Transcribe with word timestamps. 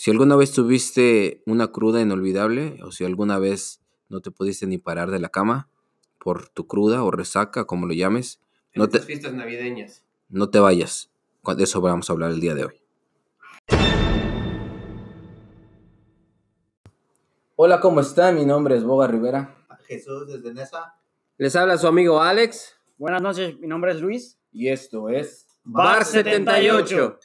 Si 0.00 0.10
alguna 0.10 0.34
vez 0.34 0.50
tuviste 0.52 1.42
una 1.44 1.72
cruda 1.72 2.00
inolvidable 2.00 2.78
o 2.82 2.90
si 2.90 3.04
alguna 3.04 3.38
vez 3.38 3.82
no 4.08 4.22
te 4.22 4.30
pudiste 4.30 4.66
ni 4.66 4.78
parar 4.78 5.10
de 5.10 5.18
la 5.18 5.28
cama 5.28 5.68
por 6.18 6.48
tu 6.48 6.66
cruda 6.66 7.04
o 7.04 7.10
resaca, 7.10 7.66
como 7.66 7.86
lo 7.86 7.92
llames, 7.92 8.40
En 8.72 8.80
no 8.80 8.88
te, 8.88 9.00
fiestas 9.00 9.34
navideñas. 9.34 10.02
no 10.30 10.48
te 10.48 10.58
vayas. 10.58 11.10
De 11.54 11.64
eso 11.64 11.82
vamos 11.82 12.08
a 12.08 12.14
hablar 12.14 12.30
el 12.30 12.40
día 12.40 12.54
de 12.54 12.64
hoy. 12.64 12.82
Hola, 17.56 17.80
¿cómo 17.80 18.00
están? 18.00 18.36
Mi 18.36 18.46
nombre 18.46 18.78
es 18.78 18.84
Boga 18.84 19.06
Rivera. 19.06 19.54
Jesús 19.86 20.26
desde 20.26 20.54
Nesa. 20.54 20.94
Les 21.36 21.54
habla 21.54 21.76
su 21.76 21.86
amigo 21.86 22.22
Alex 22.22 22.74
Buenas 22.96 23.20
noches, 23.20 23.58
mi 23.58 23.66
nombre 23.66 23.92
es 23.92 24.00
Luis. 24.00 24.38
y 24.50 24.68
esto 24.68 25.10
es 25.10 25.46
Bar 25.62 26.06
78. 26.06 27.18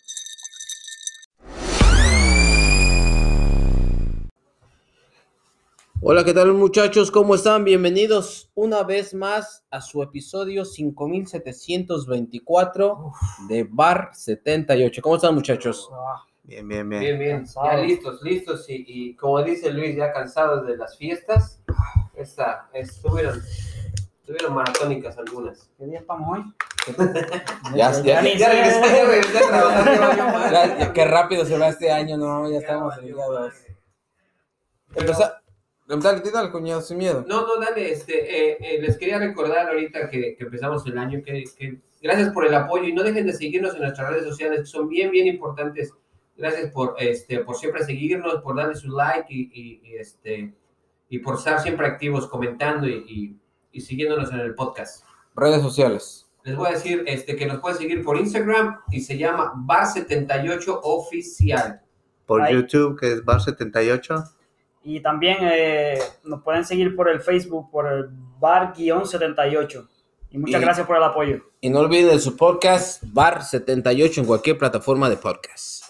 Hola, 6.01 6.25
¿qué 6.25 6.33
tal 6.33 6.51
muchachos? 6.53 7.09
¿Cómo 7.09 7.35
están? 7.35 7.63
Bienvenidos 7.63 8.51
una 8.53 8.83
vez 8.83 9.13
más 9.13 9.63
a 9.71 9.79
su 9.79 10.03
episodio 10.03 10.65
5724 10.65 13.13
de 13.47 13.65
Bar 13.69 14.09
78. 14.13 15.01
¿Cómo 15.01 15.15
están 15.15 15.33
muchachos? 15.33 15.89
Bien, 16.43 16.67
bien, 16.67 16.89
bien. 16.89 17.01
Bien, 17.01 17.17
bien. 17.17 17.37
Cansado. 17.37 17.67
Ya 17.67 17.77
listos, 17.77 18.21
listos. 18.21 18.69
Y, 18.69 18.83
y 18.87 19.15
como 19.15 19.41
dice 19.41 19.71
Luis, 19.71 19.95
ya 19.95 20.11
cansados 20.11 20.67
de 20.67 20.75
las 20.75 20.97
fiestas. 20.97 21.61
Esta, 22.13 22.67
estuvieron, 22.73 23.41
estuvieron 24.19 24.53
maratónicas 24.53 25.17
algunas. 25.17 25.71
¿Qué 25.77 25.85
día 25.85 25.99
estamos 25.99 26.37
hoy? 26.37 26.43
Ya, 27.73 27.91
ya, 28.03 28.21
Ya 30.51 30.93
qué 30.93 31.05
rápido 31.05 31.43
se 31.45 31.57
va 31.57 31.69
este 31.69 31.91
año, 31.91 32.15
no, 32.15 32.45
ya 32.47 32.53
Ya 32.53 32.59
estamos 32.59 32.95
el 32.97 33.15
Dale, 35.87 36.21
dale, 36.31 36.51
cuñado, 36.51 36.81
sin 36.81 36.97
miedo. 36.97 37.23
No, 37.27 37.45
no, 37.45 37.59
dale, 37.59 37.91
este, 37.91 38.53
eh, 38.53 38.57
eh, 38.59 38.81
les 38.81 38.97
quería 38.97 39.19
recordar 39.19 39.67
ahorita 39.69 40.09
que, 40.09 40.35
que 40.35 40.43
empezamos 40.43 40.85
el 40.87 40.97
año, 40.97 41.21
que, 41.23 41.43
que 41.55 41.77
gracias 42.01 42.29
por 42.33 42.45
el 42.47 42.55
apoyo 42.55 42.85
y 42.85 42.93
no 42.93 43.03
dejen 43.03 43.27
de 43.27 43.33
seguirnos 43.33 43.75
en 43.75 43.81
nuestras 43.81 44.09
redes 44.09 44.23
sociales, 44.25 44.61
que 44.61 44.65
son 44.65 44.89
bien, 44.89 45.11
bien 45.11 45.27
importantes. 45.27 45.93
Gracias 46.37 46.71
por, 46.71 46.95
este, 46.97 47.39
por 47.39 47.55
siempre 47.55 47.83
seguirnos, 47.85 48.41
por 48.41 48.55
darle 48.57 48.75
su 48.75 48.89
like 48.89 49.27
y, 49.31 49.41
y- 49.53 49.81
y, 49.83 49.95
este, 49.97 50.53
y 51.07 51.19
por 51.19 51.35
estar 51.35 51.61
siempre 51.61 51.85
activos 51.85 52.27
comentando 52.27 52.87
y, 52.87 53.05
y- 53.07 53.39
y 53.71 53.81
siguiéndonos 53.81 54.31
en 54.31 54.39
el 54.39 54.55
podcast. 54.55 55.05
Redes 55.35 55.61
sociales. 55.61 56.27
Les 56.43 56.55
voy 56.55 56.67
a 56.69 56.71
decir 56.71 57.03
este, 57.07 57.35
que 57.35 57.45
nos 57.45 57.59
pueden 57.59 57.77
seguir 57.77 58.03
por 58.03 58.17
Instagram 58.17 58.79
y 58.91 59.01
se 59.01 59.17
llama 59.17 59.53
Bar78 59.55 60.79
Oficial. 60.83 61.81
Por 62.25 62.41
Ahí. 62.41 62.53
YouTube, 62.55 62.99
que 62.99 63.13
es 63.13 63.23
Bar78. 63.23 64.34
Y 64.87 64.99
también 64.99 65.37
eh, 65.41 65.97
nos 66.25 66.43
pueden 66.43 66.63
seguir 66.63 66.95
por 66.95 67.09
el 67.09 67.19
Facebook, 67.19 67.71
por 67.71 67.91
el 67.91 68.05
bar-78. 68.39 69.87
Y 70.29 70.37
muchas 70.37 70.61
y, 70.61 70.63
gracias 70.63 70.85
por 70.85 70.95
el 70.95 71.03
apoyo. 71.03 71.41
Y 71.59 71.71
no 71.71 71.79
olviden 71.79 72.19
su 72.19 72.37
podcast, 72.37 73.03
bar78, 73.03 74.19
en 74.19 74.25
cualquier 74.25 74.59
plataforma 74.59 75.09
de 75.09 75.17
podcast. 75.17 75.85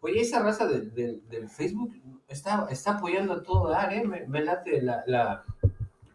Oye, 0.00 0.22
esa 0.22 0.42
raza 0.42 0.66
de, 0.66 1.20
del 1.20 1.48
Facebook 1.48 1.94
está, 2.26 2.66
está 2.70 2.96
apoyando 2.96 3.34
a 3.34 3.42
todo 3.44 3.68
dar, 3.68 3.92
¿eh? 3.92 4.02
Me, 4.04 4.42
la, 4.42 4.64
la, 5.06 5.44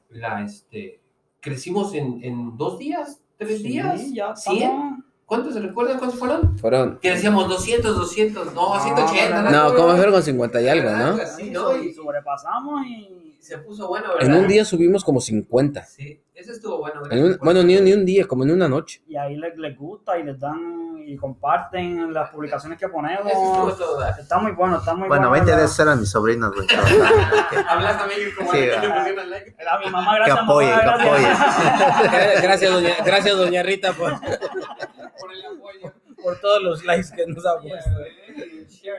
la, 0.09 0.43
este, 0.43 0.99
crecimos 1.39 1.93
en, 1.93 2.21
en 2.21 2.57
dos 2.57 2.79
días, 2.79 3.21
tres 3.37 3.61
sí, 3.61 3.69
días, 3.69 4.11
ya 4.11 4.33
¿100? 4.33 5.05
¿Cuántos 5.29 5.53
se 5.53 5.59
recuerdan 5.59 5.99
cuántos 5.99 6.17
fueron? 6.17 6.57
Fueron. 6.57 6.97
Que 6.99 7.11
decíamos 7.11 7.47
200, 7.47 7.95
200, 7.95 8.51
no, 8.55 8.79
180. 8.79 9.43
no, 9.43 9.51
No, 9.51 9.75
como 9.75 9.95
fueron 9.95 10.11
con 10.15 10.23
50 10.23 10.59
y 10.59 10.67
algo, 10.67 10.89
¿no? 10.89 11.21
Así, 11.21 11.51
¿no? 11.51 11.77
Y 11.77 11.89
Y 11.89 11.93
sobrepasamos 11.93 12.81
y... 12.87 13.28
se 13.39 13.57
puso 13.59 13.87
bueno, 13.87 14.09
¿verdad? 14.13 14.25
En 14.27 14.33
un 14.35 14.47
día 14.47 14.63
subimos 14.65 15.03
como 15.03 15.19
50. 15.21 15.83
Sí, 15.85 16.21
eso 16.35 16.51
estuvo 16.51 16.79
bueno. 16.79 17.01
En 17.09 17.23
un- 17.23 17.37
bueno, 17.41 17.63
ni, 17.63 17.79
ni 17.81 17.93
un 17.93 18.05
día, 18.05 18.27
como 18.27 18.43
en 18.43 18.51
una 18.51 18.67
noche. 18.67 19.01
Y 19.07 19.15
ahí 19.15 19.35
les, 19.37 19.57
les 19.57 19.77
gusta 19.77 20.17
y 20.19 20.23
les 20.23 20.39
dan 20.39 20.77
y 21.05 21.15
comparten 21.17 22.13
las 22.13 22.29
publicaciones 22.29 22.77
que 22.77 22.85
Eso 22.85 22.95
estuvo 22.99 23.41
ponemos. 23.41 23.77
todo. 23.79 24.05
Está 24.19 24.37
muy 24.37 24.51
bueno, 24.51 24.77
está 24.77 24.93
muy 24.93 25.07
Bueno, 25.07 25.29
bueno. 25.29 25.43
20 25.45 25.59
de 25.59 25.65
esos 25.65 25.79
eran 25.79 25.99
mis 25.99 26.09
sobrinos, 26.09 26.53
güey. 26.53 26.67
Hablas 27.67 27.97
también 27.97 28.19
como 28.37 28.51
Sí, 28.51 28.57
que 28.59 28.75
pusieron 28.75 29.29
like. 29.31 29.55
A 29.67 29.79
mi 29.79 29.89
mamá, 29.89 30.11
Que 30.13 30.17
gracias. 30.19 30.39
apoye, 30.43 30.69
mamá, 30.69 30.97
que 30.97 31.09
gracias. 31.09 32.41
Gracias, 32.43 32.71
doña, 32.73 32.95
gracias, 33.03 33.37
doña 33.37 33.63
Rita, 33.63 33.93
por, 33.93 34.19
Por 34.19 35.33
el 35.33 35.45
apoyo. 35.45 35.93
por 36.21 36.39
todos 36.39 36.61
los 36.61 36.83
likes 36.85 37.07
que 37.15 37.25
nos 37.25 37.43
ha 37.45 37.59
puesto. 37.59 37.89
Y 38.37 38.89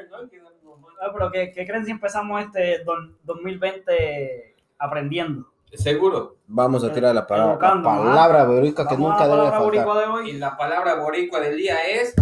Ah, 1.03 1.11
pero 1.13 1.31
¿qué, 1.31 1.51
qué 1.53 1.67
creen 1.67 1.85
si 1.87 1.91
empezamos 1.93 2.43
este 2.43 2.85
don- 2.85 3.17
2020 3.25 4.55
aprendiendo? 4.79 5.47
Seguro. 5.73 6.37
Vamos 6.47 6.83
a 6.85 6.93
tirar 6.93 7.15
la, 7.15 7.27
palabra- 7.27 7.75
la 7.77 7.83
palabra 7.83 8.45
boricua 8.45 8.87
que 8.89 8.97
nunca 8.97 9.21
la 9.21 9.27
debe 9.27 9.51
palabra 9.51 9.51
faltar. 9.51 9.65
boricua 9.87 9.99
de 10.01 10.07
Y 10.07 10.11
hoy. 10.11 10.33
la 10.39 10.57
palabra 10.57 10.95
boricua 10.97 11.41
del 11.41 11.57
día 11.57 11.77
es 11.89 12.15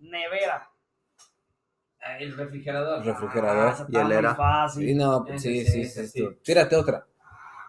Nevera. 0.00 0.68
ah, 2.02 2.18
el 2.18 2.36
refrigerador. 2.36 3.04
Refrigerador. 3.04 3.68
Ah, 3.78 3.86
hielera. 3.88 4.34
fácil. 4.34 4.86
Sí, 4.86 4.94
no, 4.94 5.26
Ese 5.26 5.38
sí, 5.38 5.64
sí, 5.64 5.72
sí, 5.72 5.80
ese 5.80 6.06
sí. 6.08 6.28
Tírate 6.42 6.76
otra. 6.76 7.06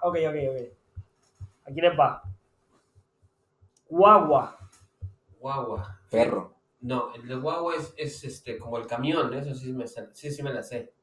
Ok, 0.01 0.17
ok, 0.27 0.35
ok. 0.51 0.61
Aquí 1.69 1.81
les 1.81 1.97
va. 1.99 2.21
Guagua. 3.89 4.57
Guagua. 5.39 5.97
Perro. 6.11 6.53
No, 6.79 7.13
el 7.15 7.27
de 7.27 7.35
guagua 7.35 7.75
es, 7.75 7.93
es 7.97 8.23
este, 8.23 8.57
como 8.57 8.77
el 8.77 8.85
camión, 8.87 9.33
eso 9.33 9.53
sí 9.55 9.73
me, 9.73 9.85
sí, 9.87 10.31
sí 10.31 10.43
me 10.43 10.53
la 10.53 10.61
sé. 10.63 10.93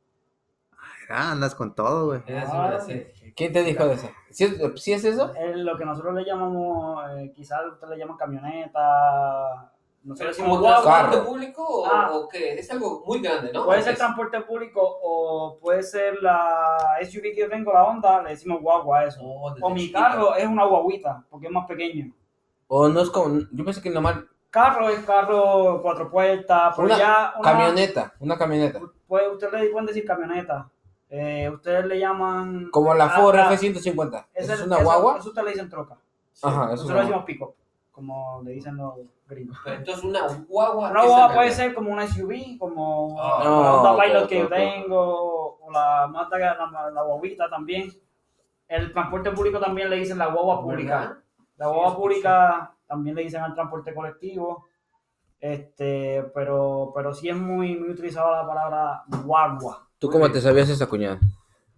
Ah, 1.11 1.33
andas 1.33 1.55
con 1.55 1.75
todo, 1.75 2.07
güey. 2.07 2.23
Me 2.27 2.35
la 2.35 2.81
sé. 2.81 3.13
¿Quién 3.37 3.53
te 3.53 3.63
dijo 3.63 3.85
de 3.87 3.95
eso? 3.95 4.09
¿Sí, 4.31 4.45
es- 4.45 4.83
sí 4.83 4.93
es 4.93 5.05
eso? 5.05 5.35
Es 5.35 5.57
lo 5.57 5.77
que 5.77 5.85
nosotros 5.85 6.15
le 6.15 6.25
llamamos, 6.25 7.05
eh, 7.19 7.33
quizás 7.35 7.61
ustedes 7.73 7.91
le 7.91 7.99
llaman 7.99 8.17
camioneta. 8.17 9.71
Nosotros 10.05 10.19
¿Pero 10.19 10.31
es 10.31 10.37
decimos 10.37 10.59
como 10.59 10.61
guagua. 10.69 10.83
transporte 10.83 11.17
Carro. 11.17 11.29
público 11.31 11.65
o, 11.67 11.87
Ah. 11.87 12.11
o 12.13 12.29
qué? 12.29 12.55
Es 12.59 12.71
algo 12.71 13.03
muy 13.07 13.21
grande, 13.21 13.53
¿no? 13.53 13.65
Puede 13.65 13.81
¿O 13.81 13.83
ser 13.83 13.93
es- 13.95 13.99
transporte 13.99 14.41
público 14.43 14.81
o 15.03 15.59
puede 15.61 15.83
ser 15.83 16.23
la 16.23 16.79
SUV 17.01 17.33
que 17.35 17.41
yo 17.41 17.49
tengo, 17.49 17.73
la 17.73 17.85
Honda, 17.85 18.23
le 18.23 18.31
decimos 18.31 18.61
guagua 18.61 19.01
a 19.01 19.05
eso. 19.07 19.21
Oh, 19.23 19.51
desde 19.51 19.65
O 19.67 19.71
mi 19.71 19.81
chiquita. 19.81 20.01
carro 20.01 20.35
es 20.37 20.47
una 20.47 20.65
guaguita, 20.67 21.25
porque 21.31 21.47
es 21.47 21.53
más 21.53 21.67
pequeño. 21.67 22.13
O 22.69 22.89
no 22.89 23.01
es 23.01 23.11
como. 23.11 23.41
Yo 23.53 23.65
pensé 23.65 23.81
que 23.83 23.91
normal. 23.91 24.29
Carro 24.55 24.89
es 24.89 25.01
carro 25.01 25.81
cuatro 25.83 26.09
puertas, 26.09 26.75
pero 26.77 26.87
Una 26.87 26.97
ya 26.97 27.35
una, 27.37 27.51
Camioneta. 27.51 28.13
Una 28.21 28.39
camioneta. 28.39 28.81
Pues 29.09 29.25
ustedes 29.33 29.53
le 29.53 29.69
pueden 29.71 29.87
decir 29.87 30.05
camioneta. 30.05 30.71
Eh, 31.11 31.51
ustedes 31.53 31.85
le 31.87 31.99
llaman. 31.99 32.71
Como 32.71 32.95
la 32.95 33.09
Ford 33.09 33.35
ah, 33.37 33.53
F-150. 33.53 34.27
¿Esa 34.33 34.55
es 34.55 34.61
una 34.63 34.77
eso- 34.77 34.85
guagua? 34.85 35.19
Eso 35.19 35.31
ustedes 35.31 35.45
le 35.47 35.51
dicen 35.55 35.69
troca. 35.69 35.97
Sí. 36.33 36.47
Ajá, 36.47 36.67
eso 36.67 36.75
es 36.75 36.81
Nosotros 36.83 36.95
le 36.97 37.01
decimos 37.03 37.25
pick-up, 37.25 37.55
como 37.91 38.43
le 38.45 38.53
dicen 38.53 38.77
los 38.77 38.95
gringos. 39.27 39.59
Pero 39.65 39.77
Entonces 39.77 40.05
una 40.05 40.21
guagua. 40.49 40.91
Una 40.91 41.01
¿qué 41.01 41.07
guagua 41.09 41.35
puede 41.35 41.51
ser 41.51 41.75
como 41.75 41.91
una 41.91 42.07
SUV, 42.07 42.57
como 42.57 43.17
Ah, 43.21 43.41
la 43.43 43.51
Honda 43.75 44.03
Pilot 44.05 44.29
que 44.29 44.39
yo 44.39 44.49
tengo, 44.49 45.59
o 45.63 45.71
la 45.73 46.07
Mazda, 46.07 46.39
la, 46.39 46.91
la 46.93 47.03
guaguita 47.03 47.51
también. 47.51 47.93
El 48.69 48.93
transporte 48.93 49.33
público 49.33 49.59
también 49.59 49.91
le 49.91 49.97
dicen 49.97 50.17
la 50.17 50.27
guagua 50.27 50.61
pública. 50.63 50.99
¿Verdad? 51.01 51.17
La 51.57 51.65
Sí, 51.67 51.71
guagua 51.73 51.87
escuché. 51.89 51.97
pública 52.01 52.74
también 52.95 53.17
le 53.17 53.25
dicen 53.25 53.43
al 53.43 53.55
transporte 53.55 53.93
colectivo. 53.93 54.67
Este, 55.41 56.25
pero, 56.33 56.93
pero 56.95 57.13
sí 57.13 57.29
es 57.29 57.37
muy, 57.37 57.77
muy 57.77 57.91
utilizada 57.91 58.43
la 58.43 58.47
palabra 58.47 59.03
guagua. 59.25 59.91
¿Tú 59.99 60.09
cómo 60.09 60.31
te 60.31 60.41
sabías 60.41 60.69
esa 60.69 60.87
cuñada? 60.87 61.19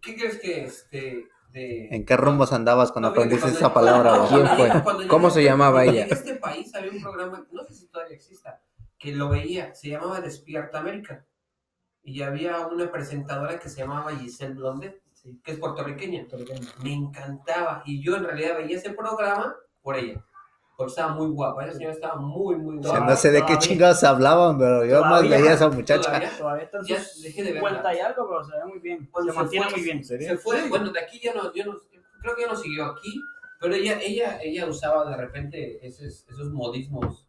¿Qué 0.00 0.15
crees 0.15 0.38
que 0.38 0.65
este 0.65 1.27
de 1.50 1.88
¿En 1.91 2.04
qué 2.04 2.16
rumbos 2.16 2.53
andabas 2.53 2.93
cuando 2.93 3.09
aprendiste 3.09 3.49
esa 3.49 3.72
palabra? 3.72 4.27
¿Quién 4.28 4.47
fue? 4.47 5.09
¿Cómo 5.09 5.31
se 5.31 5.43
llamaba 5.43 5.84
ella? 5.84 6.04
a 6.04 6.06
este 6.06 6.37
país 6.37 6.72
había 6.75 6.93
un 6.93 7.00
programa, 7.00 7.47
no 7.50 7.65
sé 7.65 7.75
si 7.75 7.88
todavía 7.88 8.15
exista, 8.15 8.60
que 8.98 9.12
lo 9.12 9.31
veía, 9.31 9.75
se 9.75 9.88
llamaba 9.88 10.21
Despierta 10.21 10.78
América. 10.78 11.25
Y 12.03 12.22
había 12.22 12.66
una 12.66 12.92
presentadora 12.92 13.59
que 13.59 13.68
se 13.68 13.80
llamaba 13.80 14.15
Giselle 14.15 14.54
Blondet, 14.54 15.03
Sí, 15.15 15.41
que 15.42 15.53
es 15.53 15.59
puertorriqueña. 15.59 16.27
Me 16.84 16.92
encantaba. 16.92 17.83
Y 17.86 18.03
yo 18.03 18.16
en 18.16 18.24
realidad 18.24 18.59
veía 18.59 18.77
ese 18.77 18.91
programa 18.91 19.57
por 19.83 19.97
ella. 19.97 20.22
Porque 20.77 20.91
estaba 20.91 21.15
muy 21.15 21.28
guapa. 21.31 21.65
Esa 21.65 21.73
señora 21.78 21.95
estaba 21.95 22.17
muy, 22.17 22.57
muy 22.57 22.78
O 22.78 22.83
sea, 22.83 22.91
guapa. 22.99 23.07
no 23.11 23.17
sé 23.17 23.31
de 23.31 23.47
qué 23.47 23.57
chingados 23.59 24.05
hablaban, 24.05 24.59
pero 24.59 24.84
yo 24.84 25.01
más 25.03 25.23
veía 25.23 25.51
a 25.51 25.55
esa 25.55 25.69
muchacha. 25.69 26.03
Todavía. 26.03 26.31
Todavía 26.37 26.65
está 26.65 26.78
en 26.78 26.84
Ya 26.84 26.97
dejé 27.23 27.43
de 27.45 27.53
50 27.55 27.83
verla. 27.83 27.95
y 27.95 28.01
algo, 28.01 28.28
pero 28.28 28.45
se 28.45 28.53
ve 28.59 28.65
muy 28.67 28.78
bien. 28.81 29.09
Cuando 29.11 29.33
se 29.33 29.37
se 29.37 29.43
mantiene 29.43 29.67
fue- 29.67 29.75
muy 29.77 29.84
bien. 29.84 30.05
Se 30.05 30.37
fue, 30.37 30.69
bueno, 30.69 30.91
de 30.93 31.01
aquí 31.01 31.19
ya 31.23 31.33
no, 31.33 31.53
yo 31.55 31.65
no, 31.65 31.77
creo 32.21 32.37
que 32.37 32.43
ya 32.43 32.49
no 32.49 32.57
siguió 32.57 32.84
aquí, 32.87 33.21
pero 33.59 33.75
ella, 33.75 33.99
ella, 34.03 34.39
ella 34.43 34.67
usaba 34.67 35.09
de 35.11 35.17
repente 35.17 35.87
esos, 35.87 36.27
esos 36.28 36.51
modismos 36.53 37.27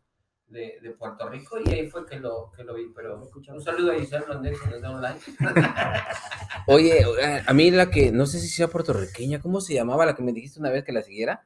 de, 0.50 0.80
de 0.82 0.92
Puerto 0.92 1.28
Rico 1.30 1.58
y 1.66 1.70
ahí 1.72 1.90
fue 1.90 2.06
que 2.06 2.20
lo, 2.20 2.52
que 2.56 2.64
lo 2.66 2.74
vi, 2.74 2.88
pero 2.96 3.18
un 3.54 3.62
saludo 3.62 3.92
a 3.92 3.96
Giselle 3.96 4.26
Blondel 4.26 4.56
que 4.60 4.70
nos 4.70 4.82
da 4.82 4.92
un 4.92 5.02
like. 5.02 5.20
Oye, 6.68 7.06
a 7.46 7.54
mí 7.54 7.72
la 7.72 7.90
que, 7.90 8.12
no 8.12 8.26
sé 8.26 8.40
si 8.40 8.48
sea 8.50 8.68
puertorriqueña, 8.68 9.40
¿cómo 9.42 9.62
se 9.62 9.74
llamaba 9.74 10.06
la 10.06 10.16
que 10.16 10.24
me 10.24 10.34
dijiste 10.34 10.60
una 10.60 10.70
vez 10.70 10.84
que 10.84 10.92
la 10.92 11.02
siguiera? 11.02 11.46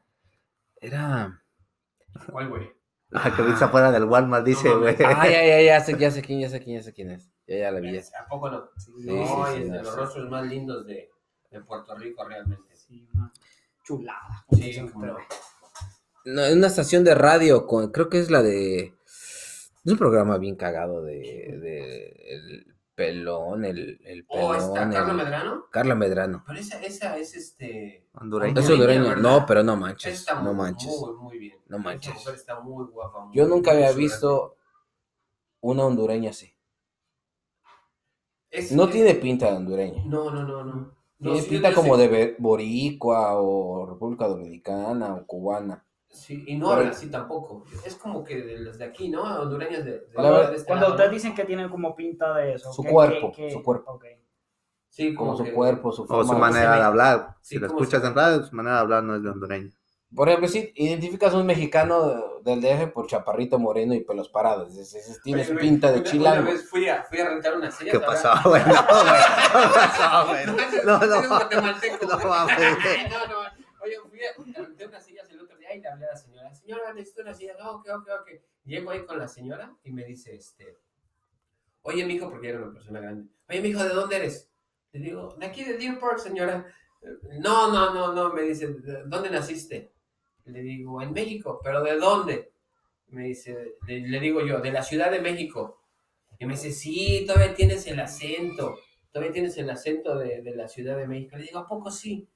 Era, 0.80 1.44
¿Cuál, 2.32 2.50
güey? 2.50 2.72
Ah, 3.14 3.34
que 3.36 3.42
viste 3.42 3.66
afuera 3.66 3.92
del 3.92 4.06
Walmart, 4.06 4.46
dice, 4.46 4.70
No 4.70 4.80
güey. 4.80 4.96
Ah, 5.04 5.28
ya, 5.28 5.46
ya, 5.46 5.62
ya 5.62 5.82
sé, 5.82 5.98
ya 5.98 6.12
sé 6.12 6.22
quién, 6.22 6.40
ya 6.40 6.50
sé 6.50 6.62
quién, 6.62 6.78
ya 6.78 6.84
sé 6.84 6.94
quién 6.94 7.12
es. 7.12 7.30
Ya, 7.46 7.58
ya 7.58 7.72
la 7.72 7.80
vi. 7.82 7.98
¿A 7.98 8.28
poco 8.30 8.50
no? 8.50 8.70
sí, 8.78 8.92
no, 9.06 9.48
sí, 9.48 9.62
es 9.62 9.68
no, 9.68 9.74
de 9.74 9.84
los 9.84 9.94
sí. 9.94 10.00
rostros 10.00 10.30
más 10.30 10.46
lindos 10.46 10.86
de, 10.86 11.10
de 11.50 11.62
Puerto 11.62 11.94
Rico 11.96 12.24
realmente. 12.24 12.76
Sí, 12.76 13.06
una 13.14 13.32
chulada. 13.84 14.46
Sí, 14.52 14.80
cómo 14.94 15.06
no. 15.06 15.18
una 16.54 16.68
estación 16.68 17.04
de 17.04 17.16
radio, 17.16 17.68
con, 17.68 17.92
creo 17.92 18.10
que 18.10 18.20
es 18.20 18.32
la 18.32 18.42
de. 18.42 18.94
Es 19.84 19.92
un 19.92 19.98
programa 19.98 20.38
bien 20.38 20.56
cagado 20.56 21.04
de. 21.04 21.18
de 21.62 22.16
el 22.30 22.71
pelón, 23.06 23.66
el, 23.66 24.00
el 24.04 24.26
pelón. 24.26 24.46
Oh, 24.46 24.56
está 24.56 24.84
el- 24.84 24.92
Carlos 24.94 25.16
Medrano. 25.16 25.66
Carla 25.72 25.96
Medrano. 25.96 26.44
Pero 26.48 26.60
esa, 26.60 26.82
esa 26.82 27.18
es 27.18 27.36
este. 27.36 28.08
Hondureño. 28.14 28.60
Es 28.60 28.70
Hondureña, 28.70 29.02
hondureña. 29.02 29.22
No, 29.40 29.46
pero 29.46 29.64
no 29.64 29.76
manches. 29.76 30.14
está 30.20 30.42
No 30.42 30.54
manches. 30.54 30.92
Muy, 31.00 31.14
muy 31.16 31.40
bien. 31.40 31.58
No 31.68 31.78
Esa 31.78 31.84
manches. 31.84 32.14
mujer 32.14 32.36
está 32.36 32.60
muy 32.60 32.86
guapa. 32.86 33.26
muy- 33.26 33.36
Yo 33.36 33.48
nunca 33.48 33.72
muy 33.74 33.84
había 33.84 33.96
visto 33.96 34.56
una 35.62 35.86
hondureña 35.86 36.30
así. 36.32 36.54
Es- 38.50 38.72
No 38.72 38.86
es- 38.86 38.92
tiene 38.92 39.16
pinta 39.16 39.50
de 39.50 39.58
hondureña. 39.58 40.04
No, 40.06 40.30
no, 40.32 40.44
no, 40.44 40.64
no. 40.64 40.92
Tiene 41.20 41.42
pinta 41.44 41.74
como 41.74 41.96
sé- 41.98 42.08
de 42.08 42.36
boricua 42.40 43.40
o 43.40 43.86
República 43.86 44.28
Dominicana 44.28 45.14
o 45.16 45.26
cubana. 45.26 45.86
Sí, 46.12 46.44
y 46.46 46.58
no 46.58 46.68
Pero- 46.70 46.80
habla 46.82 46.92
así 46.92 47.10
tampoco. 47.10 47.64
Es 47.86 47.96
como 47.96 48.24
que 48.24 48.42
de 48.42 48.60
los 48.60 48.78
de 48.78 48.86
aquí, 48.86 49.08
¿no? 49.10 49.24
Hondureñas 49.24 49.86
de. 49.86 49.96
este 49.96 50.14
Cuando 50.14 50.32
lado, 50.34 50.52
ustedes 50.92 51.10
¿no? 51.10 51.14
dicen 51.14 51.34
que 51.36 51.46
tienen 51.46 51.70
como 51.70 51.96
pinta 51.96 52.34
de 52.36 52.54
eso. 52.56 52.72
Su 52.74 52.84
¿qué- 52.84 52.90
cuerpo, 52.90 53.32
qué- 53.36 53.48
qué? 53.48 53.52
su 53.54 53.64
cuerpo. 53.64 54.00
Sí, 54.90 55.16
Como 55.16 55.38
su 55.38 55.44
que- 55.46 55.54
cuerpo, 55.54 55.92
su 55.94 56.04
O 56.04 56.08
forma. 56.08 56.26
su 56.26 56.34
de- 56.34 56.40
manera 56.40 56.76
de 56.76 56.84
hablar. 56.84 57.36
Sí, 57.42 57.56
Si 57.56 57.62
lo 57.62 57.68
como 57.68 57.80
escuchas 57.80 58.02
su- 58.02 58.08
en 58.08 58.16
radio, 58.16 58.44
su 58.44 58.54
manera 58.56 58.76
de 58.76 58.82
hablar 58.82 59.04
no 59.04 59.16
es 59.16 59.24
de 59.24 59.30
hondureño. 59.30 59.72
Por 60.14 60.28
ejemplo, 60.28 60.50
si 60.50 60.74
identificas 60.76 61.34
a 61.34 61.38
un 61.38 61.46
mexicano 61.46 62.40
del 62.44 62.60
DF 62.60 62.88
por 62.88 63.08
chaparrito 63.08 63.58
moreno 63.58 63.94
y 63.94 64.02
pelos 64.02 64.28
parados. 64.28 64.76
dices, 64.76 64.94
"Ese 65.10 65.22
Tienes 65.22 65.50
Oye, 65.50 65.60
pinta 65.60 65.90
de 65.94 66.02
una- 66.02 66.10
chilango. 66.12 66.42
Una 66.42 66.52
vez 66.52 66.70
fui 66.70 66.90
a, 66.90 67.04
fui 67.06 67.20
a 67.20 67.30
rentar 67.30 67.56
una 67.56 67.72
silla. 67.72 67.94
¿Qué 67.94 68.00
pasó, 68.02 68.30
güey? 68.50 68.62
No, 68.66 68.74
güey. 68.74 68.74
¿Qué 68.74 69.70
pasó, 69.74 70.28
güey? 70.28 70.46
No, 70.46 70.54
no. 71.00 71.00
No. 71.00 71.00
No, 71.00 71.08
no. 73.28 73.40
Oye, 73.84 73.96
fui 74.10 74.20
a 74.26 74.34
renté 74.62 74.86
unas 74.86 75.04
sillas 75.06 75.28
y 75.76 75.82
le 75.82 75.88
hablé 75.88 76.06
a 76.06 76.12
la 76.12 76.16
señora. 76.18 76.54
Señora, 76.54 76.94
necesito 76.94 77.22
una 77.22 77.34
silla. 77.34 77.56
No, 77.58 77.72
ok, 77.78 77.88
ok, 77.96 78.10
ok. 78.22 78.30
Llego 78.66 78.92
ahí 78.92 79.06
con 79.06 79.18
la 79.20 79.28
señora 79.28 79.76
y 79.84 79.92
me 79.92 80.06
dice, 80.06 80.36
este... 80.36 80.78
Oye, 81.84 82.06
mijo, 82.06 82.30
porque 82.30 82.50
era 82.50 82.60
una 82.60 82.74
persona 82.74 83.00
grande. 83.00 83.30
Oye, 83.50 83.62
mijo, 83.62 83.84
¿de 83.84 83.90
dónde 83.90 84.16
eres? 84.18 84.52
Le 84.92 85.00
digo, 85.00 85.36
de 85.40 85.46
aquí 85.46 85.64
de 85.64 85.78
Deer 85.78 86.00
Park, 86.00 86.20
señora. 86.20 86.66
No, 87.40 87.72
no, 87.72 87.94
no, 87.94 88.14
no. 88.14 88.34
Me 88.34 88.44
dice, 88.44 88.68
"¿De 88.68 89.04
¿dónde 89.06 89.30
naciste? 89.32 89.94
Le 90.46 90.62
digo, 90.62 91.02
en 91.02 91.12
México. 91.14 91.60
¿Pero 91.64 91.82
de 91.84 91.98
dónde? 91.98 92.54
Me 93.08 93.24
dice, 93.26 93.78
le, 93.88 94.02
le 94.08 94.20
digo 94.20 94.46
yo, 94.46 94.60
de 94.62 94.72
la 94.72 94.84
Ciudad 94.84 95.12
de 95.12 95.20
México. 95.22 95.82
Y 96.40 96.46
me 96.46 96.54
dice, 96.54 96.72
sí, 96.72 97.24
todavía 97.28 97.54
tienes 97.56 97.88
el 97.88 98.00
acento. 98.00 98.78
Todavía 99.12 99.34
tienes 99.34 99.58
el 99.58 99.70
acento 99.70 100.18
de, 100.18 100.42
de 100.42 100.56
la 100.56 100.68
Ciudad 100.68 100.98
de 100.98 101.08
México. 101.08 101.36
Le 101.38 101.44
digo, 101.44 101.60
¿a 101.60 101.68
poco 101.68 101.90
sí? 101.92 102.30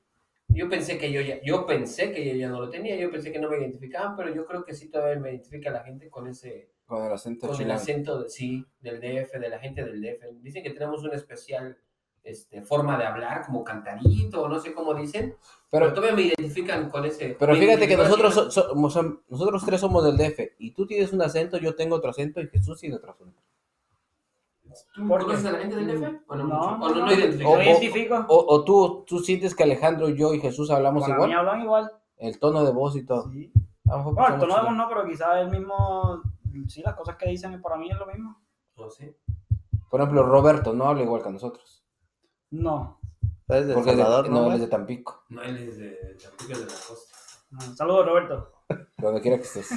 Yo 0.47 0.69
pensé 0.69 0.97
que 0.97 1.12
yo 1.12 1.21
ya, 1.21 1.42
yo 1.44 1.65
pensé 1.65 2.12
que 2.12 2.25
yo 2.25 2.33
ya 2.36 2.50
no 2.50 2.59
lo 2.62 2.69
tenía, 2.69 2.95
yo 2.95 3.12
pensé 3.12 3.31
que 3.31 3.39
no 3.39 3.50
me 3.50 3.57
identificaban, 3.57 4.15
pero 4.15 4.33
yo 4.33 4.45
creo 4.45 4.63
que 4.63 4.74
sí 4.74 4.89
todavía 4.89 5.19
me 5.19 5.31
identifica 5.31 5.69
la 5.71 5.83
gente 5.83 6.09
con 6.09 6.27
ese, 6.27 6.69
Con 6.86 7.03
el 7.06 7.12
acento 7.12 7.47
con 7.47 7.62
el 7.62 7.71
acento, 7.71 8.24
de- 8.24 8.30
sí, 8.30 8.65
del 8.80 9.01
DF, 9.01 9.39
de 9.39 9.50
la 9.50 9.59
gente 9.59 9.83
del 9.83 10.01
DF. 10.01 10.27
Dicen 10.42 10.63
que 10.63 10.69
tenemos 10.69 11.03
una 11.03 11.15
especial 11.15 11.77
este, 12.24 12.62
forma 12.63 12.97
de 12.97 13.06
hablar, 13.06 13.45
como 13.45 13.63
cantarito, 13.63 14.42
o 14.44 14.50
no 14.50 14.59
sé 14.59 14.74
cómo 14.74 14.94
dicen, 14.95 15.36
pero 15.69 15.88
Pero, 15.88 15.94
todavía 15.94 16.15
me 16.15 16.21
identifican 16.24 16.89
con 16.89 17.06
ese. 17.06 17.36
pero 17.38 17.56
fíjate 17.56 17.88
que 17.88 17.97
nosotros, 17.97 18.51
so- 18.53 18.74
nosotros 18.75 19.63
tres 19.65 19.81
somos 19.81 20.03
del 20.06 20.18
DF. 20.18 20.53
Y 20.57 20.71
tú 20.71 20.88
tienes 20.88 21.12
un 21.13 21.21
acento, 21.21 21.57
yo 21.57 21.75
tengo 21.75 21.95
otro 21.97 22.09
acento 22.12 22.42
y 22.42 22.47
Jesús 22.47 22.80
tiene 22.80 22.95
otro 22.95 23.12
acento. 23.12 23.39
¿Tú 24.94 25.07
¿Por 25.07 25.19
qué? 25.19 25.25
conoces 25.25 25.45
a 25.45 25.51
la 25.51 25.60
gente 25.60 25.75
del 25.75 26.01
DF? 26.01 26.22
¿O 26.27 26.36
no? 26.36 26.44
No, 26.48 26.77
mucho? 26.77 26.86
¿O 26.86 26.89
no, 26.89 26.89
no, 26.89 26.95
no 27.01 27.06
no. 27.06 27.13
identificas? 27.13 27.48
O- 27.57 27.62
identifico. 27.62 28.25
O, 28.30 28.45
o 28.56 28.63
tú, 28.63 29.04
tú 29.07 29.19
sientes 29.19 29.56
que 29.56 29.63
Alejandro, 29.63 30.10
yo 30.10 30.33
y 30.33 30.39
Jesús 30.39 30.69
hablamos 30.72 31.04
Con 31.04 31.13
igual. 31.13 31.31
hablan 31.33 31.62
igual. 31.62 31.92
El 32.18 32.39
tono 32.39 32.63
de 32.63 32.72
voz 32.72 32.95
y 32.95 33.06
todo. 33.06 33.30
Sí. 33.31 33.51
Bueno, 33.83 34.27
el 34.36 34.39
tono 34.39 34.56
de 34.56 34.62
voz 34.63 34.74
no, 34.75 34.88
pero 34.89 35.06
quizás 35.06 35.38
el 35.38 35.50
mismo. 35.50 36.22
Sí, 36.68 36.81
las 36.83 36.95
cosas 36.95 37.16
que 37.18 37.30
dicen 37.30 37.62
para 37.62 37.77
mí 37.77 37.89
es 37.92 37.98
lo 37.98 38.06
mismo. 38.07 38.42
No 38.77 38.89
sé. 38.89 39.18
Por 39.89 40.00
ejemplo, 40.01 40.24
Roberto 40.24 40.74
no 40.74 40.86
habla 40.88 41.04
igual 41.04 41.21
que 41.24 41.30
nosotros. 41.30 41.86
No. 42.51 43.00
¿Es 43.48 43.68
de 43.68 43.74
El 43.74 43.74
Porque 43.75 43.92
es 43.92 43.98
de- 43.98 44.04
Salvador, 44.04 44.30
no, 44.30 44.42
no? 44.42 44.48
él 44.48 44.54
es 44.54 44.62
de 44.62 44.68
Tampico. 44.68 45.24
No, 45.30 45.42
él 45.44 45.57
es 45.57 45.78
de 45.78 46.18
Tampico 46.21 46.57
de 46.60 46.66
la 46.66 46.71
Costa. 46.71 47.16
no. 47.51 47.62
Saludos, 47.75 48.06
Roberto. 48.07 48.51
Donde 48.98 49.22
quiera 49.22 49.38
que 49.38 49.44
estés. 49.44 49.70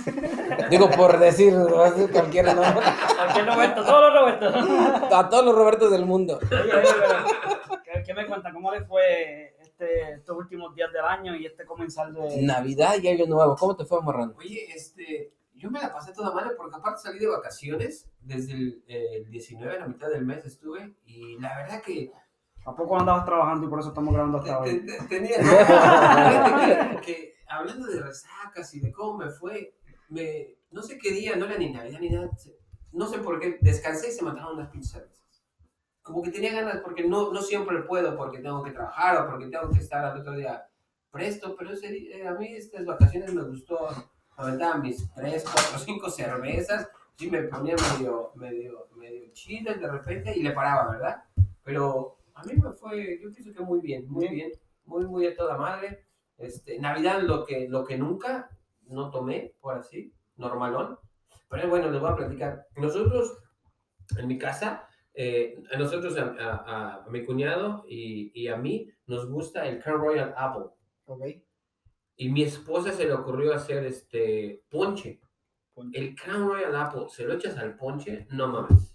Digo, 0.70 0.88
por 0.90 1.19
decir, 1.19 1.52
va 1.55 1.88
a 1.88 1.93
ser 1.93 2.11
cualquiera, 2.11 2.55
¿no? 2.55 2.62
Cualquier 2.62 3.46
Roberto, 3.46 3.85
todos 3.85 4.00
los 4.00 4.20
Robertos. 4.20 5.12
A 5.12 5.29
todos 5.29 5.44
los 5.44 5.55
Robertos 5.55 5.90
del 5.90 6.06
mundo. 6.06 6.38
Oye, 6.50 6.58
oye, 6.75 6.88
pero, 6.99 7.82
¿qué, 7.85 8.02
qué 8.06 8.14
me 8.14 8.26
cuentan? 8.26 8.55
¿Cómo 8.55 8.73
les 8.73 8.87
fue 8.87 9.55
este, 9.61 10.12
estos 10.12 10.37
últimos 10.37 10.75
días 10.75 10.90
del 10.93 11.05
año 11.05 11.35
y 11.37 11.44
este 11.44 11.64
comenzar 11.67 12.11
de. 12.12 12.40
Navidad 12.43 12.94
y 13.02 13.08
Año 13.08 13.26
Nuevo. 13.26 13.56
¿Cómo 13.56 13.76
te 13.76 13.85
fue, 13.85 14.00
Morrano? 14.00 14.32
Oye, 14.38 14.67
este, 14.75 15.35
yo 15.55 15.70
me 15.70 15.81
la 15.81 15.93
pasé 15.93 16.12
toda 16.14 16.32
madre 16.32 16.52
porque 16.56 16.76
aparte 16.76 17.00
salí 17.02 17.19
de 17.19 17.29
vacaciones 17.29 18.08
desde 18.23 18.52
el, 18.52 18.82
el 18.87 19.31
19, 19.31 19.76
a 19.76 19.81
la 19.81 19.87
mitad 19.88 20.08
del 20.08 20.25
mes 20.25 20.44
estuve 20.46 20.94
y 21.05 21.38
la 21.38 21.55
verdad 21.58 21.82
que 21.82 22.11
¿A 22.64 22.75
poco 22.75 22.99
andabas 22.99 23.25
trabajando 23.25 23.67
y 23.67 23.70
por 23.70 23.81
eso 23.81 23.88
estamos 23.88 24.12
grabando 24.12 24.38
hasta 24.38 24.58
hoy? 24.61 24.85
te- 24.85 25.02
tenía, 25.08 25.37
que 27.05 27.35
hablando 27.48 27.86
de 27.86 28.00
resacas 28.00 28.74
y 28.74 28.80
de 28.80 28.92
cómo 28.92 29.18
me 29.18 29.30
fue, 29.30 29.74
me, 30.08 30.56
no 30.70 30.82
sé 30.82 30.98
qué 30.98 31.12
día, 31.12 31.36
no 31.36 31.46
era 31.46 31.58
ni 31.58 31.72
Navidad 31.72 32.00
ni 32.00 32.10
nada, 32.10 32.30
no 32.92 33.06
sé 33.06 33.18
por 33.18 33.40
qué, 33.40 33.58
descansé 33.60 34.08
y 34.08 34.12
se 34.12 34.24
mataron 34.24 34.58
unas 34.58 34.70
cervezas. 34.90 35.44
Como 36.02 36.22
que 36.22 36.30
tenía 36.30 36.52
ganas, 36.52 36.80
porque 36.82 37.06
no, 37.06 37.32
no 37.32 37.42
siempre 37.42 37.82
puedo, 37.82 38.16
porque 38.16 38.38
tengo 38.38 38.62
que 38.62 38.70
trabajar 38.70 39.16
o 39.18 39.30
porque 39.30 39.46
tengo 39.46 39.70
que 39.70 39.80
estar 39.80 40.04
al 40.04 40.20
otro 40.20 40.34
día 40.34 40.66
presto, 41.10 41.54
pero 41.56 41.72
ese 41.72 41.88
eh, 41.88 42.26
a 42.26 42.34
mí 42.34 42.54
estas 42.54 42.84
vacaciones 42.84 43.34
me 43.34 43.42
gustó 43.42 43.88
aventar 44.36 44.80
mis 44.80 45.12
tres, 45.14 45.44
cuatro, 45.44 45.78
cinco 45.78 46.10
cervezas, 46.10 46.88
sí 47.16 47.30
me 47.30 47.42
ponía 47.42 47.74
medio, 47.76 48.32
medio, 48.36 48.88
medio 48.96 49.32
chido 49.32 49.74
de 49.74 49.90
repente 49.90 50.36
y 50.36 50.42
le 50.42 50.52
paraba, 50.52 50.92
¿verdad? 50.92 51.24
Pero 51.62 52.18
a 52.34 52.44
mí 52.44 52.54
me 52.54 52.72
fue, 52.72 53.20
yo 53.20 53.32
pienso 53.32 53.52
que 53.52 53.62
muy 53.62 53.80
bien, 53.80 54.08
muy 54.08 54.28
bien, 54.28 54.52
muy, 54.84 55.06
muy 55.06 55.26
a 55.26 55.36
toda 55.36 55.56
madre. 55.58 56.07
Este, 56.38 56.79
Navidad 56.79 57.20
lo 57.23 57.44
que, 57.44 57.69
lo 57.69 57.85
que 57.85 57.99
nunca 57.99 58.49
no 58.87 59.11
tomé, 59.11 59.55
por 59.61 59.76
así, 59.76 60.12
normalón. 60.37 60.99
Pero 61.50 61.69
bueno, 61.69 61.90
les 61.90 62.00
voy 62.00 62.11
a 62.11 62.17
platicar. 62.17 62.67
Nosotros, 62.76 63.38
en 64.17 64.26
mi 64.29 64.38
casa, 64.38 64.88
eh, 65.14 65.56
a 65.73 65.79
nosotros, 65.79 66.17
a, 66.17 66.25
a- 66.38 67.04
a- 67.04 67.07
mi 67.11 67.25
cuñado 67.25 67.85
y, 67.88 68.30
y 68.40 68.49
a 68.49 68.57
mí, 68.57 68.88
nos 69.07 69.28
gusta 69.28 69.66
el 69.66 69.83
Crown 69.83 70.00
Royal 70.00 70.35
Apple. 70.37 70.66
Ok. 71.07 71.25
Y 72.16 72.28
mi 72.30 72.42
esposa 72.42 72.92
se 72.92 73.04
le 73.07 73.12
ocurrió 73.14 73.54
hacer 73.54 73.85
este 73.85 74.62
ponche. 74.71 75.21
El 75.92 76.14
Crown 76.16 76.49
Royal 76.49 76.75
Apple, 76.76 77.07
se 77.09 77.25
lo 77.25 77.35
echas 77.35 77.57
al 77.57 77.76
ponche, 77.76 78.26
no 78.30 78.49
mames. 78.49 78.95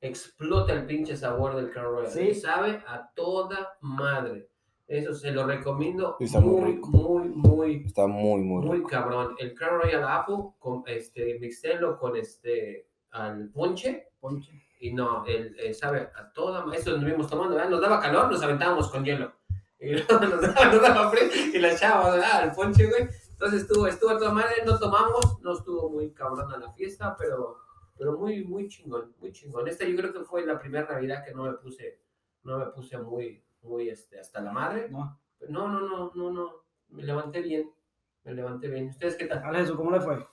Explota 0.00 0.72
el 0.72 0.86
pinche 0.86 1.16
sabor 1.16 1.54
del 1.54 1.70
Crown 1.70 1.94
Royal. 1.94 2.10
Sí. 2.10 2.20
Y 2.30 2.34
sabe 2.34 2.82
a 2.86 3.10
toda 3.14 3.76
madre. 3.82 4.48
Eso 4.92 5.14
se 5.14 5.30
lo 5.32 5.46
recomiendo 5.46 6.16
está 6.20 6.38
muy 6.38 6.60
muy, 6.60 6.72
rico. 6.72 6.88
muy, 6.88 7.28
muy, 7.30 7.84
Está 7.86 8.06
muy, 8.06 8.42
muy 8.42 8.66
muy 8.66 8.76
rico. 8.76 8.90
cabrón. 8.90 9.34
El 9.38 9.54
Crown 9.54 9.80
Royal 9.80 10.04
Apple, 10.06 10.50
con 10.58 10.82
este, 10.86 11.38
mixtélo 11.40 11.98
con 11.98 12.14
este, 12.14 12.88
al 13.12 13.48
ponche. 13.48 14.08
Ponche. 14.20 14.52
Y 14.80 14.92
no, 14.92 15.24
él 15.24 15.56
eh, 15.58 15.72
sabe 15.72 16.10
a 16.14 16.30
toda. 16.34 16.64
Eso 16.76 16.94
nos 16.96 17.06
vimos 17.06 17.26
tomando, 17.26 17.54
¿verdad? 17.54 17.70
Nos 17.70 17.80
daba 17.80 18.00
calor, 18.00 18.30
nos 18.30 18.42
aventábamos 18.42 18.90
con 18.90 19.02
hielo. 19.02 19.32
Y 19.80 19.92
nos 19.94 20.06
daba, 20.08 20.26
nos 20.66 20.82
daba 20.82 21.10
frío 21.10 21.22
y 21.54 21.58
la 21.58 21.72
echábamos, 21.72 22.12
¿verdad? 22.12 22.42
Al 22.42 22.52
ponche, 22.52 22.86
güey. 22.86 23.08
Entonces 23.30 23.62
estuvo, 23.62 23.86
estuvo 23.86 24.10
a 24.10 24.18
toda 24.18 24.32
madre, 24.32 24.62
no 24.66 24.78
tomamos, 24.78 25.40
no 25.40 25.54
estuvo 25.54 25.88
muy 25.88 26.12
cabrona 26.12 26.58
la 26.58 26.70
fiesta, 26.74 27.16
pero, 27.18 27.56
pero 27.96 28.18
muy, 28.18 28.44
muy 28.44 28.68
chingón, 28.68 29.14
muy 29.20 29.32
chingón. 29.32 29.66
Esta 29.68 29.86
yo 29.86 29.96
creo 29.96 30.12
que 30.12 30.20
fue 30.20 30.44
la 30.44 30.58
primera 30.58 30.86
Navidad 30.86 31.24
que 31.24 31.32
no 31.32 31.44
me 31.44 31.54
puse, 31.54 31.98
no 32.44 32.58
me 32.58 32.66
puse 32.66 32.98
muy, 32.98 33.42
muy, 33.62 33.88
este, 33.88 34.18
hasta 34.20 34.40
la 34.40 34.52
madre. 34.52 34.88
No. 34.90 35.20
No, 35.48 35.68
no, 35.68 35.80
no, 35.80 36.12
no, 36.14 36.30
no, 36.30 36.52
me 36.88 37.02
levanté 37.02 37.40
bien, 37.42 37.68
me 38.24 38.32
levanté 38.32 38.68
bien. 38.68 38.88
¿Ustedes 38.88 39.16
qué 39.16 39.26
tal? 39.26 39.42
Jesús, 39.56 39.76
¿cómo 39.76 39.90
le 39.90 40.00
fue? 40.00 40.24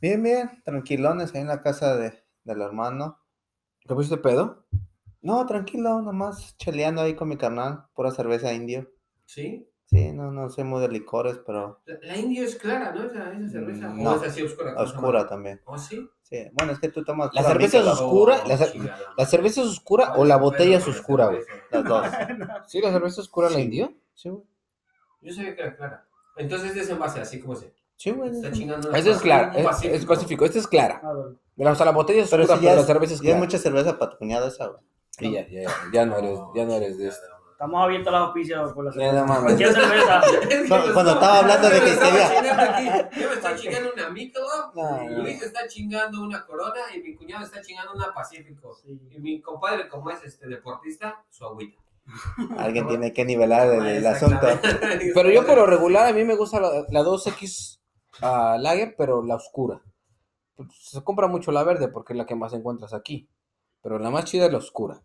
Bien, 0.00 0.22
bien, 0.22 0.62
tranquilones 0.64 1.34
ahí 1.34 1.42
en 1.42 1.46
la 1.48 1.60
casa 1.60 1.96
de, 1.96 2.24
del 2.44 2.60
hermano. 2.62 3.18
¿Te 3.86 3.94
pusiste 3.94 4.16
pedo? 4.16 4.66
No, 5.22 5.44
tranquilo, 5.46 6.00
nomás 6.02 6.56
cheleando 6.56 7.02
ahí 7.02 7.14
con 7.14 7.28
mi 7.28 7.36
carnal, 7.36 7.84
pura 7.94 8.10
cerveza 8.10 8.52
indio. 8.52 8.90
¿Sí? 9.26 9.68
Sí, 9.86 10.12
no, 10.12 10.30
no 10.30 10.48
soy 10.50 10.64
muy 10.64 10.80
de 10.80 10.88
licores, 10.88 11.38
pero 11.44 11.80
La, 11.84 11.98
la 12.02 12.16
indio 12.16 12.44
es 12.44 12.56
clara, 12.56 12.92
¿no? 12.94 13.04
Esa, 13.04 13.32
esa 13.32 13.48
cerveza. 13.48 13.88
Mm, 13.88 14.00
¿O 14.00 14.04
no. 14.04 14.16
es 14.16 14.22
así 14.22 14.42
oscura? 14.42 14.74
Oscura 14.76 15.26
también. 15.28 15.60
¿Oh, 15.64 15.78
sí? 15.78 16.08
Sí, 16.30 16.48
bueno, 16.52 16.72
es 16.72 16.78
que 16.78 16.88
tú 16.88 17.02
tomas 17.04 17.34
La 17.34 17.42
cerveza 17.42 17.78
es 17.78 17.86
oscura, 17.86 18.38
la. 18.46 18.56
¿La 19.16 19.26
cerveza 19.26 19.62
es 19.62 19.66
oscura 19.66 20.12
o 20.12 20.16
¿Cuál 20.16 20.28
la 20.28 20.36
botella 20.36 20.76
es 20.78 20.86
la 20.86 20.92
oscura, 20.94 21.26
güey? 21.26 21.42
cerveza? 21.42 21.66
las 21.72 21.84
dos. 21.84 22.06
¿Sí, 22.68 22.80
la 22.80 22.92
cerveza 22.92 23.20
oscura 23.20 23.50
la 23.50 23.58
indio? 23.58 23.92
Sí, 24.14 24.28
güey. 24.28 24.44
Yo 25.22 25.34
sabía 25.34 25.56
que 25.56 25.62
era 25.62 25.76
clara. 25.76 26.06
Entonces 26.36 26.76
es 26.76 26.88
en 26.88 26.98
base 27.00 27.20
así 27.20 27.40
como 27.40 27.56
se. 27.56 27.74
Sí, 27.96 28.12
güey. 28.12 28.30
Está 28.30 28.52
chingando. 28.52 28.92
Ese 28.92 29.10
es 29.10 29.18
clara, 29.18 29.52
es, 29.56 29.64
Pacífico. 29.64 29.94
es 29.96 30.06
pacífico. 30.06 30.44
Este 30.44 30.58
es 30.60 30.66
clara. 30.68 31.00
Ah. 31.02 31.12
O 31.72 31.74
sea, 31.74 31.84
la 31.86 31.92
botella 31.92 32.22
es 32.22 32.30
Pero 32.30 32.44
oscura, 32.44 32.58
si 32.58 32.64
ya 32.64 32.70
pero 32.70 32.76
la 32.76 32.80
es, 32.82 32.86
cerveza 32.86 33.14
es 33.14 33.20
ya 33.20 33.32
es 33.32 33.38
mucha 33.38 33.58
cerveza 33.58 33.98
cuñado 34.18 34.46
esa, 34.46 34.66
güey. 34.68 34.80
Sí, 35.10 35.32
ya, 35.32 35.46
ya, 35.48 35.62
ya, 35.62 35.70
ya 35.92 36.06
no 36.06 36.16
eres, 36.16 36.38
ya 36.54 36.64
no 36.64 36.74
eres 36.74 36.96
de 36.96 37.08
esto. 37.08 37.26
Estamos 37.60 37.84
abiertos 37.84 38.08
a 38.08 38.18
los 38.18 38.26
auspicios 38.28 38.72
por 38.72 38.84
la 38.96 39.22
no. 39.26 39.42
Cualquier 39.42 39.70
cerveza. 39.74 40.22
Cuando- 40.68 40.94
cuando 40.94 41.12
estaba 41.12 41.38
hablando 41.40 41.68
de 41.68 41.80
que 41.80 41.90
Yo 41.90 42.00
me 42.00 42.04
estaba 42.14 42.32
chingando 42.32 42.62
aquí. 42.62 43.20
Yo 43.20 43.28
me 43.28 43.34
estoy 43.34 43.54
chingando 43.60 43.92
una 43.92 44.08
Michelob, 44.08 44.74
No. 44.74 45.22
Luis 45.22 45.42
está 45.42 45.68
chingando 45.68 46.22
una 46.22 46.46
Corona 46.46 46.80
y 46.96 47.02
mi 47.02 47.14
cuñado 47.16 47.44
está 47.44 47.60
chingando 47.60 47.92
una 47.92 48.14
Pacífico. 48.14 48.74
Sí. 48.82 48.98
Y 49.10 49.18
mi 49.20 49.42
compadre, 49.42 49.90
como 49.90 50.08
es 50.08 50.24
este 50.24 50.48
deportista, 50.48 51.22
su 51.28 51.44
agüita. 51.44 51.78
Alguien 52.56 52.88
tiene 52.88 53.12
que 53.12 53.26
nivelar 53.26 53.68
el, 53.68 53.86
el 53.86 54.06
asunto. 54.06 54.46
Pero 55.14 55.30
yo 55.30 55.44
por 55.44 55.58
lo 55.58 55.66
regular 55.66 56.06
a 56.06 56.14
mí 56.14 56.24
me 56.24 56.36
gusta 56.36 56.60
la, 56.60 56.86
la 56.88 57.02
2X 57.02 57.78
ah, 58.22 58.56
Lager, 58.58 58.94
pero 58.96 59.22
la 59.22 59.34
oscura. 59.34 59.82
Se 60.72 61.04
compra 61.04 61.26
mucho 61.26 61.52
la 61.52 61.62
verde 61.62 61.88
porque 61.88 62.14
es 62.14 62.16
la 62.16 62.24
que 62.24 62.34
más 62.34 62.54
encuentras 62.54 62.94
aquí. 62.94 63.28
Pero 63.82 63.98
la 63.98 64.08
más 64.08 64.24
chida 64.24 64.46
es 64.46 64.52
la 64.52 64.56
oscura. 64.56 65.02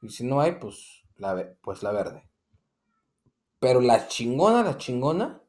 Y 0.00 0.10
si 0.10 0.24
no 0.24 0.40
hay, 0.40 0.52
pues 0.60 1.01
la, 1.16 1.34
ve- 1.34 1.56
pues 1.62 1.82
la 1.82 1.92
verde. 1.92 2.28
Pero 3.58 3.80
la 3.80 4.08
chingona, 4.08 4.62
la 4.62 4.76
chingona, 4.76 5.40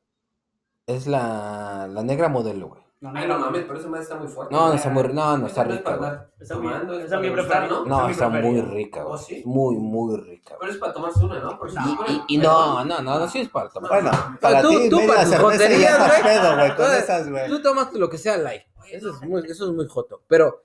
es 0.85 1.07
la, 1.07 1.87
la 1.89 2.03
negra 2.03 2.29
modelo, 2.29 2.67
güey. 2.69 2.83
Ay, 3.15 3.27
no 3.27 3.37
mames, 3.37 3.63
pero 3.67 3.77
esa 3.79 3.89
madre 3.89 4.03
está 4.03 4.15
muy 4.15 4.29
fuerte. 4.29 4.53
No, 4.55 4.69
no 4.69 4.73
está 4.75 4.89
muy, 4.89 5.03
no, 5.11 5.37
no 5.37 5.47
está 5.47 5.65
rica, 5.65 5.97
güey. 5.97 6.09
andar 6.09 6.31
Esa 6.39 6.53
es 6.53 6.59
mi- 6.61 6.65
tomando, 6.67 6.93
esa 6.93 7.03
es 7.03 7.09
para 7.09 7.21
mi 7.21 7.27
degustar, 7.29 7.59
preferida. 7.67 7.79
¿no? 7.89 8.01
No, 8.01 8.09
está 8.09 8.29
muy 8.29 8.61
rica, 8.61 9.05
¿Oh, 9.05 9.09
güey. 9.09 9.19
sí? 9.23 9.43
Muy, 9.45 9.75
muy 9.75 10.17
rica. 10.21 10.55
Pero 10.57 10.71
es 10.71 10.77
para 10.77 10.93
tomarse 10.93 11.25
una, 11.25 11.39
¿no? 11.39 11.49
No, 11.51 12.05
Y, 12.07 12.35
y 12.35 12.37
no, 12.37 12.85
no, 12.85 13.01
no, 13.01 13.19
no, 13.19 13.27
sí 13.27 13.41
es 13.41 13.49
para 13.49 13.67
tomar. 13.69 13.91
Bueno, 13.91 14.11
para 14.39 14.61
tú- 14.61 14.69
ti, 14.69 14.89
tú 14.89 14.95
media 14.97 15.13
para 15.15 15.25
tus 15.25 15.35
joterías, 15.35 15.91
está 15.91 16.07
güey. 16.07 16.23
pedo, 16.23 16.55
güey, 16.55 16.75
con 16.77 16.85
esas, 16.95 17.29
güey. 17.29 17.47
Tú 17.49 17.61
tomas 17.61 17.91
lo 17.93 18.09
que 18.09 18.17
sea 18.17 18.37
light. 18.37 18.61
Eso 18.89 19.09
es 19.09 19.21
muy, 19.27 19.41
eso 19.51 19.65
es 19.65 19.71
muy 19.75 19.87
joto. 19.89 20.21
Pero 20.27 20.63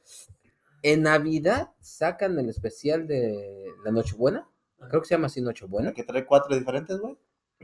en 0.83 1.03
Navidad 1.03 1.73
sacan 1.81 2.39
el 2.39 2.49
especial 2.51 3.09
de 3.09 3.67
la 3.85 3.91
Nochebuena. 3.91 4.47
Creo 4.89 5.01
que 5.03 5.09
se 5.09 5.15
llama 5.15 5.27
así 5.27 5.41
Nochebuena. 5.41 5.93
Que 5.93 6.05
trae 6.05 6.25
cuatro 6.25 6.55
diferentes, 6.57 6.99
güey. 6.99 7.17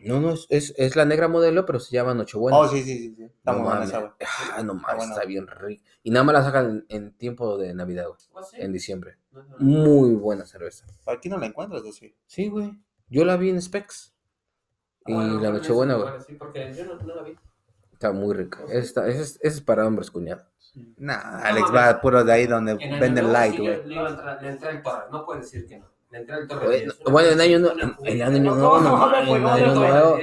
No, 0.03 0.21
no, 0.21 0.33
es, 0.33 0.47
es, 0.51 0.75
es 0.77 0.97
la 0.97 1.05
negra 1.05 1.29
modelo, 1.29 1.65
pero 1.65 1.79
se 1.79 1.93
llama 1.95 2.15
Nochebuena. 2.15 2.59
Oh, 2.59 2.67
sí, 2.69 2.83
sí, 2.83 2.99
sí. 2.99 3.15
sí. 3.17 3.23
Está 3.25 3.53
no 3.53 3.59
muy 3.61 3.69
buena 3.69 3.85
esa, 3.85 3.99
güey. 4.01 4.11
Ah, 4.57 4.63
no 4.65 4.75
mames, 4.75 4.97
buena. 4.97 5.13
está 5.15 5.25
bien 5.25 5.47
rica. 5.47 5.83
Y 6.03 6.11
nada 6.11 6.25
más 6.25 6.33
la 6.35 6.43
sacan 6.43 6.85
en, 6.89 7.05
en 7.05 7.13
tiempo 7.13 7.57
de 7.57 7.73
Navidad, 7.75 8.07
güey. 8.09 8.19
¿Oh, 8.33 8.43
sí? 8.43 8.57
En 8.59 8.73
diciembre. 8.73 9.19
No, 9.31 9.43
no, 9.45 9.57
no. 9.57 9.65
Muy 9.65 10.15
buena 10.17 10.45
cerveza. 10.47 10.85
Aquí 11.07 11.29
no 11.29 11.39
la 11.39 11.47
encuentras, 11.47 11.83
¿o 11.83 11.93
sí? 11.93 12.15
Sí, 12.27 12.49
güey. 12.49 12.73
Yo 13.09 13.25
la 13.25 13.37
vi 13.37 13.51
en 13.51 13.63
Specs. 13.63 14.13
Y 15.07 15.13
Ah, 15.13 15.17
bueno, 15.17 15.41
la 15.41 15.51
Nochebuena, 15.53 15.95
güey. 15.95 16.09
bueno, 16.09 16.25
Sí, 16.25 16.35
porque 16.35 16.75
yo 16.75 16.85
no, 16.87 16.97
no 16.97 17.15
la 17.15 17.23
vi. 17.23 17.37
Está 17.93 18.11
muy 18.13 18.35
rica. 18.35 18.65
Esa, 18.71 19.07
esa 19.07 19.21
es, 19.23 19.39
es 19.43 19.61
para 19.61 19.87
hombres, 19.87 20.11
cuñado. 20.11 20.43
Nah, 20.97 21.39
No 21.39 21.45
Alex 21.45 21.73
va 21.73 22.01
puro 22.01 22.25
de 22.25 22.33
ahí 22.33 22.47
donde 22.49 22.75
venden 22.75 23.33
light, 23.33 23.57
güey. 23.61 23.87
le 23.87 23.95
iba 23.95 24.09
a 24.09 24.11
entrar- 24.11 24.43
Le 24.43 24.49
entré 24.51 24.71
el 24.71 24.83
torre, 24.83 25.05
no 25.13 25.25
puede 25.25 25.41
decir 25.43 25.67
que 25.69 25.79
no. 25.79 25.87
El. 26.15 26.93
Bueno, 27.11 27.31
en 27.31 27.41
año, 27.41 27.59
nuevo, 27.59 27.77
en 28.05 28.23
año 28.23 28.41
nuevo, 28.55 28.81
no. 28.81 30.17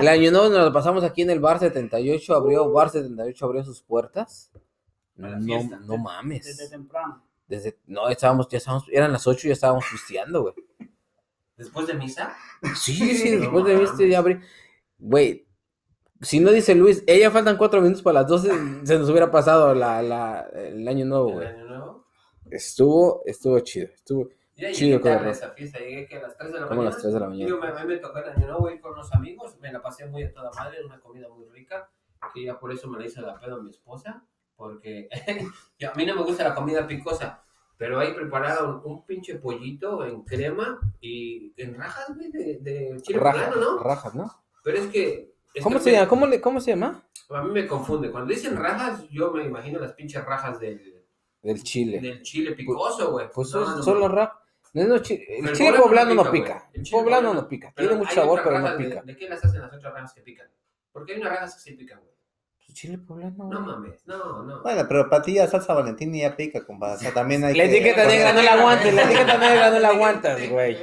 El 0.00 0.08
año 0.08 0.30
nuevo 0.32 0.48
nos 0.48 0.64
lo 0.64 0.72
pasamos 0.72 1.04
aquí 1.04 1.22
en 1.22 1.30
el 1.30 1.40
bar 1.40 1.58
78, 1.60 2.34
abrió 2.34 2.70
bar 2.72 2.90
78, 2.90 3.44
abrió 3.44 3.64
sus 3.64 3.80
puertas. 3.82 4.50
No, 5.14 5.40
fiesta. 5.40 5.76
no 5.80 5.92
Desde 5.92 6.02
mames. 6.02 6.70
temprano. 6.70 7.24
Desde, 7.46 7.78
no, 7.86 8.08
estábamos, 8.08 8.48
ya 8.48 8.58
estábamos, 8.58 8.86
eran 8.92 9.12
las 9.12 9.26
8 9.26 9.46
y 9.46 9.48
ya 9.48 9.54
estábamos 9.54 9.84
pisteando, 9.90 10.42
güey. 10.42 10.54
Después 11.56 11.86
de 11.86 11.94
misa, 11.94 12.34
Sí, 12.76 12.94
sí, 13.16 13.30
No 13.36 13.40
después 13.40 13.64
de 13.64 13.76
viste 13.76 14.08
ya 14.08 14.18
abrí. 14.18 14.38
Güey, 14.98 15.46
si 16.20 16.40
no 16.40 16.50
dice 16.50 16.74
Luis, 16.74 17.02
ella 17.06 17.30
faltan 17.30 17.56
4 17.56 17.80
minutos 17.80 18.02
para 18.02 18.20
las 18.20 18.28
12, 18.28 18.50
se 18.84 18.98
nos 18.98 19.08
hubiera 19.08 19.30
pasado 19.30 19.74
la, 19.74 20.02
la, 20.02 20.40
el 20.54 20.86
año 20.86 21.06
nuevo, 21.06 21.28
el 21.30 21.34
güey. 21.34 21.46
año 21.48 21.64
nuevo. 21.66 22.04
Estuvo, 22.50 23.22
estuvo 23.26 23.58
chido, 23.60 23.88
estuvo. 23.94 24.28
Ya 24.58 24.72
Chido, 24.72 24.98
llegué 24.98 25.10
tarde 25.10 25.30
esa 25.30 25.50
fiesta, 25.50 25.78
llegué 25.78 26.06
que 26.06 26.16
a 26.16 26.22
las 26.22 26.36
3 26.36 26.52
de 26.52 26.60
la 26.60 26.66
Como 26.66 26.80
a 26.80 26.84
mañana. 26.84 26.94
las 26.94 27.02
3 27.02 27.14
de 27.14 27.20
la 27.20 27.28
mañana. 27.28 27.46
Digo, 27.46 27.58
me, 27.60 27.84
me 27.84 27.96
tocó 27.98 28.18
el 28.18 28.28
año 28.30 28.46
nuevo 28.48 28.70
ir 28.70 28.80
con 28.80 28.92
unos 28.92 29.12
amigos, 29.14 29.56
me 29.60 29.72
la 29.72 29.80
pasé 29.80 30.04
muy 30.06 30.24
a 30.24 30.32
toda 30.34 30.50
madre, 30.52 30.84
una 30.84 30.98
comida 31.00 31.28
muy 31.28 31.46
rica, 31.46 31.88
que 32.34 32.44
ya 32.44 32.58
por 32.58 32.72
eso 32.72 32.88
me 32.88 32.98
la 32.98 33.06
hice 33.06 33.20
la 33.20 33.38
pedo 33.38 33.56
a 33.56 33.62
mi 33.62 33.70
esposa, 33.70 34.24
porque 34.56 35.08
yo- 35.78 35.90
a 35.90 35.94
mí 35.94 36.04
no 36.04 36.16
me 36.16 36.22
gusta 36.24 36.42
la 36.42 36.54
comida 36.56 36.86
picosa, 36.88 37.44
pero 37.76 38.00
ahí 38.00 38.12
prepararon 38.12 38.82
un 38.84 39.06
pinche 39.06 39.36
pollito 39.36 40.04
en 40.04 40.22
crema 40.24 40.80
y 41.00 41.54
en 41.56 41.74
rajas, 41.76 42.12
güey, 42.16 42.30
de, 42.32 42.58
de 42.60 42.96
chile 43.00 43.20
Rajas, 43.20 43.48
poblano, 43.54 43.74
¿no? 43.76 43.82
rajas, 43.82 44.14
¿no? 44.16 44.28
Pero 44.64 44.78
es 44.78 44.86
que... 44.88 45.34
es 45.54 45.62
¿Cómo 45.62 45.76
que 45.76 45.82
se 45.84 45.92
llama? 45.92 46.08
¿Cómo, 46.08 46.26
le, 46.26 46.40
¿Cómo 46.40 46.60
se 46.60 46.72
llama? 46.72 47.04
A 47.30 47.42
mí 47.42 47.52
me 47.52 47.66
confunde, 47.68 48.10
cuando 48.10 48.34
dicen 48.34 48.56
rajas, 48.56 49.08
yo 49.08 49.30
me 49.30 49.44
imagino 49.44 49.78
las 49.78 49.92
pinches 49.92 50.24
rajas 50.24 50.58
del, 50.58 51.04
Del 51.42 51.62
chile. 51.62 52.00
del 52.00 52.22
chile 52.22 52.52
picoso, 52.56 53.12
güey. 53.12 53.28
Pues 53.32 53.54
No, 53.54 53.64
son, 53.64 53.76
no, 53.76 53.82
son 53.84 54.00
no. 54.00 54.08
rap. 54.08 54.32
No, 54.74 54.84
no, 54.84 54.98
chi- 54.98 55.24
el 55.28 55.52
chile 55.54 55.72
poblano 55.78 56.14
no 56.14 56.24
no 56.24 56.30
pica. 56.30 56.68
El 56.72 56.82
chile 56.82 57.00
Poblano 57.02 57.34
no 57.34 57.48
pica. 57.48 57.72
Tiene 57.74 57.94
mucho 57.94 58.14
sabor, 58.14 58.40
pero 58.44 58.58
no 58.58 58.76
de- 58.76 58.84
pica. 58.84 59.02
¿De 59.02 59.16
qué 59.16 59.28
las 59.28 59.44
hacen 59.44 59.60
las 59.62 59.72
otras 59.72 59.92
rajas 59.94 60.12
que 60.12 60.20
pican? 60.22 60.46
Porque 60.92 61.14
hay 61.14 61.20
unas 61.20 61.32
rajas 61.32 61.54
que 61.54 61.60
sí 61.60 61.72
pican, 61.74 62.00
güey. 62.00 62.12
Pues 62.66 62.74
Chile 62.78 62.98
poblano. 62.98 63.48
No 63.48 63.60
mames, 63.60 64.06
no, 64.06 64.42
no. 64.42 64.62
Bueno, 64.62 64.84
pero 64.86 65.08
para 65.08 65.22
ti 65.22 65.34
ya 65.34 65.46
salsa 65.46 65.72
valentina 65.74 66.18
ya 66.18 66.36
pica, 66.36 66.64
compadre. 66.66 66.96
O 66.96 66.98
sea, 66.98 67.14
también 67.14 67.42
hay 67.44 67.54
La 67.54 67.64
que... 67.64 67.70
etiqueta 67.70 68.04
negra 68.06 68.32
no 68.34 68.42
la 68.42 68.52
aguantes, 68.52 68.94
la 68.94 69.02
etiqueta 69.04 69.38
negra 69.38 69.70
no 69.70 69.78
la 69.78 69.88
aguantas, 69.88 70.48
güey. 70.50 70.76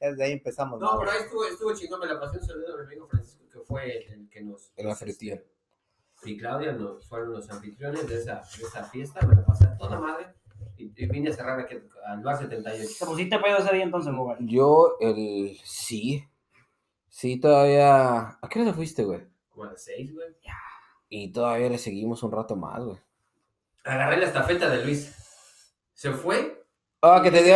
Desde 0.00 0.24
ahí 0.24 0.32
empezamos. 0.32 0.80
No, 0.80 0.92
¿no? 0.94 0.98
pero 1.00 1.10
ahí 1.10 1.18
estuvo, 1.22 1.44
estuvo 1.44 1.74
chingón, 1.74 2.00
me 2.00 2.06
la 2.06 2.20
pasé 2.20 2.38
un 2.38 2.44
saludo 2.46 2.74
a 2.74 2.78
mi 2.78 2.84
amigo 2.84 3.06
Francisco, 3.08 3.44
que 3.50 3.60
fue 3.60 4.04
el 4.12 4.28
que 4.30 4.42
nos... 4.42 4.72
El 4.76 4.90
anfitrión. 4.90 5.42
Y 6.24 6.36
Claudia 6.38 6.72
nos, 6.72 7.06
fueron 7.06 7.32
los 7.32 7.48
anfitriones 7.50 8.06
de 8.08 8.16
esa, 8.20 8.42
de 8.58 8.64
esa 8.64 8.84
fiesta, 8.84 9.24
me 9.26 9.34
la 9.36 9.44
pasé 9.44 9.64
a 9.64 9.76
toda 9.76 9.98
madre. 10.00 10.34
Y, 10.78 11.06
vine 11.06 11.30
a 11.30 11.32
cerrar 11.32 11.58
aquí 11.60 11.76
al 12.06 12.22
bar 12.22 12.36
78. 12.38 12.88
¿Te 12.98 13.06
pusiste 13.06 13.38
pedo 13.38 13.58
ese 13.58 13.74
día 13.74 13.84
entonces, 13.84 14.12
Robert? 14.14 14.40
Yo, 14.42 14.96
el. 15.00 15.58
Sí. 15.64 16.24
Sí, 17.08 17.38
todavía. 17.38 18.38
¿A 18.40 18.48
qué 18.50 18.60
hora 18.60 18.70
te 18.70 18.76
fuiste, 18.76 19.04
güey? 19.04 19.20
Como 19.48 19.64
a 19.64 19.72
las 19.72 19.82
6, 19.84 20.14
güey. 20.14 20.26
Y 21.08 21.32
todavía 21.32 21.68
le 21.70 21.78
seguimos 21.78 22.22
un 22.22 22.32
rato 22.32 22.56
más, 22.56 22.82
güey. 22.84 22.98
Agarré 23.84 24.18
la 24.18 24.26
estafeta 24.26 24.68
de 24.68 24.84
Luis. 24.84 25.14
Se 25.94 26.10
fue. 26.12 26.62
Ah, 27.00 27.20
que 27.22 27.30
te 27.30 27.42
dio. 27.42 27.54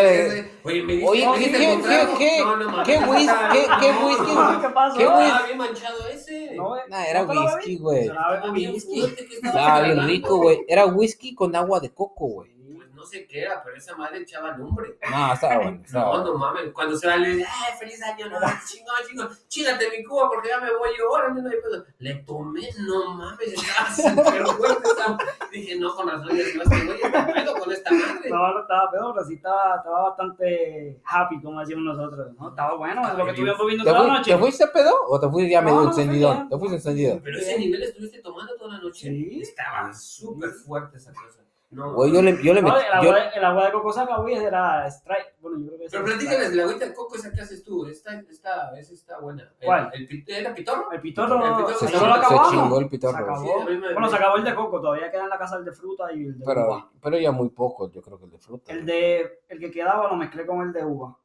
Oye, 0.62 0.82
me 0.82 1.04
Oye, 1.06 1.26
¿qué- 1.36 1.50
qué- 1.50 2.08
qué- 2.18 2.38
No, 2.40 2.56
no, 2.56 2.70
mames. 2.70 2.86
qué 2.86 2.98
whisky- 2.98 3.52
qué- 3.52 3.66
qué 3.80 3.92
No, 3.92 4.06
whisky? 4.06 4.60
¿Qué 4.60 4.68
pasó? 4.68 4.98
¿Qué 4.98 5.06
whisky? 5.08 5.22
Estaba 5.24 5.46
bien 5.46 5.58
manchado 5.58 6.06
ese. 6.06 6.54
No, 6.54 6.76
eh, 6.76 6.80
Nah, 6.88 7.04
era 7.04 7.22
¿no 7.22 7.28
te 7.28 7.34
lo 7.34 7.44
whisky, 7.46 7.76
güey. 7.78 8.10
Estaba 9.42 9.80
bien 9.82 10.06
rico, 10.06 10.36
güey. 10.36 10.64
Era 10.68 10.86
whisky 10.86 11.34
con 11.34 11.56
agua 11.56 11.80
de 11.80 11.90
coco, 11.90 12.26
güey. 12.26 12.50
No 13.00 13.06
sé 13.06 13.26
qué 13.26 13.40
era, 13.44 13.62
pero 13.64 13.78
esa 13.78 13.96
madre 13.96 14.18
echaba 14.18 14.54
lumbre. 14.58 14.98
No, 15.10 15.32
estaba 15.32 15.56
bueno. 15.56 15.80
Estaba 15.86 16.04
No, 16.04 16.10
bueno. 16.10 16.24
no 16.32 16.38
mames. 16.38 16.70
Cuando 16.74 16.94
se 16.98 17.06
va, 17.08 17.16
le 17.16 17.30
dice, 17.30 17.48
¡ay, 17.48 17.72
feliz 17.78 18.02
año! 18.02 18.28
No, 18.28 18.38
chingón, 18.66 18.94
chingón. 19.08 19.28
Chíngate 19.48 19.88
mi 19.88 20.04
cuba 20.04 20.28
porque 20.28 20.50
ya 20.50 20.60
me 20.60 20.70
voy 20.76 20.90
yo. 20.98 21.08
Ahora 21.08 21.32
no 21.32 21.48
hay 21.48 21.56
pedo. 21.62 21.82
Le 21.98 22.14
tomé, 22.16 22.68
no 22.86 23.14
mames. 23.14 23.54
Estaba 23.54 23.90
súper 23.90 24.44
fuerte. 24.48 24.88
Dije, 25.50 25.78
no, 25.78 25.94
con 25.94 26.08
razón. 26.08 26.28
ya 26.28 26.44
No, 26.56 26.62
este 26.62 26.84
güey 26.84 27.00
está 27.00 27.26
pedo 27.26 27.54
con 27.54 27.72
esta 27.72 27.90
madre. 27.90 28.30
No, 28.30 28.52
no 28.52 28.60
estaba 28.60 28.90
peor, 28.90 29.14
pero 29.14 29.26
sí 29.26 29.34
estaba, 29.36 29.76
estaba 29.76 30.02
bastante 30.10 31.00
happy, 31.06 31.40
como 31.40 31.60
decimos 31.60 31.96
nosotros. 31.96 32.36
¿no? 32.38 32.50
Estaba 32.50 32.76
bueno, 32.76 33.00
es 33.08 33.16
lo 33.16 33.24
que 33.24 33.30
estuvimos 33.30 33.66
viendo 33.66 33.84
¿Te, 33.84 33.90
toda 33.90 34.06
la 34.08 34.14
noche. 34.18 34.30
¿Te 34.32 34.38
fuiste 34.38 34.66
pedo 34.66 34.92
o 35.08 35.18
te 35.18 35.28
fuiste 35.30 35.50
ya 35.52 35.62
No, 35.62 35.66
medio 35.68 35.88
encendido? 35.88 36.46
Te 36.50 36.58
fuiste 36.58 36.76
encendido. 36.76 37.18
Pero 37.24 37.38
ese 37.38 37.58
nivel 37.58 37.82
estuviste 37.82 38.20
tomando 38.20 38.54
toda 38.56 38.74
la 38.74 38.78
noche. 38.82 39.08
Sí. 39.08 39.40
Estaba 39.40 39.90
súper 39.94 40.50
fuerte 40.50 40.98
esa 40.98 41.14
cosa. 41.14 41.40
No, 41.72 41.92
Güey, 41.94 42.12
yo 42.12 42.20
le, 42.20 42.42
yo 42.42 42.52
le 42.52 42.62
No, 42.62 42.68
metí. 42.74 42.80
el, 42.84 42.92
yo- 43.04 43.10
agua, 43.10 43.14
de- 43.30 43.38
el 43.38 43.44
agua 43.44 43.66
de 43.66 43.72
coco 43.72 43.92
saca, 43.92 44.16
güey, 44.16 44.34
era 44.34 44.88
strike. 44.88 45.36
Bueno, 45.40 45.58
yo 45.60 45.66
creo 45.68 45.78
que 45.78 45.86
Pero 45.88 46.04
platícales 46.04 46.52
la 46.54 46.62
agüita 46.64 46.84
de 46.86 46.94
coco 46.94 47.14
esa 47.14 47.30
que 47.32 47.40
haces 47.40 47.62
tú. 47.62 47.86
Esta, 47.86 48.14
esta, 48.28 48.76
esa 48.76 48.92
está 48.92 49.20
buena. 49.20 49.44
El- 49.60 49.66
¿Cuál? 49.66 49.90
El, 49.92 50.08
pit- 50.08 50.28
¿Era 50.30 50.52
pitorro? 50.52 50.90
El 50.90 51.00
pitorro, 51.00 51.36
El 51.36 51.52
pitorro 51.52 51.68
se, 51.78 51.86
se 51.86 51.92
chingó, 51.92 52.04
se 52.06 52.76
el 52.78 52.84
Se 52.84 52.90
pitorro. 52.90 53.16
acabó. 53.18 53.44
Sí, 53.44 53.50
a 53.50 53.64
mí 53.70 53.76
me- 53.78 53.92
Bueno, 53.92 54.08
se 54.10 54.16
acabó 54.16 54.36
el 54.36 54.44
de 54.44 54.54
coco, 54.56 54.80
todavía 54.80 55.10
queda 55.12 55.22
en 55.24 55.28
la 55.30 55.38
casa 55.38 55.56
el 55.58 55.64
de 55.64 55.72
fruta 55.72 56.12
y 56.12 56.26
el 56.26 56.38
de 56.40 56.44
Pero, 56.44 56.66
uva. 56.66 56.90
pero 57.00 57.18
ya 57.18 57.30
muy 57.30 57.50
poco, 57.50 57.88
yo 57.92 58.02
creo 58.02 58.18
que 58.18 58.24
el 58.24 58.30
de 58.32 58.38
fruta. 58.38 58.72
El 58.72 58.84
de 58.84 59.40
el 59.48 59.60
que 59.60 59.70
quedaba 59.70 60.08
lo 60.08 60.16
mezclé 60.16 60.44
con 60.44 60.62
el 60.62 60.72
de 60.72 60.84
uva. 60.84 61.16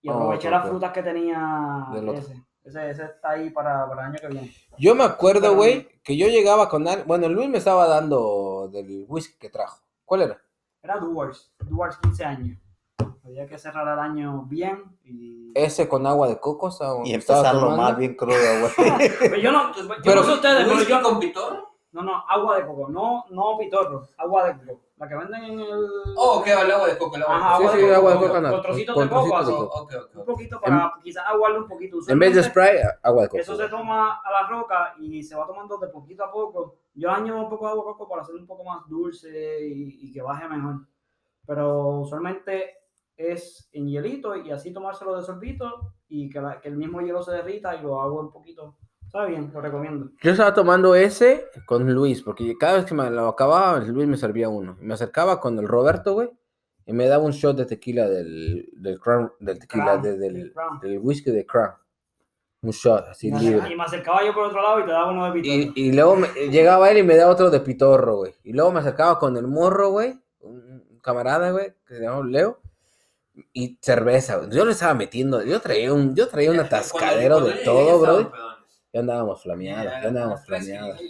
Y 0.00 0.08
Ah, 0.08 0.14
aproveché 0.14 0.48
las 0.50 0.66
frutas 0.66 0.90
que 0.90 1.02
tenía 1.02 1.86
Del 1.92 2.08
otro. 2.08 2.20
ese. 2.22 2.32
ese. 2.64 2.90
Ese 2.90 3.04
está 3.04 3.30
ahí 3.30 3.50
para, 3.50 3.86
para 3.88 4.02
el 4.02 4.08
año 4.08 4.18
que 4.20 4.28
viene. 4.28 4.52
Yo 4.78 4.94
me 4.94 5.04
acuerdo, 5.04 5.54
güey, 5.54 5.86
que 6.02 6.16
yo 6.16 6.28
llegaba 6.28 6.68
con 6.68 6.86
Bueno, 7.06 7.28
Luis 7.28 7.48
me 7.48 7.58
estaba 7.58 7.86
dando 7.86 8.51
del 8.68 9.04
whisky 9.08 9.38
que 9.38 9.50
trajo. 9.50 9.80
¿Cuál 10.04 10.22
era? 10.22 10.38
Era 10.82 10.98
Duars, 10.98 11.52
Duars 11.60 11.96
15 11.98 12.24
años. 12.24 12.58
Había 13.24 13.46
que 13.46 13.56
cerrar 13.58 13.86
el 13.86 13.98
año 13.98 14.42
bien 14.48 14.82
y... 15.04 15.52
Ese 15.54 15.88
con 15.88 16.06
agua 16.06 16.28
de 16.28 16.40
coco. 16.40 16.68
estaba- 16.68 17.06
Y 17.06 17.14
empezarlo 17.14 17.70
más 17.76 17.96
bien 17.96 18.14
crudo, 18.14 18.36
güey. 18.60 19.10
Pero 19.18 19.36
yo 19.36 19.52
no, 19.52 19.74
yo 19.74 19.88
Pero- 20.02 20.20
no 20.22 20.26
sé 20.26 20.32
ustedes, 20.34 20.64
pero 20.64 20.76
¿Whisky 20.76 20.90
yo 20.90 21.02
con 21.02 21.20
pitorro? 21.20 21.68
No, 21.92 22.02
no, 22.02 22.24
agua 22.28 22.56
de 22.56 22.66
coco, 22.66 22.88
no, 22.88 23.24
no 23.30 23.58
pitorro, 23.58 24.08
agua 24.16 24.48
de 24.48 24.66
coco. 24.66 24.80
La 25.02 25.08
que 25.08 25.16
venden 25.16 25.42
en 25.44 25.60
el... 25.60 25.90
Oh, 26.16 26.40
que 26.44 26.52
el 26.52 26.70
agua 26.70 26.86
de 26.86 26.96
coco, 26.96 27.16
el 27.16 27.22
agua 27.24 27.34
de 27.36 27.42
Ajá, 27.42 27.56
coco. 27.56 27.72
Sí, 27.72 27.78
sí, 27.80 27.90
agua 27.90 28.10
de 28.12 28.16
coco, 28.18 28.28
coco, 28.32 28.50
con 28.50 28.62
trocitos 28.62 28.94
con 28.94 29.04
de 29.04 29.10
coco, 29.10 29.28
trocitos 29.28 29.46
de 29.46 29.52
así. 29.52 29.62
coco. 29.62 29.80
Ok, 29.82 29.92
ok, 29.94 30.14
Un 30.14 30.20
ok. 30.20 30.26
poquito 30.26 30.60
para 30.60 30.94
quizás 31.02 31.24
aguarle 31.26 31.58
un 31.58 31.68
poquito. 31.68 31.96
En 32.08 32.18
vez 32.20 32.34
de 32.36 32.42
spray, 32.44 32.78
agua 33.02 33.22
de 33.22 33.28
coco. 33.28 33.40
Eso 33.40 33.56
se 33.56 33.68
toma 33.68 34.20
a 34.24 34.30
la 34.30 34.46
roca 34.48 34.94
y 35.00 35.22
se 35.24 35.34
va 35.34 35.44
tomando 35.46 35.76
de 35.78 35.88
poquito 35.88 36.24
a 36.24 36.30
poco. 36.30 36.76
Yo 36.94 37.10
añado 37.10 37.40
un 37.40 37.48
poco 37.50 37.66
de 37.66 37.72
agua 37.72 37.84
de 37.84 37.90
coco 37.92 38.08
para 38.08 38.22
hacerlo 38.22 38.40
un 38.42 38.46
poco 38.46 38.62
más 38.64 38.88
dulce 38.88 39.28
y, 39.66 40.06
y 40.08 40.12
que 40.12 40.22
baje 40.22 40.48
mejor. 40.48 40.86
Pero 41.46 41.98
usualmente 41.98 42.76
es 43.16 43.68
en 43.72 43.88
hielito 43.88 44.36
y 44.36 44.52
así 44.52 44.72
tomárselo 44.72 45.16
de 45.16 45.22
sorbito 45.22 45.94
y 46.08 46.30
que, 46.30 46.40
la- 46.40 46.60
que 46.60 46.68
el 46.68 46.76
mismo 46.76 47.00
hielo 47.00 47.22
se 47.22 47.32
derrita 47.32 47.74
y 47.74 47.82
lo 47.82 48.00
hago 48.00 48.20
un 48.20 48.30
poquito. 48.30 48.76
Está 49.14 49.26
bien, 49.26 49.50
lo 49.52 49.60
recomiendo. 49.60 50.10
Yo 50.22 50.30
estaba 50.30 50.54
tomando 50.54 50.94
ese 50.94 51.46
con 51.66 51.92
Luis, 51.92 52.22
porque 52.22 52.56
cada 52.58 52.76
vez 52.76 52.86
que 52.86 52.94
me 52.94 53.10
lo 53.10 53.28
acababa, 53.28 53.78
Luis 53.80 54.08
me 54.08 54.16
servía 54.16 54.48
uno. 54.48 54.76
Me 54.80 54.94
acercaba 54.94 55.38
con 55.38 55.58
el 55.58 55.68
Roberto, 55.68 56.14
güey, 56.14 56.30
y 56.86 56.92
me 56.94 57.06
daba 57.06 57.22
un 57.22 57.32
shot 57.32 57.56
de 57.56 57.66
tequila 57.66 58.08
del, 58.08 58.70
del, 58.72 58.98
Crown- 58.98 59.32
del 59.38 59.58
tequila, 59.58 59.84
Crown, 59.84 60.02
de- 60.02 60.16
del, 60.18 60.34
del 60.34 60.52
Crown. 60.54 60.80
del 60.80 60.98
whisky 60.98 61.30
de 61.30 61.44
Crown. 61.44 61.72
Un 62.62 62.70
shot, 62.70 63.08
así 63.08 63.28
Y 63.28 63.32
me, 63.32 63.40
libre. 63.40 63.56
acercaba, 63.58 63.72
y 63.72 63.76
me 63.76 63.84
acercaba 63.84 64.24
yo 64.24 64.32
por 64.34 64.44
otro 64.46 64.62
lado 64.62 64.80
y 64.80 64.84
te 64.84 64.90
daba 64.92 65.10
uno 65.10 65.26
de 65.26 65.32
pitorro. 65.42 65.72
Y, 65.76 65.88
y 65.88 65.92
luego 65.92 66.16
me- 66.16 66.28
llegaba 66.48 66.90
él 66.90 66.98
y 66.98 67.02
me 67.02 67.16
daba 67.16 67.32
otro 67.32 67.50
de 67.50 67.60
pitorro, 67.60 68.16
güey. 68.16 68.34
Y 68.44 68.52
luego 68.54 68.72
me 68.72 68.80
acercaba 68.80 69.18
con 69.18 69.36
el 69.36 69.46
morro, 69.46 69.90
güey, 69.90 70.18
un 70.40 70.98
camarada, 71.02 71.50
güey, 71.50 71.74
que 71.86 71.96
se 71.96 72.02
llama 72.02 72.24
Leo, 72.26 72.60
y 73.52 73.78
cerveza, 73.82 74.36
güey. 74.36 74.50
Yo 74.50 74.64
le 74.64 74.72
estaba 74.72 74.94
metiendo, 74.94 75.42
yo 75.42 75.60
traía 75.60 75.92
un, 75.92 76.14
yo 76.14 76.28
traía 76.28 76.50
un 76.50 76.60
atascadero 76.60 77.40
de 77.40 77.52
todo, 77.64 78.00
bro. 78.00 78.32
Ya 78.92 79.00
andábamos 79.00 79.42
flameadas, 79.42 80.02
ya 80.02 80.08
andábamos 80.08 80.44
flameadas. 80.44 81.00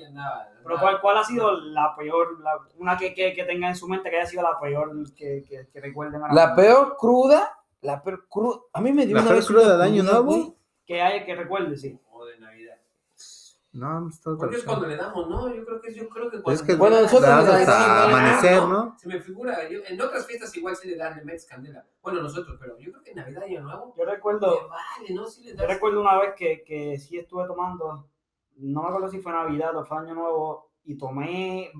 Pero 0.64 0.78
¿cuál, 0.80 1.00
¿cuál 1.00 1.16
ha 1.18 1.24
sido 1.24 1.50
la 1.60 1.94
peor, 1.96 2.38
la- 2.40 2.60
una 2.78 2.96
que, 2.96 3.12
que, 3.12 3.32
que 3.34 3.42
tenga 3.44 3.68
en 3.68 3.74
su 3.74 3.88
mente 3.88 4.08
que 4.08 4.16
haya 4.18 4.26
sido 4.26 4.42
la 4.44 4.58
peor 4.60 4.92
que, 5.16 5.42
que, 5.48 5.66
que 5.72 5.80
recuerden? 5.80 6.20
La 6.32 6.54
peor 6.54 6.96
cruda, 6.96 7.58
la 7.80 8.00
peor 8.00 8.26
cruda. 8.28 8.60
A 8.72 8.80
mí 8.80 8.92
me 8.92 9.04
dio 9.04 9.16
¿La 9.16 9.22
una 9.22 9.30
peor 9.30 9.40
vez 9.40 9.46
cruda 9.48 9.76
de 9.76 9.84
Año 9.84 10.02
Nuevo? 10.04 10.54
Que 10.86 11.02
haya 11.02 11.24
que 11.24 11.34
recuerde, 11.34 11.76
sí. 11.76 11.98
De. 13.72 13.78
No, 13.80 14.08
está 14.08 14.30
Porque 14.36 14.56
es 14.56 14.64
cuando 14.64 14.86
le 14.86 14.96
damos, 14.96 15.28
¿no? 15.28 15.48
Yo 15.54 15.64
creo 15.64 15.80
que 15.80 15.94
yo 15.94 16.08
creo 16.08 16.30
que 16.30 16.42
cuando 16.42 16.50
Es 16.60 16.62
que 16.66 16.74
Bueno, 16.74 17.00
nosotros 17.00 17.22
le 17.22 17.28
das 17.28 17.46
nos 17.46 17.54
hasta 17.54 18.04
amanecer, 18.04 18.62
¿no? 18.68 18.94
Se 18.98 19.08
me 19.08 19.20
figura, 19.20 19.68
yo- 19.68 19.80
en 19.86 20.00
otras 20.00 20.26
fiestas 20.26 20.54
igual 20.56 20.76
sí 20.76 20.88
le 20.88 20.96
dan, 20.96 21.24
metes 21.24 21.46
candela. 21.46 21.86
Bueno, 22.02 22.22
nosotros, 22.22 22.56
pero 22.60 22.76
yo 22.78 22.90
creo 22.92 23.02
que 23.02 23.10
en 23.10 23.16
Navidad 23.16 23.42
y 23.48 23.56
Año 23.56 23.62
Nuevo, 23.64 23.94
Yo 23.96 24.04
recuerdo, 24.04 24.68
vale, 24.68 25.14
¿no? 25.14 25.26
Sí 25.26 25.42
le 25.44 25.50
yo 25.52 25.56
das. 25.56 25.68
recuerdo 25.68 26.00
una 26.02 26.18
vez 26.20 26.34
que, 26.36 26.62
que 26.64 26.98
sí 26.98 27.18
estuve 27.18 27.46
tomando, 27.46 28.08
no 28.56 28.82
me 28.82 28.88
acuerdo 28.88 29.08
si 29.08 29.20
fue 29.20 29.32
Navidad 29.32 29.74
o 29.76 29.84
fue 29.86 29.98
Año 29.98 30.14
Nuevo, 30.14 30.72
y 30.84 30.98
tomé 30.98 31.72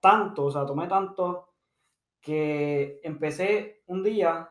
tanto, 0.00 0.44
o 0.46 0.50
sea, 0.50 0.64
tomé 0.64 0.88
tanto 0.88 1.52
que 2.20 3.00
empecé 3.02 3.82
un 3.86 4.02
día, 4.02 4.48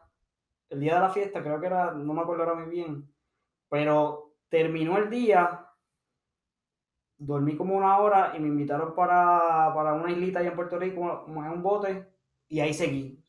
el 0.69 0.79
día 0.79 0.95
de 0.95 0.99
la 1.01 1.09
fiesta, 1.09 1.41
creo 1.41 1.59
que 1.59 1.67
era, 1.67 1.91
no 1.91 2.13
me 2.13 2.21
acuerdo 2.21 2.43
ahora 2.43 2.55
muy 2.55 2.69
bien, 2.69 3.11
pero 3.69 4.35
terminó 4.49 4.97
el 4.97 5.09
día, 5.09 5.67
dormí 7.23 7.55
como 7.55 7.75
una 7.75 7.97
hora 7.99 8.33
y 8.35 8.39
me 8.39 8.47
invitaron 8.47 8.95
para, 8.95 9.71
para 9.75 9.93
una 9.93 10.11
islita 10.11 10.39
allá 10.39 10.49
en 10.49 10.55
Puerto 10.55 10.77
Rico, 10.79 11.21
como 11.25 11.43
en 11.45 11.51
un 11.51 11.61
bote, 11.63 12.07
y 12.47 12.59
ahí 12.59 12.73
seguí. 12.73 13.23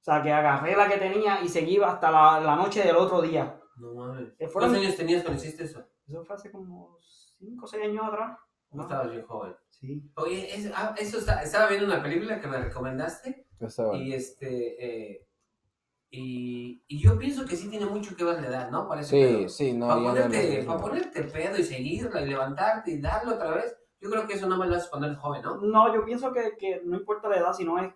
O 0.00 0.04
sea, 0.04 0.22
que 0.22 0.32
agarré 0.32 0.74
la 0.76 0.88
que 0.88 0.96
tenía 0.98 1.40
y 1.42 1.48
seguí 1.48 1.78
hasta 1.82 2.10
la, 2.10 2.40
la 2.40 2.56
noche 2.56 2.82
del 2.82 2.96
otro 2.96 3.20
día. 3.22 3.60
No 3.76 3.94
mames. 3.94 4.32
Fueron- 4.38 4.52
¿Cuántos 4.70 4.78
años 4.80 4.96
tenías 4.96 5.22
cuando 5.22 5.42
hiciste 5.42 5.64
eso? 5.64 5.84
Eso 6.06 6.24
fue 6.24 6.34
hace 6.36 6.50
como 6.50 6.96
5 7.00 7.64
o 7.64 7.68
6 7.68 7.84
años 7.84 8.04
atrás. 8.06 8.38
No 8.72 8.82
estabas 8.82 9.10
bien 9.10 9.24
joven. 9.26 9.54
Sí. 9.68 10.10
Oye, 10.16 10.54
es- 10.54 10.72
ah, 10.74 10.94
eso 10.98 11.18
está- 11.18 11.42
estaba 11.42 11.68
viendo 11.68 11.86
una 11.86 12.02
película 12.02 12.40
que 12.40 12.46
me 12.48 12.58
recomendaste 12.58 13.46
estaba. 13.60 13.96
y 13.96 14.12
este 14.12 15.12
eh, 15.14 15.27
y, 16.10 16.82
y 16.88 17.00
yo 17.00 17.18
pienso 17.18 17.44
que 17.44 17.56
sí 17.56 17.68
tiene 17.68 17.86
mucho 17.86 18.16
que 18.16 18.24
ver 18.24 18.40
la 18.40 18.48
edad, 18.48 18.70
¿no? 18.70 18.88
Parece 18.88 19.46
Sí, 19.46 19.48
sí, 19.48 19.72
no. 19.74 19.88
para 19.88 20.00
ya 20.00 20.06
no 20.06 20.12
ponerte, 20.14 20.62
para 20.64 20.80
ponerte 20.80 21.22
pedo 21.24 21.58
y 21.58 21.64
seguirla 21.64 22.22
y 22.22 22.26
levantarte 22.28 22.90
y 22.92 23.00
darlo 23.00 23.34
otra 23.34 23.50
vez, 23.50 23.76
yo 24.00 24.10
creo 24.10 24.26
que 24.26 24.34
eso 24.34 24.48
no 24.48 24.56
me 24.56 24.66
lo 24.66 24.76
haces 24.76 24.88
cuando 24.88 25.08
eres 25.08 25.18
joven, 25.18 25.42
¿no? 25.42 25.56
No, 25.56 25.94
yo 25.94 26.04
pienso 26.04 26.32
que, 26.32 26.56
que 26.58 26.80
no 26.84 26.96
importa 26.96 27.28
la 27.28 27.36
edad, 27.36 27.52
sino 27.52 27.78
es 27.78 27.92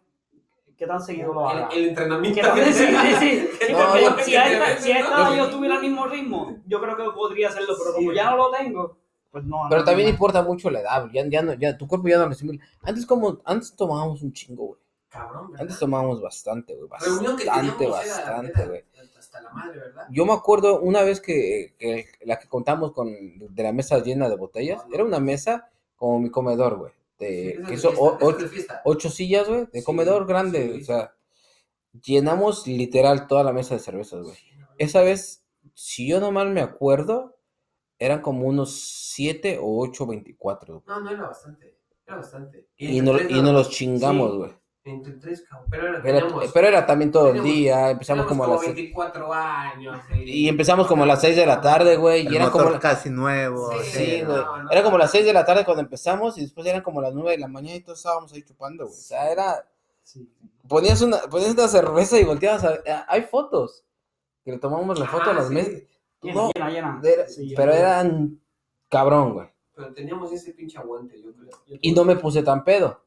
qué 0.76 0.86
tan 0.86 1.00
seguido 1.00 1.32
lo 1.32 1.48
haga. 1.48 1.68
El, 1.68 1.78
el 1.78 1.88
entrenamiento. 1.90 2.40
Sí, 2.54 2.72
sí, 2.72 2.86
sí. 3.60 3.72
No, 3.72 4.18
si 4.18 4.36
a 4.36 4.72
esta, 4.72 4.98
edad 4.98 5.36
yo 5.36 5.48
tuviera 5.48 5.76
el 5.76 5.80
mismo 5.82 6.06
ritmo, 6.06 6.58
yo 6.66 6.80
creo 6.80 6.96
que 6.96 7.04
podría 7.14 7.48
hacerlo, 7.48 7.74
pero 7.78 7.94
como 7.94 8.12
ya 8.12 8.30
no 8.30 8.36
lo 8.36 8.50
tengo, 8.50 8.98
pues 9.30 9.44
no. 9.44 9.62
Pero 9.70 9.80
no, 9.80 9.86
también 9.86 10.08
no. 10.08 10.12
importa 10.12 10.42
mucho 10.42 10.70
la 10.70 10.80
edad, 10.80 11.08
ya, 11.12 11.24
ya 11.26 11.40
no, 11.40 11.54
ya, 11.54 11.78
tu 11.78 11.86
cuerpo 11.86 12.08
ya 12.08 12.18
no 12.18 12.26
lo 12.26 12.32
asimila. 12.32 12.62
Antes 12.82 13.06
como, 13.06 13.40
antes 13.44 13.74
tomábamos 13.74 14.22
un 14.22 14.32
chingo, 14.32 14.66
güey. 14.66 14.80
Cabrón, 15.12 15.50
¿verdad? 15.50 15.62
Antes 15.62 15.78
tomábamos 15.78 16.22
bastante, 16.22 16.74
güey. 16.74 16.88
Bastante, 16.88 17.44
bastante, 17.86 18.60
era 18.62 18.66
güey. 18.66 18.84
Hasta 19.18 19.42
la 19.42 19.50
madre, 19.50 19.78
¿verdad? 19.78 20.06
Yo 20.10 20.24
me 20.24 20.32
acuerdo 20.32 20.80
una 20.80 21.02
vez 21.02 21.20
que, 21.20 21.74
que 21.78 22.06
la 22.22 22.38
que 22.38 22.48
contamos 22.48 22.92
con 22.92 23.08
de 23.38 23.62
la 23.62 23.72
mesa 23.72 23.98
llena 23.98 24.28
de 24.28 24.36
botellas, 24.36 24.82
era 24.92 25.04
una 25.04 25.20
mesa 25.20 25.70
como 25.96 26.18
mi 26.18 26.30
comedor, 26.30 26.76
güey. 26.78 26.92
De, 27.18 27.62
que 27.68 27.74
hizo 27.74 27.92
ocho, 27.96 28.48
ocho 28.84 29.10
sillas, 29.10 29.48
güey, 29.48 29.66
de 29.72 29.80
Sí, 29.80 29.84
comedor 29.84 30.26
grande. 30.26 30.72
sí. 30.74 30.80
O 30.80 30.84
sea, 30.84 31.14
llenamos 32.02 32.66
literal 32.66 33.26
toda 33.26 33.44
la 33.44 33.52
mesa 33.52 33.74
de 33.74 33.80
cervezas, 33.80 34.22
güey. 34.24 34.36
No, 34.58 34.66
Esa 34.78 35.02
vez, 35.02 35.44
si 35.74 36.08
yo 36.08 36.20
no 36.20 36.32
mal 36.32 36.50
me 36.50 36.62
acuerdo, 36.62 37.36
eran 37.98 38.22
como 38.22 38.46
unos 38.48 38.80
7 39.12 39.58
o 39.60 39.78
8 39.82 40.06
24. 40.06 40.82
No, 40.86 41.00
no 41.00 41.10
era 41.10 41.22
bastante. 41.22 41.78
Era 42.06 42.16
bastante. 42.16 42.66
Y, 42.76 42.98
entre 42.98 43.24
no, 43.24 43.30
y 43.30 43.42
nos 43.42 43.52
los 43.52 43.70
chingamos, 43.70 44.36
güey. 44.36 44.50
Entre 44.84 45.12
tres, 45.12 45.44
cabrón. 45.48 45.68
Pero 45.70 45.86
era, 45.88 46.02
Pero, 46.02 46.18
teníamos- 46.26 46.52
pero 46.52 46.66
era 46.66 46.84
también 46.86 47.12
todo 47.12 47.28
el 47.28 47.34
teníamos- 47.34 47.54
día, 47.54 47.90
empezamos 47.90 48.26
teníamos 48.26 48.28
como 48.28 48.44
a 48.44 48.56
las... 48.56 48.74
24 48.74 49.32
años. 49.32 50.00
Y 50.24 50.48
empezamos 50.48 50.86
como 50.88 51.04
a 51.04 51.06
las 51.06 51.20
6 51.20 51.36
de 51.36 51.46
la 51.46 51.60
tarde, 51.60 51.96
güey, 51.96 52.24
y 52.24 52.26
El 52.26 52.34
eran 52.36 52.50
como... 52.50 52.68
la- 52.70 52.80
casi 52.80 53.08
nuevo. 53.08 53.70
Sí, 53.72 53.78
sí, 53.84 53.90
Sí, 54.16 54.22
no, 54.22 54.28
güey. 54.32 54.62
no. 54.64 54.70
Era 54.72 54.82
como 54.82 54.98
las 54.98 55.10
6 55.12 55.24
de 55.24 55.32
la 55.32 55.44
tarde 55.44 55.64
cuando 55.64 55.82
empezamos 55.82 56.36
y 56.36 56.40
después 56.42 56.66
eran 56.66 56.82
como 56.82 57.00
las 57.00 57.14
9 57.14 57.30
de 57.30 57.38
la 57.38 57.46
mañana 57.46 57.76
y 57.76 57.80
todos 57.80 57.98
estábamos 57.98 58.32
ahí 58.32 58.42
chupando, 58.42 58.84
güey. 58.86 58.96
O 58.98 59.00
sea, 59.02 59.30
era... 59.30 59.64
Sí. 60.02 60.28
Ponías 60.68 61.00
una, 61.00 61.18
ponías 61.30 61.52
una 61.52 61.68
cerveza 61.68 62.18
y 62.18 62.24
volteabas 62.24 62.64
a... 62.64 62.70
a- 62.70 63.06
Hay 63.08 63.22
fotos. 63.22 63.84
Que 64.44 64.50
le 64.50 64.58
tomamos 64.58 64.98
la 64.98 65.06
foto 65.06 65.30
a 65.30 65.32
Ah, 65.32 65.34
las 65.34 65.46
sí. 65.48 65.54
mesas. 65.54 65.82
No, 66.22 66.50
llena, 66.52 66.70
llena. 66.70 67.00
Era- 67.04 67.28
Sí, 67.28 67.52
pero 67.56 67.72
eran 67.72 68.40
cabrón, 68.88 69.34
güey. 69.34 69.48
Pero 69.76 69.92
teníamos 69.94 70.32
ese 70.32 70.52
pinche 70.54 70.76
aguante, 70.78 71.22
yo 71.22 71.32
creo. 71.34 71.50
yo 71.68 71.76
Y 71.80 71.92
no 71.92 72.04
me 72.04 72.16
puse 72.16 72.42
tan 72.42 72.64
pedo. 72.64 73.00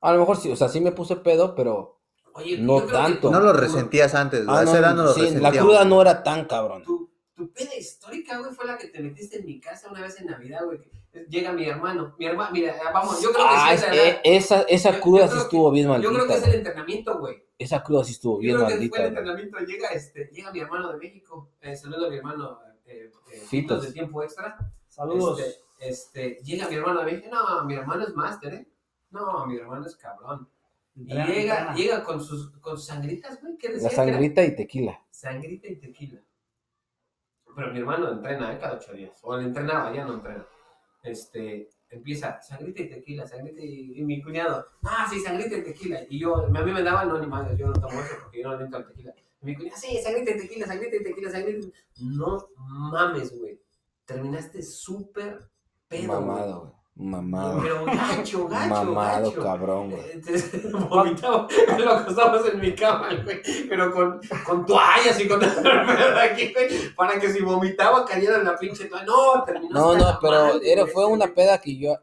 A 0.00 0.12
lo 0.12 0.20
mejor 0.20 0.36
sí, 0.36 0.50
o 0.50 0.56
sea, 0.56 0.68
sí 0.68 0.80
me 0.80 0.92
puse 0.92 1.16
pedo, 1.16 1.54
pero 1.54 1.94
Oye, 2.34 2.58
No 2.58 2.84
que 2.86 2.92
tanto. 2.92 3.30
No 3.30 3.40
lo 3.40 3.52
resentías 3.54 4.14
antes, 4.14 4.44
güey. 4.44 4.56
Ah, 4.58 4.64
no, 4.64 4.94
no 4.94 5.04
lo 5.04 5.14
sí, 5.14 5.30
la 5.36 5.50
cruda 5.52 5.84
no 5.86 6.02
era 6.02 6.22
tan 6.22 6.44
cabrón. 6.44 6.82
Tu, 6.84 7.10
tu 7.34 7.50
peda 7.50 7.74
histórica, 7.74 8.38
güey, 8.38 8.52
fue 8.52 8.66
la 8.66 8.76
que 8.76 8.88
te 8.88 9.00
metiste 9.00 9.38
en 9.38 9.46
mi 9.46 9.58
casa 9.58 9.90
una 9.90 10.02
vez 10.02 10.20
en 10.20 10.26
Navidad, 10.26 10.64
güey. 10.66 10.80
que 10.82 10.90
Llega 11.30 11.50
mi 11.52 11.66
hermano. 11.66 12.14
Mi 12.18 12.26
hermano, 12.26 12.50
mira, 12.52 12.74
vamos, 12.92 13.22
yo 13.22 13.32
creo 13.32 13.46
que 13.46 13.54
Ah, 13.54 13.74
sí 13.74 13.84
es- 13.86 13.96
eh, 13.96 14.20
esa, 14.24 14.62
esa 14.64 14.90
Yo- 14.92 15.00
cruda 15.00 15.24
yo 15.26 15.32
sí 15.32 15.38
estuvo 15.38 15.70
bien 15.70 15.86
Yo 15.86 15.94
creo 15.94 16.12
maldita. 16.12 16.26
que 16.26 16.38
es 16.40 16.46
el 16.46 16.54
entrenamiento, 16.56 17.18
güey. 17.18 17.42
Esa 17.58 17.82
cruda 17.82 18.04
sí 18.04 18.12
estuvo 18.12 18.34
Yo 18.36 18.40
bien 18.40 18.56
creo 18.56 18.66
que 18.68 18.74
fue 18.74 18.80
maldita. 18.98 19.06
entrenamiento. 19.06 19.58
Llega, 19.60 19.88
este, 19.88 20.24
llega 20.30 20.52
mi 20.52 20.60
hermano 20.60 20.92
de 20.92 20.98
México. 20.98 21.48
Eh, 21.62 21.74
saludo 21.74 22.06
a 22.06 22.10
mi 22.10 22.16
hermano 22.18 22.58
eh, 22.84 23.10
eh. 23.32 23.42
Fitos 23.48 23.82
de 23.82 23.92
tiempo 23.92 24.22
extra. 24.22 24.58
Saludos. 24.88 25.40
Este, 25.40 25.88
este, 25.88 26.44
llega 26.44 26.68
mi 26.68 26.74
hermano 26.74 27.00
de 27.00 27.06
México. 27.12 27.28
No, 27.34 27.64
mi 27.64 27.74
hermano 27.74 28.04
es 28.06 28.14
máster, 28.14 28.52
¿eh? 28.52 28.68
No, 29.16 29.46
mi 29.46 29.56
hermano 29.56 29.86
es 29.86 29.96
cabrón. 29.96 30.48
Y 30.94 31.04
llega, 31.06 31.74
llega 31.74 32.04
con 32.04 32.22
sus, 32.22 32.50
con 32.58 32.78
sangritas, 32.78 33.40
güey. 33.40 33.56
¿Qué 33.56 33.68
decía? 33.68 33.88
La 33.88 33.94
sangrita 33.94 34.44
y 34.44 34.54
tequila. 34.54 35.00
Sangrita 35.10 35.68
y 35.68 35.76
tequila. 35.76 36.20
Pero 37.54 37.72
mi 37.72 37.78
hermano 37.78 38.12
entrena 38.12 38.52
¿eh? 38.52 38.58
cada 38.58 38.76
ocho 38.76 38.92
días. 38.92 39.18
O 39.22 39.36
él 39.36 39.46
entrenaba, 39.46 39.94
ya 39.94 40.04
no 40.04 40.14
entrena. 40.14 40.46
Este, 41.02 41.68
empieza 41.88 42.40
sangrita 42.42 42.82
y 42.82 42.90
tequila, 42.90 43.26
sangrita 43.26 43.62
y, 43.62 43.98
y 44.00 44.04
mi 44.04 44.22
cuñado, 44.22 44.66
ah, 44.82 45.06
sí, 45.08 45.20
sangrita 45.20 45.56
y 45.56 45.62
tequila. 45.62 46.00
Y 46.10 46.18
yo, 46.18 46.36
a 46.36 46.48
mí 46.48 46.72
me 46.72 46.82
daban, 46.82 47.08
no, 47.08 47.18
ni 47.18 47.26
madre, 47.26 47.56
yo 47.56 47.68
no 47.68 47.72
tomo 47.74 48.00
eso 48.00 48.14
porque 48.22 48.42
yo 48.42 48.48
no 48.48 48.56
le 48.56 48.64
entro 48.64 48.78
al 48.80 48.86
tequila. 48.86 49.14
Y 49.40 49.46
mi 49.46 49.54
cuñado, 49.54 49.76
sí, 49.78 49.98
sangrita 50.02 50.32
y 50.32 50.38
tequila, 50.38 50.66
sangrita 50.66 50.96
y 50.96 51.02
tequila, 51.02 51.30
sangrita. 51.30 51.66
y-". 51.66 52.08
No 52.16 52.48
mames, 52.56 53.38
güey. 53.38 53.60
Terminaste 54.04 54.62
súper 54.62 55.48
pedo. 55.88 56.20
Mamado, 56.20 56.60
güey. 56.60 56.75
Mamado. 56.98 57.60
Pero 57.60 57.84
gacho, 57.84 58.48
gacho, 58.48 58.68
Mamado, 58.68 59.30
gacho. 59.30 59.42
cabrón, 59.42 59.90
güey. 59.90 60.02
Entonces, 60.14 60.72
vomitaba, 60.88 61.46
lo 61.78 61.90
acostamos 61.90 62.48
en 62.48 62.58
mi 62.58 62.74
cama, 62.74 63.10
güey, 63.22 63.42
pero 63.68 63.92
con, 63.92 64.18
con 64.46 64.64
toallas 64.64 65.20
y 65.20 65.28
con 65.28 65.44
aquí, 66.24 66.54
güey, 66.54 66.94
para 66.94 67.20
que 67.20 67.30
si 67.30 67.42
vomitaba 67.42 68.04
cayera 68.06 68.38
en 68.38 68.44
la 68.44 68.56
pinche 68.56 68.86
toalla. 68.86 69.04
No, 69.04 69.44
terminó 69.44 69.74
No, 69.74 69.96
no, 69.96 70.18
pero 70.22 70.60
era, 70.62 70.82
güey, 70.82 70.94
fue 70.94 71.04
una 71.06 71.26
peda 71.34 71.60
que 71.60 71.76
yo. 71.76 71.96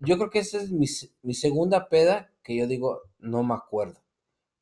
Yo 0.00 0.18
creo 0.18 0.28
que 0.28 0.40
esa 0.40 0.58
es 0.58 0.70
mi, 0.70 0.86
mi 1.22 1.32
segunda 1.32 1.88
peda 1.88 2.30
que 2.42 2.54
yo 2.56 2.66
digo, 2.66 3.02
no 3.20 3.42
me 3.42 3.54
acuerdo. 3.54 4.02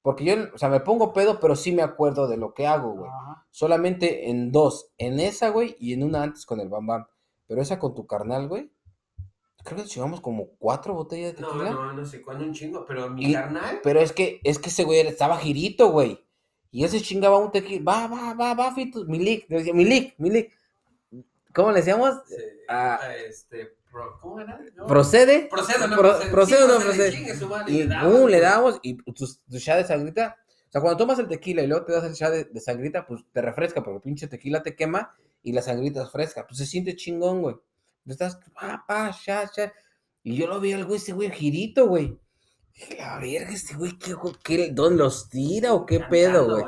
Porque 0.03 0.25
yo, 0.25 0.35
o 0.55 0.59
sea, 0.59 0.68
me 0.68 0.81
pongo 0.81 1.12
pedo, 1.12 1.40
pero 1.40 1.57
sí 1.57 1.73
me 1.73 1.83
acuerdo 1.83 2.29
de 2.29 2.37
lo 2.37 2.55
que 2.55 2.66
hago, 2.66 2.92
güey. 2.92 3.11
Ajá. 3.11 3.44
Solamente 3.51 4.31
en 4.31 4.53
dos. 4.53 4.92
En 4.99 5.18
esa, 5.18 5.49
güey, 5.49 5.77
y 5.81 5.94
en 5.94 6.05
una 6.05 6.23
antes 6.23 6.46
con 6.46 6.61
el 6.61 6.68
Bam 6.68 6.87
Bam. 6.87 7.07
Pero 7.46 7.61
esa 7.61 7.79
con 7.79 7.94
tu 7.94 8.07
carnal, 8.07 8.46
güey. 8.49 8.70
Creo 9.64 9.83
que 9.83 9.88
chingamos 9.88 10.20
como 10.20 10.49
cuatro 10.59 10.94
botellas 10.94 11.35
de 11.37 11.42
No, 11.42 11.49
tequila. 11.49 11.70
no, 11.70 11.92
no 11.92 12.05
sé 12.07 12.23
cuándo 12.23 12.44
un 12.44 12.53
chingo, 12.53 12.85
pero 12.87 13.09
mi 13.11 13.27
Y- 13.31 13.33
carnal. 13.33 13.81
Pero 13.83 14.01
es 14.01 14.12
que, 14.12 14.40
es 14.44 14.59
que 14.59 14.68
ese 14.70 14.85
güey 14.85 15.01
estaba 15.01 15.38
girito, 15.38 15.90
güey. 15.90 16.25
Y 16.73 16.85
ese 16.85 17.01
chingaba 17.01 17.38
un 17.38 17.51
tequila. 17.51 17.83
Va, 17.85 18.07
va, 18.07 18.35
va, 18.35 18.55
va, 18.55 18.75
Fito. 18.75 19.05
Milik. 19.05 19.49
Le 19.49 19.59
decía, 19.59 19.75
Milik, 19.75 20.14
Milik. 20.18 20.53
¿Cómo 21.55 21.70
le 21.73 21.79
decíamos? 21.79 22.14
Ah. 22.68 23.01
este, 23.29 23.75
pro- 23.90 24.18
¿cómo 24.20 24.40
era? 24.40 24.61
No. 24.77 24.87
¿Procede? 24.87 25.49
Procede, 25.51 25.88
no 25.88 25.96
Pro- 25.96 26.11
procede. 26.11 26.31
procede 26.31 26.59
Sí, 26.62 26.68
no 26.68 26.79
procede, 26.79 27.11
chingue 27.12 27.35
su 27.37 27.49
madre, 27.49 27.73
Y 27.73 27.87
damos, 27.88 28.12
boom, 28.12 28.31
le 28.31 28.40
damos. 28.40 28.79
Y 28.83 28.94
tu, 29.03 29.12
tu 29.27 29.57
shot 29.59 29.77
de 29.79 29.85
sangrita. 29.85 30.37
O 30.68 30.70
sea, 30.70 30.81
cuando 30.81 30.96
tomas 30.99 31.18
el 31.18 31.27
tequila 31.27 31.62
y 31.62 31.66
luego 31.66 31.85
te 31.85 31.92
das 31.92 32.05
el 32.05 32.12
shot 32.12 32.31
de, 32.31 32.44
de 32.44 32.61
sangrita, 32.61 33.05
pues 33.05 33.23
te 33.33 33.42
refresca, 33.42 33.83
porque 33.83 33.96
el 33.96 34.03
pinche 34.03 34.29
tequila 34.29 34.62
te 34.62 34.77
quema 34.77 35.12
y 35.42 35.53
la 35.53 35.62
sangrita 35.62 36.05
es 36.05 36.11
fresca. 36.12 36.46
Pues 36.46 36.59
se 36.59 36.66
siente 36.66 36.94
chingón, 36.94 37.42
güey. 37.42 37.57
Estás, 38.06 38.38
pa, 38.54 38.84
pa, 38.86 39.10
shot, 39.10 39.50
shot. 39.56 39.70
Y 40.22 40.36
yo 40.36 40.46
lo 40.46 40.60
vi 40.60 40.72
al 40.72 40.84
güey, 40.84 40.98
ese 40.98 41.12
güey 41.12 41.30
girito, 41.30 41.86
güey. 41.86 42.18
Dije, 42.74 43.02
a 43.02 43.18
ver, 43.18 43.42
este 43.42 43.74
güey, 43.74 43.98
¿qué, 43.98 44.14
qué, 44.42 44.70
¿dónde 44.72 45.02
los 45.02 45.28
tira 45.28 45.74
o 45.74 45.84
qué 45.84 46.00
pedo, 46.00 46.48
güey? 46.48 46.64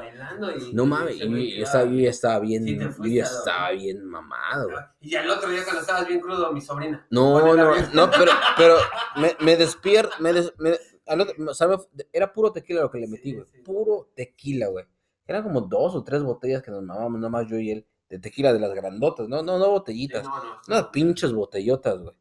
No 0.74 0.84
mames, 0.84 1.16
y 1.16 1.18
yo 1.20 1.26
quedaba- 1.28 1.62
estaba, 1.64 1.84
yo 1.84 2.00
ya 2.00 2.10
estaba 2.10 2.38
bien, 2.40 2.64
Sí 2.66 2.76
yo 2.78 3.04
ya 3.06 3.22
estaba 3.24 3.70
bien 3.70 4.04
mamado, 4.04 4.68
güey. 4.70 4.84
Y 5.00 5.14
al 5.14 5.30
otro 5.30 5.48
día 5.50 5.62
cuando 5.64 5.80
estabas 5.80 6.06
bien 6.06 6.20
crudo, 6.20 6.52
mi 6.52 6.60
sobrina. 6.60 7.06
No, 7.10 7.40
no, 7.56 7.74
no, 7.94 8.10
pero, 8.10 8.30
pero 8.58 8.76
me, 9.16 9.36
me 9.40 9.56
despierto, 9.56 10.14
me, 10.20 10.32
des- 10.32 10.52
me- 10.58 10.76
al 11.06 11.20
otro- 11.22 11.34
o 11.50 11.54
sea, 11.54 11.68
era 12.12 12.32
puro 12.32 12.52
tequila 12.52 12.82
lo 12.82 12.90
que 12.90 12.98
le 12.98 13.08
metí, 13.08 13.32
güey. 13.34 13.46
sí. 13.50 13.58
Puro 13.62 14.10
tequila, 14.14 14.66
güey. 14.68 14.84
Eran 15.26 15.44
como 15.44 15.62
dos 15.62 15.94
o 15.94 16.02
tres 16.04 16.22
botellas 16.22 16.62
que 16.62 16.70
nos 16.70 16.82
mamábamos, 16.82 17.20
nomás 17.20 17.46
yo 17.48 17.56
y 17.58 17.70
él, 17.70 17.86
de 18.12 18.18
tequila 18.18 18.52
de 18.52 18.60
las 18.60 18.74
grandotas, 18.74 19.26
no, 19.26 19.42
no, 19.42 19.58
no 19.58 19.64
Sí, 19.64 19.70
botellitas, 19.70 20.22
no, 20.22 20.36
no. 20.44 20.58
unas 20.68 20.88
pinches 20.88 21.32
botellotas, 21.32 21.98
güey. 21.98 22.14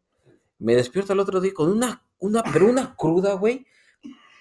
Me 0.57 0.73
despierto 0.73 1.11
al 1.11 1.19
otro 1.19 1.41
día 1.41 1.53
con 1.53 1.69
una, 1.69 2.05
una, 2.19 2.43
pero 2.53 2.67
una 2.67 2.95
cruda, 2.95 3.33
güey. 3.33 3.65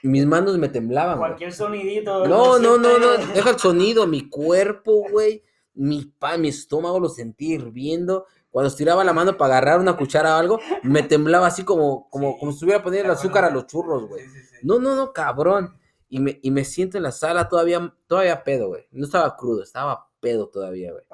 Mis 0.04 0.24
manos 0.26 0.56
me 0.58 0.68
temblaban, 0.68 1.18
güey. 1.18 1.30
Cualquier 1.30 1.52
sonidito. 1.52 2.24
No, 2.28 2.60
no, 2.60 2.78
no, 2.78 2.98
no, 2.98 3.16
deja 3.34 3.50
el 3.50 3.58
sonido, 3.58 4.06
mi 4.06 4.28
cuerpo, 4.28 5.04
güey, 5.10 5.42
mi 5.74 6.04
pa, 6.04 6.38
mi 6.38 6.48
estómago 6.48 7.00
lo 7.00 7.08
sentí 7.08 7.54
hirviendo. 7.54 8.26
Cuando 8.48 8.68
estiraba 8.68 9.02
la 9.02 9.12
mano 9.12 9.36
para 9.36 9.56
agarrar 9.56 9.80
una 9.80 9.96
cuchara 9.96 10.36
o 10.36 10.38
algo, 10.38 10.60
me 10.84 11.02
temblaba 11.02 11.48
así 11.48 11.64
como, 11.64 12.08
como, 12.10 12.34
Sí, 12.34 12.38
como 12.38 12.52
si 12.52 12.56
estuviera 12.56 12.82
poniendo 12.82 13.10
el 13.10 13.16
¿te 13.16 13.20
azúcar 13.20 13.44
a 13.44 13.50
los 13.50 13.66
churros, 13.66 14.06
güey. 14.06 14.22
Sí, 14.22 14.30
sí, 14.30 14.40
sí. 14.44 14.56
No, 14.62 14.78
no, 14.78 14.94
no, 14.94 15.12
cabrón. 15.12 15.76
Y 16.08 16.20
me, 16.20 16.38
y 16.42 16.52
me 16.52 16.64
siento 16.64 16.96
en 16.96 17.02
la 17.02 17.12
sala 17.12 17.48
todavía, 17.48 17.92
todavía 18.06 18.44
pedo, 18.44 18.68
güey. 18.68 18.86
No 18.92 19.04
estaba 19.04 19.36
crudo, 19.36 19.64
estaba 19.64 20.08
pedo 20.20 20.48
todavía, 20.48 20.92
güey. 20.92 21.04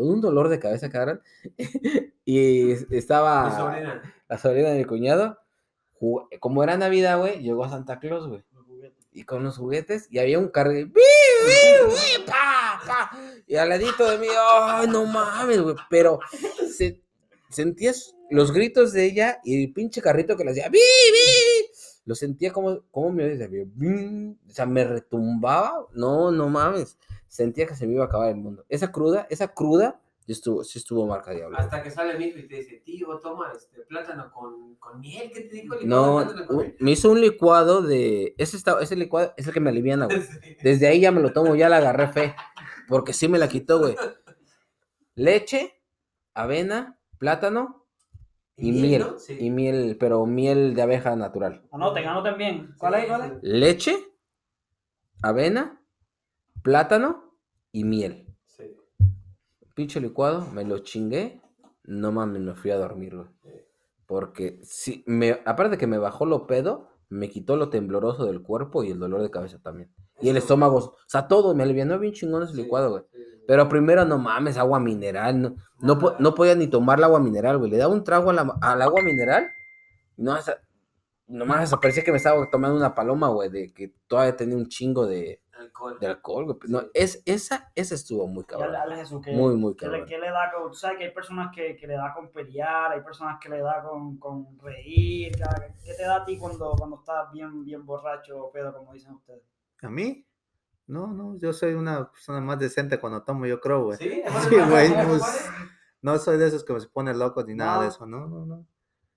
Con 0.00 0.08
un 0.08 0.20
dolor 0.22 0.48
de 0.48 0.58
cabeza, 0.58 0.88
cabrón. 0.88 1.20
y 2.24 2.72
estaba 2.90 3.54
sobrina. 3.54 4.14
la 4.26 4.38
sobrina 4.38 4.70
de 4.70 4.78
mi 4.78 4.84
cuñado. 4.86 5.38
Como 6.38 6.64
era 6.64 6.78
Navidad, 6.78 7.18
güey, 7.18 7.42
llegó 7.42 7.68
Santa 7.68 7.98
Claus, 7.98 8.26
güey 8.26 8.42
y 9.12 9.24
con 9.24 9.42
los 9.42 9.58
juguetes 9.58 10.06
y 10.08 10.20
había 10.20 10.38
un 10.38 10.48
carro 10.48 10.72
y, 13.46 13.56
al 13.56 13.68
ladito 13.68 14.08
de 14.08 14.18
mí, 14.18 14.28
ay, 14.38 14.86
no 14.86 15.04
mames, 15.04 15.60
güey, 15.60 15.74
pero 15.90 16.20
se, 16.72 17.02
sentías 17.50 18.14
los 18.30 18.52
gritos 18.52 18.92
de 18.92 19.06
ella 19.06 19.40
y 19.44 19.64
el 19.64 19.72
pinche 19.72 20.00
carrito 20.00 20.36
que 20.36 20.44
le 20.44 20.52
hacía, 20.52 20.68
¡Bi, 20.68 20.78
bi! 20.78 21.66
lo 22.04 22.14
sentía 22.14 22.52
como, 22.52 22.82
como 22.90 23.10
me 23.10 23.28
"Bim", 23.48 24.36
o 24.48 24.52
sea, 24.52 24.66
me 24.66 24.84
retumbaba, 24.84 25.86
no, 25.92 26.30
no 26.30 26.48
mames, 26.48 26.96
sentía 27.30 27.66
que 27.66 27.76
se 27.76 27.86
me 27.86 27.94
iba 27.94 28.04
a 28.04 28.06
acabar 28.08 28.28
el 28.28 28.36
mundo. 28.36 28.66
Esa 28.68 28.90
cruda, 28.90 29.26
esa 29.30 29.54
cruda, 29.54 30.00
sí 30.26 30.32
estuvo, 30.32 30.64
sí 30.64 30.80
estuvo 30.80 31.06
marca 31.06 31.30
diablo. 31.30 31.56
Hasta 31.56 31.80
que 31.80 31.90
sale 31.90 32.18
mi 32.18 32.24
hijo 32.26 32.40
y 32.40 32.48
te 32.48 32.56
dice, 32.56 32.82
tío, 32.84 33.18
toma 33.20 33.52
este 33.54 33.82
plátano 33.82 34.32
con, 34.32 34.74
con 34.76 34.98
miel. 34.98 35.30
¿Qué 35.32 35.42
te 35.42 35.54
dijo? 35.54 35.74
el 35.74 35.82
licuado 35.82 36.34
No, 36.34 36.62
me 36.80 36.90
hizo 36.90 37.10
un 37.10 37.20
licuado 37.20 37.82
de, 37.82 38.34
ese, 38.36 38.56
está, 38.56 38.80
ese 38.80 38.96
licuado 38.96 39.32
es 39.36 39.46
el 39.46 39.54
que 39.54 39.60
me 39.60 39.70
aliviana, 39.70 40.06
güey. 40.06 40.20
Sí. 40.42 40.56
Desde 40.60 40.88
ahí 40.88 41.00
ya 41.00 41.12
me 41.12 41.20
lo 41.20 41.32
tomo, 41.32 41.54
ya 41.54 41.68
la 41.68 41.76
agarré 41.76 42.08
fe. 42.08 42.34
Porque 42.88 43.12
sí 43.12 43.28
me 43.28 43.38
la 43.38 43.48
quitó, 43.48 43.78
güey. 43.78 43.94
Leche, 45.14 45.80
avena, 46.34 46.98
plátano 47.18 47.86
y, 48.56 48.72
miel. 48.72 49.02
¿no? 49.02 49.18
Sí. 49.20 49.36
Y 49.38 49.50
miel, 49.50 49.96
pero 50.00 50.26
miel 50.26 50.74
de 50.74 50.82
abeja 50.82 51.14
natural. 51.14 51.62
Anoten, 51.70 52.08
anoten 52.08 52.36
bien. 52.36 52.74
¿Cuál 52.76 52.94
es? 52.94 53.06
¿Cuál 53.06 53.22
es? 53.22 53.32
Leche, 53.42 53.96
avena, 55.22 55.79
plátano 56.62 57.34
y 57.72 57.84
miel. 57.84 58.26
Sí. 58.46 58.76
Pinche 59.74 60.00
licuado, 60.00 60.46
me 60.52 60.64
lo 60.64 60.78
chingué. 60.80 61.40
No 61.84 62.12
mames, 62.12 62.42
me 62.42 62.54
fui 62.54 62.70
a 62.70 62.76
dormir, 62.78 63.16
güey. 63.16 63.28
Porque 64.06 64.58
sí, 64.62 65.04
me, 65.06 65.40
aparte 65.44 65.70
de 65.72 65.78
que 65.78 65.86
me 65.86 65.98
bajó 65.98 66.26
lo 66.26 66.46
pedo, 66.46 66.88
me 67.08 67.28
quitó 67.28 67.56
lo 67.56 67.70
tembloroso 67.70 68.24
del 68.26 68.42
cuerpo 68.42 68.82
y 68.84 68.90
el 68.90 68.98
dolor 68.98 69.22
de 69.22 69.30
cabeza 69.30 69.58
también. 69.62 69.92
Y 70.20 70.28
el 70.28 70.36
estómago, 70.36 70.76
o 70.78 70.96
sea, 71.06 71.28
todo, 71.28 71.54
me 71.54 71.62
alivianó 71.62 71.98
bien 71.98 72.12
chingón 72.12 72.42
ese 72.42 72.54
licuado, 72.56 72.90
güey. 72.90 73.04
Pero 73.46 73.68
primero, 73.68 74.04
no 74.04 74.18
mames, 74.18 74.58
agua 74.58 74.78
mineral. 74.80 75.40
No, 75.40 75.56
no, 75.80 75.98
po- 75.98 76.10
Nada. 76.10 76.20
no 76.20 76.34
podía 76.34 76.54
ni 76.54 76.66
tomar 76.68 76.98
el 76.98 77.04
agua 77.04 77.20
mineral, 77.20 77.58
güey. 77.58 77.70
Le 77.70 77.78
daba 77.78 77.92
un 77.92 78.04
trago 78.04 78.32
la- 78.32 78.56
al 78.60 78.82
agua 78.82 79.02
mineral. 79.02 79.48
No, 80.16 80.36
esa- 80.36 80.58
nomás 81.26 81.60
hasta 81.62 81.80
parecía 81.80 82.04
que 82.04 82.10
me 82.10 82.18
estaba 82.18 82.48
tomando 82.50 82.76
una 82.76 82.94
paloma, 82.94 83.28
güey, 83.28 83.48
de 83.48 83.72
que 83.72 83.94
todavía 84.06 84.36
tenía 84.36 84.56
un 84.56 84.66
chingo 84.66 85.06
de, 85.06 85.40
Alcohol. 85.60 85.98
de 86.00 86.06
alcohol, 86.06 86.44
güey. 86.46 86.58
No, 86.68 86.80
Sí. 86.80 86.86
es, 86.94 87.22
esa, 87.26 87.70
esa 87.74 87.94
estuvo 87.94 88.26
muy 88.26 88.44
cabrón. 88.44 88.72
que, 89.22 89.32
Muy, 89.32 89.56
muy 89.56 89.74
que 89.76 89.86
le, 89.86 89.90
cabrón. 89.92 90.08
que 90.08 90.18
le 90.18 90.30
da 90.30 90.52
con, 90.52 90.70
tú 90.70 90.74
sabes 90.76 90.98
que 90.98 91.04
hay 91.04 91.10
personas 91.12 91.54
que, 91.54 91.76
que 91.76 91.86
le 91.86 91.94
da 91.94 92.12
con 92.14 92.30
pelear, 92.30 92.92
hay 92.92 93.00
personas 93.02 93.38
que 93.40 93.48
le 93.48 93.60
da 93.60 93.82
con, 93.82 94.16
con 94.18 94.58
reír, 94.58 95.32
¿qué- 95.36 95.74
¿qué 95.84 95.94
te 95.94 96.02
da 96.04 96.16
a 96.16 96.24
ti 96.24 96.38
cuando, 96.38 96.72
cuando 96.78 96.96
estás 96.96 97.30
bien, 97.32 97.64
bien 97.64 97.84
borracho 97.84 98.44
o 98.46 98.50
pedo, 98.50 98.72
como 98.76 98.92
dicen 98.92 99.12
ustedes? 99.14 99.42
¿A 99.82 99.88
mí? 99.88 100.26
No, 100.86 101.06
no, 101.06 101.36
yo 101.38 101.52
soy 101.52 101.74
una 101.74 102.10
persona 102.10 102.40
más 102.40 102.58
decente 102.58 102.98
cuando 102.98 103.22
tomo, 103.22 103.46
yo 103.46 103.60
creo, 103.60 103.84
güey. 103.84 103.98
¿Sí? 103.98 104.22
No 106.02 106.16
soy 106.18 106.38
de 106.38 106.46
esos 106.48 106.64
que 106.64 106.80
se 106.80 106.88
pone 106.88 107.12
loco 107.14 107.44
ni 107.44 107.54
nada 107.54 107.82
de 107.82 107.88
eso, 107.88 108.06
no, 108.06 108.26
no, 108.26 108.46
no. 108.46 108.66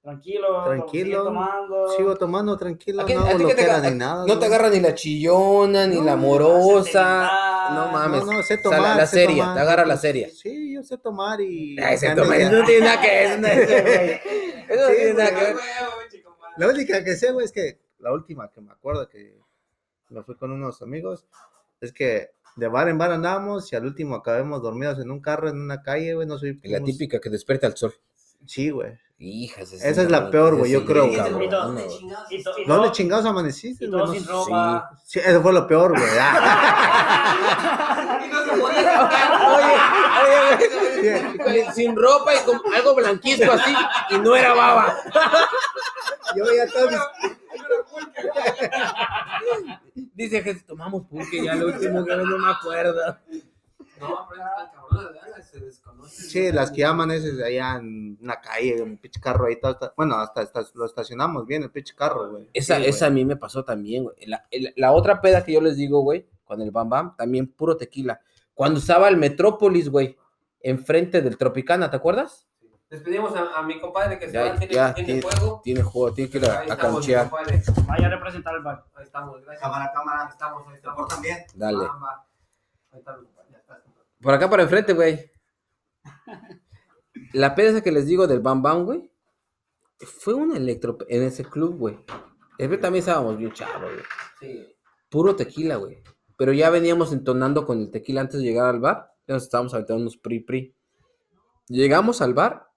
Tranquilo, 0.04 0.64
Tranquilo, 0.66 1.24
tomando. 1.24 1.88
Sigo 1.96 2.16
tomando 2.18 2.58
tranquilo, 2.58 3.02
¿A 3.04 3.06
qué- 3.06 3.16
no 3.16 3.22
a 3.22 3.30
hago 3.30 3.38
ti 3.38 3.44
lo 3.44 3.50
que 3.50 3.56
te 3.56 3.64
agarra- 3.64 3.90
ni 3.90 3.98
nada. 3.98 4.26
No 4.28 4.38
te 4.38 4.46
agarra 4.48 4.70
ni 4.70 4.82
la 4.82 4.94
chillona, 4.94 5.88
ni 5.88 5.96
No, 5.96 6.04
la 6.04 6.16
morosa. 6.18 7.32
No, 7.72 7.86
No 7.86 7.92
mames. 7.94 8.26
No, 8.26 8.34
no, 8.34 8.44
sé 8.44 8.56
O 8.56 8.58
sea, 8.58 8.72
la- 8.72 8.76
tomar. 8.78 8.98
la 8.98 9.06
sé 9.08 9.16
seria, 9.16 9.38
tomar, 9.44 9.56
te 9.56 9.62
agarra 9.62 9.86
la 9.86 9.96
seria. 9.98 10.30
Sí, 10.30 10.74
yo 10.74 10.84
sé 10.84 10.98
tomar 10.98 11.40
y. 11.40 11.80
Ay, 11.80 11.98
se 11.98 12.08
ya 12.08 12.16
toma, 12.16 12.32
me- 12.32 12.42
eso 12.44 12.52
no 12.52 12.66
tiene 12.66 12.86
nada 12.86 13.02
que 13.02 13.08
ver. 13.08 13.40
no, 13.40 13.48
Eso 14.74 14.82
no 14.82 14.88
Sí, 14.90 14.96
tiene 14.98 15.14
nada 15.14 15.30
que 15.30 15.36
ver. 15.46 15.56
La 16.58 16.68
única 16.68 17.04
que 17.04 17.16
sé, 17.16 17.32
güey, 17.32 17.46
es 17.46 17.52
que 17.54 17.80
la 18.00 18.12
última 18.12 18.52
que 18.52 18.60
me 18.60 18.72
acuerdo 18.74 19.08
que 19.08 19.40
me 20.10 20.22
fui 20.24 20.36
con 20.36 20.52
unos 20.52 20.82
amigos 20.82 21.26
es 21.80 21.94
que 21.94 22.32
de 22.58 22.68
bar 22.68 22.90
en 22.90 22.98
bar 22.98 23.12
andamos 23.14 23.72
y 23.72 23.78
al 23.78 23.86
último 23.86 24.16
acabemos 24.16 24.62
dormidos 24.62 25.00
en 25.00 25.10
un 25.10 25.22
carro 25.22 25.48
en 25.48 25.60
una 25.62 25.82
calle, 25.82 26.14
güey, 26.14 26.28
no 26.28 26.38
soy. 26.38 26.60
La 26.64 26.82
típica 26.82 27.20
que 27.22 27.30
despierta 27.30 27.68
al 27.68 27.78
sol. 27.78 27.94
Sí, 28.46 28.70
güey. 28.70 28.92
Hijas, 29.20 29.72
Esa 29.72 30.02
es 30.02 30.12
la 30.12 30.30
peor, 30.30 30.56
güey, 30.58 30.70
yo 30.72 30.84
creo, 30.86 31.10
cabrón. 31.16 31.50
no. 31.50 31.88
chingados 31.88 32.30
Y, 32.32 32.44
to- 32.44 32.60
y 32.60 32.66
¿Dónde 32.66 32.84
todo- 32.88 32.92
chingados 32.92 33.26
amaneciste? 33.26 33.86
y 33.86 33.90
todo 33.90 34.08
No 34.08 34.14
sin 34.14 34.28
ropa. 34.28 34.90
Sí, 35.06 35.20
eso 35.24 35.42
fue 35.42 35.54
lo 35.54 35.66
peor, 35.66 35.92
güey. 35.98 36.04
Y 38.24 38.28
no 38.28 38.44
se 38.44 38.52
podía 38.60 38.84
sacar. 38.84 39.56
Oye, 39.56 39.76
oye, 41.00 41.38
güey, 41.44 41.64
sin 41.74 41.96
ropa 41.96 42.34
y 42.36 42.40
con 42.46 42.60
algo 42.74 42.96
blanquisco 42.96 43.52
así, 43.52 43.74
y 44.10 44.18
no 44.18 44.36
era 44.36 44.54
baba. 44.54 44.96
Yo 46.36 46.46
veía 46.46 46.68
todos 46.68 46.92
mis- 46.92 47.00
Dice 50.16 50.44
que 50.44 50.56
tomamos 50.56 51.06
pulque, 51.08 51.44
ya 51.44 51.56
lo 51.56 51.68
último 51.68 52.04
que 52.06 52.16
no 52.16 52.38
me 52.38 52.52
acuerdo. 52.52 53.18
No, 54.00 54.28
pero 54.30 54.42
están 54.44 54.72
cabronas, 54.74 55.14
¿verdad? 55.14 55.42
Se 55.44 55.60
desconocen. 55.60 56.26
Sí, 56.30 56.52
las 56.52 56.72
que 56.72 56.84
amaneces 56.84 57.42
allá 57.42 57.76
en 57.78 58.18
una 58.22 58.42
calle, 58.42 58.78
en 58.78 58.84
un 58.84 58.98
pinche 58.98 59.22
carro 59.22 59.46
ahí, 59.46 59.60
todo 59.60 59.72
está- 59.74 59.94
bueno, 59.96 60.16
hasta, 60.16 60.42
hasta 60.42 60.62
lo 60.74 60.86
estacionamos 60.86 61.46
bien, 61.46 61.64
el 61.64 61.72
pinche 61.72 61.96
carro, 61.96 62.32
güey. 62.32 62.50
Esa, 62.54 62.76
Sí, 62.76 62.82
güey. 62.82 62.90
esa 62.90 63.06
a 63.06 63.10
mí 63.10 63.24
me 63.26 63.36
pasó 63.38 63.64
también, 63.64 64.04
güey. 64.04 64.16
La, 64.26 64.46
el- 64.52 64.74
la 64.76 64.92
otra 64.92 65.22
peda 65.22 65.44
que 65.46 65.54
yo 65.54 65.62
les 65.62 65.78
digo, 65.78 66.02
güey, 66.02 66.28
con 66.44 66.62
el 66.62 66.72
Bam 66.72 66.90
Bam, 66.90 67.16
también 67.16 67.48
puro 67.48 67.78
tequila. 67.78 68.20
Cuando 68.54 68.80
estaba 68.80 69.08
el 69.08 69.18
Metrópolis, 69.18 69.90
güey, 69.90 70.18
enfrente 70.60 71.22
del 71.22 71.38
Tropicana, 71.38 71.90
¿te 71.90 71.98
acuerdas? 71.98 72.48
Despedimos 72.90 73.36
a, 73.36 73.58
a 73.58 73.64
mi 73.64 73.80
compadre 73.82 74.20
que 74.20 74.28
se 74.28 74.34
Ya, 74.34 74.44
va, 74.52 74.56
tiene, 74.60 74.74
ya, 74.74 74.94
tiene 74.94 75.06
tiene- 75.08 75.22
juego. 75.24 75.62
Tiene 75.64 75.82
juego, 75.82 76.14
tiene 76.14 76.30
que 76.30 76.38
ir 76.38 76.46
a, 76.46 76.60
Ahí 76.60 76.70
a 76.70 76.74
estamos, 76.74 77.08
mi 77.08 77.14
canchear. 77.14 77.30
compadre. 77.30 77.64
Vaya 77.88 78.06
a 78.08 78.10
representar 78.12 78.56
el 78.56 78.62
bar. 78.62 78.86
Ahí 78.94 79.04
estamos, 79.04 79.42
gracias. 79.42 79.60
Cámara, 79.62 79.92
cámara. 79.92 80.22
Ahí 80.26 80.30
estamos, 80.30 80.68
ahí 80.68 80.76
estamos. 80.76 81.08
también. 81.08 81.38
Dale. 81.56 81.86
Ahí 82.92 83.00
está 83.00 83.18
mi 83.18 83.24
compadre, 83.26 83.48
ya 83.52 83.58
está. 83.58 83.82
Por 84.24 84.34
acá 84.34 84.50
para 84.50 84.64
enfrente, 84.64 84.94
güey. 84.94 85.20
La 87.34 87.56
peda 87.56 87.72
esa 87.72 87.82
que 87.82 87.92
les 87.92 88.08
digo 88.08 88.26
del 88.26 88.40
Bam 88.40 88.62
Bam, 88.62 88.86
güey, 88.86 89.12
fue 90.00 90.34
un 90.34 90.56
electro 90.56 90.98
en 91.10 91.24
ese 91.24 91.44
club, 91.44 91.78
güey. 91.78 92.00
Es 92.58 92.70
también 92.80 93.02
estábamos 93.02 93.38
bien 93.38 93.52
chavos, 93.52 93.92
güey. 93.92 94.06
Sí. 94.40 94.76
Puro 95.10 95.36
tequila, 95.36 95.76
güey. 95.76 96.02
Pero 96.38 96.54
ya 96.54 96.70
veníamos 96.70 97.12
entonando 97.12 97.66
con 97.66 97.80
el 97.80 97.92
tequila 97.92 98.22
antes 98.22 98.40
de 98.40 98.46
llegar 98.46 98.68
al 98.68 98.80
bar. 98.80 99.12
Ya 99.28 99.34
nos 99.34 99.44
estábamos 99.44 99.74
aventando 99.74 100.02
unos 100.02 100.18
pri 100.18 100.40
pri. 100.40 100.76
Llegamos 101.68 102.22
al 102.22 102.34
bar 102.34 102.70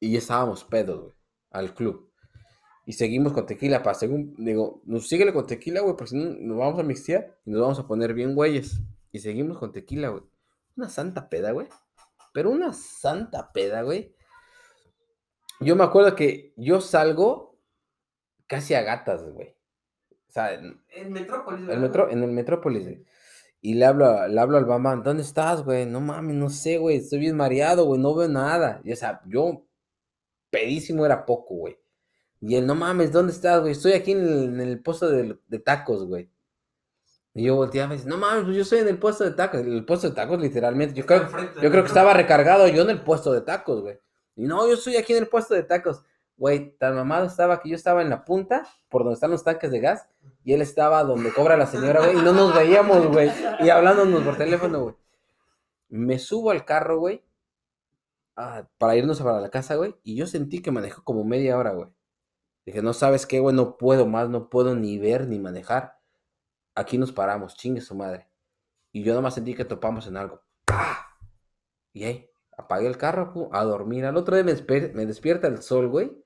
y 0.00 0.12
ya 0.12 0.18
estábamos 0.18 0.64
pedos, 0.64 1.00
güey. 1.00 1.14
Al 1.50 1.74
club. 1.74 2.10
Y 2.86 2.92
seguimos 2.92 3.32
con 3.32 3.46
tequila, 3.46 3.82
pa, 3.82 3.94
según, 3.94 4.34
digo, 4.38 4.80
nos 4.84 5.08
síguele 5.08 5.32
con 5.32 5.46
tequila, 5.46 5.80
güey, 5.80 5.96
porque 5.96 6.10
si 6.10 6.16
no 6.16 6.36
nos 6.38 6.56
vamos 6.56 6.78
a 6.78 6.84
mixtear 6.84 7.36
y 7.44 7.50
nos 7.50 7.60
vamos 7.60 7.78
a 7.80 7.86
poner 7.86 8.14
bien 8.14 8.34
güeyes. 8.34 8.80
Y 9.10 9.18
seguimos 9.18 9.58
con 9.58 9.72
tequila, 9.72 10.08
güey. 10.08 10.22
Una 10.76 10.88
santa 10.88 11.28
peda, 11.28 11.52
güey. 11.52 11.68
Pero 12.32 12.50
una 12.50 12.72
santa 12.72 13.52
peda, 13.52 13.82
güey. 13.82 14.14
Yo 15.60 15.74
me 15.74 15.84
acuerdo 15.84 16.14
que 16.14 16.52
yo 16.56 16.80
salgo 16.80 17.58
casi 18.46 18.74
a 18.74 18.82
gatas, 18.82 19.24
güey. 19.24 19.56
O 20.28 20.32
sea, 20.32 20.52
en, 20.52 20.82
En 20.90 21.12
Metrópolis, 21.12 21.68
el 21.68 21.80
metro, 21.80 22.10
en 22.10 22.22
el 22.22 22.30
Metrópolis, 22.30 22.82
güey. 22.84 23.04
Y 23.62 23.74
le 23.74 23.86
hablo, 23.86 24.28
le 24.28 24.40
hablo 24.40 24.58
al 24.58 24.66
mamá, 24.66 24.96
¿dónde 24.96 25.22
estás, 25.22 25.64
güey? 25.64 25.86
No 25.86 26.00
mames, 26.00 26.36
no 26.36 26.50
sé, 26.50 26.78
güey, 26.78 26.98
estoy 26.98 27.20
bien 27.20 27.36
mareado, 27.36 27.86
güey, 27.86 28.00
no 28.00 28.14
veo 28.14 28.28
nada. 28.28 28.80
Y, 28.84 28.92
o 28.92 28.96
sea, 28.96 29.22
yo 29.26 29.66
pedísimo 30.50 31.06
era 31.06 31.24
poco, 31.24 31.54
güey. 31.54 31.78
Y 32.40 32.56
él, 32.56 32.66
no 32.66 32.74
mames, 32.74 33.12
¿dónde 33.12 33.32
estás, 33.32 33.60
güey? 33.60 33.72
Estoy 33.72 33.92
aquí 33.92 34.12
en 34.12 34.18
el, 34.18 34.44
en 34.44 34.60
el 34.60 34.82
puesto 34.82 35.08
de, 35.08 35.38
de 35.48 35.58
tacos, 35.58 36.04
güey. 36.06 36.30
Y 37.36 37.44
yo 37.44 37.54
volteaba 37.54 37.92
y 37.92 37.98
decía, 37.98 38.08
no 38.08 38.16
mames, 38.16 38.44
pues 38.44 38.56
yo 38.56 38.62
estoy 38.62 38.78
en 38.78 38.88
el 38.88 38.98
puesto 38.98 39.22
de 39.22 39.32
tacos. 39.32 39.60
El 39.60 39.84
puesto 39.84 40.08
de 40.08 40.14
tacos, 40.14 40.40
literalmente. 40.40 40.94
Yo 40.94 41.04
creo, 41.04 41.28
yo 41.60 41.70
creo 41.70 41.82
que 41.82 41.88
estaba 41.88 42.14
recargado 42.14 42.66
yo 42.66 42.80
en 42.80 42.88
el 42.88 43.02
puesto 43.02 43.30
de 43.30 43.42
tacos, 43.42 43.82
güey. 43.82 44.00
Y 44.36 44.46
no, 44.46 44.66
yo 44.66 44.72
estoy 44.72 44.96
aquí 44.96 45.12
en 45.12 45.18
el 45.18 45.28
puesto 45.28 45.52
de 45.52 45.62
tacos. 45.62 46.02
Güey, 46.38 46.78
tan 46.78 46.94
mamado 46.94 47.26
estaba 47.26 47.60
que 47.60 47.68
yo 47.68 47.76
estaba 47.76 48.00
en 48.00 48.08
la 48.08 48.24
punta, 48.24 48.66
por 48.88 49.02
donde 49.02 49.16
están 49.16 49.30
los 49.30 49.44
tanques 49.44 49.70
de 49.70 49.80
gas, 49.80 50.08
y 50.44 50.54
él 50.54 50.62
estaba 50.62 51.02
donde 51.04 51.30
cobra 51.30 51.58
la 51.58 51.66
señora, 51.66 52.00
güey, 52.00 52.18
y 52.18 52.22
no 52.22 52.32
nos 52.32 52.54
veíamos, 52.54 53.06
güey, 53.06 53.30
y 53.60 53.68
hablándonos 53.70 54.22
por 54.22 54.36
teléfono, 54.36 54.82
güey. 54.82 54.94
Me 55.88 56.18
subo 56.18 56.50
al 56.50 56.66
carro, 56.66 56.98
güey, 56.98 57.22
para 58.34 58.96
irnos 58.96 59.20
para 59.22 59.40
la 59.40 59.48
casa, 59.50 59.76
güey, 59.76 59.94
y 60.02 60.14
yo 60.14 60.26
sentí 60.26 60.60
que 60.60 60.70
manejó 60.70 61.02
como 61.04 61.24
media 61.24 61.56
hora, 61.56 61.72
güey. 61.72 61.88
Dije, 62.66 62.82
no 62.82 62.92
sabes 62.92 63.24
qué, 63.24 63.40
güey, 63.40 63.56
no 63.56 63.78
puedo 63.78 64.06
más, 64.06 64.28
no 64.28 64.50
puedo 64.50 64.74
ni 64.74 64.98
ver 64.98 65.26
ni 65.28 65.38
manejar. 65.38 65.95
Aquí 66.76 66.98
nos 66.98 67.10
paramos, 67.10 67.56
chingue 67.56 67.80
su 67.80 67.94
madre. 67.94 68.28
Y 68.92 69.02
yo 69.02 69.14
nomás 69.14 69.34
sentí 69.34 69.54
que 69.54 69.64
topamos 69.64 70.06
en 70.06 70.18
algo. 70.18 70.42
¡Pah! 70.66 71.18
Y 71.92 72.04
ahí, 72.04 72.30
apagué 72.56 72.86
el 72.86 72.98
carro, 72.98 73.32
pum, 73.32 73.48
a 73.50 73.64
dormir. 73.64 74.04
Al 74.04 74.18
otro 74.18 74.36
día 74.36 74.44
me, 74.44 74.54
me 74.92 75.06
despierta 75.06 75.48
el 75.48 75.62
sol, 75.62 75.88
güey. 75.88 76.22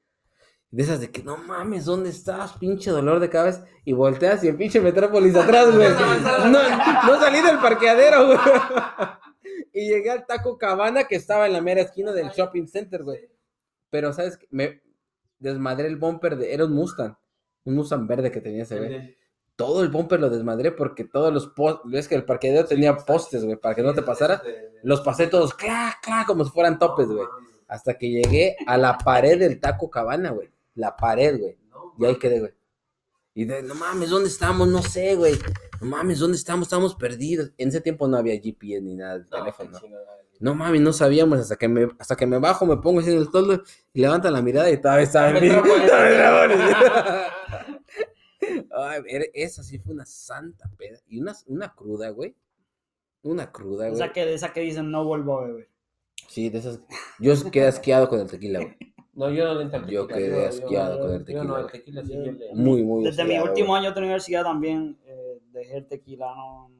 De 0.72 0.82
esas 0.82 1.00
de 1.00 1.10
que, 1.10 1.22
no 1.22 1.36
mames, 1.36 1.84
¿dónde 1.84 2.10
estás? 2.10 2.52
Pinche 2.54 2.90
dolor 2.90 3.20
de 3.20 3.30
cabeza. 3.30 3.64
Y 3.84 3.92
volteas 3.92 4.42
y 4.42 4.48
el 4.48 4.56
pinche 4.56 4.80
Metrópolis 4.80 5.36
atrás, 5.36 5.74
güey. 5.74 5.88
No, 6.50 7.06
no 7.06 7.20
salí 7.20 7.40
del 7.40 7.58
parqueadero, 7.58 8.26
güey. 8.26 8.38
Y 9.72 9.88
llegué 9.88 10.10
al 10.10 10.26
taco 10.26 10.58
cabana 10.58 11.04
que 11.04 11.14
estaba 11.14 11.46
en 11.46 11.52
la 11.52 11.60
mera 11.60 11.80
esquina 11.80 12.12
del 12.12 12.30
shopping 12.30 12.66
center, 12.66 13.04
güey. 13.04 13.30
Pero, 13.88 14.12
¿sabes? 14.12 14.36
qué? 14.36 14.48
Me 14.50 14.82
desmadré 15.38 15.86
el 15.86 15.96
bumper 15.96 16.36
de. 16.36 16.52
Era 16.52 16.64
un 16.64 16.72
Mustang. 16.72 17.16
Un 17.64 17.76
Mustang 17.76 18.06
verde 18.06 18.32
que 18.32 18.40
tenía 18.40 18.64
ese, 18.64 18.78
güey. 18.78 19.16
Todo 19.60 19.82
el 19.82 19.90
bumper 19.90 20.18
lo 20.18 20.30
desmadré 20.30 20.72
porque 20.72 21.04
todos 21.04 21.30
los 21.30 21.48
postes. 21.48 21.92
Es 21.92 22.08
que 22.08 22.14
el 22.14 22.24
parqueadero 22.24 22.66
tenía 22.66 22.96
postes, 22.96 23.44
güey, 23.44 23.56
para 23.56 23.74
que 23.74 23.82
no 23.82 23.92
te 23.92 24.00
pasara. 24.00 24.42
Los 24.82 25.02
pasé 25.02 25.26
todos, 25.26 25.52
clac, 25.52 26.00
clac, 26.00 26.26
como 26.26 26.46
si 26.46 26.50
fueran 26.50 26.78
topes, 26.78 27.08
güey. 27.08 27.26
Hasta 27.68 27.92
que 27.98 28.08
llegué 28.08 28.56
a 28.66 28.78
la 28.78 28.96
pared 28.96 29.38
del 29.38 29.60
taco 29.60 29.90
cabana, 29.90 30.30
güey. 30.30 30.48
La 30.76 30.96
pared, 30.96 31.38
güey. 31.38 31.58
Y 31.98 32.06
ahí 32.06 32.16
quedé, 32.16 32.40
güey. 32.40 32.54
Y 33.34 33.44
de, 33.44 33.62
no 33.62 33.74
mames, 33.74 34.08
¿dónde 34.08 34.30
estamos? 34.30 34.66
No 34.66 34.80
sé, 34.80 35.14
güey. 35.14 35.38
No 35.82 35.88
mames, 35.88 36.20
¿dónde 36.20 36.38
estamos? 36.38 36.66
Estamos 36.66 36.94
perdidos. 36.94 37.52
En 37.58 37.68
ese 37.68 37.82
tiempo 37.82 38.08
no 38.08 38.16
había 38.16 38.40
GPS 38.40 38.80
ni 38.80 38.94
nada 38.94 39.18
de 39.18 39.24
teléfono. 39.26 39.78
No 40.38 40.54
mames, 40.54 40.80
no 40.80 40.94
sabíamos 40.94 41.38
hasta 41.38 41.56
que 41.56 41.68
me, 41.68 41.86
hasta 41.98 42.16
que 42.16 42.26
me 42.26 42.38
bajo, 42.38 42.64
me 42.64 42.78
pongo 42.78 43.00
así 43.00 43.10
en 43.12 43.18
el 43.18 43.30
toldo 43.30 43.62
y 43.92 44.00
levantan 44.00 44.32
la 44.32 44.40
mirada 44.40 44.70
y 44.70 44.80
todavía 44.80 45.04
estaba 45.04 45.28
en 45.28 45.34
Metrópolis. 45.34 45.90
Ay, 48.76 49.02
esa 49.34 49.62
sí 49.62 49.78
fue 49.78 49.92
una 49.94 50.06
santa 50.06 50.70
peda. 50.76 50.98
Y 51.08 51.20
una, 51.20 51.34
una 51.46 51.74
cruda, 51.74 52.10
güey. 52.10 52.34
Una 53.22 53.50
cruda, 53.52 53.84
güey. 53.88 53.94
Esa 54.00 54.12
que, 54.12 54.24
de 54.24 54.34
esas 54.34 54.52
que 54.52 54.60
dicen 54.60 54.90
no 54.90 55.04
vuelvo 55.04 55.38
a 55.40 55.46
beber. 55.46 55.68
Sí, 56.28 56.48
de 56.48 56.58
esas. 56.58 56.80
Yo 57.18 57.32
quedé 57.52 57.66
asqueado 57.66 58.08
con 58.08 58.20
el 58.20 58.26
tequila, 58.26 58.60
güey. 58.60 58.76
No, 59.12 59.30
yo 59.30 59.44
no 59.44 59.54
le 59.54 59.62
entro 59.64 59.80
al 59.80 59.86
Yo 59.90 60.06
tequila, 60.06 60.26
quedé 60.26 60.46
asqueado 60.46 60.98
con 61.00 61.10
el 61.14 61.24
Yo 61.26 61.44
no, 61.44 61.54
tequila. 61.54 61.60
el 61.60 61.70
tequila 61.72 62.02
sí 62.04 62.12
yo 62.12 62.32
le... 62.32 62.54
Muy, 62.54 62.82
muy 62.82 63.04
Desde 63.04 63.22
asqueado, 63.22 63.44
últimos 63.46 63.68
güey. 63.70 63.82
años 63.82 63.94
de 63.94 64.00
universidad 64.00 64.42
también 64.44 64.98
eh, 65.04 65.40
dejé 65.50 65.76
el 65.78 65.86
tequila, 65.88 66.32
no, 66.34 66.70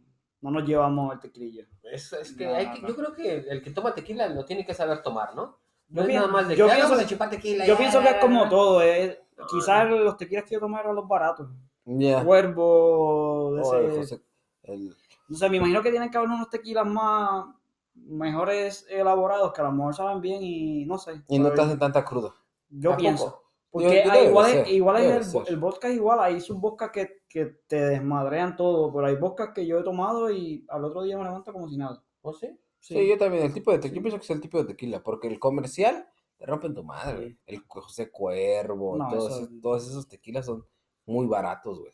no 0.41 0.51
nos 0.51 0.67
llevamos 0.67 1.13
el 1.13 1.21
tequilillo. 1.21 1.65
Es, 1.83 2.11
es 2.15 2.33
que 2.33 2.47
No, 2.47 2.55
hay 2.55 2.71
que- 2.73 2.81
no. 2.83 2.89
yo 2.89 2.97
creo 2.97 3.13
que 3.15 3.37
el 3.51 3.61
que 3.63 3.71
toma 3.73 3.95
tequila 3.95 4.29
lo 4.29 4.45
tiene 4.47 4.65
que 4.65 4.73
saber 4.73 5.03
tomar, 5.03 5.35
¿no? 5.35 5.59
No 5.89 6.03
Yo 6.03 6.09
es 6.09 6.15
nada 6.15 6.29
más 6.29 6.49
de 6.49 6.57
yo 6.57 6.67
que 6.67 6.73
"Ah, 6.73 6.87
pienso 6.87 7.07
chupar 7.09 7.29
tequila. 7.31 7.67
Yo 7.67 7.75
ya, 7.75 7.79
pienso 7.79 8.01
que 8.01 8.09
es 8.11 8.17
como 8.21 8.45
ya". 8.45 8.49
todo, 8.49 8.83
eh. 8.83 9.21
No, 9.40 9.46
quizás 9.46 9.88
no. 9.88 9.96
los 9.98 10.16
tequilas 10.16 10.44
que 10.44 10.55
yo 10.55 10.61
tomé 10.61 10.81
eran 10.81 10.94
los 10.94 11.07
baratos. 11.09 11.48
Ya. 11.85 12.24
Cuervo, 12.24 13.53
de 13.55 13.62
Oh, 13.62 13.74
ese- 14.00 14.20
el- 14.64 14.94
No 15.29 15.37
sé, 15.37 15.48
me 15.48 15.57
imagino 15.59 15.83
que 15.83 15.90
tienen 15.90 16.11
que 16.11 16.18
haber 16.18 16.31
unos 16.31 16.50
tequilas 16.50 16.87
más 16.87 17.46
mejores 17.94 18.87
elaborados 18.88 19.53
que 19.53 19.61
a 19.61 19.64
lo 19.64 19.72
mejor 19.72 19.94
saben 19.94 20.20
bien 20.20 20.42
y 20.42 20.85
no 20.87 20.98
sé. 20.98 21.22
Y 21.29 21.38
no 21.38 21.53
te 21.53 21.61
hacen 21.61 21.79
tanta 21.79 22.05
cruda. 22.05 22.33
Yo 22.68 22.92
¿A 22.92 22.96
pienso. 22.96 23.42
Porque 23.70 24.03
Yo- 24.05 24.11
hay- 24.12 24.26
igual, 24.29 24.50
ser, 24.50 24.61
es, 24.66 24.70
igual 24.72 24.96
debe 25.00 25.16
el, 25.18 25.24
el 25.48 25.57
vodka 25.59 25.88
es 25.88 25.94
igual, 25.94 26.18
hay 26.20 26.40
sus 26.40 26.59
vodkas 26.61 26.90
que, 26.90 27.22
que 27.29 27.46
te 27.68 27.76
desmadrean 27.87 28.57
todo, 28.57 28.92
pero 28.92 29.07
hay 29.07 29.14
vodkas 29.14 29.50
que 29.55 29.64
yo 29.64 29.79
he 29.79 29.85
tomado 29.85 30.29
y 30.31 30.66
al 30.68 30.85
otro 30.85 31.03
día 31.03 31.16
me 31.16 31.22
levanto 31.24 31.53
como 31.53 31.68
si 31.68 31.76
nada. 31.76 32.03
¿Oh, 32.22 32.33
sí? 32.33 32.48
Sí, 32.81 33.07
yo 33.09 33.16
también. 33.16 33.44
El 33.44 33.53
tipo 33.53 33.70
de 33.70 33.79
tequila, 33.79 33.96
yo 33.98 34.03
pienso 34.03 34.18
que 34.18 34.24
es 34.24 34.31
el 34.31 34.40
tipo 34.40 34.59
de 34.59 34.64
tequila, 34.64 35.03
porque 35.05 35.29
el 35.29 35.38
comercial 35.38 36.09
te 36.40 36.46
rompen 36.46 36.74
tu 36.74 36.83
madre. 36.83 37.16
güey. 37.16 37.38
El 37.46 37.62
José 37.68 38.11
Cuervo, 38.11 38.96
No, 38.96 39.09
todos, 39.11 39.31
eso- 39.31 39.42
esos, 39.44 39.61
todos 39.61 39.88
esos 39.88 40.09
tequilas 40.09 40.46
son 40.46 40.64
muy 41.05 41.26
baratos, 41.26 41.81
güey. 41.81 41.92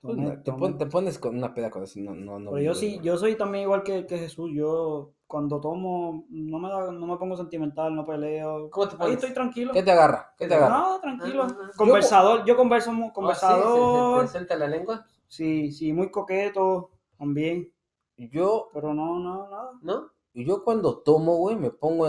Pues, 0.00 0.42
te, 0.42 0.52
pon- 0.52 0.76
te 0.76 0.86
pones 0.86 1.18
con 1.18 1.36
una 1.36 1.54
peda 1.54 1.70
con 1.70 1.84
eso, 1.84 2.00
no, 2.00 2.14
no, 2.14 2.38
no. 2.40 2.50
Pero 2.50 2.62
yo 2.62 2.74
sí, 2.74 2.98
yo 3.02 3.16
soy 3.16 3.36
también 3.36 3.62
igual 3.62 3.82
que, 3.84 4.06
que 4.06 4.18
Jesús. 4.18 4.50
Yo 4.52 5.12
cuando 5.28 5.60
tomo 5.60 6.26
no 6.30 6.58
me, 6.58 6.68
da- 6.68 6.90
no 6.90 7.06
me 7.06 7.16
pongo 7.16 7.36
sentimental, 7.36 7.94
no 7.94 8.04
peleo. 8.04 8.68
¿Cómo 8.70 8.88
te 8.88 8.96
Ahí 8.98 9.12
estoy 9.12 9.32
tranquilo. 9.32 9.72
¿Qué 9.72 9.82
te 9.84 9.92
agarra? 9.92 10.34
¿Qué 10.36 10.48
te 10.48 10.54
agarra? 10.54 10.78
No, 10.78 11.00
tranquilo. 11.00 11.42
Ah, 11.44 11.48
ah, 11.50 11.62
ah. 11.64 11.70
Conversador, 11.76 12.44
yo 12.44 12.56
converso, 12.56 12.92
mu- 12.92 13.04
¿Oh, 13.04 13.06
sí? 13.06 13.10
¿Se- 13.10 13.14
conversador. 13.14 14.20
¿Se, 14.22 14.26
se, 14.26 14.32
suelta 14.32 14.56
la 14.56 14.66
lengua? 14.68 15.06
Sí, 15.28 15.70
sí, 15.70 15.92
muy 15.92 16.10
coqueto 16.10 16.90
también. 17.18 17.72
Yo, 18.16 18.68
Pero 18.72 18.94
no, 18.94 19.18
no, 19.20 19.48
nada. 19.48 19.70
¿No? 19.82 20.10
yo 20.34 20.62
cuando 20.64 20.98
tomo, 20.98 21.36
güey, 21.36 21.56
me 21.56 21.70
pongo 21.70 22.06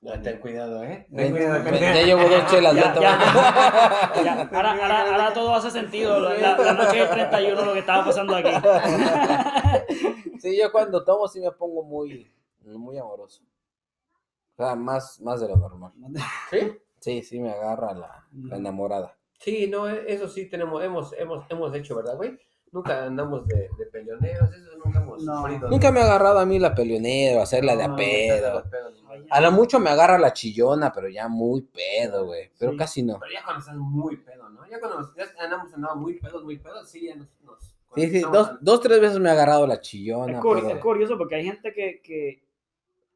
enamoroso. 0.00 0.22
ten 0.22 0.38
cuidado, 0.40 0.84
¿eh? 0.84 1.06
Ven, 1.10 1.34
ven, 1.34 1.64
ya 1.80 2.02
llevo 2.02 2.22
dos 2.28 2.46
chelas, 2.50 2.74
Ya, 2.74 2.94
ya. 2.94 3.18
Ya, 4.24 4.42
ahora, 4.52 4.72
ahora, 4.72 5.00
ahora 5.12 5.32
todo 5.32 5.54
hace 5.54 5.70
sentido. 5.70 6.20
La, 6.20 6.34
la- 6.34 6.56
la 6.56 6.72
noche 6.74 6.98
del 6.98 7.08
31, 7.10 7.64
lo 7.64 7.72
que 7.72 7.78
estaba 7.80 8.04
pasando 8.04 8.36
aquí. 8.36 8.50
Sí, 10.40 10.56
yo 10.56 10.70
cuando 10.70 11.04
tomo 11.04 11.26
sí 11.26 11.40
me 11.40 11.50
pongo 11.50 11.82
muy, 11.82 12.32
muy 12.64 12.96
amoroso. 12.96 13.42
O 14.56 14.62
sea, 14.64 14.76
más, 14.76 15.20
más 15.20 15.40
de 15.40 15.48
lo 15.48 15.56
normal. 15.56 15.92
¿Sí? 16.50 16.58
Sí, 17.00 17.22
sí 17.24 17.40
me 17.40 17.50
agarra 17.50 17.92
la, 17.92 18.24
la 18.32 18.56
enamorada. 18.56 19.16
Sí, 19.40 19.66
no, 19.68 19.88
e- 19.88 20.04
eso 20.12 20.28
sí 20.28 20.48
tenemos, 20.48 20.82
hemos, 20.84 21.12
hemos, 21.18 21.44
hemos 21.50 21.74
hecho, 21.74 21.96
¿verdad, 21.96 22.14
güey? 22.16 22.38
Nunca 22.70 23.04
andamos 23.06 23.46
de, 23.48 23.68
de 23.78 23.86
peleoneros, 23.86 24.50
eso 24.54 24.76
nunca 24.84 25.00
hemos 25.00 25.22
No. 25.24 25.36
sufrido. 25.40 25.68
Nunca 25.70 25.90
me 25.90 26.00
ha 26.00 26.04
agarrado 26.04 26.38
a 26.38 26.46
mí 26.46 26.58
la 26.58 26.74
peleonera, 26.74 27.42
hacerla 27.42 27.76
de 27.76 27.84
a 27.84 27.88
No, 27.88 27.96
pedo. 27.96 28.64
A 29.30 29.40
lo 29.40 29.52
mucho 29.52 29.80
me 29.80 29.90
agarra 29.90 30.18
la 30.18 30.32
chillona, 30.32 30.92
pero 30.92 31.08
ya 31.08 31.28
muy 31.28 31.62
pedo, 31.62 32.26
güey. 32.26 32.50
Pero 32.58 32.72
Sí. 32.72 32.76
casi 32.78 33.02
no. 33.02 33.18
Pero 33.18 33.32
ya 33.32 33.42
cuando 33.42 33.60
estás 33.60 33.76
muy 33.76 34.16
pedo, 34.18 34.48
¿no? 34.50 34.66
Ya 34.68 34.78
cuando 34.80 35.14
ya 35.16 35.24
andamos 35.42 35.72
andando 35.72 35.96
muy 35.96 36.14
pedos, 36.20 36.44
muy 36.44 36.58
pedos, 36.58 36.88
sí, 36.90 37.06
ya 37.06 37.16
nos... 37.16 37.28
nos 37.42 37.74
Sí, 37.94 38.10
sí, 38.10 38.20
dos, 38.20 38.48
al- 38.48 38.58
dos, 38.60 38.80
tres 38.82 39.00
veces 39.00 39.18
me 39.18 39.30
ha 39.30 39.32
agarrado 39.32 39.66
la 39.66 39.74
Es, 39.74 39.80
chillona. 39.80 40.40
pero- 40.42 40.68
es 40.68 40.78
curioso 40.78 41.16
porque 41.16 41.36
hay 41.36 41.44
gente 41.46 41.72
que, 41.72 42.02
que 42.02 42.44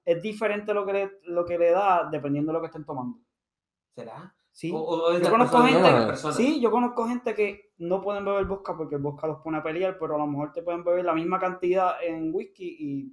es 0.06 0.22
diferente 0.22 0.72
lo 0.72 0.86
que, 0.86 0.92
le, 0.94 1.10
lo 1.24 1.44
que 1.44 1.58
le 1.58 1.70
da 1.72 2.08
dependiendo 2.10 2.50
de 2.50 2.54
lo 2.54 2.60
que 2.62 2.66
estén 2.68 2.84
tomando. 2.84 3.18
¿Será? 3.94 4.34
Sí. 4.52 4.70
O, 4.70 4.78
o 4.78 5.12
es 5.12 5.22
Yo 5.22 5.30
conozco 5.30 5.58
gente- 5.62 5.80
no 5.80 5.98
la 6.00 6.06
persona. 6.06 6.34
Sí, 6.34 6.60
yo 6.60 6.70
conozco 6.70 7.06
gente 7.08 7.34
que 7.34 7.72
no 7.78 8.02
pueden 8.02 8.24
beber 8.24 8.44
vodka 8.44 8.76
porque 8.76 8.96
el 8.96 9.02
vodka 9.02 9.26
los 9.26 9.38
pone 9.40 9.58
a 9.58 9.62
pelear, 9.62 9.96
pero 9.98 10.14
a 10.14 10.18
lo 10.18 10.26
mejor 10.26 10.52
te 10.52 10.62
pueden 10.62 10.84
beber 10.84 11.04
la 11.04 11.14
misma 11.14 11.38
cantidad 11.38 11.92
en 12.04 12.34
whisky 12.34 12.76
y 12.78 13.12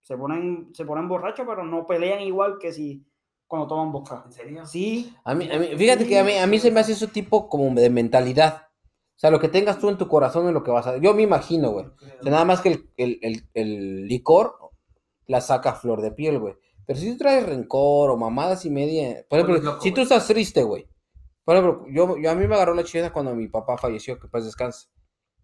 se 0.00 0.16
ponen, 0.16 0.70
se 0.74 0.84
ponen 0.84 1.08
borrachos, 1.08 1.46
pero 1.48 1.64
no 1.64 1.86
pelean 1.86 2.20
igual 2.20 2.58
que 2.58 2.72
si 2.72 3.06
cuando 3.46 3.68
toman 3.68 3.92
vodka. 3.92 4.22
¿En 4.26 4.32
serio? 4.32 4.66
Sí, 4.66 5.14
A 5.24 5.34
mí, 5.34 5.48
a 5.50 5.58
mí- 5.58 5.76
fíjate 5.76 6.06
que 6.06 6.18
a 6.18 6.24
mí, 6.24 6.32
a 6.36 6.46
mí 6.46 6.58
se 6.58 6.70
me 6.72 6.80
hace 6.80 6.92
ese 6.92 7.06
tipo 7.06 7.48
como 7.48 7.72
de 7.80 7.88
mentalidad. 7.90 8.62
O 9.14 9.18
sea, 9.22 9.30
lo 9.30 9.38
que 9.38 9.48
tengas 9.48 9.78
tú 9.78 9.88
en 9.88 9.98
tu 9.98 10.08
corazón 10.08 10.48
es 10.48 10.52
lo 10.54 10.64
que 10.64 10.72
vas 10.72 10.86
a... 10.88 10.96
Yo 10.96 11.14
me 11.14 11.22
imagino, 11.22 11.70
güey. 11.70 11.86
O 11.86 12.22
sea, 12.22 12.32
nada 12.32 12.44
más 12.44 12.60
que 12.60 12.70
el, 12.70 12.90
el- 12.96 13.18
el- 13.22 13.48
el 13.54 14.06
licor 14.08 14.56
la 15.26 15.40
saca 15.40 15.70
a 15.70 15.74
flor 15.74 16.00
de 16.00 16.10
piel, 16.10 16.40
güey. 16.40 16.54
Pero 16.86 16.98
si 16.98 17.12
tú 17.12 17.18
traes 17.18 17.46
rencor 17.46 18.10
o 18.10 18.16
mamadas 18.16 18.64
y 18.64 18.70
media... 18.70 19.24
Por 19.28 19.38
ejemplo, 19.38 19.62
loco, 19.62 19.80
si 19.82 19.92
tú 19.92 20.00
estás 20.00 20.26
triste, 20.26 20.62
güey. 20.62 20.88
Por 21.44 21.56
ejemplo, 21.56 21.86
yo, 21.88 22.16
yo 22.18 22.30
a 22.30 22.34
mí 22.34 22.46
me 22.46 22.54
agarró 22.54 22.74
la 22.74 22.84
chillona 22.84 23.12
cuando 23.12 23.34
mi 23.34 23.48
papá 23.48 23.76
falleció, 23.78 24.18
que 24.18 24.28
paz 24.28 24.44
descanse. 24.44 24.88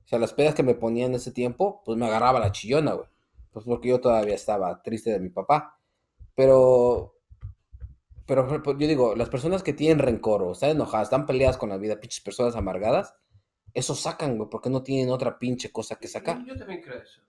O 0.05 0.09
sea, 0.09 0.19
las 0.19 0.33
pedas 0.33 0.55
que 0.55 0.63
me 0.63 0.75
ponía 0.75 1.07
en 1.07 1.15
ese 1.15 1.33
tiempo, 1.33 1.83
pues 1.85 1.99
me 1.99 2.07
agarraba 2.07 2.41
la 2.41 2.53
chillona, 2.53 2.93
güey. 2.93 3.09
Pues 3.51 3.65
porque 3.65 3.89
yo 3.89 4.01
todavía 4.01 4.35
estaba 4.35 4.83
triste 4.83 5.11
de 5.11 5.21
mi 5.21 5.29
papá. 5.31 5.79
Pero 6.35 7.15
Pero 8.27 8.63
pues, 8.63 8.77
yo 8.79 8.87
digo, 8.87 9.15
las 9.17 9.29
personas 9.29 9.63
que 9.63 9.73
tienen 9.73 9.99
rencor 9.99 10.43
o 10.43 10.53
están 10.53 10.71
enojadas, 10.71 11.07
están 11.07 11.27
peleadas 11.27 11.57
con 11.57 11.71
la 11.71 11.79
vida, 11.79 11.99
pinches 11.99 12.21
personas 12.21 12.55
amargadas, 12.57 13.15
eso 13.75 13.95
sacan, 13.95 14.37
güey, 14.37 14.49
porque 14.51 14.71
no 14.71 14.83
tienen 14.83 15.11
otra 15.11 15.39
pinche 15.39 15.73
cosa 15.73 15.97
que 15.97 16.09
sacar. 16.09 16.45
Yo 16.45 16.57
también 16.57 16.83
creo 16.83 17.03
eso. 17.03 17.23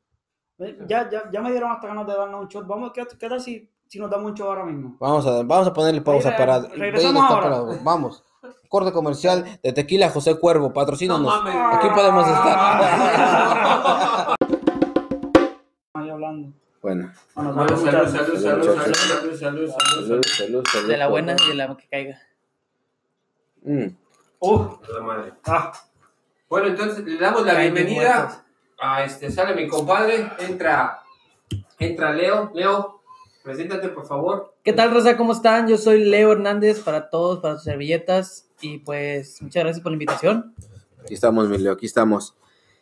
Eh, 0.60 0.78
Ya, 0.88 1.10
ya, 1.10 1.30
ya 1.32 1.42
me 1.42 1.52
dieron 1.52 1.72
hasta 1.72 1.88
ganas 1.88 2.06
de 2.06 2.14
darnos 2.14 2.42
un 2.42 2.48
shot. 2.50 2.68
Vamos, 2.68 2.92
¿qué, 2.94 3.06
qué 3.18 3.30
tal 3.30 3.42
si, 3.42 3.70
si 3.90 4.00
nos 4.00 4.10
damos 4.10 4.32
un 4.32 4.38
shot 4.38 4.48
ahora 4.48 4.64
mismo? 4.66 4.96
Vamos 5.00 5.26
a, 5.26 5.42
vamos 5.44 5.68
a 5.68 5.74
ponerle 5.74 6.02
pausa 6.02 6.30
Ahí, 6.30 6.38
para. 6.38 6.60
regresamos 6.60 7.22
ahí 7.24 7.28
está 7.28 7.34
ahora. 7.50 7.66
para- 7.68 7.84
vamos. 7.84 8.24
Corte 8.70 8.92
comercial 8.92 9.60
de 9.64 9.74
Tequila 9.74 10.10
José 10.12 10.40
Cuervo, 10.40 10.72
patrocínanos. 10.72 11.22
No 11.22 11.42
mames. 11.42 11.56
Aquí 11.78 11.90
podemos 11.90 12.28
estar. 12.28 14.36
Ahí 15.96 16.08
hablando. 16.10 16.54
bueno, 16.84 17.12
salud, 17.34 17.56
salud, 17.58 18.08
Salud, 18.08 18.10
salud, 18.10 18.38
salud, 18.38 18.78
muchachos. 18.78 19.10
salud, 19.10 19.36
salud, 19.36 19.38
salud, 19.38 19.38
salud, 19.38 19.72
salud. 19.72 20.22
salud, 20.24 20.64
salud. 20.72 20.88
De 20.88 20.98
la 20.98 21.08
buena 21.08 21.36
y 21.44 21.48
de 21.50 21.56
la 21.56 21.76
que 21.76 21.88
caiga. 21.88 22.22
Mm. 23.64 23.88
Uh, 24.40 24.68
La 24.94 25.02
madre. 25.02 25.34
ah, 25.48 25.72
Bueno, 26.48 26.68
entonces 26.68 27.04
le 27.04 27.18
damos 27.18 27.44
la 27.46 27.56
bienvenida 27.56 28.44
a 28.80 29.04
este, 29.04 29.32
sale 29.32 29.56
mi 29.56 29.68
compadre, 29.68 30.32
entra, 30.40 31.02
entra 31.80 32.14
Leo. 32.14 32.52
Leo, 32.54 32.99
preséntate 33.50 33.90
por 33.90 34.06
favor. 34.06 34.54
¿Qué 34.64 34.74
tal, 34.74 34.92
Rosa? 34.94 35.18
¿Cómo 35.18 35.34
están? 35.34 35.68
Yo 35.68 35.78
soy 35.78 36.04
Leo 36.04 36.32
Hernández 36.34 36.82
para 36.82 37.10
todos, 37.10 37.40
para 37.40 37.56
sus 37.56 37.64
servilletas. 37.64 38.48
Y 38.62 38.78
pues, 38.80 39.42
muchas 39.42 39.64
gracias 39.64 39.82
por 39.82 39.92
la 39.92 39.96
invitación. 39.96 40.54
Aquí 41.02 41.16
estamos, 41.16 41.50
mi 41.50 41.58
Leo, 41.58 41.74
aquí 41.74 41.88
estamos. 41.88 42.36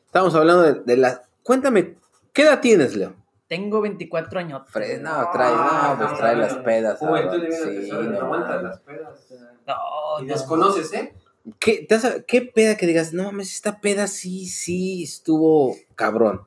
Estamos 0.06 0.36
hablando 0.36 0.63
de, 0.63 0.73
de 0.82 0.97
la. 0.97 1.23
Cuéntame, 1.43 1.95
¿qué 2.34 2.41
edad 2.41 2.60
tienes, 2.60 2.95
Leo? 2.97 3.15
Tengo 3.47 3.80
24 3.80 4.39
años. 4.41 4.63
Fred, 4.67 5.01
no, 5.01 5.30
trae, 5.32 5.56
no, 5.56 5.97
pues 6.06 6.17
trae 6.19 6.36
las 6.36 6.56
pedas. 6.56 6.99
Juventud 6.99 7.38
ah, 7.39 7.41
divina 7.69 7.82
sí, 7.86 7.89
no 7.91 8.01
no 8.01 8.19
aguantas 8.21 8.63
las 8.63 8.80
pedas. 8.82 9.27
No, 9.65 9.73
Y 10.21 10.25
no. 10.25 10.34
desconoces, 10.34 10.91
¿eh? 10.91 11.13
¿Qué, 11.60 11.86
te 11.88 11.95
has- 11.95 12.23
¿Qué 12.27 12.41
peda 12.41 12.75
que 12.75 12.86
digas? 12.86 13.13
No 13.13 13.23
mames, 13.23 13.53
esta 13.53 13.80
peda 13.80 14.08
sí, 14.08 14.47
sí 14.47 15.03
estuvo 15.03 15.77
cabrón. 15.95 16.41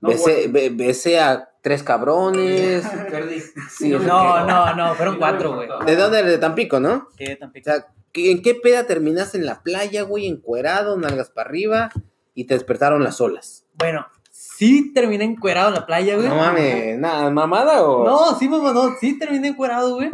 No, 0.00 0.08
besé, 0.08 0.48
be- 0.48 0.70
besé 0.70 1.20
a 1.20 1.49
tres 1.62 1.82
cabrones. 1.82 2.84
Sí, 3.70 3.90
No, 3.90 4.46
no, 4.46 4.74
no, 4.74 4.94
fueron 4.94 5.18
cuatro, 5.18 5.54
güey. 5.54 5.68
¿De 5.86 5.96
dónde 5.96 6.18
eres? 6.20 6.32
De 6.32 6.38
Tampico, 6.38 6.80
¿no? 6.80 7.08
¿Qué 7.16 7.34
O 7.34 7.38
Tampico? 7.38 7.64
sea, 7.70 7.86
¿qué- 8.12 8.30
¿en 8.32 8.42
qué 8.42 8.54
peda 8.54 8.86
terminaste 8.86 9.38
en 9.38 9.46
la 9.46 9.62
playa, 9.62 10.02
güey? 10.02 10.26
Encuerado, 10.26 10.96
nalgas 10.98 11.30
para 11.30 11.48
arriba 11.48 11.90
y 12.34 12.44
te 12.44 12.54
despertaron 12.54 13.02
las 13.04 13.20
olas. 13.20 13.66
Bueno, 13.74 14.06
sí 14.30 14.92
terminé 14.92 15.24
encuerado 15.24 15.68
en 15.68 15.74
la 15.74 15.86
playa, 15.86 16.16
güey. 16.16 16.28
No 16.28 16.34
mames, 16.36 16.98
nada, 16.98 17.30
mamada 17.30 17.82
o. 17.84 18.04
No, 18.04 18.34
sí, 18.38 18.48
mamá, 18.48 18.72
no, 18.72 18.94
sí 19.00 19.18
terminé 19.18 19.48
encuerado, 19.48 19.94
güey. 19.96 20.10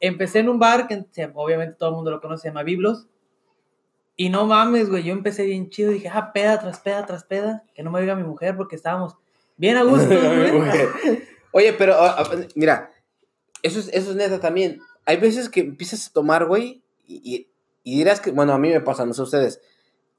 Empecé 0.00 0.40
en 0.40 0.48
un 0.50 0.58
bar 0.58 0.86
que 0.86 1.04
obviamente 1.34 1.76
todo 1.78 1.90
el 1.90 1.94
mundo 1.96 2.10
lo 2.10 2.20
conoce, 2.20 2.42
se 2.42 2.48
llama 2.48 2.62
Biblos. 2.62 3.06
Y 4.16 4.28
no 4.28 4.46
mames, 4.46 4.90
güey, 4.90 5.02
yo 5.02 5.12
empecé 5.12 5.44
bien 5.44 5.70
chido. 5.70 5.90
Dije, 5.90 6.08
ah, 6.12 6.30
peda 6.32 6.60
tras 6.60 6.78
peda 6.80 7.04
tras 7.06 7.24
peda. 7.24 7.64
Que 7.74 7.82
no 7.82 7.90
me 7.90 8.00
diga 8.00 8.14
mi 8.14 8.22
mujer 8.22 8.56
porque 8.56 8.76
estábamos 8.76 9.16
bien 9.56 9.76
a 9.76 9.82
gusto, 9.84 10.08
güey. 10.08 11.22
Oye, 11.52 11.72
pero 11.74 11.94
ah, 11.94 12.16
ah, 12.18 12.30
mira, 12.54 12.90
eso 13.62 13.78
es, 13.78 13.88
eso 13.92 14.10
es 14.10 14.16
neta 14.16 14.40
también. 14.40 14.80
Hay 15.06 15.16
veces 15.18 15.48
que 15.48 15.60
empiezas 15.60 16.08
a 16.08 16.12
tomar, 16.12 16.46
güey, 16.46 16.82
y, 17.06 17.34
y- 17.34 17.50
y 17.86 17.98
dirás 17.98 18.20
que, 18.20 18.30
bueno, 18.30 18.52
a 18.54 18.58
mí 18.58 18.70
me 18.70 18.80
pasa, 18.80 19.04
no 19.04 19.12
sé 19.12 19.22
ustedes. 19.22 19.60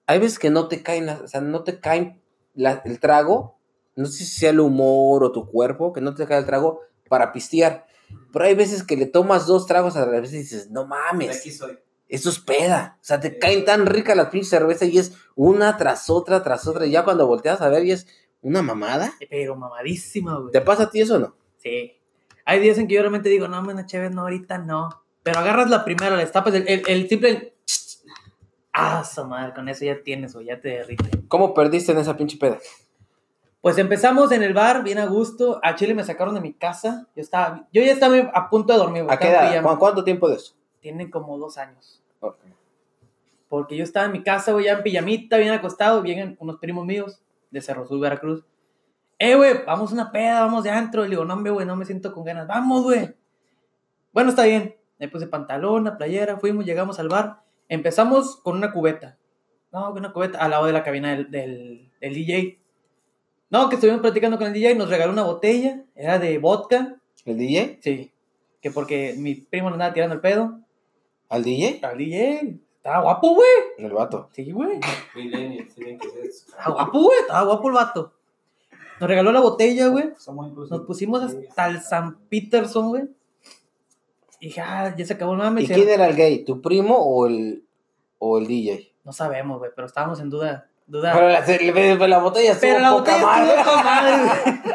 Hay 0.07 0.19
veces 0.19 0.37
que 0.37 0.51
no 0.51 0.67
te 0.67 0.83
caen, 0.83 1.07
las- 1.07 1.21
o 1.21 1.27
sea, 1.27 1.41
no 1.41 1.63
te 1.63 1.79
caen 1.79 2.21
la- 2.53 2.81
el 2.85 2.99
trago, 2.99 3.57
no 3.95 4.05
sé 4.05 4.19
si 4.23 4.25
sea 4.39 4.51
el 4.51 4.59
humor 4.59 5.23
o 5.23 5.31
tu 5.31 5.49
cuerpo, 5.49 5.91
que 5.91 6.01
no 6.01 6.13
te 6.13 6.25
cae 6.27 6.37
el 6.39 6.45
trago 6.45 6.81
para 7.09 7.31
pistear. 7.33 7.87
Pero 8.31 8.45
hay 8.45 8.53
veces 8.53 8.83
que 8.83 8.97
le 8.97 9.07
tomas 9.07 9.47
dos 9.47 9.65
tragos 9.65 9.95
a 9.95 10.01
la 10.05 10.19
vez 10.19 10.31
y 10.31 10.37
dices, 10.37 10.69
no 10.69 10.85
mames, 10.85 11.39
aquí 11.39 11.49
soy. 11.51 11.79
eso 12.07 12.29
es 12.29 12.37
peda. 12.39 12.97
O 13.01 13.03
sea, 13.03 13.19
te 13.19 13.39
caen 13.39 13.65
tan 13.65 13.87
ricas 13.87 14.15
las 14.15 14.29
pinches 14.29 14.49
cervezas 14.49 14.89
y 14.89 14.99
es 14.99 15.13
una 15.35 15.75
tras 15.77 16.09
otra, 16.11 16.43
tras 16.43 16.67
otra. 16.67 16.85
Y 16.85 16.91
ya 16.91 17.03
cuando 17.03 17.25
volteas 17.25 17.61
a 17.61 17.69
ver 17.69 17.83
y 17.85 17.91
es 17.93 18.05
una 18.45 18.61
mamada. 18.61 19.13
Pero 19.29 19.55
mamadísima, 19.55 20.37
güey. 20.37 20.51
¿Te 20.51 20.61
pasa 20.61 20.83
a 20.83 20.89
ti 20.89 21.01
eso 21.01 21.15
o 21.15 21.19
no? 21.19 21.35
Sí. 21.57 21.97
Hay 22.45 22.59
días 22.59 22.77
en 22.77 22.87
que 22.87 22.93
yo 22.93 23.01
realmente 23.01 23.27
digo, 23.29 23.47
no, 23.47 23.61
mena 23.63 23.85
chévere, 23.85 24.13
no, 24.13 24.21
ahorita 24.21 24.59
no. 24.59 24.89
Pero 25.23 25.39
agarras 25.39 25.69
la 25.69 25.83
primera, 25.83 26.15
le 26.15 26.25
tapas 26.27 26.53
el, 26.53 26.67
el, 26.67 26.83
el 26.87 27.09
simple. 27.09 27.55
Ah, 28.71 29.03
su 29.03 29.25
madre, 29.25 29.53
con 29.55 29.67
eso 29.69 29.83
ya 29.85 30.03
tienes, 30.03 30.33
güey, 30.33 30.47
ya 30.47 30.59
te 30.61 30.69
derrite. 30.69 31.09
¿Cómo 31.27 31.53
perdiste 31.53 31.91
en 31.93 31.97
esa 31.97 32.15
pinche 32.15 32.37
peda? 32.37 32.59
Pues 33.61 33.77
empezamos 33.79 34.31
en 34.31 34.43
el 34.43 34.53
bar, 34.53 34.83
bien 34.83 34.99
a 34.99 35.07
gusto. 35.07 35.59
A 35.63 35.73
Chile 35.75 35.95
me 35.95 36.03
sacaron 36.03 36.35
de 36.35 36.41
mi 36.41 36.53
casa. 36.53 37.07
Yo 37.15 37.21
estaba, 37.23 37.67
yo 37.73 37.81
ya 37.81 37.93
estaba 37.93 38.15
a 38.33 38.49
punto 38.49 38.73
de 38.73 38.77
dormir. 38.79 39.03
güey, 39.05 39.15
¿A 39.15 39.17
qué 39.17 39.29
edad? 39.29 39.49
pijama. 39.49 39.71
¿Cu- 39.73 39.79
¿Cuánto 39.79 40.03
tiempo 40.03 40.29
de 40.29 40.35
eso? 40.35 40.53
Tienen 40.81 41.09
como 41.09 41.35
dos 41.39 41.57
años. 41.57 42.03
Porque 43.49 43.75
yo 43.77 43.83
estaba 43.83 44.05
en 44.07 44.11
mi 44.11 44.23
casa, 44.23 44.51
güey, 44.51 44.65
ya 44.65 44.73
en 44.73 44.83
pijamita, 44.83 45.37
bien 45.37 45.51
acostado. 45.53 46.01
Vienen 46.03 46.35
unos 46.39 46.57
primos 46.57 46.85
míos 46.85 47.21
de 47.55 47.61
Cerro 47.61 47.87
Sur, 47.87 48.01
Veracruz. 48.01 48.45
Eh, 49.17 49.35
güey, 49.35 49.63
vamos 49.65 49.91
a 49.91 49.93
una 49.93 50.11
peda, 50.11 50.41
vamos 50.41 50.63
de 50.65 50.71
antro. 50.71 51.03
Le 51.03 51.11
digo, 51.11 51.23
no, 51.23 51.33
hombre, 51.33 51.51
güey, 51.51 51.65
no 51.65 51.77
me 51.77 51.85
siento 51.85 52.11
con 52.11 52.25
ganas. 52.25 52.47
Vamos, 52.47 52.83
güey. 52.83 53.15
Bueno, 54.11 54.29
está 54.29 54.43
bien. 54.43 54.75
Me 54.99 55.07
puse 55.07 55.27
pantalón, 55.27 55.81
una 55.81 55.97
playera, 55.97 56.37
fuimos, 56.37 56.65
llegamos 56.65 56.99
al 56.99 57.07
bar. 57.07 57.43
Empezamos 57.69 58.35
con 58.37 58.57
una 58.57 58.73
cubeta. 58.73 59.17
No, 59.71 59.87
con 59.87 59.99
una 59.99 60.11
cubeta 60.11 60.37
al 60.39 60.51
lado 60.51 60.65
de 60.65 60.73
la 60.73 60.83
cabina 60.83 61.11
del, 61.11 61.31
del, 61.31 61.91
del 62.01 62.13
DJ. 62.13 62.59
No, 63.49 63.69
que 63.69 63.75
estuvimos 63.75 64.01
platicando 64.01 64.37
con 64.37 64.47
el 64.47 64.53
DJ, 64.53 64.75
nos 64.75 64.89
regaló 64.89 65.13
una 65.13 65.23
botella, 65.23 65.83
era 65.95 66.19
de 66.19 66.37
vodka. 66.37 66.97
¿El 67.23 67.37
DJ? 67.37 67.79
Sí. 67.81 68.11
Que 68.61 68.69
porque 68.69 69.15
mi 69.17 69.35
primo 69.35 69.69
le 69.69 69.75
andaba 69.75 69.93
tirando 69.93 70.15
el 70.15 70.21
pedo. 70.21 70.59
¿Al 71.29 71.43
DJ? 71.43 71.79
Al 71.83 71.97
DJ. 71.97 72.59
Estaba 72.85 73.01
guapo, 73.01 73.33
güey. 73.33 73.47
El 73.79 73.93
vato. 73.93 74.29
Sí, 74.31 74.51
güey. 74.51 74.79
Estaba 76.23 76.75
guapo, 76.75 76.99
güey. 77.01 77.19
Estaba 77.19 77.41
guapo 77.43 77.67
el 77.69 77.73
vato. 77.73 78.13
Nos 78.99 79.09
regaló 79.09 79.31
la 79.31 79.39
botella, 79.39 79.87
güey. 79.87 80.11
Nos 80.69 80.81
pusimos 80.81 81.23
hasta 81.23 81.65
el 81.67 81.81
San 81.81 82.15
Peterson, 82.29 82.89
güey. 82.89 83.03
Y 84.39 84.47
dije, 84.49 84.61
ah, 84.61 84.93
ya 84.95 85.03
se 85.03 85.13
acabó 85.13 85.31
el 85.31 85.39
mame. 85.39 85.63
¿Y 85.63 85.67
quién 85.67 85.89
era 85.89 86.05
el 86.05 86.15
gay? 86.15 86.45
¿Tu 86.45 86.61
primo 86.61 86.95
o 86.95 87.25
el, 87.25 87.63
o 88.19 88.37
el 88.37 88.45
DJ? 88.45 88.93
No 89.03 89.11
sabemos, 89.11 89.57
güey, 89.57 89.71
pero 89.75 89.87
estábamos 89.87 90.19
en 90.19 90.29
duda. 90.29 90.67
duda. 90.85 91.11
Pero 91.13 91.29
la, 91.29 91.39
la- 91.95 92.07
la 92.07 92.17
botella 92.19 92.51
estuvo 92.51 92.69
Pero 92.69 92.81
la 92.81 92.91
poca 92.91 93.11
botella 93.13 93.25
madre. 93.25 93.55
estuvo 93.55 93.73
con 93.73 93.83
madre, 93.83 94.61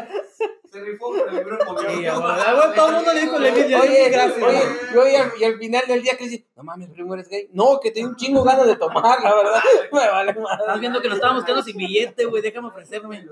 rifó 0.91 1.11
por 1.13 1.29
el 1.33 1.43
grupo. 1.43 1.77
Sí. 1.79 2.05
Ah, 2.07 2.71
todo 2.75 2.89
el 2.89 2.95
mundo 2.95 3.13
le 3.13 3.21
dijo, 3.21 3.35
Oye, 3.35 4.09
gracias. 4.09 4.43
oye, 4.43 4.61
y, 4.93 4.97
oye, 4.97 5.17
al- 5.17 5.31
y 5.39 5.43
al 5.43 5.57
final 5.57 5.83
del 5.87 6.01
día 6.03 6.17
que 6.17 6.23
dice, 6.27 6.45
no 6.55 6.63
mames, 6.63 6.89
primo, 6.89 7.13
eres 7.13 7.27
gay. 7.29 7.49
No, 7.53 7.79
que 7.79 7.91
tengo 7.91 8.09
un 8.09 8.15
chingo 8.15 8.43
ganas 8.43 8.67
de 8.67 8.75
tomar, 8.75 9.21
la 9.21 9.35
verdad. 9.35 9.59
Me 9.91 9.99
vale 10.09 10.31
Estás 10.31 10.43
madre. 10.59 10.79
viendo 10.79 11.01
que 11.01 11.07
nos 11.09 11.17
estábamos 11.17 11.43
quedando 11.43 11.63
sin 11.63 11.77
billete, 11.77 12.25
güey. 12.25 12.41
Déjame 12.41 12.67
ofrecerme. 12.67 13.25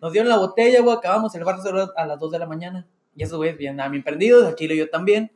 Nos 0.00 0.12
dieron 0.12 0.28
la 0.28 0.38
botella, 0.38 0.80
güey. 0.80 0.96
Acabamos 0.96 1.34
el 1.34 1.44
bar 1.44 1.56
a 1.96 2.06
las 2.06 2.18
2 2.18 2.32
de 2.32 2.38
la 2.38 2.46
mañana. 2.46 2.86
Y 3.14 3.22
esos 3.22 3.36
güeyes 3.36 3.58
bien, 3.58 3.76
bien 3.90 4.02
prendidos. 4.02 4.46
Aquí 4.50 4.66
lo 4.66 4.74
yo 4.74 4.88
también. 4.88 5.30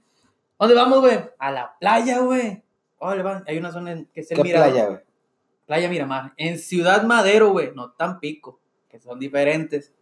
¿Dónde 0.59 0.74
vamos, 0.74 1.00
güey? 1.00 1.18
A 1.38 1.50
la 1.50 1.76
playa, 1.78 2.20
güey. 2.20 2.62
Órale, 2.98 3.22
va. 3.22 3.42
Hay 3.46 3.59
una 3.59 3.70
zona 3.72 3.92
en 3.92 4.07
que 4.07 4.20
es 4.20 4.30
el 4.30 4.38
¿Qué 4.38 4.42
Mirador. 4.44 4.70
playa, 4.72 4.87
güey? 4.88 5.00
Playa 5.66 5.88
Miramar. 5.88 6.33
En 6.37 6.59
Ciudad 6.59 7.02
Madero, 7.02 7.50
güey. 7.50 7.72
No 7.74 7.90
tan 7.92 8.20
pico. 8.20 8.61
Que 8.88 8.98
son 9.00 9.18
diferentes. 9.18 9.92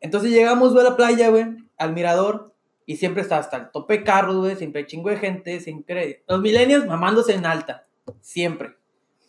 Entonces 0.00 0.30
llegamos, 0.30 0.72
güey, 0.72 0.86
a 0.86 0.90
la 0.90 0.96
playa, 0.96 1.28
güey. 1.30 1.46
Al 1.76 1.92
mirador. 1.92 2.52
Y 2.86 2.96
siempre 2.96 3.22
está 3.22 3.38
hasta 3.38 3.56
el 3.56 3.70
tope 3.70 4.04
carros, 4.04 4.36
güey. 4.36 4.56
Siempre 4.56 4.82
hay 4.82 4.86
chingo 4.86 5.08
de 5.10 5.16
gente. 5.16 5.60
Siempre. 5.60 6.22
Los 6.28 6.40
millennials 6.40 6.86
mamándose 6.86 7.34
en 7.34 7.46
alta. 7.46 7.86
Siempre. 8.20 8.76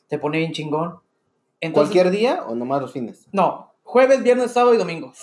Se 0.10 0.18
pone 0.20 0.40
bien 0.40 0.52
chingón. 0.52 1.00
Entonces, 1.62 1.92
¿Cualquier 1.94 2.12
día 2.12 2.44
o 2.48 2.54
nomás 2.56 2.82
los 2.82 2.92
fines? 2.92 3.28
no, 3.32 3.74
jueves, 3.84 4.22
viernes, 4.22 4.52
sábado 4.52 4.74
y 4.74 4.78
domingo. 4.78 5.14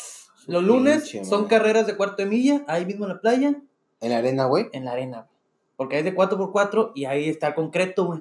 Los 0.47 0.65
lunes 0.65 1.03
Pinche 1.11 1.25
son 1.25 1.43
madre. 1.43 1.57
carreras 1.57 1.87
de 1.87 1.97
cuarto 1.97 2.17
de 2.23 2.27
milla, 2.27 2.65
ahí 2.67 2.85
mismo 2.87 3.05
en 3.05 3.11
la 3.13 3.21
playa, 3.21 3.55
¿En 4.01 4.11
la 4.11 4.17
arena, 4.19 4.47
güey? 4.47 4.69
en 4.73 4.85
la 4.87 4.93
arena. 4.93 5.19
güey. 5.19 5.31
Porque 5.77 5.97
hay 5.99 6.03
de 6.03 6.15
4x4 6.17 6.93
y 6.97 7.05
ahí 7.05 7.29
está 7.29 7.49
el 7.49 7.55
concreto, 7.55 8.07
güey. 8.07 8.21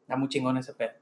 Está 0.00 0.16
muy 0.16 0.28
chingón 0.28 0.56
ese 0.56 0.72
pedo. 0.72 0.92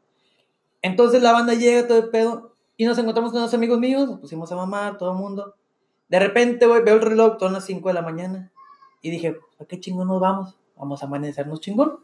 Entonces 0.83 1.23
la 1.23 1.33
banda 1.33 1.55
llega, 1.55 1.87
todo 1.87 1.99
el 1.99 2.09
pedo, 2.09 2.56
y 2.77 2.85
nos 2.85 2.99
encontramos 2.99 3.33
con 3.33 3.41
unos 3.41 3.55
amigos 3.55 3.79
míos, 3.79 4.09
nos 4.09 4.21
pusimos 4.21 4.51
a 4.53 4.57
mamar, 4.57 4.99
todo 4.99 5.13
el 5.13 5.19
mundo. 5.19 5.55
De 6.09 6.19
repente, 6.19 6.67
güey, 6.67 6.83
veo 6.83 6.95
el 6.97 7.03
reloj, 7.03 7.37
son 7.39 7.53
las 7.53 7.65
5 7.65 7.89
de 7.89 7.95
la 7.95 8.03
mañana, 8.03 8.53
y 9.03 9.11
dije, 9.11 9.37
¿a 9.61 9.65
qué 9.65 9.81
chingón 9.81 10.09
nos 10.09 10.21
vamos? 10.21 10.57
Vamos 10.77 11.03
a 11.03 11.07
amanecernos 11.07 11.61
chingón. 11.61 12.01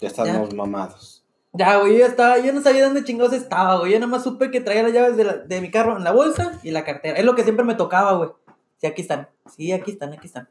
Ya 0.00 0.08
estamos 0.08 0.54
mamados. 0.54 1.24
Ya, 1.52 1.78
güey, 1.78 1.94
yo 1.94 1.98
ya 2.00 2.06
estaba, 2.06 2.38
yo 2.38 2.52
no 2.52 2.60
sabía 2.62 2.84
dónde 2.84 3.02
chingados 3.04 3.32
estaba, 3.32 3.78
güey. 3.78 3.92
Yo 3.92 3.98
nada 3.98 4.10
más 4.12 4.22
supe 4.22 4.50
que 4.50 4.60
traía 4.60 4.82
las 4.84 4.92
llaves 4.92 5.16
de, 5.16 5.24
la- 5.24 5.36
de 5.38 5.60
mi 5.60 5.70
carro 5.70 5.96
en 5.96 6.04
la 6.04 6.12
bolsa 6.12 6.60
y 6.62 6.70
la 6.70 6.84
cartera. 6.84 7.18
Es 7.18 7.24
lo 7.24 7.34
que 7.34 7.42
siempre 7.42 7.64
me 7.64 7.74
tocaba, 7.74 8.12
güey. 8.12 8.30
Sí, 8.76 8.86
aquí 8.86 9.02
están. 9.02 9.28
Sí, 9.56 9.72
aquí 9.72 9.90
están, 9.90 10.12
aquí 10.12 10.26
están. 10.28 10.48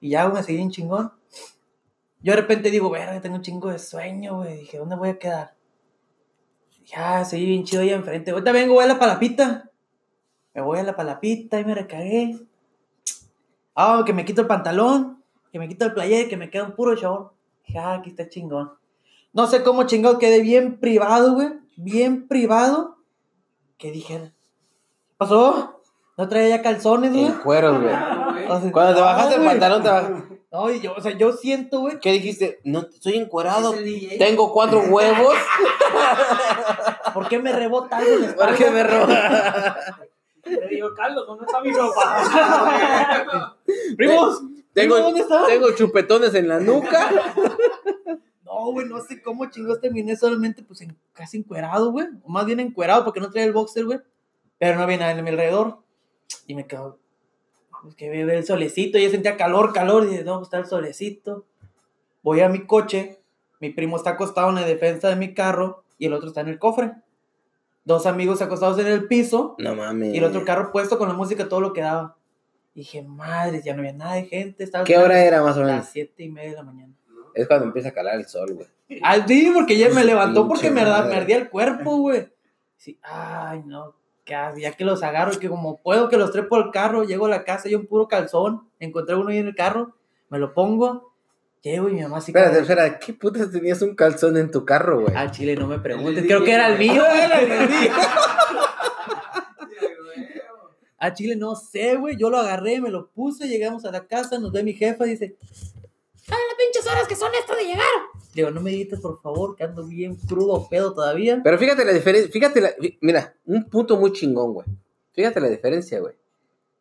Y 0.00 0.10
ya, 0.10 0.24
güey, 0.24 0.34
me 0.38 0.42
seguí 0.42 0.60
en 0.60 0.70
chingón. 0.70 1.12
Yo 2.22 2.32
de 2.32 2.40
repente 2.40 2.70
digo, 2.70 2.90
verga, 2.90 3.20
tengo 3.20 3.36
un 3.36 3.42
chingo 3.42 3.68
de 3.70 3.78
sueño, 3.78 4.38
güey. 4.38 4.58
Dije, 4.58 4.78
¿dónde 4.78 4.96
voy 4.96 5.10
a 5.10 5.18
quedar? 5.18 5.54
Ya, 6.86 7.24
seguí 7.24 7.46
bien 7.46 7.64
chido 7.64 7.82
ahí 7.82 7.90
enfrente. 7.90 8.30
Ahorita 8.30 8.52
vengo, 8.52 8.74
voy 8.74 8.84
a 8.84 8.88
la 8.88 8.98
palapita. 8.98 9.70
Me 10.54 10.60
voy 10.60 10.78
a 10.78 10.82
la 10.82 10.96
palapita 10.96 11.60
y 11.60 11.64
me 11.64 11.74
recagué. 11.74 12.38
Ah, 13.74 14.02
que 14.04 14.12
me 14.12 14.24
quito 14.24 14.42
el 14.42 14.46
pantalón. 14.46 15.22
que 15.50 15.58
me 15.58 15.68
quito 15.68 15.84
el 15.84 15.92
player, 15.92 16.28
que 16.28 16.36
me 16.36 16.50
queda 16.50 16.64
un 16.64 16.74
puro. 16.74 16.94
Dije, 16.94 17.78
ah, 17.78 17.94
aquí 17.94 18.10
está 18.10 18.28
chingón. 18.28 18.72
No 19.32 19.46
sé 19.46 19.62
cómo 19.62 19.84
chingado, 19.84 20.18
quedé 20.18 20.40
bien 20.40 20.78
privado, 20.78 21.34
güey. 21.34 21.54
Bien 21.76 22.28
privado. 22.28 22.96
Que 23.78 23.90
dije, 23.90 24.32
¿qué 25.06 25.14
pasó? 25.16 25.80
No 26.16 26.28
traía 26.28 26.56
ya 26.56 26.62
calzones, 26.62 27.12
güey. 27.12 27.26
En 27.26 27.38
cueros, 27.38 27.80
güey. 27.80 27.94
Cuando 28.72 28.94
te 28.94 29.00
bajaste 29.00 29.36
el 29.36 29.44
pantalón, 29.44 29.82
te 29.82 29.88
bajas. 29.88 30.22
No, 30.52 30.70
y 30.70 30.80
yo, 30.80 30.92
o 30.94 31.00
sea, 31.00 31.16
yo 31.16 31.32
siento, 31.32 31.80
güey. 31.80 31.98
¿Qué 31.98 32.12
dijiste? 32.12 32.60
No, 32.62 32.80
estoy 32.80 33.16
encuerado. 33.16 33.74
Tengo 34.18 34.52
cuatro 34.52 34.80
huevos. 34.80 35.34
¿Por 37.14 37.26
qué 37.26 37.38
me 37.38 37.52
rebota 37.52 37.96
algo 37.96 38.12
en 38.12 38.20
la 38.20 38.26
espalda? 38.26 38.56
¿Por 38.56 38.58
qué 38.62 38.70
me 38.70 38.84
roba? 38.84 39.76
Le 40.44 40.68
digo, 40.68 40.92
Carlos, 40.94 41.26
¿dónde 41.26 41.46
está 41.46 41.60
mi 41.62 41.72
ropa? 41.72 43.56
¡Primos! 43.96 44.42
Tengo, 44.74 44.96
¿Primo, 44.96 45.08
¿Dónde 45.08 45.20
está? 45.20 45.46
tengo 45.46 45.72
chupetones 45.72 46.34
en 46.34 46.48
la 46.48 46.60
nuca. 46.60 47.10
No, 48.44 48.72
güey, 48.72 48.86
no 48.86 49.00
sé 49.00 49.22
cómo 49.22 49.48
chingados 49.48 49.80
terminé 49.80 50.16
solamente, 50.16 50.62
pues, 50.62 50.82
en, 50.82 50.98
casi 51.14 51.38
encuerado, 51.38 51.92
güey. 51.92 52.08
O 52.24 52.28
más 52.28 52.44
bien 52.44 52.60
encuerado 52.60 53.04
porque 53.04 53.20
no 53.20 53.30
traía 53.30 53.46
el 53.46 53.54
boxer, 53.54 53.86
güey. 53.86 54.00
Pero 54.58 54.76
no 54.76 54.82
había 54.82 54.98
nadie 54.98 55.18
a 55.20 55.22
mi 55.22 55.30
alrededor. 55.30 55.78
Y 56.46 56.54
me 56.54 56.66
quedo, 56.66 56.98
es 57.88 57.94
que 57.94 58.08
ve 58.08 58.20
el 58.22 58.44
solecito. 58.44 58.98
Yo 58.98 59.10
sentía 59.10 59.36
calor, 59.36 59.72
calor. 59.72 60.04
Y 60.04 60.08
dije, 60.08 60.24
no, 60.24 60.36
pues 60.36 60.46
está 60.46 60.58
el 60.58 60.66
solecito. 60.66 61.44
Voy 62.22 62.40
a 62.40 62.48
mi 62.48 62.66
coche. 62.66 63.20
Mi 63.60 63.70
primo 63.70 63.96
está 63.96 64.10
acostado 64.10 64.48
en 64.50 64.56
la 64.56 64.64
defensa 64.64 65.08
de 65.08 65.16
mi 65.16 65.34
carro. 65.34 65.84
Y 65.98 66.06
el 66.06 66.12
otro 66.12 66.28
está 66.28 66.40
en 66.40 66.48
el 66.48 66.58
cofre. 66.58 66.92
Dos 67.84 68.06
amigos 68.06 68.42
acostados 68.42 68.78
en 68.78 68.86
el 68.86 69.06
piso. 69.06 69.56
No 69.58 69.74
mames. 69.74 70.14
Y 70.14 70.18
el 70.18 70.24
otro 70.24 70.44
carro 70.44 70.70
puesto 70.70 70.98
con 70.98 71.08
la 71.08 71.14
música, 71.14 71.48
todo 71.48 71.60
lo 71.60 71.72
que 71.72 71.80
daba. 71.80 72.16
Dije, 72.74 73.02
madre, 73.02 73.60
ya 73.62 73.74
no 73.74 73.80
había 73.80 73.92
nada 73.92 74.14
de 74.14 74.24
gente. 74.24 74.64
Estaba 74.64 74.84
¿Qué 74.84 74.96
hora 74.96 75.22
era 75.22 75.42
más 75.42 75.56
o 75.56 75.60
menos? 75.60 75.76
Las 75.76 75.90
siete 75.90 76.22
y 76.22 76.28
media 76.28 76.50
de 76.50 76.56
la 76.56 76.62
mañana. 76.62 76.94
Es 77.34 77.46
cuando 77.46 77.66
empieza 77.66 77.90
a 77.90 77.92
calar 77.92 78.16
el 78.16 78.26
sol, 78.26 78.54
güey. 78.54 78.68
Ah, 79.02 79.26
sí, 79.26 79.50
porque 79.54 79.76
ya 79.76 79.88
me 79.88 80.04
levantó 80.04 80.46
porque 80.46 80.70
me 80.70 80.82
ardía 80.82 81.36
el 81.36 81.48
cuerpo, 81.48 81.96
güey. 81.96 82.28
Sí, 82.76 82.98
ay, 83.02 83.62
no. 83.64 83.94
Qué 84.24 84.34
asco, 84.34 84.58
Ya 84.58 84.72
que 84.72 84.84
los 84.84 85.02
agarro, 85.02 85.38
que 85.38 85.48
como 85.48 85.80
puedo 85.82 86.08
que 86.08 86.16
los 86.16 86.32
trepo 86.32 86.56
al 86.56 86.70
carro, 86.70 87.04
llego 87.04 87.26
a 87.26 87.30
la 87.30 87.44
casa 87.44 87.68
y 87.68 87.74
un 87.74 87.86
puro 87.86 88.08
calzón. 88.08 88.68
Encontré 88.80 89.14
uno 89.14 89.30
ahí 89.30 89.38
en 89.38 89.48
el 89.48 89.54
carro, 89.54 89.94
me 90.28 90.38
lo 90.38 90.52
pongo. 90.54 91.12
Llego 91.62 91.88
y 91.88 91.92
mi 91.92 92.02
mamá 92.02 92.20
sí. 92.20 92.32
Espérate, 92.32 92.58
espera, 92.60 92.98
¿qué 92.98 93.12
putas 93.12 93.50
tenías 93.50 93.80
un 93.82 93.94
calzón 93.94 94.36
en 94.36 94.50
tu 94.50 94.64
carro, 94.64 95.02
güey? 95.02 95.14
Al 95.14 95.30
chile 95.30 95.54
no 95.54 95.68
me 95.68 95.78
preguntes. 95.78 96.24
Creo 96.24 96.42
que 96.42 96.52
era 96.52 96.66
el 96.66 96.78
mío, 96.78 97.04
güey. 97.08 97.20
era 97.24 97.40
el 97.40 97.48
mío. 97.70 97.92
A 100.98 101.12
Chile 101.14 101.34
no 101.34 101.56
sé, 101.56 101.96
güey. 101.96 102.16
Yo 102.16 102.30
lo 102.30 102.38
agarré, 102.38 102.80
me 102.80 102.88
lo 102.88 103.10
puse, 103.10 103.48
llegamos 103.48 103.84
a 103.84 103.90
la 103.90 104.06
casa, 104.06 104.38
nos 104.38 104.52
ve 104.52 104.62
mi 104.62 104.72
jefa 104.72 105.04
y 105.06 105.10
dice, 105.10 105.36
¡Ah, 106.30 106.36
las 106.48 106.56
pinches 106.56 106.86
horas 106.86 107.08
que 107.08 107.16
son 107.16 107.30
esto 107.34 107.56
de 107.56 107.64
llegar! 107.64 107.86
Digo, 108.32 108.50
no 108.50 108.60
me 108.60 108.70
digas, 108.70 109.00
por 109.00 109.20
favor, 109.20 109.56
que 109.56 109.64
ando 109.64 109.86
bien 109.86 110.16
crudo, 110.16 110.66
pedo 110.68 110.94
todavía. 110.94 111.40
Pero 111.44 111.58
fíjate 111.58 111.84
la 111.84 111.92
diferencia, 111.92 112.30
fíjate 112.32 112.60
la, 112.60 112.70
mira, 113.00 113.34
un 113.44 113.64
punto 113.68 113.96
muy 113.98 114.12
chingón, 114.12 114.54
güey. 114.54 114.66
Fíjate 115.12 115.40
la 115.40 115.48
diferencia, 115.48 116.00
güey. 116.00 116.14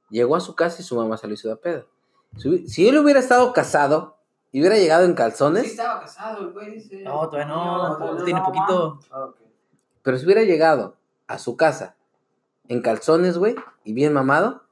Llegó 0.09 0.35
a 0.35 0.39
su 0.39 0.55
casa 0.55 0.81
y 0.81 0.85
su 0.85 0.95
mamá 0.95 1.17
salió 1.17 1.35
da 1.49 1.55
pedo. 1.57 1.87
Si, 2.37 2.87
él 2.87 2.97
hubiera 2.97 3.19
estado 3.19 3.51
casado 3.51 4.17
y 4.53 4.61
hubiera 4.61 4.77
llegado 4.77 5.03
en 5.03 5.11
Sí 5.11 5.15
calzones, 5.17 5.65
estaba 5.65 5.99
casado, 5.99 6.39
el 6.41 6.51
güey, 6.53 6.71
dice. 6.75 7.03
No, 7.03 7.27
todavía 7.29 7.45
no, 7.47 7.89
No, 7.89 7.99
no, 7.99 8.13
no, 8.13 8.23
tiene 8.23 8.39
no, 8.39 8.45
poquito. 8.45 8.99
Ah, 9.11 9.25
ok. 9.25 9.35
pero 10.01 10.17
si 10.17 10.25
hubiera 10.25 10.43
llegado 10.43 10.95
a 11.27 11.37
su 11.37 11.57
casa 11.57 11.95
en 12.69 12.81
calzones, 12.81 13.37
güey, 13.37 13.55
y 13.83 13.91
bien 13.93 14.13
mamado, 14.13 14.63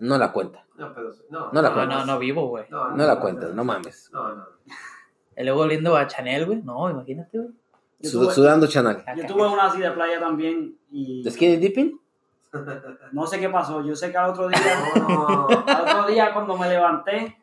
no 0.00 0.18
la 0.18 0.32
cuenta. 0.32 0.64
No, 0.76 0.92
pero. 0.94 1.12
No, 1.30 1.52
No 1.52 1.62
la 1.62 1.68
No, 1.68 1.74
cuentas. 1.74 2.06
no, 2.06 2.12
no 2.12 2.18
vivo, 2.18 2.48
güey. 2.48 2.64
No, 2.70 2.90
No 2.90 3.06
la 3.06 3.20
cuentas, 3.20 3.54
no 3.54 3.62
mames. 3.64 4.10
No, 4.12 4.34
no. 4.34 4.44
Y 5.38 5.44
luego 5.44 5.60
oliendo 5.62 5.96
a 5.96 6.06
Chanel, 6.06 6.46
güey. 6.46 6.62
No, 6.62 6.90
imagínate, 6.90 7.38
güey. 7.38 7.50
Sud- 8.02 8.30
sudando 8.30 8.66
chanal. 8.66 9.04
Yo 9.16 9.26
tuve 9.26 9.46
una 9.48 9.64
así 9.66 9.80
de 9.80 9.90
playa 9.90 10.20
también 10.20 10.76
y 10.90 11.22
¿De 11.22 11.30
skinny 11.30 11.56
dipping? 11.56 11.98
no 13.12 13.26
sé 13.26 13.40
qué 13.40 13.48
pasó. 13.48 13.84
Yo 13.84 13.94
sé 13.96 14.10
que 14.10 14.16
al 14.18 14.30
otro 14.30 14.48
día, 14.48 14.58
No. 15.08 15.48
al 15.48 15.82
otro 15.82 16.06
día 16.06 16.32
cuando 16.32 16.56
me 16.56 16.68
levanté, 16.68 17.36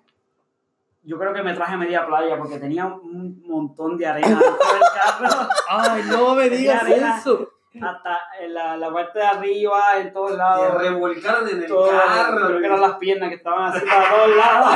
yo 1.04 1.18
creo 1.20 1.34
que 1.34 1.44
me 1.44 1.54
traje 1.54 1.78
media 1.78 2.06
playa 2.08 2.38
porque 2.38 2.58
tenía 2.58 2.86
un 2.88 3.44
montón 3.48 3.98
de 3.98 4.08
arena 4.08 4.28
dentro 4.30 4.46
del 4.50 5.30
carro, 5.30 5.50
Ay, 5.70 6.04
no 6.10 6.36
me 6.36 6.50
digas 6.50 6.82
arena. 6.84 7.18
eso. 7.20 7.50
Hasta 7.82 8.18
en 8.40 8.54
la, 8.54 8.78
la 8.78 8.92
parte 8.94 9.20
de 9.20 9.26
arriba, 9.26 9.98
en 10.00 10.14
todos 10.14 10.32
Te 10.32 10.38
lados. 10.38 10.82
revolcaron 10.82 11.50
en 11.50 11.58
el 11.64 11.68
todo, 11.68 11.90
carro. 11.90 12.48
creo 12.48 12.60
que 12.60 12.66
eran 12.66 12.82
las 12.82 12.96
piernas 12.98 13.30
que 13.30 13.36
estaban 13.36 13.72
así 13.74 13.86
para 13.86 14.10
todos 14.10 14.36
lados. 14.36 14.70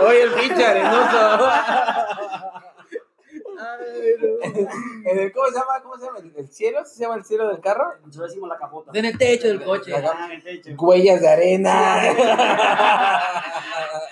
Oye, 0.08 0.22
el 0.22 0.32
pinche 0.32 0.64
arenoso. 0.66 1.48
¿En 5.04 5.18
el- 5.18 5.32
¿Cómo 5.32 5.46
se 5.48 5.52
llama? 5.54 5.82
¿Cómo 5.82 5.96
se 5.98 6.06
llama? 6.06 6.18
¿El 6.36 6.48
cielo? 6.48 6.84
¿Se 6.84 7.00
llama 7.02 7.16
el 7.16 7.24
cielo 7.24 7.48
del 7.48 7.60
carro? 7.60 7.84
Nosotros 8.04 8.28
decimos 8.28 8.48
la 8.48 8.58
capota. 8.58 8.90
En 8.94 9.04
el 9.04 9.16
techo 9.18 9.48
del 9.48 9.62
coche. 9.64 9.92
Ah, 9.94 10.26
en 10.26 10.32
el 10.32 10.42
techo. 10.42 10.70
Huellas 10.78 11.20
de 11.20 11.28
arena. 11.28 12.02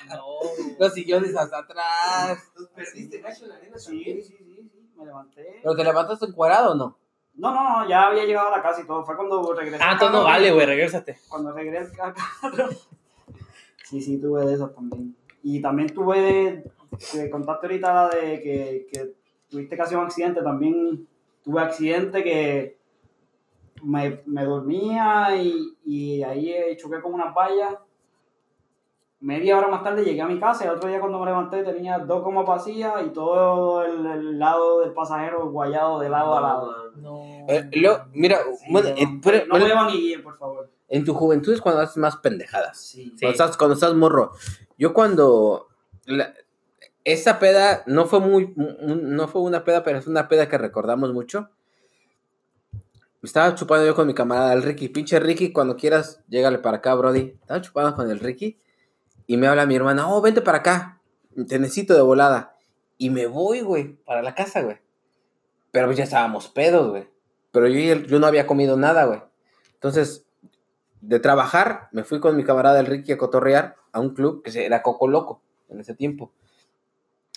No. 0.08 0.26
Los 0.78 0.94
sillones 0.94 1.36
hasta 1.36 1.58
atrás. 1.58 2.38
Los 2.56 2.68
perdiste 2.70 3.20
gacho 3.20 3.44
en 3.44 3.50
la 3.50 3.56
arena 3.56 3.78
sí, 3.78 4.36
me 5.02 5.06
levanté. 5.08 5.60
¿Pero 5.62 5.74
te 5.76 5.84
levantaste 5.84 6.26
encuadrado 6.26 6.72
o 6.72 6.74
no? 6.74 6.98
No, 7.34 7.52
no, 7.52 7.80
no, 7.80 7.88
ya 7.88 8.08
había 8.08 8.24
llegado 8.24 8.48
a 8.48 8.56
la 8.56 8.62
casa 8.62 8.82
y 8.82 8.86
todo. 8.86 9.04
Fue 9.04 9.16
cuando 9.16 9.52
regresé. 9.54 9.82
Ah, 9.82 9.92
entonces 9.92 10.18
no 10.18 10.24
vale, 10.24 10.52
güey, 10.52 10.66
regrésate. 10.66 11.18
Cuando 11.28 11.52
regresé 11.52 12.00
al 12.00 12.14
carro. 12.14 12.68
Sí, 13.84 14.00
sí, 14.00 14.18
tuve 14.18 14.46
de 14.46 14.54
esas 14.54 14.74
también. 14.74 15.14
Y 15.42 15.60
también 15.60 15.92
tuve 15.92 16.18
de, 16.18 16.64
de 17.12 17.30
contaste 17.30 17.66
ahorita 17.66 17.92
la 17.92 18.08
de 18.08 18.40
que, 18.40 18.86
que 18.90 19.12
tuviste 19.50 19.76
casi 19.76 19.94
un 19.94 20.04
accidente. 20.04 20.40
También 20.42 21.06
tuve 21.44 21.60
accidente 21.60 22.24
que 22.24 22.78
me, 23.82 24.22
me 24.24 24.44
dormía 24.44 25.36
y, 25.36 25.76
y 25.84 26.22
ahí 26.22 26.74
choqué 26.78 27.02
con 27.02 27.12
una 27.12 27.32
vallas. 27.32 27.76
Media 29.22 29.56
hora 29.56 29.68
más 29.68 29.84
tarde 29.84 30.04
llegué 30.04 30.20
a 30.20 30.26
mi 30.26 30.40
casa 30.40 30.64
y 30.64 30.66
el 30.68 30.74
otro 30.74 30.88
día 30.88 30.98
cuando 30.98 31.18
me 31.20 31.26
levanté 31.26 31.62
tenía 31.62 31.98
dos 32.00 32.24
gomas 32.24 32.44
vacías 32.44 32.92
y 33.06 33.10
todo 33.10 33.84
el, 33.84 34.04
el 34.04 34.38
lado 34.38 34.80
del 34.80 34.92
pasajero 34.92 35.48
guayado 35.48 36.00
de 36.00 36.08
lado 36.08 36.36
a 36.36 36.40
lado. 36.40 36.90
No. 36.96 37.22
Eh, 37.48 37.70
mira, 38.12 38.38
Sí, 38.58 38.66
bueno, 38.72 38.88
no, 38.90 38.96
eh, 38.96 39.20
pero- 39.22 39.46
no 39.46 39.64
beban 39.64 39.86
ni 39.86 39.92
guíen, 40.00 40.22
por 40.24 40.36
favor. 40.36 40.68
en 40.88 41.04
tu 41.04 41.14
juventud 41.14 41.52
es 41.52 41.60
cuando 41.60 41.80
haces 41.82 41.98
más 41.98 42.16
pendejadas. 42.16 42.78
Sí. 42.80 43.04
Sí. 43.04 43.10
Cuando, 43.20 43.30
estás, 43.30 43.56
cuando 43.56 43.74
estás 43.74 43.94
morro. 43.94 44.32
Yo 44.76 44.92
cuando... 44.92 45.68
la- 46.04 46.34
esa 47.04 47.38
peda 47.38 47.84
no 47.86 48.06
fue 48.06 48.18
muy... 48.20 48.52
No 48.56 49.28
fue 49.28 49.42
una 49.42 49.62
peda, 49.64 49.84
pero 49.84 49.98
es 49.98 50.06
una 50.08 50.26
peda 50.28 50.48
que 50.48 50.58
recordamos 50.58 51.12
mucho. 51.12 51.48
Estaba 53.22 53.54
chupando 53.54 53.86
yo 53.86 53.94
con 53.94 54.06
mi 54.08 54.14
camarada, 54.14 54.52
el 54.52 54.62
Ricky. 54.64 54.88
Pinche 54.88 55.20
Ricky, 55.20 55.52
cuando 55.52 55.76
quieras, 55.76 56.22
llégale 56.28 56.58
para 56.58 56.78
acá, 56.78 56.94
Brody. 56.96 57.36
Estaba 57.40 57.60
chupando 57.60 57.94
con 57.94 58.10
el 58.10 58.18
Ricky. 58.18 58.58
Y 59.26 59.36
me 59.36 59.46
habla 59.46 59.66
mi 59.66 59.76
hermana, 59.76 60.08
oh, 60.08 60.20
vente 60.20 60.40
para 60.40 60.58
acá. 60.58 61.00
Te 61.48 61.58
necesito 61.58 61.94
de 61.94 62.02
volada. 62.02 62.56
Y 62.98 63.10
me 63.10 63.26
voy, 63.26 63.60
güey, 63.60 63.94
para 64.04 64.22
la 64.22 64.34
casa, 64.34 64.62
güey. 64.62 64.78
Pero 65.70 65.90
ya 65.92 66.04
estábamos 66.04 66.48
pedos, 66.48 66.90
güey. 66.90 67.08
Pero 67.50 67.68
yo, 67.68 67.94
yo 67.94 68.18
no 68.18 68.26
había 68.26 68.46
comido 68.46 68.76
nada, 68.76 69.04
güey. 69.04 69.22
Entonces, 69.74 70.26
de 71.00 71.18
trabajar, 71.18 71.88
me 71.92 72.04
fui 72.04 72.20
con 72.20 72.36
mi 72.36 72.44
camarada 72.44 72.80
el 72.80 72.86
Ricky 72.86 73.12
a 73.12 73.18
cotorrear 73.18 73.76
a 73.92 74.00
un 74.00 74.14
club 74.14 74.42
que 74.42 74.64
era 74.64 74.82
Coco 74.82 75.08
Loco 75.08 75.42
en 75.68 75.80
ese 75.80 75.94
tiempo. 75.94 76.32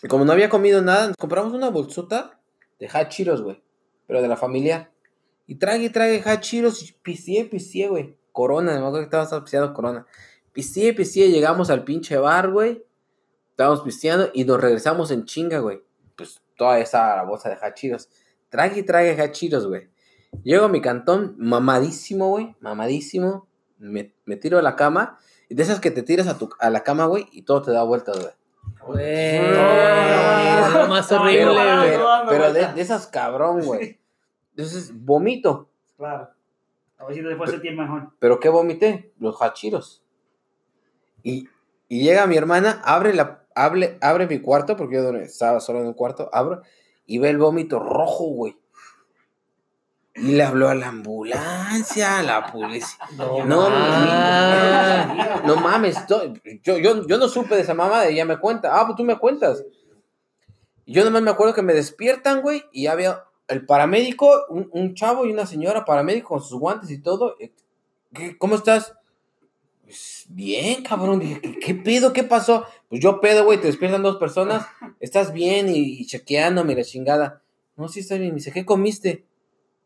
Y 0.03 0.07
como 0.07 0.25
no 0.25 0.31
había 0.31 0.49
comido 0.49 0.81
nada, 0.81 1.07
nos 1.07 1.17
compramos 1.17 1.53
una 1.53 1.69
bolsota 1.69 2.39
de 2.79 2.87
hachiros, 2.87 3.41
güey. 3.41 3.61
Pero 4.07 4.21
de 4.21 4.27
la 4.27 4.37
familia. 4.37 4.91
Y 5.47 5.55
trague 5.55 5.89
trague 5.89 6.21
hachiros 6.23 6.83
y 6.83 6.93
pisié, 7.01 7.45
pisié, 7.45 7.87
güey. 7.87 8.15
Corona, 8.31 8.73
me 8.73 8.77
acuerdo 8.77 8.97
que 8.97 9.03
estábamos 9.05 9.41
pisteando 9.41 9.73
Corona. 9.73 10.05
Pisié, 10.55 10.93
pisié, 10.93 11.29
llegamos 11.29 11.69
al 11.69 11.83
pinche 11.83 12.15
bar, 12.17 12.49
güey. 12.49 12.81
Estábamos 13.49 13.81
pisteando 13.81 14.29
y 14.33 14.45
nos 14.45 14.61
regresamos 14.61 15.11
en 15.11 15.25
chinga, 15.25 15.59
güey. 15.59 15.83
Pues 16.15 16.41
toda 16.55 16.79
esa 16.79 17.21
bolsa 17.23 17.49
de 17.49 17.57
hachiros. 17.61 18.07
Trague 18.47 18.79
y 18.79 18.83
trague 18.83 19.21
hachiros, 19.21 19.67
güey. 19.67 19.89
Llego 20.43 20.63
a 20.63 20.69
mi 20.69 20.79
cantón, 20.79 21.35
mamadísimo, 21.37 22.29
güey. 22.29 22.55
Mamadísimo. 22.61 23.49
Me, 23.79 24.15
me 24.23 24.37
tiro 24.37 24.57
a 24.57 24.61
la 24.61 24.77
cama. 24.77 25.19
Y 25.49 25.55
de 25.55 25.63
esas 25.63 25.81
que 25.81 25.91
te 25.91 26.03
tiras 26.03 26.27
a, 26.27 26.37
tu, 26.37 26.49
a 26.57 26.69
la 26.69 26.83
cama, 26.83 27.05
güey, 27.05 27.27
y 27.33 27.41
todo 27.41 27.61
te 27.61 27.71
da 27.71 27.83
vueltas, 27.83 28.17
güey. 28.17 28.31
Güey, 28.87 29.41
lo 29.41 30.87
más 30.87 31.11
horrible, 31.11 31.53
güey. 31.53 31.99
pero, 32.29 32.53
de, 32.53 32.71
de 32.73 32.81
esas 32.81 33.07
cabrón, 33.07 33.59
güey. 33.59 33.99
Entonces, 34.51 34.93
vomito. 34.95 35.69
Claro. 35.97 36.29
A 36.97 37.05
ver 37.07 37.15
si 37.15 37.21
te 37.21 37.35
puedes 37.35 37.51
sentir 37.51 37.75
mejor. 37.75 38.13
¿Pero 38.19 38.39
qué 38.39 38.47
vomité? 38.47 39.11
Los 39.19 39.41
hachiros. 39.41 40.04
Y, 41.25 41.49
y 41.89 42.03
llega 42.03 42.27
mi 42.27 42.37
hermana, 42.37 42.81
abre, 42.85 43.13
la, 43.13 43.41
abre, 43.55 43.97
abre 43.99 44.27
mi 44.27 44.39
cuarto, 44.39 44.77
porque 44.77 44.95
yo 44.97 45.09
estaba 45.17 45.59
solo 45.59 45.79
en 45.81 45.87
un 45.87 45.93
cuarto, 45.93 46.29
abro, 46.31 46.61
y 47.07 47.17
ve 47.17 47.29
el 47.31 47.39
vómito 47.39 47.79
rojo, 47.79 48.25
güey. 48.25 48.55
Y 50.13 50.31
le 50.33 50.43
habló 50.43 50.69
a 50.69 50.75
la 50.75 50.87
ambulancia, 50.89 52.19
a 52.19 52.23
la 52.23 52.45
policía. 52.51 52.97
No, 53.17 53.43
No, 53.43 53.69
ma. 53.69 55.41
No 55.45 55.55
mames, 55.57 55.97
yo, 56.07 56.77
yo, 56.79 57.05
yo 57.07 57.17
no 57.17 57.27
supe 57.27 57.55
de 57.55 57.61
esa 57.61 57.73
mamá, 57.73 58.05
ella 58.05 58.23
me 58.23 58.37
cuenta. 58.39 58.79
Ah, 58.79 58.85
pues 58.85 58.95
tú 58.95 59.03
me 59.03 59.17
cuentas. 59.17 59.63
Yo 60.85 61.03
nomás 61.03 61.21
me 61.23 61.31
acuerdo 61.31 61.53
que 61.53 61.63
me 61.63 61.73
despiertan, 61.73 62.41
güey, 62.41 62.63
y 62.71 62.87
había 62.87 63.23
el 63.47 63.65
paramédico, 63.65 64.45
un, 64.49 64.69
un 64.71 64.93
chavo 64.93 65.25
y 65.25 65.31
una 65.33 65.45
señora 65.47 65.83
paramédico 65.85 66.29
con 66.29 66.41
sus 66.41 66.59
guantes 66.59 66.89
y 66.91 67.01
todo. 67.01 67.35
Eh, 67.39 67.51
¿Qué- 68.13 68.37
¿Cómo 68.37 68.55
estás? 68.55 68.93
Pues, 69.85 70.25
bien, 70.29 70.83
cabrón. 70.83 71.19
Dije, 71.19 71.39
¿qué, 71.41 71.59
qué 71.59 71.75
pedo? 71.75 72.11
¿Qué 72.11 72.23
pasó? 72.23 72.65
Pues 72.89 72.99
yo 73.01 73.21
pedo, 73.21 73.45
güey, 73.45 73.59
te 73.61 73.67
despiertan 73.67 74.03
dos 74.03 74.17
personas, 74.17 74.65
estás 74.99 75.31
bien 75.31 75.69
y, 75.69 76.01
y 76.01 76.05
chequeándome 76.05 76.75
la 76.75 76.83
chingada. 76.83 77.41
No, 77.77 77.87
sí 77.87 78.01
está 78.01 78.15
bien. 78.15 78.29
Me 78.31 78.35
dice, 78.35 78.51
¿qué 78.51 78.65
comiste? 78.65 79.25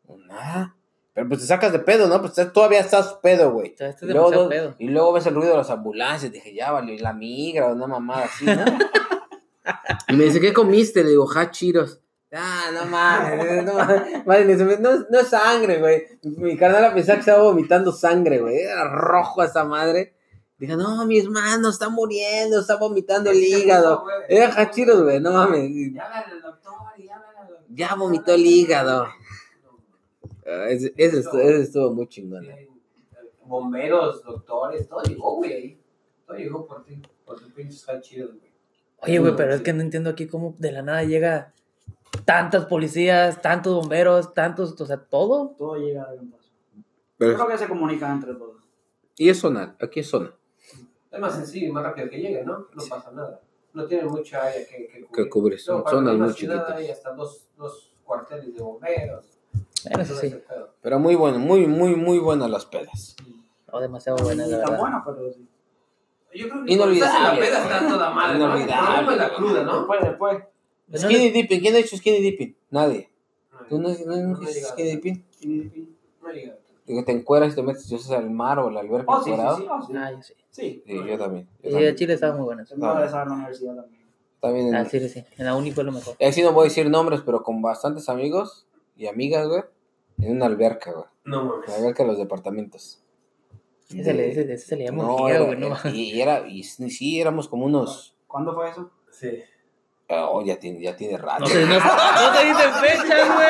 "Pues, 0.08 0.20
Nada. 0.26 0.76
Pero 1.14 1.28
pues 1.28 1.42
te 1.42 1.48
sacas 1.48 1.74
de 1.74 1.80
pedo, 1.80 2.08
¿no? 2.08 2.22
Pues 2.22 2.34
todavía 2.54 2.80
estás 2.80 3.16
pedo, 3.22 3.52
güey. 3.52 3.76
Y 4.02 4.06
luego, 4.14 4.50
pedo. 4.50 4.76
y 4.80 4.88
luego 4.88 5.12
ves 5.14 5.26
el 5.26 5.36
ruido 5.36 5.52
de 5.52 5.58
las 5.58 5.70
ambulancias. 5.70 6.32
Dije, 6.32 6.54
ya 6.54 6.72
valió, 6.72 6.94
y 6.94 7.00
la 7.00 7.12
migra 7.14 7.68
o 7.68 7.74
una 7.74 7.88
mamada 7.88 8.26
así, 8.26 8.46
¿no? 8.46 8.64
y 10.08 10.14
me 10.14 10.26
dice, 10.26 10.40
¿qué 10.40 10.54
comiste? 10.54 11.04
Le 11.04 11.10
digo, 11.10 11.28
hachiros. 11.36 12.00
Ah, 12.32 12.70
no 12.74 12.86
mames, 12.86 13.64
no 13.66 13.74
mames. 13.74 14.80
No, 14.80 15.00
no 15.10 15.20
es 15.20 15.28
sangre, 15.28 15.80
güey. 15.80 16.04
Mi 16.24 16.56
carnal 16.58 16.94
pensaba 16.94 17.16
que 17.16 17.22
estaba 17.22 17.44
vomitando 17.44 17.92
sangre, 17.92 18.40
güey. 18.40 18.58
Era 18.60 18.84
rojo 18.88 19.44
esa 19.44 19.64
madre. 19.64 20.14
Dije, 20.60 20.76
no, 20.76 21.06
mi 21.06 21.20
hermano 21.20 21.70
está 21.70 21.90
muriendo, 21.90 22.60
está 22.60 22.76
vomitando 22.76 23.32
el 23.32 23.38
hígado. 23.38 24.04
Era 24.28 24.48
hachiros, 24.62 25.02
güey, 25.04 25.20
no 25.20 25.32
mames. 25.32 25.72
Ya 25.94 26.04
háblale 26.06 26.32
al 26.34 26.42
doctor, 26.42 26.74
ya 26.98 27.16
háblale 27.16 27.40
al 27.40 27.48
doctor. 27.48 27.66
Ya 27.70 27.96
vomitó 27.96 28.34
el 28.34 28.46
hígado. 28.46 29.08
Ah, 30.46 30.66
Ese, 30.70 30.94
ese 30.98 31.20
estuvo, 31.20 31.40
ese 31.42 31.62
estuvo 31.62 31.94
muy 31.94 32.08
chingón. 32.08 32.46
eh. 32.46 32.68
Bomberos, 33.46 34.24
doctores, 34.24 34.88
todo 34.88 35.02
llegó, 35.04 35.36
güey. 35.38 35.80
Todo 36.28 36.38
llegó 36.38 36.68
por 36.68 36.84
ti, 36.86 37.02
por 37.26 37.40
tus 37.40 37.52
pinches 37.54 37.88
hachiros, 37.90 38.32
güey. 38.38 38.52
Oye, 39.02 39.20
güey, 39.20 39.36
pero 39.36 39.54
es 39.56 39.62
que 39.62 39.74
no 39.74 39.82
entiendo 39.82 40.10
aquí 40.10 40.28
cómo 40.28 40.54
de 40.60 40.72
la 40.74 40.82
nada 40.82 41.04
llega 41.04 41.54
tantas 42.26 42.66
policías, 42.66 43.42
tantos 43.42 43.74
bomberos, 43.76 44.34
tantos, 44.34 44.80
o 44.80 44.86
sea, 44.86 44.98
todo. 44.98 45.56
Todo 45.58 45.76
llega 45.78 46.10
de 46.12 46.20
un 46.20 46.32
paso. 46.32 46.50
Yo 46.76 46.84
Pero- 47.18 47.34
creo 47.36 47.48
que 47.48 47.58
se 47.58 47.68
comunican 47.68 48.14
entre 48.14 48.34
todos. 48.36 48.58
y 49.18 49.30
es 49.30 49.40
zona, 49.40 49.76
aquí 49.82 50.00
es 50.02 50.10
zona. 50.10 50.34
Es 51.12 51.20
más 51.20 51.34
sencillo 51.34 51.68
y 51.68 51.72
más 51.72 51.84
rápido 51.84 52.10
que 52.10 52.18
llegue, 52.18 52.44
¿no? 52.44 52.68
No 52.74 52.84
pasa 52.90 53.12
nada. 53.12 53.42
No 53.74 53.86
tiene 53.86 54.04
mucha 54.06 54.44
área 54.44 54.66
que, 54.68 54.88
que 54.88 55.02
cubrir. 55.06 55.08
Que 55.26 55.30
cubrir, 55.30 55.60
son 55.60 55.84
para 55.84 55.96
zonas 55.98 56.16
muy 56.18 56.34
chiquitas. 56.34 56.72
Hay 56.72 56.90
hasta 56.90 57.12
dos, 57.14 57.48
dos 57.58 57.92
cuarteles 58.04 58.54
de 58.56 58.62
bomberos. 58.62 59.26
Bueno, 59.86 60.04
eso 60.04 60.14
todo 60.14 60.22
sí. 60.22 60.36
Pero 60.82 61.00
muy 61.00 61.16
bueno, 61.16 61.40
muy, 61.40 61.66
muy, 61.68 61.96
muy 61.96 62.20
buenas 62.20 62.50
las 62.50 62.66
pedas. 62.66 63.16
O 63.72 63.80
demasiado 63.80 64.18
buena, 64.24 64.46
la 64.48 64.58
Tan 64.58 64.66
verdad. 64.70 64.80
buena, 64.80 65.04
pero 65.06 65.32
sí. 65.34 65.48
Yo 66.36 66.48
creo 66.50 66.64
que 66.66 66.74
Inolvidable. 66.74 67.24
la 67.24 67.36
peda 67.48 67.64
está 67.64 67.88
toda 67.90 68.10
madre, 68.12 68.40
¿no? 68.40 68.46
Inolvidable. 68.48 69.12
es 69.14 69.18
la 69.18 69.34
cruda, 69.34 69.64
¿no? 69.64 69.78
Después, 69.80 70.00
después. 70.02 70.44
No 70.90 70.98
Skinny 70.98 71.30
dipping, 71.30 71.60
¿quién 71.60 71.76
ha 71.76 71.80
hecho 71.80 71.96
skinny 71.98 72.20
dipping? 72.22 72.56
Nadie. 72.72 73.10
¿Tú 73.70 73.80
no, 73.80 73.90
no, 73.90 74.16
No 74.16 74.36
skinny 74.48 74.90
dipping? 74.92 75.24
No 76.22 76.32
llega. 76.32 76.56
Digo, 76.86 77.06
te 77.06 77.12
encueras 77.12 77.54
y 77.54 77.56
te 77.56 77.62
metes, 77.62 77.88
yo 77.88 78.00
sé, 78.00 78.16
al 78.16 78.32
mar 78.32 78.58
o 78.58 78.68
al 78.70 78.78
alberca 78.78 79.06
Oh, 79.12 79.24
sí, 79.24 79.30
sí, 79.30 79.36
sí, 79.38 79.68
oh, 79.70 79.82
sí. 79.88 79.94
Ah, 79.96 80.12
yo 80.12 80.22
sí. 80.24 80.34
Sí. 80.50 80.84
Sí, 80.88 80.94
yo 81.08 81.18
también. 81.20 81.46
Yo 81.46 81.70
Sí, 81.70 81.70
también. 81.70 81.84
de 81.84 81.96
Chile 81.96 82.14
estaba 82.16 82.36
muy 82.36 82.46
bueno. 82.46 82.66
Se 82.66 82.76
me 82.76 82.88
va 82.88 82.98
a 83.00 83.06
esa 83.06 83.22
en 83.22 83.30
la 83.30 83.36
universidad 83.36 83.76
también. 83.76 84.06
También 84.40 84.68
en- 84.70 84.76
Ah, 84.76 84.86
sí, 84.86 85.08
sí. 85.08 85.24
En 85.38 85.46
la 85.46 85.56
uni 85.56 85.72
fue 85.72 85.84
lo 85.84 85.92
mejor. 85.92 86.16
Ahí 86.20 86.34
sí 86.34 86.42
no 86.42 86.52
voy 86.52 86.62
a 86.66 86.70
decir 86.70 86.90
nombres, 86.90 87.22
pero 87.24 87.44
con 87.44 87.62
bastantes 87.62 88.10
amigos 88.10 88.66
y 88.98 89.06
amigas, 89.06 89.48
güey. 89.48 89.62
En 90.20 90.32
una 90.38 90.48
alberca, 90.48 90.92
güey. 90.92 91.06
No 91.26 91.42
En 91.42 91.48
mames. 91.50 91.70
la 91.70 91.76
alberca 91.76 92.04
de 92.04 92.10
los 92.10 92.18
departamentos. 92.18 93.04
Ese, 93.96 94.14
le- 94.14 94.32
ese, 94.32 94.52
ese 94.52 94.58
se 94.66 94.76
le 94.76 94.86
llama 94.86 95.04
No, 95.04 95.18
güey, 95.18 95.58
no 95.58 95.68
era- 95.68 95.82
y, 95.94 96.12
y 96.16 96.22
era, 96.22 96.48
y 96.48 96.64
sí, 96.64 97.22
éramos 97.22 97.48
como 97.48 97.66
unos. 97.68 98.16
¿Cuándo 98.28 98.54
fue 98.56 98.70
eso? 98.70 98.90
Sí. 99.12 99.30
Oh, 100.12 100.44
ya 100.44 100.58
tiene, 100.58 100.82
ya 100.82 100.96
tiene 100.96 101.18
rato. 101.18 101.42
No 101.42 101.48
se, 101.48 101.66
no, 101.66 101.76
no 101.80 102.40
dicen 102.42 102.74
fechas, 102.82 103.30
güey. 103.36 103.50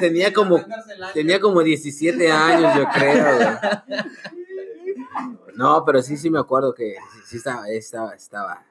Tenía 0.00 0.32
como- 0.32 0.60
Tenía 1.14 1.40
como 1.40 1.62
17 1.62 2.30
años, 2.30 2.74
yo 2.76 2.84
creo, 2.94 3.36
güey. 3.36 3.48
No, 5.54 5.84
pero 5.84 6.02
sí, 6.02 6.16
sí 6.16 6.28
me 6.30 6.38
acuerdo 6.38 6.74
que 6.74 6.96
sí, 7.26 7.38
estaba, 7.38 7.68
estaba, 7.68 8.14
estaba. 8.14 8.66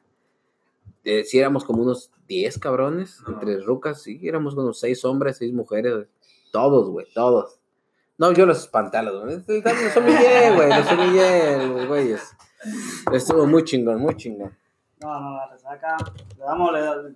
Eh, 1.03 1.23
sí 1.23 1.39
éramos 1.39 1.63
como 1.65 1.81
unos 1.83 2.11
10 2.27 2.59
cabrones, 2.59 3.21
No. 3.27 3.33
entre 3.33 3.59
rucas, 3.61 4.01
sí, 4.01 4.19
éramos 4.23 4.55
unos 4.55 4.79
6 4.79 5.03
hombres, 5.05 5.37
6 5.37 5.53
mujeres. 5.53 6.07
Todos, 6.51 6.89
güey, 6.89 7.07
todos. 7.13 7.59
No, 8.17 8.31
yo 8.31 8.45
los 8.45 8.59
espanté 8.59 8.97
a 8.97 9.03
los 9.03 9.21
güey. 9.23 9.61
Los 9.63 9.97
humillé, 9.97 10.55
güey, 10.55 10.69
los 10.69 10.91
humillé, 10.91 11.67
los 11.67 11.87
güeyes. 11.87 12.35
Estuvo 13.11 13.45
muy 13.45 13.63
chingón, 13.63 13.99
muy 13.99 14.15
chingón. 14.15 14.57
No, 15.01 15.19
no, 15.19 15.35
la 15.35 15.47
resaca. 15.47 15.97
Le 16.37 16.43
damos, 16.43 16.71
le 16.71 17.15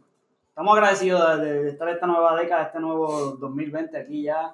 estamos 0.50 0.74
agradecidos 0.78 1.39
de, 1.39 1.64
de 1.64 1.70
estar 1.70 1.88
esta 1.89 2.06
nueva 2.06 2.36
década, 2.36 2.64
este 2.64 2.80
nuevo 2.80 3.38
2020 3.39 3.97
aquí 3.97 4.24
ya. 4.24 4.54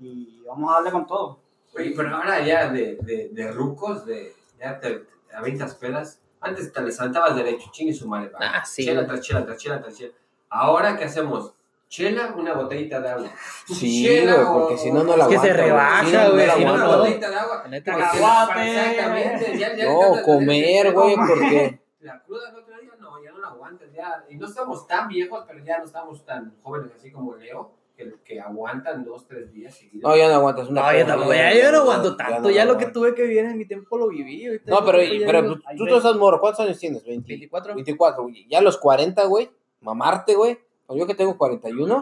Y 0.00 0.42
vamos 0.46 0.70
a 0.70 0.74
darle 0.76 0.90
con 0.90 1.06
todo. 1.06 1.40
Oye, 1.76 1.92
pero 1.96 2.16
ahora 2.16 2.40
ya 2.44 2.70
de, 2.70 2.96
de, 3.02 3.28
de 3.32 3.52
rucos, 3.52 4.06
de, 4.06 4.34
ya 4.58 4.80
te, 4.80 5.00
te 5.28 5.36
avientas 5.36 5.74
pedas. 5.74 6.20
Antes 6.40 6.72
te 6.72 6.82
levantabas 6.82 7.36
derecho, 7.36 7.70
chingue 7.72 7.94
su 7.94 8.08
madre. 8.08 8.30
Ah, 8.38 8.64
sí. 8.64 8.84
Chela 8.84 9.06
tras 9.06 9.20
chela, 9.20 9.44
tras 9.44 9.58
chela, 9.58 9.80
tras 9.80 9.96
chela. 9.96 10.12
Ahora, 10.50 10.96
¿qué 10.96 11.04
hacemos? 11.04 11.53
Chela, 11.88 12.34
una 12.36 12.54
botellita 12.54 13.00
de 13.00 13.08
agua. 13.08 13.30
Sí, 13.66 14.04
Chela 14.04 14.50
porque 14.52 14.76
si 14.76 14.90
no, 14.90 15.04
no 15.04 15.16
la 15.16 15.24
Es 15.24 15.30
que 15.30 15.38
se 15.38 15.52
rebaja, 15.52 16.02
no, 16.02 16.24
no 16.28 16.32
güey, 16.32 16.50
si 16.50 16.64
no, 16.64 16.76
no. 16.76 16.84
Una 16.84 16.96
botellita 16.96 17.30
de 17.30 17.36
agua. 17.36 17.60
La 17.64 17.68
neta, 17.68 17.96
Cacahuate. 17.96 18.68
Exactamente. 18.68 19.58
Ya, 19.58 19.76
ya 19.76 19.84
No, 19.92 20.22
comer, 20.24 20.92
güey, 20.92 21.14
porque. 21.16 21.80
La 22.00 22.22
cruda 22.22 22.50
el 22.50 22.56
otro 22.56 22.78
día, 22.80 22.90
no, 22.98 23.22
ya 23.22 23.30
no 23.30 23.38
la 23.38 23.48
aguantas. 23.48 23.88
Ya. 23.94 24.24
Y 24.28 24.36
no 24.36 24.46
estamos 24.46 24.86
tan 24.86 25.08
viejos, 25.08 25.44
pero 25.46 25.64
ya 25.64 25.78
no 25.78 25.84
estamos 25.84 26.24
tan 26.24 26.54
jóvenes 26.62 26.90
así 26.96 27.10
como 27.12 27.34
Leo, 27.36 27.72
que, 27.96 28.12
que 28.24 28.40
aguantan 28.40 29.04
dos, 29.04 29.26
tres 29.26 29.52
días 29.52 29.74
seguidos. 29.74 30.10
No, 30.10 30.16
ya 30.16 30.28
no 30.28 30.34
aguantas 30.34 30.68
una 30.68 30.82
No, 30.92 30.98
yo 30.98 31.06
tampoco, 31.06 31.32
ya, 31.32 31.54
yo 31.54 31.70
no 31.72 31.78
aguanto 31.78 32.10
ya 32.10 32.16
tanto. 32.16 32.40
no 32.42 32.50
Ya 32.50 32.64
lo 32.64 32.72
que 32.76 32.84
aguanto. 32.86 33.00
tuve 33.00 33.14
que 33.14 33.22
vivir 33.22 33.44
en 33.44 33.56
mi 33.56 33.66
tiempo 33.66 33.96
lo 33.96 34.08
viví. 34.08 34.46
ahorita 34.46 34.70
No, 34.70 34.84
pero, 34.84 34.98
pero 35.24 35.54
tú, 35.76 35.86
tú 35.86 35.96
estás 35.96 36.16
moro, 36.16 36.40
¿cuántos 36.40 36.66
años 36.66 36.78
tienes? 36.78 37.04
20, 37.04 37.26
24. 37.28 37.74
24, 37.74 38.22
güey. 38.24 38.46
Ya 38.48 38.58
a 38.58 38.62
los 38.62 38.76
40, 38.78 39.24
güey, 39.26 39.50
mamarte, 39.80 40.34
güey. 40.34 40.58
Yo 40.88 41.06
que 41.06 41.14
tengo 41.14 41.36
41. 41.38 41.96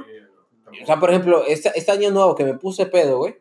O 0.83 0.87
sea, 0.87 0.99
por 0.99 1.11
ejemplo, 1.11 1.45
este, 1.47 1.71
este 1.75 1.93
año 1.93 2.11
nuevo 2.11 2.35
que 2.35 2.45
me 2.45 2.55
puse 2.55 2.87
pedo, 2.87 3.19
güey. 3.19 3.37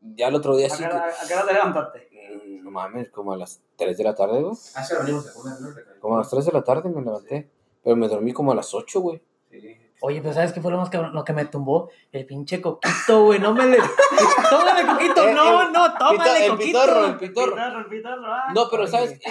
Ya 0.00 0.28
el 0.28 0.34
otro 0.34 0.54
día 0.56 0.66
¿A 0.66 0.70
sí. 0.70 0.82
qué, 0.82 0.88
que- 0.88 0.94
hora- 0.94 1.06
a 1.22 1.26
qué 1.26 1.34
hora 1.34 1.46
te 1.46 1.52
levantaste? 1.52 2.08
Mm, 2.46 2.64
No 2.64 2.70
mames, 2.70 3.10
como 3.10 3.32
a 3.32 3.36
las 3.36 3.60
3 3.76 3.96
de 3.96 4.04
la 4.04 4.14
tarde, 4.14 4.42
güey. 4.42 4.52
Hace 4.74 4.98
venimos 4.98 5.28
a 5.28 5.32
comer, 5.32 5.54
¿no? 5.60 6.00
Como 6.00 6.14
a 6.14 6.18
las 6.18 6.30
3 6.30 6.44
de 6.46 6.52
la 6.52 6.62
tarde 6.62 6.88
me 6.90 7.02
levanté. 7.02 7.48
Pero 7.82 7.96
me 7.96 8.08
dormí 8.08 8.32
como 8.32 8.52
a 8.52 8.54
las 8.54 8.74
8, 8.74 9.00
güey. 9.00 9.22
Sí. 9.50 9.76
Oye, 10.02 10.20
pero 10.20 10.34
¿sabes 10.34 10.52
qué 10.52 10.60
fue 10.60 10.70
lo 10.70 10.76
más 10.76 10.90
cabrón? 10.90 11.14
Lo 11.14 11.24
que 11.24 11.32
me 11.32 11.46
tumbó? 11.46 11.88
El 12.12 12.26
pinche 12.26 12.60
coquito, 12.60 13.24
güey. 13.24 13.38
No 13.40 13.54
me 13.54 13.66
le. 13.66 13.78
tómale, 14.50 14.86
coquito. 14.86 15.26
Eh, 15.28 15.32
No, 15.34 15.70
no, 15.70 15.94
tómale, 15.96 16.44
el 16.46 16.50
coquito. 16.52 16.78
pitorro, 16.80 17.06
el 17.06 17.16
pitorro. 17.16 17.52
Pitorro, 17.54 17.78
el 17.80 17.86
pitorro, 17.86 18.26
ah. 18.26 18.52
No, 18.54 18.68
pero. 18.70 18.86
¿sabes 18.86 19.18
qué? 19.18 19.30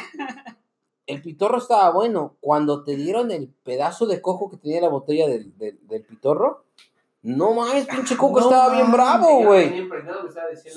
El 1.08 1.22
pitorro 1.22 1.58
estaba 1.58 1.90
bueno. 1.92 2.36
Cuando 2.42 2.84
te 2.84 2.96
dieron 2.96 3.32
el 3.32 3.50
pedazo 3.64 4.06
de 4.08 4.22
coco 4.22 4.50
que 4.50 4.58
tenía 4.58 4.82
la 4.82 4.90
botella 4.90 5.28
del, 5.28 5.58
del, 5.58 5.80
del 5.88 6.04
pitorro, 6.04 6.64
no 7.22 7.54
mames, 7.54 7.86
pinche 7.88 8.16
coco 8.18 8.40
No 8.40 8.46
estaba 8.50 8.74
bien 8.76 8.92
bravo, 8.92 9.44
güey. 9.46 9.88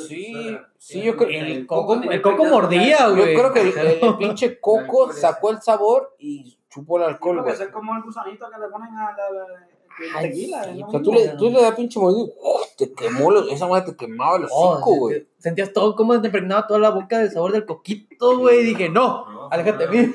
Sí, 0.07 0.59
sí, 0.79 1.03
yo 1.03 1.17
creo- 1.17 1.29
El 1.29 1.67
coco, 1.67 2.01
tenía 2.01 2.17
el 2.17 2.23
coco 2.23 2.45
mordía, 2.47 2.89
ya. 2.99 3.09
Yo 3.09 3.17
güey. 3.17 3.35
creo 3.35 3.53
que 3.53 3.61
el, 3.61 3.79
el- 3.79 3.99
el 4.05 4.17
pinche 4.17 4.61
coco 4.61 5.13
sacó 5.13 5.51
el 5.51 5.61
sabor 5.63 6.15
y 6.19 6.59
chupó 6.69 6.99
el 6.99 7.05
Sí, 7.05 7.11
alcohol, 7.13 7.43
güey. 7.43 7.55
eso 7.55 7.65
es 7.65 7.69
como 7.71 7.95
el 7.97 8.03
gusanito 8.03 8.51
que 8.51 8.59
le 8.59 8.69
ponen 8.69 8.95
a 8.97 9.13
la, 9.17 9.31
la- 9.31 9.67
el 9.67 9.78
Ay, 10.15 10.31
tequila. 10.31 10.65
sí, 10.65 10.71
es 10.71 10.77
lo 10.79 10.87
O 10.87 10.91
sea, 10.91 10.99
mismo. 11.01 11.03
tú 11.03 11.13
le, 11.13 11.29
tú 11.37 11.51
le 11.51 11.63
das 11.63 11.75
pinche 11.75 11.99
mordido, 12.01 12.25
¡uf! 12.41 12.77
te 12.77 12.93
quemó, 12.93 13.31
los- 13.31 13.51
esa 13.51 13.67
madre 13.67 13.93
te 13.93 13.97
quemaba 13.97 14.39
los 14.39 14.51
Oh, 14.53 14.71
hocico, 14.73 14.95
güey. 14.97 15.27
Sentías 15.39 15.73
todo 15.73 15.95
como 15.97 16.21
te 16.21 16.29
impregnaba 16.29 16.67
toda 16.67 16.81
la 16.81 16.91
boca 16.91 17.19
del 17.19 17.31
sabor 17.31 17.53
del 17.53 17.67
coquito, 17.67 18.39
güey. 18.39 18.61
Y 18.61 18.65
dije, 18.65 18.89
no, 18.89 19.31
No, 19.31 19.49
aléjate 19.51 19.87
de 19.87 20.07
mí. 20.07 20.15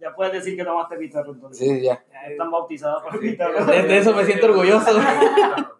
Ya, 0.00 0.14
puedes 0.14 0.32
decir 0.34 0.54
que 0.56 0.64
tomaste 0.64 0.96
pitorro 0.96 1.32
entonces. 1.32 1.66
Sí, 1.66 1.80
ya. 1.80 2.04
Ya 2.12 2.30
están 2.30 2.50
bautizados 2.50 3.02
por 3.04 3.12
Sí, 3.12 3.30
pitorro. 3.30 3.64
De- 3.64 3.96
eso 3.98 4.12
me 4.12 4.24
siento 4.26 4.46
orgulloso. 4.46 4.90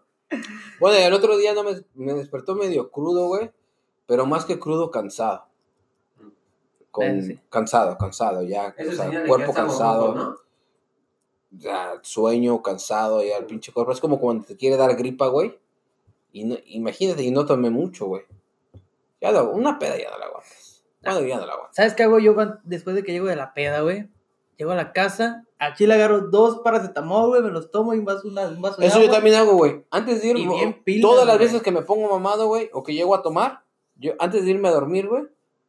Bueno, 0.80 0.98
y 0.98 1.02
el 1.02 1.12
otro 1.12 1.36
día 1.36 1.54
no 1.54 1.62
me, 1.62 1.72
me 1.94 2.14
despertó 2.14 2.54
medio 2.56 2.90
crudo, 2.90 3.28
güey. 3.28 3.50
Pero 4.06 4.26
más 4.26 4.44
que 4.44 4.58
crudo, 4.58 4.90
cansado. 4.90 5.44
Con, 6.90 7.22
sí. 7.22 7.38
Cansado, 7.48 7.96
cansado, 7.96 8.42
ya. 8.42 8.74
Eso 8.76 8.90
o 8.90 8.94
sea, 9.10 9.24
cuerpo 9.26 9.52
cansado. 9.52 10.14
¿no? 10.14 10.36
Ya, 11.58 11.98
sueño, 12.02 12.62
cansado, 12.62 13.22
ya 13.22 13.36
el 13.38 13.46
pinche 13.46 13.72
cuerpo. 13.72 13.92
Es 13.92 14.00
como 14.00 14.18
cuando 14.20 14.44
te 14.44 14.56
quiere 14.56 14.76
dar 14.76 14.94
gripa, 14.96 15.28
güey. 15.28 15.58
Y 16.32 16.44
no- 16.44 16.56
imagínate, 16.66 17.22
y 17.22 17.30
no 17.30 17.46
tomé 17.46 17.70
mucho, 17.70 18.06
güey. 18.06 18.22
Ya 19.20 19.32
no, 19.32 19.50
una 19.50 19.78
peda 19.78 19.96
ya 19.96 20.10
no 20.10 20.18
la 20.18 20.26
aguantas. 20.26 20.84
Bueno, 21.02 21.20
ya 21.20 21.36
no 21.38 21.46
la 21.46 21.52
aguantas. 21.52 21.76
¿Sabes 21.76 21.94
qué 21.94 22.02
hago 22.02 22.18
yo 22.18 22.34
después 22.64 22.96
de 22.96 23.02
que 23.02 23.12
llego 23.12 23.26
de 23.26 23.36
la 23.36 23.54
peda, 23.54 23.80
güey? 23.82 24.08
Llego 24.56 24.70
a 24.72 24.76
la 24.76 24.92
casa, 24.92 25.44
a 25.58 25.74
Chile 25.74 25.94
agarro 25.94 26.28
dos 26.28 26.60
paracetamol, 26.62 27.28
güey, 27.28 27.42
me 27.42 27.50
los 27.50 27.70
tomo 27.70 27.94
y 27.94 27.98
un 27.98 28.04
vaso, 28.04 28.28
una- 28.28 28.46
un 28.48 28.60
vaso 28.62 28.80
de 28.80 28.86
Eso 28.86 28.98
yo 28.98 29.04
agua. 29.06 29.14
también 29.16 29.36
hago, 29.36 29.54
güey. 29.54 29.84
Antes 29.90 30.22
de 30.22 30.28
ir, 30.28 30.36
Y 30.38 30.46
mo- 30.46 30.54
bien 30.56 30.82
pilas, 30.84 31.02
todas 31.02 31.26
las 31.26 31.36
güey. 31.36 31.46
veces 31.48 31.62
que 31.62 31.70
me 31.72 31.82
pongo 31.82 32.08
mamado, 32.08 32.46
güey, 32.46 32.70
o 32.72 32.82
que 32.82 32.94
llego 32.94 33.14
a 33.14 33.22
tomar, 33.22 33.64
yo 33.96 34.12
antes 34.18 34.44
de 34.44 34.50
irme 34.52 34.68
a 34.68 34.72
dormir, 34.72 35.08
güey, 35.08 35.24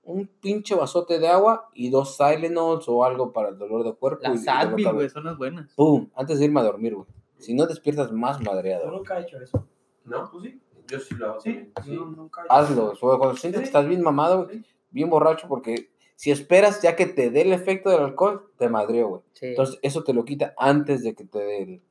un 0.06 0.28
pinche 0.28 0.76
vasote 0.76 1.20
de 1.20 1.28
agua 1.28 1.70
y 1.74 1.90
dos 1.90 2.18
Tylenols 2.18 2.88
o 2.88 3.04
algo 3.04 3.34
para 3.34 3.50
el 3.50 3.58
dolor 3.58 3.84
de 3.84 3.94
cuerpo. 3.94 4.22
Las 4.24 4.48
Advil, 4.48 4.92
güey, 4.92 5.10
son 5.10 5.26
las 5.26 5.38
buenas. 5.38 5.74
Pum, 5.74 6.10
antes 6.16 6.40
de 6.40 6.46
irme 6.46 6.60
a 6.60 6.64
dormir, 6.64 6.96
güey. 6.96 7.08
Si 7.38 7.54
no 7.54 7.66
despiertas 7.66 8.12
más 8.12 8.42
madreado. 8.42 8.86
Yo 8.86 8.92
nunca 8.92 9.20
he 9.20 9.24
hecho 9.24 9.42
eso. 9.42 9.68
¿No? 10.06 10.30
¿Tú 10.30 10.40
sí? 10.42 10.62
Yo 10.88 11.00
sí 11.00 11.16
lo 11.16 11.32
hago. 11.32 11.42
Sí. 11.42 11.72
sí. 11.84 11.92
Yo 11.92 12.06
nunca 12.06 12.42
he 12.42 12.46
hecho 12.46 12.54
Hazlo, 12.54 12.94
cuando 13.18 13.36
sientes 13.36 13.62
que 13.62 13.66
estás 13.66 13.88
bien 13.88 14.02
mamado, 14.02 14.46
güey, 14.46 14.64
bien 14.92 15.10
borracho, 15.10 15.48
porque 15.48 15.90
si 16.16 16.32
esperas 16.32 16.82
ya 16.82 16.96
que 16.96 17.08
te 17.08 17.32
dé 17.32 17.42
el 17.42 17.52
efecto 17.52 17.90
del 17.90 18.02
alcohol, 18.02 18.52
te 18.58 18.70
madreo, 18.70 19.08
güey. 19.08 19.22
Sí. 19.34 19.48
Entonces, 19.48 19.80
eso 19.82 20.04
te 20.04 20.14
lo 20.14 20.24
quita 20.24 20.54
antes 20.58 21.04
de 21.04 21.16
que 21.16 21.26
te 21.26 21.40
dé 21.40 21.64
el... 21.64 21.82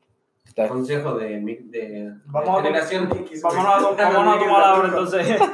Consejo 0.69 1.15
de, 1.17 1.39
mi- 1.41 1.57
de, 1.57 2.13
Vamos 2.27 2.61
a- 2.61 2.63
generación 2.63 3.09
X. 3.13 3.43
Vámonos 3.43 3.99
a, 3.99 4.03
vámonos 4.11 4.37
a 4.37 4.39
tomar 4.39 4.63
ahora 4.63 4.89
entonces. 4.89 5.41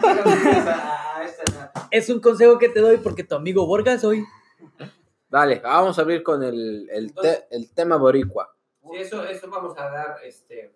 Ah, 1.75 1.89
Es 1.91 2.09
un 2.09 2.21
consejo 2.21 2.59
que 2.59 2.69
te 2.69 2.81
doy 2.81 2.97
porque 2.99 3.25
tu 3.25 3.35
amigo 3.35 3.67
Borgas 3.67 4.05
hoy. 4.05 4.25
Dale, 5.29 5.61
vamos 5.61 5.99
a 5.99 6.03
abrir 6.03 6.23
con 6.23 6.43
el, 6.43 6.89
el, 6.91 7.15
te- 7.15 7.47
el 7.51 7.71
tema 7.73 7.97
boricua. 7.97 8.55
Sí, 8.83 8.97
eso, 8.97 9.25
eso 9.25 9.49
vamos 9.51 9.77
a 9.79 9.89
dar, 9.91 10.17
este, 10.25 10.73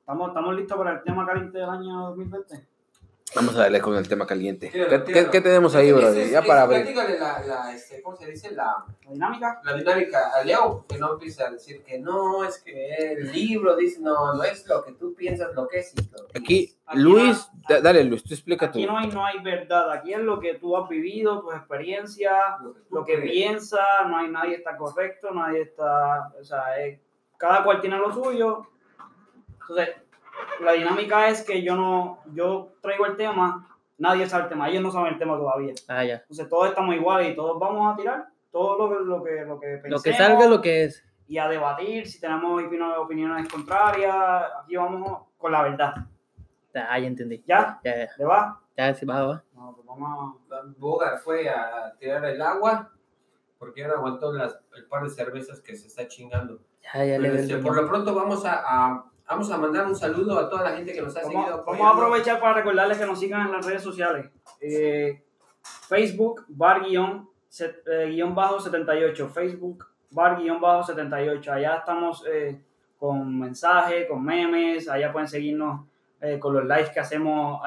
¿Estamos, 0.00 0.28
¿Estamos 0.28 0.54
listos 0.54 0.76
para 0.76 0.92
el 0.92 1.02
tema 1.02 1.26
caliente 1.26 1.58
del 1.58 1.68
año 1.70 2.08
2020? 2.10 2.66
Vamos 3.34 3.56
a 3.56 3.60
darle 3.62 3.80
con 3.80 3.96
el 3.96 4.06
tema 4.08 4.26
caliente. 4.26 4.68
Tíralo, 4.68 4.90
¿Qué, 4.90 4.98
tíralo. 5.00 5.26
qué- 5.26 5.30
qué 5.32 5.40
tenemos 5.40 5.74
ahí, 5.74 5.90
bro? 5.92 6.12
Ya 6.14 6.42
para 6.42 6.62
abrir. 6.62 6.94
la, 6.94 7.40
la, 7.44 7.74
este, 7.74 8.00
¿cómo 8.02 8.16
se 8.16 8.26
dice? 8.30 8.52
La, 8.52 8.84
¿La 9.04 9.10
dinámica? 9.12 9.60
la 9.64 9.74
dinámica 9.74 10.30
a 10.38 10.44
Leo, 10.44 10.84
que 10.88 10.98
no 10.98 11.14
empieza 11.14 11.48
a 11.48 11.50
decir 11.50 11.82
que 11.82 11.98
no, 11.98 12.44
es 12.44 12.58
que 12.58 13.12
el 13.12 13.32
libro 13.32 13.74
dice, 13.76 14.00
no, 14.00 14.34
no 14.34 14.42
es 14.44 14.66
lo 14.68 14.84
que 14.84 14.92
tú 14.92 15.14
piensas, 15.14 15.52
lo 15.54 15.66
que 15.66 15.80
es. 15.80 15.92
y 15.94 15.96
lo- 16.12 16.26
Aquí, 16.34 16.76
Aquí 16.86 16.98
Luis, 16.98 17.48
no- 17.54 17.60
da- 17.68 17.80
dale, 17.80 18.04
Luis, 18.04 18.22
tú 18.22 18.34
explica 18.34 18.70
tú. 18.70 18.78
Aquí 18.78 18.86
no 18.86 18.98
hay, 18.98 19.08
no 19.08 19.24
hay 19.24 19.40
verdad, 19.40 19.90
aquí 19.90 20.12
es 20.12 20.20
lo 20.20 20.38
que 20.38 20.54
tú 20.54 20.76
has 20.76 20.88
vivido, 20.88 21.40
tus 21.40 21.54
experiencias, 21.54 22.32
lo 22.62 22.72
que 22.74 22.80
lo 22.90 23.04
que 23.04 23.18
piensas, 23.18 23.80
no 24.06 24.16
hay 24.18 24.28
nadie 24.28 24.54
está 24.56 24.76
correcto, 24.76 25.30
nadie 25.32 25.62
está, 25.62 26.28
o 26.40 26.44
sea, 26.44 26.78
es- 26.80 27.00
cada 27.36 27.64
cual 27.64 27.80
tiene 27.80 27.98
lo 27.98 28.12
suyo. 28.12 28.66
Entonces, 29.60 29.96
la 30.60 30.72
dinámica 30.72 31.28
es 31.28 31.42
que 31.44 31.62
yo 31.62 31.76
no, 31.76 32.18
yo 32.32 32.72
traigo 32.80 33.06
el 33.06 33.16
tema, 33.16 33.68
nadie 33.98 34.26
sabe 34.26 34.44
el 34.44 34.48
tema, 34.50 34.68
ellos 34.68 34.82
no 34.82 34.90
saben 34.90 35.12
el 35.14 35.18
tema 35.18 35.36
todavía. 35.36 35.74
Ah, 35.88 36.04
ya. 36.04 36.14
Entonces 36.16 36.48
todos 36.48 36.68
estamos 36.68 36.94
iguales 36.94 37.32
y 37.32 37.36
todos 37.36 37.58
vamos 37.58 37.92
a 37.92 37.96
tirar 37.96 38.26
todo 38.50 38.78
lo 38.78 38.88
que, 38.98 39.04
lo 39.04 39.22
que, 39.22 39.44
lo 39.44 39.60
que 39.60 39.88
Lo 39.88 39.98
que 40.00 40.10
pensemos 40.10 40.16
salga 40.16 40.46
lo 40.46 40.60
que 40.60 40.84
es. 40.84 41.04
y 41.26 41.38
a 41.38 41.48
debatir 41.48 42.06
si 42.06 42.20
tenemos 42.20 42.62
opiniones, 42.98 43.48
contrarias. 43.48 44.14
Aquí 44.62 44.76
vamos 44.76 45.22
con 45.38 45.52
la 45.52 45.62
verdad. 45.62 45.94
Ah, 46.74 46.98
ya 46.98 47.06
entendí. 47.06 47.42
¿Ya? 47.46 47.80
Ya, 47.84 47.96
ya. 47.96 48.08
¿Le 48.16 48.24
va? 48.24 48.60
Ya, 48.76 48.94
sí, 48.94 49.06
va, 49.06 49.24
va. 49.26 49.42
No, 49.54 49.72
pues 49.74 49.86
vamos 49.86 50.36
Bogart 50.78 51.18
fue 51.22 51.48
a 51.48 51.94
tirar 51.98 52.24
el 52.24 52.40
agua 52.42 52.90
porque 53.58 53.80
ya 53.80 53.88
no 53.88 53.94
aguantó 53.94 54.32
las, 54.32 54.58
el 54.76 54.84
par 54.86 55.04
de 55.04 55.10
cervezas 55.10 55.60
que 55.60 55.76
se 55.76 55.86
está 55.86 56.06
chingando. 56.08 56.58
Ya, 56.82 57.04
ya 57.04 57.18
le 57.18 57.28
Pero, 57.28 57.32
veo 57.34 57.42
este, 57.42 57.56
por 57.58 57.76
lo 57.76 57.88
pronto 57.88 58.14
vamos 58.14 58.44
a, 58.44 58.62
a- 58.66 59.04
vamos 59.28 59.50
a 59.50 59.56
mandar 59.58 59.86
un 59.86 59.96
saludo 59.96 60.38
a 60.38 60.48
toda 60.48 60.62
la 60.70 60.76
gente 60.76 60.92
que 60.92 61.02
nos 61.02 61.16
ha 61.16 61.22
seguido. 61.22 61.64
vamos, 61.66 61.80
a 61.86 61.90
aprovechar 61.90 62.40
para 62.40 62.54
recordarles 62.54 62.98
que 62.98 63.06
nos 63.06 63.18
sigan 63.18 63.46
en 63.46 63.52
las 63.52 63.66
redes 63.66 63.82
sociales. 63.82 64.26
Eh, 64.60 65.22
Facebook, 65.88 66.44
bar 66.48 66.82
guion, 66.84 67.28
set- 67.48 67.82
eh, 67.86 68.06
guion 68.10 68.34
bajo 68.34 68.60
78. 68.60 69.28
Facebook, 69.28 69.86
bar 70.10 70.36
guion 70.40 70.60
bajo 70.60 70.82
78. 70.84 71.52
Allá 71.52 71.76
estamos 71.76 72.24
eh, 72.30 72.60
con 72.98 73.38
mensajes, 73.38 74.06
con 74.08 74.22
memes. 74.24 74.88
Allá 74.88 75.12
pueden 75.12 75.28
seguirnos 75.28 75.86
eh, 76.20 76.38
con 76.38 76.54
los 76.54 76.64
likes 76.66 76.92
que 76.92 77.00
hacemos 77.00 77.60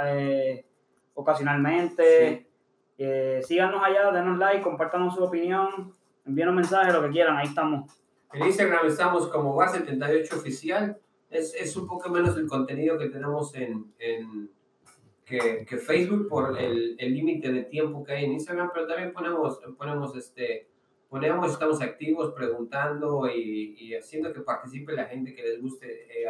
ocasionalmente. 1.13 2.47
Síganos 3.43 3.83
allá, 3.83 4.11
denos 4.11 4.37
like, 4.37 4.61
compártanos 4.61 5.15
su 5.15 5.23
opinión, 5.23 5.93
envíenos 6.25 6.55
mensajes, 6.55 6.93
lo 6.93 7.01
que 7.03 7.09
quieran, 7.09 7.37
ahí 7.37 7.47
estamos. 7.47 7.91
En 8.33 8.45
Instagram 8.45 8.87
estamos 8.87 9.27
como 9.27 9.55
Bar78 9.55 10.33
Oficial. 10.33 10.97
Es, 11.29 11.53
es 11.55 11.75
un 11.75 11.87
poco 11.87 12.09
menos 12.09 12.37
el 12.37 12.47
contenido 12.47 12.97
que 12.97 13.09
tenemos 13.09 13.53
en, 13.55 13.93
en- 13.99 14.49
que, 15.25 15.65
que 15.67 15.77
Facebook 15.77 16.29
por 16.29 16.57
el 16.57 16.95
límite 17.13 17.51
de 17.51 17.63
tiempo 17.63 18.01
que 18.03 18.13
hay 18.13 18.23
en 18.25 18.31
Instagram, 18.31 18.71
pero 18.73 18.87
también 18.87 19.11
ponemos, 19.11 19.59
ponemos 19.77 20.15
este, 20.15 20.69
ponemos, 21.09 21.51
estamos 21.51 21.81
activos 21.81 22.33
preguntando 22.33 23.27
y, 23.29 23.75
y 23.77 23.93
haciendo 23.95 24.31
que 24.31 24.39
participe 24.39 24.93
la 24.93 25.03
gente 25.05 25.35
que 25.35 25.41
les 25.43 25.61
guste. 25.61 25.87
eh, 26.23 26.27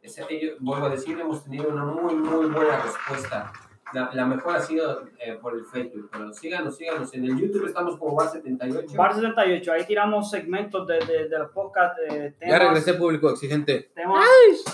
ese- 0.00 0.22
yo 0.40 0.52
vuelvo 0.60 0.86
a 0.86 0.90
decir, 0.90 1.18
hemos 1.20 1.44
tenido 1.44 1.68
una 1.68 1.84
muy, 1.84 2.14
muy 2.14 2.46
buena 2.46 2.82
respuesta. 2.82 3.52
La, 3.92 4.10
la 4.14 4.24
mejor 4.26 4.56
ha 4.56 4.60
sido 4.60 5.02
eh, 5.18 5.34
por 5.40 5.54
el 5.54 5.64
Facebook, 5.66 6.08
pero 6.10 6.32
síganos, 6.32 6.76
síganos. 6.76 7.12
En 7.14 7.24
el 7.24 7.36
YouTube 7.38 7.66
estamos 7.66 7.98
como 7.98 8.16
Bar78. 8.16 8.96
Bar 8.96 9.14
78, 9.14 9.72
ahí 9.72 9.84
tiramos 9.84 10.30
segmentos 10.30 10.86
de, 10.86 10.98
de, 11.00 11.28
de 11.28 11.38
los 11.38 11.50
podcasts, 11.50 11.98
de 12.00 12.30
temas, 12.32 12.52
Ya 12.52 12.58
regresé, 12.58 12.94
público 12.94 13.28
exigente. 13.30 13.90
temas, 13.94 14.24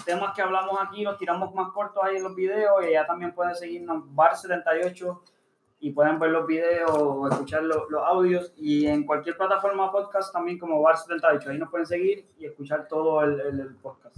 temas 0.05 0.35
que 0.35 0.43
hablamos 0.43 0.79
aquí, 0.81 1.03
los 1.03 1.19
tiramos 1.19 1.53
más 1.55 1.73
cortos 1.73 2.03
ahí 2.05 2.17
en 2.17 2.23
los 2.23 2.35
videos 2.35 2.85
y 2.89 2.93
ya 2.93 3.07
también 3.07 3.33
pueden 3.35 3.55
seguirnos 3.55 4.05
Bar 4.15 4.37
78 4.37 5.23
y 5.81 5.91
pueden 5.93 6.19
ver 6.19 6.31
los 6.31 6.47
videos 6.47 6.91
o 6.93 7.29
escuchar 7.29 7.63
los, 7.63 7.89
los 7.91 8.03
audios 8.03 8.53
y 8.57 8.87
en 8.87 9.05
cualquier 9.05 9.37
plataforma 9.37 9.91
podcast 9.93 10.33
también 10.33 10.59
como 10.59 10.81
Bar 10.83 10.97
78, 10.97 11.51
ahí 11.51 11.59
nos 11.59 11.71
pueden 11.71 11.87
seguir 11.87 12.27
y 12.39 12.47
escuchar 12.47 12.87
todo 12.89 13.23
el, 13.23 13.41
el- 13.41 13.61
el 13.61 13.75
podcast. 13.77 14.17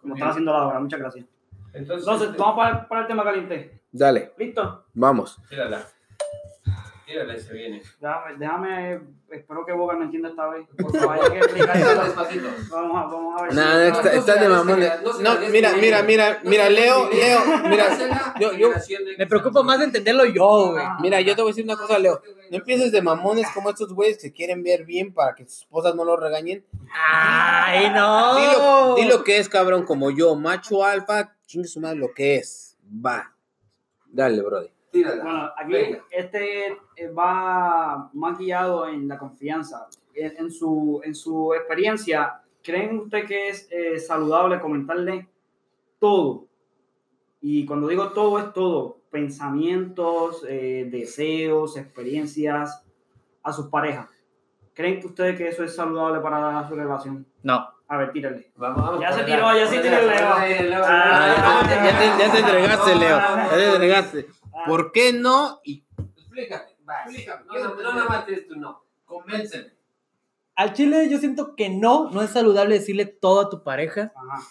Como 0.00 0.14
están 0.14 0.26
Bien. 0.26 0.28
haciendo 0.30 0.54
ahora, 0.54 0.78
muchas 0.80 1.00
gracias. 1.00 1.26
Entonces, 1.74 2.06
Entonces, 2.06 2.28
este, 2.30 2.40
vamos 2.42 2.56
para, 2.56 2.88
para 2.88 3.00
el 3.02 3.06
tema 3.06 3.24
caliente. 3.24 3.77
Dale, 3.90 4.32
¿Listo? 4.38 4.84
vamos. 4.94 5.38
Tírala. 5.48 5.86
Tírala 7.06 7.36
y 7.36 7.40
se 7.40 7.52
viene. 7.54 7.82
Déjame, 8.00 8.36
déjame 8.38 9.00
espero 9.30 9.64
que 9.64 9.72
Boga 9.72 9.96
me 9.96 10.04
entienda 10.04 10.28
esta 10.28 10.46
vez. 10.48 10.66
Por 10.76 10.92
favor. 10.98 11.16
vaya 11.18 11.30
que 11.32 11.38
explicar 11.38 12.04
Despacito. 12.04 12.48
Vamos 12.70 12.96
a, 12.98 13.06
vamos 13.06 13.40
a 13.40 13.44
ver. 13.44 13.54
No, 13.54 13.62
si- 13.62 13.68
no, 13.68 13.80
está, 13.84 14.02
no 14.12 14.18
está 14.20 14.34
de 14.34 14.48
mamón. 14.48 14.80
no 14.80 15.12
No, 15.20 15.40
mira, 15.50 15.72
mira, 15.80 16.02
mira, 16.02 16.40
No 16.42 16.50
mira, 16.50 16.68
Leo. 16.68 17.08
Leo, 17.08 17.40
mira, 17.64 17.86
yo- 18.38 18.52
yo- 18.52 18.70
Me 19.16 19.26
preocupa 19.26 19.62
más 19.62 19.78
de 19.78 19.86
entenderlo 19.86 20.26
yo, 20.26 20.72
güey. 20.72 20.84
mira, 21.00 21.20
yo 21.22 21.34
te 21.34 21.40
voy 21.40 21.50
a 21.50 21.52
decir 21.52 21.64
una 21.64 21.76
cosa, 21.78 21.98
Leo. 21.98 22.20
No 22.50 22.58
empieces 22.58 22.92
de 22.92 23.00
mamones 23.00 23.46
como 23.54 23.70
estos 23.70 23.92
güeyes 23.94 24.18
que 24.18 24.30
quieren 24.32 24.62
ver 24.62 24.84
bien 24.84 25.14
para 25.14 25.34
que 25.34 25.44
sus 25.44 25.60
esposas 25.60 25.94
no 25.94 26.04
lo 26.04 26.16
regañen. 26.18 26.62
¡Ay, 26.94 27.88
no! 27.90 28.36
Dilo, 28.36 28.94
dilo 28.96 29.24
que 29.24 29.38
es, 29.38 29.48
cabrón, 29.48 29.84
como 29.84 30.10
yo, 30.10 30.34
macho 30.34 30.84
alfa, 30.84 31.34
chingue 31.46 31.68
su 31.68 31.80
madre 31.80 31.96
lo 31.96 32.12
que 32.12 32.36
es. 32.36 32.76
Va. 32.86 33.34
Dale, 34.10 34.42
brother. 34.42 34.72
Tírala. 34.90 35.22
Bueno, 35.22 35.50
aquí 35.56 35.72
Venga. 35.72 36.04
este 36.10 36.66
eh, 36.96 37.08
va 37.10 38.10
más 38.14 38.38
guiado 38.38 38.88
en 38.88 39.06
la 39.06 39.18
confianza. 39.18 39.86
En, 40.14 40.36
en 40.38 40.50
su, 40.50 41.00
en 41.04 41.14
su 41.14 41.52
experiencia, 41.54 42.40
¿creen 42.62 42.98
usted 42.98 43.26
que 43.26 43.48
es 43.48 43.68
eh, 43.70 43.98
saludable 43.98 44.60
comentarle 44.60 45.28
todo? 45.98 46.46
Y 47.40 47.64
cuando 47.66 47.86
digo 47.88 48.10
todo, 48.12 48.38
es 48.38 48.52
todo. 48.52 48.98
Pensamientos, 49.10 50.44
eh, 50.48 50.88
deseos, 50.90 51.76
experiencias 51.76 52.84
a 53.42 53.52
sus 53.52 53.66
parejas. 53.66 54.10
¿Creen 54.74 55.00
que 55.00 55.06
ustedes 55.06 55.36
que 55.36 55.48
eso 55.48 55.64
es 55.64 55.74
saludable 55.74 56.20
para 56.20 56.66
su 56.68 56.74
relación? 56.74 57.26
No. 57.42 57.68
A 57.88 57.96
ver, 57.96 58.12
tírale. 58.12 58.52
Vamos, 58.56 58.82
vamos, 58.82 59.00
Ya 59.00 59.12
se 59.12 59.24
tiró, 59.24 59.56
ya 59.56 59.66
se 59.66 59.78
tiró, 59.80 59.96
Leo. 59.96 60.82
Ah, 60.84 61.62
ya, 61.66 61.98
te, 61.98 62.22
ya 62.24 62.32
te 62.32 62.38
entregaste, 62.38 62.94
Leo. 62.94 63.18
Ya 63.18 63.48
te 63.50 63.72
entregaste. 63.72 64.26
Ah, 64.52 64.64
¿Por 64.66 64.92
qué 64.92 65.12
no? 65.12 65.60
Y 65.64 65.84
Explícate. 66.16 66.76
Explícame. 67.06 67.44
No, 67.46 67.54
no, 67.58 67.74
no, 67.74 67.94
nada 67.94 68.08
más 68.08 68.26
tú, 68.26 68.56
no. 68.56 68.84
Convénceme. 69.06 69.72
Al 70.54 70.72
chile 70.72 71.08
yo 71.08 71.18
siento 71.18 71.56
que 71.56 71.70
no, 71.70 72.10
no 72.10 72.20
es 72.22 72.30
saludable 72.30 72.74
decirle 72.74 73.06
todo 73.06 73.40
a 73.40 73.48
tu 73.48 73.62
pareja. 73.62 74.12
Ajá. 74.14 74.42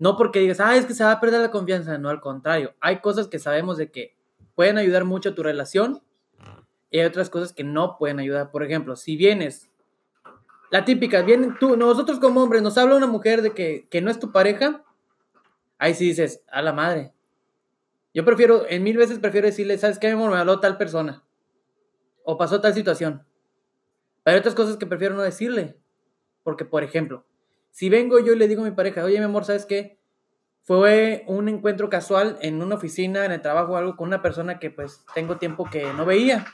No 0.00 0.16
porque 0.16 0.40
digas, 0.40 0.60
ah, 0.60 0.74
es 0.76 0.86
que 0.86 0.94
se 0.94 1.04
va 1.04 1.12
a 1.12 1.20
perder 1.20 1.42
la 1.42 1.50
confianza. 1.50 1.98
No, 1.98 2.08
al 2.08 2.20
contrario. 2.22 2.74
Hay 2.80 3.00
cosas 3.00 3.28
que 3.28 3.38
sabemos 3.38 3.76
de 3.76 3.92
que 3.92 4.16
pueden 4.54 4.78
ayudar 4.78 5.04
mucho 5.04 5.28
a 5.28 5.34
tu 5.34 5.42
relación 5.42 6.02
y 6.90 6.98
hay 6.98 7.04
otras 7.04 7.30
cosas 7.30 7.52
que 7.52 7.64
no 7.64 7.98
pueden 7.98 8.18
ayudar. 8.18 8.50
Por 8.50 8.62
ejemplo, 8.62 8.96
si 8.96 9.16
vienes, 9.16 9.69
la 10.70 10.84
típica, 10.84 11.22
vienen 11.22 11.56
tú, 11.58 11.76
nosotros 11.76 12.20
como 12.20 12.42
hombres, 12.42 12.62
nos 12.62 12.78
habla 12.78 12.96
una 12.96 13.06
mujer 13.06 13.42
de 13.42 13.52
que, 13.52 13.88
que 13.90 14.00
no 14.00 14.10
es 14.10 14.18
tu 14.18 14.32
pareja, 14.32 14.84
ahí 15.78 15.94
sí 15.94 16.06
dices, 16.06 16.42
a 16.48 16.62
la 16.62 16.72
madre. 16.72 17.12
Yo 18.14 18.24
prefiero, 18.24 18.66
en 18.68 18.82
mil 18.82 18.96
veces 18.96 19.18
prefiero 19.18 19.46
decirle, 19.46 19.78
¿sabes 19.78 19.98
qué, 19.98 20.08
mi 20.08 20.14
amor? 20.14 20.30
Me 20.30 20.36
habló 20.36 20.60
tal 20.60 20.76
persona. 20.76 21.24
O 22.24 22.36
pasó 22.36 22.60
tal 22.60 22.74
situación. 22.74 23.24
Pero 24.22 24.34
hay 24.34 24.40
otras 24.40 24.54
cosas 24.54 24.76
que 24.76 24.86
prefiero 24.86 25.14
no 25.14 25.22
decirle. 25.22 25.76
Porque, 26.42 26.64
por 26.64 26.82
ejemplo, 26.82 27.24
si 27.70 27.88
vengo 27.88 28.18
yo 28.18 28.32
y 28.32 28.36
le 28.36 28.48
digo 28.48 28.62
a 28.62 28.64
mi 28.64 28.72
pareja, 28.72 29.04
oye, 29.04 29.18
mi 29.18 29.24
amor, 29.24 29.44
¿sabes 29.44 29.66
qué? 29.66 29.98
Fue 30.62 31.24
un 31.26 31.48
encuentro 31.48 31.88
casual 31.88 32.38
en 32.42 32.62
una 32.62 32.74
oficina, 32.74 33.24
en 33.24 33.32
el 33.32 33.42
trabajo 33.42 33.72
o 33.72 33.76
algo, 33.76 33.96
con 33.96 34.08
una 34.08 34.22
persona 34.22 34.58
que 34.58 34.70
pues 34.70 35.04
tengo 35.14 35.38
tiempo 35.38 35.68
que 35.70 35.92
no 35.94 36.04
veía. 36.04 36.46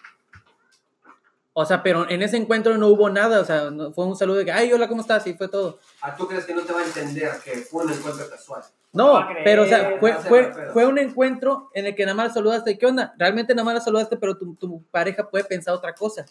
O 1.59 1.65
sea, 1.65 1.83
pero 1.83 2.07
en 2.11 2.21
ese 2.23 2.37
encuentro 2.37 2.77
no 2.77 2.89
hubo 2.89 3.09
nada, 3.09 3.41
o 3.41 3.45
sea, 3.47 3.71
no- 3.71 3.91
fue 3.91 4.05
un 4.05 4.15
saludo 4.15 4.37
de 4.37 4.45
que, 4.45 4.53
ay, 4.53 4.71
hola, 4.75 4.89
¿cómo 4.89 5.01
estás? 5.01 5.27
Y 5.27 5.33
fue 5.33 5.49
todo. 5.49 5.79
¿A 6.03 6.15
tú 6.15 6.29
crees 6.29 6.45
que 6.45 6.53
no 6.55 6.61
te 6.61 6.71
va 6.75 6.83
a 6.83 6.85
entender 6.85 7.31
que 7.43 7.53
fue 7.63 7.85
un 7.87 7.93
encuentro 7.93 8.29
casual? 8.29 8.63
No, 8.93 9.27
creer, 9.27 9.43
pero 9.43 9.63
o 9.63 9.67
sea, 9.67 9.97
fue, 9.99 10.13
fue, 10.17 10.53
fue 10.75 10.85
un 10.87 10.99
encuentro 10.99 11.71
en 11.73 11.87
el 11.87 11.95
que 11.95 12.05
nada 12.05 12.15
más 12.15 12.29
la 12.29 12.35
saludaste. 12.35 12.77
¿Qué 12.77 12.85
onda? 12.85 13.15
Realmente 13.17 13.55
nada 13.55 13.65
más 13.65 13.73
la 13.75 13.81
saludaste, 13.81 14.19
pero 14.19 14.37
tu, 14.37 14.55
tu 14.57 14.83
pareja 14.91 15.31
puede 15.31 15.45
pensar 15.45 15.73
otra 15.73 15.95
cosa. 15.95 16.27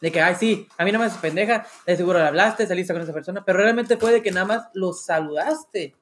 De 0.00 0.10
que, 0.10 0.22
ay, 0.22 0.36
sí, 0.40 0.66
a 0.78 0.84
mí 0.86 0.90
nada 0.92 1.04
más 1.04 1.14
es 1.16 1.20
pendeja, 1.20 1.66
de 1.86 1.94
seguro 1.94 2.18
le 2.18 2.24
hablaste, 2.26 2.66
saliste 2.66 2.94
con 2.94 3.02
esa 3.02 3.12
persona, 3.12 3.44
pero 3.44 3.58
realmente 3.58 3.98
fue 3.98 4.10
de 4.10 4.22
que 4.22 4.30
nada 4.32 4.46
más 4.46 4.68
lo 4.72 4.94
saludaste. 4.94 5.94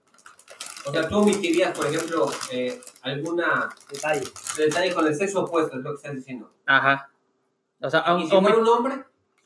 O 0.87 0.93
sea, 0.93 1.09
tú 1.09 1.19
omitirías, 1.19 1.77
por 1.77 1.87
ejemplo, 1.89 2.31
eh, 2.53 2.81
alguna 3.03 3.69
Detalle. 3.91 4.23
detalle 4.57 4.95
con 4.95 5.07
el 5.09 5.15
sexo 5.17 5.41
opuesto, 5.41 5.77
es 5.77 5.83
lo 5.83 5.91
que 5.91 5.97
estás 5.97 6.15
diciendo. 6.15 6.51
Ajá. 6.67 7.11
O 7.81 7.91
sea, 7.91 8.01
Y 8.07 8.11
aun- 8.11 8.23
si 8.29 8.41
fuera 8.41 8.57
un 8.59 8.69
hombre, 8.69 8.95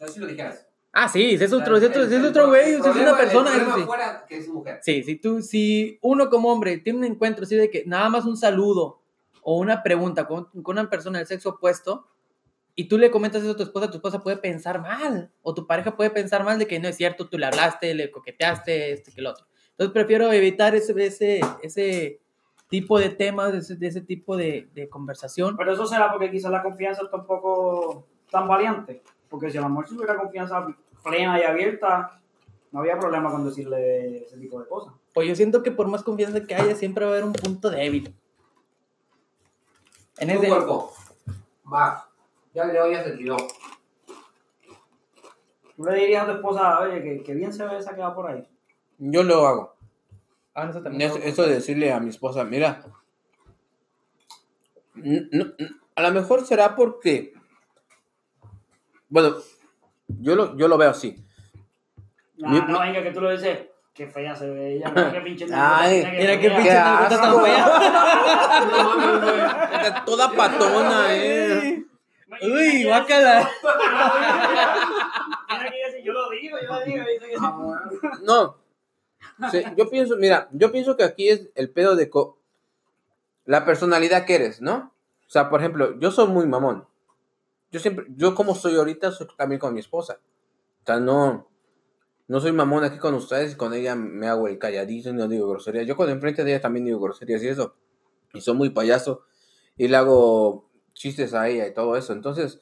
si 0.09 0.21
lo 0.21 0.27
dijeras. 0.27 0.67
ah, 0.93 1.09
sí, 1.09 1.35
es 1.41 1.53
otro, 1.53 1.77
es 1.77 1.85
otro, 1.85 2.03
es 2.03 2.25
otro 2.25 2.49
güey, 2.49 2.73
es 2.75 2.81
una 2.81 3.17
persona, 3.17 3.55
el 3.55 3.61
sí. 3.75 3.83
fuera 3.87 4.25
que 4.27 4.37
es 4.39 4.49
mujer. 4.49 4.81
Sí, 4.83 5.03
si 5.03 5.17
tú, 5.17 5.41
si 5.43 5.99
uno 6.03 6.29
como 6.31 6.51
hombre 6.53 6.79
tiene 6.79 6.99
un 7.01 7.05
encuentro 7.05 7.45
así 7.45 7.57
de 7.57 7.71
que 7.71 7.85
nada 7.87 8.09
más 8.09 8.25
un 8.25 8.37
saludo 8.37 9.01
o 9.43 9.59
una 9.59 9.83
pregunta 9.83 10.27
con, 10.27 10.47
con 10.63 10.79
una 10.79 10.89
persona 10.91 11.19
del 11.19 11.27
sexo 11.27 11.51
opuesto 11.51 12.07
y 12.75 12.89
tú 12.89 12.99
le 12.99 13.11
comentas 13.11 13.43
eso 13.43 13.53
a 13.53 13.57
tu 13.57 13.63
esposa, 13.63 13.89
tu 13.91 13.99
esposa 13.99 14.23
puede 14.23 14.37
pensar 14.39 14.81
mal 14.81 15.31
o 15.43 15.55
tu 15.55 15.67
pareja 15.67 15.95
puede 15.97 16.11
pensar 16.11 16.43
mal 16.45 16.59
de 16.59 16.67
que 16.67 16.81
no 16.81 16.89
es 16.89 16.97
cierto, 16.97 17.29
tú 17.29 17.39
le 17.39 17.47
hablaste, 17.47 17.95
le 17.95 18.11
coqueteaste, 18.11 18.93
este 18.93 19.13
que 19.13 19.21
el 19.21 19.27
otro. 19.29 19.47
Entonces 19.71 19.93
prefiero 19.93 20.33
evitar 20.33 20.75
ese, 20.75 20.93
ese, 21.05 21.41
ese 21.63 22.21
tipo 22.69 22.99
de 22.99 23.11
temas, 23.11 23.53
de 23.53 23.59
ese, 23.59 23.77
de 23.77 23.87
ese 23.87 24.01
tipo 24.01 24.37
de, 24.37 24.69
de 24.75 24.89
conversación. 24.89 25.57
Pero 25.57 25.73
eso 25.73 25.87
será 25.87 26.11
porque 26.11 26.31
quizás 26.31 26.51
la 26.51 26.63
confianza 26.63 27.03
está 27.05 27.17
un 27.17 27.27
poco 27.27 28.09
tan 28.35 28.49
valiente. 28.49 29.03
Porque 29.31 29.51
si 29.51 29.57
el 29.59 29.65
amor 29.65 29.89
si 29.89 29.95
hubiera 29.97 30.17
confianza 30.17 30.67
plena 31.03 31.39
y 31.41 31.43
abierta, 31.45 32.21
no 32.73 32.81
había 32.81 32.99
problema 32.99 33.31
con 33.31 33.45
decirle 33.45 34.25
ese 34.25 34.37
tipo 34.39 34.61
de 34.61 34.69
cosas. 34.69 34.93
Pues 35.13 35.29
yo 35.29 35.35
siento 35.37 35.63
que 35.63 35.71
por 35.71 35.87
más 35.89 36.03
confianza 36.03 36.45
que 36.45 36.55
haya, 36.55 36.75
siempre 36.75 37.05
va 37.05 37.11
a 37.13 37.15
haber 37.15 37.25
un 37.25 37.33
punto 37.33 37.71
débil. 37.71 38.15
En 40.19 40.29
Tu 40.29 40.35
ese, 40.35 40.49
cuerpo. 40.49 40.93
Va. 41.73 42.09
Ya 42.53 42.65
Leo 42.67 42.91
ya 42.91 43.03
se 43.05 43.13
tiró. 43.13 43.37
Tú 45.77 45.85
le 45.85 45.95
dirías 45.95 46.23
a 46.23 46.27
tu 46.27 46.33
esposa, 46.33 46.79
oye, 46.81 47.03
que, 47.03 47.23
que 47.25 47.35
bien 47.35 47.53
se 47.53 47.65
ve 47.67 47.79
esa 47.79 47.95
que 47.95 48.01
va 48.01 48.15
por 48.15 48.31
ahí. 48.31 48.47
Yo 48.99 49.23
lo 49.25 49.47
hago. 49.47 49.75
Ah, 50.55 50.69
eso 50.71 50.81
también. 50.83 51.11
Es- 51.11 51.17
Eso 51.25 51.43
de 51.43 51.55
decirle 51.55 51.93
a 51.93 51.99
mi 51.99 52.11
esposa, 52.11 52.45
mira, 52.45 52.81
a 55.97 56.03
lo 56.03 56.13
mejor 56.13 56.47
será 56.47 56.77
porque, 56.77 57.34
bueno, 59.09 59.37
yo 60.21 60.35
lo, 60.37 60.57
yo 60.57 60.69
lo 60.69 60.77
veo 60.79 60.91
así. 60.91 61.17
No, 62.37 62.49
Mi- 62.49 62.61
no 62.61 62.81
venga 62.81 63.03
que 63.03 63.11
tú 63.13 63.21
lo 63.21 63.31
dices, 63.31 63.59
qué 63.95 64.07
fea 64.09 64.35
se 64.35 64.51
ve 64.51 64.75
ella, 64.77 64.89
mira 64.91 65.13
qué 65.13 65.21
pinche 65.21 65.45
Ay, 65.53 66.03
nalgota, 66.03 66.21
Mira 66.21 66.41
qué 66.41 66.49
fea. 66.51 66.57
pinche 66.57 66.75
nalgota 66.75 67.21
tan 67.21 67.43
fea. 67.45 67.67
No 68.71 68.97
mames, 68.97 69.21
güey. 69.23 69.41
Está 69.87 70.05
Toda 70.05 70.31
patona, 70.33 71.07
eh. 71.15 71.85
Uy, 72.43 72.85
guácala. 72.85 73.49
Mira 75.49 75.71
que 75.71 75.77
ella 75.79 75.93
sí, 75.97 76.03
yo 76.05 76.13
lo 76.13 76.31
digo, 76.31 76.57
yo 76.61 76.67
lo 76.69 76.81
digo. 76.85 77.05
dice 77.07 77.29
que 77.29 77.37
sí. 77.37 78.25
No. 78.25 78.57
Sí, 79.51 79.63
yo 79.77 79.89
pienso, 79.91 80.17
mira, 80.17 80.49
yo 80.53 80.71
pienso 80.71 80.97
que 80.97 81.05
aquí 81.05 81.29
es 81.29 81.49
el 81.55 81.71
pedo 81.71 81.97
de 81.97 82.11
co- 82.11 82.39
la 83.47 83.65
personalidad 83.65 84.25
que 84.27 84.35
eres, 84.37 84.61
¿no? 84.61 84.93
O 85.27 85.31
sea, 85.31 85.49
por 85.51 85.61
ejemplo, 85.61 85.99
yo 85.99 86.11
soy 86.11 86.29
muy 86.29 86.47
mamón. 86.47 86.87
Yo 87.75 87.81
siempre, 87.81 88.07
yo 88.17 88.37
como 88.37 88.55
soy 88.55 88.77
ahorita, 88.77 89.11
soy 89.11 89.27
también 89.37 89.59
con 89.59 89.75
mi 89.75 89.81
esposa. 89.81 90.21
O 90.83 90.87
sea, 90.87 91.01
no, 91.01 91.51
no 92.29 92.41
soy 92.41 92.53
mamón 92.53 92.85
aquí 92.85 92.99
con 92.99 93.15
ustedes 93.15 93.55
y 93.55 93.57
con 93.57 93.75
ella 93.75 93.97
me 93.97 94.29
hago 94.29 94.47
el 94.47 94.61
calladito 94.61 95.11
y 95.11 95.13
no 95.13 95.27
digo 95.27 95.49
groserías. 95.49 95.85
Yo 95.85 95.97
con 95.97 96.09
enfrente 96.09 96.45
de 96.45 96.53
ella 96.53 96.61
también 96.61 96.85
digo 96.85 97.01
groserías 97.01 97.43
y 97.43 97.49
eso. 97.49 97.75
Y 98.33 98.43
soy 98.43 98.55
muy 98.55 98.71
payaso 98.71 99.25
y 99.77 99.89
le 99.89 99.97
hago 99.97 100.71
chistes 100.93 101.35
a 101.35 101.49
ella 101.49 101.67
y 101.67 101.75
todo 101.75 101.97
eso. 101.97 102.13
Entonces, 102.13 102.61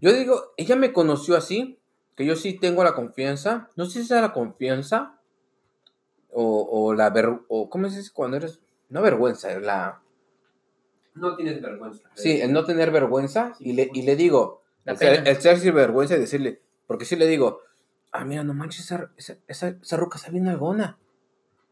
yo 0.00 0.12
digo, 0.12 0.52
ella 0.56 0.76
me 0.76 0.92
conoció 0.92 1.36
así, 1.36 1.80
que 2.14 2.24
yo 2.24 2.36
sí 2.36 2.56
tengo 2.60 2.84
la 2.84 2.94
confianza. 2.94 3.70
No 3.74 3.86
sé 3.86 4.02
si 4.02 4.06
sea 4.06 4.20
la 4.20 4.32
confianza 4.32 5.18
o, 6.30 6.68
o 6.70 6.94
la 6.94 7.10
ver, 7.10 7.40
o 7.48 7.68
¿cómo 7.68 7.90
se 7.90 7.96
dice 7.96 8.12
cuando 8.14 8.36
eres? 8.36 8.60
No 8.88 9.02
vergüenza, 9.02 9.58
la 9.58 10.00
No 11.14 11.36
tienes 11.36 11.60
vergüenza. 11.60 12.08
sí, 12.14 12.40
el 12.40 12.52
no 12.52 12.64
tener 12.64 12.90
vergüenza 12.90 13.54
y 13.60 13.72
le, 13.74 13.90
y 13.92 14.02
le 14.02 14.16
digo, 14.16 14.62
el 14.84 14.96
ser, 14.96 15.16
pena. 15.16 15.30
el 15.30 15.36
ser 15.40 15.58
sin 15.58 15.74
vergüenza 15.74 16.16
y 16.16 16.20
decirle, 16.20 16.62
porque 16.86 17.04
si 17.04 17.16
le 17.16 17.26
digo, 17.26 17.60
ah, 18.12 18.24
mira, 18.24 18.42
no 18.44 18.54
manches, 18.54 18.86
esa, 18.86 19.10
esa, 19.16 19.36
esa, 19.46 19.68
esa 19.68 19.96
ruca 19.96 20.16
está 20.18 20.30
bien 20.30 20.48
algona, 20.48 20.98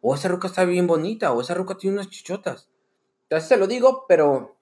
o 0.03 0.15
esa 0.15 0.29
ruca 0.29 0.49
está 0.49 0.65
bien 0.65 0.87
bonita, 0.87 1.33
o 1.33 1.41
esa 1.41 1.55
ruca 1.55 1.77
tiene 1.77 1.97
unas 1.97 2.11
chichotas. 2.11 2.69
Entonces 3.25 3.49
se 3.49 3.57
lo 3.57 3.67
digo, 3.67 4.05
pero 4.09 4.57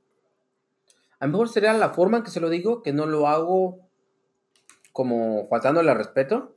a 1.18 1.26
lo 1.26 1.33
mejor 1.33 1.49
sería 1.49 1.72
la 1.72 1.91
forma 1.91 2.18
en 2.18 2.22
que 2.22 2.31
se 2.31 2.41
lo 2.41 2.49
digo, 2.49 2.83
que 2.83 2.93
no 2.93 3.07
lo 3.07 3.26
hago 3.29 3.81
como 4.93 5.49
faltándole 5.49 5.91
al 5.91 5.99
respeto. 5.99 6.57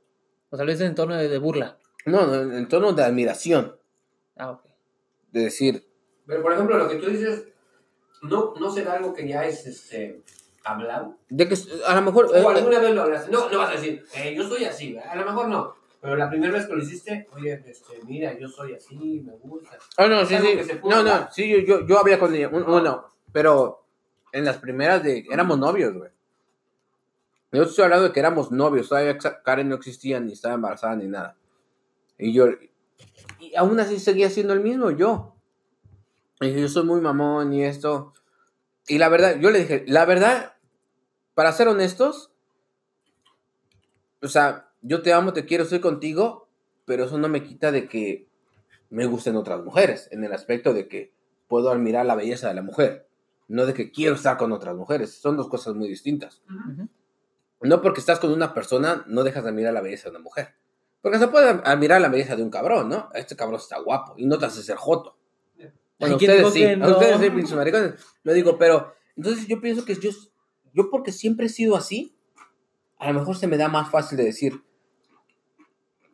O 0.50 0.56
sea, 0.58 0.66
lo 0.66 0.72
dices 0.72 0.88
en 0.88 0.96
tono 0.96 1.16
de, 1.16 1.28
de 1.30 1.38
burla. 1.38 1.78
No, 2.06 2.26
no, 2.28 2.56
en 2.58 2.68
tono 2.68 2.94
de 2.94 3.04
admiración, 3.04 3.76
Ah, 4.36 4.52
ok. 4.52 4.66
de 5.32 5.42
decir, 5.42 5.88
Pero, 6.26 6.42
por 6.42 6.54
ejemplo, 6.54 6.78
lo 6.78 6.90
que 6.90 6.96
tú 6.96 7.08
dices, 7.10 7.46
¿no, 8.22 8.54
no 8.60 8.72
será 8.72 8.94
algo 8.94 9.14
que 9.14 9.28
ya 9.28 9.46
es 9.46 9.66
este, 9.66 10.22
hablado? 10.64 11.18
de 11.30 11.48
que 11.48 11.56
a 11.86 11.96
lo 11.96 12.02
mejor... 12.02 12.30
eh, 12.34 12.42
O 12.42 12.50
alguna 12.50 12.80
vez 12.80 12.92
lo 12.96 13.02
hablaste. 13.04 13.32
No, 13.32 13.50
no 13.50 13.58
vas 13.58 13.70
a 13.70 13.74
decir, 13.74 14.04
eh, 14.16 14.34
yo 14.36 14.48
soy 14.48 14.66
así, 14.66 14.98
a 14.98 15.16
lo 15.16 15.26
mejor 15.26 15.48
no. 15.48 15.76
Pero 16.02 16.16
la 16.16 16.30
primera 16.30 16.52
vez 16.52 16.66
que 16.66 16.74
lo 16.74 16.82
hiciste, 16.82 17.28
oye, 17.36 17.64
este, 17.68 18.00
mira, 18.06 18.38
yo 18.38 18.48
soy 18.50 18.74
así, 18.74 19.22
me 19.24 19.34
gusta. 19.34 19.78
Ah, 19.98 20.08
no, 20.08 20.26
sí, 20.26 20.36
sí. 20.38 20.60
No, 20.84 21.04
no, 21.04 21.28
sí, 21.32 21.48
yo, 21.48 21.58
yo, 21.60 21.86
yo 21.86 22.00
hablé 22.00 22.18
con 22.18 22.34
ella, 22.34 22.50
uno, 22.50 23.12
pero 23.32 23.86
en 24.32 24.46
las 24.46 24.58
primeras 24.58 25.04
de, 25.04 25.26
éramos 25.30 25.60
novios, 25.60 25.94
güey. 25.94 26.10
Yo 27.52 27.64
estoy 27.64 27.84
hablando 27.84 28.08
de 28.08 28.14
que 28.14 28.20
éramos 28.20 28.50
novios, 28.52 28.90
todavía 28.90 29.18
Karen 29.44 29.70
no 29.70 29.76
existía, 29.76 30.20
ni 30.20 30.34
estaba 30.34 30.56
embarazada, 30.56 30.96
ni 30.96 31.08
nada. 31.08 31.36
Y 32.18 32.34
yo, 32.34 32.48
y 33.40 33.56
aún 33.56 33.80
así 33.80 34.00
seguía 34.00 34.30
siendo 34.30 34.54
el 34.54 34.62
mismo 34.62 34.90
yo. 34.92 35.31
Y 36.42 36.48
dije, 36.48 36.62
yo 36.62 36.68
soy 36.68 36.84
muy 36.84 37.02
mamón 37.02 37.54
y 37.54 37.64
esto. 37.64 38.14
Y 38.88 38.98
la 38.98 39.10
verdad, 39.10 39.40
yo 39.40 39.52
le 39.52 39.60
dije, 39.60 39.86
la 39.88 40.06
verdad, 40.06 40.56
para 41.36 41.52
ser 41.52 41.68
honestos, 41.68 42.32
o 44.22 44.28
sea, 44.28 44.72
yo 44.82 45.02
te 45.02 45.14
amo, 45.14 45.34
te 45.34 45.46
quiero, 45.46 45.64
estoy 45.64 45.80
contigo, 45.80 46.50
pero 46.86 47.06
eso 47.06 47.18
no 47.18 47.30
me 47.30 47.44
quita 47.44 47.72
de 47.72 47.88
que 47.88 48.28
me 48.90 49.06
gusten 49.06 49.36
otras 49.36 49.64
mujeres, 49.64 50.10
en 50.12 50.24
el 50.24 50.34
aspecto 50.34 50.74
de 50.74 50.88
que 50.88 51.14
puedo 51.48 51.70
admirar 51.70 52.06
la 52.06 52.16
belleza 52.16 52.48
de 52.48 52.56
la 52.56 52.62
mujer, 52.62 53.08
no 53.48 53.66
de 53.66 53.74
que 53.74 53.92
quiero 53.92 54.16
estar 54.16 54.38
con 54.38 54.52
otras 54.52 54.76
mujeres, 54.76 55.14
son 55.14 55.38
dos 55.38 55.48
cosas 55.48 55.76
muy 55.76 55.88
distintas. 55.88 56.42
No 57.62 57.82
porque 57.82 58.00
estás 58.00 58.20
con 58.20 58.32
una 58.32 58.54
persona, 58.54 59.06
no 59.08 59.24
dejas 59.24 59.44
de 59.44 59.50
admirar 59.52 59.74
la 59.74 59.82
belleza 59.82 60.06
de 60.06 60.16
una 60.16 60.24
mujer. 60.24 60.56
Porque 61.02 61.20
se 61.20 61.28
puede 61.28 61.62
admirar 61.64 62.02
la 62.02 62.10
belleza 62.10 62.36
de 62.36 62.44
un 62.44 62.50
cabrón, 62.50 62.90
¿no? 62.90 63.10
Este 63.14 63.36
cabrón 63.36 63.60
está 63.60 63.80
guapo 63.80 64.16
y 64.18 64.26
no 64.26 64.38
te 64.38 64.46
hace 64.48 64.64
ser 64.64 64.78
joto. 64.78 65.18
Bueno, 66.02 66.16
Ay, 66.16 66.20
¿quién 66.20 66.32
ustedes 66.32 66.54
sí, 66.54 66.60
que 66.60 66.70
a 66.72 66.76
no? 66.76 66.92
ustedes 66.92 67.20
sí, 67.20 67.30
pinches 67.30 67.56
maricones. 67.56 67.94
Lo 68.24 68.34
digo, 68.34 68.58
pero 68.58 68.94
entonces 69.16 69.48
yo 69.48 69.62
pienso 69.62 69.86
que 69.86 69.96
yo, 69.96 70.10
yo 70.74 70.90
porque 70.90 71.12
siempre 71.12 71.46
he 71.46 71.50
sido 71.50 71.76
así, 71.78 72.18
a 72.98 73.12
lo 73.14 73.20
mejor 73.20 73.38
se 73.38 73.48
me 73.48 73.56
da 73.58 73.68
más 73.68 73.90
fácil 73.92 74.18
de 74.18 74.26
decir, 74.26 74.62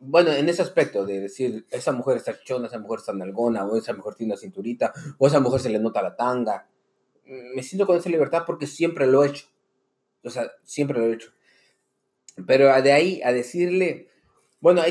bueno, 0.00 0.30
en 0.30 0.48
ese 0.48 0.62
aspecto, 0.62 1.04
de 1.06 1.20
decir, 1.20 1.66
esa 1.70 1.92
mujer 1.92 2.18
está 2.18 2.38
chona, 2.44 2.68
esa 2.68 2.78
mujer 2.78 3.00
está 3.00 3.12
nalgona, 3.12 3.64
o 3.64 3.76
esa 3.76 3.94
mujer 3.94 4.14
tiene 4.14 4.34
una 4.34 4.40
cinturita, 4.40 4.92
o 5.18 5.26
esa 5.26 5.40
mujer 5.40 5.60
se 5.60 5.70
le 5.70 5.78
nota 5.78 6.02
la 6.02 6.14
tanga. 6.14 6.68
Mm, 7.24 7.56
Me 7.56 7.62
siento 7.62 7.86
con 7.86 7.96
esa 7.96 8.10
libertad 8.10 8.44
porque 8.46 8.66
siempre 8.66 9.06
lo 9.06 9.24
he 9.24 9.28
hecho. 9.28 9.46
O 10.22 10.30
sea, 10.30 10.50
siempre 10.64 10.98
lo 10.98 11.06
he 11.06 11.14
hecho. 11.14 11.32
Pero 12.46 12.66
de 12.82 12.92
ahí 12.92 13.20
a 13.24 13.32
decirle, 13.32 14.08
bueno, 14.60 14.82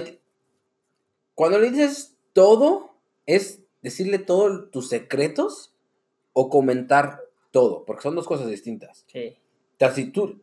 cuando 1.33 1.59
le 1.59 1.69
dices 1.71 2.17
todo, 2.33 2.99
es 3.25 3.61
decirle 3.87 4.19
todos 4.19 4.71
tus 4.71 4.89
secretos 4.89 5.73
o 6.33 6.49
comentar 6.49 7.21
todo, 7.51 7.83
porque 7.85 8.03
son 8.03 8.15
dos 8.15 8.27
cosas 8.27 8.47
distintas. 8.47 9.05
Sí. 9.07 9.37
O 9.73 9.77
sea, 9.79 9.91
si 9.91 10.11
tú, 10.11 10.41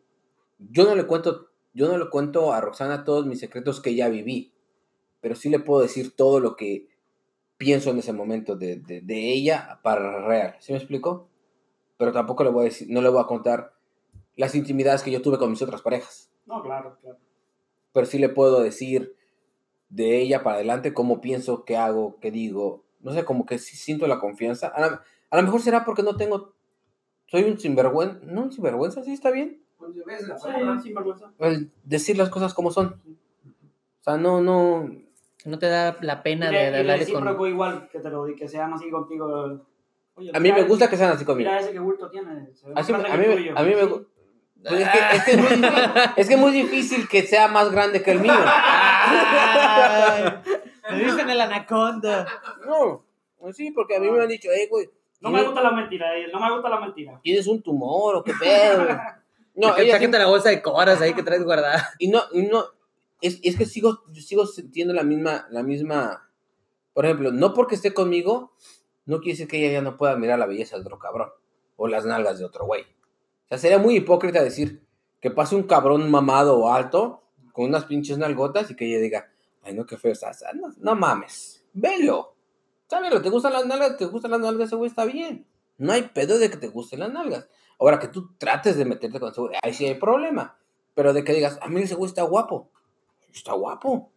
yo 0.58 0.84
no 0.84 0.94
le 0.94 1.06
cuento, 1.06 1.48
yo 1.72 1.88
no 1.88 1.98
le 1.98 2.08
cuento 2.10 2.52
a 2.52 2.60
Roxana 2.60 3.04
todos 3.04 3.26
mis 3.26 3.40
secretos 3.40 3.80
que 3.80 3.94
ya 3.94 4.08
viví, 4.08 4.52
pero 5.20 5.34
sí 5.34 5.48
le 5.48 5.58
puedo 5.60 5.80
decir 5.82 6.14
todo 6.14 6.40
lo 6.40 6.56
que 6.56 6.88
pienso 7.56 7.90
en 7.90 7.98
ese 7.98 8.12
momento 8.12 8.56
de, 8.56 8.76
de- 8.76 9.00
de 9.00 9.32
ella 9.32 9.80
para 9.82 10.26
real. 10.26 10.56
¿Sí 10.60 10.72
me 10.72 10.78
explico? 10.78 11.28
Pero 11.96 12.12
tampoco 12.12 12.44
le 12.44 12.50
voy 12.50 12.62
a 12.62 12.64
decir, 12.70 12.88
no 12.90 13.00
le 13.00 13.08
voy 13.08 13.20
a 13.22 13.26
contar 13.26 13.74
las 14.36 14.54
intimidades 14.54 15.02
que 15.02 15.10
yo 15.12 15.22
tuve 15.22 15.38
con 15.38 15.50
mis 15.50 15.62
otras 15.62 15.80
parejas. 15.82 16.30
No, 16.46 16.62
claro, 16.62 16.98
claro. 17.00 17.18
Pero 17.92 18.06
sí 18.06 18.18
le 18.18 18.28
puedo 18.28 18.60
decir 18.62 19.14
de 19.88 20.20
ella 20.20 20.42
para 20.42 20.56
adelante 20.56 20.92
cómo 20.92 21.20
pienso, 21.20 21.64
qué 21.64 21.76
hago, 21.76 22.18
qué 22.20 22.30
digo. 22.32 22.83
No 23.04 23.12
sé, 23.12 23.24
como 23.24 23.46
que 23.46 23.58
sí 23.58 23.76
siento 23.76 24.06
la 24.08 24.18
confianza. 24.18 24.68
A, 24.68 24.80
la- 24.80 25.02
a 25.30 25.36
lo 25.36 25.42
mejor 25.42 25.60
será 25.60 25.84
porque 25.84 26.02
no 26.02 26.16
tengo. 26.16 26.54
Soy 27.26 27.44
un 27.44 27.58
sinvergüenza. 27.58 28.18
No, 28.24 28.42
un 28.42 28.52
sinvergüenza, 28.52 29.02
sí 29.04 29.12
está 29.12 29.30
bien. 29.30 29.60
Pues. 29.78 29.92
El 31.38 31.70
decir 31.84 32.16
las 32.18 32.30
cosas 32.30 32.54
como 32.54 32.70
son. 32.70 33.00
O 34.00 34.04
sea, 34.04 34.16
no, 34.16 34.40
no. 34.40 34.90
No 35.44 35.58
te 35.58 35.66
da 35.66 35.98
la 36.00 36.22
pena 36.22 36.50
de, 36.50 36.70
de 36.70 36.78
hablar 36.78 37.36
con... 37.36 37.48
igual 37.48 37.88
que 37.92 38.00
te 38.00 38.08
lo 38.08 38.24
di, 38.24 38.34
que 38.34 38.48
sean 38.48 38.72
así 38.72 38.88
contigo. 38.90 39.66
Oye, 40.14 40.30
A 40.32 40.40
mí 40.40 40.52
me 40.52 40.62
gusta 40.62 40.88
que 40.88 40.96
sean 40.96 41.10
así 41.12 41.24
conmigo. 41.26 41.50
Mira 41.50 41.60
ese 41.60 41.72
que 41.72 41.78
bulto 41.80 42.08
tiene. 42.08 42.48
Así 42.74 42.92
a 42.92 42.98
mí, 42.98 43.26
me- 43.26 43.36
tuyo. 43.36 43.58
a 43.58 43.62
mí 43.62 43.74
me 43.74 43.80
Sí. 43.82 43.86
gu- 43.86 44.06
pues 44.66 44.80
es, 44.80 44.88
que, 44.88 44.98
es, 45.16 45.24
que 45.24 45.30
es, 45.32 45.38
muy 45.38 45.48
difícil, 45.50 45.72
es 46.16 46.28
que 46.28 46.34
es 46.34 46.40
muy 46.40 46.52
difícil 46.52 47.08
que 47.08 47.22
sea 47.24 47.48
más 47.48 47.70
grande 47.70 48.02
que 48.02 48.12
el 48.12 48.20
mío. 48.20 48.32
Me 50.90 51.04
dicen 51.04 51.30
el 51.30 51.40
anaconda. 51.40 52.26
No, 52.66 53.04
pues 53.38 53.56
sí, 53.56 53.70
porque 53.70 53.96
a 53.96 54.00
mí 54.00 54.10
me 54.10 54.22
han 54.22 54.28
dicho, 54.28 54.48
hey, 54.54 54.68
güey, 54.70 54.88
No 55.20 55.30
me 55.30 55.42
gusta 55.42 55.62
la 55.62 55.70
mentira, 55.70 56.16
eh, 56.16 56.28
no 56.32 56.40
me 56.40 56.52
gusta 56.52 56.68
la 56.68 56.80
mentira. 56.80 57.20
¿tienes 57.22 57.46
un 57.46 57.62
tumor 57.62 58.16
o 58.16 58.24
qué 58.24 58.32
pedo? 58.38 58.86
No, 59.56 59.76
ella 59.76 59.92
Sáquete 59.92 60.18
la 60.18 60.26
bolsa 60.26 60.48
de 60.48 60.60
coras 60.60 61.00
ahí 61.00 61.14
que 61.14 61.22
traes 61.22 61.44
guardada. 61.44 61.90
Y 62.00 62.08
no, 62.08 62.22
y 62.32 62.42
no, 62.42 62.64
es, 63.20 63.38
es 63.44 63.56
que 63.56 63.66
sigo, 63.66 64.02
yo 64.10 64.20
sigo 64.20 64.46
sintiendo 64.46 64.92
la 64.92 65.04
misma, 65.04 65.46
la 65.50 65.62
misma, 65.62 66.28
por 66.92 67.04
ejemplo, 67.04 67.30
no 67.30 67.54
porque 67.54 67.76
esté 67.76 67.94
conmigo, 67.94 68.52
no 69.06 69.18
quiere 69.18 69.34
decir 69.34 69.48
que 69.48 69.58
ella 69.58 69.74
ya 69.74 69.82
no 69.82 69.96
pueda 69.96 70.16
mirar 70.16 70.40
la 70.40 70.46
belleza 70.46 70.76
de 70.76 70.82
otro 70.82 70.98
cabrón, 70.98 71.30
o 71.76 71.86
las 71.86 72.04
nalgas 72.04 72.38
de 72.40 72.44
otro 72.44 72.66
güey. 72.66 72.82
O 72.82 73.48
sea, 73.48 73.58
sería 73.58 73.78
muy 73.78 73.96
hipócrita 73.96 74.42
decir 74.42 74.82
que 75.20 75.30
pase 75.30 75.54
un 75.54 75.62
cabrón 75.62 76.10
mamado 76.10 76.58
o 76.58 76.72
alto, 76.72 77.22
con 77.52 77.66
unas 77.66 77.84
pinches 77.84 78.18
nalgotas, 78.18 78.70
y 78.70 78.76
que 78.76 78.86
ella 78.86 78.98
diga, 78.98 79.32
ay, 79.64 79.74
no, 79.74 79.86
qué 79.86 79.96
feo 79.96 80.12
estás, 80.12 80.42
Ah, 80.42 80.52
no, 80.54 80.72
no 80.78 80.94
mames, 80.94 81.64
velo, 81.72 82.36
sábelo, 82.88 83.20
te 83.22 83.30
gustan 83.30 83.52
las 83.52 83.66
nalgas, 83.66 83.96
te 83.96 84.06
gustan 84.06 84.30
las 84.32 84.40
nalgas, 84.40 84.66
ese 84.68 84.76
güey 84.76 84.88
está 84.88 85.04
bien, 85.04 85.46
no 85.78 85.92
hay 85.92 86.02
pedo 86.02 86.38
de 86.38 86.50
que 86.50 86.56
te 86.56 86.68
gusten 86.68 87.00
las 87.00 87.12
nalgas. 87.12 87.48
Ahora 87.80 87.98
que 87.98 88.06
tú 88.08 88.32
trates 88.38 88.76
de 88.76 88.84
meterte 88.84 89.18
con 89.18 89.32
ese 89.32 89.40
güey, 89.40 89.56
ahí 89.60 89.74
sí 89.74 89.84
hay 89.84 89.94
problema. 89.96 90.56
Pero 90.94 91.12
de 91.12 91.24
que 91.24 91.32
digas, 91.32 91.58
a 91.60 91.66
mí 91.68 91.82
ese 91.82 91.96
güey 91.96 92.08
está 92.08 92.22
guapo. 92.22 92.70
Está 93.32 93.52
guapo. 93.52 94.12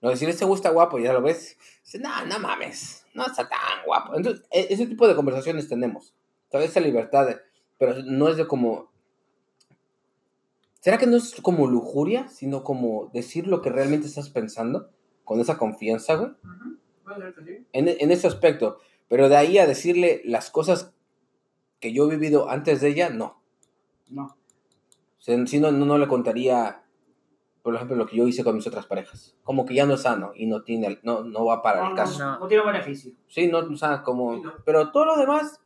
No 0.00 0.10
decir, 0.10 0.28
ese 0.28 0.44
güey 0.44 0.54
está 0.54 0.70
guapo, 0.70 1.00
ya 1.00 1.12
lo 1.12 1.20
ves. 1.20 1.56
Dice, 1.82 1.98
no, 1.98 2.24
no 2.26 2.38
mames. 2.38 3.04
No 3.12 3.26
está 3.26 3.48
tan 3.48 3.84
guapo. 3.84 4.14
Entonces, 4.14 4.46
e- 4.52 4.68
ese 4.70 4.86
tipo 4.86 5.08
de 5.08 5.16
conversaciones 5.16 5.68
tenemos. 5.68 6.14
Toda 6.48 6.62
esa 6.64 6.78
libertad. 6.78 7.28
pero 7.76 7.96
no 8.04 8.28
es 8.28 8.36
de 8.36 8.46
como. 8.46 8.92
¿Será 10.86 10.98
que 10.98 11.08
no 11.08 11.16
es 11.16 11.34
como 11.42 11.66
lujuria, 11.66 12.28
sino 12.28 12.62
como 12.62 13.10
decir 13.12 13.48
lo 13.48 13.60
que 13.60 13.70
realmente 13.70 14.06
estás 14.06 14.30
pensando? 14.30 14.92
Con 15.24 15.40
esa 15.40 15.58
confianza, 15.58 16.14
güey. 16.14 16.30
Ujú. 16.30 16.78
Puede 17.02 17.22
ser 17.22 17.34
que 17.34 17.44
sí. 17.44 17.66
En, 17.72 17.88
en 17.88 18.12
ese 18.12 18.28
aspecto. 18.28 18.78
Pero 19.08 19.28
de 19.28 19.36
ahí 19.36 19.58
a 19.58 19.66
decirle 19.66 20.22
las 20.24 20.48
cosas 20.48 20.94
que 21.80 21.92
yo 21.92 22.06
he 22.06 22.10
vivido 22.16 22.48
antes 22.48 22.80
de 22.80 22.90
ella, 22.90 23.10
no. 23.10 23.42
No. 24.08 24.26
O 24.26 25.20
sea, 25.20 25.44
si 25.48 25.58
no, 25.58 25.72
no, 25.72 25.86
no 25.86 25.98
le 25.98 26.06
contaría, 26.06 26.84
por 27.62 27.74
ejemplo, 27.74 27.96
lo 27.96 28.06
que 28.06 28.18
yo 28.18 28.28
hice 28.28 28.44
con 28.44 28.54
mis 28.54 28.68
otras 28.68 28.86
parejas. 28.86 29.36
Como 29.42 29.66
que 29.66 29.74
ya 29.74 29.86
no 29.86 29.94
es 29.94 30.02
sano 30.02 30.30
y 30.36 30.46
no 30.46 30.62
tiene, 30.62 31.00
no, 31.02 31.24
no 31.24 31.46
va 31.46 31.62
para 31.62 31.82
No, 31.82 31.90
el 31.90 31.96
caso. 31.96 32.16
No. 32.20 32.38
no 32.38 32.46
tiene 32.46 32.64
beneficio. 32.64 33.10
Sí, 33.26 33.48
no, 33.48 33.58
o 33.58 33.76
sea, 33.76 34.04
como... 34.04 34.36
Sí. 34.36 34.42
Pero 34.64 34.92
todo 34.92 35.04
lo 35.06 35.16
demás... 35.16 35.60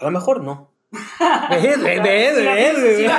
A 0.00 0.04
lo 0.06 0.10
mejor 0.10 0.42
no. 0.42 0.76
¿Ves? 0.90 1.82
¿Ves? 1.82 2.02
¿Ves? 2.02 2.36
¿Ves? 2.36 2.76
si 2.96 3.02
¿Ves? 3.02 3.10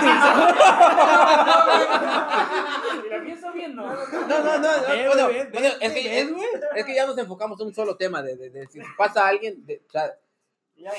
la 3.10 3.22
pienso 3.24 3.52
bien, 3.54 3.76
no. 3.76 3.86
No, 3.88 4.44
no, 4.44 4.60
no. 4.60 4.70
bueno, 4.88 5.26
bueno, 5.26 5.30
es, 5.40 5.52
ves, 5.52 5.94
que, 5.94 6.10
ves, 6.10 6.30
es, 6.76 6.86
que 6.86 6.96
ya 6.96 7.06
nos 7.06 7.18
enfocamos 7.18 7.60
en 7.62 7.68
un 7.68 7.74
solo 7.74 7.96
tema. 7.96 8.22
De, 8.22 8.36
de, 8.36 8.50
de 8.50 8.68
si 8.68 8.80
pasa 8.98 9.26
a 9.26 9.30
alguien... 9.30 9.66
de- 9.66 9.82
o 9.88 9.92
sea, 9.92 10.16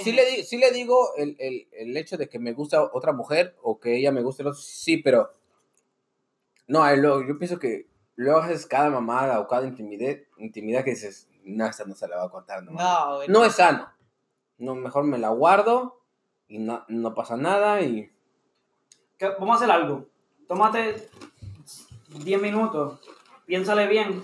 sí 0.02 0.12
le, 0.12 0.42
sí 0.44 0.58
le 0.58 0.70
digo 0.72 1.14
el, 1.16 1.36
el, 1.38 1.68
el 1.72 1.96
hecho 1.96 2.16
de 2.16 2.28
que 2.28 2.38
me 2.38 2.52
gusta 2.52 2.82
otra 2.82 3.12
mujer 3.12 3.56
o 3.62 3.80
que 3.80 3.96
ella 3.96 4.12
me 4.12 4.22
guste 4.22 4.42
el 4.42 4.48
otro, 4.48 4.60
sí, 4.60 4.98
pero 4.98 5.32
no, 6.66 6.84
luego, 6.96 7.26
yo 7.26 7.38
pienso 7.38 7.58
que 7.58 7.86
luego 8.14 8.40
haces 8.40 8.66
cada 8.66 8.90
mamada 8.90 9.40
o 9.40 9.48
cada 9.48 9.66
intimidad, 9.66 10.16
intimidad 10.36 10.84
que 10.84 10.90
dices, 10.90 11.28
no, 11.44 11.66
esta 11.66 11.84
no 11.84 11.94
se 11.94 12.06
la 12.06 12.16
va 12.18 12.24
a 12.24 12.30
contar, 12.30 12.62
no, 12.62 12.72
No, 12.72 13.26
no 13.26 13.44
es 13.44 13.54
sano. 13.54 13.90
No, 14.58 14.74
mejor 14.74 15.04
me 15.04 15.16
la 15.18 15.30
guardo 15.30 15.99
y 16.50 16.58
no, 16.58 16.84
no 16.88 17.14
pasa 17.14 17.36
nada 17.38 17.80
y 17.80 18.10
Vamos 19.38 19.50
a 19.50 19.54
hacer 19.56 19.70
algo. 19.70 20.06
Tómate 20.48 21.08
10 22.24 22.42
minutos, 22.42 22.98
piénsale 23.46 23.86
bien 23.86 24.22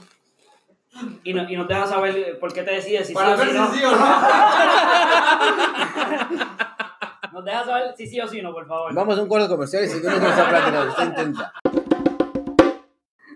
y, 1.23 1.35
no, 1.35 1.49
y 1.49 1.57
nos 1.57 1.69
dejas 1.69 1.91
saber 1.91 2.39
por 2.41 2.53
qué 2.53 2.63
te 2.63 2.73
decides 2.73 3.07
si 3.07 3.13
Para 3.15 3.29
sí 3.29 3.33
o 3.35 3.39
ver 3.39 3.49
si 3.49 3.55
no. 3.55 3.73
sí 3.73 3.85
o 3.85 3.91
no. 3.91 3.97
Nos 7.33 7.45
dejas 7.45 7.67
saber 7.67 7.95
si 7.97 8.07
sí 8.07 8.19
o 8.21 8.27
si 8.27 8.41
no, 8.41 8.53
por 8.55 8.67
favor. 8.67 8.95
vamos 8.95 9.19
a 9.19 9.23
un 9.23 9.29
corte 9.29 9.47
comercial 9.49 9.85
y 9.85 9.89
seguimos 9.89 10.15
con 10.19 10.31
esta 10.31 10.49
plática, 10.49 10.89
está 10.89 11.05
intensa. 11.05 11.53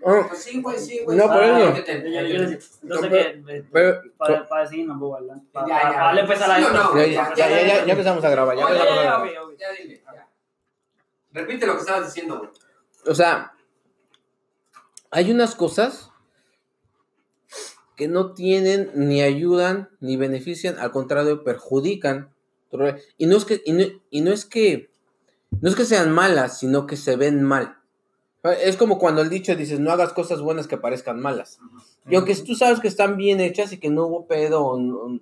Pues 0.03 0.43
sí, 0.43 0.61
güey, 0.61 0.77
sí, 0.79 0.99
güey. 1.03 1.17
No, 1.17 1.25
por 1.27 1.43
Ah, 1.43 1.59
eso. 1.59 1.83
Pero- 2.81 3.01
que 3.09 3.63
pero- 3.71 4.01
para, 4.17 4.47
para 4.47 4.63
decirnos, 4.63 4.97
pues, 4.99 5.21
¿verdad? 5.21 5.41
Para, 5.51 6.19
empezar 6.19 6.51
a 6.51 6.57
¿Sí 6.57 6.63
o 6.63 6.67
esto. 6.67 6.83
no? 6.83 6.97
ya, 6.97 7.05
ya, 7.05 7.35
ya, 7.35 7.49
ya, 7.49 7.67
ya- 7.67 7.85
ya 7.85 7.91
empezamos 7.91 8.23
a 8.23 8.29
grabar, 8.29 8.57
ya 8.57 8.67
dile, 8.67 10.01
ya. 10.03 10.27
Repite 11.33 11.65
lo 11.65 11.73
que 11.75 11.79
estabas 11.81 12.05
diciendo, 12.05 12.39
güey. 12.39 12.49
O 13.07 13.15
sea, 13.15 13.53
hay 15.11 15.31
unas 15.31 15.55
cosas 15.55 16.09
que 17.95 18.07
no 18.07 18.33
tienen 18.33 18.91
ni 18.95 19.21
ayudan 19.21 19.89
ni 19.99 20.17
benefician, 20.17 20.79
al 20.79 20.91
contrario, 20.91 21.43
perjudican. 21.43 22.33
Y 23.17 23.25
no 23.27 23.37
es 23.37 23.45
que, 23.45 23.61
y 23.65 23.73
no, 23.73 23.83
y 24.09 24.21
no 24.21 24.31
es 24.31 24.45
que, 24.45 24.89
no 25.61 25.69
es 25.69 25.75
que 25.75 25.85
sean 25.85 26.11
malas, 26.11 26.57
sino 26.59 26.87
que 26.87 26.95
se 26.97 27.15
ven 27.17 27.43
mal. 27.43 27.77
Es 28.43 28.75
como 28.77 28.97
cuando 28.97 29.21
el 29.21 29.29
dicho 29.29 29.55
dices, 29.55 29.79
no 29.79 29.91
hagas 29.91 30.13
cosas 30.13 30.41
buenas 30.41 30.67
que 30.67 30.77
parezcan 30.77 31.19
malas. 31.19 31.59
Y 32.09 32.15
aunque 32.15 32.35
tú 32.35 32.55
sabes 32.55 32.79
que 32.79 32.87
están 32.87 33.15
bien 33.17 33.39
hechas 33.39 33.71
y 33.71 33.77
que 33.77 33.89
no 33.91 34.07
hubo 34.07 34.25
pedo 34.25 34.65
o, 34.65 34.79
no- 34.79 35.19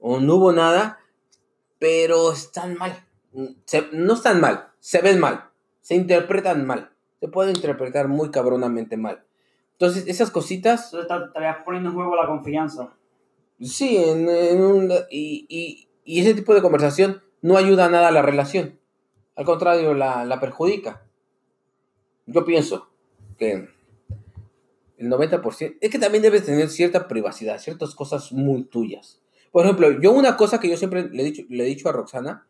o 0.00 0.20
no 0.20 0.36
hubo 0.36 0.52
nada, 0.52 0.98
pero 1.78 2.32
están 2.32 2.74
mal. 2.76 3.04
Se- 3.66 3.88
no 3.92 4.14
están 4.14 4.40
mal, 4.40 4.68
se 4.80 5.00
ven 5.02 5.20
mal, 5.20 5.50
se 5.80 5.94
interpretan 5.94 6.66
mal, 6.66 6.90
se 7.20 7.28
pueden 7.28 7.56
interpretar 7.56 8.08
muy 8.08 8.30
cabronamente 8.30 8.96
mal. 8.96 9.22
Entonces, 9.72 10.06
esas 10.06 10.30
cositas, 10.30 10.92
Entonces 10.92 11.08
te 11.08 11.24
estarías 11.26 11.56
poniendo 11.64 11.90
en 11.90 11.94
juego 11.94 12.14
la 12.16 12.26
confianza. 12.26 12.90
sí, 13.60 13.96
en, 13.96 14.28
en 14.28 14.62
un- 14.62 14.92
y, 15.10 15.46
y- 15.48 15.88
y 16.04 16.20
ese 16.20 16.34
tipo 16.34 16.54
de 16.54 16.62
conversación 16.62 17.22
no 17.42 17.56
ayuda 17.56 17.88
nada 17.88 18.08
a 18.08 18.12
la 18.12 18.22
relación. 18.22 18.78
Al 19.36 19.44
contrario, 19.44 19.94
la, 19.94 20.24
la 20.24 20.40
perjudica. 20.40 21.02
Yo 22.32 22.44
pienso 22.44 22.88
que 23.38 23.68
el 24.98 25.08
90%, 25.08 25.76
es 25.80 25.90
que 25.90 25.98
también 25.98 26.22
debes 26.22 26.44
tener 26.44 26.68
cierta 26.70 27.08
privacidad, 27.08 27.58
ciertas 27.60 27.94
cosas 27.94 28.32
muy 28.32 28.64
tuyas. 28.64 29.20
Por 29.50 29.64
ejemplo, 29.64 30.00
yo 30.00 30.12
una 30.12 30.36
cosa 30.36 30.60
que 30.60 30.68
yo 30.68 30.76
siempre 30.76 31.08
le 31.08 31.22
he 31.22 31.26
dicho, 31.26 31.42
le 31.48 31.64
he 31.64 31.66
dicho 31.66 31.88
a 31.88 31.92
Roxana, 31.92 32.46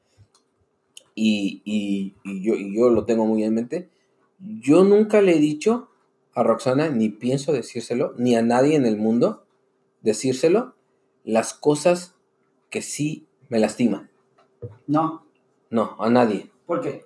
y, 1.14 1.62
y- 1.64 2.14
y 2.24 2.42
yo, 2.42 2.54
y 2.54 2.74
yo 2.76 2.88
lo 2.90 3.04
tengo 3.04 3.26
muy 3.26 3.44
en 3.44 3.54
mente, 3.54 3.90
yo 4.38 4.84
nunca 4.84 5.20
le 5.20 5.36
he 5.36 5.38
dicho 5.40 5.90
a 6.34 6.42
Roxana, 6.42 6.88
ni 6.88 7.10
pienso 7.10 7.52
decírselo, 7.52 8.14
ni 8.18 8.34
a 8.34 8.42
nadie 8.42 8.76
en 8.76 8.86
el 8.86 8.96
mundo 8.96 9.46
decírselo, 10.00 10.74
las 11.24 11.54
cosas 11.54 12.16
que 12.70 12.82
sí 12.82 13.26
me 13.48 13.58
lastiman. 13.58 14.10
No. 14.86 15.26
No, 15.70 15.96
a 15.98 16.08
nadie. 16.10 16.50
¿Por 16.66 16.80
qué? 16.80 17.04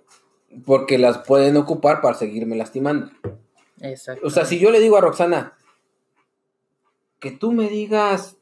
Porque 0.64 0.98
las 0.98 1.18
pueden 1.18 1.56
ocupar 1.56 2.00
para 2.00 2.16
seguirme 2.16 2.56
lastimando. 2.56 3.10
Exacto. 3.80 4.26
O 4.26 4.30
sea, 4.30 4.44
si 4.46 4.58
yo 4.58 4.70
le 4.70 4.80
digo 4.80 4.96
a 4.96 5.00
Roxana 5.02 5.52
que 7.20 7.30
tú 7.30 7.52
me 7.52 7.68
digas, 7.68 8.36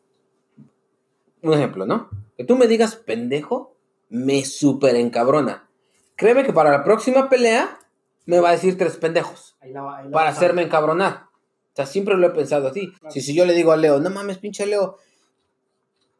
un 1.42 1.52
ejemplo, 1.54 1.86
¿no? 1.86 2.10
Que 2.36 2.44
tú 2.44 2.56
me 2.56 2.66
digas 2.66 2.96
pendejo, 2.96 3.76
me 4.08 4.44
súper 4.44 4.96
encabrona. 4.96 5.68
Créeme 6.16 6.44
que 6.44 6.52
para 6.52 6.70
la 6.70 6.84
próxima 6.84 7.28
pelea 7.28 7.78
me 8.26 8.40
va 8.40 8.50
a 8.50 8.52
decir 8.52 8.78
tres 8.78 8.96
pendejos 8.96 9.56
Ahí 9.60 9.72
la, 9.72 9.82
va- 9.82 9.98
ahí 9.98 10.04
la 10.06 10.10
para 10.12 10.30
hacerme 10.30 10.62
encabronar. 10.62 11.26
O 11.72 11.76
sea, 11.76 11.86
siempre 11.86 12.16
lo 12.16 12.26
he 12.28 12.30
pensado 12.30 12.68
así. 12.68 12.92
Si, 13.10 13.20
si 13.20 13.34
yo 13.34 13.44
le 13.44 13.52
digo 13.54 13.72
a 13.72 13.76
Leo, 13.76 13.98
no 13.98 14.10
mames, 14.10 14.38
pinche 14.38 14.64
Leo, 14.66 14.98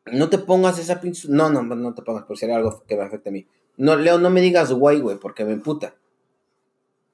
no 0.07 0.29
te 0.29 0.39
pongas 0.39 0.79
esa 0.79 1.01
pinche... 1.01 1.29
No, 1.29 1.51
no, 1.51 1.63
no 1.63 1.95
te 1.95 2.03
pongas 2.03 2.25
por 2.25 2.37
si 2.37 2.45
era 2.45 2.57
algo 2.57 2.83
que 2.87 2.97
me 2.97 3.03
afecte 3.03 3.31
a 3.31 3.33
mí. 3.33 3.47
No, 3.77 3.97
Leo, 3.97 4.19
no 4.19 4.31
me 4.31 4.41
digas 4.41 4.73
güey, 4.73 5.01
güey, 5.01 5.19
porque 5.19 5.45
me 5.45 5.53
emputa. 5.53 5.97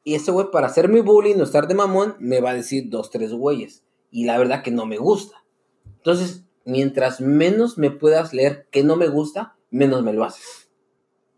Y 0.02 0.14
ese 0.14 0.30
güey, 0.30 0.50
para 0.50 0.66
hacerme 0.66 1.00
bullying 1.00 1.36
o 1.36 1.42
estar 1.42 1.68
de 1.68 1.74
mamón, 1.74 2.16
me 2.18 2.40
va 2.40 2.50
a 2.50 2.54
decir 2.54 2.88
dos, 2.88 3.10
tres 3.10 3.32
güeyes. 3.32 3.84
Y 4.10 4.24
la 4.24 4.38
verdad 4.38 4.62
que 4.62 4.70
no 4.70 4.86
me 4.86 4.96
gusta. 4.96 5.44
Entonces, 5.96 6.44
mientras 6.64 7.20
menos 7.20 7.78
me 7.78 7.90
puedas 7.90 8.32
leer 8.32 8.66
que 8.70 8.82
no 8.82 8.96
me 8.96 9.08
gusta, 9.08 9.56
menos 9.70 10.02
me 10.02 10.12
lo 10.12 10.24
haces. 10.24 10.70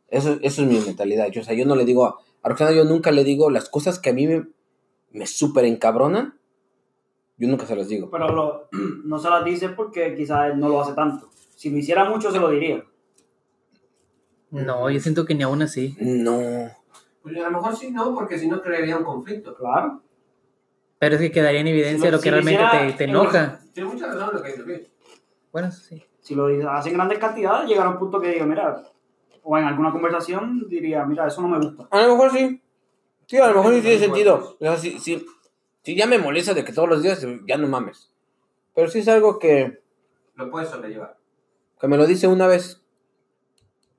Eso, 0.09 0.39
eso 0.43 0.63
es 0.63 0.69
mi 0.69 0.79
mentalidad. 0.79 1.29
Yo, 1.31 1.41
o 1.41 1.45
sea, 1.45 1.55
yo 1.55 1.67
no 1.67 1.77
le 1.77 1.85
digo 1.85 2.07
a, 2.07 2.19
Roxana, 2.45 2.73
yo 2.73 2.85
nunca 2.85 3.11
le 3.11 3.25
digo 3.25 3.51
las 3.51 3.69
cosas 3.69 3.99
que 3.99 4.11
a 4.11 4.13
mí 4.13 4.27
me, 4.27 4.47
me 5.11 5.27
súper 5.27 5.65
encabronan. 5.65 6.39
Yo 7.39 7.49
nunca 7.49 7.67
se 7.67 7.77
las 7.77 7.89
digo. 7.89 8.11
Pero 8.11 8.69
no 9.05 9.19
se 9.19 9.31
las 9.31 9.45
dice 9.45 9.71
porque 9.71 10.15
quizás 10.15 10.57
no 10.57 10.69
lo 10.69 10.81
hace 10.81 10.93
tanto. 10.93 11.32
Si 11.63 11.71
lo 11.71 11.77
hiciera 11.79 12.05
mucho, 12.11 12.33
se 12.33 12.41
lo 12.41 12.49
diría. 12.51 12.83
No, 14.51 14.91
yo 14.91 14.99
siento 14.99 15.25
que 15.25 15.37
ni 15.37 15.45
aún 15.45 15.63
así. 15.63 15.97
No. 16.01 16.69
Pues 17.23 17.37
a 17.37 17.43
lo 17.43 17.51
mejor 17.53 17.77
sí, 17.77 17.93
no, 17.93 18.13
porque 18.17 18.37
si 18.37 18.49
no 18.49 18.61
crearía 18.61 18.97
un 18.97 19.05
conflicto. 19.05 19.55
Claro. 19.55 20.03
Pero 20.99 21.15
es 21.15 21.21
que 21.21 21.31
quedaría 21.31 21.61
en 21.61 21.69
evidencia 21.69 22.11
lo- 22.11 22.17
lo 22.17 22.21
que 22.21 22.25
si 22.25 22.31
realmente 22.31 22.65
hiciera 22.65 22.87
te, 22.89 22.93
te 22.95 23.05
en 23.05 23.11
enoja. 23.11 23.61
Tiene 23.73 23.91
mucha 23.91 24.09
razón 24.09 24.31
lo 24.35 24.43
que 24.43 24.49
dice 24.49 24.63
Luis. 24.65 24.81
Bueno, 25.53 25.71
sí. 25.71 26.03
Si 26.19 26.35
lo 26.35 26.47
hacen 26.69 26.95
grandes 26.95 27.21
cantidades, 27.21 27.69
llegará 27.69 27.91
un 27.91 27.99
punto 28.01 28.21
que 28.21 28.33
diga, 28.33 28.45
mira, 28.45 28.83
o 29.45 29.57
en 29.57 29.65
alguna 29.65 29.93
conversación 29.93 30.69
diría, 30.69 31.05
mira, 31.05 31.29
eso 31.29 31.43
no 31.43 31.49
me 31.49 31.65
gusta. 31.65 31.87
A 31.93 32.03
lo 32.03 32.17
mejor 32.17 32.33
sí. 32.33 32.61
Sí, 33.29 33.37
a 33.39 33.47
lo 33.51 33.55
mejor 33.59 33.75
sí 33.77 33.83
tiene 33.83 33.99
sentido. 34.01 34.57
O 34.59 34.65
sea, 34.65 34.77
si, 34.77 34.99
si, 34.99 35.25
si 35.85 35.95
ya 35.95 36.09
me 36.09 36.19
molesta 36.19 36.55
de 36.55 36.65
que 36.65 36.73
todos 36.73 36.89
los 36.89 37.05
días, 37.05 37.25
ya 37.47 37.57
no 37.57 37.69
mames. 37.69 38.13
Pero 38.75 38.89
sí 38.89 38.99
es 38.99 39.07
algo 39.07 39.39
que, 39.39 39.81
Lo 40.35 40.51
puedes 40.51 40.69
sobrellevar. 40.71 41.22
Que 41.83 41.89
me 41.89 41.97
lo 41.97 42.07
dice 42.07 42.29
una 42.29 42.47
vez, 42.47 42.81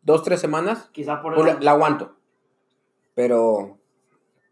dos, 0.04 0.24
tres 0.24 0.40
semanas, 0.40 0.90
Quizás 0.94 1.20
por 1.20 1.36
pues 1.36 1.46
eso. 1.46 1.58
la, 1.60 1.66
la 1.66 1.72
aguanto. 1.72 2.16
Pero 3.14 3.78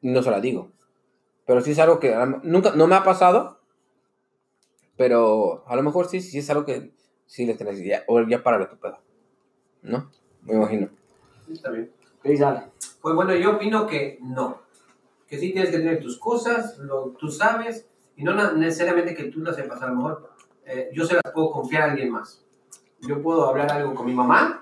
no 0.02 0.22
se 0.22 0.30
la 0.30 0.42
digo. 0.42 0.74
Pero 1.46 1.62
sí 1.62 1.72
es 1.72 1.80
algo 1.80 1.98
que 1.98 2.14
nunca, 2.44 2.74
no 2.76 2.88
me 2.88 2.96
ha 2.96 3.06
pasado. 3.06 3.62
Pero 4.98 5.64
a 5.66 5.78
lo 5.78 5.82
mejor 5.82 6.10
sí, 6.10 6.20
sí 6.20 6.40
es 6.40 6.50
algo 6.50 6.66
que 6.66 6.94
sí 7.26 7.46
le 7.46 7.54
tenés 7.54 7.82
ya, 7.82 8.04
o 8.10 8.22
ya 8.28 8.44
para 8.44 8.70
tu 8.70 8.78
pedo. 8.78 8.98
¿No? 9.82 10.12
Me 10.42 10.56
imagino. 10.56 10.90
Sí, 11.46 11.54
está 11.54 11.72
bien. 11.72 11.90
¿Qué? 12.22 12.38
Pues 13.02 13.16
bueno, 13.16 13.34
yo 13.34 13.56
opino 13.56 13.88
que 13.88 14.20
no. 14.22 14.62
Que 15.26 15.38
sí 15.38 15.54
tienes 15.54 15.72
que 15.72 15.78
tener 15.78 16.02
tus 16.02 16.20
cosas, 16.20 16.78
lo, 16.80 17.12
tú 17.12 17.30
sabes, 17.30 17.88
y 18.18 18.26
no 18.26 18.34
necesariamente 18.56 19.16
que 19.16 19.32
tú 19.32 19.40
las 19.40 19.56
sepas. 19.56 19.82
A 19.82 19.88
lo 19.88 19.96
mejor 19.96 20.30
eh, 20.66 20.90
yo 20.92 21.06
se 21.06 21.14
las 21.14 21.34
puedo 21.34 21.50
confiar 21.52 21.84
a 21.84 21.92
alguien 21.92 22.12
más. 22.12 22.46
Yo 23.02 23.22
puedo 23.22 23.48
hablar 23.48 23.72
algo 23.72 23.96
con 23.96 24.06
mi 24.06 24.14
mamá 24.14 24.62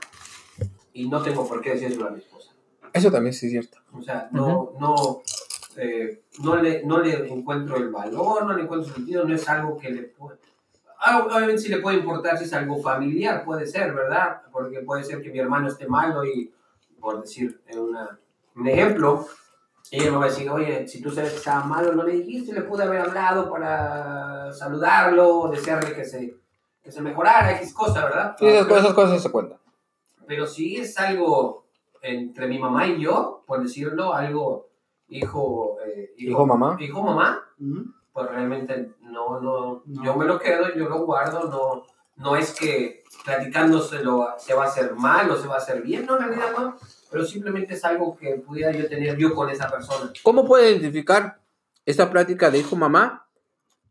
y 0.93 1.07
no 1.09 1.21
tengo 1.21 1.47
por 1.47 1.61
qué 1.61 1.71
decírselo 1.71 2.07
a 2.07 2.11
mi 2.11 2.19
esposa. 2.19 2.51
Eso 2.93 3.11
también 3.11 3.33
sí 3.33 3.47
es 3.47 3.51
cierto. 3.51 3.77
O 3.93 4.01
sea, 4.01 4.29
no, 4.31 4.73
no, 4.79 5.21
eh, 5.77 6.23
no, 6.39 6.55
le, 6.55 6.83
no 6.85 6.99
le 6.99 7.31
encuentro 7.31 7.77
el 7.77 7.89
valor, 7.89 8.45
no 8.45 8.53
le 8.53 8.63
encuentro 8.63 8.93
sentido, 8.93 9.25
no 9.25 9.35
es 9.35 9.47
algo 9.47 9.77
que 9.77 9.91
le 9.91 10.03
puede... 10.03 10.39
Ah, 11.01 11.25
Obviamente 11.25 11.61
sí 11.61 11.69
le 11.69 11.79
puede 11.79 11.97
importar 11.97 12.37
si 12.37 12.43
es 12.43 12.53
algo 12.53 12.81
familiar, 12.81 13.45
puede 13.45 13.65
ser, 13.65 13.93
¿verdad? 13.93 14.41
Porque 14.51 14.79
puede 14.81 15.03
ser 15.03 15.21
que 15.21 15.31
mi 15.31 15.39
hermano 15.39 15.67
esté 15.67 15.87
malo 15.87 16.25
y, 16.25 16.53
por 16.99 17.21
decir 17.21 17.61
eh, 17.67 17.77
una, 17.77 18.19
un 18.55 18.67
ejemplo, 18.67 19.27
ella 19.91 20.11
me 20.11 20.17
va 20.17 20.25
a 20.25 20.29
decir, 20.29 20.49
oye, 20.49 20.87
si 20.87 21.01
tú 21.01 21.09
sabes 21.09 21.31
que 21.31 21.37
estaba 21.37 21.63
malo, 21.63 21.93
no 21.93 22.03
le 22.03 22.13
dijiste, 22.13 22.53
le 22.53 22.61
pude 22.61 22.83
haber 22.83 23.01
hablado 23.01 23.49
para 23.49 24.51
saludarlo, 24.51 25.49
desearle 25.49 25.93
que 25.93 26.03
se, 26.03 26.35
que 26.89 26.95
se 26.95 27.01
mejorara, 27.01 27.55
X 27.57 27.73
cosa, 27.73 28.03
¿verdad? 28.05 28.35
Sí, 28.39 28.47
esas, 28.47 28.65
cosas- 28.67 28.83
esas 28.83 28.93
cosas 28.95 29.23
se 29.23 29.31
cuentan. 29.31 29.59
Pero 30.27 30.47
si 30.47 30.77
es 30.77 30.97
algo 30.97 31.65
entre 32.01 32.47
mi 32.47 32.57
mamá 32.59 32.87
y 32.87 32.99
yo, 32.99 33.43
por 33.45 33.61
decirlo, 33.61 34.13
algo 34.13 34.69
hijo, 35.07 35.77
eh, 35.85 36.11
Hijo, 36.17 36.45
mamá. 36.45 36.77
hijo 36.79 37.01
mamá, 37.03 37.43
pues 38.13 38.29
realmente 38.29 38.91
no, 39.01 39.39
no, 39.39 39.83
No. 39.85 40.03
yo 40.03 40.15
me 40.15 40.25
lo 40.25 40.39
quedo, 40.39 40.73
yo 40.75 40.87
lo 40.89 41.05
guardo, 41.05 41.47
no, 41.49 41.83
no 42.17 42.35
es 42.35 42.53
que 42.53 43.03
platicándoselo 43.25 44.27
se 44.37 44.53
va 44.53 44.65
a 44.65 44.67
hacer 44.67 44.95
mal 44.95 45.29
o 45.31 45.35
se 45.37 45.47
va 45.47 45.55
a 45.55 45.59
hacer 45.59 45.81
bien, 45.81 46.05
no, 46.05 46.17
en 46.17 46.23
realidad 46.27 46.51
no, 46.57 46.75
pero 47.11 47.25
simplemente 47.25 47.73
es 47.75 47.83
algo 47.85 48.15
que 48.17 48.35
pudiera 48.35 48.71
yo 48.71 48.87
tener 48.87 49.17
yo 49.17 49.33
con 49.33 49.49
esa 49.49 49.69
persona. 49.69 50.11
¿Cómo 50.23 50.45
puede 50.45 50.71
identificar 50.71 51.39
esta 51.85 52.09
plática 52.09 52.51
de 52.51 52.59
hijo-mamá 52.59 53.27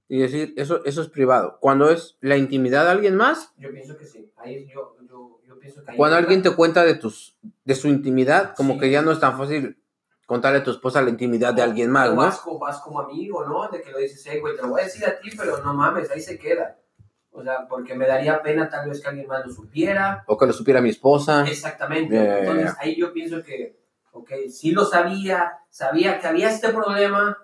y 0.08 0.18
decir 0.18 0.54
eso, 0.56 0.84
eso 0.84 1.02
es 1.02 1.08
privado? 1.08 1.58
Cuando 1.60 1.90
es 1.90 2.16
la 2.20 2.36
intimidad 2.36 2.84
de 2.84 2.90
alguien 2.90 3.16
más, 3.16 3.52
Yo 3.58 3.70
pienso 3.70 3.96
que 3.96 4.04
sí, 4.06 4.30
ahí 4.36 4.66
yo, 4.66 4.96
yo, 5.08 5.40
yo 5.46 5.58
pienso 5.58 5.84
que 5.84 5.90
ahí 5.90 5.96
cuando 5.96 6.16
alguien 6.16 6.42
te 6.42 6.50
cuenta 6.54 6.82
de, 6.84 6.94
tus, 6.94 7.36
de 7.64 7.74
su 7.74 7.88
intimidad, 7.88 8.54
como 8.56 8.74
Sí. 8.74 8.80
que 8.80 8.90
ya 8.90 9.02
no 9.02 9.12
es 9.12 9.20
tan 9.20 9.36
fácil 9.36 9.76
contarle 10.26 10.58
a 10.58 10.64
tu 10.64 10.70
esposa 10.70 11.00
la 11.02 11.10
intimidad 11.10 11.54
de 11.54 11.62
alguien 11.62 11.90
más, 11.90 12.10
¿no? 12.10 12.16
vas, 12.16 12.38
como, 12.40 12.58
vas 12.58 12.80
como 12.80 13.00
amigo, 13.00 13.46
¿no? 13.46 13.68
De 13.68 13.80
que 13.80 13.90
lo 13.90 13.98
dices, 13.98 14.22
hey, 14.26 14.40
güey, 14.40 14.54
te 14.56 14.62
lo 14.62 14.68
voy 14.68 14.82
a 14.82 14.84
decir 14.84 15.04
a 15.06 15.18
ti, 15.18 15.30
pero 15.36 15.62
no 15.62 15.72
mames, 15.74 16.10
ahí 16.10 16.20
se 16.20 16.38
queda. 16.38 16.78
O 17.30 17.42
sea, 17.42 17.66
porque 17.68 17.94
me 17.94 18.06
daría 18.06 18.42
pena 18.42 18.68
tal 18.68 18.88
vez 18.88 19.00
que 19.00 19.08
alguien 19.08 19.26
más 19.26 19.46
lo 19.46 19.52
supiera. 19.52 20.24
O 20.26 20.36
que 20.36 20.46
lo 20.46 20.52
supiera 20.52 20.80
mi 20.80 20.88
esposa. 20.90 21.46
Exactamente. 21.46 22.14
Ya, 22.14 22.40
Entonces 22.40 22.74
ahí 22.80 22.96
yo 22.98 23.12
pienso 23.12 23.42
que, 23.42 23.78
ok, 24.12 24.30
sí 24.50 24.72
lo 24.72 24.84
sabía, 24.84 25.52
sabía 25.70 26.18
que 26.18 26.26
había 26.26 26.50
este 26.50 26.70
problema, 26.70 27.38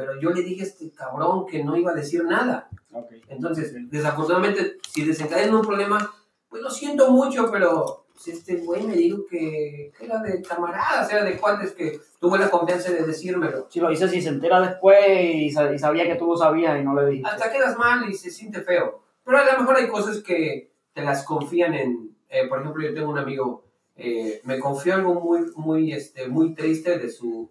pero 0.00 0.18
yo 0.18 0.30
le 0.30 0.42
dije 0.42 0.62
a 0.62 0.66
este 0.66 0.90
cabrón 0.92 1.44
que 1.46 1.62
no 1.62 1.76
iba 1.76 1.90
a 1.90 1.94
decir 1.94 2.24
nada. 2.24 2.68
Ok. 2.92 3.12
Entonces, 3.28 3.74
desafortunadamente, 3.90 4.78
si 4.88 5.04
desencadena 5.04 5.56
un 5.56 5.66
problema, 5.66 6.10
pues 6.48 6.62
lo 6.62 6.70
siento 6.70 7.10
mucho, 7.10 7.50
pero 7.52 8.06
si 8.16 8.30
este 8.30 8.56
güey 8.56 8.82
me 8.86 8.94
dijo 8.96 9.26
que, 9.28 9.92
que 9.98 10.04
era 10.06 10.22
de 10.22 10.40
camaradas, 10.42 11.10
era 11.12 11.22
de 11.22 11.36
cuates 11.36 11.72
que 11.72 12.00
tuvo 12.18 12.38
la 12.38 12.50
confianza 12.50 12.90
de 12.90 13.04
decírmelo. 13.04 13.66
Si 13.70 13.78
lo 13.80 13.90
dice, 13.90 14.08
si 14.08 14.22
se 14.22 14.30
entera 14.30 14.60
después 14.60 14.98
y, 15.34 15.50
sa- 15.50 15.72
y 15.72 15.78
sabía 15.78 16.04
que 16.06 16.16
tú 16.16 16.26
lo 16.26 16.36
sabías 16.36 16.80
y 16.80 16.84
no 16.84 16.94
le 16.94 17.06
dijiste. 17.10 17.30
hasta 17.30 17.52
quedas 17.52 17.76
mal 17.76 18.08
y 18.08 18.14
se 18.14 18.30
siente 18.30 18.62
feo. 18.62 19.02
Pero 19.24 19.36
a 19.38 19.44
lo 19.52 19.60
mejor 19.60 19.76
hay 19.76 19.88
cosas 19.88 20.22
que 20.22 20.72
te 20.94 21.02
las 21.02 21.24
confían 21.24 21.74
en, 21.74 22.16
eh, 22.30 22.48
por 22.48 22.60
ejemplo, 22.60 22.82
yo 22.82 22.94
tengo 22.94 23.10
un 23.10 23.18
amigo, 23.18 23.64
eh, 23.96 24.40
me 24.44 24.58
confió 24.58 24.94
algo 24.94 25.14
muy, 25.14 25.40
muy, 25.56 25.92
este, 25.92 26.26
muy 26.26 26.54
triste 26.54 26.98
de 26.98 27.10
su, 27.10 27.50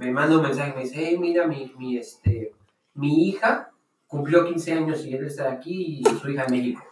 me 0.00 0.12
manda 0.12 0.36
un 0.36 0.42
mensaje, 0.42 0.72
me 0.74 0.84
dice, 0.84 0.94
hey, 0.96 1.18
mira, 1.18 1.46
mi, 1.46 1.74
mi, 1.76 1.98
este, 1.98 2.54
mi 2.94 3.28
hija 3.28 3.70
cumplió 4.06 4.46
15 4.46 4.72
años 4.72 5.04
y 5.04 5.12
él 5.12 5.26
está 5.26 5.52
aquí 5.52 6.00
y 6.00 6.04
su 6.18 6.30
hija 6.30 6.44
en 6.46 6.52
México. 6.52 6.82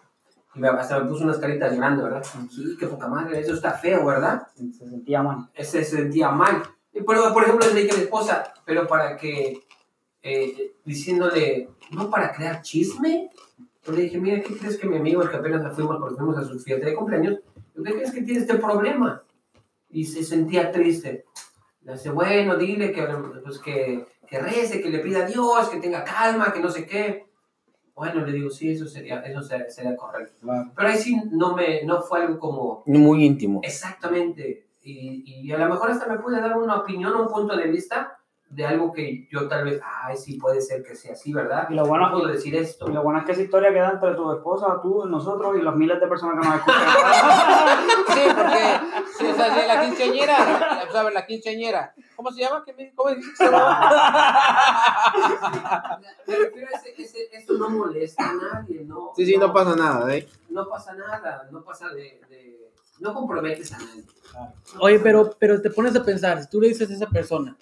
Y 0.55 0.61
me, 0.61 0.69
hasta 0.69 1.01
me 1.01 1.09
puso 1.09 1.25
unas 1.25 1.39
caritas 1.39 1.73
llorando, 1.73 2.05
¿verdad? 2.05 2.23
Sí, 2.51 2.77
qué 2.79 2.87
poca 2.87 3.09
madre, 3.09 3.41
eso 3.41 3.55
está 3.55 3.73
feo, 3.73 4.05
¿verdad? 4.05 4.47
Se 4.55 4.71
sentía 4.73 5.23
mal. 5.23 5.49
se 5.59 5.85
sentía 5.85 6.31
mal. 6.31 6.63
Y, 6.93 7.01
Pero, 7.01 7.33
por 7.33 7.45
ejemplo, 7.45 7.67
le 7.73 7.81
dije 7.81 7.95
a 7.95 7.97
mi 7.97 8.03
esposa, 8.03 8.53
pero 8.67 8.87
para 8.87 9.17
que, 9.17 9.59
eh, 10.23 10.75
diciéndole, 10.85 11.71
no 11.93 12.11
para 12.11 12.31
crear 12.35 12.61
chisme, 12.61 13.31
yo 13.87 13.93
le 13.93 14.03
dije, 14.03 14.19
mira, 14.19 14.43
¿qué 14.43 14.55
crees 14.55 14.77
que 14.77 14.87
mi 14.87 14.99
amigo, 14.99 15.23
el 15.23 15.31
que 15.31 15.37
apenas 15.37 15.63
nos 15.63 15.75
fuimos, 15.75 15.97
porque 15.99 16.17
fuimos 16.17 16.37
a 16.37 16.45
su 16.45 16.61
fiesta 16.61 16.85
de 16.85 16.95
cumpleaños, 16.95 17.39
¿qué 17.75 17.95
crees 17.95 18.13
que 18.13 18.21
tiene 18.21 18.41
este 18.41 18.57
problema? 18.57 19.23
Y 19.89 20.05
se 20.05 20.23
sentía 20.23 20.71
triste. 20.71 21.25
Le 21.89 21.95
dice, 21.95 22.11
bueno, 22.11 22.57
dile 22.59 22.93
que, 22.93 23.03
pues, 23.43 23.59
que, 23.61 24.05
que 24.27 24.39
rece, 24.39 24.83
que 24.83 24.91
le 24.91 24.99
pida 24.99 25.21
a 25.25 25.27
Dios, 25.27 25.71
que 25.71 25.81
tenga 25.81 26.05
calma, 26.05 26.53
que 26.53 26.61
no 26.61 26.71
sé 26.71 26.85
qué. 26.85 27.25
Bueno, 27.95 28.27
le 28.27 28.33
digo, 28.33 28.51
sí, 28.51 28.73
eso 28.73 28.87
sería, 28.87 29.21
eso 29.21 29.41
sería, 29.41 29.71
sería 29.71 29.97
correcto. 29.97 30.47
Pero 30.77 30.89
ahí 30.89 30.99
sí 30.99 31.19
no, 31.31 31.57
me, 31.57 31.85
no 31.85 32.03
fue 32.03 32.21
algo 32.21 32.39
como, 32.39 32.83
Muy 32.85 33.25
íntimo. 33.25 33.63
Exactamente. 33.65 34.67
Y, 34.83 35.47
y 35.47 35.51
a 35.51 35.57
lo 35.57 35.67
mejor 35.67 35.91
hasta 35.91 36.07
me 36.07 36.19
puede 36.19 36.43
dar 36.43 36.59
una 36.59 36.77
opinión 36.77 37.17
un 37.17 37.27
punto 37.27 37.57
de 37.57 37.69
vista 37.69 38.18
de 38.51 38.65
algo 38.67 38.93
que 38.93 39.29
yo 39.31 39.47
tal 39.47 39.65
vez, 39.65 39.81
ay, 40.05 40.17
sí, 40.17 40.39
puede 40.39 40.61
ser 40.63 40.83
que 40.83 40.95
sea 40.97 41.13
así, 41.13 41.33
¿verdad? 41.35 41.69
Y 41.71 41.75
lo 41.75 41.85
bueno- 41.85 42.09
No 42.09 42.17
puedo 42.19 42.29
decir 42.29 42.57
esto. 42.57 42.89
Y 42.89 42.93
lo 42.95 43.03
bueno 43.03 43.19
es 43.21 43.27
que 43.27 43.33
esa 43.33 43.43
historia 43.43 43.71
queda 43.73 43.91
entre 43.91 44.15
tu 44.15 44.33
esposa, 44.33 44.81
tú, 44.83 45.05
nosotros 45.07 45.55
y 45.59 45.63
los 45.63 45.77
miles 45.77 46.01
de 46.01 46.07
personas 46.07 46.41
que 46.41 46.49
nos 46.49 46.57
escuchan. 46.57 46.81
Sí, 48.09 48.21
porque 48.35 48.81
sí, 49.19 49.27
o 49.27 49.35
sea, 49.35 49.55
sí, 49.55 49.61
la 49.67 49.83
quinceañera, 49.83 50.37
¿sabes? 50.91 51.13
La 51.15 51.27
quinceañera. 51.27 51.95
¿Cómo 52.17 52.31
se 52.33 52.41
llama? 52.41 52.63
¿Qué 52.65 52.73
me- 52.73 52.93
¿Cómo 52.95 53.11
dijiste 53.11 53.31
que 53.33 53.37
se 53.37 53.45
llama? 53.45 53.79
A 53.81 56.01
ese, 56.27 57.03
ese- 57.03 57.29
eso 57.33 57.53
no 57.55 57.71
molesta 57.71 58.31
a 58.31 58.35
nadie, 58.35 58.85
¿no? 58.85 59.13
Sí, 59.15 59.27
sí, 59.27 59.37
no 59.37 59.53
pasa 59.53 59.77
nada, 59.77 60.15
¿eh? 60.15 60.29
No 60.49 60.69
pasa 60.69 60.95
nada, 60.95 61.49
no 61.51 61.63
pasa 61.63 61.89
de... 61.91 62.21
de- 62.29 62.59
no 63.01 63.15
comprometes 63.15 63.73
a 63.73 63.79
nadie. 63.79 64.05
Oye, 64.81 64.99
pero, 64.99 65.31
pero 65.39 65.63
te 65.63 65.71
pones 65.71 65.95
a 65.95 66.05
pensar, 66.05 66.43
si 66.43 66.51
tú 66.51 66.61
le 66.61 66.67
dices 66.69 66.91
a 66.91 66.95
esa 66.95 67.07
persona, 67.07 67.57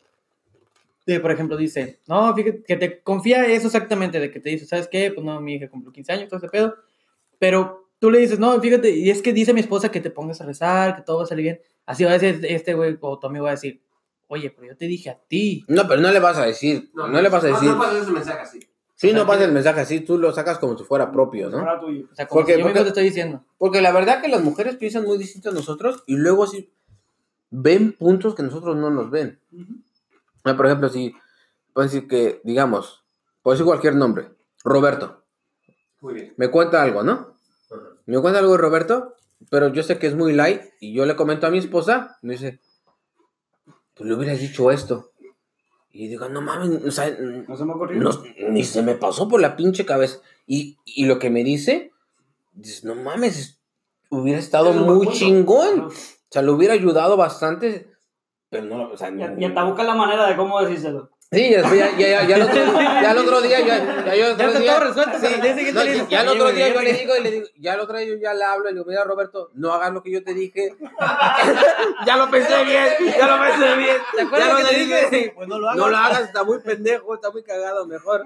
de, 1.07 1.21
por 1.21 1.31
ejemplo, 1.31 1.57
dice, 1.57 2.01
no, 2.09 2.35
fíjate, 2.35 2.63
que 2.65 2.77
te 2.77 3.01
confía 3.03 3.47
eso 3.47 3.67
exactamente, 3.69 4.19
de 4.21 4.31
que 4.31 4.41
te 4.41 4.51
dice, 4.51 4.67
¿sabes 4.67 4.89
qué? 4.89 5.13
Pues 5.13 5.25
no, 5.25 5.41
mi 5.41 5.55
hija 5.55 5.69
cumplió 5.71 5.93
15 5.93 6.13
años, 6.13 6.29
todo 6.29 6.39
ese 6.39 6.49
pedo, 6.49 6.75
pero 7.39 7.89
tú 7.99 8.11
le 8.11 8.19
dices, 8.19 8.39
no, 8.39 8.61
fíjate, 8.61 8.91
y 8.91 9.09
es 9.11 9.23
que 9.23 9.33
dice 9.33 9.55
mi 9.55 9.61
esposa 9.61 9.91
que 9.91 10.01
te 10.01 10.11
pongas 10.11 10.41
a 10.41 10.47
rezar, 10.47 10.97
que 10.97 11.03
todo 11.03 11.19
va 11.19 11.23
a 11.25 11.27
salir 11.27 11.45
bien, 11.45 11.61
así 11.87 12.05
va 12.05 12.11
a 12.11 12.19
decir 12.19 12.45
este 12.49 12.75
güey, 12.75 12.99
o 13.01 13.19
tu 13.19 13.27
amigo 13.29 13.45
va 13.45 13.51
a 13.51 13.55
decir, 13.55 13.81
oye, 14.29 14.51
pero 14.51 14.67
yo 14.67 14.77
te 14.77 14.87
dije 14.87 15.11
a 15.11 15.19
ti, 15.29 15.65
No, 15.69 15.87
pero 15.87 16.01
no 16.01 16.11
le 16.11 16.19
vas 16.19 16.37
a 16.39 16.45
decir. 16.47 16.91
No, 16.95 17.07
le 17.09 17.29
vas 17.29 17.45
a 17.45 17.49
No, 17.49 17.55
decir. 17.55 17.69
no 17.71 17.79
pasas 17.79 18.03
ese 18.03 18.11
mensaje 18.11 18.41
así. 18.41 18.61
Sí, 18.97 19.13
no 19.13 19.27
pasa 19.27 19.45
el 19.45 19.53
mensaje 19.53 19.81
así, 19.83 20.01
tú 20.01 20.19
lo 20.19 20.33
sacas 20.33 20.59
como 20.59 20.77
si 20.77 20.83
fuera 20.83 21.13
propio, 21.13 21.51
¿no? 21.51 21.59
Fuera 21.59 21.79
tuyo. 21.79 22.07
o 22.11 22.15
sea, 22.17 22.27
como 22.27 22.41
Porque- 22.41 22.55
si 22.55 22.59
yo 22.59 22.65
mismo 22.65 22.73
porque- 22.79 22.83
te 22.85 22.89
estoy 22.89 23.05
diciendo. 23.05 23.45
Porque 23.59 23.81
la 23.83 23.93
verdad 23.93 24.21
que 24.23 24.29
las 24.29 24.43
mujeres 24.43 24.75
piensan 24.77 25.05
muy 25.05 25.19
distinto 25.19 25.51
a 25.51 25.53
nosotros 25.53 26.03
y 26.07 26.17
luego 26.17 26.47
sí 26.49 26.71
ven 27.51 27.93
puntos 27.93 28.35
que 28.35 28.43
nosotros 28.43 28.75
no 28.77 28.91
nos 28.91 29.11
ven. 29.11 29.39
Ah, 29.55 29.63
Por 30.55 30.67
ejemplo, 30.67 30.89
si 30.89 31.15
pueden 31.73 31.91
decir 31.91 32.09
que, 32.09 32.41
digamos, 32.45 33.05
puedo 33.43 33.55
decir 33.55 33.67
cualquier 33.67 33.97
nombre, 33.97 34.31
Roberto, 34.65 35.25
Muy 36.01 36.15
bien. 36.15 36.35
me 36.37 36.51
cuenta 36.51 36.83
algo, 36.83 37.03
¿no? 37.03 37.35
Me 38.07 38.21
cuenta 38.21 38.39
algo 38.39 38.53
de 38.53 38.59
Roberto, 38.59 39.15
pero 39.51 39.69
yo 39.69 39.83
sé 39.83 39.99
que 39.99 40.07
es 40.07 40.15
muy 40.15 40.33
light 40.33 40.63
y 40.81 40.95
yo 40.95 41.05
le 41.07 41.17
comento 41.17 41.47
a 41.47 41.51
mi 41.51 41.59
esposa, 41.59 42.17
me 42.23 42.35
dice, 42.35 42.61
tú 43.95 44.05
le 44.05 44.15
hubieras 44.15 44.39
dicho 44.41 44.71
esto. 44.71 45.11
Y 45.91 46.09
digo, 46.09 46.29
no 46.29 46.43
mames, 46.43 46.85
o 46.85 46.91
sea, 46.91 47.09
No 47.49 47.57
se 47.57 47.65
me 47.65 47.73
ocurrió. 47.73 48.01
no, 48.01 48.11
ni 48.51 48.63
se 48.65 48.83
me 48.83 48.95
pasó 48.95 49.29
por 49.29 49.41
la 49.41 49.57
pinche 49.57 49.87
cabeza. 49.87 50.19
Y, 50.47 50.77
y 50.85 51.07
lo 51.07 51.19
que 51.19 51.31
me 51.31 51.43
dice, 51.43 51.91
dices, 52.53 52.85
no 52.85 52.95
mames, 52.95 53.61
hubiera 54.11 54.39
estado 54.39 54.73
muy 54.75 55.09
chingón. 55.09 55.87
O 55.87 55.91
sea, 56.31 56.43
le 56.43 56.51
hubiera 56.51 56.75
ayudado 56.75 57.17
bastante, 57.17 57.91
pero 58.51 58.65
no, 58.65 58.91
o 58.91 58.97
sea, 58.97 59.09
Y, 59.09 59.13
no- 59.13 59.35
y 59.39 59.45
hasta 59.45 59.65
buscar 59.65 59.87
la 59.87 59.95
manera 59.95 60.27
de 60.27 60.37
cómo 60.37 60.61
decírselo. 60.63 61.11
Sí, 61.33 61.51
ya, 61.51 61.61
ya, 61.75 61.91
ya, 61.99 62.23
ya, 62.25 62.37
el 62.37 62.43
otro, 62.43 62.81
ya 62.81 63.11
el 63.11 63.19
otro 63.19 63.41
día, 63.43 63.59
ya, 63.61 64.15
ya, 64.15 64.33
otro 64.33 64.53
día, 64.61 64.77
todo 64.77 64.85
resuelto. 64.87 65.19
sí, 65.19 65.27
no, 65.75 65.85
ya, 65.85 66.07
ya 66.09 66.21
el 66.23 66.29
"Oye, 66.29 66.41
otro 66.41 66.53
día 66.53 66.69
yo 66.69 66.75
güey". 66.75 66.85
le 66.87 66.93
digo 66.93 67.17
y 67.17 67.23
le 67.25 67.31
digo, 67.33 67.47
ya 67.59 67.75
el 67.75 67.81
otro 67.81 67.99
día 67.99 68.07
yo 68.07 68.15
ya 68.15 68.33
le 68.33 68.45
hablo 68.45 68.67
y 68.71 68.73
le 68.73 68.75
digo, 68.79 68.85
mira 68.89 69.03
Roberto, 69.03 69.51
no 69.55 69.73
hagas 69.73 69.93
lo 69.93 70.05
que 70.05 70.13
yo 70.13 70.23
te 70.23 70.35
dije. 70.35 70.77
ya 72.07 72.17
lo 72.17 72.31
pensé 72.31 72.65
bien, 72.65 72.87
ya 73.19 73.27
lo 73.27 73.43
pensé 73.43 73.77
bien. 73.77 73.97
¿Te 74.15 74.23
acuerdas 74.23 74.49
Ya 74.49 74.57
que 74.57 74.63
lo 74.63 74.69
te 74.69 74.75
dije. 74.77 75.09
dije? 75.11 75.33
Pues 75.35 75.49
no 75.49 75.59
lo 75.59 75.67
hagas. 75.69 75.77
No 75.79 75.89
lo 75.89 75.97
hagas, 75.97 76.21
está 76.21 76.45
muy 76.45 76.61
pendejo, 76.61 77.15
está 77.17 77.31
muy 77.33 77.43
cagado, 77.43 77.87
mejor. 77.89 78.23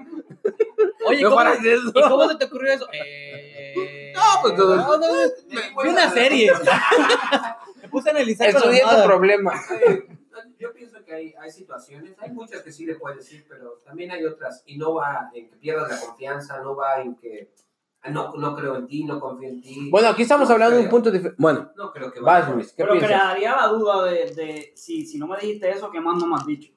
Oye, 1.07 1.23
mejor 1.23 1.43
¿cómo, 1.43 1.53
eso. 1.65 1.91
¿y 1.95 2.01
cómo 2.03 2.29
se 2.29 2.35
te 2.35 2.45
ocurrió 2.45 2.71
eso? 2.73 2.87
Eh, 2.93 4.13
No, 4.15 4.21
pues, 4.43 4.55
todo- 4.55 4.75
no, 4.75 4.97
no, 4.97 5.07
vi 5.83 5.89
una 5.89 6.07
serie. 6.11 6.51
Puse 7.91 8.09
a 8.09 8.11
analizar 8.13 8.53
tu 8.53 9.03
problema. 9.05 9.53
Eh, 9.81 10.07
Yo 10.57 10.73
pienso 10.73 11.03
que 11.03 11.13
hay, 11.13 11.33
hay 11.39 11.51
situaciones, 11.51 12.15
hay 12.19 12.31
muchas 12.31 12.61
que 12.61 12.71
sí 12.71 12.85
le 12.85 12.95
puedes 12.95 13.17
decir, 13.19 13.45
pero 13.49 13.81
también 13.85 14.11
hay 14.11 14.23
otras, 14.25 14.63
y 14.65 14.77
no 14.77 14.93
va 14.95 15.29
en 15.33 15.49
que 15.49 15.57
pierdas 15.57 15.89
la 15.91 15.99
confianza, 16.07 16.59
no 16.61 16.75
va 16.75 17.01
en 17.01 17.15
que 17.15 17.51
ah, 18.03 18.09
no, 18.09 18.33
no 18.35 18.55
creo 18.55 18.77
en 18.77 18.87
ti, 18.87 19.03
no 19.03 19.19
confío 19.19 19.49
en 19.49 19.61
ti. 19.61 19.89
Bueno, 19.91 20.07
aquí 20.09 20.21
estamos 20.23 20.47
No 20.47 20.53
hablando 20.53 20.75
de 20.77 20.81
un 20.83 20.87
creo. 20.87 20.91
punto 20.97 21.11
diferente. 21.11 21.37
Bueno, 21.41 21.71
no 21.75 21.91
creo 21.91 22.11
que 22.11 22.19
va. 22.21 22.39
vas, 22.39 22.49
Luis, 22.49 22.69
¿qué 22.69 22.83
Pero 22.83 22.93
piensas? 22.93 23.09
crearía 23.09 23.55
la 23.55 23.67
duda 23.67 24.05
de, 24.05 24.33
de 24.33 24.71
si, 24.75 25.05
si 25.05 25.17
no 25.19 25.27
me 25.27 25.37
dijiste 25.37 25.69
eso, 25.69 25.91
¿qué 25.91 25.99
más 25.99 26.17
no 26.17 26.27
me 26.27 26.35
has 26.35 26.45
dicho? 26.45 26.71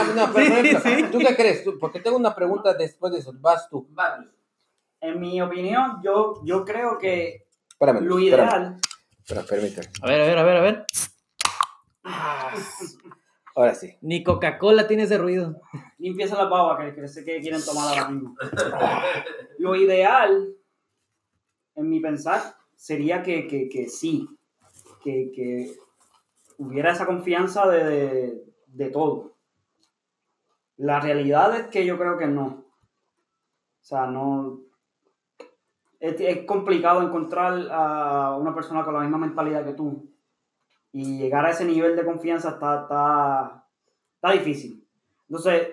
no, 0.04 0.14
no, 0.28 0.34
Sí. 0.82 1.06
¿tú 1.12 1.18
qué 1.20 1.36
crees? 1.36 1.64
Tú- 1.64 1.78
Porque 1.80 2.00
tengo 2.00 2.18
una 2.18 2.36
pregunta 2.36 2.74
después 2.74 3.12
de 3.14 3.20
eso. 3.20 3.32
Vas 3.40 3.70
tú. 3.70 3.88
Va, 3.98 4.18
Luis. 4.18 4.30
En 5.02 5.20
mi 5.20 5.42
opinión, 5.42 6.00
yo, 6.04 6.42
yo 6.44 6.66
creo 6.66 6.98
que 6.98 7.45
Espérame. 7.80 8.02
lo 8.06 8.20
espérame, 8.20 8.48
ideal. 8.50 8.80
espera, 9.20 9.44
permíteme. 9.44 9.88
A 10.02 10.08
ver, 10.08 10.22
a 10.22 10.26
ver, 10.26 10.38
a 10.38 10.44
ver, 10.44 10.58
a 10.58 10.62
ver. 10.62 10.86
Ahora 13.56 13.74
sí. 13.76 13.98
Ni 14.02 14.24
Coca-Cola 14.24 14.88
tiene 14.88 15.04
ese 15.04 15.18
ruido. 15.18 15.62
Limpieza 15.98 16.36
la 16.36 16.46
baba 16.46 16.78
que, 16.78 16.94
que 16.94 17.08
sé 17.08 17.24
que 17.24 17.40
quieren 17.42 17.64
tomar 17.64 17.88
ahora 17.88 18.10
mismo. 18.10 18.36
Lo 19.60 19.76
ideal, 19.76 20.54
en 21.76 21.90
mi 21.90 22.00
pensar, 22.00 22.56
sería 22.76 23.24
que, 23.24 23.48
que, 23.48 23.70
que 23.70 23.88
sí, 23.88 24.28
que, 25.04 25.32
que 25.34 25.74
hubiera 26.58 26.92
esa 26.92 27.06
confianza 27.06 27.68
de, 27.68 27.84
de, 27.84 28.44
de 28.68 28.90
todo. 28.90 29.36
La 30.78 31.00
realidad 31.00 31.56
es 31.58 31.68
que 31.68 31.86
yo 31.86 31.98
creo 31.98 32.18
que 32.18 32.28
no. 32.28 32.46
O 32.46 33.88
sea, 33.88 34.08
no. 34.08 34.62
Es, 36.06 36.20
es 36.20 36.46
complicado 36.46 37.02
encontrar 37.02 37.68
a 37.72 38.36
una 38.38 38.54
persona 38.54 38.84
con 38.84 38.94
la 38.94 39.00
misma 39.02 39.18
mentalidad 39.18 39.66
que 39.66 39.74
tú. 39.74 40.10
Y 40.92 41.18
llegar 41.18 41.46
a 41.46 41.50
ese 41.52 41.66
nivel 41.66 41.96
de 41.96 42.06
confianza 42.06 42.50
está, 42.52 42.82
está, 42.84 43.66
está 44.16 44.32
difícil. 44.32 44.88
Entonces, 45.28 45.68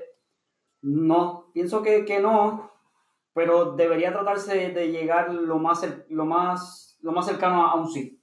no, 0.80 1.50
pienso 1.52 1.82
que, 1.82 2.04
que 2.04 2.20
no, 2.20 2.70
pero 3.34 3.72
debería 3.72 4.12
tratarse 4.12 4.70
de, 4.70 4.90
llegar 4.90 5.32
lo 5.32 5.58
más, 5.58 5.86
lo 6.08 6.24
más, 6.24 6.98
lo 7.02 7.12
más 7.12 7.26
cercano 7.26 7.66
a, 7.66 7.74
un 7.74 7.88
sí. 7.90 8.18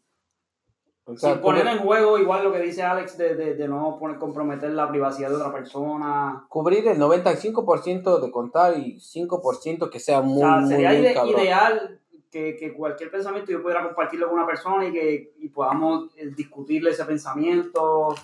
O 1.05 1.15
sea, 1.15 1.33
Sin 1.33 1.41
poner 1.41 1.65
en 1.67 1.79
juego 1.79 2.17
igual 2.19 2.43
lo 2.43 2.51
que 2.51 2.59
dice 2.59 2.83
Alex 2.83 3.17
de, 3.17 3.35
de, 3.35 3.55
de 3.55 3.67
no 3.67 3.97
poner, 3.97 4.19
comprometer 4.19 4.69
la 4.71 4.89
privacidad 4.89 5.29
de 5.29 5.37
otra 5.37 5.51
persona. 5.51 6.45
cubrir 6.49 6.87
el 6.87 6.99
95% 6.99 8.19
de 8.19 8.31
contar 8.31 8.77
y 8.77 8.99
5% 8.99 9.89
que 9.89 9.99
sea 9.99 10.19
O 10.19 10.23
muy, 10.23 10.39
sea, 10.39 10.55
muy, 10.57 10.69
sería 10.69 10.89
muy 10.89 10.97
ide- 10.99 11.13
cabrón. 11.13 11.39
ideal 11.41 11.98
que, 12.31 12.55
que 12.57 12.73
cualquier 12.73 13.09
pensamiento 13.11 13.51
yo 13.51 13.61
pudiera 13.61 13.83
compartirlo 13.83 14.27
con 14.27 14.37
una 14.37 14.45
persona 14.45 14.85
y 14.87 14.91
que 14.91 15.33
y 15.39 15.49
podamos 15.49 16.15
eh, 16.15 16.27
discutirle 16.35 16.91
ese 16.91 17.05
pensamiento, 17.05 18.15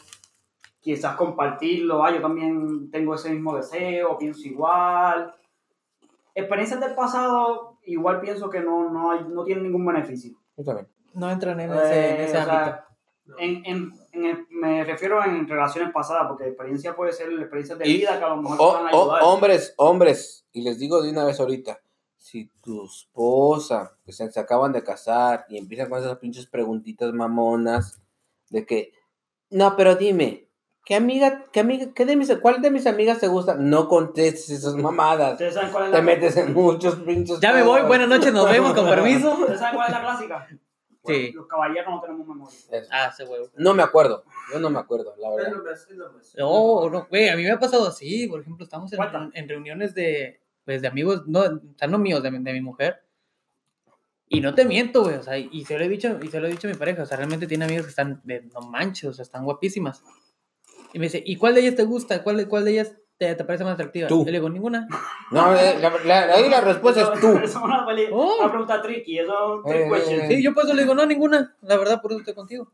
quizás 0.79 1.15
compartirlo, 1.15 2.03
ah, 2.03 2.13
yo 2.13 2.21
también 2.21 2.91
tengo 2.91 3.15
ese 3.15 3.31
mismo 3.31 3.55
deseo, 3.55 4.17
pienso 4.17 4.47
igual. 4.47 5.33
Experiencias 6.35 6.79
del 6.81 6.93
pasado, 6.95 7.79
igual 7.83 8.19
pienso 8.21 8.49
que 8.49 8.59
no, 8.59 8.89
no, 8.91 9.11
hay, 9.11 9.25
no 9.27 9.43
tienen 9.43 9.63
ningún 9.63 9.85
beneficio. 9.85 10.35
Yo 10.57 10.63
también. 10.63 10.87
No 11.13 11.31
entran 11.31 11.59
en 11.61 11.71
ese, 11.71 12.09
en 12.09 12.15
Eh, 12.21 12.23
ese 12.25 12.37
o 12.37 12.43
sea, 12.43 12.65
ámbito. 12.65 12.83
en, 13.39 13.65
en, 13.65 13.91
en 14.11 14.25
el- 14.25 14.47
me 14.49 14.83
refiero 14.83 15.23
en 15.23 15.47
relaciones 15.47 15.91
pasadas, 15.93 16.27
porque 16.27 16.47
experiencia 16.47 16.93
puede 16.95 17.13
ser 17.13 17.31
experiencias 17.31 17.79
de 17.79 17.87
Y- 17.87 17.97
vida 17.97 18.19
que 18.19 18.25
a 18.25 18.29
lo 18.29 18.37
mejor 18.41 18.57
O- 18.59 18.71
puedan 18.73 18.93
o- 18.93 19.01
ayudar. 19.01 19.21
hombres, 19.23 19.73
hombres, 19.77 20.45
y 20.51 20.61
les 20.61 20.77
digo 20.77 21.01
de 21.01 21.09
una 21.09 21.23
vez 21.23 21.39
ahorita, 21.39 21.79
si 22.35 22.51
tu 22.61 22.83
esposa, 22.83 23.97
que 24.05 24.11
se, 24.11 24.29
se 24.29 24.39
acaban 24.41 24.73
de 24.73 24.83
casar 24.83 25.45
y 25.47 25.57
empiezan 25.57 25.89
con 25.89 25.99
esas 25.99 26.17
pinches 26.17 26.47
preguntitas 26.47 27.13
mamonas 27.13 28.01
de 28.49 28.65
que, 28.65 28.91
no, 29.49 29.77
pero 29.77 29.95
dime, 29.95 30.49
¿qué 30.83 30.95
amiga, 30.95 31.45
qué 31.53 31.61
amiga, 31.61 31.93
qué 31.95 32.03
de 32.05 32.17
mis, 32.17 32.35
cuál 32.39 32.61
de 32.61 32.71
mis 32.71 32.87
amigas 32.87 33.19
te 33.19 33.29
gusta? 33.29 33.55
No 33.55 33.87
contestes 33.87 34.49
esas 34.49 34.75
mamadas. 34.75 35.33
¿Ustedes 35.33 35.53
saben 35.53 35.71
cuál 35.71 35.85
es 35.85 35.91
Te 35.93 36.01
metes 36.01 36.35
en 36.35 36.53
muchos 36.53 36.95
pinches. 36.95 37.39
Ya 37.39 37.53
me 37.53 37.63
voy, 37.63 37.83
buenas 37.83 38.09
noches, 38.09 38.33
nos 38.33 38.51
vemos, 38.51 38.73
con 38.73 38.89
permiso. 38.89 39.31
¿Ustedes 39.31 39.59
saben 39.59 39.75
cuál 39.75 39.87
es 39.87 39.93
la 39.93 40.01
clásica? 40.01 40.47
Sí. 41.05 41.31
Los 41.31 41.47
caballeros 41.47 41.89
no 41.89 42.01
tenemos 42.01 42.27
memoria. 42.27 42.57
Eso. 42.69 42.89
Ah, 42.91 43.11
ese 43.13 43.23
huevo. 43.23 43.49
No 43.55 43.73
me 43.73 43.83
acuerdo, 43.83 44.25
yo 44.51 44.59
no 44.59 44.69
me 44.69 44.79
acuerdo, 44.79 45.15
la 45.19 45.29
verdad. 45.29 45.53
No, 46.37 46.89
no, 46.89 47.07
güey, 47.09 47.29
a 47.29 47.37
mí 47.37 47.43
me 47.43 47.51
ha 47.51 47.59
pasado 47.59 47.87
así, 47.87 48.27
por 48.27 48.41
ejemplo, 48.41 48.65
estamos 48.65 48.91
en, 48.91 48.99
en 49.33 49.47
reuniones 49.47 49.95
de, 49.95 50.41
pues, 50.65 50.81
de 50.81 50.87
amigos, 50.87 51.23
no, 51.27 51.39
o 51.41 51.59
sea, 51.77 51.87
no 51.87 51.97
míos, 51.97 52.21
de, 52.23 52.31
mi- 52.31 52.43
de 52.43 52.53
mi 52.53 52.61
mujer, 52.61 53.01
y 54.27 54.41
no 54.41 54.55
te 54.55 54.65
miento, 54.65 55.03
güey, 55.03 55.15
o 55.15 55.23
sea, 55.23 55.37
y 55.37 55.63
se 55.65 55.77
lo 55.77 55.85
he 55.85 55.89
dicho, 55.89 56.17
y 56.21 56.27
se 56.29 56.39
lo 56.39 56.47
he 56.47 56.51
dicho 56.51 56.67
a 56.67 56.71
mi 56.71 56.77
pareja, 56.77 57.03
o 57.03 57.05
sea, 57.05 57.17
realmente 57.17 57.45
tiene 57.47 57.65
amigas 57.65 57.83
que 57.85 57.89
están, 57.91 58.21
de, 58.23 58.41
no 58.53 58.61
manches, 58.61 59.05
o 59.09 59.13
sea, 59.13 59.23
están 59.23 59.45
guapísimas, 59.45 60.03
y 60.93 60.99
me 60.99 61.05
dice, 61.05 61.21
¿y 61.25 61.35
cuál 61.35 61.53
de 61.55 61.61
ellas 61.61 61.75
te 61.75 61.83
gusta? 61.83 62.23
¿Cuál 62.23 62.37
de, 62.37 62.47
cuál 62.47 62.65
de 62.65 62.71
ellas 62.71 62.95
te, 63.17 63.35
te 63.35 63.43
parece 63.43 63.63
más 63.63 63.73
atractiva? 63.73 64.07
Tú. 64.07 64.23
Y 64.23 64.25
le 64.25 64.31
digo, 64.33 64.49
ninguna. 64.49 64.87
No, 65.31 65.53
eh, 65.55 65.77
la, 65.79 65.89
la- 66.05 66.33
ahí 66.35 66.49
la 66.49 66.61
respuesta 66.61 67.01
es 67.13 67.19
tú. 67.21 67.27
Eso 67.33 67.43
es 67.43 67.55
una, 67.55 67.85
Oh. 68.11 68.37
una 68.39 68.49
pregunta 68.49 68.81
tricky, 68.81 69.19
eso 69.19 69.33
es 69.33 69.65
un 69.65 69.71
trick 69.71 69.85
Eh, 69.85 69.89
question. 69.89 70.19
eh, 70.21 70.27
Sí, 70.29 70.43
yo 70.43 70.53
por 70.53 70.63
eso 70.65 70.73
le 70.73 70.81
digo, 70.83 70.95
no, 70.95 71.05
ninguna, 71.05 71.55
la 71.61 71.77
verdad, 71.77 72.01
por 72.01 72.11
eso 72.11 72.19
estoy 72.19 72.33
contigo. 72.33 72.71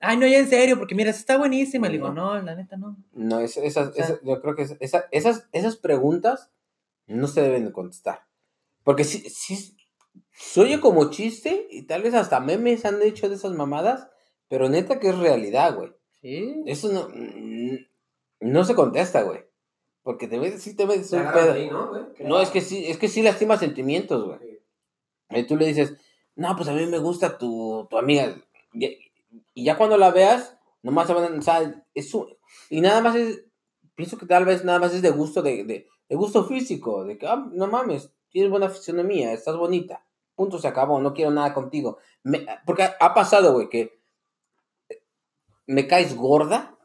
Ay, 0.00 0.16
no, 0.16 0.26
ya 0.26 0.38
en 0.38 0.48
serio, 0.48 0.78
porque 0.78 0.94
mira, 0.94 1.10
esa 1.10 1.20
está 1.20 1.36
buenísima. 1.38 1.86
Le 1.86 1.94
digo, 1.94 2.10
no, 2.10 2.40
la 2.42 2.54
neta 2.54 2.76
no. 2.76 2.96
No, 3.12 3.40
es- 3.40 3.56
esas, 3.56 3.94
sea- 3.94 4.04
esas- 4.04 4.20
yo 4.22 4.40
creo 4.42 4.54
que 4.54 4.62
es- 4.62 4.76
esa- 4.80 5.06
esas, 5.12 5.48
esas 5.52 5.76
preguntas 5.76 6.50
no 7.12 7.26
se 7.28 7.42
deben 7.42 7.64
de 7.66 7.72
contestar. 7.72 8.26
Porque 8.84 9.04
si, 9.04 9.18
si 9.30 9.76
se 10.32 10.60
oye 10.60 10.80
como 10.80 11.10
chiste 11.10 11.66
y 11.70 11.82
tal 11.82 12.02
vez 12.02 12.14
hasta 12.14 12.40
memes 12.40 12.84
han 12.84 13.00
hecho 13.02 13.28
de 13.28 13.36
esas 13.36 13.52
mamadas, 13.52 14.08
pero 14.48 14.68
neta 14.68 14.98
que 14.98 15.08
es 15.10 15.18
realidad, 15.18 15.74
güey. 15.76 15.92
Sí. 16.20 16.62
Eso 16.66 16.92
no, 16.92 17.08
mm, 17.08 17.78
no 18.40 18.64
se 18.64 18.74
contesta, 18.74 19.22
güey. 19.22 19.40
Porque 20.02 20.26
te 20.26 20.38
ves, 20.38 20.60
sí 20.62 20.74
te 20.74 20.84
ves 20.84 21.08
Se 21.10 21.16
un 21.16 21.32
pedo. 21.32 21.52
ahí, 21.52 21.70
¿no, 21.70 21.88
güey? 21.88 22.02
No, 22.20 22.40
es 22.40 22.50
que 22.50 22.60
sí, 22.60 22.84
es 22.86 22.98
que 22.98 23.08
sí 23.08 23.22
lastima 23.22 23.56
sentimientos, 23.56 24.24
güey. 24.24 24.38
Sí. 24.40 24.58
Y 25.38 25.44
tú 25.46 25.56
le 25.56 25.66
dices, 25.66 25.94
no, 26.34 26.54
pues 26.56 26.68
a 26.68 26.72
mí 26.72 26.84
me 26.86 26.98
gusta 26.98 27.38
tu, 27.38 27.86
tu 27.88 27.96
amiga. 27.98 28.36
Y, 28.72 28.98
y 29.54 29.64
ya 29.64 29.76
cuando 29.78 29.96
la 29.96 30.10
veas, 30.10 30.56
nomás 30.82 31.06
se 31.06 31.14
van 31.14 31.32
a, 31.34 31.38
o 31.38 31.42
sea, 31.42 31.84
es 31.94 32.12
un- 32.14 32.36
y 32.68 32.80
nada 32.80 33.00
más 33.00 33.14
es, 33.16 33.44
pienso 33.94 34.18
que 34.18 34.26
tal 34.26 34.44
vez 34.44 34.64
nada 34.64 34.78
más 34.80 34.92
es 34.92 35.02
de 35.02 35.10
gusto, 35.10 35.40
de, 35.42 35.64
de, 35.64 35.86
de 36.08 36.16
gusto 36.16 36.44
físico, 36.44 37.04
de 37.04 37.18
que, 37.18 37.26
ah, 37.26 37.46
no 37.52 37.66
mames, 37.66 38.12
tienes 38.30 38.50
buena 38.50 38.68
fisionomía, 38.68 39.32
estás 39.32 39.56
bonita, 39.56 40.04
punto, 40.34 40.58
se 40.58 40.68
acabó, 40.68 41.00
no 41.00 41.14
quiero 41.14 41.30
nada 41.30 41.54
contigo. 41.54 41.98
Me- 42.22 42.46
porque 42.66 42.82
ha, 42.98 43.14
pasado, 43.14 43.52
güey, 43.52 43.68
que 43.68 44.00
me 45.66 45.86
caes 45.86 46.16
gorda, 46.16 46.76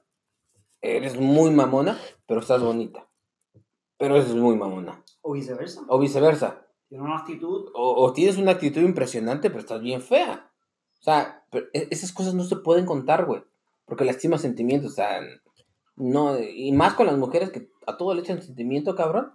eres 0.81 1.19
muy 1.19 1.51
mamona, 1.51 1.99
pero 2.25 2.41
estás 2.41 2.61
bonita. 2.61 3.07
Pero 3.97 4.15
eres 4.15 4.33
muy 4.33 4.55
mamona. 4.55 5.03
O 5.21 5.33
viceversa. 5.33 5.81
O 5.87 5.99
viceversa. 5.99 6.67
Tiene 6.87 7.03
una 7.03 7.17
actitud. 7.17 7.71
O, 7.73 8.03
o 8.05 8.13
tienes 8.13 8.37
una 8.37 8.51
actitud 8.51 8.81
impresionante, 8.81 9.49
pero 9.49 9.59
estás 9.61 9.81
bien 9.81 10.01
fea. 10.01 10.51
O 10.99 11.03
sea, 11.03 11.43
pero 11.51 11.65
e- 11.73 11.87
esas 11.91 12.13
cosas 12.13 12.33
no 12.35 12.43
se 12.43 12.57
pueden 12.57 12.85
contar, 12.85 13.25
güey. 13.25 13.43
Porque 13.85 14.05
lastima 14.05 14.37
sentimientos. 14.37 14.91
O 14.91 14.95
sea, 14.95 15.19
no. 15.95 16.39
Y 16.39 16.71
más 16.73 16.93
con 16.93 17.07
las 17.07 17.17
mujeres 17.17 17.49
que 17.49 17.69
a 17.87 17.97
todo 17.97 18.13
le 18.13 18.21
echan 18.21 18.41
sentimiento, 18.41 18.95
cabrón. 18.95 19.33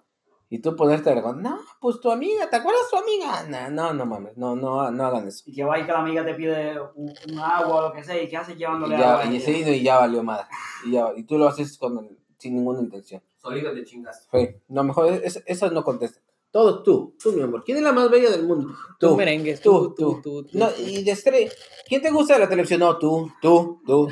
Y 0.48 0.58
tú 0.60 0.76
ponerte 0.76 1.08
a 1.08 1.14
recordar, 1.14 1.42
no, 1.42 1.58
pues 1.80 1.98
tu 1.98 2.10
amiga, 2.10 2.50
¿te 2.50 2.56
acuerdas 2.56 2.82
tu 2.90 2.96
amiga? 2.98 3.42
No, 3.48 3.70
no, 3.70 3.94
no 3.94 4.04
mames, 4.04 4.36
no, 4.36 4.54
no, 4.54 4.90
no 4.90 5.06
hagan 5.06 5.26
eso. 5.26 5.42
Y 5.46 5.54
que 5.54 5.64
va 5.64 5.78
y 5.78 5.86
que 5.86 5.92
la 5.92 6.00
amiga 6.00 6.24
te 6.26 6.34
pide 6.34 6.78
un, 6.94 7.10
un 7.30 7.38
agua 7.38 7.76
o 7.76 7.88
lo 7.88 7.92
que 7.94 8.04
sea. 8.04 8.22
¿Y 8.22 8.28
qué 8.28 8.36
haces 8.36 8.56
Y 8.56 8.58
llevándole 8.58 8.96
agua? 8.96 9.24
ya, 9.24 9.30
a 9.30 9.32
y, 9.34 9.70
y 9.70 9.82
ya 9.82 9.98
valió 10.00 10.22
madre. 10.22 10.44
Y, 10.84 10.92
ya, 10.92 11.06
y 11.16 11.24
tú 11.24 11.38
lo 11.38 11.46
haces 11.48 11.78
con, 11.78 12.18
sin 12.36 12.54
ninguna 12.56 12.80
intención. 12.80 13.22
Solito 13.38 13.72
te 13.72 13.82
chingas. 13.84 14.28
Sí, 14.30 14.48
no, 14.68 14.84
mejor 14.84 15.06
es- 15.24 15.42
esas 15.46 15.72
no 15.72 15.82
contestan. 15.82 16.22
Todo 16.50 16.82
tú, 16.82 17.16
tú, 17.22 17.32
mi 17.32 17.40
amor. 17.40 17.64
¿Quién 17.64 17.78
es 17.78 17.82
la 17.82 17.92
más 17.92 18.10
bella 18.10 18.30
del 18.30 18.46
mundo? 18.46 18.74
Tú, 19.00 19.16
merengues, 19.16 19.62
tú, 19.62 19.94
tú, 19.96 20.20
tú, 20.20 20.22
tú, 20.22 20.44
tú, 20.44 20.58
No, 20.58 20.68
tú. 20.68 20.82
y 20.82 21.02
de 21.02 21.12
estrella. 21.12 21.50
¿Quién 21.88 22.02
te 22.02 22.10
gusta 22.10 22.34
de 22.34 22.40
la 22.40 22.48
televisión? 22.50 22.80
No, 22.80 22.98
tú, 22.98 23.32
tú, 23.40 23.80
tú. 23.86 24.08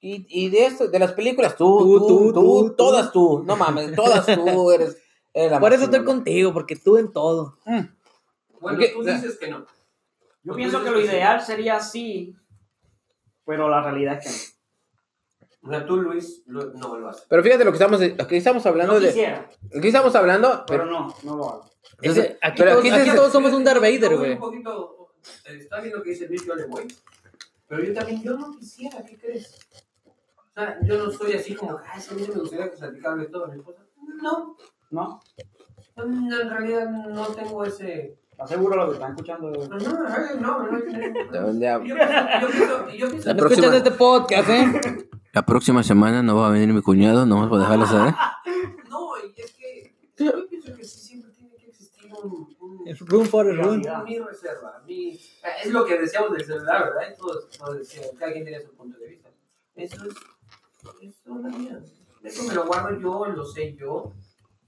Y, 0.00 0.26
y 0.28 0.48
de 0.50 0.66
esto, 0.66 0.88
de 0.88 0.98
las 0.98 1.12
películas, 1.12 1.56
tú, 1.56 1.78
Tú, 1.78 1.98
tú, 1.98 2.06
tú, 2.08 2.32
tú, 2.32 2.32
tú, 2.68 2.74
todas 2.76 3.10
tú. 3.12 3.42
No 3.44 3.56
mames, 3.56 3.94
todas 3.96 4.24
tú 4.26 4.70
eres. 4.72 4.96
eres 5.34 5.50
la 5.50 5.58
Por 5.60 5.72
eso 5.72 5.84
estoy 5.84 6.04
contigo, 6.04 6.52
porque 6.52 6.76
tú 6.76 6.96
en 6.98 7.12
todo. 7.12 7.58
Bueno, 8.60 8.78
¿Qué? 8.78 8.88
tú 8.88 9.02
dices 9.02 9.38
que 9.38 9.48
no. 9.48 9.66
Yo 10.44 10.54
pienso 10.54 10.82
que 10.82 10.90
lo 10.90 10.98
que 10.98 11.04
ideal 11.06 11.42
sería 11.42 11.76
así, 11.76 12.34
pero 13.44 13.68
la 13.68 13.82
realidad 13.82 14.18
es 14.24 14.56
O 15.62 15.68
sea, 15.68 15.84
tú, 15.84 15.96
Luis, 15.96 16.42
lo- 16.46 16.72
no 16.74 16.96
lo 16.96 17.08
haces. 17.08 17.26
Pero 17.28 17.42
fíjate 17.42 17.64
lo 17.64 17.72
que 17.72 17.76
estamos, 17.76 18.00
lo 18.00 18.26
que 18.26 18.36
estamos 18.36 18.62
que 18.62 18.68
no. 18.68 18.72
hablando 18.72 18.94
No 18.94 19.00
de. 19.00 19.08
quisiera, 19.08 19.50
Aquí 19.76 19.88
estamos 19.88 20.14
hablando. 20.14 20.64
pero 20.66 20.86
no, 20.86 21.12
no 21.24 21.36
lo 21.36 21.48
hago. 21.50 21.70
Ese- 22.00 22.38
aquí 22.40 22.58
pero 22.58 22.70
todos, 22.72 22.84
aquí 22.84 22.90
aquí 22.94 23.10
todos 23.16 23.32
somos 23.32 23.52
un 23.52 23.64
Darth 23.64 23.80
Vader, 23.80 24.16
güey. 24.16 24.32
Un 24.34 24.38
poquito, 24.38 25.12
eh, 25.46 25.58
está 25.58 25.80
bien 25.80 25.94
lo 25.96 26.02
que 26.02 26.10
dice 26.10 26.28
Luis, 26.28 26.46
yo 26.46 26.54
le 26.54 26.66
voy. 26.66 26.86
Pero 27.66 27.84
yo 27.84 27.92
también, 27.92 28.22
yo 28.22 28.38
no 28.38 28.50
quisiera, 28.52 29.04
¿qué 29.04 29.18
crees? 29.18 29.58
Sea, 30.58 30.78
yo 30.82 30.98
no 31.06 31.10
soy 31.12 31.34
así 31.34 31.54
como, 31.54 31.78
ay, 31.88 32.00
sí, 32.00 32.14
me 32.16 32.26
gustaría 32.40 32.68
que 32.70 32.76
platicarle 32.76 33.26
todo 33.26 33.44
a 33.44 33.48
mi 33.48 33.58
esposa. 33.58 33.82
No, 34.20 34.56
¿No? 34.90 35.20
no, 35.96 36.40
en 36.42 36.50
realidad 36.50 36.90
no 36.90 37.26
tengo 37.28 37.64
ese... 37.64 38.18
¿Estás 38.32 38.50
seguro 38.50 38.70
de 38.72 38.76
lo 38.78 38.86
que 38.88 38.92
están 38.94 39.10
escuchando? 39.12 39.50
No, 39.50 39.78
no, 39.78 39.78
no, 40.40 40.68
no, 40.68 41.52
no. 41.52 41.58
Ya- 41.60 41.78
Yo 41.78 41.94
pienso, 41.94 42.40
yo 42.40 42.48
pienso, 42.48 42.90
yo 42.90 43.08
pienso 43.08 43.28
La 43.28 43.34
No 43.34 43.38
próxima- 43.40 43.66
escuchas 43.66 43.74
este 43.74 43.90
podcast, 43.92 44.48
¿eh? 44.48 45.08
La 45.32 45.46
próxima 45.46 45.82
semana 45.84 46.22
no 46.24 46.36
va 46.36 46.48
a 46.48 46.50
venir 46.50 46.72
mi 46.72 46.82
cuñado, 46.82 47.24
nomás 47.26 47.48
para 47.50 47.62
dejarlo 47.62 47.86
saber. 47.86 48.14
No, 48.88 49.10
y 49.24 49.40
es 49.40 49.52
que 49.52 49.94
yo 50.16 50.48
pienso 50.48 50.74
que 50.74 50.84
sí 50.84 50.98
siempre 51.00 51.30
tiene 51.32 51.54
que 51.56 51.68
existir 51.68 52.10
un, 52.14 52.56
un, 52.60 52.96
Room 53.06 53.26
for 53.26 53.46
a 53.48 53.52
room. 53.52 53.76
mi, 54.04 54.12
mi 54.12 54.18
reserva. 54.18 54.82
Mi, 54.86 55.10
es 55.64 55.70
lo 55.70 55.84
que 55.84 55.98
decíamos 56.00 56.32
del 56.32 56.44
celular, 56.44 56.84
¿verdad? 56.94 57.14
Y 57.14 57.16
todos, 57.18 57.48
todos 57.50 57.78
decían, 57.78 58.06
cada 58.18 58.32
quien 58.32 58.44
tiene 58.44 58.60
su 58.60 58.72
punto 58.74 58.98
de 58.98 59.06
vista. 59.08 59.28
Eso 59.76 60.04
es, 60.06 60.14
eso 61.02 61.36
es 61.36 61.42
la 61.42 61.48
mía. 61.58 61.80
Eso 62.22 62.42
me 62.44 62.54
lo 62.54 62.66
guardo 62.66 62.98
yo, 63.00 63.26
lo 63.26 63.44
sé 63.44 63.74
yo, 63.74 64.12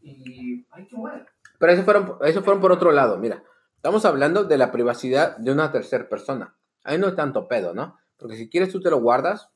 y 0.02 0.64
hay 0.70 0.86
que 0.86 0.96
muera. 0.96 1.26
Pero 1.58 1.72
eso 1.72 1.82
fueron, 1.82 2.16
eso 2.22 2.42
fueron 2.42 2.60
por 2.60 2.72
otro 2.72 2.92
lado, 2.92 3.18
mira. 3.18 3.42
Estamos 3.76 4.04
hablando 4.04 4.44
de 4.44 4.58
la 4.58 4.70
privacidad 4.70 5.36
de 5.38 5.52
una 5.52 5.72
tercera 5.72 6.08
persona. 6.08 6.54
Ahí 6.84 6.98
no 6.98 7.08
es 7.08 7.16
tanto 7.16 7.48
pedo, 7.48 7.74
¿no? 7.74 7.96
Porque 8.18 8.36
si 8.36 8.48
quieres 8.48 8.70
tú 8.70 8.80
te 8.80 8.90
lo 8.90 9.00
guardas, 9.00 9.48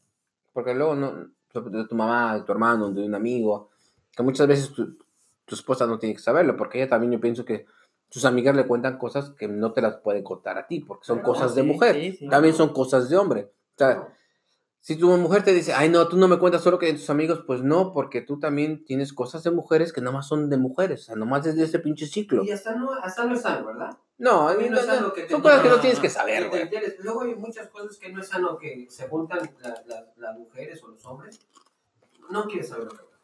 porque 0.52 0.74
luego 0.74 0.94
no, 0.94 1.12
de 1.52 1.84
tu 1.86 1.94
mamá, 1.94 2.34
de 2.34 2.42
tu 2.42 2.52
hermano, 2.52 2.90
de 2.90 3.04
un 3.04 3.14
amigo, 3.14 3.70
que 4.16 4.22
muchas 4.22 4.46
veces 4.46 4.72
tu, 4.72 4.96
tu 5.44 5.54
esposa 5.54 5.86
no 5.86 5.98
tiene 5.98 6.14
que 6.14 6.22
saberlo, 6.22 6.56
porque 6.56 6.78
ella 6.80 6.88
también 6.88 7.12
yo 7.12 7.20
pienso 7.20 7.44
que 7.44 7.66
sus 8.08 8.24
amigas 8.24 8.54
le 8.56 8.66
cuentan 8.66 8.96
cosas 8.98 9.30
que 9.30 9.46
no 9.48 9.72
te 9.72 9.82
las 9.82 9.96
puede 9.96 10.22
contar 10.22 10.56
a 10.56 10.66
ti, 10.66 10.80
porque 10.80 11.04
son 11.04 11.18
Claro, 11.18 11.32
cosas 11.32 11.54
de 11.54 11.62
sí, 11.62 11.66
mujer, 11.68 11.94
sí, 11.94 12.12
sí. 12.12 12.28
también 12.28 12.54
son 12.54 12.72
cosas 12.72 13.08
de 13.08 13.16
hombre. 13.16 13.52
O 13.74 13.78
sea, 13.78 14.08
si 14.86 14.96
tu 14.96 15.08
mujer 15.16 15.42
te 15.42 15.54
dice, 15.54 15.72
ay, 15.72 15.88
no, 15.88 16.08
tú 16.08 16.18
no 16.18 16.28
me 16.28 16.38
cuentas 16.38 16.60
solo 16.62 16.78
que 16.78 16.84
de 16.84 16.92
tus 16.92 17.08
amigos, 17.08 17.42
pues 17.46 17.62
no, 17.62 17.94
porque 17.94 18.20
tú 18.20 18.38
también 18.38 18.84
tienes 18.84 19.14
cosas 19.14 19.42
de 19.42 19.50
mujeres 19.50 19.94
que 19.94 20.02
nomás 20.02 20.28
son 20.28 20.50
de 20.50 20.58
mujeres, 20.58 21.00
o 21.00 21.04
sea, 21.04 21.16
nomás 21.16 21.46
es 21.46 21.56
de 21.56 21.64
ese 21.64 21.78
pinche 21.78 22.04
ciclo. 22.06 22.44
Y 22.44 22.50
hasta 22.50 22.74
no, 22.74 22.92
hasta 22.92 23.24
no 23.24 23.34
es 23.34 23.40
sano, 23.40 23.64
¿verdad? 23.64 23.96
No, 24.18 24.50
no 24.52 24.54
no, 24.54 24.60
es 24.60 24.70
no, 24.70 24.78
sano 24.82 25.12
que 25.14 25.22
te 25.22 25.30
son 25.30 25.40
cosas 25.40 25.62
que 25.62 25.68
no 25.70 25.80
tienes 25.80 25.98
que 26.00 26.10
saber, 26.10 26.42
te 26.42 26.48
güey. 26.50 26.62
enteres. 26.64 26.96
Luego 27.02 27.22
hay 27.22 27.34
muchas 27.34 27.68
cosas 27.68 27.96
que 27.96 28.12
no 28.12 28.20
es 28.20 28.28
sano 28.28 28.58
que 28.58 28.86
se 28.90 29.08
juntan 29.08 29.38
la- 29.62 29.82
la- 29.86 30.12
las 30.18 30.38
mujeres 30.38 30.82
o 30.84 30.88
los 30.88 31.02
hombres. 31.06 31.40
No 32.28 32.44
quieres 32.44 32.68
saber 32.68 32.84
lo 32.84 32.90
que 32.90 32.98
hablamos. 32.98 33.14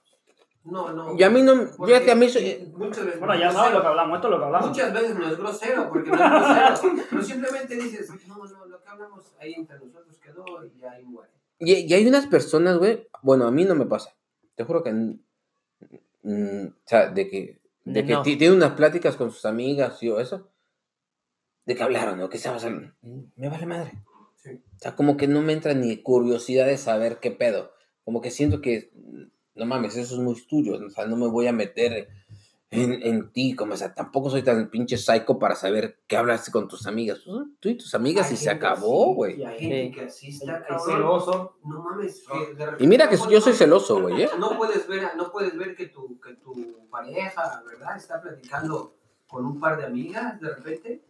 No, 0.64 0.92
no. 0.94 1.14
Y 1.18 1.22
a 1.22 1.28
mí 1.28 1.42
no, 1.42 1.66
fíjate, 1.84 2.10
a 2.10 2.14
mí... 2.14 2.24
eso- 2.24 2.38
eh, 2.38 2.72
muchas 2.74 3.04
veces 3.04 3.20
Bueno, 3.20 3.34
no 3.34 3.40
ya 3.40 3.48
es 3.48 3.54
sabes 3.54 3.74
lo 3.74 3.80
que 3.82 3.86
hablamos, 3.86 4.16
esto 4.16 4.28
es 4.28 4.30
lo 4.32 4.38
que 4.38 4.44
hablamos. 4.46 4.68
Muchas 4.70 4.92
veces 4.94 5.14
no 5.18 5.28
es 5.28 5.36
grosero, 5.36 5.88
porque 5.90 6.10
no 6.10 6.16
es 6.16 6.30
grosero. 6.30 7.04
pero 7.10 7.22
simplemente 7.22 7.74
dices, 7.76 8.10
no, 8.26 8.36
no, 8.46 8.64
lo 8.64 8.82
que 8.82 8.88
hablamos 8.88 9.24
ahí 9.38 9.52
entre 9.52 9.78
nosotros 9.78 10.16
quedó 10.18 10.44
y 10.64 10.82
ahí 10.84 11.04
muere. 11.04 11.30
Y, 11.60 11.74
y 11.74 11.92
hay 11.94 12.06
unas 12.06 12.26
personas, 12.26 12.78
güey, 12.78 13.06
bueno, 13.22 13.46
a 13.46 13.50
mí 13.52 13.64
no 13.64 13.74
me 13.74 13.86
pasa. 13.86 14.14
Te 14.56 14.64
juro 14.64 14.82
que... 14.82 14.92
mm, 14.92 16.64
o 16.66 16.72
sea, 16.86 17.10
de 17.10 17.28
que, 17.28 17.60
de 17.84 17.92
De 18.02 18.04
que 18.06 18.12
no. 18.14 18.22
ti- 18.22 18.36
tiene 18.36 18.54
unas 18.56 18.72
pláticas 18.72 19.16
con 19.16 19.30
sus 19.30 19.44
amigas 19.44 20.02
y 20.02 20.08
o 20.08 20.20
eso. 20.20 20.50
De 21.66 21.74
que 21.76 21.82
hablaron, 21.82 22.18
¿no? 22.18 22.28
Que 22.28 22.38
hablando. 22.46 22.92
Mm, 23.02 23.20
Me 23.36 23.48
vale 23.48 23.66
madre. 23.66 23.92
Sí. 24.36 24.50
O 24.52 24.78
sea, 24.78 24.96
como 24.96 25.16
que 25.16 25.28
no 25.28 25.42
me 25.42 25.52
entra 25.52 25.74
ni 25.74 25.98
curiosidad 25.98 26.66
de 26.66 26.78
saber 26.78 27.18
qué 27.20 27.30
pedo. 27.30 27.72
Como 28.04 28.20
que 28.22 28.30
siento 28.30 28.60
que, 28.62 28.90
no 29.54 29.66
mames, 29.66 29.96
eso 29.96 30.14
es 30.14 30.20
muy 30.20 30.34
tuyo. 30.46 30.74
O 30.84 30.90
sea, 30.90 31.06
no 31.06 31.16
me 31.16 31.28
voy 31.28 31.46
a 31.46 31.52
meter 31.52 32.08
en, 32.70 33.02
en 33.02 33.32
ti. 33.32 33.54
Como, 33.54 33.74
o 33.74 33.76
sea, 33.76 33.94
tampoco 33.94 34.30
soy 34.30 34.42
tan 34.42 34.68
pinche 34.70 34.96
psycho 34.96 35.38
para 35.38 35.54
saber 35.54 36.00
qué 36.06 36.16
hablaste 36.16 36.50
con 36.52 36.68
tus 36.68 36.86
amigas. 36.86 37.20
Pues, 37.24 37.46
tú 37.60 37.68
y 37.68 37.76
tus 37.76 37.94
amigas 37.94 38.28
Hay 38.28 38.34
y 38.34 38.36
se 38.36 38.50
acabó, 38.50 39.14
güey. 39.14 39.40
Y 39.40 39.44
hay 39.44 39.58
gente 39.58 39.82
Sí. 39.86 39.90
que 39.92 40.00
así 40.06 40.28
está, 40.28 40.64
celoso. 40.84 41.56
No 41.64 41.82
mames. 41.82 42.24
Y 42.78 42.86
mira 42.86 43.08
que 43.08 43.16
no 43.16 43.30
yo 43.30 43.40
soy 43.40 43.52
celoso, 43.54 44.00
güey, 44.00 44.22
¿eh? 44.22 44.30
No 44.38 44.56
puedes 44.56 44.86
ver, 44.88 45.16
no 45.16 45.30
puedes 45.30 45.56
ver 45.56 45.74
que 45.74 45.86
tu, 45.86 46.20
que 46.20 46.34
tu 46.34 46.86
pareja, 46.90 47.62
¿verdad? 47.66 47.96
Está 47.96 48.20
platicando 48.20 48.94
con 49.26 49.44
un 49.46 49.60
par 49.60 49.76
de 49.78 49.86
amigas 49.86 50.40
de 50.40 50.54
repente. 50.54 51.04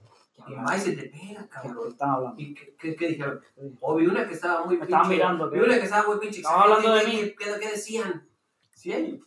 Y 0.49 0.53
y 0.75 0.79
se 0.81 0.93
te 0.93 1.03
pega, 1.11 1.43
¿Qué 1.43 1.49
cabrón. 1.51 1.89
están 1.89 2.11
hablando? 2.11 2.41
¿Y 2.41 2.55
qué, 2.55 2.75
qué, 2.79 2.97
qué 2.97 3.09
dijeron? 3.09 3.41
O 3.81 3.95
vi 3.97 4.07
una 4.07 4.27
que 4.27 4.33
estaba 4.33 4.65
muy 4.65 4.79
Me 4.79 4.85
estaban 4.85 5.05
pinche- 5.05 5.15
mirando, 5.17 5.51
Vi 5.51 5.59
una 5.61 5.75
que 5.79 5.85
estaba 5.85 6.09
muy 6.09 6.19
pinche. 6.19 6.39
Estaban 6.39 6.63
hablando 6.63 6.95
de 6.95 7.01
¿Qué- 7.03 7.07
mí. 7.09 7.17
¿Qué, 7.19 7.35
qué, 7.37 7.51
qué 7.61 7.69
decían? 7.73 8.27
Sí, 8.75 8.91
hay. 8.91 9.21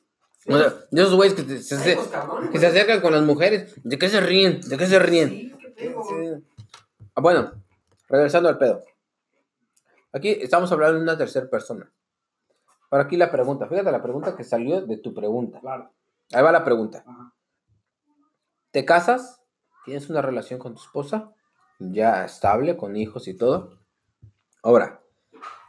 O 0.47 0.57
sea, 0.57 0.73
de 0.91 1.01
esos 1.01 1.15
güeyes 1.15 1.35
que, 1.35 1.57
se, 1.59 1.97
que 2.51 2.65
acercan 2.65 3.01
con 3.01 3.13
las 3.13 3.23
mujeres. 3.23 3.73
¿De 3.83 3.97
qué 3.97 4.09
se 4.09 4.19
ríen? 4.19 4.61
¿De 4.61 4.77
qué 4.77 4.87
se 4.87 4.99
ríen? 4.99 5.29
Sí, 5.29 5.55
qué. 5.77 6.41
Ah, 7.15 7.21
bueno, 7.21 7.51
regresando 8.09 8.49
al 8.49 8.57
pedo. 8.57 8.83
Aquí 10.11 10.29
estamos 10.29 10.71
hablando 10.71 10.97
de 10.97 11.03
una 11.03 11.17
tercera 11.17 11.49
persona. 11.49 11.91
Para 12.89 13.03
aquí 13.03 13.17
la 13.17 13.31
pregunta. 13.31 13.67
Fíjate 13.67 13.91
la 13.91 14.03
pregunta 14.03 14.35
que 14.35 14.43
salió 14.43 14.81
de 14.81 14.97
tu 14.97 15.13
pregunta. 15.13 15.59
Claro. 15.61 15.91
Ahí 16.33 16.43
va 16.43 16.51
la 16.51 16.63
pregunta. 16.63 17.03
Ajá. 17.07 17.33
¿Te 18.73 18.85
casas? 18.85 19.39
¿Tienes 19.85 20.09
una 20.09 20.23
relación 20.23 20.59
con 20.59 20.73
tu 20.73 20.81
esposa? 20.81 21.31
Ya 21.77 22.25
estable, 22.25 22.75
con 22.75 22.95
hijos 22.95 23.27
y 23.27 23.35
todo. 23.35 23.77
Ahora, 24.63 25.03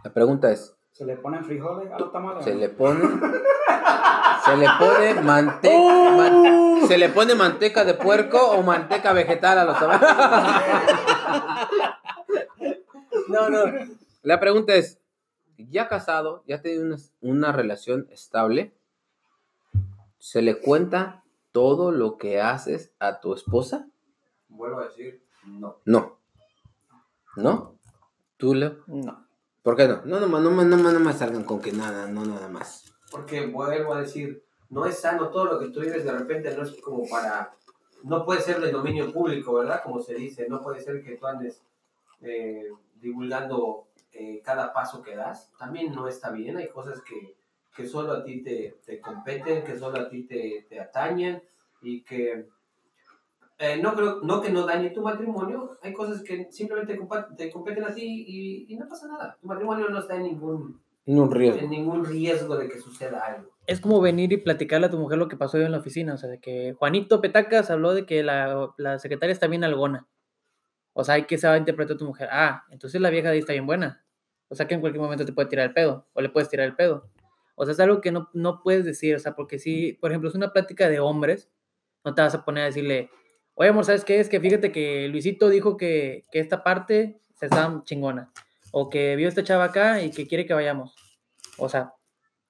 la 0.02 0.12
pregunta 0.14 0.50
es, 0.50 0.74
¿Se 0.94 1.04
le 1.04 1.16
ponen 1.16 1.44
frijoles 1.44 1.90
a 1.90 1.98
los 1.98 2.12
tamales? 2.12 2.44
¿se 2.44 2.54
le 2.54 2.68
pone... 2.68 3.00
¿Se 4.44 4.56
le 4.56 4.68
pone 4.78 5.14
manteca... 5.22 6.86
¿Se 6.86 6.98
le 6.98 7.08
pone 7.08 7.34
manteca 7.34 7.84
de 7.84 7.94
puerco 7.94 8.38
o 8.52 8.62
manteca 8.62 9.12
vegetal 9.12 9.58
a 9.58 9.64
los 9.64 9.78
tamales? 9.78 10.08
No, 13.26 13.48
no. 13.48 13.64
La 14.22 14.38
pregunta 14.38 14.74
es, 14.74 15.00
ya 15.56 15.88
casado, 15.88 16.44
ya 16.46 16.60
tiene 16.60 16.84
una, 16.84 16.96
una 17.22 17.52
relación 17.52 18.06
estable, 18.10 18.76
¿se 20.18 20.42
le 20.42 20.60
cuenta 20.60 21.24
todo 21.50 21.90
lo 21.90 22.18
que 22.18 22.40
haces 22.40 22.92
a 23.00 23.20
tu 23.20 23.32
esposa? 23.34 23.88
Vuelvo 24.48 24.80
a 24.80 24.84
decir, 24.84 25.24
no. 25.46 25.78
No. 25.86 26.18
¿No? 27.36 27.78
¿Tú, 28.36 28.54
Leo? 28.54 28.84
No. 28.86 29.23
¿Por 29.64 29.76
qué 29.76 29.88
no? 29.88 30.02
No, 30.04 30.20
no, 30.20 30.26
no, 30.28 30.50
no, 30.50 30.76
no, 30.76 31.00
me 31.00 31.12
salgan 31.14 31.42
con 31.42 31.58
que 31.58 31.72
nada, 31.72 32.06
no, 32.06 32.22
nada 32.26 32.48
más. 32.48 32.94
Porque 33.10 33.46
vuelvo 33.46 33.94
a 33.94 34.02
decir, 34.02 34.44
no 34.68 34.84
es 34.84 34.98
sano 34.98 35.30
todo 35.30 35.46
lo 35.46 35.58
que 35.58 35.70
tú 35.70 35.80
vives 35.80 36.04
de 36.04 36.12
repente, 36.12 36.54
no 36.54 36.64
es 36.64 36.72
como 36.82 37.08
para. 37.08 37.54
No 38.02 38.26
puede 38.26 38.42
ser 38.42 38.60
de 38.60 38.70
dominio 38.70 39.10
público, 39.10 39.54
¿verdad? 39.54 39.82
Como 39.82 40.02
se 40.02 40.16
dice, 40.16 40.46
no 40.50 40.60
puede 40.60 40.80
ser 40.80 41.02
que 41.02 41.16
tú 41.16 41.26
andes 41.26 41.62
eh, 42.20 42.68
divulgando 42.96 43.86
eh, 44.12 44.42
cada 44.44 44.74
paso 44.74 45.00
que 45.00 45.16
das. 45.16 45.50
También 45.58 45.94
no 45.94 46.08
está 46.08 46.30
bien, 46.30 46.58
hay 46.58 46.68
cosas 46.68 47.00
que, 47.00 47.34
que 47.74 47.86
solo 47.86 48.12
a 48.12 48.22
ti 48.22 48.42
te, 48.42 48.76
te 48.84 49.00
competen, 49.00 49.64
que 49.64 49.78
solo 49.78 49.98
a 49.98 50.10
ti 50.10 50.24
te, 50.24 50.66
te 50.68 50.78
atañen 50.78 51.42
y 51.80 52.02
que. 52.02 52.50
Eh, 53.58 53.78
no 53.80 53.94
creo 53.94 54.20
no 54.22 54.40
que 54.40 54.50
no 54.50 54.66
dañe 54.66 54.90
tu 54.90 55.00
matrimonio, 55.02 55.78
hay 55.82 55.92
cosas 55.92 56.22
que 56.22 56.48
simplemente 56.50 56.98
te 57.36 57.50
competen 57.50 57.84
a 57.84 57.94
ti 57.94 58.24
y, 58.26 58.72
y 58.72 58.76
no 58.76 58.86
pasa 58.88 59.06
nada. 59.08 59.36
Tu 59.40 59.46
matrimonio 59.46 59.88
no 59.88 59.98
está 59.98 60.16
en 60.16 60.24
ningún, 60.24 60.82
Ni 61.06 61.18
un 61.20 61.30
riesgo. 61.30 61.60
en 61.60 61.70
ningún 61.70 62.04
riesgo 62.04 62.56
de 62.56 62.68
que 62.68 62.78
suceda 62.80 63.20
algo. 63.20 63.50
Es 63.66 63.80
como 63.80 64.00
venir 64.00 64.32
y 64.32 64.36
platicarle 64.38 64.88
a 64.88 64.90
tu 64.90 64.98
mujer 64.98 65.18
lo 65.18 65.28
que 65.28 65.36
pasó 65.36 65.56
hoy 65.56 65.64
en 65.64 65.72
la 65.72 65.78
oficina. 65.78 66.14
O 66.14 66.18
sea, 66.18 66.28
de 66.28 66.38
que 66.40 66.74
Juanito 66.78 67.20
Petacas 67.20 67.70
habló 67.70 67.94
de 67.94 68.04
que 68.06 68.22
la, 68.22 68.74
la 68.76 68.98
secretaria 68.98 69.32
está 69.32 69.46
bien 69.46 69.64
algona. 69.64 70.06
O 70.92 71.02
sea, 71.04 71.18
¿y 71.18 71.24
qué 71.24 71.38
se 71.38 71.46
va 71.46 71.54
a 71.54 71.58
interpretar 71.58 71.96
tu 71.96 72.04
mujer? 72.04 72.28
Ah, 72.30 72.64
entonces 72.70 73.00
la 73.00 73.10
vieja 73.10 73.28
de 73.28 73.34
ahí 73.34 73.38
está 73.40 73.52
bien 73.52 73.66
buena. 73.66 74.04
O 74.48 74.54
sea, 74.54 74.66
que 74.68 74.74
en 74.74 74.80
cualquier 74.80 75.02
momento 75.02 75.24
te 75.24 75.32
puede 75.32 75.48
tirar 75.48 75.66
el 75.66 75.72
pedo. 75.74 76.06
O 76.12 76.20
le 76.20 76.28
puedes 76.28 76.48
tirar 76.48 76.66
el 76.66 76.76
pedo. 76.76 77.08
O 77.56 77.64
sea, 77.64 77.72
es 77.72 77.80
algo 77.80 78.00
que 78.00 78.12
no, 78.12 78.28
no 78.34 78.62
puedes 78.62 78.84
decir. 78.84 79.14
O 79.16 79.18
sea, 79.18 79.34
porque 79.34 79.58
si, 79.58 79.94
por 79.94 80.10
ejemplo, 80.10 80.28
es 80.28 80.34
una 80.34 80.52
plática 80.52 80.88
de 80.88 81.00
hombres, 81.00 81.50
no 82.04 82.14
te 82.14 82.22
vas 82.22 82.34
a 82.34 82.44
poner 82.44 82.64
a 82.64 82.66
decirle, 82.66 83.10
oye, 83.54 83.70
amor, 83.70 83.84
¿sabes 83.84 84.04
qué? 84.04 84.20
Es 84.20 84.28
que 84.28 84.40
fíjate 84.40 84.72
que 84.72 85.08
Luisito 85.08 85.48
dijo 85.48 85.76
que, 85.76 86.24
que 86.30 86.40
esta 86.40 86.62
parte 86.62 87.20
se 87.34 87.46
está 87.46 87.82
chingona. 87.84 88.30
O 88.72 88.90
que 88.90 89.14
vio 89.16 89.26
a 89.26 89.28
esta 89.28 89.44
chava 89.44 89.64
acá 89.64 90.02
y 90.02 90.10
que 90.10 90.26
quiere 90.26 90.46
que 90.46 90.54
vayamos. 90.54 90.94
O 91.58 91.68
sea, 91.68 91.94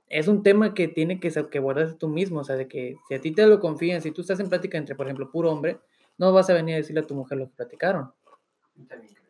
es 0.08 0.28
un 0.28 0.42
tema 0.42 0.74
que 0.74 0.88
tiene 0.88 1.20
que, 1.20 1.30
que 1.50 1.58
guardarse 1.58 1.96
tú 1.96 2.08
mismo, 2.08 2.40
o 2.40 2.44
sea, 2.44 2.56
de 2.56 2.68
que 2.68 2.96
si 3.08 3.14
a 3.14 3.20
ti 3.20 3.32
te 3.32 3.46
lo 3.46 3.60
confían, 3.60 4.00
si 4.00 4.10
tú 4.10 4.22
estás 4.22 4.40
en 4.40 4.48
plática 4.48 4.78
entre, 4.78 4.94
por 4.94 5.06
ejemplo, 5.06 5.30
puro 5.30 5.50
hombre, 5.50 5.80
no 6.18 6.32
vas 6.32 6.48
a 6.50 6.54
venir 6.54 6.74
a 6.74 6.78
decirle 6.78 7.00
a 7.00 7.06
tu 7.06 7.14
mujer 7.14 7.38
lo 7.38 7.48
que 7.48 7.56
platicaron. 7.56 8.12
También 8.88 9.12
creo. 9.12 9.24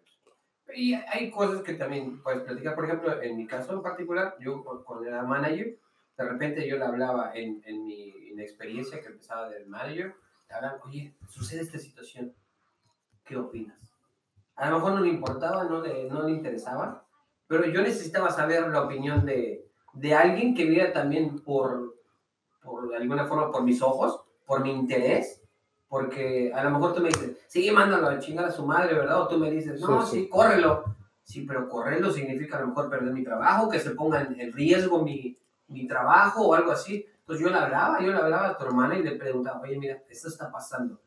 Y 0.76 0.94
hay 0.94 1.30
cosas 1.30 1.62
que 1.62 1.74
también 1.74 2.22
puedes 2.22 2.42
platicar. 2.42 2.74
Por 2.74 2.84
ejemplo, 2.84 3.22
en 3.22 3.36
mi 3.36 3.46
caso 3.46 3.72
en 3.72 3.82
particular, 3.82 4.36
yo 4.40 4.64
cuando 4.84 5.06
era 5.06 5.22
manager, 5.22 5.78
de 6.16 6.24
repente 6.24 6.68
yo 6.68 6.76
le 6.76 6.84
hablaba 6.84 7.32
en, 7.34 7.62
en 7.64 7.84
mi 7.84 8.08
inexperiencia 8.30 9.00
que 9.00 9.08
empezaba 9.08 9.48
del 9.48 9.66
manager, 9.66 10.14
le 10.48 10.54
hablaba, 10.54 10.80
oye, 10.84 11.14
sucede 11.28 11.62
esta 11.62 11.78
situación, 11.78 12.34
¿qué 13.24 13.36
opinas? 13.36 13.78
A 14.56 14.70
lo 14.70 14.76
mejor 14.76 14.92
no 14.94 15.00
le 15.00 15.08
importaba, 15.08 15.64
no 15.64 15.80
le, 15.80 16.04
no 16.08 16.22
le 16.22 16.32
interesaba, 16.32 17.04
pero 17.46 17.66
yo 17.66 17.82
necesitaba 17.82 18.30
saber 18.30 18.68
la 18.68 18.82
opinión 18.82 19.24
de, 19.26 19.68
de 19.94 20.14
alguien 20.14 20.54
que 20.54 20.64
viera 20.64 20.92
también 20.92 21.40
por, 21.40 21.94
por 22.62 22.88
de 22.88 22.96
alguna 22.96 23.26
forma 23.26 23.50
por 23.50 23.62
mis 23.64 23.82
ojos, 23.82 24.20
por 24.46 24.60
mi 24.62 24.70
interés, 24.70 25.42
porque 25.88 26.52
a 26.54 26.62
lo 26.64 26.70
mejor 26.70 26.94
tú 26.94 27.00
me 27.00 27.08
dices, 27.08 27.38
sí, 27.48 27.70
mándalo 27.70 28.08
a 28.08 28.18
chingar 28.18 28.46
a 28.46 28.52
su 28.52 28.64
madre, 28.66 28.94
¿verdad? 28.94 29.22
O 29.22 29.28
tú 29.28 29.38
me 29.38 29.50
dices, 29.50 29.80
no, 29.80 30.04
Sí, 30.06 30.10
sí, 30.10 30.22
sí. 30.24 30.28
córrelo. 30.28 30.84
Sí, 31.22 31.42
pero 31.46 31.68
correrlo 31.70 32.10
significa 32.12 32.58
a 32.58 32.60
lo 32.60 32.68
mejor 32.68 32.90
perder 32.90 33.12
mi 33.12 33.24
trabajo, 33.24 33.70
que 33.70 33.80
se 33.80 33.92
ponga 33.92 34.20
en 34.22 34.52
riesgo 34.52 35.02
mi, 35.02 35.36
mi 35.68 35.86
trabajo 35.86 36.48
o 36.48 36.54
algo 36.54 36.70
así. 36.70 37.06
Entonces 37.24 37.46
yo 37.46 37.50
le 37.50 37.58
hablaba, 37.58 38.00
yo 38.02 38.12
le 38.12 38.18
hablaba 38.18 38.50
a 38.50 38.58
tu 38.58 38.66
hermana 38.66 38.98
y 38.98 39.02
le 39.02 39.16
preguntaba, 39.16 39.62
oye, 39.62 39.78
mira, 39.78 40.02
esto 40.10 40.28
está 40.28 40.52
pasando. 40.52 41.00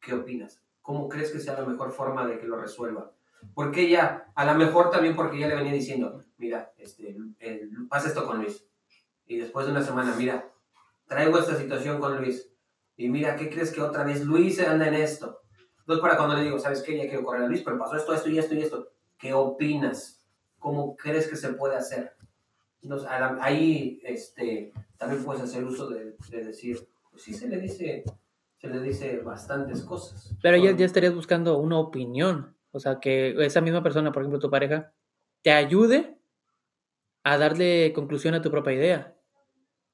¿Qué 0.00 0.12
opinas? 0.12 0.60
¿Cómo 0.82 1.08
crees 1.08 1.30
que 1.30 1.38
sea 1.38 1.60
la 1.60 1.64
mejor 1.64 1.92
forma 1.92 2.26
de 2.26 2.40
que 2.40 2.46
lo 2.48 2.60
resuelva? 2.60 3.12
Porque 3.54 3.82
ella, 3.82 4.32
a 4.34 4.44
lo 4.44 4.54
mejor 4.54 4.90
también 4.90 5.14
porque 5.14 5.36
ella 5.36 5.46
le 5.46 5.54
venía 5.54 5.72
diciendo, 5.72 6.24
mira, 6.38 6.72
este, 6.76 7.16
eh, 7.38 7.68
pasa 7.88 8.08
esto 8.08 8.26
con 8.26 8.38
Luis. 8.38 8.66
Y 9.26 9.38
después 9.38 9.66
de 9.66 9.72
una 9.72 9.82
semana, 9.82 10.12
mira, 10.18 10.50
traigo 11.06 11.38
esta 11.38 11.54
situación 11.54 12.00
con 12.00 12.16
Luis. 12.16 12.50
Y 12.96 13.08
mira, 13.08 13.36
¿qué 13.36 13.48
crees 13.48 13.70
que 13.70 13.80
otra 13.80 14.02
vez 14.02 14.24
Luis 14.24 14.60
anda 14.60 14.88
en 14.88 14.94
esto? 14.94 15.42
Entonces, 15.78 16.02
para 16.02 16.16
cuando 16.16 16.34
le 16.34 16.42
digo, 16.42 16.58
¿sabes 16.58 16.82
qué? 16.82 16.96
Ya 16.96 17.08
quiero 17.08 17.22
correr 17.22 17.44
a 17.44 17.46
Luis, 17.46 17.62
pero 17.62 17.78
pasó 17.78 17.96
esto, 17.96 18.12
esto 18.12 18.28
y 18.28 18.38
esto 18.40 18.56
y 18.56 18.62
esto. 18.62 18.88
¿Qué 19.16 19.32
opinas? 19.32 20.26
¿Cómo 20.58 20.96
crees 20.96 21.28
que 21.28 21.36
se 21.36 21.52
puede 21.52 21.76
hacer? 21.76 22.16
Entonces, 22.82 23.08
ahí 23.08 24.00
este, 24.02 24.72
también 24.98 25.24
puedes 25.24 25.42
hacer 25.42 25.64
uso 25.64 25.88
de, 25.88 26.16
de 26.30 26.44
decir, 26.44 26.88
pues 27.10 27.22
sí 27.24 27.34
se 27.34 27.48
le 27.48 27.60
dice, 27.60 28.04
se 28.56 28.68
le 28.68 28.80
dice 28.80 29.18
bastantes 29.24 29.82
cosas. 29.84 30.36
Pero 30.42 30.56
ya, 30.56 30.72
ya 30.76 30.86
estarías 30.86 31.14
buscando 31.14 31.58
una 31.58 31.78
opinión. 31.78 32.56
O 32.70 32.80
sea, 32.80 33.00
que 33.00 33.34
esa 33.44 33.60
misma 33.60 33.82
persona, 33.82 34.12
por 34.12 34.22
ejemplo, 34.22 34.38
tu 34.40 34.50
pareja, 34.50 34.92
te 35.42 35.52
ayude 35.52 36.18
a 37.24 37.38
darle 37.38 37.92
conclusión 37.94 38.34
a 38.34 38.42
tu 38.42 38.50
propia 38.50 38.72
idea. 38.74 39.16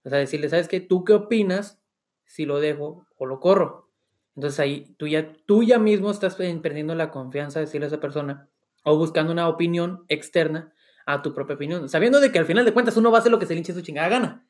O 0.04 0.10
sea, 0.10 0.18
decirle, 0.18 0.48
¿sabes 0.48 0.68
qué? 0.68 0.80
¿Tú 0.80 1.04
qué 1.04 1.14
opinas 1.14 1.80
si 2.26 2.46
lo 2.46 2.60
dejo 2.60 3.06
o 3.16 3.26
lo 3.26 3.40
corro? 3.40 3.90
Entonces 4.36 4.60
ahí 4.60 4.94
tú 4.98 5.08
ya, 5.08 5.32
tú 5.46 5.62
ya 5.62 5.78
mismo 5.78 6.10
estás 6.10 6.36
pe- 6.36 6.54
perdiendo 6.62 6.94
la 6.94 7.10
confianza 7.10 7.60
de 7.60 7.66
decirle 7.66 7.86
a 7.86 7.88
esa 7.88 8.00
persona 8.00 8.48
o 8.84 8.98
buscando 8.98 9.32
una 9.32 9.48
opinión 9.48 10.04
externa 10.08 10.74
a 11.06 11.22
tu 11.22 11.34
propia 11.34 11.56
opinión, 11.56 11.88
sabiendo 11.88 12.20
de 12.20 12.32
que 12.32 12.38
al 12.38 12.46
final 12.46 12.64
de 12.64 12.72
cuentas 12.72 12.96
uno 12.96 13.10
va 13.10 13.18
a 13.18 13.20
hacer 13.20 13.32
lo 13.32 13.38
que 13.38 13.46
se 13.46 13.54
le 13.54 13.58
hinche 13.60 13.74
su 13.74 13.82
chingada 13.82 14.08
gana, 14.08 14.43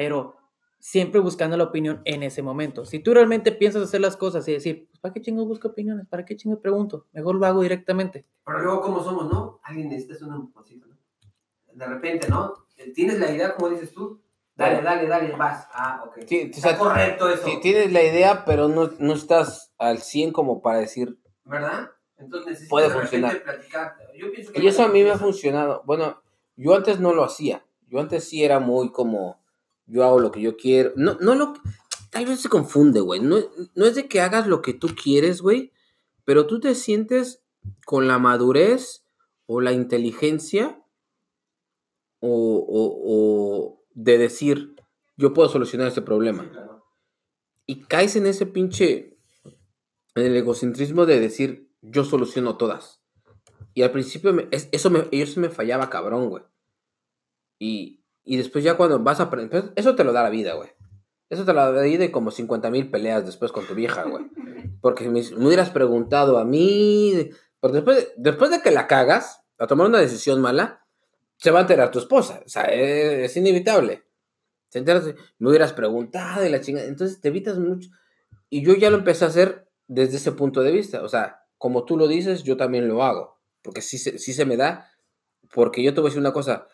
pero 0.00 0.34
siempre 0.78 1.20
buscando 1.20 1.58
la 1.58 1.64
opinión 1.64 2.00
en 2.06 2.22
ese 2.22 2.40
momento. 2.40 2.86
Si 2.86 3.00
tú 3.00 3.12
realmente 3.12 3.52
piensas 3.52 3.82
hacer 3.82 4.00
las 4.00 4.16
cosas 4.16 4.48
y 4.48 4.52
decir, 4.52 4.86
pues, 4.88 4.98
¿para 4.98 5.12
qué 5.12 5.20
chingo 5.20 5.44
busco 5.44 5.68
opiniones? 5.68 6.06
¿Para 6.08 6.24
qué 6.24 6.36
chingo 6.36 6.58
pregunto? 6.58 7.06
Mejor 7.12 7.34
lo 7.34 7.44
hago 7.44 7.60
directamente. 7.60 8.24
Pero 8.46 8.60
luego, 8.60 8.80
¿cómo 8.80 9.04
somos, 9.04 9.30
no? 9.30 9.60
Alguien 9.62 9.90
necesita 9.90 10.24
un 10.24 10.36
empujoncito, 10.36 10.86
¿no? 10.86 10.96
De 11.74 11.86
repente, 11.86 12.28
¿no? 12.30 12.54
¿Tienes 12.94 13.18
la 13.20 13.30
idea, 13.30 13.54
como 13.54 13.68
dices 13.68 13.92
tú? 13.92 14.22
Dale, 14.54 14.80
dale, 14.80 15.06
dale, 15.06 15.36
vas. 15.36 15.68
Ah, 15.74 16.02
ok. 16.06 16.24
Sí, 16.26 16.50
o 16.56 16.60
sea, 16.60 16.78
correcto 16.78 17.28
eso, 17.28 17.44
ti- 17.44 17.60
Tienes 17.60 17.92
la 17.92 18.02
idea, 18.02 18.46
pero 18.46 18.68
no, 18.68 18.90
no 18.98 19.12
estás 19.12 19.74
al 19.76 19.98
100 19.98 20.32
como 20.32 20.62
para 20.62 20.78
decir. 20.78 21.18
¿verdad? 21.44 21.90
Entonces 22.16 22.46
necesitas 22.52 22.70
Puede 22.70 22.88
de 22.88 22.94
repente 22.94 23.10
funcionar. 23.18 23.42
platicar. 23.44 23.96
Yo 24.18 24.32
pienso 24.32 24.52
que 24.52 24.60
Y 24.62 24.66
eso 24.66 24.82
a 24.82 24.88
mí 24.88 25.02
me 25.02 25.10
ha 25.10 25.18
funcionado. 25.18 25.82
Bueno, 25.84 26.22
yo 26.56 26.74
antes 26.74 27.00
no 27.00 27.12
lo 27.12 27.22
hacía. 27.22 27.66
Yo 27.88 27.98
antes 27.98 28.28
sí 28.28 28.44
era 28.44 28.60
muy 28.60 28.92
como, 28.92 29.39
yo 29.90 30.04
hago 30.04 30.20
lo 30.20 30.30
que 30.32 30.40
yo 30.40 30.56
quiero. 30.56 30.92
No, 30.96 31.14
no 31.20 31.34
lo, 31.34 31.54
tal 32.10 32.26
vez 32.26 32.40
se 32.40 32.48
confunde, 32.48 33.00
güey. 33.00 33.20
No, 33.20 33.38
no 33.74 33.84
es 33.86 33.94
de 33.94 34.08
que 34.08 34.20
hagas 34.20 34.46
lo 34.46 34.62
que 34.62 34.74
tú 34.74 34.88
quieres, 35.00 35.42
güey, 35.42 35.72
pero 36.24 36.46
tú 36.46 36.60
te 36.60 36.74
sientes 36.74 37.42
con 37.84 38.06
la 38.08 38.18
madurez 38.18 39.04
o 39.46 39.60
la 39.60 39.72
inteligencia 39.72 40.82
o, 42.20 42.28
o- 42.68 43.00
o 43.04 43.84
de 43.94 44.18
decir, 44.18 44.76
yo 45.16 45.32
puedo 45.34 45.48
solucionar 45.48 45.88
este 45.88 46.02
problema. 46.02 46.44
Sí, 46.44 46.50
claro. 46.50 46.84
Y 47.66 47.80
caes 47.84 48.16
en 48.16 48.26
ese 48.26 48.46
pinche, 48.46 49.18
en 50.14 50.26
el 50.26 50.36
egocentrismo 50.36 51.06
de 51.06 51.20
decir, 51.20 51.70
yo 51.82 52.04
soluciono 52.04 52.56
todas. 52.56 53.00
Y 53.74 53.82
al 53.82 53.92
principio 53.92 54.32
me- 54.32 54.48
es- 54.50 54.68
eso, 54.72 54.90
me, 54.90 55.08
eso 55.12 55.40
me 55.40 55.48
fallaba 55.50 55.90
cabrón, 55.90 56.28
güey. 56.28 56.42
Y, 57.58 57.99
y 58.30 58.36
después 58.36 58.62
ya 58.62 58.76
cuando 58.76 58.96
vas 59.00 59.18
a 59.18 59.24
aprender, 59.24 59.72
eso 59.74 59.96
te 59.96 60.04
lo 60.04 60.12
da 60.12 60.22
la 60.22 60.30
vida, 60.30 60.54
güey. 60.54 60.68
Eso 61.30 61.44
te 61.44 61.52
lo 61.52 61.62
da 61.62 61.72
la 61.72 61.82
vida 61.82 62.04
y 62.04 62.12
como 62.12 62.30
50 62.30 62.70
mil 62.70 62.88
peleas 62.88 63.26
después 63.26 63.50
con 63.50 63.66
tu 63.66 63.74
vieja, 63.74 64.04
güey. 64.04 64.24
Porque 64.80 65.08
me, 65.08 65.20
me 65.36 65.46
hubieras 65.48 65.70
preguntado 65.70 66.38
a 66.38 66.44
mí, 66.44 67.28
porque 67.58 67.78
después, 67.78 68.12
después 68.16 68.52
de 68.52 68.62
que 68.62 68.70
la 68.70 68.86
cagas, 68.86 69.42
a 69.58 69.66
tomar 69.66 69.88
una 69.88 69.98
decisión 69.98 70.40
mala, 70.40 70.86
se 71.38 71.50
va 71.50 71.58
a 71.58 71.62
enterar 71.62 71.90
tu 71.90 71.98
esposa. 71.98 72.40
O 72.46 72.48
sea, 72.48 72.62
es, 72.66 73.30
es 73.32 73.36
inevitable. 73.36 74.04
Se 74.68 74.78
entera, 74.78 75.02
me 75.40 75.48
hubieras 75.48 75.72
preguntado 75.72 76.46
y 76.46 76.50
la 76.50 76.60
chingada. 76.60 76.86
Entonces 76.86 77.20
te 77.20 77.28
evitas 77.28 77.58
mucho. 77.58 77.90
Y 78.48 78.62
yo 78.64 78.74
ya 78.76 78.90
lo 78.90 78.98
empecé 78.98 79.24
a 79.24 79.28
hacer 79.28 79.68
desde 79.88 80.18
ese 80.18 80.30
punto 80.30 80.62
de 80.62 80.70
vista. 80.70 81.02
O 81.02 81.08
sea, 81.08 81.42
como 81.58 81.84
tú 81.84 81.98
lo 81.98 82.06
dices, 82.06 82.44
yo 82.44 82.56
también 82.56 82.86
lo 82.86 83.02
hago. 83.02 83.40
Porque 83.60 83.82
sí, 83.82 83.98
sí 83.98 84.32
se 84.32 84.44
me 84.44 84.56
da. 84.56 84.88
Porque 85.52 85.82
yo 85.82 85.92
te 85.92 86.00
voy 86.00 86.06
a 86.06 86.10
decir 86.10 86.20
una 86.20 86.32
cosa. 86.32 86.68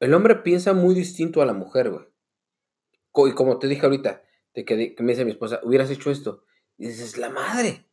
El 0.00 0.14
hombre 0.14 0.36
piensa 0.36 0.72
muy 0.72 0.94
distinto 0.94 1.42
a 1.42 1.46
la 1.46 1.52
mujer, 1.52 1.90
güey. 1.90 2.06
Y 3.30 3.34
como 3.34 3.58
te 3.58 3.66
dije 3.66 3.84
ahorita, 3.84 4.22
de 4.54 4.64
que, 4.64 4.94
que 4.94 5.02
me 5.02 5.12
dice 5.12 5.24
mi 5.24 5.32
esposa, 5.32 5.60
hubieras 5.64 5.90
hecho 5.90 6.10
esto. 6.10 6.44
Y 6.76 6.86
dices, 6.86 7.18
la 7.18 7.30
madre. 7.30 7.86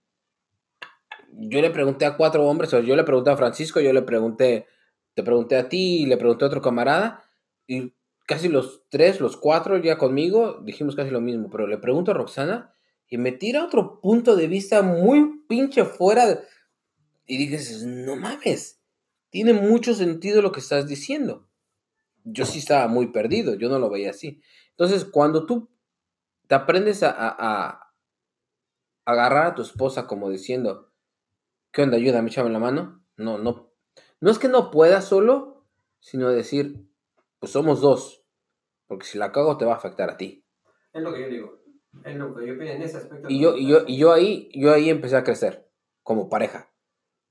Yo 1.32 1.62
le 1.62 1.72
pregunté 1.72 2.06
a 2.06 2.16
cuatro 2.16 2.46
hombres, 2.46 2.74
o 2.74 2.80
yo 2.80 2.96
le 2.96 3.04
pregunté 3.04 3.32
a 3.32 3.38
Francisco, 3.38 3.82
yo 3.82 3.92
le 3.92 4.04
pregunté, 4.04 4.68
te 5.16 5.24
pregunté 5.24 5.58
a 5.58 5.68
ti 5.68 6.04
y 6.04 6.06
le 6.06 6.18
pregunté 6.18 6.46
a 6.46 6.48
otro 6.48 6.62
camarada. 6.62 7.24
Y 7.68 7.94
casi 8.28 8.50
los 8.50 8.84
tres, 8.90 9.20
los 9.20 9.36
cuatro 9.38 9.78
ya 9.78 9.98
conmigo, 9.98 10.62
dijimos 10.64 10.96
casi 10.96 11.10
lo 11.10 11.22
mismo. 11.22 11.50
Pero 11.50 11.68
le 11.68 11.78
pregunto 11.78 12.12
a 12.12 12.14
Roxana 12.14 12.76
y 13.08 13.18
me 13.18 13.32
tira 13.32 13.64
otro 13.64 14.00
punto 14.00 14.36
de 14.36 14.48
vista 14.48 14.82
muy 14.82 15.44
pinche 15.48 15.86
fuera. 15.86 16.42
Y 17.26 17.38
dices, 17.38 17.84
no 17.84 18.16
mames, 18.16 18.80
tiene 19.32 19.54
mucho 19.54 19.96
sentido 19.96 20.42
lo 20.42 20.52
que 20.52 20.60
estás 20.60 20.88
diciendo. 20.88 21.48
Yo 22.26 22.46
sí 22.46 22.60
estaba 22.60 22.88
muy 22.90 23.08
perdido, 23.14 23.56
yo 23.56 23.70
no 23.70 23.80
lo 23.80 23.90
veía 23.90 24.12
así. 24.12 24.42
Entonces, 24.72 25.06
cuando 25.06 25.46
tú 25.48 25.70
te 26.48 26.56
aprendes 26.56 27.04
a, 27.04 27.12
a- 27.12 27.36
a 27.40 27.94
agarrar 29.06 29.48
a 29.48 29.56
tu 29.56 29.62
esposa 29.62 30.08
como 30.08 30.30
diciendo, 30.30 30.92
¿qué 31.72 31.84
onda? 31.84 31.98
Ayúdame, 31.98 32.30
échame 32.30 32.50
la 32.50 32.60
mano. 32.60 33.04
No, 33.18 33.38
no, 33.38 33.72
no 34.20 34.32
es 34.32 34.40
que 34.40 34.48
no 34.48 34.72
puedas 34.72 35.06
solo, 35.06 35.66
sino 36.00 36.30
decir, 36.30 36.88
pues 37.40 37.52
somos 37.52 37.82
dos, 37.82 38.26
porque 38.88 39.06
si 39.06 39.18
la 39.18 39.32
cago 39.32 39.58
te 39.58 39.66
va 39.66 39.74
a 39.74 39.78
afectar 39.78 40.10
a 40.10 40.18
ti. 40.18 40.46
Es 40.94 41.04
lo 41.04 41.14
que 41.14 41.22
yo 41.22 41.30
digo. 41.30 41.60
Es 42.04 42.16
lo 42.18 42.36
que 42.36 42.48
yo 42.48 42.54
en 42.54 42.82
ese 42.82 42.98
aspecto. 42.98 43.30
Y 43.30 43.42
yo, 43.42 43.56
y 43.58 43.68
yo, 43.68 43.80
y 43.88 43.98
yo 43.98 44.14
ahí, 44.14 44.50
yo 44.54 44.74
ahí 44.74 44.90
empecé 44.90 45.16
a 45.18 45.24
crecer 45.24 45.70
como 46.04 46.30
pareja. 46.30 46.72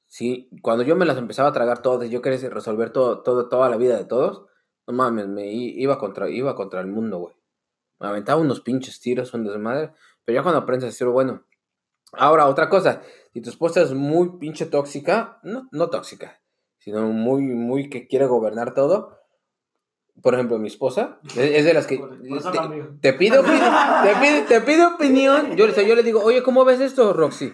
Sí, 0.06 0.50
cuando 0.62 0.84
yo 0.84 0.96
me 0.96 1.06
las 1.06 1.18
empezaba 1.18 1.50
a 1.50 1.52
tragar 1.52 1.82
todas, 1.82 2.10
yo 2.10 2.22
quería 2.22 2.48
resolver 2.50 2.90
todo, 2.92 3.22
todo, 3.22 3.48
toda 3.48 3.68
la 3.68 3.76
vida 3.76 3.96
de 3.96 4.04
todos, 4.04 4.46
no 4.86 4.94
mames, 4.94 5.26
me 5.28 5.46
iba 5.52 5.98
contra, 5.98 6.28
iba 6.28 6.54
contra 6.54 6.80
el 6.80 6.86
mundo, 6.86 7.18
güey. 7.18 7.34
Me 8.00 8.08
aventaba 8.08 8.40
unos 8.40 8.60
pinches 8.60 9.00
tiros, 9.00 9.32
un 9.34 9.44
desmadre, 9.44 9.92
pero 10.24 10.36
ya 10.36 10.42
cuando 10.42 10.60
aprendes 10.60 10.84
a 10.84 10.86
decir, 10.88 11.06
bueno, 11.06 11.44
ahora 12.12 12.46
otra 12.46 12.68
cosa, 12.68 13.02
si 13.32 13.40
tu 13.40 13.50
esposa 13.50 13.82
es 13.82 13.92
muy 13.94 14.38
pinche 14.38 14.66
tóxica, 14.66 15.38
no, 15.42 15.68
no 15.72 15.90
tóxica, 15.90 16.40
sino 16.78 17.06
muy, 17.08 17.42
muy 17.42 17.88
que 17.88 18.06
quiere 18.06 18.26
gobernar 18.26 18.74
todo, 18.74 19.18
por 20.22 20.34
ejemplo, 20.34 20.58
mi 20.58 20.68
esposa, 20.68 21.18
es, 21.36 21.64
de 21.64 21.74
las 21.74 21.86
que... 21.86 21.96
Te- 22.52 22.58
te 23.00 23.12
pido, 23.14 23.42
te 23.42 24.14
pido, 24.20 24.44
te 24.48 24.60
pido 24.60 24.94
opinión. 24.94 25.56
Yo, 25.56 25.66
yo 25.66 25.94
le 25.96 26.02
digo, 26.04 26.22
oye, 26.22 26.42
¿cómo 26.42 26.64
ves 26.64 26.80
esto, 26.80 27.12
Roxy? 27.12 27.52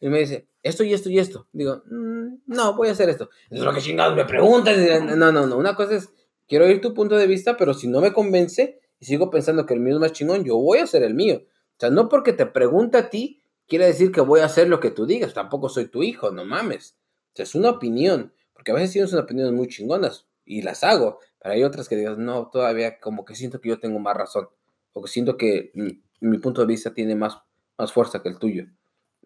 Y 0.00 0.08
me 0.08 0.18
dice, 0.20 0.48
esto 0.62 0.82
y 0.82 0.92
esto 0.92 1.08
y 1.08 1.18
esto. 1.18 1.46
Digo, 1.52 1.82
"Mm, 1.90 2.38
no, 2.46 2.74
voy 2.74 2.88
a 2.88 2.92
hacer 2.92 3.08
esto. 3.08 3.30
Es 3.50 3.60
lo 3.60 3.72
que 3.72 3.80
chingados 3.80 4.16
me 4.16 4.24
preguntas. 4.24 4.76
No, 5.16 5.30
no, 5.32 5.46
no. 5.46 5.56
Una 5.56 5.74
cosa 5.76 5.94
es, 5.94 6.12
quiero 6.48 6.64
oír 6.64 6.80
tu 6.80 6.94
punto 6.94 7.16
de 7.16 7.26
vista, 7.26 7.56
pero 7.56 7.74
si 7.74 7.86
no 7.86 8.00
me 8.00 8.12
convence 8.12 8.80
y 8.98 9.04
sigo 9.04 9.30
pensando 9.30 9.66
que 9.66 9.74
el 9.74 9.80
mío 9.80 9.94
es 9.94 10.00
más 10.00 10.12
chingón, 10.12 10.44
yo 10.44 10.56
voy 10.56 10.78
a 10.78 10.84
hacer 10.84 11.02
el 11.02 11.14
mío. 11.14 11.42
O 11.44 11.80
sea, 11.80 11.90
no 11.90 12.08
porque 12.08 12.32
te 12.32 12.46
pregunte 12.46 12.98
a 12.98 13.10
ti, 13.10 13.42
quiere 13.68 13.86
decir 13.86 14.10
que 14.10 14.20
voy 14.20 14.40
a 14.40 14.46
hacer 14.46 14.68
lo 14.68 14.80
que 14.80 14.90
tú 14.90 15.06
digas. 15.06 15.34
Tampoco 15.34 15.68
soy 15.68 15.86
tu 15.86 16.02
hijo, 16.02 16.32
no 16.32 16.44
mames. 16.44 16.96
O 17.32 17.36
sea, 17.36 17.44
es 17.44 17.54
una 17.54 17.70
opinión. 17.70 18.32
Porque 18.52 18.72
a 18.72 18.74
veces 18.74 18.92
tienes 18.92 19.12
unas 19.12 19.24
opiniones 19.24 19.52
muy 19.52 19.68
chingonas 19.68 20.26
y 20.44 20.62
las 20.62 20.82
hago. 20.82 21.20
Pero 21.40 21.54
hay 21.54 21.62
otras 21.62 21.88
que 21.88 21.94
digas, 21.94 22.18
no, 22.18 22.48
todavía 22.50 22.98
como 22.98 23.24
que 23.24 23.36
siento 23.36 23.60
que 23.60 23.68
yo 23.68 23.78
tengo 23.78 24.00
más 24.00 24.16
razón. 24.16 24.48
O 24.92 25.02
que 25.02 25.08
siento 25.08 25.36
que 25.36 25.70
mi, 25.74 26.38
punto 26.38 26.62
de 26.62 26.66
vista 26.66 26.92
tiene 26.92 27.14
más, 27.14 27.38
más 27.76 27.92
fuerza 27.92 28.20
que 28.20 28.30
el 28.30 28.38
tuyo. 28.38 28.64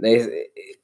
Eh, 0.03 0.51
eh, 0.55 0.83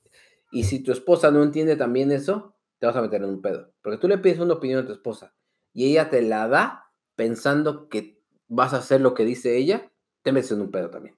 y 0.50 0.64
si 0.64 0.80
tu 0.80 0.92
esposa 0.92 1.30
no 1.30 1.42
entiende 1.42 1.76
también 1.76 2.10
eso, 2.10 2.54
te 2.78 2.86
vas 2.86 2.96
a 2.96 3.02
meter 3.02 3.22
en 3.22 3.28
un 3.28 3.42
pedo. 3.42 3.70
Porque 3.82 3.98
tú 3.98 4.08
le 4.08 4.16
pides 4.16 4.38
una 4.38 4.54
opinión 4.54 4.82
a 4.82 4.86
tu 4.86 4.92
esposa 4.92 5.34
y 5.72 5.90
ella 5.90 6.10
te 6.10 6.22
la 6.22 6.48
da 6.48 6.90
pensando 7.16 7.88
que 7.88 8.20
vas 8.48 8.72
a 8.74 8.78
hacer 8.78 9.00
lo 9.00 9.14
que 9.14 9.24
dice 9.24 9.56
ella, 9.56 9.90
te 10.22 10.32
metes 10.32 10.52
en 10.52 10.60
un 10.62 10.70
pedo 10.70 10.90
también. 10.90 11.16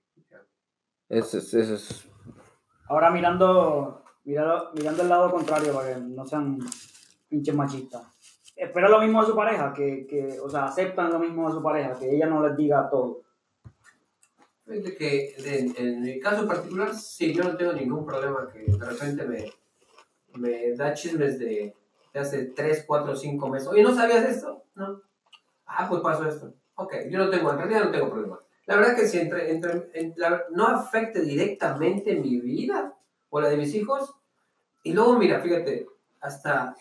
Eso 1.08 1.38
es, 1.38 1.52
eso 1.54 1.74
es- 1.74 2.06
Ahora 2.88 3.10
mirando 3.10 4.04
Míralo- 4.24 4.70
mirando 4.74 5.02
el 5.02 5.08
lado 5.08 5.30
contrario 5.30 5.72
para 5.72 5.94
que 5.94 6.00
no 6.00 6.26
sean 6.26 6.58
pinches 7.28 7.54
machistas. 7.54 8.02
Espera 8.54 8.88
lo 8.88 9.00
mismo 9.00 9.22
de 9.22 9.28
su 9.28 9.34
pareja, 9.34 9.72
que, 9.72 10.06
que, 10.06 10.38
o 10.40 10.48
sea, 10.50 10.66
aceptan 10.66 11.10
lo 11.10 11.18
mismo 11.18 11.48
de 11.48 11.54
su 11.54 11.62
pareja, 11.62 11.98
que 11.98 12.14
ella 12.14 12.26
no 12.26 12.46
les 12.46 12.54
diga 12.56 12.88
todo. 12.90 13.22
Que 14.66 15.34
en, 15.38 15.74
en 15.76 16.02
mi 16.02 16.20
caso 16.20 16.46
particular, 16.46 16.94
sí, 16.94 17.32
yo 17.34 17.42
no 17.44 17.56
tengo 17.56 17.72
ningún 17.72 18.04
problema 18.06 18.46
que 18.52 18.60
de 18.70 18.84
repente 18.84 19.24
me, 19.24 19.52
me 20.38 20.72
da 20.76 20.92
chismes 20.94 21.38
de, 21.38 21.74
de 22.12 22.20
hace 22.20 22.46
3, 22.46 22.84
4, 22.86 23.16
5 23.16 23.48
meses. 23.48 23.68
Oye, 23.68 23.82
¿no 23.82 23.94
sabías 23.94 24.24
esto? 24.24 24.64
No. 24.74 25.02
Ah, 25.66 25.86
pues 25.88 26.00
pasó 26.02 26.28
esto. 26.28 26.54
Ok, 26.74 26.94
yo 27.10 27.18
no 27.18 27.30
tengo, 27.30 27.50
en 27.50 27.58
realidad 27.58 27.84
no 27.84 27.90
tengo 27.90 28.10
problema. 28.10 28.40
La 28.66 28.76
verdad 28.76 28.96
que 28.96 29.06
si 29.06 29.18
entre, 29.18 29.50
entre, 29.50 29.90
no 30.50 30.66
afecte 30.66 31.20
directamente 31.20 32.14
mi 32.16 32.40
vida 32.40 32.94
o 33.28 33.40
la 33.40 33.48
de 33.48 33.56
mis 33.56 33.74
hijos, 33.74 34.14
y 34.82 34.92
luego 34.92 35.18
mira, 35.18 35.40
fíjate, 35.40 35.86
hasta 36.20 36.76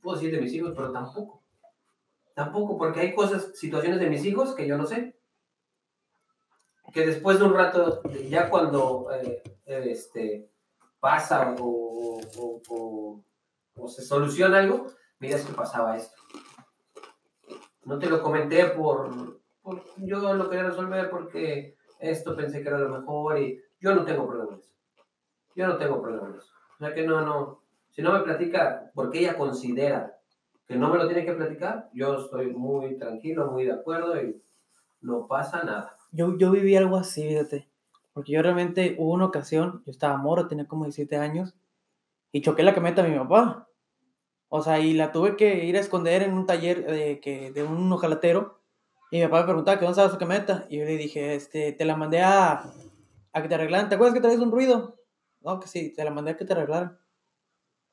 puedo 0.00 0.16
decir 0.16 0.34
de 0.34 0.40
mis 0.40 0.52
hijos, 0.52 0.72
pero 0.74 0.92
tampoco. 0.92 1.42
Tampoco, 2.34 2.78
porque 2.78 3.00
hay 3.00 3.14
cosas, 3.14 3.50
situaciones 3.58 4.00
de 4.00 4.08
mis 4.08 4.24
hijos 4.24 4.54
que 4.54 4.66
yo 4.66 4.78
no 4.78 4.86
sé 4.86 5.14
que 6.92 7.06
después 7.06 7.38
de 7.38 7.44
un 7.44 7.54
rato, 7.54 8.02
ya 8.28 8.48
cuando 8.48 9.08
eh, 9.12 9.42
eh, 9.66 9.84
este, 9.90 10.50
pasa 10.98 11.54
o- 11.60 12.20
o 13.82 13.88
se 13.88 14.02
soluciona 14.02 14.58
algo, 14.58 14.86
mira 15.18 15.36
es 15.36 15.44
que 15.44 15.52
pasaba 15.52 15.96
esto. 15.96 16.16
No 17.84 17.98
te 17.98 18.08
lo 18.08 18.22
comenté 18.22 18.64
por, 18.66 19.40
por- 19.62 19.82
yo 19.96 20.34
lo 20.34 20.48
quería 20.48 20.64
resolver 20.68 21.10
porque 21.10 21.76
esto 21.98 22.36
pensé 22.36 22.62
que 22.62 22.68
era 22.68 22.78
lo 22.78 22.88
mejor 23.00 23.38
y 23.38 23.60
yo 23.80 23.94
no 23.94 24.04
tengo 24.04 24.26
problema 24.26 24.52
en 24.54 24.60
eso. 24.60 24.70
Yo 25.54 25.66
no 25.66 25.76
tengo 25.78 26.00
problema 26.00 26.28
en 26.28 26.34
eso. 26.36 26.52
O 26.74 26.78
sea 26.78 26.94
que 26.94 27.06
no, 27.06 27.20
no, 27.22 27.62
si 27.90 28.02
no 28.02 28.12
me 28.12 28.20
platica 28.20 28.90
porque 28.94 29.20
ella 29.20 29.36
considera 29.36 30.16
que 30.66 30.76
no 30.76 30.88
me 30.90 30.98
lo 30.98 31.06
tiene 31.08 31.24
que 31.24 31.32
platicar, 31.32 31.88
yo 31.92 32.14
estoy 32.24 32.52
muy 32.52 32.96
tranquilo, 32.96 33.50
muy 33.50 33.64
de 33.64 33.72
acuerdo 33.72 34.20
y 34.22 34.40
no 35.00 35.26
pasa 35.26 35.64
nada. 35.64 35.96
Yo, 36.12 36.36
yo 36.38 36.50
viví 36.50 36.76
algo 36.76 36.96
así, 36.96 37.22
fíjate. 37.26 37.68
Porque 38.12 38.32
yo 38.32 38.42
realmente 38.42 38.96
hubo 38.98 39.12
una 39.12 39.26
ocasión, 39.26 39.82
yo 39.86 39.90
estaba 39.92 40.16
moro, 40.16 40.48
tenía 40.48 40.66
como 40.66 40.84
17 40.84 41.16
años, 41.16 41.54
y 42.32 42.42
choqué 42.42 42.62
la 42.62 42.74
camioneta 42.74 43.02
de 43.02 43.10
mi 43.10 43.18
papá. 43.18 43.68
O 44.52 44.62
sea, 44.62 44.80
y 44.80 44.94
la 44.94 45.12
tuve 45.12 45.36
que 45.36 45.64
ir 45.64 45.76
a 45.76 45.80
esconder 45.80 46.22
en 46.22 46.34
un 46.34 46.44
taller 46.44 46.84
de, 46.84 47.20
que, 47.20 47.52
de 47.52 47.62
un 47.62 47.90
ojalatero. 47.92 48.60
Y 49.12 49.18
mi 49.18 49.24
papá 49.26 49.38
me 49.38 49.44
preguntaba 49.44 49.78
que 49.78 49.84
dónde 49.84 49.92
estaba 49.92 50.10
su 50.10 50.18
camioneta. 50.18 50.66
Y 50.68 50.78
yo 50.78 50.84
le 50.84 50.96
dije, 50.96 51.36
este, 51.36 51.72
te 51.72 51.84
la 51.84 51.94
mandé 51.94 52.20
a, 52.20 52.64
que 53.32 53.48
te 53.48 53.54
arreglaran. 53.54 53.88
¿Te 53.88 53.94
acuerdas 53.94 54.12
que 54.12 54.20
traes 54.20 54.40
un 54.40 54.50
ruido? 54.50 54.98
No, 55.40 55.60
que 55.60 55.68
sí, 55.68 55.94
te 55.94 56.02
la 56.02 56.10
mandé 56.10 56.32
a 56.32 56.36
que 56.36 56.44
te 56.44 56.52
arreglaran. 56.52 56.98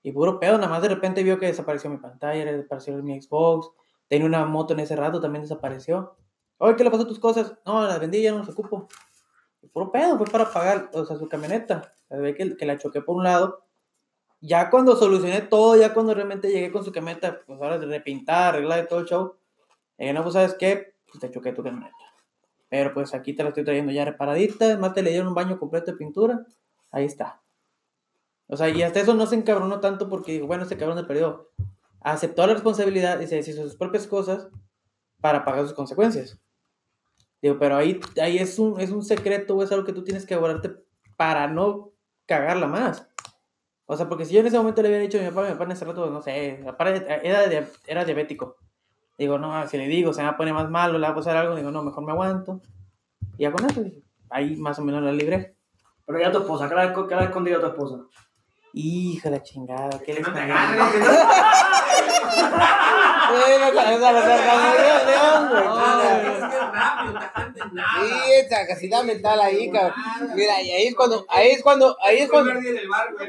Y 0.01 0.11
puro 0.11 0.39
pedo, 0.39 0.57
nada 0.57 0.67
más 0.67 0.81
de 0.81 0.89
repente 0.89 1.21
vio 1.21 1.37
que 1.37 1.45
desapareció 1.45 1.91
mi 1.91 1.97
pantalla, 1.97 2.43
desapareció 2.43 2.97
mi 3.03 3.21
Xbox. 3.21 3.69
Tenía 4.07 4.25
una 4.25 4.43
moto 4.45 4.73
en 4.73 4.79
ese 4.79 4.95
rato, 4.95 5.21
también 5.21 5.43
desapareció. 5.43 6.17
Oye, 6.57 6.75
¿qué 6.75 6.83
le 6.83 6.89
pasó 6.89 7.03
a 7.03 7.07
tus 7.07 7.19
cosas? 7.19 7.55
No, 7.67 7.85
las 7.85 7.99
vendí, 7.99 8.23
ya 8.23 8.31
no 8.31 8.39
las 8.39 8.49
ocupo. 8.49 8.87
Puro 9.71 9.91
pedo, 9.91 10.17
fue 10.17 10.25
para 10.25 10.51
pagar, 10.51 10.89
o 10.93 11.05
sea, 11.05 11.17
su 11.17 11.29
camioneta. 11.29 11.93
Se 12.09 12.17
ve 12.17 12.33
que, 12.33 12.57
que 12.57 12.65
la 12.65 12.79
choqué 12.79 13.01
por 13.01 13.15
un 13.15 13.25
lado. 13.25 13.66
Ya 14.39 14.69
cuando 14.69 14.95
solucioné 14.95 15.41
todo, 15.41 15.75
ya 15.75 15.93
cuando 15.93 16.13
realmente 16.13 16.49
llegué 16.49 16.71
con 16.71 16.83
su 16.83 16.91
camioneta, 16.91 17.41
pues 17.45 17.59
ahora 17.61 17.79
de 17.79 17.87
repintar, 17.87 18.55
arreglar 18.55 18.83
y 18.83 18.87
todo 18.87 18.99
el 18.99 19.05
show. 19.05 19.35
No, 19.97 20.23
pues 20.23 20.33
sabes 20.33 20.53
qué, 20.53 20.93
pues 21.07 21.19
te 21.19 21.31
choqué 21.31 21.53
tu 21.53 21.63
camioneta. 21.63 21.95
Pero 22.69 22.93
pues 22.93 23.13
aquí 23.13 23.33
te 23.33 23.43
la 23.43 23.49
estoy 23.49 23.63
trayendo 23.63 23.91
ya 23.91 24.05
reparadita, 24.05 24.65
además 24.65 24.93
te 24.93 25.01
le 25.01 25.11
dieron 25.11 25.29
un 25.29 25.33
baño 25.33 25.57
completo 25.57 25.91
de 25.91 25.97
pintura. 25.97 26.45
Ahí 26.91 27.05
está. 27.05 27.41
O 28.47 28.55
sea, 28.55 28.69
y 28.69 28.81
hasta 28.81 28.99
eso 28.99 29.13
no 29.13 29.25
se 29.25 29.35
encabronó 29.35 29.79
tanto 29.79 30.09
porque 30.09 30.41
bueno, 30.41 30.63
este 30.63 30.77
cabrón 30.77 30.97
de 30.97 31.03
perdió. 31.03 31.49
Aceptó 32.01 32.45
la 32.45 32.53
responsabilidad 32.53 33.19
y 33.19 33.27
se 33.27 33.35
deshizo 33.35 33.63
sus 33.63 33.75
propias 33.75 34.07
cosas 34.07 34.47
para 35.19 35.43
pagar 35.43 35.63
sus 35.63 35.73
consecuencias. 35.73 36.39
Digo, 37.41 37.57
pero 37.59 37.75
ahí, 37.75 37.99
ahí 38.21 38.37
es, 38.37 38.57
un, 38.59 38.79
es 38.79 38.91
un 38.91 39.03
secreto 39.03 39.61
es 39.61 39.71
algo 39.71 39.85
que 39.85 39.93
tú 39.93 40.03
tienes 40.03 40.25
que 40.25 40.35
guardarte 40.35 40.75
para 41.15 41.47
no 41.47 41.91
cagarla 42.25 42.67
más. 42.67 43.06
O 43.87 43.95
sea, 43.97 44.07
porque 44.09 44.25
si 44.25 44.33
yo 44.33 44.41
en 44.41 44.47
ese 44.47 44.57
momento 44.57 44.81
le 44.81 44.89
hubiera 44.89 45.03
dicho 45.03 45.17
a 45.17 45.21
mi 45.21 45.29
papá, 45.29 45.43
mi 45.45 45.51
papá 45.53 45.63
en 45.63 45.71
ese 45.71 45.85
rato, 45.85 46.09
no 46.09 46.21
sé, 46.21 46.59
era, 47.23 47.65
era 47.87 48.05
diabético. 48.05 48.57
Digo, 49.17 49.39
no, 49.39 49.67
si 49.67 49.77
le 49.77 49.87
digo, 49.87 50.13
se 50.13 50.21
me 50.21 50.27
va 50.27 50.33
a 50.33 50.37
poner 50.37 50.53
más 50.53 50.69
malo, 50.69 50.99
le 50.99 51.07
va 51.07 51.13
a 51.13 51.15
pasar 51.15 51.37
algo, 51.37 51.55
digo, 51.55 51.71
no, 51.71 51.81
mejor 51.83 52.03
me 52.05 52.11
aguanto. 52.11 52.61
Y 53.37 53.43
ya 53.43 53.51
con 53.51 53.65
eso, 53.65 53.83
ahí 54.29 54.55
más 54.57 54.77
o 54.77 54.83
menos 54.83 55.01
la 55.01 55.11
libré. 55.11 55.55
Pero 56.05 56.19
ya 56.19 56.31
tu 56.31 56.39
esposa, 56.39 56.69
¿qué 56.69 56.75
esco- 56.75 57.07
qué 57.07 57.15
escondido 57.23 57.57
a 57.57 57.61
tu 57.61 57.67
esposa? 57.67 57.95
Hija 58.73 59.29
de 59.29 59.37
la 59.37 59.43
chingada, 59.43 59.99
¿qué 59.99 60.13
le 60.13 60.21
No 60.21 60.27
Sí, 67.67 68.33
esa 68.33 68.67
capacidad 68.67 69.03
mental 69.03 69.39
ahí, 69.39 69.71
cabrón. 69.71 69.93
Mira, 70.35 70.61
y 70.61 70.71
ahí 70.71 70.87
es 70.87 70.95
cuando, 70.95 71.25
ahí 71.29 71.49
es 71.49 71.61
cuando, 71.61 71.97
ahí 72.01 72.19
es 72.19 72.29
cuando, 72.29 72.53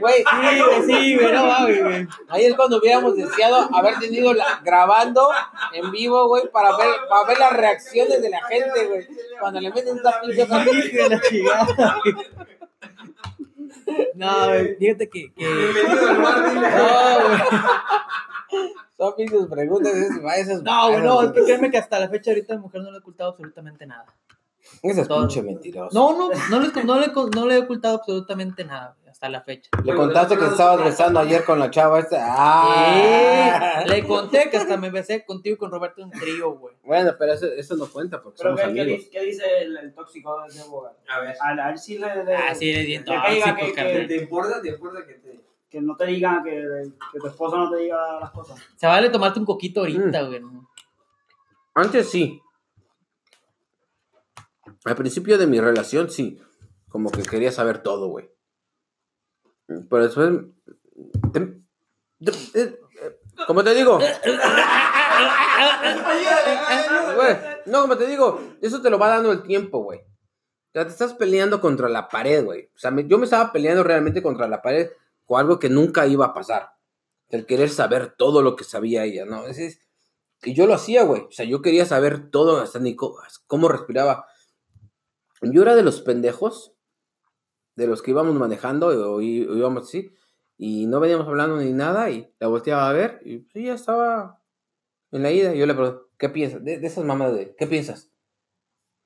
güey. 0.00 0.24
Sí, 0.24 0.82
sí, 0.86 1.16
güey, 1.16 1.32
no 1.32 1.46
mames, 1.46 1.82
güey. 1.82 2.06
ahí 2.28 2.44
es 2.44 2.54
cuando 2.54 2.78
hubiéramos 2.78 3.16
deseado 3.16 3.68
haber 3.74 3.98
tenido 3.98 4.32
la, 4.34 4.60
grabando 4.64 5.28
en 5.72 5.90
vivo, 5.90 6.28
güey, 6.28 6.48
para 6.50 6.76
ver, 6.76 6.88
para 7.08 7.26
ver 7.26 7.38
las 7.38 7.52
reacciones 7.52 8.22
de 8.22 8.30
la 8.30 8.42
gente, 8.46 8.86
güey. 8.86 9.06
Cuando 9.40 9.60
le 9.60 9.70
meten 9.70 9.96
esta 9.96 10.20
pinche 10.20 10.42
Hija 10.42 10.64
de 10.64 11.08
la 11.08 11.20
chingada. 11.20 12.00
güey. 12.04 12.14
No, 14.14 14.48
güey, 14.48 14.76
fíjate 14.76 15.08
que, 15.08 15.32
que. 15.32 15.44
No, 15.44 17.28
güey. 17.28 18.72
Son 18.98 19.14
pinches 19.14 19.46
preguntas, 19.46 19.94
es, 19.94 20.10
esas 20.38 20.62
No, 20.62 20.88
güey, 20.90 21.02
no, 21.02 21.22
es 21.22 21.30
que 21.30 21.44
créeme 21.44 21.70
que 21.70 21.78
hasta 21.78 22.00
la 22.00 22.08
fecha 22.08 22.32
ahorita 22.32 22.56
mi 22.56 22.62
mujer 22.62 22.82
no 22.82 22.90
le 22.90 22.96
he 22.96 23.00
ocultado 23.00 23.30
absolutamente 23.30 23.86
nada. 23.86 24.04
Esas 24.82 25.08
todo. 25.08 25.20
pinche 25.20 25.40
mentiroso. 25.40 25.94
No, 25.98 26.18
no, 26.18 26.30
no 26.50 26.60
le, 26.60 26.84
no, 26.84 26.98
le, 27.00 27.06
no 27.34 27.46
le 27.46 27.54
he 27.54 27.58
ocultado 27.58 27.94
absolutamente 27.96 28.64
nada, 28.64 28.96
hasta 29.08 29.28
la 29.28 29.40
fecha. 29.40 29.70
Le 29.84 29.94
contaste 29.94 30.36
que 30.36 30.44
estabas 30.44 30.84
besando 30.84 31.20
ayer 31.20 31.44
con 31.44 31.58
la 31.58 31.70
chava 31.70 32.00
esta. 32.00 32.18
Ah. 32.28 33.82
Sí, 33.84 33.88
le 33.88 34.06
conté 34.06 34.50
que 34.50 34.56
hasta 34.56 34.76
me 34.76 34.90
besé 34.90 35.24
contigo 35.24 35.54
y 35.54 35.58
con 35.58 35.70
Roberto 35.70 36.02
en 36.02 36.10
trío, 36.10 36.52
güey. 36.52 36.74
Bueno, 36.82 37.12
pero 37.18 37.32
eso, 37.32 37.46
eso 37.46 37.76
no 37.76 37.86
cuenta 37.86 38.20
porque 38.20 38.38
Pero 38.42 38.56
somos 38.56 38.68
¿qué, 38.68 38.74
qué 38.74 38.80
amigos. 38.82 38.98
dice, 38.98 39.10
qué 39.10 39.20
dice 39.24 39.44
el, 39.62 39.76
el 39.78 39.94
tóxico 39.94 40.42
de 40.42 40.48
ese 40.48 40.60
abogado? 40.60 40.96
A 41.08 41.20
ver. 41.20 41.36
A, 41.40 41.70
él 41.70 41.78
sí 41.78 41.96
le, 41.98 42.24
le- 42.24 42.36
Ah, 42.36 42.54
sí, 42.54 42.70
es 42.70 42.84
bien 42.84 43.04
le 43.06 43.14
caiga 43.14 43.56
tóxico, 43.56 43.74
que, 43.74 43.92
que, 44.00 44.06
¿Te 44.08 44.16
importa? 44.16 44.60
¿Te 44.60 44.68
importa 44.68 45.06
que 45.06 45.14
te.? 45.14 45.47
Que 45.70 45.80
no 45.80 45.96
te 45.96 46.06
digan, 46.06 46.42
que, 46.42 46.90
que 47.12 47.18
tu 47.20 47.26
esposo 47.26 47.56
no 47.56 47.70
te 47.70 47.76
diga 47.78 48.20
las 48.20 48.30
cosas. 48.30 48.58
Se 48.76 48.86
vale 48.86 49.10
tomarte 49.10 49.38
un 49.38 49.46
coquito 49.46 49.80
ahorita, 49.80 50.22
güey. 50.22 50.40
¿no? 50.40 50.68
Antes 51.74 52.08
sí. 52.10 52.40
Al 54.84 54.96
principio 54.96 55.36
de 55.38 55.46
mi 55.46 55.60
relación 55.60 56.08
sí. 56.10 56.40
Como 56.88 57.10
que 57.10 57.22
quería 57.22 57.52
saber 57.52 57.82
todo, 57.82 58.08
güey. 58.08 58.30
Pero 59.66 60.02
después. 60.02 60.30
te- 61.32 61.60
te- 62.24 62.60
eh, 62.62 62.80
como 63.46 63.62
te 63.62 63.74
digo. 63.74 63.98
Güey, 67.16 67.36
no, 67.66 67.82
como 67.82 67.96
te 67.96 68.06
digo, 68.06 68.40
eso 68.62 68.80
te 68.80 68.90
lo 68.90 68.98
va 68.98 69.08
dando 69.08 69.32
el 69.32 69.42
tiempo, 69.42 69.80
güey. 69.82 70.00
O 70.00 70.70
sea, 70.72 70.84
te 70.84 70.90
estás 70.90 71.14
peleando 71.14 71.60
contra 71.60 71.88
la 71.88 72.08
pared, 72.08 72.44
güey. 72.44 72.70
O 72.74 72.78
sea, 72.78 72.90
me- 72.90 73.06
yo 73.06 73.18
me 73.18 73.24
estaba 73.24 73.52
peleando 73.52 73.82
realmente 73.82 74.22
contra 74.22 74.46
la 74.48 74.62
pared 74.62 74.90
con 75.28 75.38
algo 75.38 75.58
que 75.58 75.68
nunca 75.68 76.06
iba 76.06 76.26
a 76.26 76.34
pasar. 76.34 76.70
El 77.28 77.44
querer 77.44 77.68
saber 77.68 78.14
todo 78.16 78.40
lo 78.42 78.56
que 78.56 78.64
sabía 78.64 79.04
ella, 79.04 79.26
¿no? 79.26 79.46
Es- 79.46 79.78
y 80.42 80.54
yo 80.54 80.66
lo 80.66 80.72
hacía, 80.74 81.02
güey. 81.04 81.22
O 81.22 81.30
sea, 81.30 81.44
yo 81.44 81.60
quería 81.60 81.84
saber 81.84 82.30
todo, 82.30 82.60
hasta 82.60 82.78
ni 82.78 82.96
cómo 82.96 83.68
respiraba. 83.68 84.26
Yo 85.42 85.62
era 85.62 85.74
de 85.76 85.82
los 85.82 86.00
pendejos, 86.00 86.72
de 87.76 87.86
los 87.86 88.02
que 88.02 88.10
íbamos 88.12 88.34
manejando 88.34 88.88
o, 88.88 89.20
í- 89.20 89.46
o 89.46 89.54
íbamos 89.56 89.84
así, 89.84 90.12
y 90.56 90.86
no 90.86 90.98
veníamos 91.00 91.28
hablando 91.28 91.56
ni 91.58 91.72
nada, 91.72 92.10
y 92.10 92.32
la 92.40 92.48
volteaba 92.48 92.88
a 92.88 92.92
ver, 92.92 93.20
y 93.24 93.38
pues, 93.38 93.64
ya 93.64 93.74
estaba 93.74 94.42
en 95.12 95.22
la 95.22 95.30
ida. 95.30 95.54
Y 95.54 95.58
yo 95.58 95.66
le 95.66 95.74
pregunté, 95.74 96.00
¿qué 96.18 96.28
piensas? 96.30 96.64
De, 96.64 96.78
de 96.78 96.86
esas 96.86 97.04
mamás 97.04 97.34
de, 97.34 97.54
¿qué 97.56 97.66
piensas? 97.66 98.10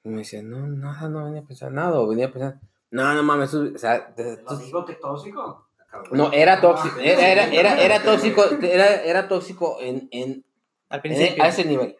Y 0.04 0.08
me 0.10 0.18
decía, 0.18 0.42
no, 0.42 0.66
nada, 0.66 1.08
no 1.08 1.24
venía 1.24 1.40
a 1.42 1.46
pensar 1.46 1.72
nada, 1.72 1.98
o 2.00 2.06
venía 2.06 2.26
a 2.28 2.32
pensar, 2.32 2.60
no, 2.90 3.12
no 3.14 3.22
mames, 3.22 3.52
o 3.54 3.76
sea, 3.78 4.12
de- 4.16 4.42
¿Lo 4.42 4.56
digo 4.56 4.84
que 4.84 4.94
tóxico? 4.94 5.68
No, 6.10 6.32
era 6.32 6.60
tóxico, 6.60 6.98
era, 7.00 7.28
era, 7.28 7.44
era, 7.52 7.82
era 7.82 8.02
tóxico, 8.02 8.44
era, 8.62 9.02
era 9.02 9.28
tóxico 9.28 9.78
en, 9.80 10.08
en, 10.10 10.44
Al 10.88 10.98
en- 10.98 11.02
principio. 11.02 11.44
a 11.44 11.48
ese 11.48 11.64
nivel. 11.64 11.96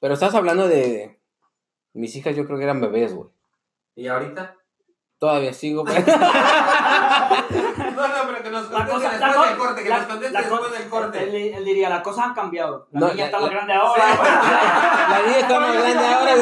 Pero 0.00 0.14
estás 0.14 0.34
hablando 0.34 0.68
de, 0.68 1.18
mis 1.92 2.14
hijas 2.16 2.36
yo 2.36 2.46
creo 2.46 2.56
que 2.58 2.64
eran 2.64 2.80
bebés, 2.80 3.14
güey. 3.14 3.28
¿Y 3.96 4.06
ahorita? 4.06 4.56
Todavía 5.18 5.52
sigo, 5.52 5.84
güey. 5.84 5.96
No, 7.98 8.08
no, 8.08 8.14
pero 8.28 8.42
que 8.42 8.50
nos 8.50 8.66
conteste 8.66 9.08
después 9.08 9.34
co- 9.36 9.44
del 9.46 9.56
corte, 9.58 9.82
que 9.82 9.88
la- 9.88 9.98
nos 9.98 10.06
conteste 10.06 10.38
después 10.38 10.72
del 10.72 10.88
corte. 10.88 11.22
Él, 11.24 11.54
él 11.54 11.64
diría, 11.64 11.88
las 11.88 12.02
cosas 12.02 12.26
han 12.26 12.34
cambiado. 12.34 12.86
La 12.92 13.00
No, 13.00 13.08
niña 13.08 13.24
está 13.26 13.38
más 13.40 13.50
grande 13.50 13.72
ahora. 13.74 14.04
La 15.10 15.22
niña 15.26 15.38
está 15.38 15.60
más 15.60 15.74
grande 15.74 16.06
ahora. 16.06 16.34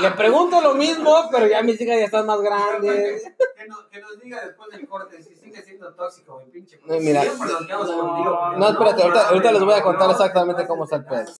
le 0.00 0.10
pregunto 0.12 0.60
lo 0.60 0.74
mismo, 0.74 1.28
pero 1.30 1.46
ya 1.46 1.62
mis 1.62 1.80
hijas 1.80 1.98
ya 1.98 2.04
están 2.06 2.26
más 2.26 2.40
grandes. 2.40 3.22
Que 3.56 3.66
nos, 3.68 3.84
que 3.86 4.00
nos 4.00 4.20
diga 4.20 4.40
después 4.44 4.70
del 4.70 4.86
corte 4.88 5.22
si 5.22 5.34
sigue 5.36 5.62
siendo 5.62 5.92
tóxico, 5.94 6.40
mi 6.44 6.50
pinche. 6.50 6.80
No, 6.84 6.98
mira. 6.98 7.22
Siempre 7.22 7.48
nos 7.52 7.66
quedamos 7.66 7.88
No, 7.90 7.98
contigo. 8.00 8.38
porque 8.40 8.58
No, 8.58 8.68
espérate, 8.68 9.02
ahorita, 9.02 9.28
ahorita 9.28 9.52
les 9.52 9.64
voy 9.64 9.74
a 9.74 9.82
contar 9.82 10.10
exactamente 10.10 10.66
cómo 10.66 10.84
está 10.84 10.96
el 10.96 11.04
pedo. 11.04 11.32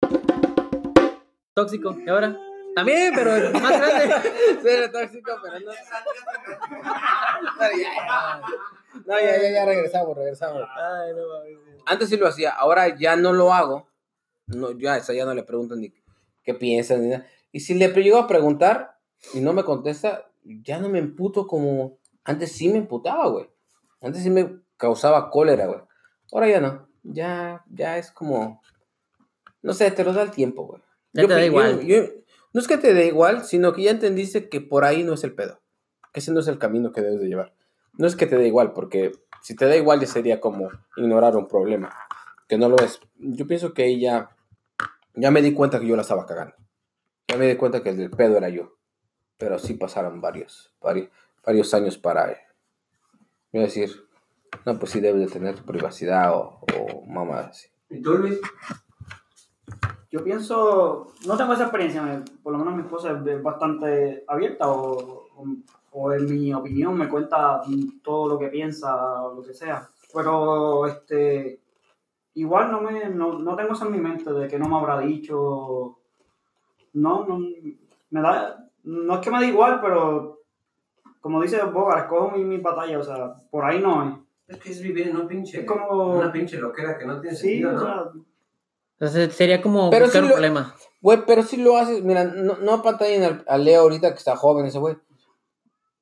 Tóxico. 1.53 1.95
¿Y 2.05 2.09
ahora? 2.09 2.35
También, 2.75 3.11
pero 3.15 3.31
más 3.59 3.71
grande. 3.79 4.15
Sí, 4.61 4.67
era 4.69 4.91
tóxico, 4.91 5.31
pero 5.41 5.59
no. 5.59 5.71
No, 9.07 9.19
ya, 9.19 9.41
ya, 9.41 9.49
ya 9.51 9.65
regresamos, 9.65 10.15
regresamos. 10.17 10.63
Ay, 10.75 11.13
no. 11.15 11.83
Antes 11.85 12.09
sí 12.09 12.17
lo 12.17 12.27
hacía, 12.27 12.51
ahora 12.51 12.97
ya 12.97 13.15
no 13.15 13.31
lo 13.33 13.53
hago. 13.53 13.87
No, 14.47 14.71
ya, 14.77 14.97
esa 14.97 15.13
ya 15.13 15.25
no 15.25 15.33
le 15.33 15.43
pregunto 15.43 15.75
ni 15.75 15.93
qué 16.43 16.53
piensas 16.53 16.99
ni 16.99 17.07
nada. 17.07 17.25
Y 17.51 17.61
si 17.61 17.73
le 17.73 17.87
llego 17.87 18.17
a 18.17 18.27
preguntar 18.27 18.97
y 19.33 19.39
no 19.39 19.53
me 19.53 19.63
contesta, 19.63 20.29
ya 20.43 20.79
no 20.79 20.89
me 20.89 20.99
emputo 20.99 21.47
como 21.47 21.97
antes 22.25 22.51
sí 22.51 22.67
me 22.69 22.77
emputaba, 22.77 23.27
güey. 23.29 23.49
Antes 24.01 24.23
sí 24.23 24.29
me 24.29 24.59
causaba 24.75 25.29
cólera, 25.29 25.65
güey. 25.67 25.79
Ahora 26.33 26.49
ya 26.49 26.59
no. 26.59 26.87
Ya, 27.03 27.63
ya 27.69 27.97
es 27.97 28.11
como, 28.11 28.61
no 29.61 29.73
sé, 29.73 29.89
te 29.91 30.03
lo 30.03 30.11
da 30.13 30.21
el 30.23 30.31
tiempo, 30.31 30.65
güey. 30.65 30.81
Ya 31.13 31.21
te 31.27 31.33
da 31.33 31.45
igual. 31.45 31.79
yo- 31.87 32.03
no 32.53 32.61
es 32.61 32.67
que 32.67 32.77
te 32.77 32.93
dé 32.93 33.05
igual, 33.07 33.43
sino 33.45 33.71
que 33.73 33.83
ya 33.83 33.91
entendiste 33.91 34.49
que 34.49 34.59
por 34.61 34.83
ahí 34.83 35.03
no 35.03 35.13
es 35.13 35.23
el 35.23 35.33
pedo. 35.33 35.61
Que 36.11 36.19
ese 36.19 36.31
no 36.31 36.39
es 36.41 36.47
el 36.47 36.57
camino 36.59 36.91
que 36.91 37.01
debes 37.01 37.19
de 37.19 37.27
llevar. 37.27 37.53
No 37.97 38.07
es 38.07 38.15
que 38.15 38.27
te 38.27 38.37
dé 38.37 38.47
igual, 38.47 38.73
porque 38.73 39.11
si 39.41 39.55
te 39.55 39.65
da 39.65 39.75
igual 39.75 39.99
ya 39.99 40.07
sería 40.07 40.39
como 40.39 40.69
ignorar 40.95 41.35
un 41.35 41.47
problema. 41.47 41.89
Que 42.47 42.57
no 42.57 42.69
lo 42.69 42.77
es. 42.77 42.99
Yo 43.17 43.45
pienso 43.47 43.73
que 43.73 43.85
ella, 43.85 44.29
ya 45.15 45.31
me 45.31 45.41
di 45.41 45.53
cuenta 45.53 45.79
que 45.79 45.87
yo 45.87 45.95
la 45.95 46.03
estaba 46.03 46.25
cagando. 46.25 46.55
Ya 47.27 47.37
me 47.37 47.47
di 47.47 47.55
cuenta 47.55 47.83
que 47.83 47.89
el 47.89 47.97
del 47.97 48.09
pedo 48.11 48.37
era 48.37 48.49
yo. 48.49 48.73
Pero 49.37 49.59
sí 49.59 49.73
pasaron 49.75 50.21
varios, 50.21 50.73
varios, 50.81 51.09
varios 51.45 51.73
años 51.73 51.97
para 51.97 52.31
eh, 52.31 52.37
yo 53.51 53.61
decir, 53.61 54.07
no, 54.65 54.79
pues 54.79 54.91
sí 54.91 54.99
debes 54.99 55.21
de 55.27 55.31
tener 55.31 55.55
tu 55.55 55.63
privacidad 55.63 56.33
o, 56.35 56.61
o 56.75 57.05
mamá 57.05 57.41
así. 57.41 57.67
¿Y 57.89 58.01
tú, 58.01 58.17
Luis? 58.17 58.39
Yo 60.09 60.23
pienso, 60.23 61.13
no 61.25 61.37
tengo 61.37 61.53
esa 61.53 61.63
experiencia, 61.63 62.23
por 62.41 62.53
lo 62.53 62.59
menos 62.59 62.75
mi 62.75 62.81
esposa 62.81 63.11
es 63.11 63.27
es 63.27 63.43
bastante 63.43 64.23
abierta 64.27 64.69
o, 64.69 65.27
o- 65.35 65.45
o 65.99 66.11
en 66.13 66.25
mi 66.25 66.53
opinión 66.53 66.95
me 66.97 67.09
cuenta 67.09 67.61
todo 68.03 68.27
lo 68.29 68.39
que 68.39 68.47
piensa 68.49 69.23
o 69.23 69.33
lo 69.35 69.41
que 69.43 69.53
sea. 69.53 69.87
Pero 70.13 70.85
este 70.85 71.59
igual 72.35 72.71
no 72.71 72.81
me 72.81 73.09
no, 73.09 73.39
no 73.39 73.55
tengo 73.55 73.73
eso 73.73 73.85
en 73.87 73.91
mi 73.93 73.99
mente 73.99 74.31
de 74.31 74.47
que 74.47 74.59
no 74.59 74.67
me 74.69 74.77
habrá 74.77 74.99
dicho. 74.99 75.97
No, 76.93 77.25
no 77.25 77.39
me 78.09 78.21
da 78.21 78.63
no 78.83 79.15
es 79.15 79.19
que 79.21 79.31
me 79.31 79.39
da 79.41 79.45
igual, 79.45 79.81
pero 79.81 80.39
como 81.19 81.41
dice 81.41 81.61
Bogar, 81.63 81.99
escojo 82.03 82.31
mi, 82.37 82.43
mi 82.45 82.57
batalla, 82.57 82.99
o 82.99 83.03
sea, 83.03 83.33
por 83.51 83.65
ahí 83.65 83.79
no 83.81 84.03
es. 84.07 84.15
Es 84.55 84.57
que 84.63 84.71
es 84.71 84.81
vivir 84.81 85.09
en 85.09 85.17
un 85.17 85.27
pinche. 85.27 85.59
Es 85.61 85.65
como- 85.65 86.15
Una 86.17 86.31
pinche 86.31 86.57
loquera 86.57 86.97
que 86.97 87.05
no 87.05 87.19
tiene 87.19 87.35
Sí, 87.35 87.47
sentido, 87.61 87.69
o 87.71 87.73
¿no? 87.73 87.79
sea, 87.81 88.03
Entonces 88.93 89.35
sería 89.35 89.61
como 89.61 89.89
Pero 89.89 90.05
buscar 90.05 90.21
sí 90.21 90.25
un 90.25 90.29
lo- 90.29 90.35
problema. 90.35 90.75
Güey, 91.01 91.19
pero 91.27 91.43
si 91.43 91.57
lo 91.57 91.75
haces, 91.77 92.01
mira, 92.03 92.23
no, 92.23 92.55
no 92.57 92.73
apantallen 92.75 93.23
al, 93.23 93.45
a 93.47 93.57
Leo 93.57 93.81
ahorita 93.81 94.11
que 94.11 94.17
está 94.17 94.35
joven 94.37 94.65
ese 94.67 94.79
güey. 94.79 94.95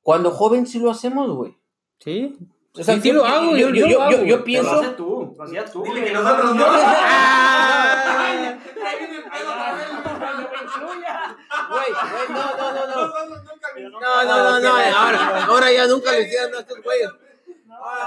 Cuando 0.05 0.29
joven 0.29 0.67
sí 0.67 0.77
lo 0.79 0.91
hacemos, 0.91 1.31
güey. 1.31 1.57
Sí. 1.99 2.37
O 2.79 2.83
sea, 2.83 2.93
sí, 2.93 3.01
sí 3.01 3.07
yo- 3.07 3.15
lo 3.15 3.25
hago. 3.25 3.55
Yo, 3.57 3.69
yo- 3.69 3.73
yo, 3.73 3.87
yo- 3.87 3.97
lo 3.97 4.03
hago, 4.03 4.23
yo- 4.23 4.43
pienso- 4.43 4.71
lo 4.71 4.79
haces 4.81 4.95
tú, 4.95 5.33
lo 5.35 5.43
hacías 5.43 5.71
tú. 5.71 5.81
Dile 5.81 6.03
que 6.03 6.11
nosotros 6.11 6.55
no. 6.55 6.63
Ah. 6.67 8.27
Ahí 8.27 8.99
viene 8.99 9.15
el 9.17 9.23
pedo. 9.23 9.51
Güey, 11.69 11.89
güey, 11.89 12.27
no, 12.29 12.57
no, 12.57 12.71
no, 12.75 12.87
no. 12.87 13.01
No, 13.99 14.23
no, 14.23 14.35
no, 14.43 14.59
no. 14.59 14.69
Ahora, 14.95 15.45
ahora 15.45 15.71
ya 15.71 15.87
nunca 15.87 16.11
lo 16.11 16.19
hicieron 16.21 16.53
a 16.53 16.59
estos 16.59 16.83
güeyes. 16.83 17.09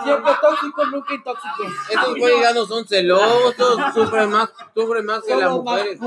Siempre 0.05 0.33
tóxico, 0.41 0.87
nunca 0.87 1.15
intóxico. 1.15 1.65
Estos 1.91 2.15
güeyes 2.17 2.41
ya 2.43 2.53
no 2.55 2.65
son 2.65 2.87
celosos, 2.87 3.55
sufren 3.93 4.31
más, 4.31 4.51
sufren 4.73 5.05
más 5.05 5.23
que 5.25 5.35
las 5.35 5.51
mujeres. 5.51 5.99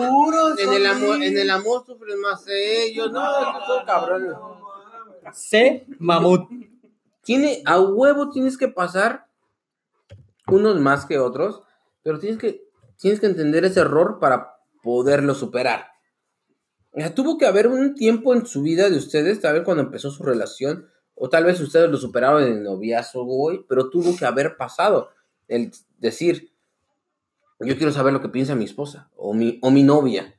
En 0.57 0.73
el, 0.73 0.85
amor, 0.85 1.21
en 1.21 1.37
el 1.37 1.49
amor 1.49 1.83
sufren 1.85 2.21
más 2.21 2.45
ellos. 2.47 3.11
No, 3.11 3.39
estos 3.41 3.67
son 3.67 3.85
cabrones. 3.85 4.31
C. 5.33 5.85
Mamut. 5.99 6.49
Tiene, 7.23 7.61
a 7.65 7.79
huevo 7.79 8.29
tienes 8.29 8.57
que 8.57 8.67
pasar 8.67 9.27
unos 10.47 10.79
más 10.79 11.05
que 11.05 11.19
otros, 11.19 11.61
pero 12.03 12.19
tienes 12.19 12.39
que, 12.39 12.63
tienes 12.97 13.19
que 13.19 13.27
entender 13.27 13.65
ese 13.65 13.81
error 13.81 14.19
para 14.19 14.55
poderlo 14.83 15.35
superar. 15.35 15.87
O 16.91 16.99
sea, 16.99 17.15
tuvo 17.15 17.37
que 17.37 17.45
haber 17.45 17.67
un 17.67 17.95
tiempo 17.95 18.33
en 18.33 18.45
su 18.45 18.61
vida 18.61 18.89
de 18.89 18.97
ustedes, 18.97 19.39
tal 19.39 19.53
vez 19.53 19.63
cuando 19.63 19.83
empezó 19.83 20.11
su 20.11 20.23
relación, 20.23 20.87
o 21.15 21.29
tal 21.29 21.45
vez 21.45 21.59
ustedes 21.61 21.89
lo 21.89 21.97
superaron 21.97 22.43
en 22.43 22.57
el 22.57 22.63
noviazgo, 22.63 23.23
güey, 23.23 23.63
pero 23.69 23.89
tuvo 23.89 24.15
que 24.17 24.25
haber 24.25 24.57
pasado 24.57 25.09
el 25.47 25.71
decir, 25.99 26.51
yo 27.59 27.77
quiero 27.77 27.91
saber 27.91 28.11
lo 28.11 28.21
que 28.21 28.29
piensa 28.29 28.55
mi 28.55 28.65
esposa 28.65 29.09
o 29.15 29.33
mi, 29.33 29.59
o 29.61 29.71
mi 29.71 29.83
novia. 29.83 30.35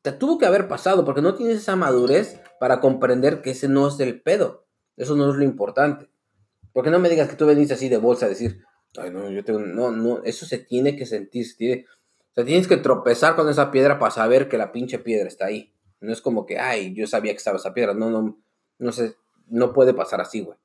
Te 0.00 0.10
tuvo 0.10 0.38
que 0.38 0.46
haber 0.46 0.68
pasado 0.68 1.04
porque 1.04 1.22
no 1.22 1.34
tienes 1.34 1.58
esa 1.58 1.76
madurez 1.76 2.40
para 2.62 2.78
comprender 2.78 3.42
que 3.42 3.50
ese 3.50 3.66
no 3.66 3.88
es 3.88 3.98
el 3.98 4.22
pedo. 4.22 4.68
Eso 4.96 5.16
no 5.16 5.28
es 5.28 5.36
lo 5.36 5.42
importante. 5.42 6.08
Porque 6.72 6.90
no 6.90 7.00
me 7.00 7.08
digas 7.08 7.28
que 7.28 7.34
tú 7.34 7.44
veniste 7.44 7.74
así 7.74 7.88
de 7.88 7.96
bolsa 7.96 8.26
a 8.26 8.28
decir, 8.28 8.62
ay, 8.98 9.10
no, 9.10 9.28
yo 9.32 9.44
tengo, 9.44 9.58
no, 9.58 9.90
no, 9.90 10.22
eso 10.22 10.46
se 10.46 10.58
tiene 10.58 10.94
que 10.94 11.04
sentir, 11.04 11.44
se 11.44 11.56
tiene, 11.56 11.86
tienes 12.36 12.68
que 12.68 12.76
tropezar 12.76 13.34
con 13.34 13.48
esa 13.48 13.72
piedra 13.72 13.98
para 13.98 14.12
saber 14.12 14.48
que 14.48 14.58
la 14.58 14.70
pinche 14.70 15.00
piedra 15.00 15.26
está 15.26 15.46
ahí. 15.46 15.74
No 15.98 16.12
es 16.12 16.20
como 16.20 16.46
que, 16.46 16.60
ay, 16.60 16.94
yo 16.94 17.08
sabía 17.08 17.32
que 17.32 17.38
estaba 17.38 17.56
esa 17.56 17.74
piedra, 17.74 17.94
no, 17.94 18.10
no, 18.10 18.40
no 18.78 18.92
sé, 18.92 19.16
no 19.48 19.72
puede 19.72 19.92
pasar 19.92 20.20
así, 20.20 20.42
güey. 20.42 20.56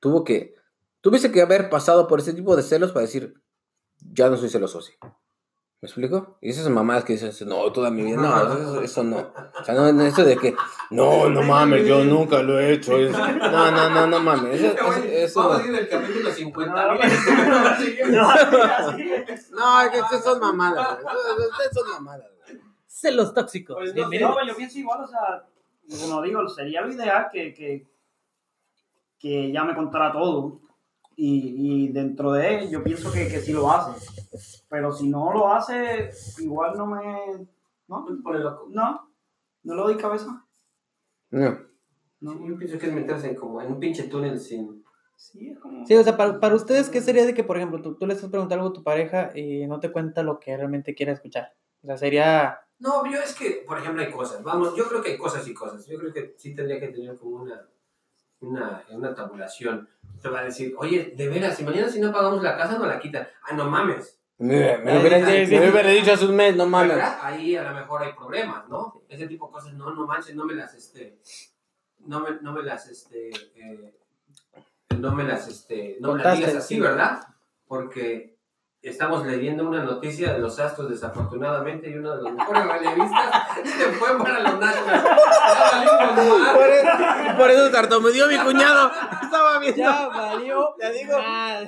Tuvo 0.00 0.24
que, 0.24 0.56
tuviste 1.02 1.30
que 1.30 1.40
haber 1.40 1.70
pasado 1.70 2.08
por 2.08 2.18
ese 2.18 2.32
tipo 2.32 2.56
de 2.56 2.64
celos 2.64 2.90
para 2.90 3.06
decir, 3.06 3.32
ya 4.12 4.28
no 4.28 4.36
soy 4.36 4.48
celoso, 4.48 4.82
sí. 4.82 4.94
¿Me 5.84 5.86
explico? 5.88 6.38
Y 6.40 6.48
esas 6.48 6.66
mamadas 6.70 7.04
que 7.04 7.12
dicen, 7.12 7.46
no, 7.46 7.70
toda 7.70 7.90
mi 7.90 8.04
vida, 8.04 8.16
no, 8.16 8.54
eso, 8.54 8.80
eso 8.80 9.04
no. 9.04 9.18
O 9.18 9.64
sea, 9.64 9.74
no, 9.74 9.92
no, 9.92 10.02
eso 10.06 10.24
de 10.24 10.38
que, 10.38 10.56
no, 10.88 11.28
no 11.28 11.42
mames, 11.42 11.86
yo 11.86 12.02
nunca 12.06 12.42
lo 12.42 12.58
he 12.58 12.72
hecho. 12.72 12.96
es- 12.96 13.12
No, 13.12 13.70
no, 13.70 13.90
no, 13.90 14.06
no 14.06 14.18
mames, 14.18 14.62
eso, 14.62 14.72
eso, 14.72 15.04
eso 15.04 15.40
Vamos 15.42 15.58
no. 15.58 15.62
a 15.62 15.66
ir 15.66 15.72
del 15.76 15.88
capítulo 15.90 16.30
50 16.30 16.72
No, 18.08 18.32
no, 19.52 19.82
esas 19.82 20.24
son 20.24 20.40
mamadas, 20.40 21.02
güey. 21.02 21.14
Esas 21.60 21.74
son 21.74 21.90
mamadas, 21.92 22.30
güey. 22.46 22.60
Celos 22.86 23.34
tóxicos. 23.34 23.76
Pues 23.76 23.94
no, 23.94 24.10
yo 24.46 24.56
pienso 24.56 24.78
igual, 24.78 25.02
o 25.02 25.06
sea, 25.06 25.44
como 26.00 26.22
digo, 26.22 26.48
sería 26.48 26.80
lo 26.80 26.90
ideal 26.94 27.28
que, 27.30 27.52
que, 27.52 27.86
que 29.18 29.44
ella 29.48 29.64
me 29.64 29.74
contara 29.74 30.10
todo. 30.12 30.62
Y, 31.16 31.86
y 31.86 31.92
dentro 31.92 32.32
de 32.32 32.54
él, 32.54 32.70
yo 32.70 32.82
pienso 32.82 33.12
que, 33.12 33.28
que 33.28 33.40
sí 33.40 33.52
lo 33.52 33.70
hace. 33.70 34.06
Pero 34.68 34.92
si 34.92 35.08
no 35.08 35.32
lo 35.32 35.52
hace, 35.52 36.10
igual 36.38 36.76
no 36.76 36.86
me. 36.86 37.46
No, 37.86 38.06
loco. 38.08 38.68
no, 38.70 39.12
no 39.62 39.74
le 39.74 39.82
doy 39.82 39.96
cabeza. 39.96 40.44
No. 41.30 41.58
No. 42.20 42.48
Yo 42.48 42.56
pienso 42.56 42.78
que 42.78 42.86
es 42.86 42.92
meterse 42.92 43.30
en 43.30 43.36
como 43.36 43.60
en 43.60 43.72
un 43.72 43.80
pinche 43.80 44.04
túnel 44.04 44.40
sin. 44.40 44.84
Sí, 45.16 45.50
es 45.50 45.58
como. 45.58 45.86
Sí, 45.86 45.94
o 45.94 46.02
sea, 46.02 46.16
para, 46.16 46.40
para 46.40 46.54
ustedes, 46.54 46.88
¿qué 46.88 47.00
sería 47.00 47.26
de 47.26 47.34
que, 47.34 47.44
por 47.44 47.56
ejemplo, 47.56 47.80
tú, 47.82 47.96
tú 47.96 48.06
le 48.06 48.14
estás 48.14 48.30
preguntando 48.30 48.64
algo 48.64 48.74
a 48.74 48.78
tu 48.78 48.82
pareja 48.82 49.30
y 49.36 49.66
no 49.66 49.78
te 49.80 49.92
cuenta 49.92 50.22
lo 50.22 50.40
que 50.40 50.56
realmente 50.56 50.94
quiere 50.94 51.12
escuchar? 51.12 51.54
O 51.82 51.86
sea, 51.86 51.96
sería... 51.98 52.58
No, 52.78 53.04
yo 53.10 53.18
es 53.18 53.34
que, 53.34 53.62
por 53.66 53.78
ejemplo, 53.78 54.02
hay 54.02 54.10
cosas. 54.10 54.42
Vamos, 54.42 54.74
yo 54.74 54.88
creo 54.88 55.02
que 55.02 55.12
hay 55.12 55.18
cosas 55.18 55.46
y 55.46 55.54
cosas. 55.54 55.86
Yo 55.86 55.98
creo 55.98 56.12
que 56.12 56.34
sí 56.36 56.54
tendría 56.54 56.80
que 56.80 56.88
tener 56.88 57.16
como 57.16 57.42
una, 57.42 57.68
una, 58.44 58.82
una 58.90 59.14
tabulación. 59.14 59.88
Te 60.22 60.28
va 60.28 60.40
a 60.40 60.44
decir, 60.44 60.74
oye, 60.78 61.14
de 61.16 61.28
veras, 61.28 61.56
si 61.56 61.64
mañana 61.64 61.88
si 61.88 62.00
no 62.00 62.12
pagamos 62.12 62.42
la 62.42 62.56
casa, 62.56 62.78
no 62.78 62.86
la 62.86 62.98
quitan. 62.98 63.26
Ah, 63.42 63.54
no 63.54 63.68
mames. 63.68 64.18
Me, 64.38 64.78
me 64.78 64.94
lo 64.94 65.00
hubieran 65.00 65.94
dicho 65.94 66.12
hace 66.12 66.26
un 66.26 66.34
mes, 66.34 66.56
no 66.56 66.66
mames. 66.66 66.96
¿Verdad? 66.96 67.18
Ahí 67.22 67.56
a 67.56 67.62
lo 67.62 67.74
mejor 67.74 68.02
hay 68.02 68.12
problemas, 68.12 68.68
¿no? 68.68 69.02
Ese 69.08 69.26
tipo 69.26 69.46
de 69.46 69.52
cosas, 69.52 69.74
no, 69.74 69.94
no 69.94 70.06
manches, 70.06 70.34
no 70.34 70.44
me 70.44 70.54
las, 70.54 70.74
este, 70.74 71.18
no 72.00 72.20
me, 72.20 72.40
no 72.40 72.52
me 72.52 72.62
las, 72.62 72.88
este, 72.88 73.30
eh, 73.54 73.94
no 74.98 75.14
me 75.14 75.24
las, 75.24 75.48
este, 75.48 75.98
no 76.00 76.14
me 76.14 76.22
las 76.22 76.36
digas 76.36 76.54
así, 76.56 76.74
sí. 76.74 76.80
¿verdad? 76.80 77.20
Porque 77.66 78.33
estamos 78.84 79.26
leyendo 79.26 79.66
una 79.66 79.82
noticia 79.82 80.34
de 80.34 80.38
los 80.38 80.58
Astros, 80.58 80.90
desafortunadamente, 80.90 81.88
y 81.88 81.94
uno 81.94 82.16
de 82.16 82.22
los 82.22 82.32
mejores 82.36 82.66
relevistas 82.66 83.48
se 83.64 83.92
fue 83.92 84.18
para 84.18 84.40
los 84.40 84.58
Nationals. 84.58 85.04
Por 86.54 86.68
eso, 86.68 86.90
por 87.36 87.50
eso 87.50 87.70
tartamudeó 87.70 88.28
mi 88.28 88.38
cuñado. 88.38 88.90
Estaba 89.22 89.58
viendo. 89.58 89.78
Ya 89.78 90.08
valió. 90.08 90.74
Te 90.78 90.92
digo, 90.92 91.16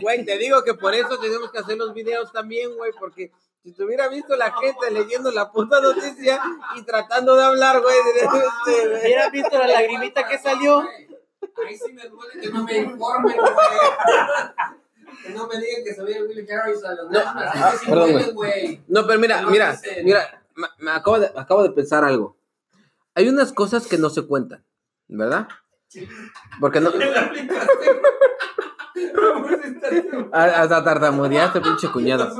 güey, 0.00 0.24
te 0.24 0.38
digo 0.38 0.62
que 0.62 0.74
por 0.74 0.94
eso 0.94 1.18
tenemos 1.18 1.50
que 1.50 1.58
hacer 1.58 1.76
los 1.76 1.92
videos 1.92 2.32
también, 2.32 2.76
güey, 2.76 2.92
porque 2.98 3.32
si 3.62 3.72
te 3.72 3.84
hubiera 3.84 4.08
visto 4.08 4.36
la 4.36 4.52
gente 4.52 4.90
leyendo 4.90 5.30
la 5.32 5.50
puta 5.50 5.80
noticia 5.80 6.40
y 6.76 6.82
tratando 6.82 7.34
de 7.36 7.44
hablar, 7.44 7.80
güey, 7.80 7.96
de 7.96 8.20
este, 8.20 8.88
güey. 8.88 9.02
¿Hubieras 9.02 9.32
visto 9.32 9.58
la 9.58 9.66
lagrimita 9.66 10.26
que 10.26 10.38
salió? 10.38 10.80
Ahí 10.80 11.76
sí 11.76 11.92
me 11.92 12.08
duele 12.08 12.40
que 12.40 12.48
no 12.50 12.62
me 12.64 12.76
informen, 12.78 13.36
güey. 13.36 13.52
Que 15.22 15.30
no 15.32 15.46
me 15.46 15.58
digan 15.58 15.84
que 15.84 15.94
se 15.94 16.02
ve 16.02 16.22
Willie 16.22 16.46
Harris 16.52 16.84
a 16.84 16.94
los 16.94 17.10
No, 17.10 17.18
Nationals. 17.24 17.50
ah, 17.54 17.74
sí 17.78 17.86
perdón, 17.86 18.34
güey. 18.34 18.80
No, 18.88 19.06
pero 19.06 19.18
mira, 19.20 19.42
No 19.42 19.50
mira, 19.50 19.72
dicen. 19.72 20.04
mira, 20.04 20.42
me, 20.54 20.66
me 20.78 20.90
acabo, 20.90 21.18
de, 21.20 21.30
acabo 21.36 21.62
de 21.62 21.70
pensar 21.70 22.04
algo. 22.04 22.36
Hay 23.14 23.28
unas 23.28 23.52
cosas 23.52 23.86
que 23.86 23.98
no 23.98 24.10
se 24.10 24.22
cuentan, 24.26 24.64
¿verdad? 25.08 25.48
Porque 26.60 26.80
no... 26.80 26.90
La 26.94 27.22
aplicaste. 27.22 28.00
¿Cómo 29.14 29.48
se 29.48 29.68
está 29.68 29.86
haciendo? 29.88 30.30
Ah, 30.32 30.44
Hasta 30.62 30.84
tartamudeaste, 30.84 31.60
pinche 31.60 31.90
cuñado. 31.90 32.30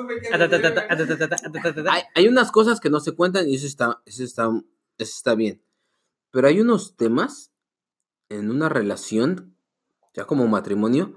Hay, 1.91 2.03
hay 2.15 2.29
unas 2.29 2.51
cosas 2.51 2.81
que 2.81 2.91
no 2.91 3.01
se 3.01 3.13
cuentan 3.13 3.49
y 3.49 3.55
eso 3.57 3.67
está, 3.67 4.01
eso 4.07 4.25
está, 4.25 4.45
eso 4.99 5.17
está 5.17 5.35
bien. 5.35 5.63
Pero 6.31 6.49
hay 6.49 6.61
unos 6.61 6.97
temas 6.97 7.53
en 8.29 8.51
una 8.51 8.69
relación, 8.69 9.57
ya 10.15 10.25
como 10.25 10.47
matrimonio, 10.47 11.15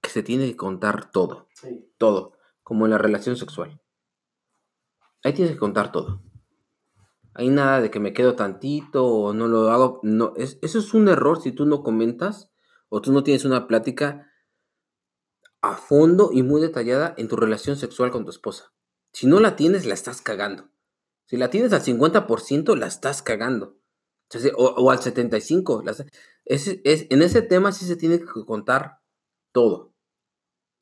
que 0.00 0.10
se 0.10 0.22
tiene 0.22 0.46
que 0.46 0.56
contar 0.56 1.10
todo. 1.10 1.48
Sí. 1.54 1.88
Todo. 1.98 2.32
Como 2.62 2.84
en 2.86 2.90
la 2.92 2.98
relación 2.98 3.36
sexual. 3.36 3.80
Ahí 5.24 5.32
tienes 5.32 5.54
que 5.54 5.58
contar 5.58 5.92
todo. 5.92 6.20
Hay 7.34 7.48
nada 7.50 7.80
de 7.80 7.90
que 7.90 8.00
me 8.00 8.12
quedo 8.12 8.34
tantito 8.34 9.04
o 9.06 9.32
no 9.34 9.46
lo 9.48 9.70
hago. 9.70 10.00
No, 10.02 10.32
es, 10.36 10.58
eso 10.62 10.78
es 10.78 10.94
un 10.94 11.08
error 11.08 11.40
si 11.42 11.52
tú 11.52 11.66
no 11.66 11.82
comentas 11.82 12.50
o 12.88 13.00
tú 13.02 13.12
no 13.12 13.22
tienes 13.22 13.44
una 13.44 13.66
plática 13.66 14.30
a 15.60 15.76
fondo 15.76 16.30
y 16.32 16.42
muy 16.42 16.60
detallada 16.60 17.14
en 17.18 17.28
tu 17.28 17.36
relación 17.36 17.76
sexual 17.76 18.10
con 18.10 18.24
tu 18.24 18.30
esposa. 18.30 18.72
Si 19.12 19.26
no 19.26 19.40
la 19.40 19.56
tienes, 19.56 19.84
la 19.86 19.94
estás 19.94 20.22
cagando. 20.22 20.68
Si 21.26 21.36
la 21.36 21.50
tienes 21.50 21.72
al 21.72 21.82
50%, 21.82 22.76
la 22.76 22.86
estás 22.86 23.22
cagando. 23.22 23.76
O, 24.34 24.38
sea, 24.38 24.52
o- 24.56 24.74
o 24.84 24.90
al 24.90 24.98
75%. 25.00 25.82
la 25.84 25.90
estás- 25.92 26.06
ese- 26.44 26.80
es, 26.84 27.06
en 27.10 27.22
ese 27.22 27.42
tema 27.42 27.72
sí 27.72 27.84
se 27.86 27.96
tiene 27.96 28.18
que 28.20 28.26
contar 28.46 29.00
todo. 29.56 29.94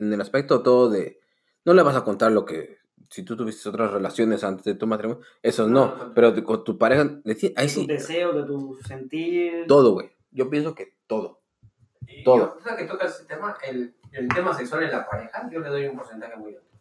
En 0.01 0.13
el 0.13 0.21
aspecto 0.21 0.65
todo 0.65 0.91
de... 0.91 1.21
No 1.65 1.75
le 1.75 1.83
vas 1.85 1.95
a 1.95 2.03
contar 2.03 2.33
lo 2.33 2.45
que... 2.45 2.79
Si 3.09 3.23
tú 3.23 3.37
tuviste 3.37 3.69
otras 3.69 3.93
relaciones 3.93 4.43
antes 4.43 4.65
de 4.65 4.75
tu 4.75 4.89
matrimonio, 4.89 5.23
eso 5.41 5.69
No, 5.69 5.87
no. 5.97 6.05
no. 6.07 6.15
Pero 6.15 6.43
con 6.43 6.65
tu 6.65 6.77
pareja, 6.77 7.09
ahí 7.55 7.69
sí, 7.69 7.87
deseos, 7.87 8.35
de 8.35 8.43
tu 8.43 8.77
sentir. 8.85 9.67
todo, 9.69 9.93
güey. 9.93 10.11
Yo 10.33 10.51
pienso 10.51 10.75
que 10.75 10.97
todo. 11.07 11.41
Y 12.09 12.25
Todo. 12.25 12.59
yo, 12.67 12.77
que 12.77 12.85
tocas 12.87 13.15
ese 13.15 13.27
tema, 13.27 13.57
el, 13.65 13.95
el 14.11 14.27
tema 14.29 14.53
sexual 14.53 14.83
en 14.83 14.91
la 14.91 15.07
pareja, 15.07 15.49
yo 15.53 15.61
le 15.61 15.69
doy 15.69 15.87
un 15.87 15.97
porcentaje 15.97 16.37
muy 16.37 16.57
alto. 16.57 16.77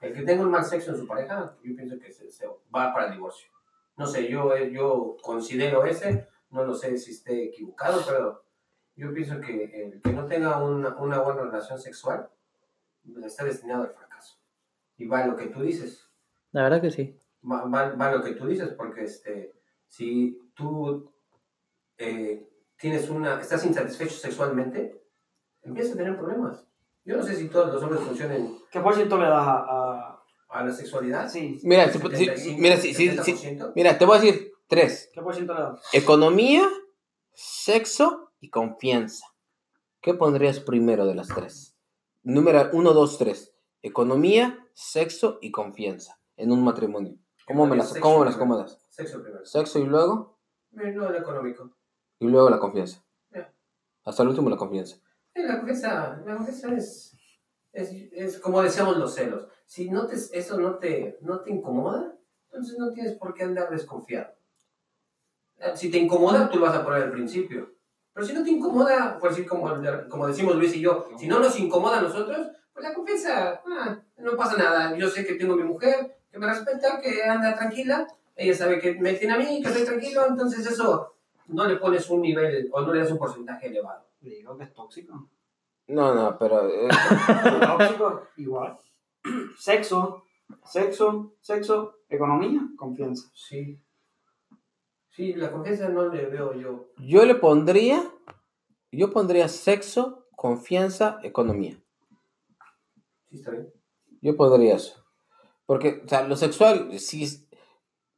El 0.00 0.14
que 0.14 0.22
tenga 0.22 0.42
un 0.42 0.50
mal 0.50 0.64
sexo 0.64 0.92
en 0.92 0.96
su 0.96 1.06
pareja, 1.06 1.54
yo 1.62 1.76
pienso 1.76 1.98
que 1.98 2.10
se, 2.10 2.30
se 2.32 2.46
va 2.46 2.94
para 2.94 3.08
el 3.08 3.12
divorcio. 3.12 3.50
No 3.98 4.06
sé, 4.06 4.28
yo, 4.28 4.54
eh, 4.56 4.72
yo 4.72 5.16
considero 5.22 5.84
ese, 5.84 6.28
no 6.50 6.64
lo 6.64 6.74
sé 6.74 6.96
si 6.96 7.10
esté 7.10 7.44
equivocado, 7.44 8.00
pero 8.08 8.45
yo 8.96 9.12
pienso 9.12 9.40
que 9.40 9.64
el 9.64 10.00
que 10.02 10.12
no 10.12 10.26
tenga 10.26 10.58
una, 10.58 10.96
una 10.96 11.20
buena 11.20 11.42
relación 11.42 11.78
sexual 11.78 12.28
está 13.24 13.44
destinado 13.44 13.82
al 13.84 13.90
fracaso. 13.94 14.38
Y 14.96 15.06
va 15.06 15.26
lo 15.26 15.36
que 15.36 15.46
tú 15.46 15.60
dices, 15.62 16.08
La 16.52 16.62
verdad 16.64 16.80
que 16.80 16.90
sí. 16.90 17.20
va, 17.48 17.64
va- 17.66 17.94
va 17.94 18.10
lo 18.12 18.22
que 18.22 18.32
tú 18.32 18.46
dices, 18.46 18.68
porque 18.70 19.04
este, 19.04 19.54
si 19.86 20.38
tú 20.54 21.12
eh, 21.98 22.48
tienes 22.78 23.08
una, 23.10 23.40
estás 23.40 23.64
insatisfecho 23.66 24.14
sexualmente, 24.16 25.02
empiezas 25.62 25.94
a 25.94 25.98
tener 25.98 26.16
problemas. 26.16 26.66
Yo 27.04 27.16
no 27.16 27.22
sé 27.22 27.36
si 27.36 27.48
todos 27.48 27.72
los 27.72 27.82
hombres 27.82 28.00
funcionen 28.02 28.58
¿Qué 28.70 28.80
por 28.80 28.94
ciento 28.94 29.16
le 29.18 29.26
das 29.28 29.46
a.? 29.46 29.64
a- 29.68 30.12
a 30.48 30.64
la 30.64 30.72
sexualidad. 30.72 31.28
sí, 31.28 31.58
Mira, 31.64 31.86
si- 31.86 31.98
si- 31.98 32.08
75, 32.08 32.58
mira, 32.62 32.76
si- 32.76 32.94
si- 32.94 33.10
si- 33.10 33.32
70%. 33.36 33.72
mira, 33.74 33.98
te 33.98 34.04
voy 34.06 34.16
a 34.16 34.20
decir 34.20 34.52
tres. 34.68 35.10
¿qué 35.12 35.20
por 35.20 35.34
ciento 35.34 35.52
le 35.54 35.60
das? 35.60 35.80
Economía, 35.92 36.66
sexo 37.34 38.25
y 38.40 38.50
confianza. 38.50 39.26
¿Qué 40.00 40.14
pondrías 40.14 40.60
primero 40.60 41.06
de 41.06 41.14
las 41.14 41.28
tres? 41.28 41.76
Número 42.22 42.70
uno, 42.72 42.92
dos, 42.92 43.18
tres. 43.18 43.54
Economía, 43.82 44.66
sexo 44.74 45.38
y 45.40 45.50
confianza 45.50 46.18
en 46.36 46.52
un 46.52 46.62
matrimonio. 46.64 47.16
¿Cómo 47.46 47.66
me 47.66 47.76
las, 47.76 47.94
cómo 47.98 48.20
me 48.20 48.26
las 48.26 48.36
acomodas? 48.36 48.78
Sexo 48.90 49.22
primero. 49.22 49.44
Sexo 49.46 49.78
y 49.78 49.84
luego, 49.84 50.38
No, 50.72 51.08
el 51.08 51.16
económico. 51.16 51.70
y 52.18 52.26
luego 52.26 52.50
la 52.50 52.58
confianza. 52.58 53.02
Hasta 54.04 54.22
el 54.22 54.28
último 54.28 54.48
la 54.50 54.56
confianza. 54.56 54.96
La 55.34 55.56
confianza, 55.58 56.22
la 56.24 56.36
confianza 56.36 56.72
es, 56.74 57.16
es, 57.72 57.90
es 58.12 58.38
como 58.38 58.62
decíamos 58.62 58.96
los 58.96 59.14
celos. 59.14 59.48
Si 59.66 59.90
no 59.90 60.06
te, 60.06 60.14
eso 60.14 60.58
no 60.60 60.76
te, 60.78 61.18
no 61.22 61.40
te 61.40 61.50
incomoda, 61.50 62.16
entonces 62.46 62.78
no 62.78 62.92
tienes 62.92 63.14
por 63.14 63.34
qué 63.34 63.42
andar 63.44 63.68
desconfiado. 63.70 64.32
Si 65.74 65.90
te 65.90 65.98
incomoda, 65.98 66.48
tú 66.50 66.58
lo 66.58 66.66
vas 66.66 66.76
a 66.76 66.84
poner 66.84 67.02
al 67.04 67.10
principio. 67.12 67.74
Pero 68.16 68.26
si 68.26 68.32
no 68.32 68.42
te 68.42 68.50
incomoda, 68.50 69.18
pues 69.20 69.36
sí, 69.36 69.44
como, 69.44 69.70
como 70.08 70.26
decimos 70.26 70.56
Luis 70.56 70.74
y 70.74 70.80
yo, 70.80 71.06
si 71.18 71.28
no 71.28 71.38
nos 71.38 71.60
incomoda 71.60 71.98
a 71.98 72.00
nosotros, 72.00 72.46
pues 72.72 72.82
la 72.82 72.94
confianza, 72.94 73.60
ah, 73.66 73.98
no 74.16 74.34
pasa 74.34 74.56
nada. 74.56 74.96
Yo 74.96 75.06
sé 75.10 75.26
que 75.26 75.34
tengo 75.34 75.52
a 75.52 75.58
mi 75.58 75.64
mujer, 75.64 76.16
que 76.32 76.38
me 76.38 76.46
respeta, 76.46 76.98
que 76.98 77.22
anda 77.22 77.54
tranquila, 77.54 78.06
ella 78.34 78.54
sabe 78.54 78.78
que 78.80 78.94
me 78.94 79.12
tiene 79.12 79.34
a 79.34 79.36
mí, 79.36 79.60
que 79.60 79.68
estoy 79.68 79.84
tranquilo, 79.84 80.28
entonces 80.28 80.66
eso 80.66 81.14
no 81.48 81.66
le 81.66 81.76
pones 81.76 82.08
un 82.08 82.22
nivel 82.22 82.70
o 82.72 82.80
no 82.80 82.94
le 82.94 83.00
das 83.00 83.10
un 83.10 83.18
porcentaje 83.18 83.66
elevado. 83.66 84.06
Digo 84.18 84.56
que 84.56 84.64
es 84.64 84.72
tóxico. 84.72 85.28
No, 85.88 86.14
no, 86.14 86.38
pero 86.38 86.70
eh, 86.70 86.88
tóxico, 87.66 88.28
igual. 88.38 88.78
Sexo, 89.58 90.22
sexo, 90.64 91.34
sexo, 91.42 91.96
economía, 92.08 92.62
confianza. 92.78 93.28
Sí. 93.34 93.78
Sí, 95.16 95.32
la 95.32 95.50
confianza 95.50 95.88
no 95.88 96.08
le 96.08 96.26
veo 96.26 96.52
yo. 96.54 96.88
yo 96.98 97.24
le 97.24 97.34
pondría, 97.36 98.02
yo 98.92 99.10
pondría 99.10 99.48
sexo, 99.48 100.26
confianza, 100.36 101.18
economía. 101.22 101.78
Sí, 103.30 103.36
está 103.36 103.50
bien. 103.50 103.72
Yo 104.20 104.36
pondría 104.36 104.76
eso. 104.76 105.02
Porque, 105.64 106.02
o 106.04 106.08
sea, 106.08 106.26
lo 106.28 106.36
sexual, 106.36 106.90
es- 106.92 107.42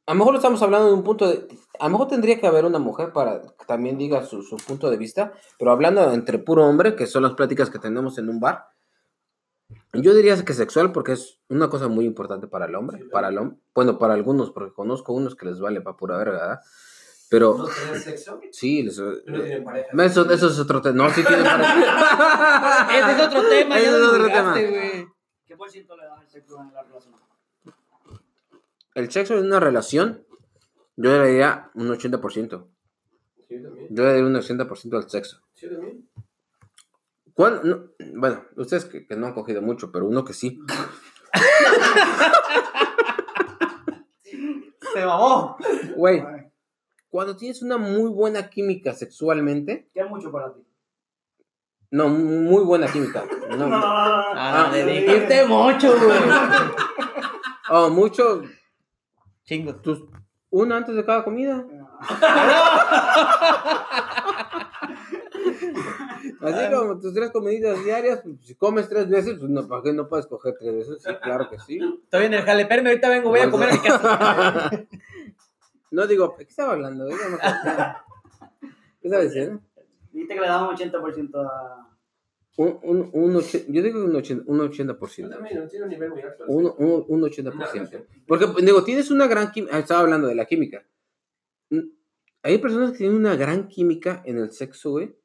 A 0.05 0.13
lo 0.13 0.17
mejor 0.19 0.33
lo 0.33 0.39
estamos 0.39 0.61
hablando 0.63 0.87
de 0.87 0.93
un 0.93 1.03
punto 1.03 1.27
de... 1.27 1.47
A 1.79 1.85
lo 1.85 1.91
mejor 1.91 2.07
tendría 2.07 2.39
que 2.39 2.47
haber 2.47 2.65
una 2.65 2.79
mujer 2.79 3.13
para 3.13 3.41
que 3.41 3.65
también 3.67 3.97
diga 3.97 4.25
su, 4.25 4.41
su 4.41 4.57
punto 4.57 4.89
de 4.89 4.97
vista, 4.97 5.33
pero 5.57 5.71
hablando 5.71 6.11
entre 6.11 6.39
puro 6.39 6.65
hombre, 6.65 6.95
que 6.95 7.05
son 7.05 7.23
las 7.23 7.33
pláticas 7.35 7.69
que 7.69 7.79
tenemos 7.79 8.17
en 8.17 8.27
un 8.27 8.39
bar, 8.39 8.65
yo 9.93 10.15
diría 10.15 10.43
que 10.43 10.53
sexual 10.53 10.91
porque 10.91 11.11
es 11.11 11.39
una 11.47 11.69
cosa 11.69 11.87
muy 11.87 12.05
importante 12.05 12.47
para 12.47 12.65
el 12.65 12.73
hombre, 12.75 12.97
Sí, 12.97 13.03
para 13.11 13.27
el 13.29 13.37
hombre, 13.37 13.59
bueno, 13.75 13.99
para 13.99 14.15
algunos, 14.15 14.49
porque 14.51 14.73
conozco 14.73 15.13
unos 15.13 15.35
que 15.35 15.45
les 15.45 15.59
vale 15.59 15.79
para 15.81 15.95
pura 15.95 16.17
verga, 16.17 16.39
¿verdad? 16.39 16.59
Pero 17.29 17.57
¿No 17.57 17.65
tener 17.67 17.99
sexo? 17.99 18.41
sí, 18.51 18.81
les, 18.83 18.97
No 18.99 19.13
tienen 19.23 19.63
pareja. 19.63 19.89
eso, 20.03 20.31
eso 20.31 20.47
es 20.47 20.59
otro 20.59 20.81
tema. 20.81 21.03
No, 21.05 21.09
sí 21.13 21.23
tienen 21.23 21.43
pareja. 21.45 22.87
Ese 22.99 23.11
es 23.21 23.27
otro 23.27 23.47
tema, 23.49 23.77
Ese 23.77 23.87
es 23.87 23.93
otro 23.95 24.25
tema. 24.27 24.53
¿Qué 25.45 25.55
por 25.55 25.69
ciento 25.69 25.95
le 25.95 26.05
das 26.05 26.19
al 26.19 26.27
sexo 26.29 26.59
en 26.61 26.73
la 26.73 26.81
relación? 26.83 27.13
El 28.95 29.11
sexo 29.11 29.37
en 29.37 29.45
una 29.45 29.59
relación, 29.59 30.25
yo 30.97 31.11
le 31.11 31.17
daría 31.19 31.69
un 31.75 31.87
80%. 31.89 32.67
Sí, 33.47 33.55
yo 33.61 33.69
también. 33.69 33.87
Yo 33.91 34.03
le 34.03 34.09
daría 34.09 34.25
un 34.25 34.35
80% 34.35 34.97
al 34.97 35.09
sexo. 35.09 35.41
Sí, 35.53 35.67
también. 35.69 36.09
¿Cuál- 37.33 37.61
no, 37.63 37.91
bueno, 38.19 38.43
ustedes 38.57 38.85
que, 38.85 39.05
que 39.07 39.15
no 39.15 39.27
han 39.27 39.33
cogido 39.33 39.61
mucho, 39.61 39.91
pero 39.91 40.05
uno 40.07 40.25
que 40.25 40.33
sí. 40.33 40.59
Se 44.93 45.05
mamó. 45.05 45.57
Güey, 45.95 46.23
cuando 47.09 47.35
tienes 47.35 47.61
una 47.61 47.77
muy 47.77 48.09
buena 48.09 48.49
química 48.49 48.93
sexualmente, 48.93 49.89
¿Qué 49.93 50.01
es 50.01 50.09
mucho 50.09 50.31
para 50.31 50.53
ti? 50.53 50.61
no, 51.91 52.07
muy 52.09 52.63
buena 52.63 52.87
química. 52.91 53.23
No, 53.57 53.67
Ah, 53.71 54.67
Ah, 54.67 54.71
le 54.71 54.85
dijiste 54.85 55.45
mucho, 55.45 55.91
güey. 55.97 56.19
oh, 57.71 57.89
mucho, 57.89 58.43
Chingo. 59.43 59.75
tus, 59.77 60.03
una 60.51 60.77
antes 60.77 60.95
de 60.95 61.03
cada 61.05 61.23
comida. 61.23 61.65
Así 66.41 66.73
como 66.73 66.99
tus 66.99 67.13
tres 67.13 67.31
comiditas 67.31 67.83
diarias, 67.83 68.21
pues, 68.23 68.35
si 68.45 68.55
comes 68.55 68.87
tres 68.87 69.09
veces, 69.09 69.37
pues 69.39 69.49
no, 69.51 69.67
¿para 69.67 69.81
qué 69.83 69.93
no 69.93 70.07
puedes 70.07 70.25
coger 70.27 70.55
tres 70.59 70.73
veces? 70.73 71.03
Sí, 71.03 71.11
claro 71.21 71.49
que 71.49 71.59
sí. 71.59 71.79
Estoy 72.03 72.25
en 72.25 72.33
el 72.33 72.43
jale, 72.43 72.61
espérame, 72.63 72.87
ahorita 72.87 73.09
vengo, 73.09 73.29
voy 73.29 73.39
a 73.41 73.51
comer 73.51 73.69
a 73.69 73.73
mi 73.73 73.79
casa. 73.79 74.69
No 75.91 76.07
digo, 76.07 76.35
¿qué 76.35 76.43
estaba 76.43 76.73
hablando? 76.73 77.07
¿Qué 77.07 79.07
estaba 79.07 79.23
diciendo? 79.23 79.61
Dijiste 80.11 80.35
que 80.35 80.41
le 80.41 80.47
das 80.47 80.61
un 80.61 80.75
80% 80.75 81.45
a... 81.45 81.85
Un, 82.57 82.77
un, 82.83 83.09
un 83.13 83.41
yo 83.41 83.81
digo 83.83 84.03
un 84.03 84.11
80%. 84.13 84.43
Un 84.45 84.59
80%. 84.59 85.15
Yo 85.17 85.29
también, 85.29 85.59
no 85.59 85.67
tiene 85.67 85.85
un 85.85 85.91
nivel 85.91 86.09
muy 86.09 86.21
alto. 86.21 86.43
el 86.43 86.49
Un, 86.49 86.65
un, 86.77 87.05
un 87.07 87.21
80%. 87.21 88.05
Porque, 88.27 88.47
digo, 88.63 88.83
tienes 88.83 89.11
una 89.11 89.27
gran 89.27 89.51
química. 89.51 89.79
Estaba 89.79 90.01
hablando 90.01 90.27
de 90.27 90.35
la 90.35 90.45
química. 90.45 90.85
Mm, 91.69 91.87
Hay 92.43 92.57
personas 92.57 92.91
que 92.91 92.97
tienen 92.99 93.17
una 93.17 93.35
gran 93.37 93.69
química 93.69 94.21
en 94.25 94.39
el 94.39 94.51
sexo, 94.51 94.91
güey. 94.91 95.15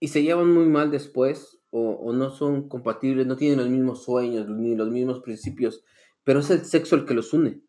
Y 0.00 0.08
se 0.08 0.22
llevan 0.22 0.50
muy 0.50 0.64
mal 0.66 0.90
después. 0.90 1.58
O, 1.70 1.90
o 1.90 2.12
no 2.12 2.30
son 2.30 2.68
compatibles, 2.68 3.26
no 3.26 3.36
tienen 3.36 3.58
los 3.58 3.68
mismos 3.68 4.02
sueños, 4.04 4.48
ni 4.48 4.74
los 4.74 4.90
mismos 4.90 5.20
principios. 5.20 5.84
Pero 6.24 6.40
es 6.40 6.50
el 6.50 6.64
sexo 6.64 6.96
el 6.96 7.04
que 7.04 7.14
los 7.14 7.32
une. 7.34 7.62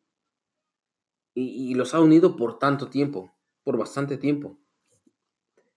Y, 1.36 1.74
los 1.74 1.94
ha 1.94 2.00
unido 2.00 2.36
por 2.36 2.60
tanto 2.60 2.90
tiempo. 2.90 3.34
Por 3.64 3.78
bastante 3.78 4.18
tiempo. 4.18 4.60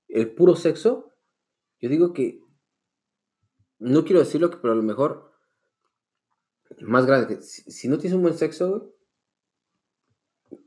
El 0.09 0.35
puro 0.35 0.57
sexo, 0.57 1.13
yo 1.81 1.89
digo 1.89 2.13
que 2.13 2.41
no 3.79 4.05
quiero 4.05 4.21
decirlo, 4.21 4.51
pero 4.51 4.73
a 4.73 4.77
lo 4.77 4.83
mejor 4.83 5.33
más 6.81 7.07
grande, 7.07 7.41
si, 7.43 7.71
si 7.71 7.89
no 7.89 7.99
tienes 7.99 8.17
un 8.17 8.23
buen 8.23 8.37
sexo, 8.37 8.93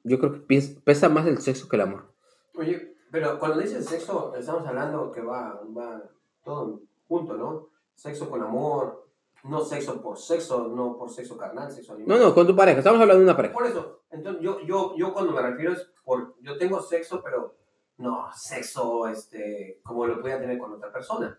yo 0.03 0.20
creo 0.20 0.34
que 0.34 0.80
pesa 0.84 1.10
más 1.10 1.28
el 1.28 1.40
sexo 1.40 1.68
que 1.68 1.76
el 1.76 1.84
amor. 1.84 2.14
Oye, 2.56 2.95
pero 3.11 3.40
cuando 3.40 3.60
dices 3.60 3.86
sexo, 3.86 4.36
estamos 4.36 4.68
hablando 4.68 5.11
que 5.11 5.22
va, 5.22 5.61
va 5.76 6.03
todo 6.44 6.82
junto, 7.07 7.36
¿no? 7.38 7.70
Sexo 7.95 8.30
con 8.30 8.41
amor, 8.41 9.09
no 9.44 9.61
sexo 9.61 10.02
por 10.02 10.18
sexo, 10.18 10.68
no 10.68 10.98
por 10.98 11.10
sexo 11.10 11.38
carnal, 11.38 11.72
sexo 11.72 11.94
animal. 11.94 12.18
No, 12.18 12.26
no, 12.26 12.34
con 12.34 12.48
tu 12.48 12.56
pareja, 12.56 12.80
estamos 12.80 12.99
hablando 12.99 13.20
de 13.20 13.26
una 13.26 13.36
pareja. 13.36 13.53
Por 13.53 13.66
eso, 13.66 14.03
entonces 14.10 14.41
yo, 14.44 14.60
yo, 14.61 14.95
yo 14.98 15.14
cuando 15.14 15.32
me 15.32 15.41
refiero 15.41 15.74
es 15.74 15.88
por, 16.03 16.36
yo 16.41 16.57
tengo 16.57 16.82
sexo, 16.82 17.22
pero 17.24 17.56
no 17.98 18.28
sexo 18.34 19.07
este, 19.07 19.80
como 19.84 20.07
lo 20.07 20.22
podía 20.22 20.40
tener 20.40 20.57
con 20.57 20.74
otra 20.74 20.91
persona. 20.91 21.38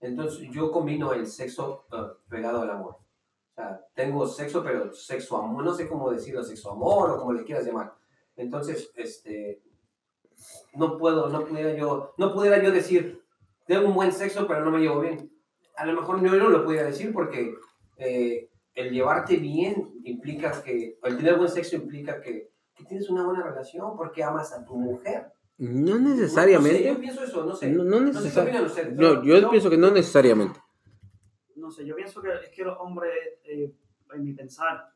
Entonces 0.00 0.48
yo 0.50 0.70
combino 0.70 1.12
el 1.12 1.26
sexo 1.26 1.86
eh, 1.92 1.96
pegado 2.28 2.62
al 2.62 2.70
amor. 2.70 2.96
O 2.96 3.54
sea, 3.54 3.84
tengo 3.94 4.26
sexo, 4.26 4.62
pero 4.62 4.92
sexo 4.92 5.36
amor, 5.36 5.64
no 5.64 5.74
sé 5.74 5.88
cómo 5.88 6.10
decirlo, 6.10 6.42
sexo 6.42 6.70
amor 6.70 7.10
o 7.10 7.18
como 7.18 7.32
le 7.32 7.44
quieras 7.44 7.66
llamar. 7.66 7.94
Entonces, 8.36 8.90
este, 8.96 9.62
no 10.74 10.96
puedo, 10.96 11.28
no 11.28 11.44
pudiera 11.44 11.74
yo, 11.74 12.14
no 12.16 12.32
pudiera 12.32 12.62
yo 12.62 12.72
decir, 12.72 13.22
tengo 13.66 13.88
un 13.88 13.94
buen 13.94 14.12
sexo, 14.12 14.46
pero 14.46 14.64
no 14.64 14.70
me 14.70 14.80
llevo 14.80 15.00
bien. 15.00 15.30
A 15.76 15.86
lo 15.86 16.00
mejor 16.00 16.22
yo 16.22 16.34
no 16.36 16.48
lo 16.48 16.64
pudiera 16.64 16.86
decir 16.86 17.12
porque 17.12 17.54
eh, 17.96 18.50
el 18.74 18.90
llevarte 18.90 19.36
bien 19.36 19.92
implica 20.04 20.62
que, 20.62 20.98
el 21.02 21.16
tener 21.16 21.36
buen 21.36 21.48
sexo 21.48 21.76
implica 21.76 22.20
que, 22.20 22.50
que 22.74 22.84
tienes 22.84 23.08
una 23.10 23.24
buena 23.24 23.42
relación 23.42 23.96
porque 23.96 24.22
amas 24.22 24.52
a 24.52 24.64
tu 24.64 24.76
mujer. 24.76 25.32
No 25.58 25.98
No 25.98 26.08
sé, 26.08 26.14
necesariamente. 26.14 26.84
yo 26.84 26.98
pienso 26.98 27.22
eso, 27.22 27.44
no 27.44 27.54
sé. 27.54 27.70
No, 27.70 27.84
no 27.84 28.00
No 28.00 28.12
sé 28.12 28.30
qué 28.44 28.52
necesariamente. 28.52 29.02
No, 29.02 29.22
yo 29.22 29.40
No. 29.42 29.50
pienso 29.50 29.68
que 29.70 29.76
no 29.78 29.90
necesariamente. 29.90 30.60
no 31.56 31.70
sé, 31.70 31.84
yo 31.84 31.94
pienso 31.94 32.22
que 32.22 32.32
es 32.32 32.48
que 32.54 32.64
los 32.64 32.78
hombres, 32.80 33.12
eh, 33.44 33.74
en 34.14 34.24
mi 34.24 34.32
pensar, 34.32 34.92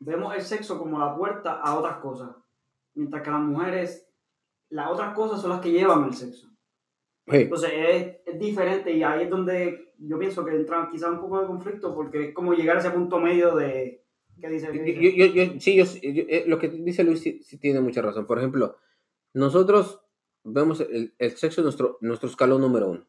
vemos 0.00 0.34
el 0.34 0.42
sexo 0.42 0.78
como 0.78 0.98
la 0.98 1.14
puerta 1.16 1.60
a 1.60 1.78
otras 1.78 1.98
cosas, 1.98 2.30
mientras 2.94 3.22
que 3.22 3.30
las 3.30 3.40
mujeres, 3.40 4.08
las 4.70 4.90
otras 4.90 5.14
cosas 5.14 5.40
son 5.40 5.50
las 5.50 5.60
que 5.60 5.70
llevan 5.70 6.04
el 6.04 6.14
sexo. 6.14 6.48
Hey, 7.26 7.42
Entonces 7.42 7.70
es, 7.72 8.16
es 8.26 8.38
diferente 8.38 8.90
y 8.92 9.02
ahí 9.02 9.24
es 9.24 9.30
donde 9.30 9.92
yo 9.98 10.18
pienso 10.18 10.44
que 10.44 10.56
entra 10.56 10.88
quizás 10.90 11.10
un 11.10 11.20
poco 11.20 11.40
de 11.40 11.46
conflicto 11.46 11.94
porque 11.94 12.28
es 12.28 12.34
como 12.34 12.52
llegar 12.54 12.76
a 12.76 12.80
ese 12.80 12.90
punto 12.90 13.18
medio 13.20 13.54
de... 13.54 14.04
¿Qué 14.40 14.48
dice? 14.48 14.72
¿Qué 14.72 14.78
yo, 14.78 14.84
dice? 14.84 15.16
yo- 15.16 15.26
yo- 15.52 15.60
sí, 15.60 15.76
yo, 15.76 15.84
yo- 15.84 16.24
eh, 16.28 16.44
lo 16.48 16.58
que 16.58 16.68
dice 16.68 17.04
Luis 17.04 17.20
sí, 17.20 17.40
sí 17.44 17.58
tiene 17.58 17.80
mucha 17.80 18.02
razón. 18.02 18.26
Por 18.26 18.38
ejemplo, 18.38 18.76
nosotros 19.34 20.00
vemos 20.42 20.80
el, 20.80 21.14
el 21.18 21.30
sexo 21.36 21.62
nuestro, 21.62 21.98
nuestro 22.00 22.28
escalón 22.28 22.60
número 22.60 22.88
uno. 22.90 23.06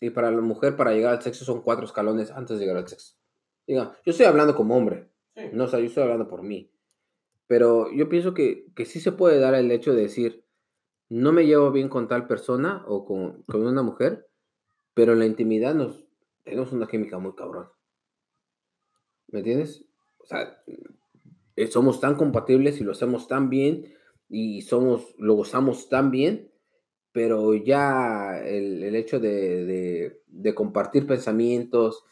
Y 0.00 0.10
para 0.10 0.30
la 0.30 0.40
mujer, 0.40 0.74
para 0.76 0.92
llegar 0.92 1.12
al 1.14 1.22
sexo, 1.22 1.44
son 1.44 1.60
cuatro 1.62 1.84
escalones 1.84 2.30
antes 2.30 2.58
de 2.58 2.64
llegar 2.64 2.78
al 2.78 2.88
sexo. 2.88 3.16
Diga, 3.66 3.92
yo 4.04 4.10
estoy 4.12 4.24
hablando 4.26 4.54
como 4.54 4.76
hombre. 4.76 5.10
Sí. 5.34 5.42
No, 5.52 5.64
o 5.64 5.68
sea, 5.68 5.78
yo 5.80 5.86
estoy 5.86 6.04
hablando 6.04 6.26
por 6.28 6.42
mí. 6.42 6.70
Pero 7.46 7.92
yo 7.92 8.08
pienso 8.08 8.32
que, 8.32 8.66
que 8.74 8.86
sí 8.86 8.98
se 9.00 9.12
puede 9.12 9.38
dar 9.38 9.54
el 9.54 9.70
hecho 9.70 9.92
de 9.94 10.02
decir, 10.02 10.45
no 11.08 11.32
me 11.32 11.46
llevo 11.46 11.70
bien 11.72 11.88
con 11.88 12.08
tal 12.08 12.26
persona 12.26 12.84
o 12.86 13.04
con, 13.04 13.42
con 13.44 13.66
una 13.66 13.82
mujer, 13.82 14.28
pero 14.94 15.14
en 15.14 15.20
la 15.20 15.26
intimidad 15.26 15.74
nos 15.74 16.06
tenemos 16.44 16.72
una 16.72 16.88
química 16.88 17.18
muy 17.18 17.34
cabrón. 17.34 17.68
¿Me 19.28 19.40
entiendes? 19.40 19.84
O 20.18 20.26
sea, 20.26 20.62
eh, 21.56 21.66
somos 21.68 22.00
tan 22.00 22.16
compatibles 22.16 22.80
y 22.80 22.84
lo 22.84 22.92
hacemos 22.92 23.28
tan 23.28 23.50
bien 23.50 23.94
y 24.28 24.62
somos, 24.62 25.14
lo 25.18 25.34
gozamos 25.34 25.88
tan 25.88 26.10
bien, 26.10 26.50
pero 27.12 27.54
ya 27.54 28.40
el, 28.44 28.82
el 28.82 28.96
hecho 28.96 29.20
de, 29.20 29.64
de- 29.66 30.22
de 30.28 30.54
compartir 30.54 31.06
pensamientos, 31.06 32.04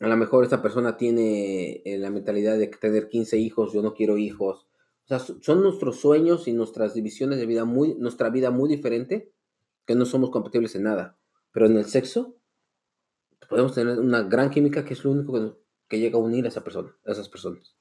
a 0.00 0.08
lo 0.08 0.16
mejor 0.18 0.44
esta 0.44 0.62
persona 0.62 0.96
tiene 0.98 1.82
eh, 1.86 1.98
la 1.98 2.10
mentalidad 2.10 2.58
de 2.58 2.68
tener 2.68 3.08
15 3.10 3.38
hijos, 3.38 3.72
yo 3.74 3.82
no 3.82 3.94
quiero 3.94 4.18
hijos. 4.18 4.67
O 5.08 5.16
sea, 5.16 5.18
so- 5.20 5.38
son 5.40 5.62
nuestros 5.62 6.00
sueños 6.00 6.46
y 6.48 6.52
nuestras 6.52 6.92
divisiones 6.92 7.38
de 7.38 7.46
vida 7.46 7.64
muy, 7.64 7.94
nuestra 7.94 8.28
vida 8.28 8.50
muy 8.50 8.68
diferente, 8.68 9.32
que 9.86 9.94
no 9.94 10.04
somos 10.04 10.30
compatibles 10.30 10.74
en 10.74 10.82
nada. 10.82 11.16
Pero 11.50 11.64
en 11.64 11.78
el 11.78 11.86
sexo, 11.86 12.36
podemos 13.48 13.74
tener 13.74 13.98
una 13.98 14.22
gran 14.22 14.50
química 14.50 14.84
que 14.84 14.92
es 14.94 15.04
lo 15.04 15.12
único 15.12 15.32
que, 15.32 15.52
que 15.88 15.98
llega 15.98 16.18
a 16.18 16.20
unir 16.22 16.44
a 16.44 16.48
esa 16.48 16.62
persona, 16.62 16.94
a 17.06 17.12
esas 17.12 17.28
personas. 17.28 17.74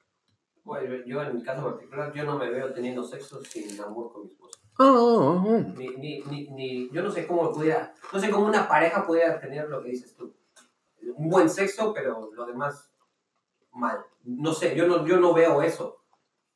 Bueno, 0.64 0.96
yo 1.06 1.22
en 1.22 1.36
mi 1.36 1.44
caso 1.44 1.64
particular, 1.66 2.14
yo 2.14 2.24
no 2.24 2.38
me 2.38 2.50
veo 2.50 2.72
teniendo 2.74 3.04
sexo 3.04 3.44
sin 3.44 3.80
amor 3.82 4.12
con 4.14 4.24
mi 4.24 4.30
esposa. 4.32 4.60
Ah, 4.80 4.94
ah, 4.96 5.44
ah. 5.48 5.74
Ni, 5.78 5.88
ni, 5.98 6.20
ni, 6.30 6.48
ni- 6.50 6.90
yo 6.92 7.02
no 7.02 7.12
sé 7.12 7.26
cómo 7.28 7.52
pudiera, 7.52 7.94
no 8.14 8.20
sé 8.20 8.30
cómo 8.30 8.46
una 8.46 8.68
pareja 8.68 9.06
pudiera 9.06 9.40
tener 9.40 9.68
lo 9.70 9.82
que 9.84 9.90
dices 9.90 10.14
tú. 10.16 10.34
Un 11.16 11.30
buen 11.30 11.50
sexo, 11.50 11.94
pero 11.94 12.32
lo 12.34 12.46
demás 12.46 12.90
mal. 13.74 14.00
No 14.24 14.54
sé, 14.54 14.76
yo 14.76 14.88
no, 14.88 15.06
yo 15.06 15.20
no 15.20 15.34
veo 15.34 15.62
eso. 15.62 15.98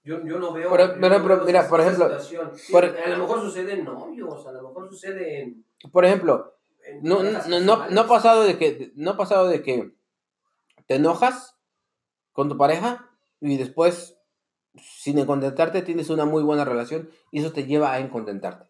Yo, 0.04 0.24
yo 0.26 0.40
no 0.40 0.52
veo. 0.52 0.70
Por- 0.70 0.80
yo 0.80 0.88
no 0.96 1.00
pero- 1.02 1.24
pero 1.24 1.46
mira, 1.46 1.68
por 1.68 1.80
ejemplo, 1.82 2.10
por- 2.72 2.86
a 2.86 3.08
lo 3.10 3.18
mejor 3.20 3.42
sucede 3.42 3.74
en 3.74 3.86
novios, 3.86 4.48
a 4.48 4.52
lo 4.52 4.64
mejor 4.70 4.90
sucede 4.90 5.42
en. 5.42 5.66
Por 5.92 6.06
ejemplo, 6.06 6.56
en 6.84 7.04
no, 7.04 7.22
no, 7.24 7.60
no, 7.60 7.90
no 7.90 8.02
ha 8.02 8.08
pasado 8.08 8.44
de 8.44 8.58
que 8.58 8.92
no 8.96 9.12
ha 9.12 9.18
pasado 9.18 9.48
de 9.48 9.62
que 9.62 9.92
te 10.88 10.96
enojas 10.96 11.56
con 12.32 12.50
tu 12.50 12.58
pareja 12.58 13.10
y 13.40 13.58
después 13.58 14.18
sin 14.76 15.24
contentarte 15.26 15.82
tienes 15.84 16.10
una 16.10 16.26
muy 16.26 16.42
buena 16.44 16.66
relación 16.66 17.10
y 17.30 17.40
eso 17.42 17.52
te 17.52 17.66
lleva 17.66 17.94
a 17.94 18.00
incontentarte. 18.00 18.66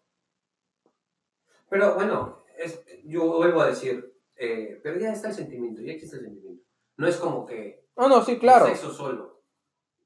Pero 1.70 1.94
bueno, 1.94 2.44
es, 2.58 2.84
yo 3.04 3.24
vuelvo 3.26 3.62
a 3.62 3.68
decir, 3.68 4.12
eh, 4.36 4.80
pero 4.82 4.98
ya 4.98 5.12
está 5.12 5.28
el 5.28 5.34
sentimiento, 5.34 5.80
ya 5.80 5.92
existe 5.92 6.16
el 6.16 6.24
sentimiento. 6.24 6.62
No 6.96 7.06
es 7.06 7.16
como 7.16 7.46
que 7.46 7.86
No, 7.96 8.08
no, 8.08 8.22
sí, 8.22 8.38
claro. 8.38 8.66
sexo 8.66 8.92
solo. 8.92 9.31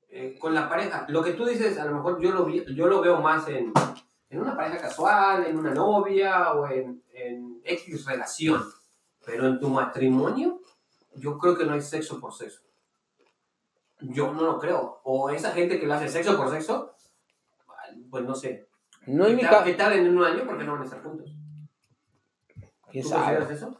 Eh, 0.08 0.36
con 0.38 0.54
la 0.54 0.68
pareja, 0.68 1.04
lo 1.08 1.22
que 1.22 1.32
tú 1.32 1.44
dices, 1.44 1.78
a 1.78 1.84
lo 1.84 1.94
mejor 1.96 2.20
yo 2.20 2.32
lo, 2.32 2.44
vi- 2.44 2.64
yo 2.74 2.86
lo 2.86 3.00
veo 3.00 3.20
más 3.20 3.48
en, 3.48 3.72
en 4.30 4.40
una 4.40 4.56
pareja 4.56 4.78
casual, 4.78 5.44
en 5.46 5.58
una 5.58 5.74
novia 5.74 6.52
o 6.52 6.66
en, 6.68 7.02
en 7.12 7.60
X 7.64 8.04
relación. 8.06 8.62
Pero 9.24 9.48
en 9.48 9.58
tu 9.58 9.68
matrimonio, 9.68 10.60
yo 11.16 11.36
creo 11.38 11.56
que 11.58 11.64
no 11.64 11.72
hay 11.74 11.82
sexo 11.82 12.20
por 12.20 12.32
sexo. 12.32 12.62
Yo 14.00 14.32
no 14.32 14.42
lo 14.42 14.58
creo. 14.58 15.00
O 15.04 15.30
esa 15.30 15.50
gente 15.52 15.80
que 15.80 15.86
lo 15.86 15.94
hace 15.94 16.08
sexo 16.08 16.36
por 16.36 16.50
sexo, 16.50 16.94
pues 18.10 18.24
no 18.24 18.34
sé. 18.34 18.68
No 19.06 19.26
¿Qué 19.26 19.36
tal, 19.38 19.64
qué 19.64 19.74
tal 19.74 19.92
en 19.94 20.16
un 20.16 20.24
año? 20.24 20.44
Porque 20.46 20.64
no 20.64 20.72
van 20.72 20.82
a 20.82 20.84
estar 20.84 21.02
juntos. 21.02 21.32
¿Quién 22.90 23.02
¿Tú 23.02 23.08
sabe? 23.10 23.36
consideras 23.36 23.50
eso? 23.50 23.78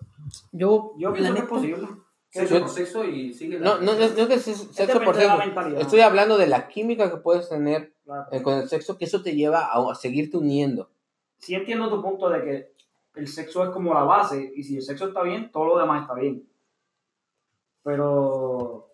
Yo, 0.53 0.93
Yo 0.99 1.13
pienso 1.13 1.33
que 1.33 1.39
es 1.39 1.45
neta, 1.45 1.49
posible. 1.55 1.89
Sexo 2.31 2.61
por 2.61 2.69
sexo 2.69 3.05
y 3.05 3.33
sigue. 3.33 3.59
No, 3.59 3.79
no, 3.79 3.93
no, 3.95 3.95
no 3.95 4.05
es 4.05 4.13
que 4.13 4.35
es 4.35 4.43
sexo 4.43 4.67
Depende 4.87 5.05
por 5.05 5.15
sexo. 5.15 5.39
mentalidad. 5.39 5.81
Estoy 5.81 6.01
hablando 6.01 6.37
de 6.37 6.47
la 6.49 6.69
química 6.69 7.11
que 7.11 7.17
puedes 7.19 7.49
tener 7.49 7.95
Claro. 8.05 8.27
eh, 8.31 8.43
con 8.43 8.55
el 8.59 8.69
sexo, 8.69 8.97
que 8.99 9.05
eso 9.07 9.23
te 9.23 9.35
lleva 9.35 9.67
a, 9.67 9.91
a 9.91 9.95
seguirte 9.95 10.37
uniendo. 10.37 10.89
Sí 11.39 11.55
entiendo 11.55 11.89
tu 11.91 12.01
punto 12.03 12.29
de 12.29 12.43
que 12.45 12.73
el 13.15 13.27
sexo 13.29 13.65
es 13.65 13.71
como 13.71 13.95
la 13.95 14.03
base 14.03 14.53
y 14.55 14.63
si 14.63 14.77
el 14.77 14.83
sexo 14.83 15.09
está 15.09 15.23
bien, 15.23 15.51
todo 15.51 15.67
lo 15.67 15.79
demás 15.79 16.03
está 16.03 16.15
bien. 16.15 16.47
Pero... 17.83 18.91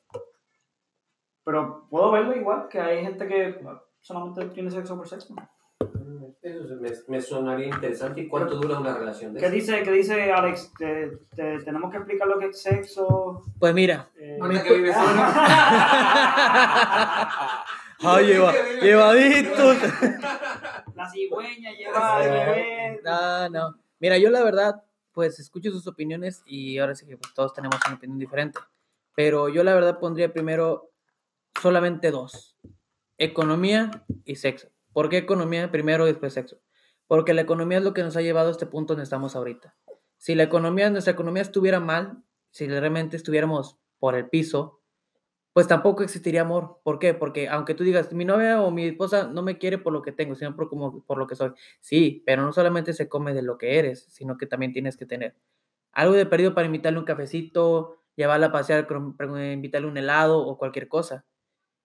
Pero 1.44 1.86
puedo 1.90 2.12
verlo 2.12 2.36
igual, 2.36 2.68
que 2.68 2.78
hay 2.80 3.02
gente 3.02 3.26
que 3.26 3.60
solamente 4.00 4.44
tiene 4.46 4.70
sexo 4.70 4.96
por 4.96 5.08
sexo. 5.08 5.34
Eso 6.42 6.74
me, 6.80 6.90
me 7.06 7.20
sonaría 7.20 7.66
interesante. 7.68 8.22
¿Y 8.22 8.28
cuánto 8.28 8.56
dura 8.56 8.78
una 8.78 8.96
relación 8.96 9.34
de 9.34 9.40
¿Qué 9.40 9.50
dice, 9.50 9.82
qué 9.82 9.90
dice 9.92 10.32
Alex? 10.32 10.72
Te, 10.76 11.18
te- 11.36 11.60
tenemos 11.60 11.90
que 11.90 11.98
explicar 11.98 12.26
lo 12.28 12.38
que 12.38 12.46
es 12.46 12.60
sexo. 12.60 13.42
pues 13.58 13.74
mira. 13.74 14.08
eh, 14.16 14.38
Ahorita 14.40 14.62
que 14.64 14.74
vives 14.74 14.94
solo. 14.96 15.08
Ay, 18.04 18.26
lleva, 18.26 18.52
llevaditos. 18.80 19.76
la 20.96 21.08
cigüeña 21.10 21.70
lleva 21.78 22.16
al 22.16 22.30
bebé. 22.30 23.00
No, 23.04 23.48
no. 23.48 23.76
Mira, 24.00 24.18
yo 24.18 24.30
la 24.30 24.42
verdad, 24.42 24.82
pues 25.12 25.38
escucho 25.38 25.70
sus 25.70 25.86
opiniones 25.86 26.42
y 26.44 26.78
ahora 26.78 26.96
sí 26.96 27.06
que 27.06 27.16
pues, 27.16 27.32
todos 27.34 27.54
tenemos 27.54 27.78
una 27.86 27.94
opinión 27.96 28.18
diferente. 28.18 28.58
Pero 29.14 29.48
yo 29.48 29.62
la 29.62 29.74
verdad 29.74 30.00
pondría 30.00 30.32
primero 30.32 30.90
solamente 31.60 32.10
dos. 32.10 32.56
Economía 33.18 34.02
y 34.24 34.34
sexo. 34.34 34.68
¿Por 34.92 35.08
qué 35.08 35.18
economía 35.18 35.70
primero 35.70 36.06
y 36.06 36.10
después 36.10 36.34
sexo? 36.34 36.58
Porque 37.06 37.34
la 37.34 37.42
economía 37.42 37.78
es 37.78 37.84
lo 37.84 37.94
que 37.94 38.02
nos 38.02 38.16
ha 38.16 38.22
llevado 38.22 38.48
a 38.48 38.52
este 38.52 38.66
punto 38.66 38.94
donde 38.94 39.04
estamos 39.04 39.36
ahorita. 39.36 39.76
Si 40.18 40.34
la 40.34 40.44
economía, 40.44 40.90
nuestra 40.90 41.12
economía 41.12 41.42
estuviera 41.42 41.80
mal, 41.80 42.22
si 42.50 42.66
realmente 42.68 43.16
estuviéramos 43.16 43.78
por 43.98 44.14
el 44.14 44.28
piso, 44.28 44.82
pues 45.52 45.68
tampoco 45.68 46.02
existiría 46.02 46.42
amor. 46.42 46.80
¿Por 46.82 46.98
qué? 46.98 47.14
Porque 47.14 47.48
aunque 47.48 47.74
tú 47.74 47.84
digas, 47.84 48.12
mi 48.12 48.24
novia 48.24 48.62
o 48.62 48.70
mi 48.70 48.86
esposa 48.86 49.28
no 49.28 49.42
me 49.42 49.58
quiere 49.58 49.78
por 49.78 49.92
lo 49.92 50.02
que 50.02 50.12
tengo, 50.12 50.34
sino 50.34 50.54
por, 50.56 50.68
como, 50.68 51.04
por 51.04 51.18
lo 51.18 51.26
que 51.26 51.36
soy. 51.36 51.52
Sí, 51.80 52.22
pero 52.24 52.42
no 52.42 52.52
solamente 52.52 52.92
se 52.92 53.08
come 53.08 53.34
de 53.34 53.42
lo 53.42 53.58
que 53.58 53.78
eres, 53.78 54.04
sino 54.10 54.38
que 54.38 54.46
también 54.46 54.72
tienes 54.72 54.96
que 54.96 55.06
tener 55.06 55.36
algo 55.92 56.14
de 56.14 56.26
perdido 56.26 56.54
para 56.54 56.66
invitarle 56.66 56.98
un 56.98 57.04
cafecito, 57.04 57.98
llevarla 58.16 58.46
a 58.46 58.52
pasear, 58.52 58.86
invitarle 59.52 59.88
un 59.88 59.98
helado 59.98 60.40
o 60.40 60.56
cualquier 60.56 60.88
cosa. 60.88 61.26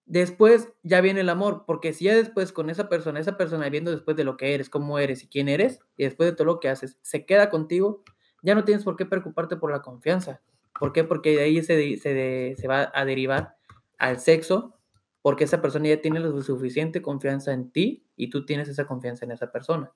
Después 0.08 0.72
ya 0.82 1.02
viene 1.02 1.20
el 1.20 1.28
amor, 1.28 1.64
porque 1.66 1.92
si 1.92 2.06
ya 2.06 2.16
después 2.16 2.52
con 2.52 2.70
esa 2.70 2.88
persona, 2.88 3.20
esa 3.20 3.36
persona 3.36 3.68
viendo 3.68 3.90
después 3.90 4.16
de 4.16 4.24
lo 4.24 4.38
que 4.38 4.54
eres, 4.54 4.70
cómo 4.70 4.98
eres 4.98 5.22
y 5.22 5.28
quién 5.28 5.50
eres, 5.50 5.80
y 5.98 6.04
después 6.04 6.30
de 6.30 6.34
todo 6.34 6.46
lo 6.46 6.60
que 6.60 6.70
haces, 6.70 6.96
se 7.02 7.26
queda 7.26 7.50
contigo, 7.50 8.02
ya 8.40 8.54
no 8.54 8.64
tienes 8.64 8.84
por 8.84 8.96
qué 8.96 9.04
preocuparte 9.04 9.56
por 9.56 9.70
la 9.70 9.82
confianza. 9.82 10.40
¿Por 10.80 10.94
qué? 10.94 11.04
Porque 11.04 11.36
de 11.36 11.42
ahí 11.42 11.62
se, 11.62 11.98
se, 11.98 12.54
se 12.56 12.68
va 12.68 12.90
a 12.94 13.04
derivar 13.04 13.56
al 13.98 14.18
sexo, 14.18 14.78
porque 15.20 15.44
esa 15.44 15.60
persona 15.60 15.88
ya 15.88 16.00
tiene 16.00 16.20
la 16.20 16.40
suficiente 16.40 17.02
confianza 17.02 17.52
en 17.52 17.70
ti 17.70 18.06
y 18.16 18.30
tú 18.30 18.46
tienes 18.46 18.68
esa 18.70 18.86
confianza 18.86 19.26
en 19.26 19.32
esa 19.32 19.52
persona. 19.52 19.92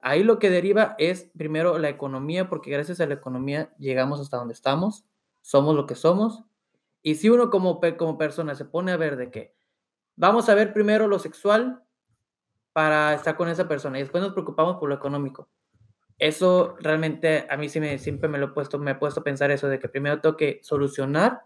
Ahí 0.00 0.24
lo 0.24 0.38
que 0.38 0.50
deriva 0.50 0.94
es 0.98 1.30
primero 1.38 1.78
la 1.78 1.88
economía, 1.88 2.50
porque 2.50 2.70
gracias 2.70 3.00
a 3.00 3.06
la 3.06 3.14
economía 3.14 3.74
llegamos 3.78 4.20
hasta 4.20 4.36
donde 4.36 4.52
estamos, 4.52 5.06
somos 5.40 5.74
lo 5.74 5.86
que 5.86 5.94
somos. 5.94 6.44
Y 7.04 7.16
si 7.16 7.28
uno 7.28 7.50
como, 7.50 7.80
como 7.98 8.18
persona 8.18 8.54
se 8.56 8.64
pone 8.64 8.90
a 8.90 8.96
ver 8.96 9.16
de 9.16 9.30
que 9.30 9.54
vamos 10.16 10.48
a 10.48 10.54
ver 10.54 10.72
primero 10.72 11.06
lo 11.06 11.18
sexual 11.18 11.84
para 12.72 13.12
estar 13.14 13.36
con 13.36 13.48
esa 13.48 13.68
persona 13.68 13.98
y 13.98 14.02
después 14.02 14.24
nos 14.24 14.32
preocupamos 14.32 14.78
por 14.78 14.88
lo 14.88 14.94
económico. 14.94 15.48
Eso 16.18 16.76
realmente 16.80 17.46
a 17.50 17.56
mí 17.58 17.68
sí 17.68 17.78
me, 17.78 17.98
siempre 17.98 18.28
me 18.28 18.38
lo 18.38 18.46
he 18.46 18.48
puesto, 18.52 18.78
me 18.78 18.92
he 18.92 18.94
puesto 18.94 19.20
a 19.20 19.24
pensar 19.24 19.50
eso 19.50 19.68
de 19.68 19.78
que 19.78 19.88
primero 19.88 20.20
tengo 20.20 20.36
que 20.36 20.60
solucionar 20.62 21.42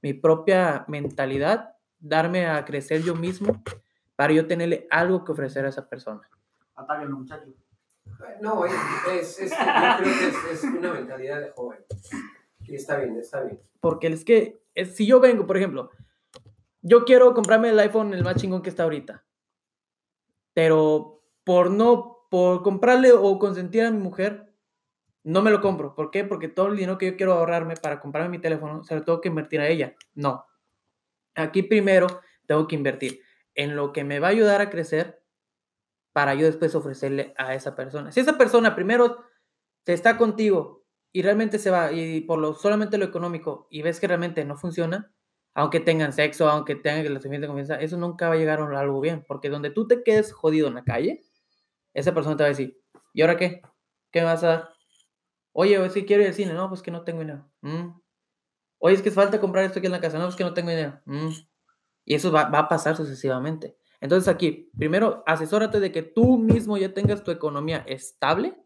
mi 0.00 0.14
propia 0.14 0.84
mentalidad, 0.88 1.76
darme 1.98 2.46
a 2.46 2.64
crecer 2.64 3.02
yo 3.02 3.14
mismo 3.14 3.62
para 4.16 4.32
yo 4.32 4.46
tenerle 4.46 4.86
algo 4.90 5.24
que 5.24 5.32
ofrecer 5.32 5.66
a 5.66 5.68
esa 5.68 5.88
persona. 5.88 6.22
Atáquenlo, 6.74 7.18
muchachos. 7.18 7.54
No, 8.40 8.64
es, 8.64 8.72
es, 9.12 9.38
es- 9.40 9.50
yo 9.50 9.56
creo 9.98 10.18
que 10.18 10.28
es, 10.28 10.52
es 10.52 10.64
una 10.64 10.92
mentalidad 10.94 11.40
de 11.40 11.50
joven. 11.50 11.80
Y 12.60 12.76
está 12.76 12.96
bien, 12.96 13.18
está 13.18 13.42
bien. 13.42 13.60
Porque 13.80 14.06
es 14.06 14.24
que 14.24 14.61
es- 14.74 14.96
si 14.96 15.06
yo 15.06 15.20
vengo, 15.20 15.46
por 15.46 15.56
ejemplo, 15.56 15.90
yo 16.80 17.04
quiero 17.04 17.32
comprarme 17.34 17.70
el 17.70 17.78
iPhone 17.78 18.12
el 18.14 18.24
más 18.24 18.36
chingón 18.36 18.62
que 18.62 18.70
está 18.70 18.82
ahorita. 18.82 19.24
Pero 20.54 21.22
por 21.44 21.70
no, 21.70 22.26
por 22.30 22.62
comprarle 22.62 23.12
o 23.12 23.38
consentir 23.38 23.84
a 23.84 23.90
mi 23.90 23.98
mujer, 23.98 24.52
no 25.24 25.42
me 25.42 25.50
lo 25.50 25.60
compro. 25.60 25.94
¿Por 25.94 26.10
qué? 26.10 26.24
Porque 26.24 26.48
todo 26.48 26.66
el 26.68 26.76
dinero 26.76 26.98
que 26.98 27.12
yo 27.12 27.16
quiero 27.16 27.34
ahorrarme 27.34 27.76
para 27.76 28.00
comprarme 28.00 28.30
mi 28.30 28.40
teléfono, 28.40 28.82
se 28.82 28.94
lo 28.94 29.02
tengo 29.02 29.20
que 29.20 29.28
invertir 29.28 29.60
a 29.60 29.68
ella. 29.68 29.94
No. 30.14 30.44
Aquí 31.34 31.62
primero 31.62 32.06
tengo 32.46 32.66
que 32.66 32.74
invertir 32.74 33.20
en 33.54 33.76
lo 33.76 33.92
que 33.92 34.04
me 34.04 34.18
va 34.18 34.28
a 34.28 34.30
ayudar 34.30 34.60
a 34.60 34.70
crecer 34.70 35.22
para 36.12 36.34
yo 36.34 36.46
después 36.46 36.74
ofrecerle 36.74 37.34
a 37.38 37.54
esa 37.54 37.74
persona. 37.74 38.12
Si 38.12 38.20
esa 38.20 38.36
persona 38.36 38.74
primero 38.74 39.24
se 39.84 39.92
está 39.92 40.16
contigo 40.18 40.81
y 41.12 41.22
realmente 41.22 41.58
se 41.58 41.70
va 41.70 41.92
y 41.92 42.22
por 42.22 42.38
lo 42.38 42.54
solamente 42.54 42.98
lo 42.98 43.04
económico 43.04 43.66
y 43.70 43.82
ves 43.82 44.00
que 44.00 44.08
realmente 44.08 44.44
no 44.44 44.56
funciona, 44.56 45.12
aunque 45.54 45.80
tengan 45.80 46.12
sexo, 46.12 46.48
aunque 46.48 46.74
tengan 46.74 47.04
la 47.12 47.20
suficiente 47.20 47.46
confianza, 47.46 47.76
eso 47.76 47.98
nunca 47.98 48.28
va 48.28 48.34
a 48.34 48.38
llegar 48.38 48.60
a 48.60 48.80
algo 48.80 49.00
bien, 49.00 49.24
porque 49.28 49.50
donde 49.50 49.70
tú 49.70 49.86
te 49.86 50.02
quedes 50.02 50.32
jodido 50.32 50.68
en 50.68 50.74
la 50.74 50.84
calle, 50.84 51.22
esa 51.92 52.14
persona 52.14 52.36
te 52.36 52.42
va 52.42 52.46
a 52.46 52.50
decir, 52.50 52.80
¿y 53.12 53.20
ahora 53.20 53.36
qué? 53.36 53.60
¿Qué 54.10 54.20
me 54.20 54.26
vas 54.26 54.42
a 54.44 54.46
dar? 54.46 54.68
Oye, 55.52 55.84
es 55.84 55.92
que 55.92 56.06
quiero 56.06 56.22
ir 56.22 56.28
al 56.28 56.34
cine, 56.34 56.54
no, 56.54 56.68
pues 56.68 56.80
que 56.80 56.90
no 56.90 57.04
tengo 57.04 57.20
dinero. 57.20 57.50
Mm. 57.60 57.90
Oye, 58.78 58.94
es 58.94 59.02
que 59.02 59.10
falta 59.10 59.40
comprar 59.40 59.64
esto 59.64 59.78
aquí 59.78 59.86
en 59.86 59.92
la 59.92 60.00
casa, 60.00 60.18
no, 60.18 60.24
pues 60.24 60.36
que 60.36 60.44
no 60.44 60.54
tengo 60.54 60.70
dinero. 60.70 61.00
Mm. 61.04 61.28
Y 62.06 62.14
eso 62.14 62.32
va, 62.32 62.48
va 62.48 62.60
a 62.60 62.68
pasar 62.68 62.96
sucesivamente. 62.96 63.76
Entonces 64.00 64.28
aquí, 64.28 64.70
primero, 64.76 65.22
asesórate 65.26 65.78
de 65.78 65.92
que 65.92 66.02
tú 66.02 66.38
mismo 66.38 66.76
ya 66.78 66.92
tengas 66.92 67.22
tu 67.22 67.30
economía 67.30 67.84
estable, 67.86 68.56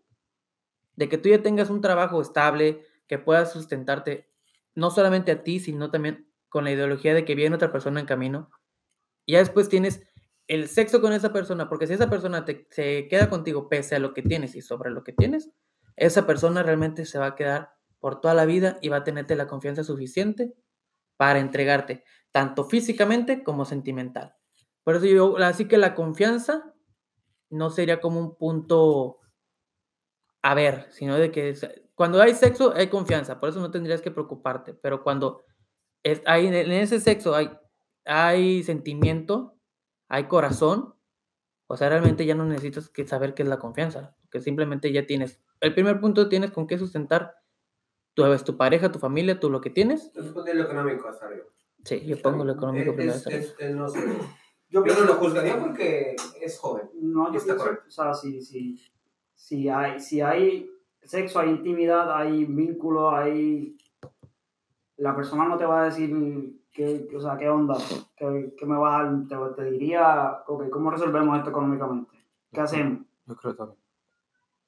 de 0.96 1.08
que 1.08 1.18
tú 1.18 1.28
ya 1.28 1.42
tengas 1.42 1.70
un 1.70 1.80
trabajo 1.80 2.20
estable, 2.20 2.82
que 3.06 3.18
puedas 3.18 3.52
sustentarte 3.52 4.28
no 4.74 4.90
solamente 4.90 5.32
a 5.32 5.42
ti, 5.42 5.60
sino 5.60 5.90
también 5.90 6.30
con 6.48 6.64
la 6.64 6.72
ideología 6.72 7.14
de 7.14 7.24
que 7.24 7.34
viene 7.34 7.56
otra 7.56 7.72
persona 7.72 8.00
en 8.00 8.06
camino. 8.06 8.50
Y 9.24 9.32
ya 9.32 9.38
después 9.38 9.68
tienes 9.68 10.02
el 10.48 10.68
sexo 10.68 11.00
con 11.00 11.12
esa 11.12 11.32
persona, 11.32 11.68
porque 11.68 11.86
si 11.86 11.94
esa 11.94 12.08
persona 12.08 12.44
te, 12.44 12.66
se 12.70 13.08
queda 13.08 13.28
contigo 13.28 13.68
pese 13.68 13.96
a 13.96 13.98
lo 13.98 14.14
que 14.14 14.22
tienes 14.22 14.54
y 14.54 14.62
sobre 14.62 14.90
lo 14.90 15.02
que 15.02 15.12
tienes, 15.12 15.50
esa 15.96 16.26
persona 16.26 16.62
realmente 16.62 17.04
se 17.04 17.18
va 17.18 17.26
a 17.26 17.34
quedar 17.36 17.70
por 17.98 18.20
toda 18.20 18.34
la 18.34 18.44
vida 18.44 18.78
y 18.82 18.88
va 18.88 18.98
a 18.98 19.04
tenerte 19.04 19.34
la 19.34 19.46
confianza 19.46 19.82
suficiente 19.82 20.54
para 21.16 21.40
entregarte, 21.40 22.04
tanto 22.30 22.64
físicamente 22.64 23.42
como 23.42 23.64
sentimental. 23.64 24.36
Por 24.84 24.96
eso 24.96 25.06
yo, 25.06 25.36
así 25.38 25.66
que 25.66 25.78
la 25.78 25.94
confianza 25.94 26.74
no 27.50 27.70
sería 27.70 28.00
como 28.00 28.20
un 28.20 28.36
punto 28.36 29.18
a 30.48 30.54
ver, 30.54 30.86
sino 30.90 31.16
de 31.16 31.32
que 31.32 31.50
es- 31.50 31.66
cuando 31.94 32.20
hay 32.22 32.34
sexo 32.34 32.72
hay 32.76 32.86
confianza, 32.88 33.40
por 33.40 33.48
eso 33.48 33.58
no 33.60 33.70
tendrías 33.72 34.00
que 34.00 34.10
preocuparte, 34.12 34.74
pero 34.74 35.02
cuando 35.02 35.44
es, 36.04 36.22
hay, 36.24 36.46
en 36.46 36.54
ese 36.72 37.00
sexo 37.00 37.34
hay, 37.34 37.50
hay 38.04 38.62
sentimiento, 38.62 39.56
hay 40.08 40.24
corazón, 40.28 40.94
o 41.66 41.76
sea, 41.76 41.88
realmente 41.88 42.24
ya 42.24 42.36
no 42.36 42.44
necesitas 42.44 42.88
que 42.88 43.06
saber 43.08 43.34
qué 43.34 43.42
es 43.42 43.48
la 43.48 43.58
confianza, 43.58 44.16
que 44.30 44.40
simplemente 44.40 44.92
ya 44.92 45.04
tienes, 45.04 45.40
el 45.60 45.74
primer 45.74 46.00
punto 46.00 46.28
tienes 46.28 46.52
con 46.52 46.68
qué 46.68 46.78
sustentar 46.78 47.34
tu, 48.14 48.24
es 48.26 48.44
tu 48.44 48.56
pareja, 48.56 48.92
tu 48.92 49.00
familia, 49.00 49.40
tú 49.40 49.50
lo 49.50 49.60
que 49.60 49.70
tienes. 49.70 50.12
Entonces 50.14 50.54
lo 50.54 50.62
económico 50.62 51.08
hasta 51.08 51.26
arriba. 51.26 51.44
Sí, 51.84 52.04
yo 52.06 52.22
pongo 52.22 52.44
lo 52.44 52.52
económico 52.52 52.90
Es- 52.90 52.96
primero. 52.96 53.16
es- 53.16 53.26
es- 53.26 53.54
es- 53.58 53.74
no 53.74 53.88
sé. 53.88 53.98
Yo 54.68 54.84
Yo 54.86 54.94
no 54.94 55.04
lo 55.06 55.14
juzgaría 55.14 55.58
porque 55.58 56.14
es 56.40 56.58
joven. 56.58 56.88
No, 56.94 57.30
yo 57.32 57.38
Está 57.38 57.54
pienso, 57.54 57.64
correcto. 57.64 57.84
o 57.88 57.90
sea, 57.90 58.14
si, 58.14 58.40
si, 58.42 58.76
si, 59.36 59.68
hay, 59.68 60.00
si 60.00 60.20
hay 60.20 60.68
sexo, 61.04 61.38
hay 61.38 61.50
intimidad, 61.50 62.12
hay 62.16 62.44
vínculo, 62.44 63.10
hay... 63.14 63.76
La 64.96 65.14
persona 65.14 65.46
no 65.46 65.56
te 65.58 65.66
va 65.66 65.82
a 65.82 65.84
decir 65.84 66.10
qué, 66.72 67.06
o 67.14 67.20
sea, 67.20 67.36
qué 67.36 67.48
onda, 67.48 67.76
qué, 68.16 68.54
qué 68.58 68.66
me 68.66 68.76
va 68.76 68.98
a 69.00 69.04
dar, 69.04 69.28
te, 69.28 69.36
te 69.62 69.70
diría, 69.70 70.38
ok, 70.46 70.68
¿cómo 70.70 70.90
resolvemos 70.90 71.36
esto 71.38 71.50
económicamente? 71.50 72.10
¿Qué 72.52 72.60
hacemos? 72.60 73.00
Yo 73.26 73.36
creo 73.36 73.54
también. 73.54 73.78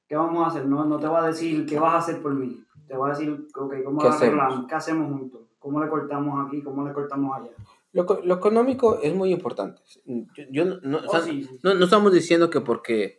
¿Qué 0.07 0.16
vamos 0.16 0.45
a 0.45 0.49
hacer? 0.49 0.66
No, 0.66 0.85
no 0.85 0.99
te 0.99 1.07
va 1.07 1.23
a 1.24 1.27
decir 1.27 1.66
qué 1.66 1.78
vas 1.78 1.95
a 1.95 1.99
hacer 1.99 2.20
por 2.23 2.35
mí. 2.35 2.62
Te 2.86 2.97
va 2.97 3.07
a 3.09 3.11
decir, 3.11 3.47
ok, 3.55 3.74
¿cómo 3.85 4.01
¿Qué 4.01 4.09
hacemos? 4.09 4.66
¿Qué 4.66 4.74
hacemos 4.74 5.11
juntos? 5.11 5.40
¿Cómo 5.59 5.82
le 5.82 5.89
cortamos 5.90 6.47
aquí? 6.47 6.62
¿Cómo 6.62 6.86
le 6.86 6.93
cortamos 6.95 7.36
allá? 7.36 7.51
Lo, 7.93 8.05
lo 8.24 8.35
económico 8.35 8.99
es 9.03 9.15
muy 9.15 9.32
importante. 9.32 9.81
Yo, 10.05 10.45
yo 10.51 10.65
no, 10.66 10.77
no- 10.82 10.99
o 10.99 11.03
Oh, 11.07 11.11
sea, 11.11 11.20
sí, 11.23 11.43
sí, 11.43 11.49
sí. 11.55 11.61
no, 11.62 11.74
no 11.74 11.85
estamos 11.85 12.12
diciendo 12.12 12.49
que 12.51 12.61
porque, 12.61 13.19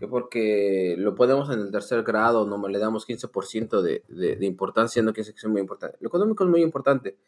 que 0.00 0.08
porque 0.08 0.96
lo 0.98 1.14
ponemos 1.14 1.50
en 1.50 1.60
el 1.60 1.72
tercer 1.72 2.04
grado, 2.04 2.46
no 2.46 2.68
le 2.68 2.80
damos 2.80 3.06
15% 3.06 3.82
de, 3.82 4.04
de, 4.08 4.36
de 4.36 4.46
importancia, 4.46 5.02
no 5.02 5.12
que 5.14 5.24
sea 5.24 5.50
muy 5.50 5.62
importante. 5.62 5.98
Lo 6.00 6.08
económico 6.08 6.44
es 6.44 6.50
muy 6.50 6.62
importante, 6.62 7.18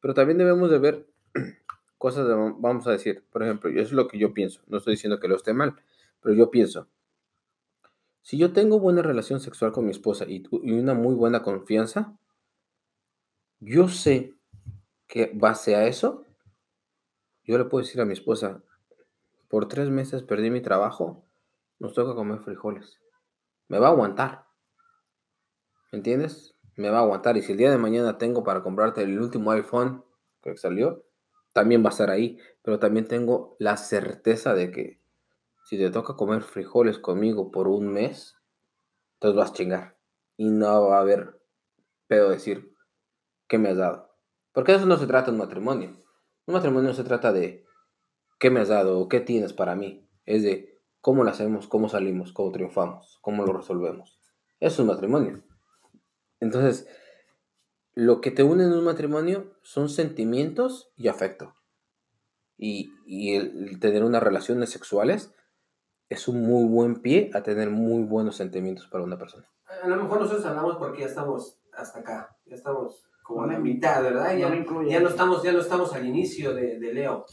pero 0.00 0.14
también 0.14 0.38
debemos 0.38 0.70
de 0.70 0.78
ver 0.78 1.06
cosas, 1.98 2.28
de- 2.28 2.34
vamos 2.34 2.86
a 2.88 2.92
decir, 2.92 3.24
por 3.32 3.42
ejemplo, 3.44 3.70
eso 3.70 3.80
es 3.82 3.92
lo 3.92 4.08
que 4.08 4.18
yo 4.18 4.34
pienso, 4.34 4.62
no 4.68 4.78
estoy 4.78 4.94
diciendo 4.94 5.20
que 5.20 5.28
lo 5.28 5.36
esté 5.36 5.54
mal, 5.54 5.76
pero 6.22 6.34
yo 6.36 6.50
pienso, 6.50 6.88
si 8.22 8.38
yo 8.38 8.54
tengo 8.54 8.80
buena 8.80 9.02
relación 9.02 9.40
sexual 9.40 9.72
con 9.72 9.84
mi 9.84 9.90
esposa 9.90 10.24
y, 10.26 10.42
y 10.62 10.72
una 10.72 10.94
muy 10.94 11.14
buena 11.14 11.42
confianza, 11.42 12.16
yo 13.60 13.88
sé 13.88 14.34
que 15.08 15.30
base 15.34 15.76
a 15.76 15.86
eso, 15.86 16.24
yo 17.44 17.58
le 17.58 17.64
puedo 17.66 17.84
decir 17.84 18.00
a 18.00 18.06
mi 18.06 18.14
esposa, 18.14 18.62
por 19.48 19.68
tres 19.68 19.90
meses 19.90 20.22
perdí 20.24 20.50
mi 20.50 20.60
trabajo, 20.62 21.24
nos 21.80 21.94
toca 21.94 22.14
comer 22.14 22.38
frijoles. 22.40 23.00
Me 23.68 23.78
va 23.78 23.88
a 23.88 23.90
aguantar. 23.90 24.46
¿Me 25.90 25.98
entiendes? 25.98 26.54
Me 26.76 26.90
va 26.90 26.98
a 26.98 27.02
aguantar. 27.02 27.36
Y 27.36 27.42
si 27.42 27.52
el 27.52 27.58
día 27.58 27.70
de 27.70 27.78
mañana 27.78 28.18
tengo 28.18 28.44
para 28.44 28.62
comprarte 28.62 29.02
el 29.02 29.18
último 29.18 29.50
iPhone 29.50 30.04
que 30.42 30.56
salió, 30.56 31.04
también 31.52 31.82
va 31.82 31.88
a 31.88 31.90
estar 31.90 32.10
ahí. 32.10 32.38
Pero 32.62 32.78
también 32.78 33.08
tengo 33.08 33.56
la 33.58 33.76
certeza 33.76 34.54
de 34.54 34.70
que 34.70 35.00
si 35.64 35.78
te 35.78 35.90
toca 35.90 36.16
comer 36.16 36.42
frijoles 36.42 36.98
conmigo 36.98 37.50
por 37.50 37.66
un 37.66 37.88
mes, 37.88 38.36
entonces 39.14 39.36
vas 39.36 39.50
a 39.50 39.54
chingar. 39.54 39.98
Y 40.36 40.50
no 40.50 40.88
va 40.88 40.98
a 40.98 41.00
haber 41.00 41.40
pedo 42.06 42.28
decir, 42.28 42.74
¿qué 43.48 43.58
me 43.58 43.70
has 43.70 43.78
dado? 43.78 44.10
Porque 44.52 44.74
eso 44.74 44.84
no 44.84 44.96
se 44.98 45.06
trata 45.06 45.26
de 45.26 45.32
un 45.32 45.38
matrimonio. 45.38 46.04
Un 46.46 46.54
matrimonio 46.54 46.90
no 46.90 46.94
se 46.94 47.04
trata 47.04 47.32
de 47.32 47.64
qué 48.38 48.50
me 48.50 48.60
has 48.60 48.68
dado 48.68 48.98
o 48.98 49.08
qué 49.08 49.20
tienes 49.20 49.52
para 49.52 49.74
mí. 49.76 50.08
Es 50.26 50.42
de 50.42 50.79
cómo 51.00 51.24
lo 51.24 51.30
hacemos, 51.30 51.66
cómo 51.66 51.88
salimos, 51.88 52.32
cómo 52.32 52.52
triunfamos, 52.52 53.18
cómo 53.20 53.44
lo 53.44 53.52
resolvemos. 53.52 54.20
Eso 54.60 54.74
es 54.74 54.78
un 54.80 54.86
matrimonio. 54.86 55.42
Entonces, 56.40 56.86
lo 57.94 58.20
que 58.20 58.30
te 58.30 58.42
une 58.42 58.64
en 58.64 58.72
un 58.72 58.84
matrimonio 58.84 59.52
son 59.62 59.88
sentimientos 59.88 60.92
y 60.96 61.08
afecto. 61.08 61.54
Y, 62.56 62.92
y 63.06 63.36
el, 63.36 63.68
el 63.68 63.80
tener 63.80 64.04
unas 64.04 64.22
relaciones 64.22 64.70
sexuales 64.70 65.32
es 66.08 66.28
un 66.28 66.42
muy 66.42 66.68
buen 66.68 67.00
pie 67.00 67.30
a 67.34 67.42
tener 67.42 67.70
muy 67.70 68.02
buenos 68.02 68.36
sentimientos 68.36 68.86
para 68.88 69.04
una 69.04 69.18
persona. 69.18 69.48
A 69.82 69.88
lo 69.88 69.96
mejor 69.96 70.20
nosotros 70.20 70.44
hablamos 70.44 70.76
porque 70.76 71.00
ya 71.00 71.06
estamos 71.06 71.58
hasta 71.72 72.00
acá. 72.00 72.36
Ya 72.44 72.56
estamos 72.56 73.06
como 73.22 73.44
a 73.44 73.46
la 73.46 73.58
mitad, 73.58 74.02
¿verdad? 74.02 74.32
no 74.32 74.82
Ya, 74.82 74.90
ya 74.90 75.00
no 75.00 75.08
estamos, 75.08 75.42
ya 75.42 75.52
no 75.52 75.60
estamos 75.60 75.94
al 75.94 76.04
inicio 76.04 76.52
de, 76.52 76.80
de 76.80 76.92
Leo. 76.92 77.24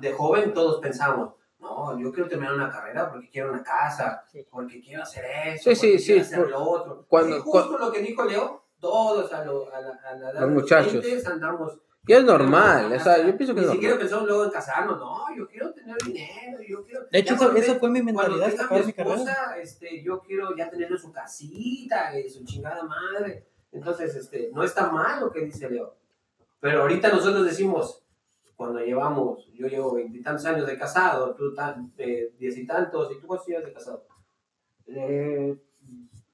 De 0.00 0.12
joven 0.12 0.52
todos 0.52 0.80
pensamos, 0.80 1.34
no, 1.60 1.98
yo 1.98 2.12
quiero 2.12 2.28
terminar 2.28 2.54
una 2.54 2.70
carrera 2.70 3.10
porque 3.10 3.28
quiero 3.30 3.50
una 3.52 3.62
casa, 3.62 4.24
Sí. 4.30 4.46
porque 4.50 4.80
quiero 4.80 5.02
hacer 5.02 5.24
eso, 5.48 5.70
Sí, 5.70 5.76
sí, 5.76 5.86
porque 5.86 5.98
sí, 5.98 6.06
quiero 6.06 6.22
hacer 6.22 6.38
por- 6.40 6.50
lo 6.50 6.58
otro. 6.62 7.04
cuando- 7.08 7.36
Sí, 7.36 7.42
justo 7.44 7.78
lo 7.78 7.92
que 7.92 8.00
dijo 8.00 8.24
Leo, 8.24 8.64
todos 8.80 9.32
a, 9.32 9.44
lo- 9.44 9.72
a 9.74 9.80
la, 9.80 9.90
a 10.04 10.14
la 10.14 10.32
Los 10.32 10.40
de 10.40 10.46
muchachos. 10.46 11.02
20 11.04 11.26
andamos 11.28 11.78
Y 12.06 12.14
es 12.14 12.24
normal, 12.24 12.90
o 12.90 12.98
sea, 12.98 13.18
yo 13.18 13.36
pienso 13.36 13.54
que 13.54 13.60
Ni 13.60 13.68
siquiera 13.72 13.98
pensamos 13.98 14.26
luego 14.26 14.44
en 14.46 14.50
casarnos, 14.50 14.98
no, 14.98 15.36
yo 15.36 15.46
quiero 15.46 15.70
tener 15.74 15.94
dinero, 15.98 16.58
yo 16.66 16.82
quiero... 16.82 17.02
De 17.12 17.18
hecho, 17.18 17.34
eso, 17.34 17.44
cuando 17.52 17.60
fue 17.78 17.90
mi 17.90 18.00
cuando 18.00 18.36
mentalidad 18.36 18.46
hasta 18.48 18.56
tenga 18.56 18.64
acabar 18.64 18.86
mi 18.86 18.92
carrera. 18.94 19.14
esposa, 19.16 19.58
este, 19.58 20.02
yo 20.02 20.20
quiero 20.20 20.56
ya 20.56 20.70
tenerle 20.70 20.98
su 20.98 21.12
casita, 21.12 22.16
eh, 22.16 22.28
su 22.30 22.42
chingada 22.44 22.82
madre. 22.84 23.46
Entonces, 23.70 24.16
este, 24.16 24.50
no 24.52 24.64
está 24.64 24.90
mal 24.90 25.20
lo 25.20 25.30
que 25.30 25.40
dice 25.44 25.68
Leo. 25.68 25.94
Pero 26.58 26.80
ahorita 26.82 27.10
nosotros 27.10 27.44
decimos, 27.44 28.02
cuando 28.60 28.78
llevamos, 28.80 29.46
yo 29.54 29.66
llevo 29.68 29.94
veintitantos 29.94 30.44
años 30.44 30.66
de 30.66 30.76
casado, 30.76 31.34
tú 31.34 31.54
tan, 31.54 31.90
eh, 31.96 32.34
diez 32.38 32.58
y 32.58 32.66
tantos, 32.66 33.10
¿y 33.10 33.18
tú 33.18 33.26
cuántos 33.26 33.48
llevas 33.48 33.64
de 33.64 33.72
casado? 33.72 34.04
Eh, 34.86 35.58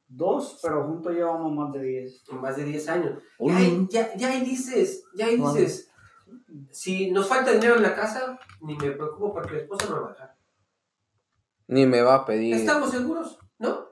dos, 0.08 0.58
pero 0.60 0.82
juntos 0.88 1.12
llevamos 1.14 1.52
más 1.54 1.72
de 1.72 1.80
diez. 1.84 2.24
Más 2.32 2.56
de 2.56 2.64
10 2.64 2.88
años. 2.88 3.22
Ya, 3.38 3.56
ahí- 3.56 3.86
ya, 3.88 4.16
ya 4.16 4.30
ahí 4.30 4.40
dices, 4.44 5.04
ya 5.14 5.26
ahí 5.26 5.36
dices, 5.36 5.88
si 6.72 7.12
nos 7.12 7.28
falta 7.28 7.52
dinero 7.52 7.76
en 7.76 7.82
la 7.84 7.94
casa, 7.94 8.40
ni 8.60 8.76
me 8.76 8.90
preocupo 8.90 9.32
porque 9.32 9.52
la 9.54 9.60
esposa 9.60 9.86
me 9.88 10.00
va 10.00 10.06
a 10.08 10.12
dejar. 10.12 10.34
Ni 11.68 11.86
me 11.86 12.02
va 12.02 12.16
a 12.16 12.24
pedir. 12.24 12.56
Estamos 12.56 12.90
seguros, 12.90 13.38
¿no? 13.60 13.86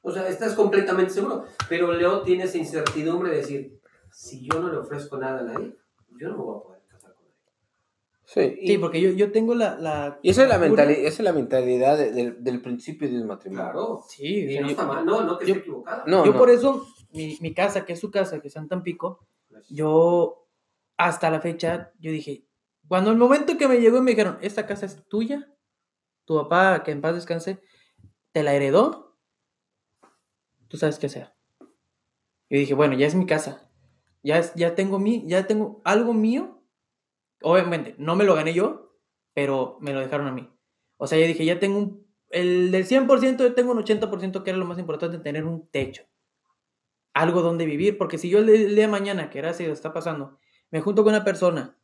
O 0.00 0.10
sea, 0.10 0.26
estás 0.28 0.54
completamente 0.54 1.12
seguro. 1.12 1.44
Pero 1.68 1.92
Leo 1.92 2.22
tiene 2.22 2.44
esa 2.44 2.56
incertidumbre 2.56 3.30
de 3.32 3.36
decir, 3.36 3.80
si 4.10 4.48
yo 4.48 4.60
no 4.60 4.70
le 4.72 4.78
ofrezco 4.78 5.18
nada 5.18 5.40
a 5.40 5.42
nadie, 5.42 5.76
yo 6.18 6.28
no 6.30 6.38
me 6.38 6.42
voy 6.42 6.56
a 6.58 6.62
poder. 6.62 6.79
Sí, 8.32 8.58
y, 8.60 8.66
Sí, 8.68 8.78
porque 8.78 9.00
yo, 9.00 9.10
yo 9.10 9.32
tengo 9.32 9.56
la... 9.56 9.74
la 9.76 10.20
y 10.22 10.30
esa, 10.30 10.44
es 10.44 10.48
la 10.48 10.58
cultura- 10.60 10.84
mentali- 10.84 10.98
esa 11.00 11.08
es 11.08 11.20
la 11.20 11.32
mentalidad 11.32 11.98
de- 11.98 12.12
del- 12.12 12.44
del 12.44 12.62
principio 12.62 13.08
de 13.10 13.20
un 13.20 13.26
matrimonio. 13.26 13.64
Claro. 13.72 14.04
Sí, 14.08 14.24
Y 14.52 14.54
no 14.60 14.66
yo- 14.66 14.70
está 14.70 14.86
mal, 14.86 15.04
no, 15.04 15.22
no 15.24 15.36
que 15.38 15.46
yo- 15.46 15.54
esté 15.54 15.60
equivocada. 15.62 16.04
No, 16.06 16.24
yo 16.24 16.32
no. 16.32 16.38
por 16.38 16.48
eso, 16.48 16.86
mi, 17.12 17.36
mi 17.40 17.52
casa, 17.52 17.84
que 17.84 17.94
es 17.94 17.98
su 18.00 18.12
casa, 18.12 18.40
que 18.40 18.46
es 18.46 18.54
en 18.54 18.68
Tampico, 18.68 19.26
yo 19.68 20.46
hasta 20.96 21.28
la 21.30 21.40
fecha, 21.40 21.90
yo 21.98 22.12
dije, 22.12 22.44
cuando 22.86 23.10
el 23.10 23.16
momento 23.16 23.58
que 23.58 23.66
me 23.66 23.80
llegó 23.80 23.98
y 23.98 24.02
me 24.02 24.12
dijeron, 24.12 24.38
esta 24.42 24.64
casa 24.64 24.86
es 24.86 25.02
tuya, 25.08 25.52
tu 26.24 26.36
papá, 26.36 26.84
que 26.84 26.92
en 26.92 27.00
paz 27.00 27.16
descanse, 27.16 27.58
te 28.30 28.44
la 28.44 28.54
heredó, 28.54 29.16
tú 30.68 30.76
sabes 30.76 31.00
qué 31.00 31.06
hacer. 31.06 31.32
Yo 32.48 32.58
dije, 32.58 32.74
bueno, 32.74 32.94
ya 32.94 33.08
es 33.08 33.16
mi 33.16 33.26
casa, 33.26 33.68
ya, 34.22 34.38
es, 34.38 34.54
ya, 34.54 34.76
tengo, 34.76 35.00
mi, 35.00 35.26
ya 35.26 35.48
tengo 35.48 35.80
algo 35.84 36.12
mío, 36.14 36.59
obviamente, 37.42 37.94
no 37.98 38.16
me 38.16 38.24
lo 38.24 38.34
gané 38.34 38.54
yo, 38.54 38.96
pero 39.34 39.78
me 39.80 39.92
lo 39.92 40.00
dejaron 40.00 40.26
a 40.26 40.32
mí. 40.32 40.48
O 40.96 41.06
sea, 41.06 41.18
yo 41.18 41.26
dije, 41.26 41.44
ya 41.44 41.58
tengo 41.58 41.78
un, 41.78 42.06
el 42.30 42.70
del 42.70 42.86
100% 42.86 43.38
yo 43.38 43.54
tengo 43.54 43.72
un 43.72 43.78
80% 43.78 44.42
que 44.42 44.50
era 44.50 44.58
lo 44.58 44.66
más 44.66 44.78
importante, 44.78 45.18
tener 45.18 45.44
un 45.44 45.68
techo 45.68 46.04
algo 47.12 47.42
donde 47.42 47.66
vivir, 47.66 47.98
porque 47.98 48.18
si 48.18 48.28
yo 48.28 48.38
el, 48.38 48.48
el 48.48 48.74
día 48.76 48.88
mañana, 48.88 49.30
que 49.30 49.38
era 49.38 49.50
así, 49.50 49.64
está 49.64 49.92
pasando, 49.92 50.38
me 50.70 50.80
junto 50.80 51.02
con 51.02 51.12
una 51.12 51.24
persona 51.24 51.76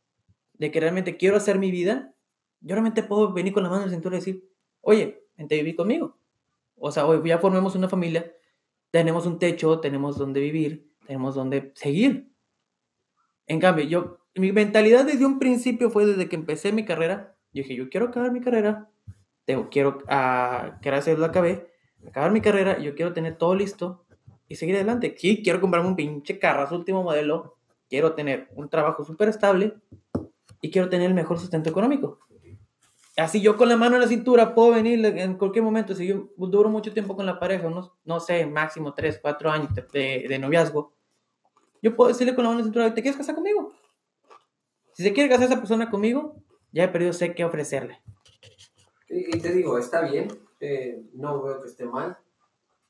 de 0.53 0.71
que 0.71 0.79
realmente 0.79 1.17
quiero 1.17 1.37
hacer 1.37 1.59
mi 1.59 1.71
vida, 1.71 2.15
yo 2.61 2.75
realmente 2.75 3.03
puedo 3.03 3.33
venir 3.33 3.53
con 3.53 3.63
la 3.63 3.69
mano 3.69 3.83
en 3.83 3.89
la 3.89 3.93
cintura 3.93 4.15
y 4.15 4.19
decir, 4.19 4.49
oye, 4.81 5.27
vente 5.35 5.55
a 5.55 5.57
vivir 5.59 5.75
conmigo. 5.75 6.17
O 6.75 6.91
sea, 6.91 7.05
hoy 7.05 7.21
ya 7.27 7.39
formemos 7.39 7.75
una 7.75 7.89
familia, 7.89 8.31
tenemos 8.91 9.25
un 9.25 9.39
techo, 9.39 9.79
tenemos 9.79 10.17
donde 10.17 10.39
vivir, 10.39 10.91
tenemos 11.05 11.35
donde 11.35 11.71
seguir. 11.75 12.31
En 13.45 13.59
cambio, 13.59 13.85
yo, 13.85 14.16
mi 14.37 14.51
mentalidad 14.51 15.05
desde 15.05 15.25
un 15.25 15.39
principio 15.39 15.89
fue 15.89 16.05
desde 16.05 16.29
que 16.29 16.35
empecé 16.35 16.71
mi 16.71 16.85
carrera, 16.85 17.35
dije, 17.53 17.75
yo 17.75 17.89
quiero 17.89 18.07
acabar 18.07 18.31
mi 18.31 18.41
carrera, 18.41 18.89
tengo, 19.45 19.69
quiero, 19.69 19.99
ah, 20.07 20.77
gracias 20.81 21.17
la 21.19 21.27
acabé, 21.27 21.71
acabar 22.07 22.31
mi 22.31 22.41
carrera, 22.41 22.77
yo 22.79 22.95
quiero 22.95 23.13
tener 23.13 23.37
todo 23.37 23.55
listo, 23.55 24.03
y 24.49 24.55
seguir 24.55 24.75
adelante. 24.75 25.13
Sí, 25.17 25.41
quiero 25.43 25.59
comprarme 25.59 25.89
un 25.89 25.95
pinche 25.97 26.39
carrazo 26.39 26.75
último 26.75 27.03
modelo, 27.03 27.57
quiero 27.89 28.13
tener 28.13 28.47
un 28.55 28.69
trabajo 28.69 29.03
súper 29.03 29.27
estable 29.29 29.73
y 30.61 30.71
quiero 30.71 30.87
tener 30.89 31.07
el 31.07 31.13
mejor 31.13 31.37
sustento 31.39 31.69
económico. 31.69 32.19
Así 33.17 33.41
yo 33.41 33.57
con 33.57 33.67
la 33.67 33.75
mano 33.77 33.95
en 33.95 34.01
la 34.01 34.07
cintura 34.07 34.53
puedo 34.53 34.71
venir 34.71 35.03
en 35.05 35.37
cualquier 35.37 35.63
momento, 35.65 35.95
si 35.95 36.05
yo 36.07 36.29
duro 36.37 36.69
mucho 36.69 36.93
tiempo 36.93 37.15
con 37.15 37.25
la 37.25 37.39
pareja, 37.39 37.67
unos, 37.67 37.91
no 38.05 38.19
sé, 38.19 38.45
máximo 38.45 38.93
3, 38.93 39.19
4 39.21 39.49
años 39.49 39.73
de, 39.73 39.81
de- 39.91 40.25
de 40.29 40.39
noviazgo, 40.39 40.93
yo 41.81 41.95
puedo 41.95 42.09
decirle 42.09 42.35
con 42.35 42.43
la 42.43 42.49
mano 42.51 42.59
en 42.59 42.65
la 42.65 42.71
cintura, 42.71 42.93
¿te 42.93 43.01
quieres 43.01 43.17
casar 43.17 43.35
conmigo? 43.35 43.73
Si 44.97 45.03
se 45.03 45.13
quiere 45.13 45.29
casar 45.29 45.45
esa 45.45 45.59
persona 45.59 45.91
conmigo, 45.91 46.41
ya 46.71 46.85
he 46.85 46.87
perdido, 46.87 47.13
sé 47.13 47.35
qué 47.35 47.45
ofrecerle. 47.45 48.01
Y, 49.07 49.39
te 49.39 49.53
digo, 49.53 49.77
está 49.77 50.01
bien, 50.01 50.27
eh, 50.59 51.03
no 51.13 51.43
veo 51.43 51.61
que 51.61 51.67
esté 51.67 51.85
mal. 51.85 52.17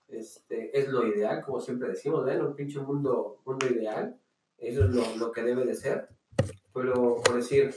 Este, 0.08 0.80
es 0.80 0.88
lo 0.88 1.06
ideal, 1.06 1.44
como 1.44 1.60
siempre 1.60 1.90
decimos, 1.90 2.24
¿ven? 2.24 2.42
Un 2.42 2.56
pinche 2.56 2.80
mundo, 2.80 3.42
mundo 3.46 3.68
ideal. 3.68 4.18
Eso 4.58 4.86
es 4.86 4.92
lo, 4.92 5.18
lo 5.18 5.34
que 5.34 5.44
debe 5.44 5.66
de 5.66 5.76
ser. 5.76 6.08
Pero, 6.74 7.18
por 7.22 7.36
decir, 7.36 7.76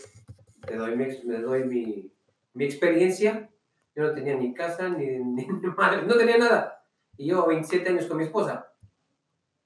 te 0.64 0.76
doy 0.76 0.94
mi, 0.94 1.06
me 1.24 1.40
doy 1.40 1.64
mi, 1.64 2.12
mi 2.54 2.64
experiencia. 2.66 3.50
Yo 3.96 4.04
no 4.04 4.14
tenía 4.14 4.36
ni 4.36 4.54
casa, 4.54 4.90
ni, 4.90 5.06
ni 5.18 5.46
madre, 5.76 6.06
no 6.06 6.16
tenía 6.16 6.38
nada. 6.38 6.86
Y 7.16 7.26
yo 7.30 7.48
27 7.48 7.88
años 7.88 8.06
con 8.06 8.18
mi 8.18 8.22
esposa. 8.22 8.72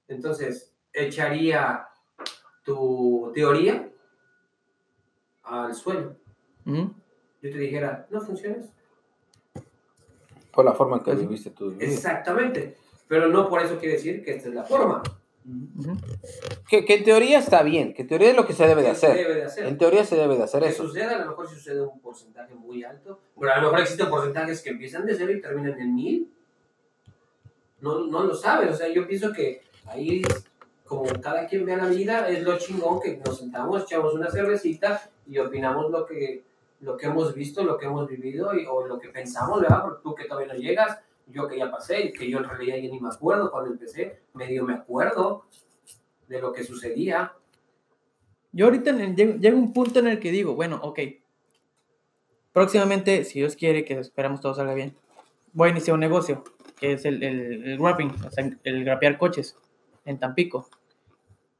Entonces, 0.07 0.75
echaría 0.91 1.87
tu 2.63 3.31
teoría 3.35 3.84
al 5.45 5.73
suelo. 5.73 6.15
¿Mm? 6.65 6.85
Yo 7.41 7.51
te 7.51 7.57
dijera, 7.57 8.07
no 8.09 8.21
funciones. 8.21 8.65
Por 10.51 10.65
la 10.65 10.73
forma 10.73 10.97
en 10.97 11.03
que 11.03 11.15
viviste 11.15 11.51
vida. 11.59 11.75
Exactamente. 11.79 12.77
Pero 13.07 13.27
no 13.27 13.49
por 13.49 13.61
eso 13.61 13.77
quiere 13.77 13.95
decir 13.95 14.23
que 14.23 14.35
esta 14.35 14.49
es 14.49 14.55
la 14.55 14.63
forma. 14.63 15.03
Ujú. 15.45 15.95
Que, 16.67 16.85
que 16.85 16.95
en 16.95 17.03
teoría 17.03 17.37
está 17.37 17.61
bien, 17.61 17.93
que 17.93 18.01
en 18.01 18.07
teoría 18.07 18.31
es 18.31 18.35
lo 18.35 18.47
que 18.47 18.53
se 18.53 18.65
debe 18.65 18.81
de 18.81 18.89
hacer. 18.89 19.15
debe 19.15 19.35
de 19.35 19.43
hacer. 19.43 19.67
En 19.67 19.77
teoría 19.77 20.03
se 20.03 20.15
debe 20.15 20.37
de 20.37 20.43
hacer 20.43 20.63
que 20.63 20.69
eso. 20.69 20.87
suceda, 20.87 21.15
a 21.15 21.19
lo 21.19 21.27
mejor 21.27 21.47
si 21.47 21.55
sucede 21.55 21.81
un 21.81 21.99
porcentaje 21.99 22.55
muy 22.55 22.83
alto, 22.83 23.19
pero 23.39 23.51
a 23.51 23.57
lo 23.57 23.63
mejor 23.63 23.81
existen 23.81 24.09
porcentajes 24.09 24.61
que 24.63 24.71
empiezan 24.71 25.05
de 25.05 25.15
cero 25.15 25.31
y 25.31 25.41
terminan 25.41 25.79
en 25.79 25.93
mil. 25.93 26.31
No, 27.81 28.07
no 28.07 28.23
lo 28.23 28.33
sabes, 28.33 28.73
o 28.73 28.75
sea, 28.75 28.87
yo 28.87 29.07
pienso 29.07 29.31
que 29.31 29.61
ahí, 29.85 30.23
como 30.83 31.03
cada 31.21 31.45
quien 31.45 31.63
ve 31.63 31.77
la 31.77 31.87
vida, 31.87 32.27
es 32.27 32.41
lo 32.41 32.57
chingón 32.57 32.99
que 32.99 33.17
nos 33.17 33.37
sentamos, 33.37 33.83
echamos 33.83 34.15
una 34.15 34.31
cervecita 34.31 35.11
y 35.27 35.37
opinamos 35.39 35.91
lo 35.91 36.05
que, 36.05 36.43
lo 36.81 36.97
que 36.97 37.07
hemos 37.07 37.33
visto, 37.33 37.63
lo 37.63 37.77
que 37.77 37.85
hemos 37.85 38.07
vivido 38.07 38.53
y, 38.55 38.65
o 38.65 38.85
lo 38.85 38.99
que 38.99 39.09
pensamos, 39.09 39.61
¿verdad? 39.61 39.83
Porque 39.83 39.99
tú 40.03 40.15
que 40.15 40.25
todavía 40.25 40.53
no 40.53 40.59
llegas, 40.59 40.99
yo 41.27 41.47
que 41.47 41.57
ya 41.57 41.71
pasé, 41.71 42.11
que 42.13 42.29
yo 42.29 42.37
en 42.39 42.43
realidad 42.45 42.77
ya 42.77 42.89
ni 42.91 42.99
me 42.99 43.09
acuerdo 43.09 43.51
cuando 43.51 43.71
empecé, 43.71 44.19
medio 44.33 44.63
me 44.65 44.73
acuerdo 44.73 45.45
de 46.27 46.39
lo 46.41 46.53
que 46.53 46.63
sucedía. 46.63 47.33
Yo 48.51 48.65
ahorita 48.65 48.91
en 48.91 49.01
el- 49.01 49.15
llego, 49.15 49.33
llego 49.39 49.57
a 49.57 49.59
un 49.61 49.73
punto 49.73 49.99
en 49.99 50.07
el 50.07 50.19
que 50.19 50.31
digo, 50.31 50.55
bueno, 50.55 50.79
ok. 50.81 50.99
Próximamente, 52.53 53.23
si 53.25 53.39
Dios 53.39 53.55
quiere, 53.55 53.83
que 53.83 53.99
esperamos 53.99 54.39
todo 54.39 54.53
salga 54.53 54.73
bien, 54.73 54.95
voy 55.53 55.69
a 55.69 55.71
iniciar 55.71 55.93
un 55.95 55.99
negocio, 55.99 56.43
que 56.79 56.93
es 56.93 57.05
el, 57.05 57.21
el, 57.23 57.67
el 57.67 57.79
wrapping, 57.79 58.11
o 58.25 58.31
sea, 58.31 58.49
el 58.63 58.83
grapear 58.85 59.17
coches 59.17 59.57
en 60.05 60.19
Tampico. 60.19 60.69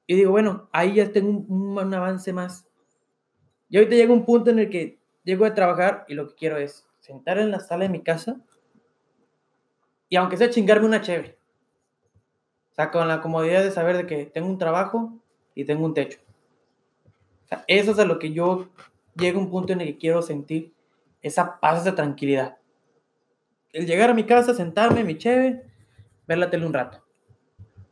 Y 0.08 0.16
digo, 0.16 0.32
bueno, 0.32 0.70
ahí 0.72 0.96
ya 0.96 1.12
tengo 1.12 1.30
un, 1.30 1.46
un- 1.50 1.78
un 1.78 1.94
avance 1.94 2.32
más. 2.32 2.66
Y 3.70 3.78
ahorita 3.78 3.96
llega 3.96 4.14
un 4.14 4.26
punto 4.26 4.52
en 4.52 4.60
el 4.60 4.70
que 4.70 5.00
llego 5.24 5.46
a 5.46 5.54
trabajar 5.54 6.06
y 6.08 6.14
lo 6.14 6.28
que 6.28 6.36
quiero 6.36 6.58
es 6.58 6.86
sentar 7.00 7.38
en 7.38 7.52
la 7.52 7.60
sala 7.60 7.84
de 7.84 7.90
mi 7.90 8.02
casa 8.02 8.38
y 10.10 10.16
aunque 10.16 10.38
sea 10.38 10.50
chingarme 10.50 10.86
una 10.86 11.02
cheve. 11.02 11.38
O 12.72 12.76
sea, 12.76 12.92
con 12.92 13.08
la 13.08 13.22
comodidad 13.22 13.64
de 13.64 13.72
saber 13.72 13.98
de 13.98 14.06
que 14.06 14.26
tengo 14.26 14.48
un 14.48 14.58
trabajo 14.58 15.14
y 15.54 15.66
tengo 15.66 15.86
un 15.86 15.94
techo. 15.94 16.20
Eso 17.68 17.92
es 17.92 18.00
a 18.00 18.06
lo 18.06 18.20
que 18.20 18.34
yo 18.34 18.70
llego 19.16 19.40
a 19.40 19.44
un 19.44 19.50
punto 19.50 19.74
en 19.74 19.82
el 19.82 19.88
que 19.88 19.98
quiero 19.98 20.22
sentir 20.22 20.74
esa 21.22 21.60
paz, 21.60 21.82
esa 21.82 21.96
tranquilidad. 21.96 22.58
El 23.72 23.88
llegar 23.88 24.10
a 24.10 24.14
mi 24.14 24.26
casa, 24.26 24.54
sentarme, 24.54 25.04
mi 25.04 25.18
cheve, 25.18 25.64
ver 26.28 26.38
la 26.38 26.50
tele 26.50 26.66
un 26.66 26.74
rato. 26.74 27.04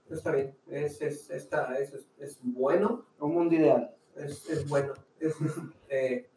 Está 0.10 0.32
bien, 0.32 0.56
es, 0.68 1.02
es, 1.02 1.30
está, 1.30 1.78
es, 1.80 1.94
es, 2.20 2.40
bueno, 2.44 3.06
Un 3.20 3.34
mundo 3.34 3.56
ideal. 3.56 3.96
es 4.16 4.68
bueno. 4.68 4.94
Es, 5.28 5.42
es, 5.42 5.52
eh, 5.90 6.30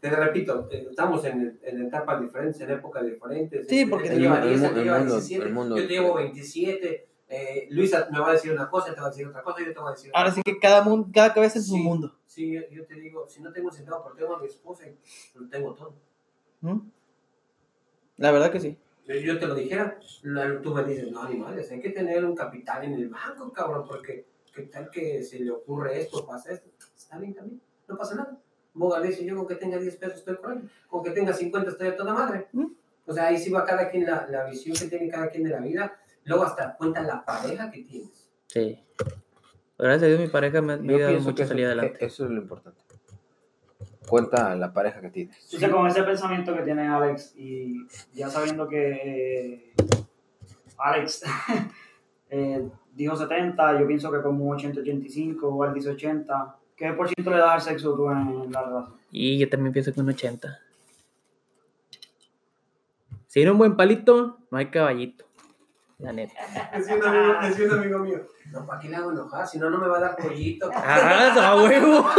te 0.00 0.10
repito, 0.10 0.68
eh, 0.70 0.86
estamos 0.90 1.24
en, 1.24 1.60
en 1.62 1.82
etapas 1.86 2.20
diferentes, 2.20 2.60
en 2.60 2.70
épocas 2.70 3.04
diferentes. 3.06 3.66
Sí, 3.68 3.86
porque 3.86 4.08
te 4.10 4.16
lleva 4.18 4.40
mu- 4.40 4.46
10, 4.46 4.60
el 4.62 4.66
él 4.68 4.74
te 4.74 4.82
lleva 4.82 4.96
el 4.96 5.02
mundo- 5.04 5.14
17, 5.16 5.44
el 5.46 5.52
mundo 5.54 5.76
yo 5.76 5.82
te 5.86 5.88
llevo 5.92 6.06
diferente. 6.08 6.32
27. 6.34 7.08
eh, 7.28 7.66
Luisa 7.70 8.08
me 8.12 8.18
va 8.18 8.30
a 8.30 8.32
decir 8.32 8.52
una 8.52 8.68
cosa, 8.68 8.92
te 8.94 9.00
va 9.00 9.06
a 9.06 9.10
decir 9.10 9.26
otra 9.26 9.42
cosa, 9.42 9.60
yo 9.60 9.72
te 9.72 9.78
voy 9.78 9.88
a 9.88 9.94
decir 9.94 10.10
otra 10.10 10.20
Ahora 10.20 10.32
sí 10.34 10.42
que 10.42 10.58
cada, 10.58 10.82
mundo, 10.82 11.08
cada 11.14 11.32
cabeza 11.32 11.58
es 11.60 11.66
Sí. 11.66 11.74
un 11.74 11.82
mundo. 11.84 12.18
Sí, 12.26 12.52
yo, 12.70 12.84
te 12.86 12.94
digo, 12.96 13.28
si 13.28 13.40
no 13.42 13.52
tengo 13.52 13.68
un 13.68 13.74
centavo, 13.74 14.02
porque 14.02 14.20
tengo 14.22 14.36
a 14.36 14.40
mi 14.40 14.46
esposa 14.48 14.84
y 14.88 14.94
lo 15.38 15.48
tengo 15.48 15.72
todo. 15.74 15.94
¿Mm? 16.62 16.78
La 18.18 18.32
verdad 18.32 18.50
que 18.52 18.60
sí. 18.60 18.76
Yo, 19.06 19.14
yo 19.16 19.38
te 19.38 19.46
lo 19.46 19.54
dijera, 19.54 19.98
la- 20.22 20.60
tú 20.60 20.74
me 20.74 20.84
dices, 20.84 21.10
no, 21.10 21.22
animales, 21.22 21.70
hay 21.70 21.80
que 21.80 21.90
tener 21.90 22.24
un 22.24 22.34
capital 22.36 22.84
en 22.84 22.94
el 22.94 23.08
banco, 23.08 23.52
cabrón, 23.52 23.84
porque 23.86 24.26
qué 24.54 24.62
tal 24.64 24.90
que 24.90 25.22
se 25.22 25.40
le 25.40 25.50
ocurre 25.50 26.00
esto, 26.00 26.26
pasa 26.26 26.52
esto. 26.52 26.70
Está 26.96 27.18
bien 27.18 27.34
también, 27.34 27.60
no 27.88 27.96
pasa 27.96 28.14
nada. 28.14 28.38
Boga 28.74 29.00
dice, 29.00 29.24
yo 29.24 29.36
con 29.36 29.46
que 29.46 29.56
tenga 29.56 29.78
10 29.78 29.96
pesos 29.96 30.18
estoy 30.18 30.36
correcto, 30.36 30.68
con 30.88 31.02
que 31.02 31.10
tenga 31.10 31.32
50 31.32 31.70
estoy 31.70 31.88
a 31.88 31.96
toda 31.96 32.14
madre. 32.14 32.48
¿Mm? 32.52 32.66
O 33.06 33.12
sea, 33.12 33.26
ahí 33.26 33.38
sí 33.38 33.50
va 33.50 33.64
cada 33.64 33.90
quien 33.90 34.06
la, 34.06 34.26
la 34.28 34.44
visión 34.44 34.76
que 34.76 34.86
tiene 34.86 35.08
cada 35.08 35.28
quien 35.28 35.44
de 35.44 35.50
la 35.50 35.60
vida. 35.60 35.98
Luego 36.24 36.44
hasta 36.44 36.76
cuenta 36.76 37.02
la 37.02 37.24
pareja 37.24 37.70
que 37.70 37.82
tienes. 37.82 38.30
Sí. 38.46 38.78
Gracias 39.78 40.04
a 40.04 40.06
Dios 40.06 40.20
mi 40.20 40.28
pareja 40.28 40.62
me, 40.62 40.76
me 40.76 41.02
ha 41.02 41.06
dado 41.06 41.20
mucha 41.20 41.46
salida 41.46 41.68
adelante. 41.68 42.04
eso 42.04 42.24
es 42.24 42.30
lo 42.30 42.40
importante. 42.40 42.80
Cuenta 44.06 44.54
la 44.54 44.72
pareja 44.72 45.00
que 45.00 45.10
tienes. 45.10 45.36
Entonces, 45.44 45.68
con 45.70 45.86
ese 45.86 46.02
pensamiento 46.04 46.54
que 46.54 46.62
tiene 46.62 46.86
Alex 46.86 47.34
y 47.36 47.86
ya 48.12 48.28
sabiendo 48.28 48.68
que 48.68 49.72
eh, 49.74 49.74
Alex 50.78 51.22
eh, 52.30 52.68
dijo 52.92 53.16
70, 53.16 53.80
yo 53.80 53.86
pienso 53.86 54.12
que 54.12 54.22
como 54.22 54.44
un 54.44 54.58
80-85, 54.58 55.38
o 55.42 55.62
al 55.64 55.74
dice 55.74 55.90
80. 55.90 56.56
¿Qué 56.82 56.92
por 56.94 57.08
ciento 57.08 57.30
le 57.30 57.36
das 57.36 57.52
al 57.52 57.60
sexo 57.60 57.94
tú 57.94 58.10
en 58.10 58.50
la 58.50 58.60
relación? 58.60 58.98
Y 59.12 59.38
yo 59.38 59.48
también 59.48 59.72
pienso 59.72 59.92
que 59.92 60.00
un 60.00 60.08
80. 60.08 60.58
Si 63.28 63.40
era 63.40 63.52
un 63.52 63.58
buen 63.58 63.76
palito, 63.76 64.38
no 64.50 64.58
hay 64.58 64.66
caballito. 64.66 65.24
La 65.98 66.12
neta. 66.12 66.34
Decía 66.74 66.96
un 66.96 67.04
amigo, 67.04 67.34
decía 67.40 67.66
un 67.66 67.78
amigo 67.78 67.98
mío, 68.00 68.26
no, 68.50 68.66
¿para 68.66 68.80
qué 68.80 68.88
le 68.88 68.96
hago 68.96 69.12
enojar? 69.12 69.46
Si 69.46 69.60
no, 69.60 69.70
no 69.70 69.78
me 69.78 69.86
va 69.86 69.98
a 69.98 70.00
dar 70.00 70.16
pollito. 70.16 70.70
¡Ah, 70.74 71.52
a 71.52 71.62
huevo! 71.62 72.10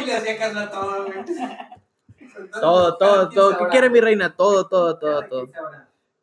Y 0.00 0.04
le 0.04 0.14
hacía 0.14 0.38
caso 0.38 0.60
a 0.60 0.70
todo, 0.70 1.06
güey. 1.06 1.24
Todo, 2.52 2.96
todo, 2.96 3.28
todo. 3.30 3.58
¿Qué 3.58 3.66
quiere 3.66 3.90
mi 3.90 4.00
reina? 4.00 4.36
Todo, 4.36 4.68
todo, 4.68 4.96
todo, 4.96 5.22
todo. 5.22 5.48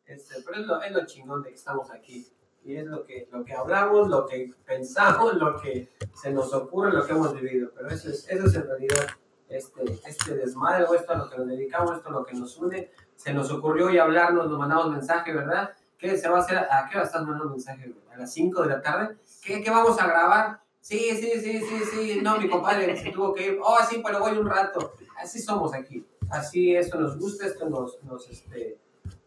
Este, 0.06 0.36
pero 0.46 0.60
es 0.62 0.66
lo, 0.66 0.82
es 0.82 0.92
lo 0.92 1.04
chingón 1.04 1.42
de 1.42 1.50
que 1.50 1.56
estamos 1.56 1.90
aquí. 1.90 2.26
Y 2.64 2.76
es 2.76 2.86
lo 2.86 3.04
que, 3.04 3.28
lo 3.32 3.44
que 3.44 3.54
hablamos, 3.54 4.08
lo 4.08 4.26
que 4.26 4.52
pensamos, 4.64 5.34
lo 5.34 5.60
que 5.60 5.88
se 6.14 6.30
nos 6.30 6.52
ocurre, 6.54 6.92
lo 6.92 7.04
que 7.04 7.12
hemos 7.12 7.34
vivido. 7.34 7.70
Pero 7.74 7.88
eso 7.88 8.08
es, 8.08 8.28
eso 8.28 8.46
es 8.46 8.54
en 8.54 8.66
realidad 8.66 9.06
este, 9.48 9.82
este 10.06 10.36
desmadre, 10.36 10.84
o 10.84 10.94
esto 10.94 11.12
a 11.12 11.16
lo 11.16 11.28
que 11.28 11.38
nos 11.38 11.48
dedicamos, 11.48 11.96
esto 11.96 12.08
a 12.08 12.12
lo 12.12 12.24
que 12.24 12.34
nos 12.34 12.56
une. 12.58 12.90
Se 13.16 13.32
nos 13.32 13.50
ocurrió 13.50 13.86
hoy 13.86 13.98
hablarnos, 13.98 14.48
nos 14.48 14.58
mandamos 14.58 14.90
mensaje, 14.90 15.32
¿verdad? 15.32 15.70
¿Qué 15.98 16.16
se 16.16 16.28
va 16.28 16.38
a 16.38 16.40
hacer? 16.40 16.58
¿A 16.58 16.88
qué 16.90 16.96
hora 16.96 17.06
estás 17.06 17.22
mandando 17.22 17.50
mensaje? 17.50 17.94
¿A 18.12 18.16
las 18.16 18.32
5 18.32 18.62
de 18.62 18.68
la 18.68 18.80
tarde? 18.80 19.16
¿Qué, 19.42 19.62
¿Qué 19.62 19.70
vamos 19.70 20.00
a 20.00 20.06
grabar? 20.06 20.60
Sí, 20.80 20.98
sí, 21.14 21.40
sí, 21.40 21.60
sí, 21.60 21.82
sí. 21.92 22.20
No, 22.22 22.38
mi 22.38 22.48
compadre 22.48 22.96
se 22.96 23.10
tuvo 23.12 23.32
que 23.32 23.46
ir. 23.46 23.58
Oh, 23.62 23.78
sí, 23.88 24.02
pero 24.04 24.18
voy 24.18 24.36
un 24.36 24.48
rato. 24.48 24.94
Así 25.16 25.40
somos 25.40 25.72
aquí. 25.74 26.04
Así 26.28 26.74
esto 26.74 26.98
nos 26.98 27.18
gusta, 27.18 27.46
esto 27.46 27.68
nos, 27.68 28.02
nos, 28.02 28.28
este, 28.28 28.80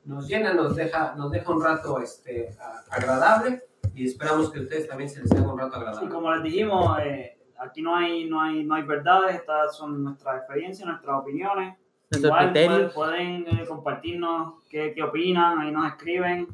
nos 0.05 0.27
llena, 0.27 0.53
nos 0.53 0.75
deja, 0.75 1.15
nos 1.15 1.31
deja 1.31 1.51
un 1.51 1.63
rato 1.63 1.99
este, 1.99 2.55
agradable 2.89 3.63
y 3.93 4.05
esperamos 4.05 4.51
que 4.51 4.59
a 4.59 4.61
ustedes 4.63 4.87
también 4.87 5.09
se 5.09 5.21
les 5.21 5.31
haga 5.31 5.51
un 5.51 5.59
rato 5.59 5.77
Y 5.77 5.79
agradable. 5.79 6.09
como 6.09 6.33
les 6.33 6.43
dijimos, 6.43 6.97
eh, 7.03 7.37
aquí 7.57 7.81
no 7.81 7.95
hay, 7.95 8.25
no, 8.29 8.41
hay, 8.41 8.63
no 8.63 8.75
hay 8.75 8.83
verdades, 8.83 9.35
estas 9.35 9.75
son 9.75 10.03
nuestras 10.03 10.37
experiencias, 10.37 10.87
nuestras 10.87 11.21
opiniones. 11.21 11.75
Igual 12.11 12.51
pueden, 12.53 12.89
pueden, 12.91 13.47
eh, 13.47 13.65
compartirnos 13.67 14.63
qué, 14.69 14.93
qué 14.93 15.01
opinan, 15.03 15.59
ahí 15.59 15.71
nos 15.71 15.87
escriben. 15.87 16.47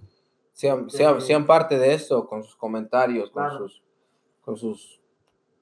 Sean, 0.53 0.90
sean, 0.90 1.19
sean 1.22 1.45
parte 1.45 1.78
de 1.78 1.94
esto 1.94 2.26
con 2.28 2.44
sus 2.44 2.56
comentarios, 2.56 3.30
con, 3.32 3.44
Claro. 3.44 3.57
sus, 3.68 3.82
con 4.41 4.57
sus 4.57 4.99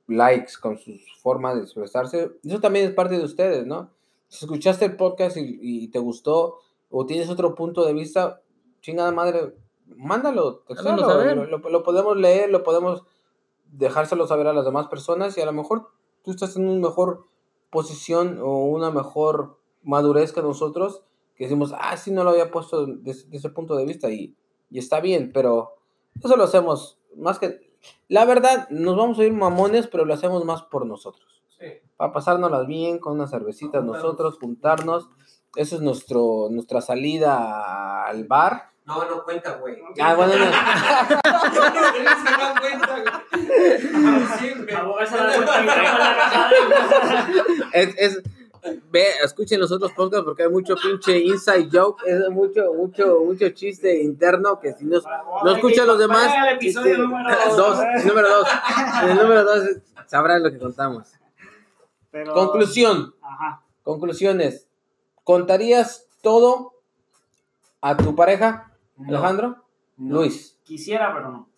likes, 0.07 0.53
con 0.61 0.77
sus 0.77 1.01
formas 1.21 1.55
de 1.55 1.61
expresarse. 1.63 2.31
Eso 2.43 2.59
también 2.59 2.85
es 2.87 2.93
parte 2.93 3.17
de 3.17 3.23
ustedes, 3.23 3.65
¿no? 3.65 3.89
Si 4.27 4.45
escuchaste 4.45 4.85
el 4.85 4.95
podcast 4.95 5.37
y, 5.37 5.57
y 5.61 5.87
te 5.89 5.99
gustó 5.99 6.59
o 6.89 7.05
tienes 7.05 7.29
otro 7.29 7.55
punto 7.55 7.85
de 7.85 7.93
vista, 7.93 8.41
chingada 8.81 9.11
madre, 9.11 9.55
mándalo, 9.85 10.63
saber. 11.05 11.37
lo, 11.37 11.57
lo- 11.59 11.69
lo 11.69 11.83
podemos 11.83 12.17
leer, 12.17 12.49
lo 12.49 12.63
podemos 12.63 13.03
dejárselo 13.71 14.25
saber 14.27 14.47
a 14.47 14.53
las 14.53 14.65
demás 14.65 14.87
personas 14.87 15.37
y 15.37 15.41
a 15.41 15.45
lo 15.45 15.53
mejor 15.53 15.87
tú 16.23 16.31
estás 16.31 16.55
en 16.55 16.67
una 16.67 16.87
mejor 16.87 17.25
posición 17.69 18.39
o 18.41 18.65
una 18.65 18.89
mejor 18.91 19.59
madurez 19.83 20.33
que 20.33 20.41
nosotros, 20.41 21.03
que 21.35 21.45
decimos, 21.45 21.73
ah, 21.79 21.95
sí, 21.97 22.11
no 22.11 22.23
lo 22.23 22.31
había 22.31 22.51
puesto 22.51 22.85
desde 22.87 23.35
ese 23.35 23.49
punto 23.49 23.75
de 23.75 23.85
vista 23.85 24.09
y, 24.09 24.35
y 24.69 24.79
está 24.79 24.99
bien, 24.99 25.31
pero 25.33 25.75
eso 26.23 26.35
lo 26.35 26.43
hacemos 26.45 26.99
más 27.15 27.39
que... 27.39 27.69
La 28.09 28.25
verdad, 28.25 28.67
nos 28.71 28.97
vamos 28.97 29.19
a 29.19 29.23
ir 29.23 29.31
mamones, 29.31 29.87
pero 29.87 30.03
lo 30.03 30.13
hacemos 30.13 30.43
más 30.43 30.63
por 30.63 30.85
nosotros. 30.85 31.41
Sí. 31.57 31.65
Para 31.95 32.11
pasárnoslas 32.11 32.67
bien 32.67 32.99
con 32.99 33.13
unas 33.13 33.29
cervecitas 33.29 33.83
nosotros, 33.85 34.37
juntarnos. 34.39 35.09
Eso 35.55 35.75
es 35.77 35.81
nuestro, 35.81 36.47
nuestra 36.51 36.81
salida 36.81 38.05
al 38.05 38.23
bar. 38.25 38.69
No, 38.85 39.03
no 39.07 39.23
cuenta, 39.23 39.53
güey. 39.57 39.77
Ah, 39.99 40.15
bueno, 40.15 40.33
no. 40.35 40.45
Es, 47.73 47.95
es- 47.97 48.21
ve, 48.91 49.03
escuchen 49.23 49.59
los 49.59 49.71
otros 49.71 49.91
podcasts 49.93 50.25
porque 50.25 50.43
hay 50.43 50.49
mucho 50.49 50.75
pinche 50.75 51.17
inside 51.19 51.69
joke, 51.71 52.03
es 52.05 52.29
mucho, 52.29 52.73
mucho, 52.73 53.19
mucho 53.25 53.49
chiste 53.49 54.01
interno 54.01 54.59
que 54.59 54.73
si 54.73 54.85
no, 54.85 54.99
no 55.43 55.51
escuchan 55.55 55.87
los 55.87 55.97
demás, 55.97 56.29
episodio 56.51 56.91
este, 56.93 57.01
número 57.01 57.29
dos, 57.55 57.57
dos. 57.57 58.05
número 58.05 58.29
dos, 58.29 58.47
el 59.03 59.15
número 59.15 59.43
dos 59.45 59.63
sabrán 60.07 60.43
lo 60.43 60.51
que 60.51 60.59
contamos. 60.59 61.09
Pero- 62.11 62.33
Conclusión, 62.33 63.13
Ajá. 63.21 63.61
conclusiones. 63.83 64.67
¿Contarías 65.33 66.07
todo 66.23 66.73
a 67.81 67.95
tu 67.95 68.15
pareja, 68.15 68.73
No, 68.97 69.09
Alejandro? 69.09 69.63
no. 69.97 70.15
Luis, 70.21 70.57
Quisiera, 70.63 71.13
pero 71.13 71.29
no. 71.29 71.49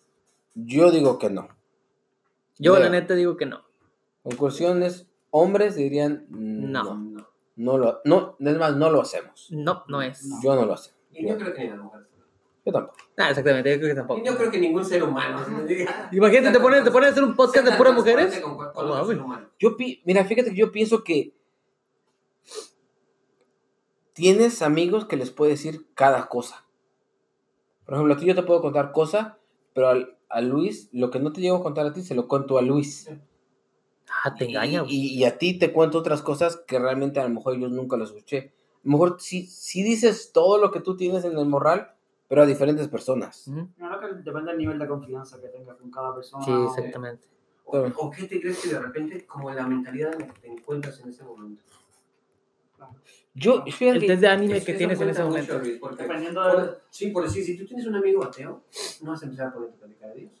yo 0.54 0.90
digo 0.90 1.18
que 1.18 1.30
no. 1.30 1.48
Yo, 2.58 2.74
Leo. 2.74 2.82
la 2.84 2.90
neta, 2.90 3.14
digo 3.14 3.38
que 3.38 3.46
no. 3.46 3.62
Conclusiones, 4.24 5.06
hombres 5.30 5.74
dirían 5.74 6.26
no. 6.28 6.82
No. 6.82 6.94
No. 6.96 7.26
No 7.56 7.78
lo, 7.78 8.00
no, 8.04 8.36
es 8.40 8.58
más, 8.58 8.76
no 8.76 8.90
lo 8.90 9.00
hacemos. 9.00 9.48
No, 9.52 9.84
no 9.88 10.02
es. 10.02 10.22
No. 10.26 10.36
Yo 10.42 10.54
no 10.54 10.66
lo 10.66 10.74
hacemos. 10.74 10.98
Y 11.12 11.26
yo 11.26 11.38
creo 11.38 11.54
que 11.54 11.64
ni 11.64 11.70
la 11.70 11.76
mujer. 11.76 12.00
Yo 12.66 12.72
tampoco. 12.74 12.98
Ah, 13.16 13.30
exactamente, 13.30 13.70
yo 13.72 13.76
creo 13.78 13.88
que 13.88 13.94
tampoco. 13.94 14.20
Y 14.20 14.26
yo 14.26 14.36
creo 14.36 14.50
que 14.50 14.58
ningún 14.58 14.84
ser 14.84 15.02
humano. 15.02 15.46
Imagínate, 16.12 16.58
te 16.58 16.60
pones, 16.62 16.84
te 16.84 16.90
pones 16.90 17.08
a 17.08 17.12
hacer 17.12 17.24
un 17.24 17.34
podcast 17.34 17.66
de 17.66 17.72
puras 17.78 17.94
mujeres. 17.94 18.38
Con, 18.40 18.54
con 18.58 19.06
ser 19.06 19.18
humano. 19.18 19.48
Yo 19.58 19.78
pi- 19.78 20.02
mira, 20.04 20.26
fíjate 20.26 20.50
que 20.50 20.56
yo 20.56 20.70
pienso 20.70 21.02
que 21.02 21.32
tienes 24.12 24.62
amigos 24.62 25.04
que 25.06 25.16
les 25.16 25.30
puedes 25.30 25.62
decir 25.62 25.86
cada 25.94 26.28
cosa. 26.28 26.64
Por 27.84 27.94
ejemplo, 27.94 28.14
a 28.14 28.16
ti 28.16 28.26
yo 28.26 28.34
te 28.34 28.42
puedo 28.42 28.60
contar 28.62 28.92
cosa, 28.92 29.38
pero 29.74 29.88
al- 29.88 30.16
a 30.28 30.40
Luis, 30.40 30.88
lo 30.92 31.10
que 31.10 31.18
no 31.20 31.32
te 31.32 31.40
llego 31.40 31.56
a 31.56 31.62
contar 31.62 31.86
a 31.86 31.92
ti, 31.92 32.02
se 32.02 32.14
lo 32.14 32.26
cuento 32.28 32.58
a 32.58 32.62
Luis. 32.62 33.10
Ah, 34.24 34.34
te 34.34 34.44
engaña, 34.46 34.82
güey. 34.82 34.94
Y, 34.94 35.08
y 35.18 35.24
a 35.24 35.36
ti 35.38 35.58
te 35.58 35.72
cuento 35.72 35.98
otras 35.98 36.22
cosas 36.22 36.56
que 36.56 36.78
realmente 36.78 37.20
a 37.20 37.24
lo 37.24 37.30
mejor 37.30 37.58
yo 37.58 37.68
nunca 37.68 37.96
las 37.96 38.10
escuché. 38.10 38.52
A 38.76 38.80
lo 38.84 38.92
mejor 38.92 39.16
sí, 39.20 39.46
sí 39.46 39.82
dices 39.82 40.32
todo 40.32 40.58
lo 40.58 40.70
que 40.70 40.80
tú 40.80 40.96
tienes 40.96 41.24
en 41.24 41.36
el 41.36 41.46
morral, 41.46 41.92
pero 42.28 42.42
a 42.42 42.46
diferentes 42.46 42.88
personas. 42.88 43.46
Yo 43.46 43.66
creo 43.76 44.00
que 44.00 44.06
depende 44.22 44.50
del 44.52 44.58
nivel 44.58 44.78
de 44.78 44.86
confianza 44.88 45.40
que 45.40 45.48
tengas 45.48 45.76
con 45.76 45.90
cada 45.90 46.14
persona. 46.14 46.44
Sí, 46.44 46.50
o- 46.50 46.66
exactamente. 46.66 47.26
O, 47.64 47.78
o 47.96 48.10
qué 48.10 48.24
te 48.24 48.40
crees 48.40 48.58
que 48.58 48.68
de 48.70 48.80
repente, 48.80 49.26
como 49.26 49.50
en 49.50 49.56
la 49.56 49.66
mentalidad 49.66 50.12
en 50.14 50.20
la 50.20 50.26
que 50.34 50.40
te 50.40 50.48
encuentras 50.52 50.98
en 51.00 51.08
ese 51.08 51.24
momento? 51.24 51.62
Yo, 53.34 53.64
fíjate 53.64 53.98
El 53.98 54.06
test 54.06 54.20
de 54.20 54.28
anime 54.28 54.56
Eso- 54.58 54.66
que 54.66 54.74
tienes 54.74 55.00
en 55.00 55.08
ese 55.08 55.20
mucho, 55.24 55.30
momento. 55.30 55.58
Luis, 55.58 55.78
porque- 55.80 56.02
Dependiendo 56.02 56.42
de... 56.44 56.52
por- 56.52 56.82
sí, 56.90 57.06
por 57.10 57.24
decir, 57.24 57.44
si 57.44 57.56
tú 57.56 57.64
tienes 57.66 57.86
un 57.86 57.94
amigo 57.96 58.22
ateo, 58.24 58.62
no 59.00 59.10
vas 59.10 59.22
a 59.22 59.24
empezar 59.24 59.46
a 59.48 59.52
ponerte 59.54 59.76
a 59.76 59.78
platicar 59.78 60.10
a 60.10 60.14
Dios. 60.14 60.32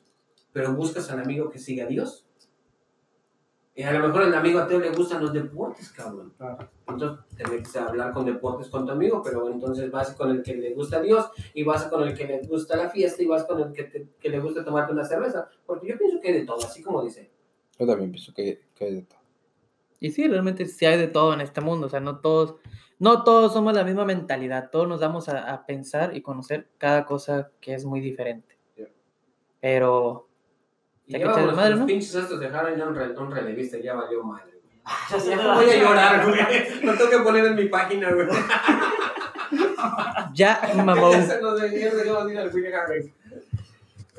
Pero 0.52 0.74
buscas 0.74 1.10
al 1.10 1.20
amigo 1.20 1.48
que 1.50 1.58
siga 1.58 1.84
a 1.84 1.88
Dios. 1.88 2.26
Y 3.74 3.82
a 3.84 3.92
lo 3.92 4.06
mejor 4.06 4.24
al 4.24 4.34
amigo 4.34 4.58
ateo 4.58 4.78
le 4.80 4.90
gustan 4.90 5.22
los 5.22 5.32
deportes, 5.32 5.88
cabrón. 5.92 6.34
Claro. 6.36 6.68
Entonces 6.86 7.24
tendrás 7.34 7.72
que 7.72 7.78
hablar 7.78 8.12
con 8.12 8.26
deportes 8.26 8.68
con 8.68 8.84
tu 8.84 8.92
amigo, 8.92 9.22
pero 9.24 9.48
entonces 9.50 9.90
vas 9.90 10.10
con 10.12 10.30
el 10.30 10.42
que 10.42 10.54
le 10.54 10.74
gusta 10.74 10.98
a 10.98 11.00
Dios 11.00 11.30
y 11.54 11.62
vas 11.64 11.84
con 11.84 12.02
el 12.06 12.14
que 12.14 12.26
le 12.26 12.40
gusta 12.42 12.76
la 12.76 12.90
fiesta 12.90 13.22
y 13.22 13.26
vas 13.26 13.44
con 13.44 13.58
el 13.62 13.72
que, 13.72 13.84
te- 13.84 14.08
que 14.20 14.28
le 14.28 14.40
gusta 14.40 14.62
tomarte 14.62 14.92
una 14.92 15.06
cerveza. 15.06 15.48
Porque 15.64 15.86
yo 15.88 15.96
pienso 15.96 16.20
que 16.20 16.28
hay 16.28 16.34
de 16.40 16.44
todo, 16.44 16.58
así 16.62 16.82
como 16.82 17.02
dice. 17.02 17.30
Yo 17.78 17.86
también 17.86 18.10
pienso 18.12 18.34
que, 18.34 18.60
que 18.74 18.84
hay 18.84 18.94
de 18.96 19.02
todo. 19.02 19.21
Y 20.02 20.10
sí, 20.10 20.26
realmente 20.26 20.66
sí 20.66 20.84
hay 20.84 20.98
de 20.98 21.06
todo 21.08 21.32
en 21.32 21.40
este 21.40 21.60
mundo. 21.60 21.86
O 21.86 21.88
sea, 21.90 22.00
no 22.00 22.18
todos, 22.18 22.56
no 22.98 23.22
todos 23.24 23.52
somos 23.52 23.72
la 23.74 23.84
misma 23.84 24.04
mentalidad. 24.04 24.68
Todos 24.70 24.88
nos 24.88 25.00
damos 25.00 25.28
a, 25.28 25.52
a 25.52 25.64
pensar 25.64 26.16
y 26.16 26.22
conocer 26.22 26.68
cada 26.78 27.04
cosa 27.06 27.50
que 27.60 27.74
es 27.74 27.84
muy 27.84 28.00
diferente. 28.00 28.58
Pero 29.60 30.28
Y 31.06 31.18
Ya 31.18 31.26
vamos, 31.26 31.46
desmadre, 31.46 31.70
los 31.70 31.78
¿no? 31.80 31.86
pinches 31.86 32.14
estos 32.14 32.40
dejaron 32.40 32.76
ya 32.76 32.86
un, 32.88 32.94
re- 32.96 33.16
un 33.16 33.30
relevista 33.30 33.78
y 33.78 33.82
ya 33.84 33.94
valió 33.94 34.24
madre. 34.24 34.52
güey. 34.60 34.62
Ya 35.10 35.18
Ya 35.18 35.36
te 35.38 35.64
voy 35.64 35.70
a 35.70 35.78
llorar, 35.82 36.26
güey. 36.28 36.84
Lo 36.84 36.94
tengo 36.96 37.10
que 37.10 37.18
poner 37.18 37.44
en 37.46 37.54
mi 37.54 37.66
página, 37.66 38.10
güey. 38.12 38.26
ya, 40.34 40.60
no 40.84 40.92
Harris. 40.92 41.28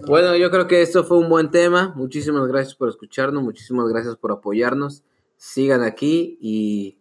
Bueno, 0.08 0.36
yo 0.36 0.52
creo 0.52 0.68
que 0.68 0.82
esto 0.82 1.04
fue 1.04 1.18
un 1.18 1.30
buen 1.30 1.50
tema. 1.52 1.94
Muchísimas 1.96 2.48
gracias 2.48 2.76
por 2.76 2.90
escucharnos, 2.90 3.44
muchísimas 3.44 3.88
gracias 3.90 4.16
por 4.16 4.32
apoyarnos. 4.32 5.04
Sigan 5.46 5.84
aquí 5.84 6.38
y, 6.40 6.98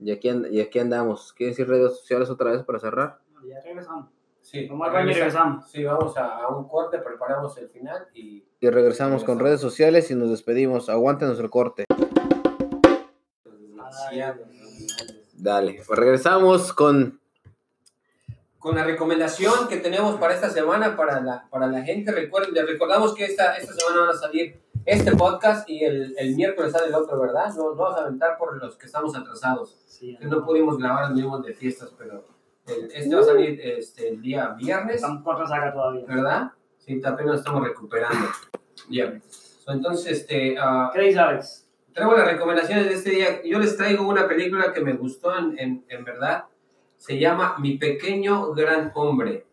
y, 0.00 0.10
aquí, 0.10 0.28
and- 0.28 0.52
y 0.52 0.60
aquí 0.60 0.80
andamos. 0.80 1.32
¿Quieren 1.32 1.52
decir 1.52 1.68
redes 1.68 1.92
sociales 1.96 2.28
otra 2.28 2.50
vez 2.50 2.64
para 2.64 2.80
cerrar? 2.80 3.20
Ya 3.48 3.60
regresamos. 3.60 4.08
Sí, 4.40 4.68
regresamos. 4.68 5.70
Sí, 5.70 5.84
vamos 5.84 6.16
a, 6.16 6.38
a 6.38 6.48
un 6.48 6.66
corte, 6.66 6.98
preparamos 6.98 7.56
el 7.56 7.68
final 7.68 8.08
y 8.14 8.42
Y 8.58 8.68
regresamos 8.68 9.22
con 9.22 9.38
redes 9.38 9.60
sociales 9.60 10.10
y 10.10 10.16
nos 10.16 10.30
despedimos. 10.30 10.88
Aguántenos 10.88 11.38
el 11.38 11.50
corte. 11.50 11.84
Dale, 15.34 15.80
pues 15.86 15.98
regresamos 16.00 16.72
con... 16.72 17.20
Con 18.58 18.74
la 18.74 18.82
recomendación 18.82 19.68
que 19.68 19.76
tenemos 19.76 20.18
para 20.18 20.34
esta 20.34 20.50
semana, 20.50 20.96
para 20.96 21.20
la, 21.20 21.48
para 21.48 21.68
la 21.68 21.82
gente, 21.82 22.10
recuerden, 22.10 22.54
les 22.54 22.66
recordamos 22.66 23.14
que 23.14 23.24
esta, 23.24 23.56
esta 23.56 23.72
semana 23.72 24.00
van 24.00 24.16
a 24.16 24.18
salir 24.18 24.60
este 24.86 25.14
podcast 25.16 25.68
y 25.68 25.84
el, 25.84 26.14
el 26.18 26.34
miércoles 26.36 26.72
sale 26.72 26.86
el 26.88 26.94
otro, 26.94 27.20
¿verdad? 27.20 27.52
No, 27.56 27.70
no 27.70 27.74
vamos 27.74 27.98
a 27.98 28.04
aventar 28.04 28.36
por 28.38 28.56
los 28.62 28.76
que 28.76 28.86
estamos 28.86 29.16
atrasados. 29.16 29.78
Sí, 29.86 30.16
Que 30.18 30.26
no 30.26 30.44
pudimos 30.44 30.78
grabar, 30.78 31.12
venimos 31.12 31.44
de 31.44 31.52
fiestas, 31.54 31.92
pero 31.98 32.24
el- 32.66 32.90
este 32.92 33.14
va 33.14 33.20
a 33.22 33.24
salir 33.24 33.60
este, 33.62 34.08
el 34.10 34.20
día 34.22 34.48
viernes, 34.50 34.96
Estamos 34.96 35.22
por 35.22 35.36
todavía. 35.44 36.04
¿verdad? 36.06 36.52
Sí, 36.78 37.00
apenas 37.04 37.38
estamos 37.40 37.62
recuperando. 37.66 38.26
Ya. 38.88 39.20
So, 39.28 39.72
Entonces, 39.72 40.20
este, 40.20 40.56
ah, 40.58 40.90
¿Qué 40.94 41.00
dice 41.02 41.18
Alex? 41.18 41.64
traigo 41.92 42.16
las 42.16 42.26
recomendaciones 42.30 42.86
de 42.86 42.94
este 42.94 43.10
día. 43.10 43.42
Yo 43.42 43.58
les 43.58 43.76
traigo 43.76 44.06
una 44.06 44.28
película 44.28 44.72
que 44.72 44.80
me 44.80 44.92
gustó 44.94 45.36
en, 45.36 45.58
en, 45.58 45.84
en 45.88 46.04
verdad. 46.04 46.44
Se 46.96 47.18
llama 47.18 47.56
Mi 47.58 47.76
Pequeño 47.76 48.52
Gran 48.54 48.92
Hombre. 48.94 49.46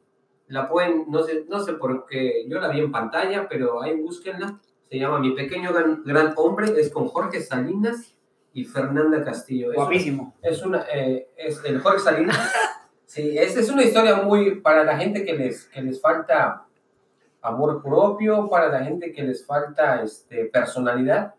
La 0.47 0.69
pueden, 0.69 1.05
no 1.09 1.23
sé, 1.23 1.45
no 1.49 1.59
sé 1.59 1.73
por 1.73 2.05
qué, 2.05 2.45
yo 2.47 2.59
la 2.59 2.67
vi 2.67 2.79
en 2.81 2.91
pantalla, 2.91 3.47
pero 3.49 3.81
ahí 3.81 3.99
búsquenla. 3.99 4.59
Se 4.89 4.97
llama 4.99 5.19
Mi 5.19 5.31
Pequeño 5.31 5.73
Gran, 5.73 6.03
Gran 6.05 6.33
Hombre. 6.35 6.79
Es 6.79 6.89
con 6.91 7.07
Jorge 7.07 7.41
Salinas 7.41 8.13
y 8.53 8.63
Fernanda 8.65 9.23
Castillo. 9.23 9.71
Es 9.71 9.77
una- 9.77 9.85
Guapísimo. 9.85 10.35
es 10.41 10.63
una 10.63 10.85
eh, 10.93 11.27
es 11.37 11.61
el 11.65 11.79
Jorge 11.81 11.99
Salinas 11.99 12.37
sí 13.05 13.37
esta 13.37 13.59
es 13.59 13.69
una 13.69 13.83
historia 13.83 14.15
muy 14.15 14.61
para 14.61 14.83
la 14.83 14.97
gente 14.97 15.25
que 15.25 15.33
les 15.33 15.65
que 15.65 15.81
les 15.81 15.99
falta 16.01 16.65
amor 17.41 17.83
propio 17.83 18.49
para 18.49 18.69
la 18.69 18.83
gente 18.83 19.11
que 19.11 19.23
les 19.23 19.45
falta 19.45 20.01
este 20.01 20.45
personalidad 20.45 21.33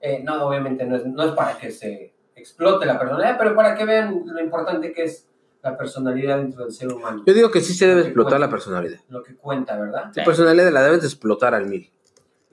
Eh, 0.00 0.22
no 0.22 0.46
obviamente 0.46 0.84
no 0.86 0.96
es, 0.96 1.04
no 1.06 1.22
es 1.24 1.32
para 1.32 1.56
que 1.58 1.70
se 1.70 2.12
explote 2.36 2.84
la 2.86 2.98
personalidad 2.98 3.36
pero 3.38 3.54
para 3.54 3.74
que 3.76 3.84
vean 3.84 4.22
lo 4.26 4.40
importante 4.40 4.92
que 4.92 5.04
es 5.04 5.28
la 5.62 5.76
personalidad 5.78 6.38
dentro 6.38 6.64
del 6.64 6.72
ser 6.72 6.92
humano 6.92 7.22
Yo 7.26 7.32
digo 7.34 7.50
que 7.50 7.60
sí 7.60 7.72
se 7.74 7.86
debe 7.86 8.02
explotar 8.02 8.40
la 8.40 8.48
personalidad. 8.50 9.00
lo 9.08 9.22
que 9.22 9.34
cuenta 9.36 9.78
verdad 9.78 10.10
Tu 10.14 10.22
personalidad 10.24 10.70
la 10.72 10.82
debes 10.82 11.00
de 11.02 11.06
explotar 11.08 11.54
al 11.54 11.66
mil. 11.66 11.90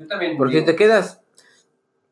Yo 0.02 0.08
también 0.08 0.38
Porque 0.38 0.54
si 0.54 0.60
digo, 0.60 0.72
te 0.72 0.76
quedas. 0.76 1.22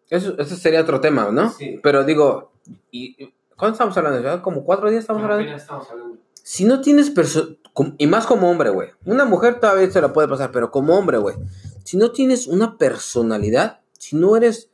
Eso, 0.10 0.36
eso 0.40 0.56
sería 0.56 0.82
otro 0.82 1.02
tema, 1.02 1.30
¿no? 1.32 1.52
Sí. 1.52 1.80
Pero 1.84 2.04
digo. 2.04 2.52
Y, 2.92 3.34
¿Cuánto 3.58 3.74
estamos 3.74 3.98
hablando? 3.98 4.22
¿Ya 4.22 4.42
¿Como 4.42 4.64
cuatro 4.64 4.90
días 4.90 5.02
estamos 5.02 5.22
hablando? 5.24 5.54
estamos 5.54 5.90
hablando 5.90 6.18
Si 6.44 6.64
no 6.64 6.80
tienes 6.82 7.14
perso- 7.14 7.58
com- 7.74 7.96
Y 7.98 8.08
más 8.08 8.26
como 8.26 8.50
hombre, 8.50 8.70
güey. 8.70 8.90
Una 9.06 9.26
mujer 9.26 9.60
todavía 9.60 9.90
se 9.92 10.00
la 10.02 10.14
puede 10.14 10.28
pasar, 10.30 10.52
pero 10.52 10.72
como 10.72 10.98
hombre, 10.98 11.18
güey. 11.18 11.36
Si 11.84 11.98
no 11.98 12.12
tienes 12.12 12.48
una 12.48 12.78
personalidad, 12.78 13.82
si 13.98 14.16
no 14.16 14.38
eres. 14.38 14.70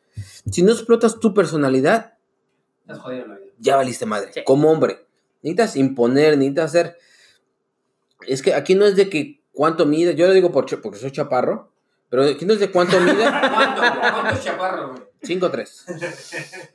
Si 0.51 0.61
no 0.61 0.71
explotas 0.71 1.19
tu 1.19 1.33
personalidad, 1.33 2.13
estás 2.81 2.99
jodido 2.99 3.25
ya 3.57 3.75
valiste 3.77 4.05
madre. 4.05 4.31
Sí. 4.33 4.41
Como 4.45 4.71
hombre. 4.71 5.05
Necesitas 5.41 5.75
imponer, 5.75 6.37
necesitas 6.37 6.65
hacer. 6.65 6.97
Es 8.27 8.41
que 8.41 8.53
aquí 8.53 8.75
no 8.75 8.85
es 8.85 8.95
de 8.95 9.09
que 9.09 9.41
cuánto 9.51 9.85
mide. 9.85 10.15
Yo 10.15 10.27
lo 10.27 10.33
digo 10.33 10.51
por, 10.51 10.65
porque 10.81 10.99
soy 10.99 11.11
chaparro. 11.11 11.71
Pero 12.09 12.23
aquí 12.23 12.45
no 12.45 12.53
es 12.53 12.59
de 12.59 12.71
cuánto 12.71 12.99
mide. 12.99 13.23
¿cuánto 13.29 13.81
cuánto 13.99 14.29
es 14.35 14.43
chaparro 14.43 14.89
güey? 14.89 15.03
5-3. 15.21 16.65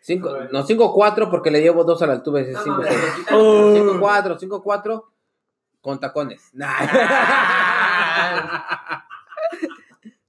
Cinco, 0.00 0.36
no, 0.52 0.66
5-4 0.66 1.30
porque 1.30 1.50
le 1.50 1.60
llevo 1.62 1.84
dos 1.84 2.00
a 2.02 2.06
la 2.06 2.12
altura. 2.14 2.40
Es 2.42 2.52
No, 2.52 2.62
5 2.62 2.76
mames, 2.76 2.94
le 2.94 3.10
quitan- 3.22 4.00
5-4, 4.00 4.38
5-4 4.38 5.04
con 5.80 5.98
tacones. 6.00 6.42
Nah. 6.52 6.68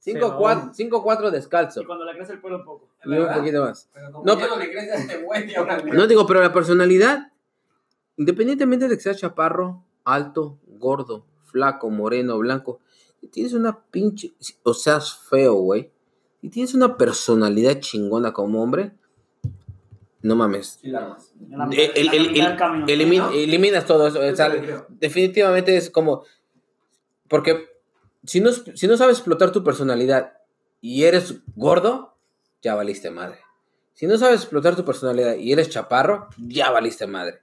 5-4 0.03 0.73
5-4 0.73 1.29
descalzo. 1.29 1.81
Y 1.81 1.85
cuando 1.85 2.05
le 2.05 2.13
crece 2.15 2.33
el 2.33 2.41
pelo 2.41 2.57
un 2.57 2.65
poco. 2.65 2.87
Y 3.03 3.09
un 3.09 3.15
¿Verdad? 3.17 3.37
poquito 3.37 3.61
más. 3.65 3.89
Pero 3.93 4.11
como 4.11 4.25
No, 4.25 4.39
ya 4.39 4.47
no 4.47 4.57
le 4.57 4.71
crece 4.71 4.91
a 4.91 4.95
este 4.95 5.17
güey, 5.17 5.53
No 5.93 6.07
digo, 6.07 6.25
pero 6.25 6.41
la 6.41 6.51
personalidad, 6.51 7.31
independientemente 8.17 8.87
de 8.87 8.95
que 8.95 9.01
seas 9.01 9.17
chaparro, 9.17 9.83
alto, 10.03 10.57
gordo, 10.65 11.25
flaco, 11.43 11.89
moreno, 11.91 12.37
blanco, 12.39 12.79
si 13.21 13.27
tienes 13.27 13.53
una 13.53 13.79
pinche, 13.79 14.33
o 14.63 14.73
seas 14.73 15.15
feo, 15.29 15.53
güey, 15.53 15.91
y 16.41 16.49
tienes 16.49 16.73
una 16.73 16.97
personalidad 16.97 17.79
chingona 17.79 18.33
como 18.33 18.61
hombre, 18.63 18.93
no 20.23 20.35
mames. 20.35 20.79
Eliminas 23.31 23.85
todo 23.85 24.07
eso. 24.07 24.19
o 24.19 24.35
sea, 24.35 24.51
definitivamente 24.89 25.77
es 25.77 25.89
como. 25.89 26.23
Porque 27.27 27.69
si 28.25 28.41
no, 28.41 28.51
si 28.51 28.87
no 28.87 28.97
sabes 28.97 29.17
explotar 29.17 29.51
tu 29.51 29.63
personalidad 29.63 30.33
y 30.79 31.03
eres 31.03 31.41
gordo, 31.55 32.15
ya 32.61 32.75
valiste 32.75 33.09
madre. 33.09 33.39
Si 33.93 34.07
no 34.07 34.17
sabes 34.17 34.41
explotar 34.41 34.75
tu 34.75 34.83
personalidad 34.83 35.35
y 35.35 35.51
eres 35.51 35.69
chaparro, 35.69 36.29
ya 36.37 36.71
valiste 36.71 37.07
madre. 37.07 37.41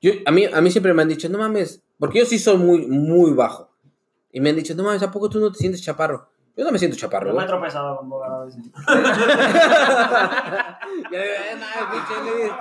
Yo, 0.00 0.12
a, 0.26 0.30
mí, 0.30 0.44
a 0.46 0.60
mí 0.60 0.70
siempre 0.70 0.94
me 0.94 1.02
han 1.02 1.08
dicho, 1.08 1.28
no 1.28 1.38
mames, 1.38 1.82
porque 1.98 2.20
yo 2.20 2.26
sí 2.26 2.38
soy 2.38 2.56
muy, 2.56 2.86
muy 2.86 3.32
bajo. 3.32 3.67
Y 4.32 4.40
me 4.40 4.50
han 4.50 4.56
dicho, 4.56 4.74
no 4.74 4.82
mames, 4.82 5.02
¿a 5.02 5.10
poco 5.10 5.28
tú 5.28 5.40
no 5.40 5.50
te 5.50 5.58
sientes 5.58 5.82
chaparro? 5.82 6.28
Yo 6.56 6.64
no 6.64 6.72
me 6.72 6.78
siento 6.78 6.96
chaparro, 6.96 7.28
Yo 7.28 7.34
me 7.34 7.42
he 7.42 7.46
güey. 7.46 7.48
tropezado 7.48 7.96
con 7.98 8.12
a 8.20 8.44
veces. 8.44 8.64
Ya, 11.12 11.20
pinche 11.92 12.14
Luis. 12.24 12.52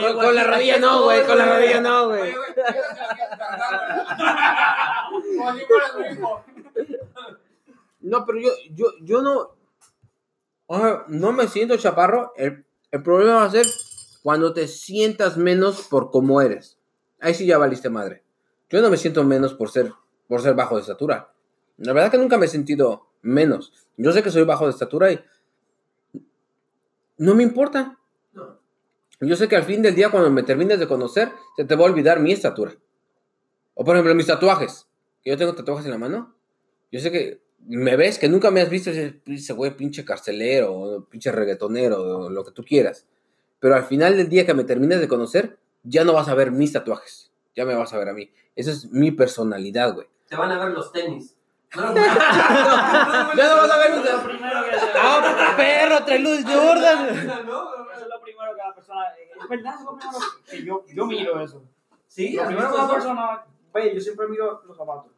Con, 0.00 0.24
con 0.24 0.34
la 0.34 0.44
rodilla 0.44 0.78
no, 0.78 1.04
güey, 1.04 1.24
con 1.24 1.38
la 1.38 1.46
rodilla 1.56 1.80
no, 1.80 2.08
güey. 2.08 2.34
No, 8.00 8.24
pero 8.26 8.38
yo, 8.40 8.50
yo, 8.72 8.86
yo 9.02 9.22
no. 9.22 9.50
Ajá, 10.68 11.04
no 11.08 11.32
me 11.32 11.48
siento 11.48 11.76
chaparro. 11.76 12.32
El, 12.36 12.64
el 12.90 13.02
problema 13.02 13.36
va 13.36 13.44
a 13.44 13.50
ser 13.50 13.66
cuando 14.22 14.52
te 14.52 14.68
sientas 14.68 15.36
menos 15.36 15.82
por 15.88 16.10
cómo 16.10 16.40
eres. 16.40 16.78
Ahí 17.20 17.34
sí 17.34 17.46
ya 17.46 17.58
valiste 17.58 17.88
madre. 17.88 18.22
Yo 18.68 18.80
no 18.82 18.90
me 18.90 18.96
siento 18.96 19.24
menos 19.24 19.54
por 19.54 19.70
ser, 19.70 19.92
por 20.28 20.40
ser 20.42 20.54
bajo 20.54 20.76
de 20.76 20.82
estatura. 20.82 21.32
La 21.78 21.92
verdad 21.92 22.10
que 22.10 22.18
nunca 22.18 22.38
me 22.38 22.46
he 22.46 22.48
sentido 22.48 23.06
menos. 23.22 23.72
Yo 23.96 24.12
sé 24.12 24.22
que 24.22 24.30
soy 24.30 24.44
bajo 24.44 24.64
de 24.64 24.70
estatura 24.70 25.12
y 25.12 25.20
no 27.18 27.34
me 27.34 27.42
importa. 27.42 27.98
Yo 29.20 29.36
sé 29.36 29.48
que 29.48 29.56
al 29.56 29.64
fin 29.64 29.82
del 29.82 29.94
día, 29.94 30.10
cuando 30.10 30.30
me 30.30 30.42
termines 30.42 30.78
de 30.78 30.86
conocer, 30.86 31.32
se 31.56 31.64
te 31.64 31.74
va 31.74 31.86
a 31.86 31.90
olvidar 31.90 32.20
mi 32.20 32.32
estatura. 32.32 32.76
O 33.74 33.84
por 33.84 33.94
ejemplo, 33.94 34.14
mis 34.14 34.26
tatuajes. 34.26 34.86
Que 35.22 35.30
yo 35.30 35.36
tengo 35.36 35.54
tatuajes 35.54 35.86
en 35.86 35.92
la 35.92 35.98
mano. 35.98 36.34
Yo 36.92 37.00
sé 37.00 37.10
que 37.10 37.40
me 37.66 37.96
ves 37.96 38.18
que 38.18 38.28
nunca 38.28 38.50
me 38.50 38.60
has 38.60 38.70
visto 38.70 38.90
ese, 38.90 39.20
ese 39.26 39.52
güey 39.54 39.76
pinche 39.76 40.04
carcelero, 40.04 40.74
o 40.74 41.04
pinche 41.04 41.32
reggaetonero, 41.32 42.02
o 42.02 42.30
lo 42.30 42.44
que 42.44 42.52
tú 42.52 42.62
quieras. 42.62 43.06
Pero 43.58 43.74
al 43.74 43.84
final 43.84 44.16
del 44.16 44.28
día 44.28 44.44
que 44.44 44.54
me 44.54 44.64
termines 44.64 45.00
de 45.00 45.08
conocer, 45.08 45.58
ya 45.82 46.04
no 46.04 46.12
vas 46.12 46.28
a 46.28 46.34
ver 46.34 46.52
mis 46.52 46.72
tatuajes. 46.72 47.32
Ya 47.54 47.64
me 47.64 47.74
vas 47.74 47.92
a 47.92 47.98
ver 47.98 48.10
a 48.10 48.12
mí. 48.12 48.30
Esa 48.54 48.70
es 48.70 48.90
mi 48.90 49.10
personalidad, 49.10 49.94
güey. 49.94 50.06
Te 50.28 50.36
van 50.36 50.52
a 50.52 50.58
ver 50.64 50.72
los 50.74 50.92
tenis. 50.92 51.36
No, 51.74 51.94
Ya 51.94 53.48
no 53.48 53.56
vas 53.56 53.70
a 53.70 53.78
ver 53.78 53.90
mis 53.96 54.04
Eso 54.06 54.16
es 54.16 54.22
lo 54.22 54.28
primero 54.28 54.64
que 54.64 54.78
se 54.78 54.86
¡Ah, 54.96 55.54
perro! 55.56 56.04
¡Trae 56.04 56.18
luz 56.20 56.44
Jordan! 56.44 57.08
Eso 57.08 57.20
es 57.20 58.08
lo 58.08 58.20
primero 58.22 58.54
que 58.54 58.62
la 58.62 58.74
persona. 58.74 59.00
Es 59.42 59.48
verdad, 59.48 59.74
eso 59.74 59.80
es 59.80 59.84
lo 59.84 59.96
primero 59.98 60.18
que 60.48 60.64
yo, 60.64 60.84
yo 60.94 61.06
miro 61.06 61.40
eso. 61.40 61.62
Sí, 62.06 62.34
Lo 62.34 62.42
¿has 62.42 62.48
primero 62.48 62.70
que 62.70 62.78
la 62.78 62.88
persona 62.88 63.44
ve, 63.74 63.94
yo 63.94 64.00
siempre 64.00 64.28
miro 64.28 64.62
los 64.66 64.76
zapatos. 64.76 65.12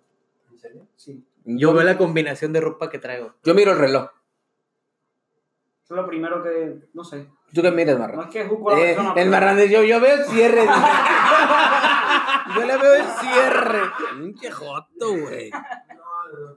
¿En 0.51 0.59
serio? 0.59 0.87
Sí. 0.97 1.25
Yo 1.45 1.73
veo 1.73 1.85
la 1.85 1.97
combinación 1.97 2.53
de 2.53 2.61
ropa 2.61 2.91
que 2.91 2.99
traigo. 2.99 3.35
Yo 3.45 3.55
miro 3.55 3.73
el 3.73 3.79
reloj. 3.79 4.11
Eso 5.89 5.95
es 5.95 6.03
lo 6.03 6.07
primero 6.07 6.43
que. 6.43 6.81
No 6.93 7.03
sé. 7.03 7.27
¿Tú 7.55 7.63
qué 7.63 7.71
miras, 7.71 7.97
No 7.99 8.07
Marra? 8.07 8.23
es 8.25 8.29
que 8.29 8.45
juzgo 8.45 8.71
a 8.71 8.75
la 8.75 8.81
Eh, 8.81 8.95
persona. 8.95 9.15
el 9.17 9.31
marrano, 9.31 9.65
yo, 9.65 9.83
yo 9.83 10.01
veo 10.01 10.17
el 10.17 10.25
cierre. 10.27 10.67
yo 12.55 12.67
le 12.67 12.77
veo 12.77 12.95
el 12.95 13.05
cierre. 13.07 13.81
Pinche 14.19 14.51
joto, 14.51 15.09
güey. 15.19 15.51
No, 15.51 15.59
no, 15.59 16.39
no. 16.41 16.57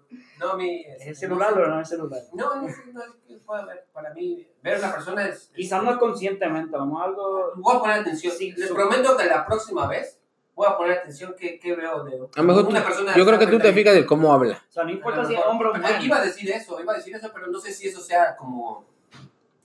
No, 0.52 0.58
mi. 0.58 0.82
¿Es 0.82 1.08
el 1.08 1.16
celular 1.16 1.54
o 1.54 1.66
no 1.68 1.80
es 1.80 1.92
el 1.92 1.98
celular? 1.98 2.20
No, 2.34 2.56
no, 2.56 2.62
no, 2.64 2.68
no 2.94 3.04
es 3.04 3.10
que 3.26 3.38
pueda 3.46 3.66
ver. 3.66 3.86
Para 3.94 4.14
mí, 4.14 4.46
ver 4.62 4.76
a 4.76 4.80
una 4.80 4.92
persona 4.96 5.26
es. 5.28 5.50
Quizás 5.56 5.82
no 5.82 5.92
es 5.92 5.98
conscientemente, 5.98 6.76
vamos 6.76 7.02
a 7.02 7.06
algo. 7.06 7.52
Voy 7.56 7.76
a 7.76 7.80
poner 7.80 8.00
atención. 8.02 8.34
Sí, 8.36 8.52
Les 8.58 8.68
su- 8.68 8.74
prometo 8.76 9.16
que 9.16 9.26
la 9.28 9.46
próxima 9.46 9.88
vez 9.88 10.20
voy 10.56 10.68
a 10.70 10.76
poner 10.76 10.98
atención 11.00 11.34
qué, 11.40 11.58
qué 11.58 11.74
veo 11.76 12.04
de 12.04 12.16
A 12.36 12.42
tú- 12.44 12.68
una 12.68 12.84
persona. 12.84 13.16
yo 13.16 13.26
creo 13.26 13.40
que 13.40 13.48
tú 13.48 13.60
te 13.60 13.72
fijas 13.72 13.94
de 13.94 14.06
cómo 14.06 14.34
habla. 14.34 14.62
O 14.68 14.72
sea, 14.72 14.84
no 14.84 14.92
importa 14.92 15.24
si 15.24 15.36
es 15.36 15.42
hombre 15.46 15.70
o 15.70 15.74
mujer. 15.74 16.04
Iba 16.04 16.18
a 16.18 16.26
decir 16.26 16.52
eso, 16.52 16.80
iba 16.82 16.92
a 16.92 16.98
decir 16.98 17.16
eso, 17.16 17.32
pero 17.34 17.48
no 17.48 17.60
sé 17.60 17.72
si 17.72 17.88
eso 17.88 18.02
sea 18.02 18.36
como, 18.36 18.86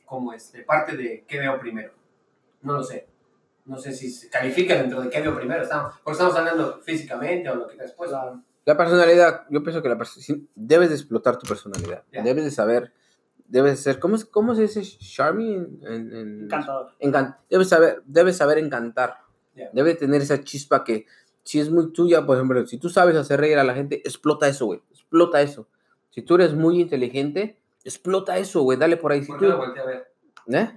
como 0.07 0.33
este, 0.33 0.63
parte 0.63 0.97
de 0.97 1.25
qué 1.29 1.39
veo 1.39 1.59
primero. 1.61 1.93
No 2.63 2.75
lo 2.75 2.83
sé. 2.83 3.07
No 3.67 3.77
sé 3.77 3.93
si 3.93 4.09
se 4.11 4.31
califica 4.31 4.75
dentro 4.75 5.03
de 5.03 5.11
qué 5.11 5.21
veo 5.21 5.37
primero. 5.37 5.63
Estamos, 5.63 5.95
porque 6.03 6.13
estamos 6.13 6.35
hablando 6.37 6.81
físicamente 6.83 7.51
o 7.51 7.57
lo 7.57 7.67
que 7.69 7.77
después. 7.77 8.09
Claro. 8.11 8.43
La 8.65 8.77
personalidad, 8.77 9.43
yo 9.51 9.63
pienso 9.63 9.83
que 9.83 9.89
la 9.89 9.99
debes 10.55 10.89
de 10.89 10.95
explotar 10.95 11.37
tu 11.39 11.47
personalidad. 11.47 12.03
Debes 12.11 12.45
de 12.45 12.51
saber, 12.51 12.93
debes 13.47 13.73
de 13.73 13.77
ser, 13.77 13.99
¿cómo, 14.01 14.17
es- 14.17 14.25
cómo 14.25 14.55
se 14.55 14.63
dice 14.63 14.83
charming? 14.83 15.81
En, 15.83 16.13
en- 16.17 16.43
Encantador. 16.45 16.93
encan- 17.01 17.37
debes 17.51 17.69
saber, 17.69 18.03
debes 18.07 18.37
saber 18.37 18.59
encantar. 18.59 19.19
Ya. 19.55 19.71
Debes 19.73 19.99
tener 19.99 20.21
esa 20.23 20.43
chispa 20.43 20.83
que 20.85 21.07
si 21.45 21.61
es 21.61 21.71
muy 21.71 21.93
tuya, 21.93 22.27
por 22.27 22.37
ejemplo, 22.37 22.67
si 22.67 22.77
tú 22.79 22.89
sabes 22.89 23.15
hacer 23.17 23.41
reír 23.41 23.59
a 23.59 23.65
la 23.65 23.75
gente, 23.75 24.01
explota 24.05 24.49
eso, 24.49 24.67
güey. 24.67 24.83
Explota 24.91 25.41
eso. 25.43 25.69
Si 26.11 26.23
tú 26.23 26.35
eres 26.35 26.55
muy 26.55 26.81
inteligente, 26.81 27.59
explota 27.89 28.37
eso, 28.39 28.63
güey. 28.63 28.79
Dale 28.79 28.97
por 28.97 29.13
ahí. 29.13 29.23
Si 29.23 29.29
¿Por 29.29 29.39
tú, 29.39 29.47
qué 29.47 29.53
volteé 29.53 29.83
a 29.83 29.87
ver? 29.87 30.13
¿Eh? 30.49 30.71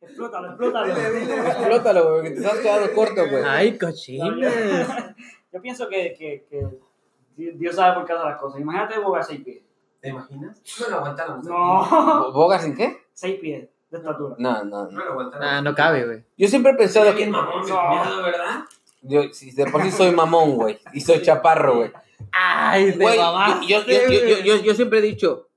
Explótalo, 0.00 0.48
explótalo. 0.48 0.92
Explótalo, 0.96 2.02
güey, 2.04 2.14
porque 2.14 2.40
te 2.40 2.46
has 2.46 2.58
quedado 2.58 2.94
corto, 2.94 3.28
güey. 3.28 3.42
¡Ay, 3.46 3.78
cochina! 3.78 4.34
Yo 5.52 5.60
pienso 5.60 5.88
que, 5.88 6.14
que, 6.18 6.46
que 6.50 7.52
Dios 7.52 7.74
sabe 7.76 7.94
por 7.96 8.06
qué 8.06 8.12
hace 8.12 8.24
las 8.24 8.40
cosas. 8.40 8.60
Imagínate 8.60 8.98
Boga 8.98 9.22
seis 9.22 9.42
pies. 9.44 9.62
¿Te 10.00 10.08
imaginas? 10.10 10.60
No 10.80 10.88
lo 10.88 10.96
aguantáramos. 10.96 11.44
No, 11.44 12.32
¿Bogas 12.32 12.64
en 12.64 12.74
qué? 12.76 13.04
seis 13.12 13.38
pies 13.40 13.68
de 13.90 13.98
estatura. 13.98 14.36
No, 14.38 14.64
no, 14.64 14.84
No 14.86 14.90
no. 14.90 15.04
lo 15.04 15.10
aguantáramos. 15.12 15.52
Ah, 15.52 15.60
no 15.62 15.74
cabe, 15.74 16.04
güey. 16.06 16.24
Yo 16.36 16.48
siempre 16.48 16.72
he 16.72 16.76
pensado 16.76 17.14
que. 17.14 17.26
mamón, 17.26 17.66
No. 17.68 18.22
¿verdad? 18.22 18.64
Yo, 19.02 19.32
si 19.32 19.50
de 19.52 19.66
por 19.66 19.82
sí 19.82 19.90
soy 19.90 20.12
mamón, 20.12 20.56
güey. 20.56 20.78
Y 20.92 21.00
soy 21.00 21.22
chaparro, 21.22 21.76
güey. 21.76 21.92
Ay, 22.32 22.92
Güey, 22.92 23.18
mamaste, 23.18 23.66
yo, 23.66 24.74
siempre 24.74 24.98
he 24.98 25.02
dicho, 25.02 25.48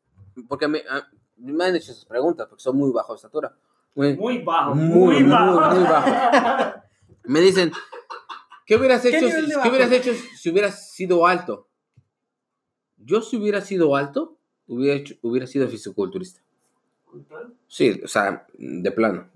porque 0.47 0.67
me, 0.67 0.79
a- 0.89 1.07
me 1.37 1.63
han 1.65 1.75
hecho 1.75 1.91
esas 1.91 2.05
preguntas, 2.05 2.47
porque 2.47 2.61
son 2.63 2.77
muy 2.77 2.91
bajo 2.91 3.13
de 3.13 3.17
estatura. 3.17 3.55
Güey, 3.95 4.15
Muy 4.17 4.37
bajo. 4.39 4.75
Muy, 4.75 5.15
Muy, 5.21 5.23
bajo. 5.31 5.75
muy 5.75 5.83
bajo. 5.83 6.81
Me 7.25 7.41
dicen, 7.41 7.71
¿qué 8.65 8.75
hubieras 8.75 9.01
¿Qué 9.01 9.09
hecho, 9.09 9.25
nivel 9.27 9.47
si, 9.51 9.61
¿qué 9.61 9.69
hubieras 9.69 9.91
hecho 9.91 10.11
si 10.35 10.49
hubieras 10.49 10.91
sido 10.93 11.27
alto? 11.27 11.67
Yo 12.97 13.21
si 13.21 13.37
hubiera 13.37 13.61
sido 13.61 13.95
alto, 13.95 14.37
hubiera, 14.67 14.95
hecho- 14.97 15.15
hubiera 15.21 15.45
sido 15.47 15.67
fisiculturista. 15.67 16.41
Sí, 17.67 18.01
o 18.03 18.07
sea, 18.07 18.45
de 18.57 18.91
plano. 18.91 19.27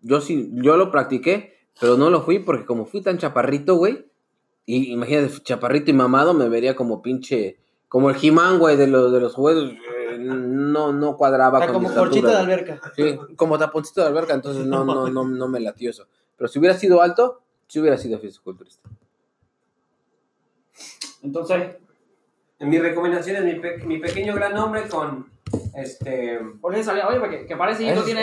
Yo 0.00 0.20
sí, 0.20 0.50
yo 0.54 0.76
lo 0.76 0.90
practiqué, 0.90 1.56
pero 1.80 1.96
no 1.96 2.10
lo 2.10 2.22
fui 2.22 2.38
porque 2.38 2.64
como 2.64 2.86
fui 2.86 3.00
tan 3.02 3.18
chaparrito, 3.18 3.76
güey, 3.76 4.06
y 4.66 4.92
imagínate, 4.92 5.42
chaparrito 5.42 5.90
y 5.90 5.94
mamado, 5.94 6.34
me 6.34 6.48
vería 6.48 6.76
como 6.76 7.02
pinche, 7.02 7.58
como 7.88 8.10
el 8.10 8.16
He-Man, 8.20 8.58
güey, 8.58 8.76
de 8.76 8.86
los, 8.86 9.12
de 9.12 9.20
los 9.20 9.34
juegos, 9.34 9.70
eh, 9.72 10.16
no, 10.18 10.92
no 10.92 11.16
cuadraba 11.16 11.58
O 11.58 11.62
sea, 11.62 11.72
con 11.72 11.82
mi 11.82 11.88
como 11.88 11.98
corchito 12.00 12.28
de 12.28 12.36
alberca. 12.36 12.80
Sí, 12.94 13.18
como 13.36 13.58
taponcito 13.58 14.00
de 14.02 14.06
alberca, 14.08 14.34
entonces 14.34 14.64
no, 14.66 14.84
no, 14.84 15.08
no, 15.08 15.24
no 15.24 15.48
me 15.48 15.60
latió 15.60 15.90
eso. 15.90 16.06
Pero 16.36 16.48
si 16.48 16.58
hubiera 16.58 16.76
sido 16.76 17.02
alto, 17.02 17.40
sí 17.66 17.80
hubiera 17.80 17.96
sido 17.98 18.18
fisiculturista. 18.18 18.88
Entonces, 21.22 21.76
Mi 22.60 22.78
recomendación 22.78 23.36
es 23.36 23.44
mi, 23.44 23.60
pe- 23.60 23.78
mi 23.84 23.98
pequeño 23.98 24.34
gran 24.34 24.56
hombre 24.56 24.86
con 24.88 25.26
este 25.74 26.40
Jorge 26.60 26.84
Salinas, 26.84 27.08
oye, 27.10 27.18
porque 27.20 27.44
qué 27.46 27.56
parecidito 27.56 28.04
tiene, 28.04 28.22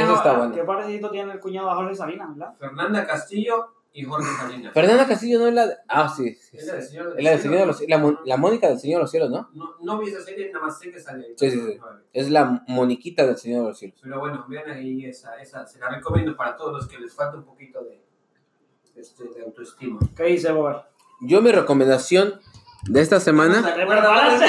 qué 0.54 0.64
parecidito 0.64 1.12
tiene 1.12 1.34
el 1.34 1.40
cuñado 1.42 1.68
de 1.70 1.76
Jorge 1.76 1.96
Salinas, 1.96 2.30
¿verdad? 2.38 2.54
Fernanda 2.58 3.06
Castillo 3.06 3.74
y 3.92 4.04
Jorge 4.04 4.28
Salinas. 4.38 4.74
Fernanda 4.74 5.08
Castillo 5.08 5.40
no 5.40 5.48
es 5.48 5.54
la 5.54 5.68
de... 5.68 5.76
Ah, 5.88 6.14
sí, 6.16 6.34
sí, 6.36 6.58
Es 6.58 6.66
la 6.68 6.74
del 6.76 6.84
Señor 6.84 7.14
Es 7.18 7.24
la 7.24 7.30
del 7.32 7.40
Señor 7.40 7.60
de 7.60 7.66
los 7.66 7.82
la, 7.88 7.98
Mon- 7.98 8.20
la 8.26 8.38
Mónica 8.38 8.68
del 8.70 8.80
Señor 8.80 9.00
de 9.00 9.02
los 9.04 9.12
Cielos, 9.12 9.30
¿no? 9.32 9.50
No, 9.54 9.76
no 9.82 10.00
vi 10.00 10.10
esa 10.10 10.22
serie, 10.22 10.52
nada 10.52 10.66
más 10.66 10.80
sé 10.80 10.92
que 10.92 11.00
sale. 11.00 11.26
ahí. 11.26 11.34
Sí, 11.36 11.50
sí, 11.52 11.60
sí. 11.60 11.80
Es 12.14 12.30
la 12.30 12.64
Moniquita 12.68 13.26
del 13.26 13.38
Señor 13.38 13.62
de 13.64 13.68
los 13.70 13.80
Cielos. 13.80 14.00
Pero 14.02 14.20
bueno, 14.20 14.46
vean 14.48 14.70
ahí 14.70 15.06
esa, 15.06 15.36
esa, 15.42 15.66
se 15.66 15.80
la 15.80 15.90
recomiendo 15.90 16.36
para 16.38 16.56
todos 16.56 16.72
los 16.74 16.88
que 16.88 17.00
les 17.00 17.14
falta 17.14 17.38
un 17.38 17.44
poquito 17.46 17.84
de, 17.84 18.02
este, 18.96 19.24
de 19.24 19.44
autoestima. 19.44 20.00
¿Qué 20.16 20.24
dice 20.24 20.52
Bober? 20.52 20.78
Yo 21.22 21.42
mi 21.42 21.52
recomendación 21.52 22.40
de 22.84 23.02
esta 23.02 23.20
semana, 23.20 23.64
¿Te 23.64 23.74
preparaste? 23.74 24.46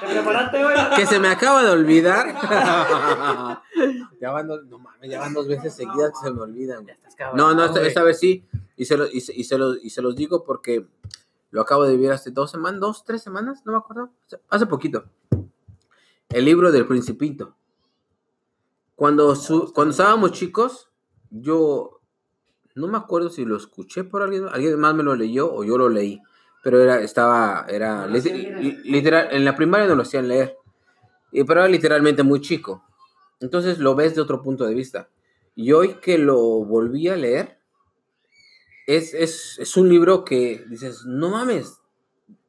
¿Te 0.00 0.06
preparaste 0.12 0.64
hoy? 0.64 0.74
que 0.96 1.06
se 1.06 1.18
me 1.20 1.28
acaba 1.28 1.62
de 1.62 1.70
olvidar. 1.70 2.26
ya, 4.20 4.30
van 4.32 4.46
dos, 4.48 4.64
no 4.66 4.78
mames, 4.78 5.10
ya 5.10 5.20
van 5.20 5.32
dos 5.32 5.46
veces 5.48 5.74
seguidas 5.74 6.10
que 6.12 6.28
se 6.28 6.32
me 6.34 6.40
olvidan. 6.42 6.82
güey. 6.82 6.94
Estás 6.94 7.14
cabrón, 7.14 7.36
No, 7.36 7.54
no, 7.54 7.64
esta, 7.80 8.02
vez 8.02 8.18
sí. 8.18 8.44
Y 8.76 8.84
se, 8.84 8.96
lo- 8.96 9.06
y, 9.06 9.20
se, 9.20 9.32
y 9.34 9.44
se 9.44 9.58
los, 9.58 9.78
y 9.82 9.90
se 9.90 10.02
los 10.02 10.16
digo 10.16 10.42
porque 10.44 10.86
lo 11.50 11.60
acabo 11.60 11.84
de 11.84 11.92
vivir 11.96 12.10
hace 12.12 12.30
dos 12.30 12.50
semanas, 12.50 12.80
dos, 12.80 13.04
tres 13.04 13.22
semanas, 13.22 13.62
no 13.64 13.72
me 13.72 13.78
acuerdo. 13.78 14.10
Hace- 14.26 14.40
Hace 14.50 14.66
poquito. 14.66 15.04
El 16.28 16.44
libro 16.44 16.72
del 16.72 16.86
Principito. 16.86 17.54
Cuando, 18.96 19.34
su- 19.36 19.72
cuando 19.72 19.90
estábamos 19.92 20.32
chicos, 20.32 20.88
yo 21.30 22.00
no 22.74 22.88
me 22.88 22.96
acuerdo 22.98 23.28
si 23.30 23.44
lo 23.44 23.56
escuché 23.56 24.02
por 24.04 24.22
alguien, 24.22 24.46
alguien 24.50 24.78
más 24.80 24.94
me 24.94 25.02
lo 25.02 25.14
leyó 25.14 25.52
o 25.52 25.62
yo 25.64 25.76
lo 25.78 25.88
leí. 25.88 26.20
Pero 26.62 26.80
era, 26.80 27.00
estaba, 27.00 27.66
era, 27.68 28.06
No, 28.06 28.12
li- 28.62 28.80
literal, 28.84 29.28
en 29.32 29.44
la 29.44 29.56
primaria 29.56 29.86
no 29.88 29.94
lo 29.96 30.02
hacían 30.02 30.28
leer. 30.28 30.56
Y, 31.32 31.44
pero 31.44 31.60
era 31.60 31.68
literalmente 31.68 32.22
muy 32.22 32.40
chico. 32.40 32.84
Entonces 33.40 33.78
lo 33.78 33.94
ves 33.94 34.14
de 34.14 34.20
otro 34.20 34.42
punto 34.42 34.64
de 34.66 34.74
vista. 34.74 35.08
Y 35.54 35.72
hoy 35.72 35.94
que 35.94 36.18
lo 36.18 36.38
volví 36.64 37.08
a 37.08 37.16
leer, 37.16 37.58
es, 38.86 39.14
es, 39.14 39.58
es 39.58 39.76
un 39.76 39.88
libro 39.88 40.24
que 40.24 40.64
dices, 40.68 41.04
no 41.06 41.30
mames, 41.30 41.80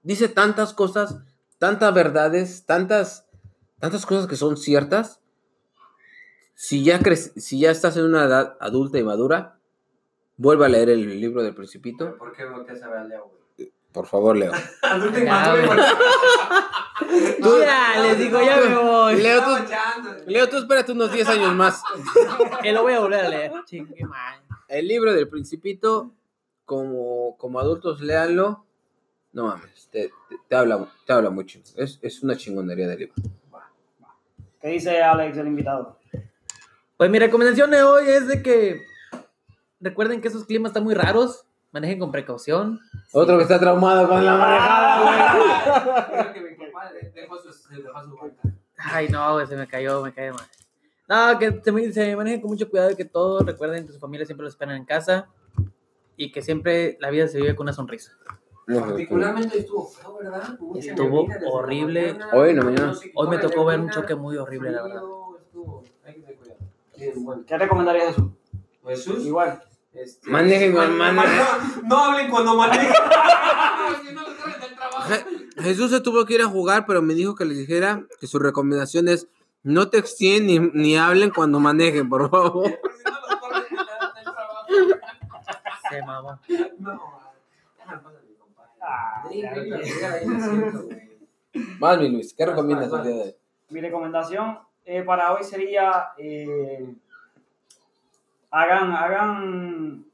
dice 0.03 0.27
tantas 0.27 0.73
cosas, 0.73 1.17
tantas 1.57 1.93
verdades, 1.93 2.65
tantas, 2.65 3.27
tantas 3.79 4.05
cosas 4.05 4.27
que 4.27 4.35
son 4.35 4.57
ciertas. 4.57 5.21
Si 6.55 6.83
ya, 6.83 6.99
si 7.35 7.59
ya 7.59 7.71
estás 7.71 7.97
en 7.97 8.05
una 8.05 8.25
edad 8.25 8.57
adulta 8.59 8.97
y 8.99 9.03
madura, 9.03 9.59
vuelve 10.37 10.65
a 10.65 10.69
leer 10.69 10.89
el 10.89 11.19
libro 11.19 11.43
del 11.43 11.55
Principito. 11.55 12.17
¿Por 12.17 12.33
qué 12.35 12.45
volteas 12.45 12.81
a 12.83 12.89
ver? 12.89 13.19
Por 13.93 14.05
favor, 14.07 14.35
Leo. 14.35 14.51
Ya, 17.61 18.01
les 18.01 18.17
digo, 18.17 18.41
ya 18.41 18.57
me 18.57 18.75
voy. 18.75 19.15
Leo, 19.21 19.43
tú, 19.43 19.55
echando. 19.57 20.15
Leo, 20.25 20.49
tú 20.49 20.57
espérate 20.57 20.91
unos 20.91 21.11
10 21.11 21.27
años 21.29 21.53
más. 21.55 21.81
Que 22.61 22.71
lo 22.71 22.81
voy 22.83 22.93
a 22.93 22.99
volver 22.99 23.25
a 23.25 23.29
leer. 23.29 23.51
Chingue. 23.65 23.95
El 24.67 24.87
libro 24.87 25.13
del 25.13 25.27
Principito, 25.27 26.11
como, 26.65 27.35
como 27.37 27.59
adultos, 27.59 28.01
léanlo. 28.01 28.65
No 29.31 29.47
mames, 29.47 29.87
te, 29.91 30.09
te- 30.29 30.37
te 30.47 30.55
habla, 30.55 30.87
te 31.05 31.13
habla 31.13 31.29
mucho. 31.29 31.59
Es, 31.75 31.99
es 32.01 32.23
una 32.23 32.37
chingonería 32.37 32.87
de 32.87 32.97
libro. 32.97 33.15
¿Qué 34.61 34.67
dice 34.69 35.01
Alex, 35.01 35.37
el 35.37 35.47
invitado? 35.47 35.99
Pues 36.97 37.09
mi 37.09 37.19
recomendación 37.19 37.69
de 37.71 37.83
hoy 37.83 38.05
es 38.07 38.27
de 38.27 38.41
que 38.41 38.85
recuerden 39.81 40.21
que 40.21 40.29
esos 40.29 40.45
climas 40.45 40.69
están 40.69 40.83
muy 40.83 40.93
raros. 40.93 41.45
Manejen 41.73 41.99
con 41.99 42.11
precaución. 42.11 42.79
Otro 43.11 43.35
que 43.37 43.43
está 43.43 43.59
traumado 43.59 44.07
con 44.07 44.23
la 44.23 44.37
manejada, 44.37 46.07
Creo 46.07 46.33
que 46.33 46.41
mi 46.41 46.55
compadre 46.65 47.11
dejó 47.15 47.37
su, 47.39 47.73
dejó. 47.73 48.29
Ay, 48.77 49.09
no, 49.09 49.33
güey, 49.33 49.47
se 49.47 49.55
me 49.55 49.67
cayó, 49.67 50.03
me 50.03 50.13
cae 50.13 50.31
mal. 50.31 50.45
No, 51.09 51.39
que 51.39 51.61
se, 51.63 51.93
se 51.93 52.15
manejen 52.15 52.41
con 52.41 52.51
mucho 52.51 52.69
cuidado 52.69 52.91
y 52.91 52.95
que 52.95 53.05
todos 53.05 53.43
recuerden 53.43 53.87
que 53.87 53.91
su 53.91 53.99
familia 53.99 54.25
siempre 54.25 54.43
los 54.45 54.53
esperan 54.53 54.75
en 54.77 54.85
casa 54.85 55.27
y 56.15 56.31
que 56.31 56.43
siempre 56.43 56.95
la 57.01 57.09
vida 57.09 57.27
se 57.27 57.39
vive 57.39 57.55
con 57.55 57.65
una 57.65 57.73
sonrisa. 57.73 58.11
Particularmente 58.67 59.57
estuvo 59.59 59.87
feo, 59.87 60.17
¿verdad? 60.19 60.57
Estuvo 60.75 61.27
horrible. 61.51 62.13
mañana, 62.13 62.33
Hoy 62.33 62.53
mañana. 62.53 62.85
no 62.93 62.99
qué 62.99 63.11
Hoy 63.15 63.27
me 63.29 63.37
tocó 63.39 63.65
ver 63.65 63.79
un 63.79 63.89
choque 63.89 64.15
muy 64.15 64.37
horrible, 64.37 64.71
la 64.71 64.83
verdad. 64.83 65.01
¿Qué 67.47 67.57
recomendarías 67.57 68.15
Jesús? 68.15 68.31
Jesús. 68.85 69.25
Igual. 69.25 69.61
Este, 69.93 70.29
Manejen, 70.29 70.73
no, 70.73 70.87
manejen. 70.89 71.37
No, 71.37 71.81
no 71.87 71.97
hablen 72.03 72.29
cuando 72.31 72.55
manejen. 72.55 72.93
Jesús 75.57 75.91
se 75.91 76.01
tuvo 76.01 76.25
que 76.25 76.33
ir 76.35 76.41
a 76.41 76.47
jugar, 76.47 76.85
pero 76.85 77.01
me 77.01 77.13
dijo 77.13 77.35
que 77.35 77.45
le 77.45 77.53
dijera 77.53 78.03
que 78.19 78.27
su 78.27 78.39
recomendación 78.39 79.07
es 79.07 79.27
no 79.61 79.89
texten 79.89 80.47
ni, 80.47 80.59
ni 80.59 80.97
hablen 80.97 81.29
cuando 81.29 81.59
manejen, 81.59 82.09
por 82.09 82.29
favor. 82.29 82.65
Si 82.67 82.73
no 83.09 83.19
los 83.21 83.35
corren 83.39 83.63
del- 83.69 83.77
del 83.77 84.23
trabajo. 84.23 84.65
Se 85.89 86.01
mamó. 86.03 86.39
No, 86.79 86.99
déjame 87.77 88.01
pasar 88.01 88.21
mi 88.27 88.35
compadre. 88.35 88.71
Ah. 88.81 89.23
Más, 91.79 91.97
mi 91.99 92.09
Luis, 92.09 92.33
¿qué 92.33 92.45
recomiendas 92.45 92.91
el 92.91 93.03
día 93.03 93.15
de 93.15 93.21
hoy? 93.21 93.35
Mi 93.69 93.79
recomendación 93.81 94.59
eh, 94.85 95.03
para 95.03 95.33
hoy 95.33 95.43
sería 95.43 96.07
eh, 96.17 96.93
hagan, 98.53 98.91
hagan, 98.91 100.05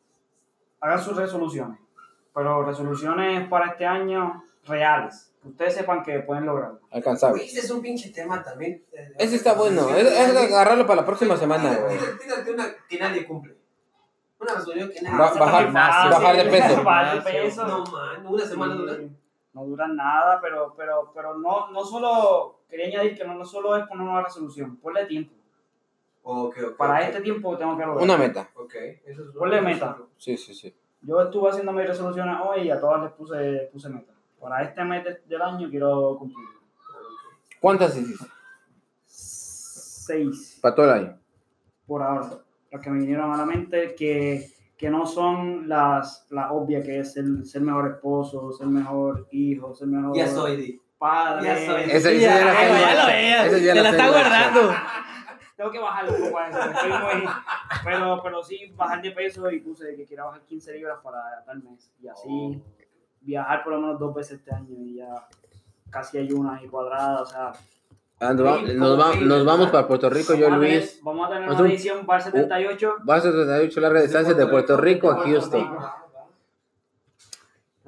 hagan 0.80 0.99
sus 1.02 1.16
resoluciones, 1.18 1.78
pero 2.34 2.64
resoluciones 2.64 3.48
para 3.49 3.68
este 3.72 3.86
año 3.86 4.44
reales, 4.66 5.34
que 5.41 5.49
ustedes 5.49 5.76
sepan 5.76 6.03
que 6.03 6.20
pueden 6.20 6.45
lograrlo. 6.45 6.80
Alcanzable. 6.91 7.44
Ese 7.44 7.60
es 7.60 7.70
un 7.72 7.82
pinche 7.82 8.10
tema 8.11 8.41
también. 8.44 8.82
Ese 9.18 9.36
está 9.36 9.53
bueno, 9.53 9.90
es, 9.90 10.06
es 10.07 10.36
agarrarlo 10.38 10.86
para 10.88 11.02
la 11.02 11.06
próxima 11.06 11.36
semana. 11.38 11.70
Tírate- 12.20 12.53
una 12.53 12.66
que 12.88 12.98
nadie 12.99 13.26
cumple. 13.26 13.56
Una 14.40 14.53
resolución 14.53 14.90
que 14.90 15.02
nadie 15.02 15.18
cumple. 15.18 15.40
bajar- 15.41 15.72
bajar 16.11 16.36
de 16.38 16.45
peso. 16.45 16.84
Bajar 16.84 17.24
de 17.24 17.32
peso. 17.32 17.68
No, 17.68 17.84
man, 17.86 18.26
una 18.26 18.45
semana 18.45 18.76
dura. 18.76 18.98
No 19.52 19.66
duran 19.66 19.95
nada, 19.95 20.40
pero, 20.40 20.74
pero, 20.78 21.11
pero 21.14 21.38
no, 21.40 21.72
no 21.72 21.84
solo, 21.84 22.60
quería 22.70 22.86
añadir 22.88 23.18
que 23.18 23.26
no, 23.26 23.34
no 23.34 23.44
solo 23.44 23.76
es 23.76 23.86
poner 23.88 24.07
una 24.07 24.22
resolución, 24.24 24.78
ponle 24.78 25.06
tiempo. 25.07 25.34
Para 26.78 27.02
este 27.08 27.22
tiempo 27.22 27.58
tengo 27.58 27.78
que 27.78 27.86
lograr. 27.86 28.04
Una 28.04 28.18
meta. 28.18 28.50
Ok, 28.56 28.74
eso 29.06 29.24
es 29.24 29.30
Ponle 29.36 29.62
meta. 29.62 29.98
Sí, 30.18 30.38
sí, 30.38 30.54
sí. 30.54 30.74
Yo 31.02 31.22
estuve 31.22 31.50
haciendo 31.50 31.72
mis 31.72 31.88
resoluciones 31.88 32.36
hoy 32.44 32.62
y 32.64 32.72
a 32.72 32.80
todas 32.80 33.02
les 33.04 33.12
puse, 33.14 33.70
puse 33.72 33.90
meta. 33.90 34.12
Para 34.40 34.64
este 34.64 34.84
mes 34.84 35.04
de- 35.04 35.22
del 35.28 35.42
año 35.42 35.70
quiero 35.70 36.16
cumplir. 36.18 36.46
¿Cuántas 37.60 37.96
hiciste? 37.98 38.26
Seis 39.06 40.60
Para 40.62 40.76
todo 40.76 40.86
el 40.86 40.92
año. 40.92 41.18
por 41.88 42.02
ahora. 42.04 42.30
Las 42.72 42.82
que 42.82 42.90
me 42.90 43.00
vinieron 43.00 43.32
a 43.34 43.38
la 43.38 43.46
mente 43.46 43.96
que, 43.96 44.48
que 44.78 44.90
no 44.90 45.06
son 45.08 45.68
las, 45.68 46.28
las 46.30 46.52
obvias, 46.52 46.86
que 46.86 47.00
es 47.00 47.18
el 47.18 47.46
ser 47.46 47.62
mejor 47.64 47.90
esposo, 47.90 48.52
ser 48.52 48.68
mejor 48.68 49.28
hijo, 49.32 49.74
ser 49.74 49.88
mejor 49.88 50.16
Ya 50.16 50.28
soy, 50.28 50.80
padre. 51.00 51.46
Ya 51.48 51.56
soy. 51.66 51.82
Esa, 51.90 52.12
esa 52.12 52.12
ya 52.14 52.46
la 52.46 52.54
ya 52.54 53.58
ya 53.58 53.74
Te 53.74 53.76
la 53.76 53.82
la 53.84 53.90
está 53.90 54.10
guardando. 54.10 54.72
Tengo 55.60 55.72
que 55.72 55.80
bajarle 55.80 56.11
un 56.15 56.23
poco 56.23 56.40
a 56.40 56.48
eso. 56.48 56.57
estoy 56.57 56.90
muy- 56.90 57.30
pero, 57.84 58.23
pero 58.23 58.41
sí, 58.41 58.72
bajar 58.77 59.02
de 59.02 59.11
peso 59.11 59.52
y 59.52 59.60
puse 59.60 59.94
que 59.94 60.06
quiera 60.06 60.23
bajar 60.23 60.40
15 60.44 60.72
libras 60.72 60.99
para 61.03 61.44
tal 61.45 61.61
mes. 61.61 61.91
Y 62.02 62.07
así 62.07 62.64
viajar 63.19 63.61
por 63.65 63.73
lo 63.73 63.81
menos 63.81 63.99
dos 63.99 64.15
veces 64.15 64.40
este 64.40 64.56
año 64.56 64.69
y 64.80 64.95
ya 64.95 65.27
casi 65.90 66.18
hay 66.18 66.31
una 66.31 66.64
y 66.64 66.68
cuadrada. 66.69 67.23
O 67.23 67.26
sea, 67.26 67.52
Ah, 68.22 68.34
nos, 68.34 68.45
va- 68.45 68.61
nos 68.61 68.99
va- 68.99 69.15
nos 69.18 69.45
vamos 69.45 69.69
para 69.69 69.86
Puerto 69.86 70.10
Rico, 70.10 70.34
yo 70.34 70.45
vamos, 70.49 70.61
tener, 70.61 70.80
Luis. 70.80 70.99
vamos 71.03 71.27
a 71.27 71.34
tener 71.34 71.49
una 71.49 71.69
edición 71.69 72.06
Bar 72.06 72.22
78. 72.22 72.95
Vas 73.03 73.26
a 73.26 73.31
38 73.31 73.81
larga 73.81 74.02
distancia 74.02 74.34
de 74.34 74.45
Puerto 74.48 74.77
Rico 74.77 75.11
a 75.11 75.18
Houston. 75.23 75.77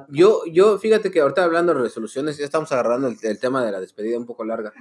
Yo, 0.10 0.42
yo, 0.52 0.78
fíjate 0.78 1.10
que 1.10 1.22
ahorita 1.22 1.44
hablando 1.46 1.74
de 1.74 1.82
resoluciones, 1.82 2.38
ya 2.38 2.44
estamos 2.46 2.70
agarrando 2.74 3.08
el, 3.08 3.18
el 3.22 3.40
tema 3.40 3.64
de 3.64 3.72
la 3.72 3.80
despedida 3.80 4.18
un 4.18 4.26
poco 4.26 4.44
larga. 4.44 4.74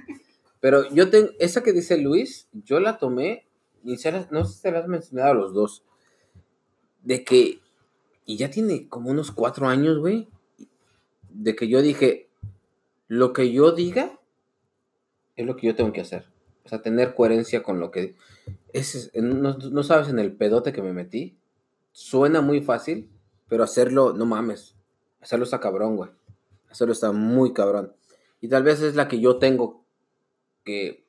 Pero 0.61 0.87
yo 0.93 1.09
tengo, 1.09 1.31
esa 1.39 1.63
que 1.63 1.73
dice 1.73 1.97
Luis, 1.97 2.47
yo 2.53 2.79
la 2.79 2.97
tomé, 2.97 3.45
y 3.83 3.97
se 3.97 4.27
no 4.31 4.45
sé 4.45 4.53
si 4.55 4.61
te 4.61 4.71
la 4.71 4.79
has 4.79 4.87
mencionado 4.87 5.31
a 5.31 5.35
los 5.35 5.53
dos, 5.53 5.83
de 7.03 7.25
que, 7.25 7.59
y 8.25 8.37
ya 8.37 8.49
tiene 8.49 8.87
como 8.87 9.09
unos 9.09 9.31
cuatro 9.31 9.67
años, 9.67 9.97
güey, 9.97 10.29
de 11.29 11.55
que 11.55 11.67
yo 11.67 11.81
dije, 11.81 12.29
lo 13.07 13.33
que 13.33 13.51
yo 13.51 13.71
diga 13.71 14.19
es 15.35 15.45
lo 15.45 15.57
que 15.57 15.67
yo 15.67 15.75
tengo 15.75 15.91
que 15.91 16.01
hacer. 16.01 16.27
O 16.63 16.69
sea, 16.69 16.81
tener 16.81 17.15
coherencia 17.15 17.63
con 17.63 17.79
lo 17.79 17.89
que... 17.89 18.15
es- 18.71 19.11
no, 19.15 19.57
no 19.57 19.83
sabes 19.83 20.09
en 20.09 20.19
el 20.19 20.33
pedote 20.35 20.71
que 20.71 20.83
me 20.83 20.93
metí. 20.93 21.37
Suena 21.91 22.41
muy 22.41 22.61
fácil, 22.61 23.09
pero 23.49 23.63
hacerlo, 23.63 24.13
no 24.13 24.25
mames. 24.25 24.75
Hacerlo 25.19 25.45
está 25.45 25.59
cabrón, 25.59 25.95
güey. 25.95 26.11
Hacerlo 26.69 26.93
está 26.93 27.11
muy 27.11 27.51
cabrón. 27.53 27.93
Y 28.39 28.47
tal 28.47 28.63
vez 28.63 28.81
es 28.81 28.95
la 28.95 29.07
que 29.07 29.19
yo 29.19 29.37
tengo 29.37 29.80
que, 30.63 31.05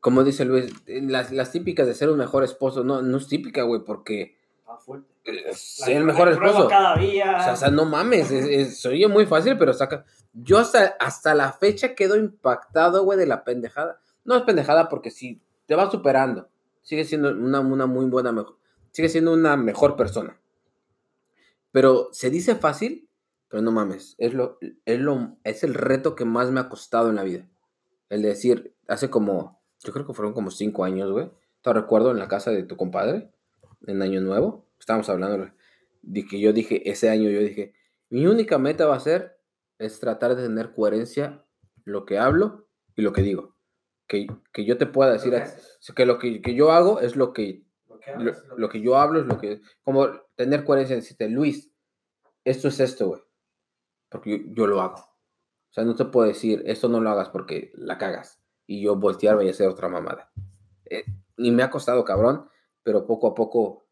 como 0.00 0.24
dice 0.24 0.44
Luis, 0.44 0.72
las, 0.86 1.32
las 1.32 1.52
típicas 1.52 1.86
de 1.86 1.94
ser 1.94 2.08
un 2.10 2.18
mejor 2.18 2.44
esposo, 2.44 2.84
no, 2.84 3.02
no 3.02 3.16
es 3.18 3.26
típica, 3.28 3.62
güey, 3.62 3.82
porque 3.84 4.36
eh, 5.24 5.52
ser 5.54 5.96
el 5.98 6.04
mejor 6.04 6.28
esposo. 6.28 6.68
cada 6.68 6.96
día. 6.96 7.36
O 7.38 7.42
sea, 7.42 7.52
o 7.52 7.56
sea, 7.56 7.70
no 7.70 7.84
mames, 7.84 8.30
es, 8.30 8.46
es- 8.46 8.80
se 8.80 8.88
oye 8.88 9.08
muy 9.08 9.26
fácil, 9.26 9.56
pero 9.58 9.72
saca. 9.72 10.04
Yo 10.32 10.58
hasta, 10.58 10.96
hasta 11.00 11.34
la 11.34 11.52
fecha 11.52 11.94
quedo 11.94 12.16
impactado, 12.16 13.02
güey, 13.04 13.18
de 13.18 13.26
la 13.26 13.44
pendejada. 13.44 14.00
No 14.24 14.36
es 14.36 14.42
pendejada 14.42 14.88
porque 14.88 15.10
si 15.10 15.40
te 15.66 15.74
vas 15.74 15.90
superando, 15.90 16.48
sigue 16.82 17.04
siendo 17.04 17.30
una, 17.30 17.60
una 17.60 17.86
muy 17.86 18.06
buena, 18.06 18.30
mejor, 18.32 18.56
sigue 18.92 19.08
siendo 19.08 19.32
una 19.32 19.56
mejor 19.56 19.96
persona. 19.96 20.38
Pero 21.72 22.08
se 22.12 22.30
dice 22.30 22.54
fácil, 22.54 23.08
pero 23.48 23.62
no 23.62 23.70
mames, 23.72 24.14
es, 24.18 24.32
lo, 24.34 24.58
es, 24.84 24.98
lo, 25.00 25.36
es 25.44 25.64
el 25.64 25.74
reto 25.74 26.14
que 26.14 26.24
más 26.24 26.50
me 26.50 26.60
ha 26.60 26.68
costado 26.68 27.10
en 27.10 27.16
la 27.16 27.22
vida. 27.24 27.46
El 28.08 28.22
de 28.22 28.28
decir, 28.28 28.74
hace 28.86 29.10
como, 29.10 29.62
yo 29.84 29.92
creo 29.92 30.06
que 30.06 30.14
fueron 30.14 30.32
como 30.32 30.50
cinco 30.50 30.84
años, 30.84 31.10
güey. 31.10 31.30
Te 31.62 31.72
recuerdo 31.72 32.10
en 32.10 32.18
la 32.18 32.28
casa 32.28 32.50
de 32.50 32.62
tu 32.62 32.76
compadre, 32.76 33.30
en 33.86 34.02
Año 34.02 34.20
Nuevo, 34.20 34.66
estábamos 34.78 35.08
hablando 35.08 35.50
de 36.02 36.26
que 36.26 36.40
yo 36.40 36.52
dije, 36.52 36.88
ese 36.90 37.10
año 37.10 37.30
yo 37.30 37.40
dije, 37.40 37.74
mi 38.10 38.26
única 38.26 38.58
meta 38.58 38.86
va 38.86 38.96
a 38.96 39.00
ser 39.00 39.38
es 39.78 40.00
tratar 40.00 40.34
de 40.34 40.42
tener 40.42 40.72
coherencia 40.72 41.44
lo 41.84 42.04
que 42.04 42.18
hablo 42.18 42.68
y 42.96 43.02
lo 43.02 43.12
que 43.12 43.22
digo. 43.22 43.56
Que, 44.06 44.26
que 44.52 44.64
yo 44.64 44.78
te 44.78 44.86
pueda 44.86 45.12
decir, 45.12 45.34
que 45.94 46.06
lo 46.06 46.18
que, 46.18 46.40
que 46.40 46.54
yo 46.54 46.72
hago 46.72 47.00
es 47.00 47.14
lo 47.14 47.32
que, 47.32 47.64
lo 47.88 47.98
que 47.98 48.10
lo, 48.10 48.16
hablas, 48.16 48.44
lo 48.48 48.58
lo 48.58 48.68
que 48.68 48.80
yo 48.80 48.96
hablo 48.96 49.20
es 49.20 49.26
lo 49.26 49.38
que, 49.38 49.60
como 49.82 50.08
tener 50.34 50.64
coherencia, 50.64 50.96
decirte, 50.96 51.28
Luis, 51.28 51.70
esto 52.44 52.68
es 52.68 52.80
esto, 52.80 53.08
güey, 53.08 53.20
porque 54.08 54.30
yo, 54.30 54.54
yo 54.54 54.66
lo 54.66 54.80
hago. 54.80 55.07
O 55.70 55.72
sea, 55.72 55.84
no 55.84 55.94
te 55.94 56.04
puedo 56.06 56.26
decir, 56.26 56.62
esto 56.66 56.88
no 56.88 57.00
lo 57.00 57.10
hagas 57.10 57.28
porque 57.28 57.72
la 57.74 57.98
cagas 57.98 58.40
y 58.66 58.82
yo 58.82 58.96
voltearme 58.96 59.44
y 59.44 59.50
hacer 59.50 59.68
otra 59.68 59.88
mamada. 59.88 60.30
Eh, 60.86 61.04
y 61.36 61.50
me 61.52 61.62
ha 61.62 61.70
costado 61.70 62.04
cabrón, 62.04 62.48
pero 62.82 63.06
poco 63.06 63.28
a 63.28 63.34
poco 63.34 63.86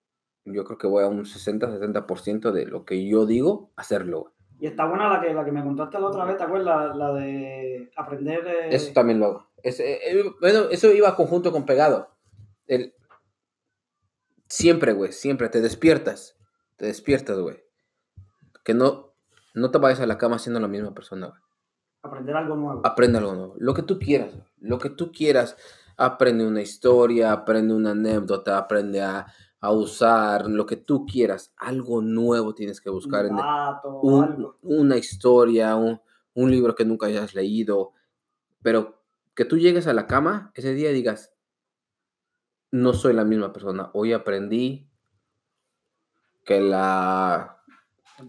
yo 0.44 0.64
creo 0.64 0.78
que 0.78 0.86
voy 0.86 1.04
a 1.04 1.08
un 1.08 1.24
60-70% 1.24 2.52
de 2.52 2.66
lo 2.66 2.84
que 2.84 3.06
yo 3.06 3.26
digo, 3.26 3.72
hacerlo. 3.76 4.32
Y 4.58 4.66
está 4.66 4.86
buena 4.86 5.08
la 5.10 5.20
que, 5.20 5.34
la 5.34 5.44
que 5.44 5.52
me 5.52 5.62
contaste 5.62 5.98
la 6.00 6.06
otra 6.06 6.24
vez, 6.24 6.38
¿te 6.38 6.44
acuerdas? 6.44 6.96
La 6.96 7.12
de 7.12 7.90
aprender. 7.96 8.46
eh, 8.46 8.68
Eso 8.74 8.92
también 8.94 9.18
lo 9.20 9.26
hago. 9.26 9.46
Es- 9.62 9.80
eh, 9.80 9.98
eh, 10.06 10.24
bueno, 10.40 10.60
eso 10.70 10.90
iba 10.92 11.14
conjunto 11.14 11.52
con 11.52 11.66
pegado. 11.66 12.08
El, 12.66 12.94
siempre, 14.48 14.92
güey, 14.92 15.12
siempre 15.12 15.48
te 15.48 15.60
despiertas. 15.60 16.36
Te 16.76 16.86
despiertas, 16.86 17.38
güey. 17.38 17.62
Que 18.64 18.74
no, 18.74 19.14
no 19.54 19.70
te 19.70 19.78
vayas 19.78 20.00
a 20.00 20.06
la 20.06 20.18
cama 20.18 20.38
siendo 20.38 20.60
la 20.60 20.68
misma 20.68 20.94
persona, 20.94 21.28
güey. 21.28 21.40
Aprender 22.06 22.36
algo 22.36 22.56
nuevo. 22.56 22.80
Aprende 22.84 23.18
algo 23.18 23.34
nuevo. 23.34 23.54
Lo 23.58 23.74
que 23.74 23.82
tú 23.82 23.98
quieras, 23.98 24.34
lo 24.60 24.78
que 24.78 24.90
tú 24.90 25.12
quieras. 25.12 25.56
Aprende 25.98 26.46
una 26.46 26.60
historia, 26.60 27.32
aprende 27.32 27.72
una 27.72 27.92
anécdota, 27.92 28.58
aprende 28.58 29.00
a, 29.02 29.26
a 29.60 29.70
usar 29.72 30.46
lo 30.48 30.66
que 30.66 30.76
tú 30.76 31.06
quieras. 31.06 31.54
Algo 31.56 32.02
nuevo 32.02 32.54
tienes 32.54 32.80
que 32.82 32.90
buscar 32.90 33.24
en 33.24 33.32
un 33.32 33.38
dato, 33.38 34.00
un- 34.00 34.24
algo. 34.24 34.58
una 34.62 34.96
historia, 34.98 35.74
un, 35.76 36.00
un 36.34 36.50
libro 36.50 36.74
que 36.74 36.84
nunca 36.84 37.06
hayas 37.06 37.34
leído, 37.34 37.92
pero 38.62 39.00
que 39.34 39.46
tú 39.46 39.56
llegues 39.56 39.86
a 39.86 39.94
la 39.94 40.06
cama 40.06 40.50
ese 40.54 40.74
día 40.74 40.90
y 40.90 40.94
digas, 40.94 41.32
no 42.72 42.92
soy 42.92 43.14
la 43.14 43.24
misma 43.24 43.52
persona, 43.52 43.90
hoy 43.94 44.12
aprendí 44.12 44.86
que, 46.44 46.60
la, 46.60 47.55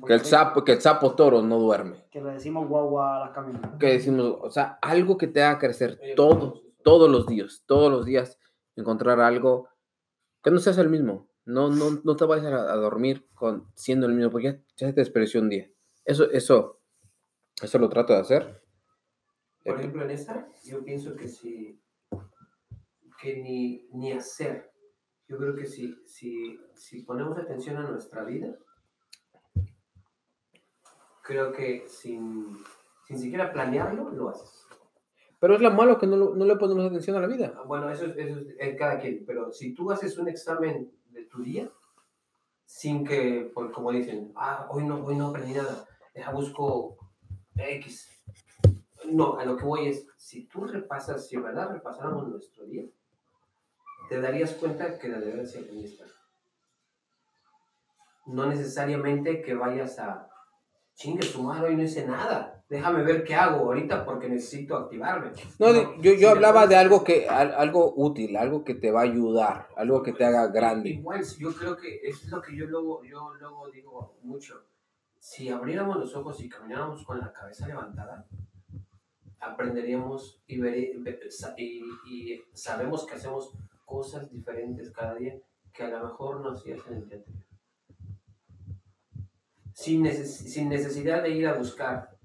que, 0.05 0.13
el, 0.13 0.21
sapo, 0.21 0.63
que 0.63 0.73
el 0.73 0.81
sapo 0.81 1.15
toro 1.15 1.41
no 1.41 1.59
duerme, 1.59 2.05
Que 2.11 2.21
le 2.21 2.31
decimos 2.31 2.67
guagua 2.67 3.17
a 3.17 3.19
las 3.21 3.31
camionetas. 3.31 3.79
que 3.79 3.87
decimos, 3.87 4.37
o 4.41 4.49
sea, 4.49 4.77
algo 4.81 5.17
que 5.17 5.27
te 5.27 5.41
haga 5.43 5.59
crecer 5.59 5.99
Oye, 6.01 6.15
todo, 6.15 6.61
todos 6.83 7.09
los 7.09 7.25
días, 7.27 7.63
todos 7.65 7.91
los 7.91 8.05
días, 8.05 8.39
encontrar 8.75 9.19
algo 9.19 9.69
que 10.43 10.51
no 10.51 10.59
seas 10.59 10.77
el 10.77 10.89
mismo. 10.89 11.29
No, 11.45 11.69
no, 11.69 12.01
no 12.03 12.15
te 12.15 12.25
vayas 12.25 12.51
a, 12.51 12.73
a 12.73 12.75
dormir 12.75 13.27
con, 13.33 13.71
siendo 13.75 14.05
el 14.05 14.13
mismo, 14.13 14.31
porque 14.31 14.47
ya, 14.47 14.87
ya 14.87 14.93
te 14.93 15.01
despreció 15.01 15.39
un 15.41 15.49
día. 15.49 15.69
Eso, 16.03 16.29
eso, 16.31 16.81
eso 17.61 17.79
lo 17.79 17.89
trato 17.89 18.13
de 18.13 18.19
hacer. 18.19 18.63
Por 19.63 19.79
ejemplo, 19.79 20.03
en 20.03 20.11
esa, 20.11 20.47
yo 20.63 20.83
pienso 20.83 21.15
que 21.15 21.27
si, 21.27 21.81
que 23.21 23.41
ni, 23.41 23.87
ni 23.93 24.11
hacer. 24.11 24.71
Yo 25.27 25.37
creo 25.37 25.55
que 25.55 25.65
si, 25.65 25.95
si, 26.05 26.57
si 26.73 27.03
ponemos 27.03 27.37
atención 27.37 27.77
a 27.77 27.89
nuestra 27.89 28.23
vida, 28.23 28.57
creo 31.27 31.51
que 31.51 31.85
sin, 31.89 32.57
sin 33.05 33.19
siquiera 33.19 33.51
planearlo, 33.51 34.09
lo 34.11 34.29
haces. 34.29 34.65
Pero 35.39 35.55
es 35.55 35.61
lo 35.61 35.69
malo 35.71 35.99
que 35.99 36.07
no, 36.07 36.15
no 36.15 36.45
le 36.45 36.55
ponemos 36.55 36.85
atención 36.85 37.17
a 37.17 37.19
la 37.21 37.27
vida. 37.27 37.53
Ah, 37.55 37.63
Bueno, 37.67 37.91
eso 37.91 38.05
es, 38.05 38.15
eso 38.17 38.39
es 38.57 38.77
cada 38.77 38.97
quien, 38.99 39.23
pero 39.25 39.51
si 39.51 39.73
tú 39.73 39.91
haces 39.91 40.17
un 40.17 40.29
examen 40.29 40.91
de 41.11 41.25
tu 41.25 41.43
día, 41.43 41.69
sin 42.65 43.05
que, 43.05 43.51
por- 43.53 43.71
como 43.71 43.91
dicen, 43.91 44.31
ah, 44.35 44.67
hoy 44.71 44.85
no, 44.85 45.05
hoy 45.05 45.15
no 45.15 45.27
aprendí 45.27 45.53
nada, 45.53 45.85
deja 46.15 46.31
busco 46.31 46.97
X. 47.55 48.09
No, 49.05 49.37
a 49.37 49.45
lo 49.45 49.57
que 49.57 49.65
voy 49.65 49.87
es, 49.89 50.07
si 50.17 50.45
tú 50.47 50.65
repasas, 50.65 51.27
si 51.27 51.37
verdad 51.37 51.71
repasáramos 51.71 52.27
nuestro 52.27 52.65
día, 52.65 52.85
te 54.09 54.19
darías 54.21 54.53
cuenta 54.53 54.97
que 54.97 55.09
la 55.09 55.19
de 55.19 55.27
verdad 55.27 55.45
sí 55.45 55.59
aprendiste. 55.59 56.03
No 58.25 58.45
necesariamente 58.47 59.41
que 59.41 59.53
vayas 59.53 59.99
a, 59.99 60.26
chingue 60.97 61.21
su 61.23 61.43
madre, 61.43 61.67
hoy 61.69 61.75
no 61.75 61.83
hice 61.83 62.05
nada, 62.07 62.63
déjame 62.67 63.03
ver 63.03 63.23
qué 63.23 63.35
hago 63.35 63.57
ahorita 63.67 64.03
porque 64.03 64.27
necesito 64.27 64.75
activarme. 64.75 65.31
No, 65.59 66.01
yo, 66.01 66.13
yo 66.13 66.29
hablaba 66.31 66.65
de 66.65 66.75
algo 66.75 67.03
que 67.03 67.29
al- 67.29 67.53
algo 67.53 67.93
útil, 67.95 68.35
algo 68.35 68.63
que 68.63 68.73
te 68.73 68.89
va 68.91 69.01
a 69.01 69.03
ayudar, 69.03 69.67
algo 69.77 70.01
que 70.01 70.11
te 70.13 70.25
haga 70.25 70.47
grande. 70.47 70.89
Igual, 70.89 71.23
yo 71.37 71.53
creo 71.53 71.77
que 71.77 71.99
es 72.03 72.25
lo 72.25 72.41
que 72.41 72.55
yo 72.57 72.65
luego, 72.65 73.03
yo 73.03 73.31
luego 73.39 73.69
digo 73.69 74.17
mucho. 74.23 74.55
Si 75.19 75.49
abriéramos 75.49 75.97
los 75.97 76.15
ojos 76.15 76.41
y 76.41 76.49
camináramos 76.49 77.03
con 77.05 77.19
la 77.19 77.31
cabeza 77.31 77.67
levantada, 77.67 78.25
aprenderíamos 79.39 80.41
y, 80.47 80.57
vere- 80.59 80.93
ve- 80.97 81.19
sa- 81.29 81.53
y, 81.57 81.81
y 82.09 82.41
sabemos 82.53 83.05
que 83.05 83.15
hacemos 83.15 83.53
cosas 83.85 84.29
diferentes 84.31 84.89
cada 84.91 85.13
día 85.15 85.35
que 85.71 85.83
a 85.83 85.89
lo 85.89 86.03
mejor 86.07 86.41
no 86.41 86.51
hacías 86.51 86.79
en 86.87 86.93
el 86.95 87.07
día 87.07 87.17
anterior. 87.17 87.46
Sin, 89.83 90.01
neces- 90.03 90.41
sin 90.53 90.69
necesidad 90.69 91.21
de 91.21 91.29
ir 91.29 91.47
a 91.47 91.53
buscar 91.53 92.17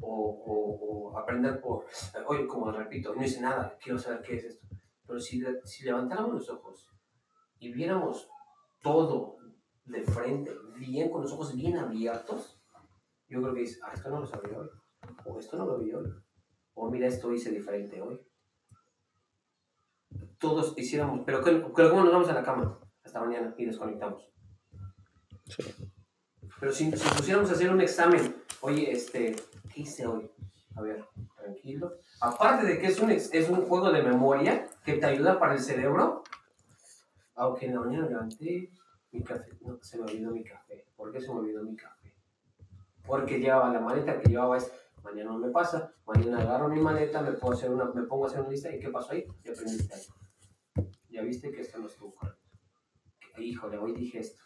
o, 0.00 0.08
o- 0.50 1.10
o 1.10 1.18
aprender 1.18 1.60
por, 1.60 1.84
oye, 2.26 2.46
como 2.46 2.72
repito, 2.72 3.14
no 3.14 3.22
hice 3.22 3.42
nada, 3.42 3.76
quiero 3.82 3.98
saber 3.98 4.22
qué 4.22 4.36
es 4.36 4.44
esto. 4.44 4.66
Pero 5.06 5.20
si, 5.20 5.44
si 5.64 5.84
levantáramos 5.84 6.32
los 6.32 6.48
ojos 6.48 6.88
y 7.58 7.70
viéramos 7.70 8.28
todo 8.80 9.36
de 9.84 10.02
frente, 10.04 10.50
bien, 10.78 11.10
con 11.10 11.20
los 11.20 11.32
ojos 11.34 11.54
bien 11.54 11.76
abiertos, 11.76 12.58
yo 13.28 13.42
creo 13.42 13.52
que 13.52 13.60
dices, 13.60 13.80
ah, 13.84 13.92
esto 13.92 14.08
no 14.08 14.20
lo 14.20 14.26
sabía 14.26 14.58
hoy, 14.58 14.68
o 15.26 15.38
esto 15.38 15.58
no 15.58 15.66
lo 15.66 15.78
vi 15.78 15.92
hoy, 15.92 16.10
o 16.74 16.90
mira, 16.90 17.08
esto 17.08 17.30
hice 17.30 17.50
diferente 17.50 18.00
hoy. 18.00 18.18
Todos 20.38 20.72
hiciéramos, 20.78 21.20
pero, 21.26 21.44
¿qué- 21.44 21.62
pero 21.76 21.90
¿cómo 21.90 22.04
nos 22.04 22.12
vamos 22.14 22.28
a 22.30 22.34
la 22.34 22.42
cama? 22.42 22.80
Hasta 23.04 23.20
mañana 23.20 23.54
y 23.58 23.66
desconectamos. 23.66 24.32
Pero 26.58 26.72
si, 26.72 26.90
si 26.90 27.08
pusiéramos 27.10 27.50
a 27.50 27.52
hacer 27.52 27.70
un 27.70 27.80
examen, 27.80 28.36
oye, 28.60 28.90
este, 28.90 29.36
¿qué 29.72 29.82
hice 29.82 30.06
hoy? 30.06 30.30
A 30.74 30.82
ver, 30.82 31.04
tranquilo. 31.36 31.92
Aparte 32.20 32.66
de 32.66 32.78
que 32.78 32.86
es 32.86 33.00
un, 33.00 33.10
es 33.10 33.48
un 33.48 33.62
juego 33.62 33.90
de 33.90 34.02
memoria 34.02 34.68
que 34.84 34.94
te 34.94 35.06
ayuda 35.06 35.38
para 35.38 35.54
el 35.54 35.60
cerebro, 35.60 36.22
aunque 37.34 37.66
en 37.66 37.74
la 37.74 37.80
mañana 37.80 38.06
levanté 38.06 38.70
mi 39.12 39.22
café, 39.22 39.50
no, 39.60 39.78
se 39.82 39.98
me 39.98 40.04
olvidó 40.04 40.30
mi 40.30 40.44
café. 40.44 40.86
¿Por 40.96 41.12
qué 41.12 41.20
se 41.20 41.28
me 41.28 41.40
olvidó 41.40 41.62
mi 41.62 41.76
café? 41.76 42.14
Porque 43.06 43.38
llevaba 43.38 43.72
la 43.72 43.80
maleta 43.80 44.18
que 44.18 44.28
llevaba 44.28 44.56
es, 44.56 44.70
mañana 45.02 45.30
no 45.30 45.38
me 45.38 45.50
pasa, 45.50 45.92
mañana 46.06 46.40
agarro 46.40 46.68
mi 46.68 46.80
maleta, 46.80 47.22
me, 47.22 47.32
puedo 47.32 47.54
hacer 47.54 47.70
una, 47.70 47.84
me 47.86 48.02
pongo 48.02 48.24
a 48.24 48.28
hacer 48.28 48.40
una 48.40 48.50
lista 48.50 48.74
y 48.74 48.80
¿qué 48.80 48.90
pasó 48.90 49.12
ahí? 49.12 49.24
Ya 49.44 49.52
aprendiste 49.52 49.94
algo. 49.94 50.90
Ya 51.08 51.22
viste 51.22 51.50
que 51.50 51.60
esto 51.60 51.78
no 51.78 51.86
estuvo 51.86 52.14
correcto. 52.14 52.42
Híjole, 53.38 53.78
hoy 53.78 53.92
dije 53.92 54.18
esto. 54.18 54.42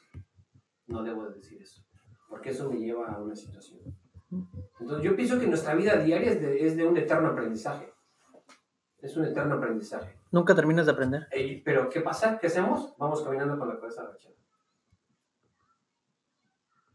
No 0.86 1.02
debo 1.02 1.28
de 1.28 1.36
decir 1.36 1.62
eso. 1.62 1.82
Porque 2.30 2.50
eso 2.50 2.70
me 2.70 2.78
lleva 2.78 3.12
a 3.12 3.20
una 3.20 3.34
situación. 3.34 3.80
Entonces 4.78 5.04
yo 5.04 5.16
pienso 5.16 5.38
que 5.40 5.48
nuestra 5.48 5.74
vida 5.74 5.96
diaria 5.96 6.30
es 6.30 6.40
de, 6.40 6.66
es 6.66 6.76
de 6.76 6.86
un 6.86 6.96
eterno 6.96 7.28
aprendizaje. 7.30 7.92
Es 9.02 9.16
un 9.16 9.24
eterno 9.24 9.56
aprendizaje. 9.56 10.16
Nunca 10.30 10.54
terminas 10.54 10.86
de 10.86 10.92
aprender. 10.92 11.26
Ey, 11.32 11.60
Pero 11.62 11.90
¿qué 11.90 12.00
pasa? 12.00 12.38
¿Qué 12.38 12.46
hacemos? 12.46 12.94
Vamos 12.96 13.22
caminando 13.22 13.58
con 13.58 13.68
la 13.68 13.80
cabeza 13.80 14.02
agachada. 14.02 14.34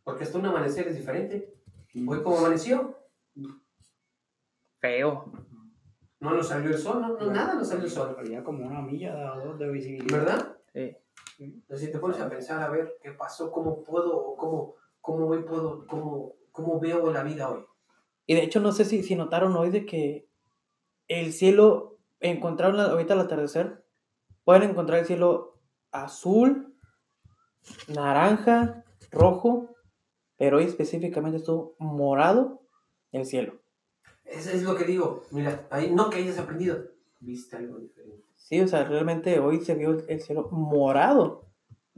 Porque 0.03 0.24
hasta 0.24 0.38
un 0.38 0.45
amanecer 0.45 0.88
es 0.88 0.95
diferente. 0.95 1.53
Hoy 2.07 2.22
como 2.24 2.38
amaneció, 2.38 2.98
Feo. 4.80 5.32
no 6.20 6.32
nos 6.32 6.48
salió 6.48 6.70
el 6.70 6.78
sol, 6.78 7.02
no, 7.02 7.18
no, 7.18 7.32
nada 7.32 7.56
nos 7.56 7.68
salió 7.68 7.86
el 7.86 7.91
sol. 7.91 8.16
Había 8.18 8.44
como 8.44 8.66
una 8.66 8.82
milla 8.82 9.34
o 9.34 9.48
dos 9.48 9.60
de 9.60 9.70
visibilidad. 9.70 10.20
¿Verdad? 10.20 10.57
Sí. 10.74 10.98
Entonces 11.40 11.88
si 11.88 11.91
te 11.91 11.99
pones 11.99 12.20
a 12.20 12.30
pensar 12.30 12.62
a 12.62 12.70
ver 12.70 12.98
qué 13.02 13.12
pasó, 13.12 13.52
cómo 13.52 13.84
puedo, 13.84 14.16
o 14.16 14.38
cómo, 14.38 14.76
cómo 15.06 15.27
hoy 15.27 15.44
puedo, 15.44 15.86
cómo, 15.88 16.34
cómo 16.52 16.80
veo 16.80 17.11
la 17.11 17.22
vida 17.23 17.49
hoy. 17.52 17.64
Y 18.26 18.34
de 18.34 18.44
hecho, 18.44 18.60
no 18.60 18.72
sé 18.72 18.86
si, 18.86 19.03
si 19.03 19.15
notaron 19.15 19.56
hoy 19.56 19.69
de 19.69 19.86
que 19.86 20.27
el 21.07 21.32
cielo, 21.32 21.99
encontraron 22.19 22.77
la- 22.77 22.86
ahorita 22.86 23.14
al 23.14 23.19
atardecer, 23.22 23.86
pueden 24.44 24.72
encontrar 24.72 24.99
el 24.99 25.06
cielo 25.06 25.60
azul, 25.91 26.76
naranja, 27.88 28.84
rojo, 29.11 29.76
pero 30.38 30.57
hoy 30.57 30.64
específicamente 30.65 31.38
estuvo 31.38 31.76
morado 31.80 32.61
el 33.11 33.26
cielo. 33.26 33.61
Eso 34.23 34.49
es 34.49 34.64
lo 34.64 34.76
que 34.76 34.86
digo. 34.86 35.22
Mira, 35.32 35.68
ahí 35.69 35.94
no 35.94 36.10
que 36.10 36.18
hayas 36.18 36.40
aprendido, 36.40 36.84
viste 37.19 37.57
algo 37.57 37.77
diferente. 37.80 38.23
Sí, 38.36 38.60
o 38.60 38.68
sea, 38.68 38.84
realmente 38.84 39.40
hoy 39.40 39.61
se 39.64 39.76
vio 39.76 39.91
el 40.07 40.22
cielo 40.22 40.49
morado. 40.52 41.45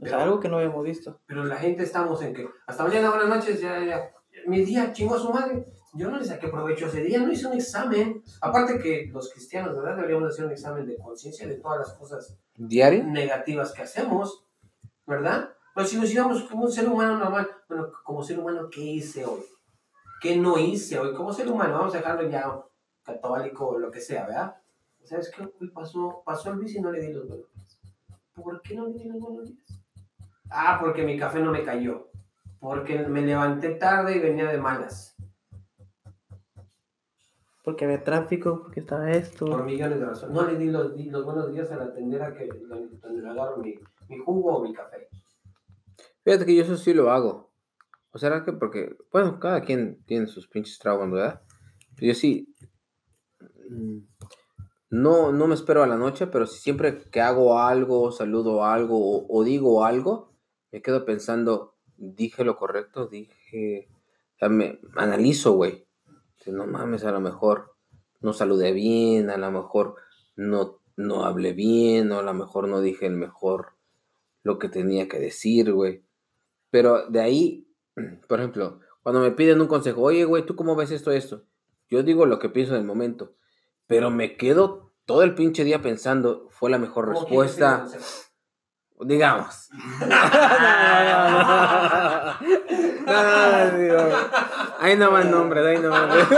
O 0.00 0.06
sea, 0.06 0.18
Pero- 0.18 0.20
algo 0.22 0.40
que 0.40 0.48
no 0.48 0.56
habíamos 0.58 0.84
visto. 0.84 1.20
Pero 1.26 1.44
la 1.44 1.56
gente 1.56 1.82
estamos 1.82 2.22
en 2.22 2.32
que 2.34 2.48
hasta 2.66 2.84
mañana, 2.84 3.10
buenas 3.10 3.28
noches, 3.28 3.60
ya, 3.60 3.84
ya. 3.84 4.10
Mi 4.46 4.64
día 4.64 4.92
chingó 4.92 5.16
a 5.16 5.18
su 5.18 5.30
madre. 5.32 5.66
Yo 5.94 6.10
no 6.10 6.18
le 6.18 6.24
saqué 6.24 6.48
provecho 6.48 6.86
ese 6.86 7.02
día, 7.02 7.18
no 7.18 7.32
hice 7.32 7.46
un 7.46 7.54
examen. 7.54 8.22
Aparte 8.40 8.78
que 8.78 9.08
los 9.12 9.32
cristianos, 9.32 9.74
¿verdad? 9.74 9.96
Deberíamos 9.96 10.28
hacer 10.32 10.44
un 10.44 10.52
examen 10.52 10.86
de 10.86 10.96
conciencia 10.98 11.48
de 11.48 11.54
todas 11.56 11.78
las 11.78 11.92
cosas 11.98 12.36
¿Diario? 12.54 13.04
negativas 13.04 13.72
que 13.72 13.82
hacemos, 13.82 14.44
¿verdad? 15.06 15.50
Pero 15.74 15.86
si 15.86 15.96
nos 15.98 16.12
íbamos 16.12 16.42
como 16.44 16.64
un 16.64 16.72
ser 16.72 16.88
humano 16.88 17.16
normal, 17.18 17.48
bueno, 17.68 17.90
como 18.04 18.22
ser 18.22 18.38
humano, 18.38 18.68
¿qué 18.70 18.80
hice 18.82 19.24
hoy? 19.24 19.40
¿Qué 20.20 20.36
no 20.36 20.58
hice 20.58 20.98
hoy? 20.98 21.14
Como 21.14 21.32
ser 21.32 21.48
humano, 21.48 21.78
vamos 21.78 21.94
a 21.94 21.98
dejarlo 21.98 22.28
ya 22.28 22.60
católico 23.02 23.68
o 23.68 23.78
lo 23.78 23.90
que 23.90 24.00
sea, 24.00 24.26
¿verdad? 24.26 24.56
¿Sabes 25.02 25.30
qué? 25.34 25.42
Hoy 25.60 25.70
pasó, 25.70 26.22
pasó 26.24 26.50
el 26.50 26.58
bici 26.58 26.78
y 26.78 26.80
no 26.82 26.92
le 26.92 27.00
di 27.00 27.12
los 27.12 27.26
buenos 27.26 27.46
días. 27.54 27.80
¿Por 28.34 28.60
qué 28.62 28.74
no 28.74 28.86
le 28.86 28.92
di 28.94 29.04
los 29.08 29.18
buenos 29.20 29.46
días? 29.48 29.77
Ah, 30.50 30.78
porque 30.80 31.04
mi 31.04 31.18
café 31.18 31.40
no 31.40 31.52
me 31.52 31.64
cayó. 31.64 32.08
Porque 32.60 32.98
me 33.06 33.22
levanté 33.22 33.70
tarde 33.70 34.16
y 34.16 34.20
venía 34.20 34.46
de 34.50 34.58
malas. 34.58 35.14
Porque 37.62 37.84
había 37.84 38.02
tráfico, 38.02 38.62
porque 38.62 38.80
estaba 38.80 39.10
esto. 39.12 39.46
Por 39.46 39.64
millones 39.64 40.00
de 40.00 40.06
razones. 40.06 40.34
No 40.34 40.46
le 40.50 40.58
di 40.58 40.66
los, 40.70 40.96
di 40.96 41.10
los 41.10 41.24
buenos 41.24 41.52
días 41.52 41.70
a 41.70 41.76
la 41.76 41.92
tendera 41.92 42.34
que, 42.34 42.48
donde 42.48 43.22
le 43.22 43.28
agarro 43.28 43.58
mi, 43.58 43.74
mi 44.08 44.18
jugo 44.18 44.56
o 44.56 44.62
mi 44.62 44.72
café. 44.72 45.08
Fíjate 46.24 46.46
que 46.46 46.56
yo 46.56 46.62
eso 46.62 46.76
sí 46.76 46.94
lo 46.94 47.10
hago. 47.10 47.50
O 48.10 48.18
será 48.18 48.42
que 48.44 48.52
porque, 48.52 48.96
bueno, 49.12 49.38
cada 49.38 49.60
quien 49.60 50.02
tiene 50.06 50.26
sus 50.26 50.48
pinches 50.48 50.78
traumas, 50.78 51.10
¿verdad? 51.10 51.42
Pero 51.94 52.06
yo 52.08 52.14
sí. 52.14 52.54
mm, 53.68 53.98
No, 54.90 55.30
no 55.32 55.46
me 55.46 55.54
espero 55.54 55.82
a 55.82 55.86
la 55.86 55.96
noche, 55.96 56.26
pero 56.26 56.46
si 56.46 56.58
siempre 56.60 57.02
que 57.10 57.20
hago 57.20 57.58
algo, 57.58 58.10
saludo 58.12 58.64
algo 58.64 58.98
o, 58.98 59.26
o 59.28 59.44
digo 59.44 59.84
algo, 59.84 60.32
me 60.70 60.82
quedo 60.82 61.04
pensando, 61.04 61.74
dije 61.96 62.44
lo 62.44 62.56
correcto, 62.56 63.06
dije. 63.06 63.88
O 64.34 64.38
sea, 64.38 64.48
me 64.48 64.80
analizo, 64.96 65.52
güey. 65.52 65.86
Si 66.36 66.52
no 66.52 66.66
mames, 66.66 67.04
a 67.04 67.12
lo 67.12 67.20
mejor 67.20 67.74
no 68.20 68.32
saludé 68.32 68.72
bien, 68.72 69.30
a 69.30 69.36
lo 69.36 69.50
mejor 69.50 69.96
no, 70.36 70.80
no 70.96 71.24
hablé 71.24 71.52
bien, 71.52 72.12
o 72.12 72.18
a 72.18 72.22
lo 72.22 72.34
mejor 72.34 72.68
no 72.68 72.80
dije 72.80 73.06
el 73.06 73.16
mejor 73.16 73.72
lo 74.42 74.58
que 74.58 74.68
tenía 74.68 75.08
que 75.08 75.18
decir, 75.18 75.72
güey. 75.72 76.04
Pero 76.70 77.08
de 77.08 77.20
ahí, 77.20 77.68
por 78.28 78.38
ejemplo, 78.38 78.80
cuando 79.02 79.20
me 79.20 79.32
piden 79.32 79.60
un 79.60 79.68
consejo, 79.68 80.02
oye, 80.02 80.24
güey, 80.24 80.44
¿tú 80.44 80.54
cómo 80.54 80.76
ves 80.76 80.90
esto, 80.90 81.12
esto? 81.12 81.44
Yo 81.88 82.02
digo 82.02 82.26
lo 82.26 82.38
que 82.38 82.50
pienso 82.50 82.74
en 82.74 82.80
el 82.80 82.86
momento, 82.86 83.34
pero 83.86 84.10
me 84.10 84.36
quedo 84.36 84.92
todo 85.06 85.22
el 85.22 85.34
pinche 85.34 85.64
día 85.64 85.80
pensando, 85.80 86.48
fue 86.50 86.70
la 86.70 86.78
mejor 86.78 87.06
¿Cómo 87.14 87.26
quieres 87.26 87.52
que 87.54 87.60
te 87.60 87.66
respuesta? 87.66 88.27
Digamos. 89.00 89.70
No, 93.08 93.22
no, 93.22 93.72
no, 93.72 94.16
ahí 94.80 94.96
no 94.96 95.10
más 95.10 95.24
nombres, 95.24 95.64
ahí 95.64 95.78
no 95.78 95.88
más 95.88 96.08
nombres. 96.08 96.28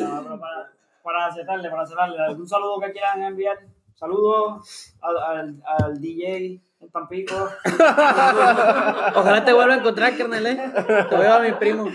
No, 0.00 0.22
pero 0.22 0.40
para, 0.40 0.70
para 1.02 1.32
cerrarle, 1.32 1.70
para 1.70 1.86
cerrarle, 1.86 2.18
¿algún 2.18 2.48
saludo 2.48 2.80
que 2.80 2.90
quieran 2.90 3.22
enviar? 3.22 3.58
Saludos 3.94 4.96
al, 5.00 5.16
al, 5.16 5.62
al 5.64 6.00
DJ 6.00 6.60
en 6.80 6.90
Tampico. 6.90 7.34
Ojalá 9.14 9.44
te 9.44 9.52
vuelva 9.52 9.74
a 9.74 9.78
encontrar, 9.78 10.16
carnal, 10.16 10.44
¿eh? 10.44 10.72
Te 11.08 11.16
veo 11.16 11.34
a 11.34 11.38
mi 11.38 11.52
primo. 11.52 11.86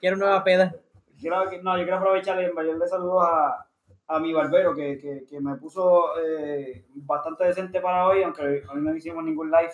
Quiero 0.00 0.16
nueva 0.16 0.42
peda. 0.42 0.74
Quiero, 1.20 1.44
no, 1.62 1.76
yo 1.76 1.84
quiero 1.84 1.98
aprovechar 1.98 2.40
y 2.40 2.46
enviarle 2.46 2.88
saludos 2.88 3.24
a, 3.28 3.65
a 4.08 4.18
mi 4.20 4.32
barbero 4.32 4.74
que, 4.74 4.98
que, 4.98 5.24
que 5.28 5.40
me 5.40 5.56
puso 5.56 6.18
eh, 6.20 6.86
bastante 6.94 7.44
decente 7.44 7.80
para 7.80 8.06
hoy, 8.06 8.22
aunque 8.22 8.42
hoy 8.42 8.80
no 8.80 8.94
hicimos 8.94 9.24
ningún 9.24 9.50
live, 9.50 9.72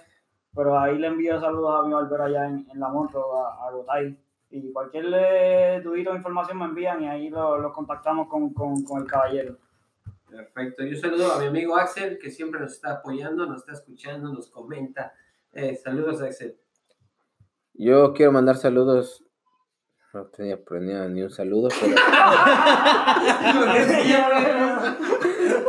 pero 0.55 0.79
ahí 0.79 0.99
le 0.99 1.07
envío 1.07 1.41
saludos 1.41 1.81
a 1.81 1.87
mi 1.87 1.95
barbero 1.95 2.25
allá 2.25 2.47
en, 2.47 2.67
en 2.71 2.81
La 2.81 2.89
Monto, 2.89 3.37
a, 3.37 3.67
a 3.67 3.71
Gotay. 3.71 4.19
Y 4.55 4.71
cualquier 4.71 5.07
eh, 5.15 5.81
dudito 5.83 6.11
o 6.11 6.15
información 6.15 6.59
me 6.59 6.67
envían 6.67 7.03
y 7.03 7.09
ahí 7.09 7.31
lo, 7.31 7.57
lo 7.57 7.73
contactamos 7.73 8.29
con, 8.29 8.53
con, 8.53 8.83
con 8.85 9.01
el 9.01 9.09
caballero. 9.09 9.57
Perfecto. 10.29 10.85
Yo 10.85 10.97
saludo 10.97 11.33
a 11.33 11.39
mi 11.39 11.47
amigo 11.47 11.77
Axel, 11.77 12.19
que 12.19 12.31
siempre 12.31 12.61
nos 12.61 12.73
está 12.73 12.93
apoyando, 12.93 13.47
nos 13.47 13.61
está 13.61 13.73
escuchando, 13.73 14.33
nos 14.33 14.51
comenta. 14.51 15.15
Eh, 15.53 15.75
saludos, 15.77 16.21
Axel. 16.21 16.57
Yo 17.75 18.13
quiero 18.13 18.33
mandar 18.33 18.57
saludos. 18.57 19.25
No 20.15 20.25
tenía 20.27 20.63
planeado 20.63 21.09
ni 21.09 21.23
un 21.23 21.31
saludo, 21.31 21.69
pero. 21.81 21.95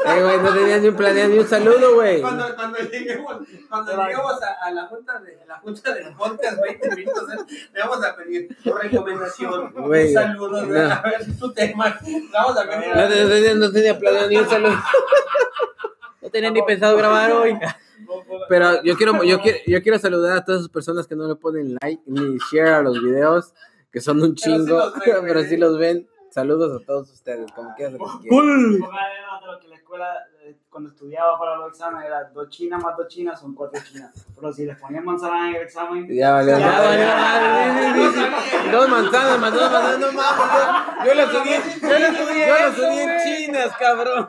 Eh, 0.05 0.21
güey, 0.21 0.37
no 0.41 0.53
tenía 0.53 0.77
ni 0.79 0.87
un 0.89 0.95
planeado 0.95 1.29
ni 1.29 1.39
un 1.39 1.47
saludo, 1.47 1.93
güey. 1.95 2.21
Cuando, 2.21 2.53
cuando 2.55 2.77
lleguemos, 2.79 3.37
cuando 3.69 3.91
lleguemos 4.03 4.43
a, 4.43 4.65
a 4.67 4.71
la 4.71 4.85
junta 4.87 5.19
de 5.19 5.41
a 5.41 5.45
la 5.45 5.59
junta 5.59 5.93
del 5.93 6.13
podcast 6.13 6.61
20 6.61 6.95
minutos, 6.95 7.23
eh, 7.31 7.37
le 7.73 7.79
vamos 7.79 8.03
a 8.05 8.15
pedir 8.15 8.49
tu 8.63 8.73
recomendación, 8.73 9.71
Güey, 9.73 10.07
un 10.09 10.13
saludo, 10.13 10.65
no. 10.65 10.79
a 10.93 11.01
ver 11.01 11.37
tu 11.39 11.53
tema. 11.53 11.97
Vamos 12.33 12.57
a 12.57 12.63
pedir 12.69 12.95
No, 12.95 13.07
te- 13.07 13.23
no 13.23 13.29
tenía, 13.29 13.55
no 13.55 13.71
tenía 13.71 13.97
planeado 13.99 14.29
ni 14.29 14.37
un 14.37 14.49
saludo. 14.49 14.75
No 16.21 16.29
tenía 16.29 16.51
ni 16.51 16.61
pensado 16.63 16.97
grabar 16.97 17.31
hoy. 17.31 17.57
Pero 18.49 18.83
yo 18.83 18.95
quiero, 18.97 19.23
yo 19.23 19.39
quiero, 19.41 19.57
yo 19.65 19.81
quiero 19.81 19.97
saludar 19.99 20.37
a 20.37 20.43
todas 20.45 20.61
esas 20.61 20.71
personas 20.71 21.07
que 21.07 21.15
no 21.15 21.27
le 21.27 21.35
ponen 21.35 21.77
like 21.81 22.01
ni 22.05 22.37
share 22.51 22.73
a 22.73 22.81
los 22.81 23.01
videos, 23.01 23.53
que 23.93 24.01
son 24.01 24.21
un 24.23 24.33
Pero 24.33 24.35
sí 24.35 24.43
chingo, 24.49 24.75
los 24.77 24.93
ven, 24.95 25.03
pero 25.27 25.43
sí 25.43 25.55
los 25.55 25.77
ven. 25.77 26.09
Saludos 26.31 26.81
a 26.81 26.83
todos 26.83 27.11
ustedes, 27.11 27.51
como 27.51 27.75
quiere. 27.75 27.95
¡Cool! 27.99 28.79
Porque 28.81 28.97
además 28.97 29.39
de 29.39 29.45
lo 29.51 29.59
que 29.59 29.67
la 29.67 29.75
escuela, 29.75 30.27
eh, 30.41 30.55
cuando 30.67 30.89
estudiaba 30.89 31.37
para 31.37 31.57
los 31.57 31.69
exámenes, 31.69 32.07
era 32.07 32.23
dos 32.31 32.49
chinas 32.49 32.81
más 32.81 32.97
dos 32.97 33.07
chinas 33.07 33.39
son 33.39 33.53
cuatro 33.53 33.79
chinas. 33.83 34.25
Pero 34.35 34.51
si 34.51 34.65
les 34.65 34.79
ponían 34.79 35.05
manzana 35.05 35.49
en 35.49 35.55
el 35.57 35.61
examen, 35.61 36.07
Ya 36.09 36.31
valió 36.31 36.57
Ya 36.57 36.79
valió. 36.79 37.05
Dos 38.79 38.89
manzanas 38.89 39.39
más 39.39 39.53
dos 39.53 39.71
manzanas, 39.71 39.99
no 39.99 40.11
mames. 40.11 41.05
Yo 41.05 41.13
lo 41.13 41.27
subí, 41.27 41.51
yo 41.81 41.99
lo 41.99 42.07
subí, 42.17 42.39
yo 42.47 42.59
lo 42.65 42.73
subí 42.73 42.97
en 42.97 43.09
chinas, 43.23 43.77
cabrón. 43.77 44.27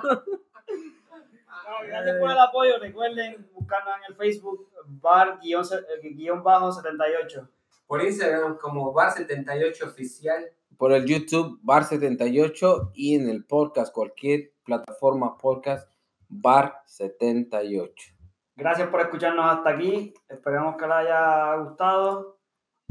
Gracias 1.86 2.18
por 2.20 2.30
el 2.30 2.38
apoyo. 2.38 2.78
Recuerden 2.78 3.48
buscarnos 3.54 3.94
en 3.96 4.02
el 4.12 4.16
Facebook, 4.16 4.68
bar-78. 5.00 7.48
Por 7.86 8.02
Instagram 8.02 8.58
como 8.58 8.92
Bar78 8.92 9.82
Oficial. 9.84 10.44
Por 10.76 10.92
el 10.92 11.06
YouTube, 11.06 11.60
Bar78 11.62 12.90
y 12.94 13.14
en 13.14 13.28
el 13.28 13.44
podcast, 13.44 13.94
cualquier 13.94 14.52
plataforma 14.64 15.38
podcast, 15.38 15.88
Bar78. 16.28 18.14
Gracias 18.56 18.88
por 18.88 19.00
escucharnos 19.00 19.46
hasta 19.46 19.70
aquí. 19.70 20.14
Esperamos 20.28 20.76
que 20.76 20.86
les 20.86 20.94
haya 20.94 21.56
gustado. 21.56 22.38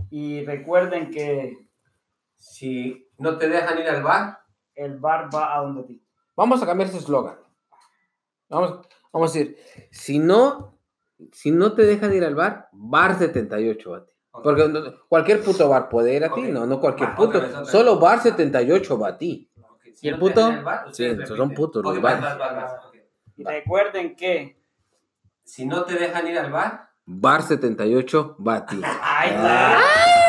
Y 0.10 0.44
recuerden 0.46 1.10
que 1.10 1.58
Si 2.36 3.10
no 3.18 3.38
te 3.38 3.48
dejan 3.48 3.80
ir 3.80 3.88
al 3.88 4.04
bar, 4.04 4.40
el 4.76 5.00
bar 5.00 5.34
va 5.34 5.56
a 5.56 5.62
donde 5.62 5.84
ti. 5.84 6.06
Vamos 6.36 6.62
a 6.62 6.66
cambiar 6.66 6.90
ese 6.90 6.98
eslogan. 6.98 7.38
Vamos, 8.50 8.88
vamos 9.12 9.32
a 9.32 9.40
decir, 9.40 9.58
si 9.92 10.20
no, 10.20 10.78
si 11.32 11.52
no 11.52 11.74
te 11.74 11.84
dejan 11.84 12.14
ir 12.14 12.26
al 12.26 12.36
bar, 12.36 12.70
Bar78 12.74 13.92
va 13.92 13.98
a 13.98 14.06
ti. 14.06 14.13
Porque 14.42 14.68
no- 14.68 14.82
cualquier 15.08 15.44
puto 15.44 15.70
bar 15.70 15.88
puede 15.90 16.16
ir 16.16 16.24
a 16.26 16.34
ti, 16.34 16.42
Ok. 16.42 16.48
no, 16.48 16.66
no 16.66 16.80
cualquier 16.80 17.10
Va, 17.10 17.16
puto. 17.16 17.40
vez. 17.40 17.52
Solo 17.70 18.00
Bar78 18.00 19.00
va 19.02 19.10
a 19.10 19.18
ti. 19.18 19.48
Ok, 19.62 19.82
si 19.94 20.08
¿Y 20.08 20.10
el 20.10 20.18
puto? 20.18 20.46
al 20.48 20.64
bar, 20.64 20.86
Sí, 20.92 21.08
son 21.26 21.54
putos 21.54 21.84
los 21.84 22.02
bares. 22.02 22.24
ok. 22.26 22.96
Y 23.38 23.44
recuerden 23.44 24.16
que 24.16 24.60
Si 25.46 25.66
no 25.66 25.84
te 25.84 25.96
dejan 25.96 26.26
ir 26.28 26.40
al 26.40 26.52
bar, 26.52 26.90
Bar 27.06 27.42
78, 27.44 28.36
Bati. 28.40 28.82
Ahí 29.04 29.30
está. 29.30 30.23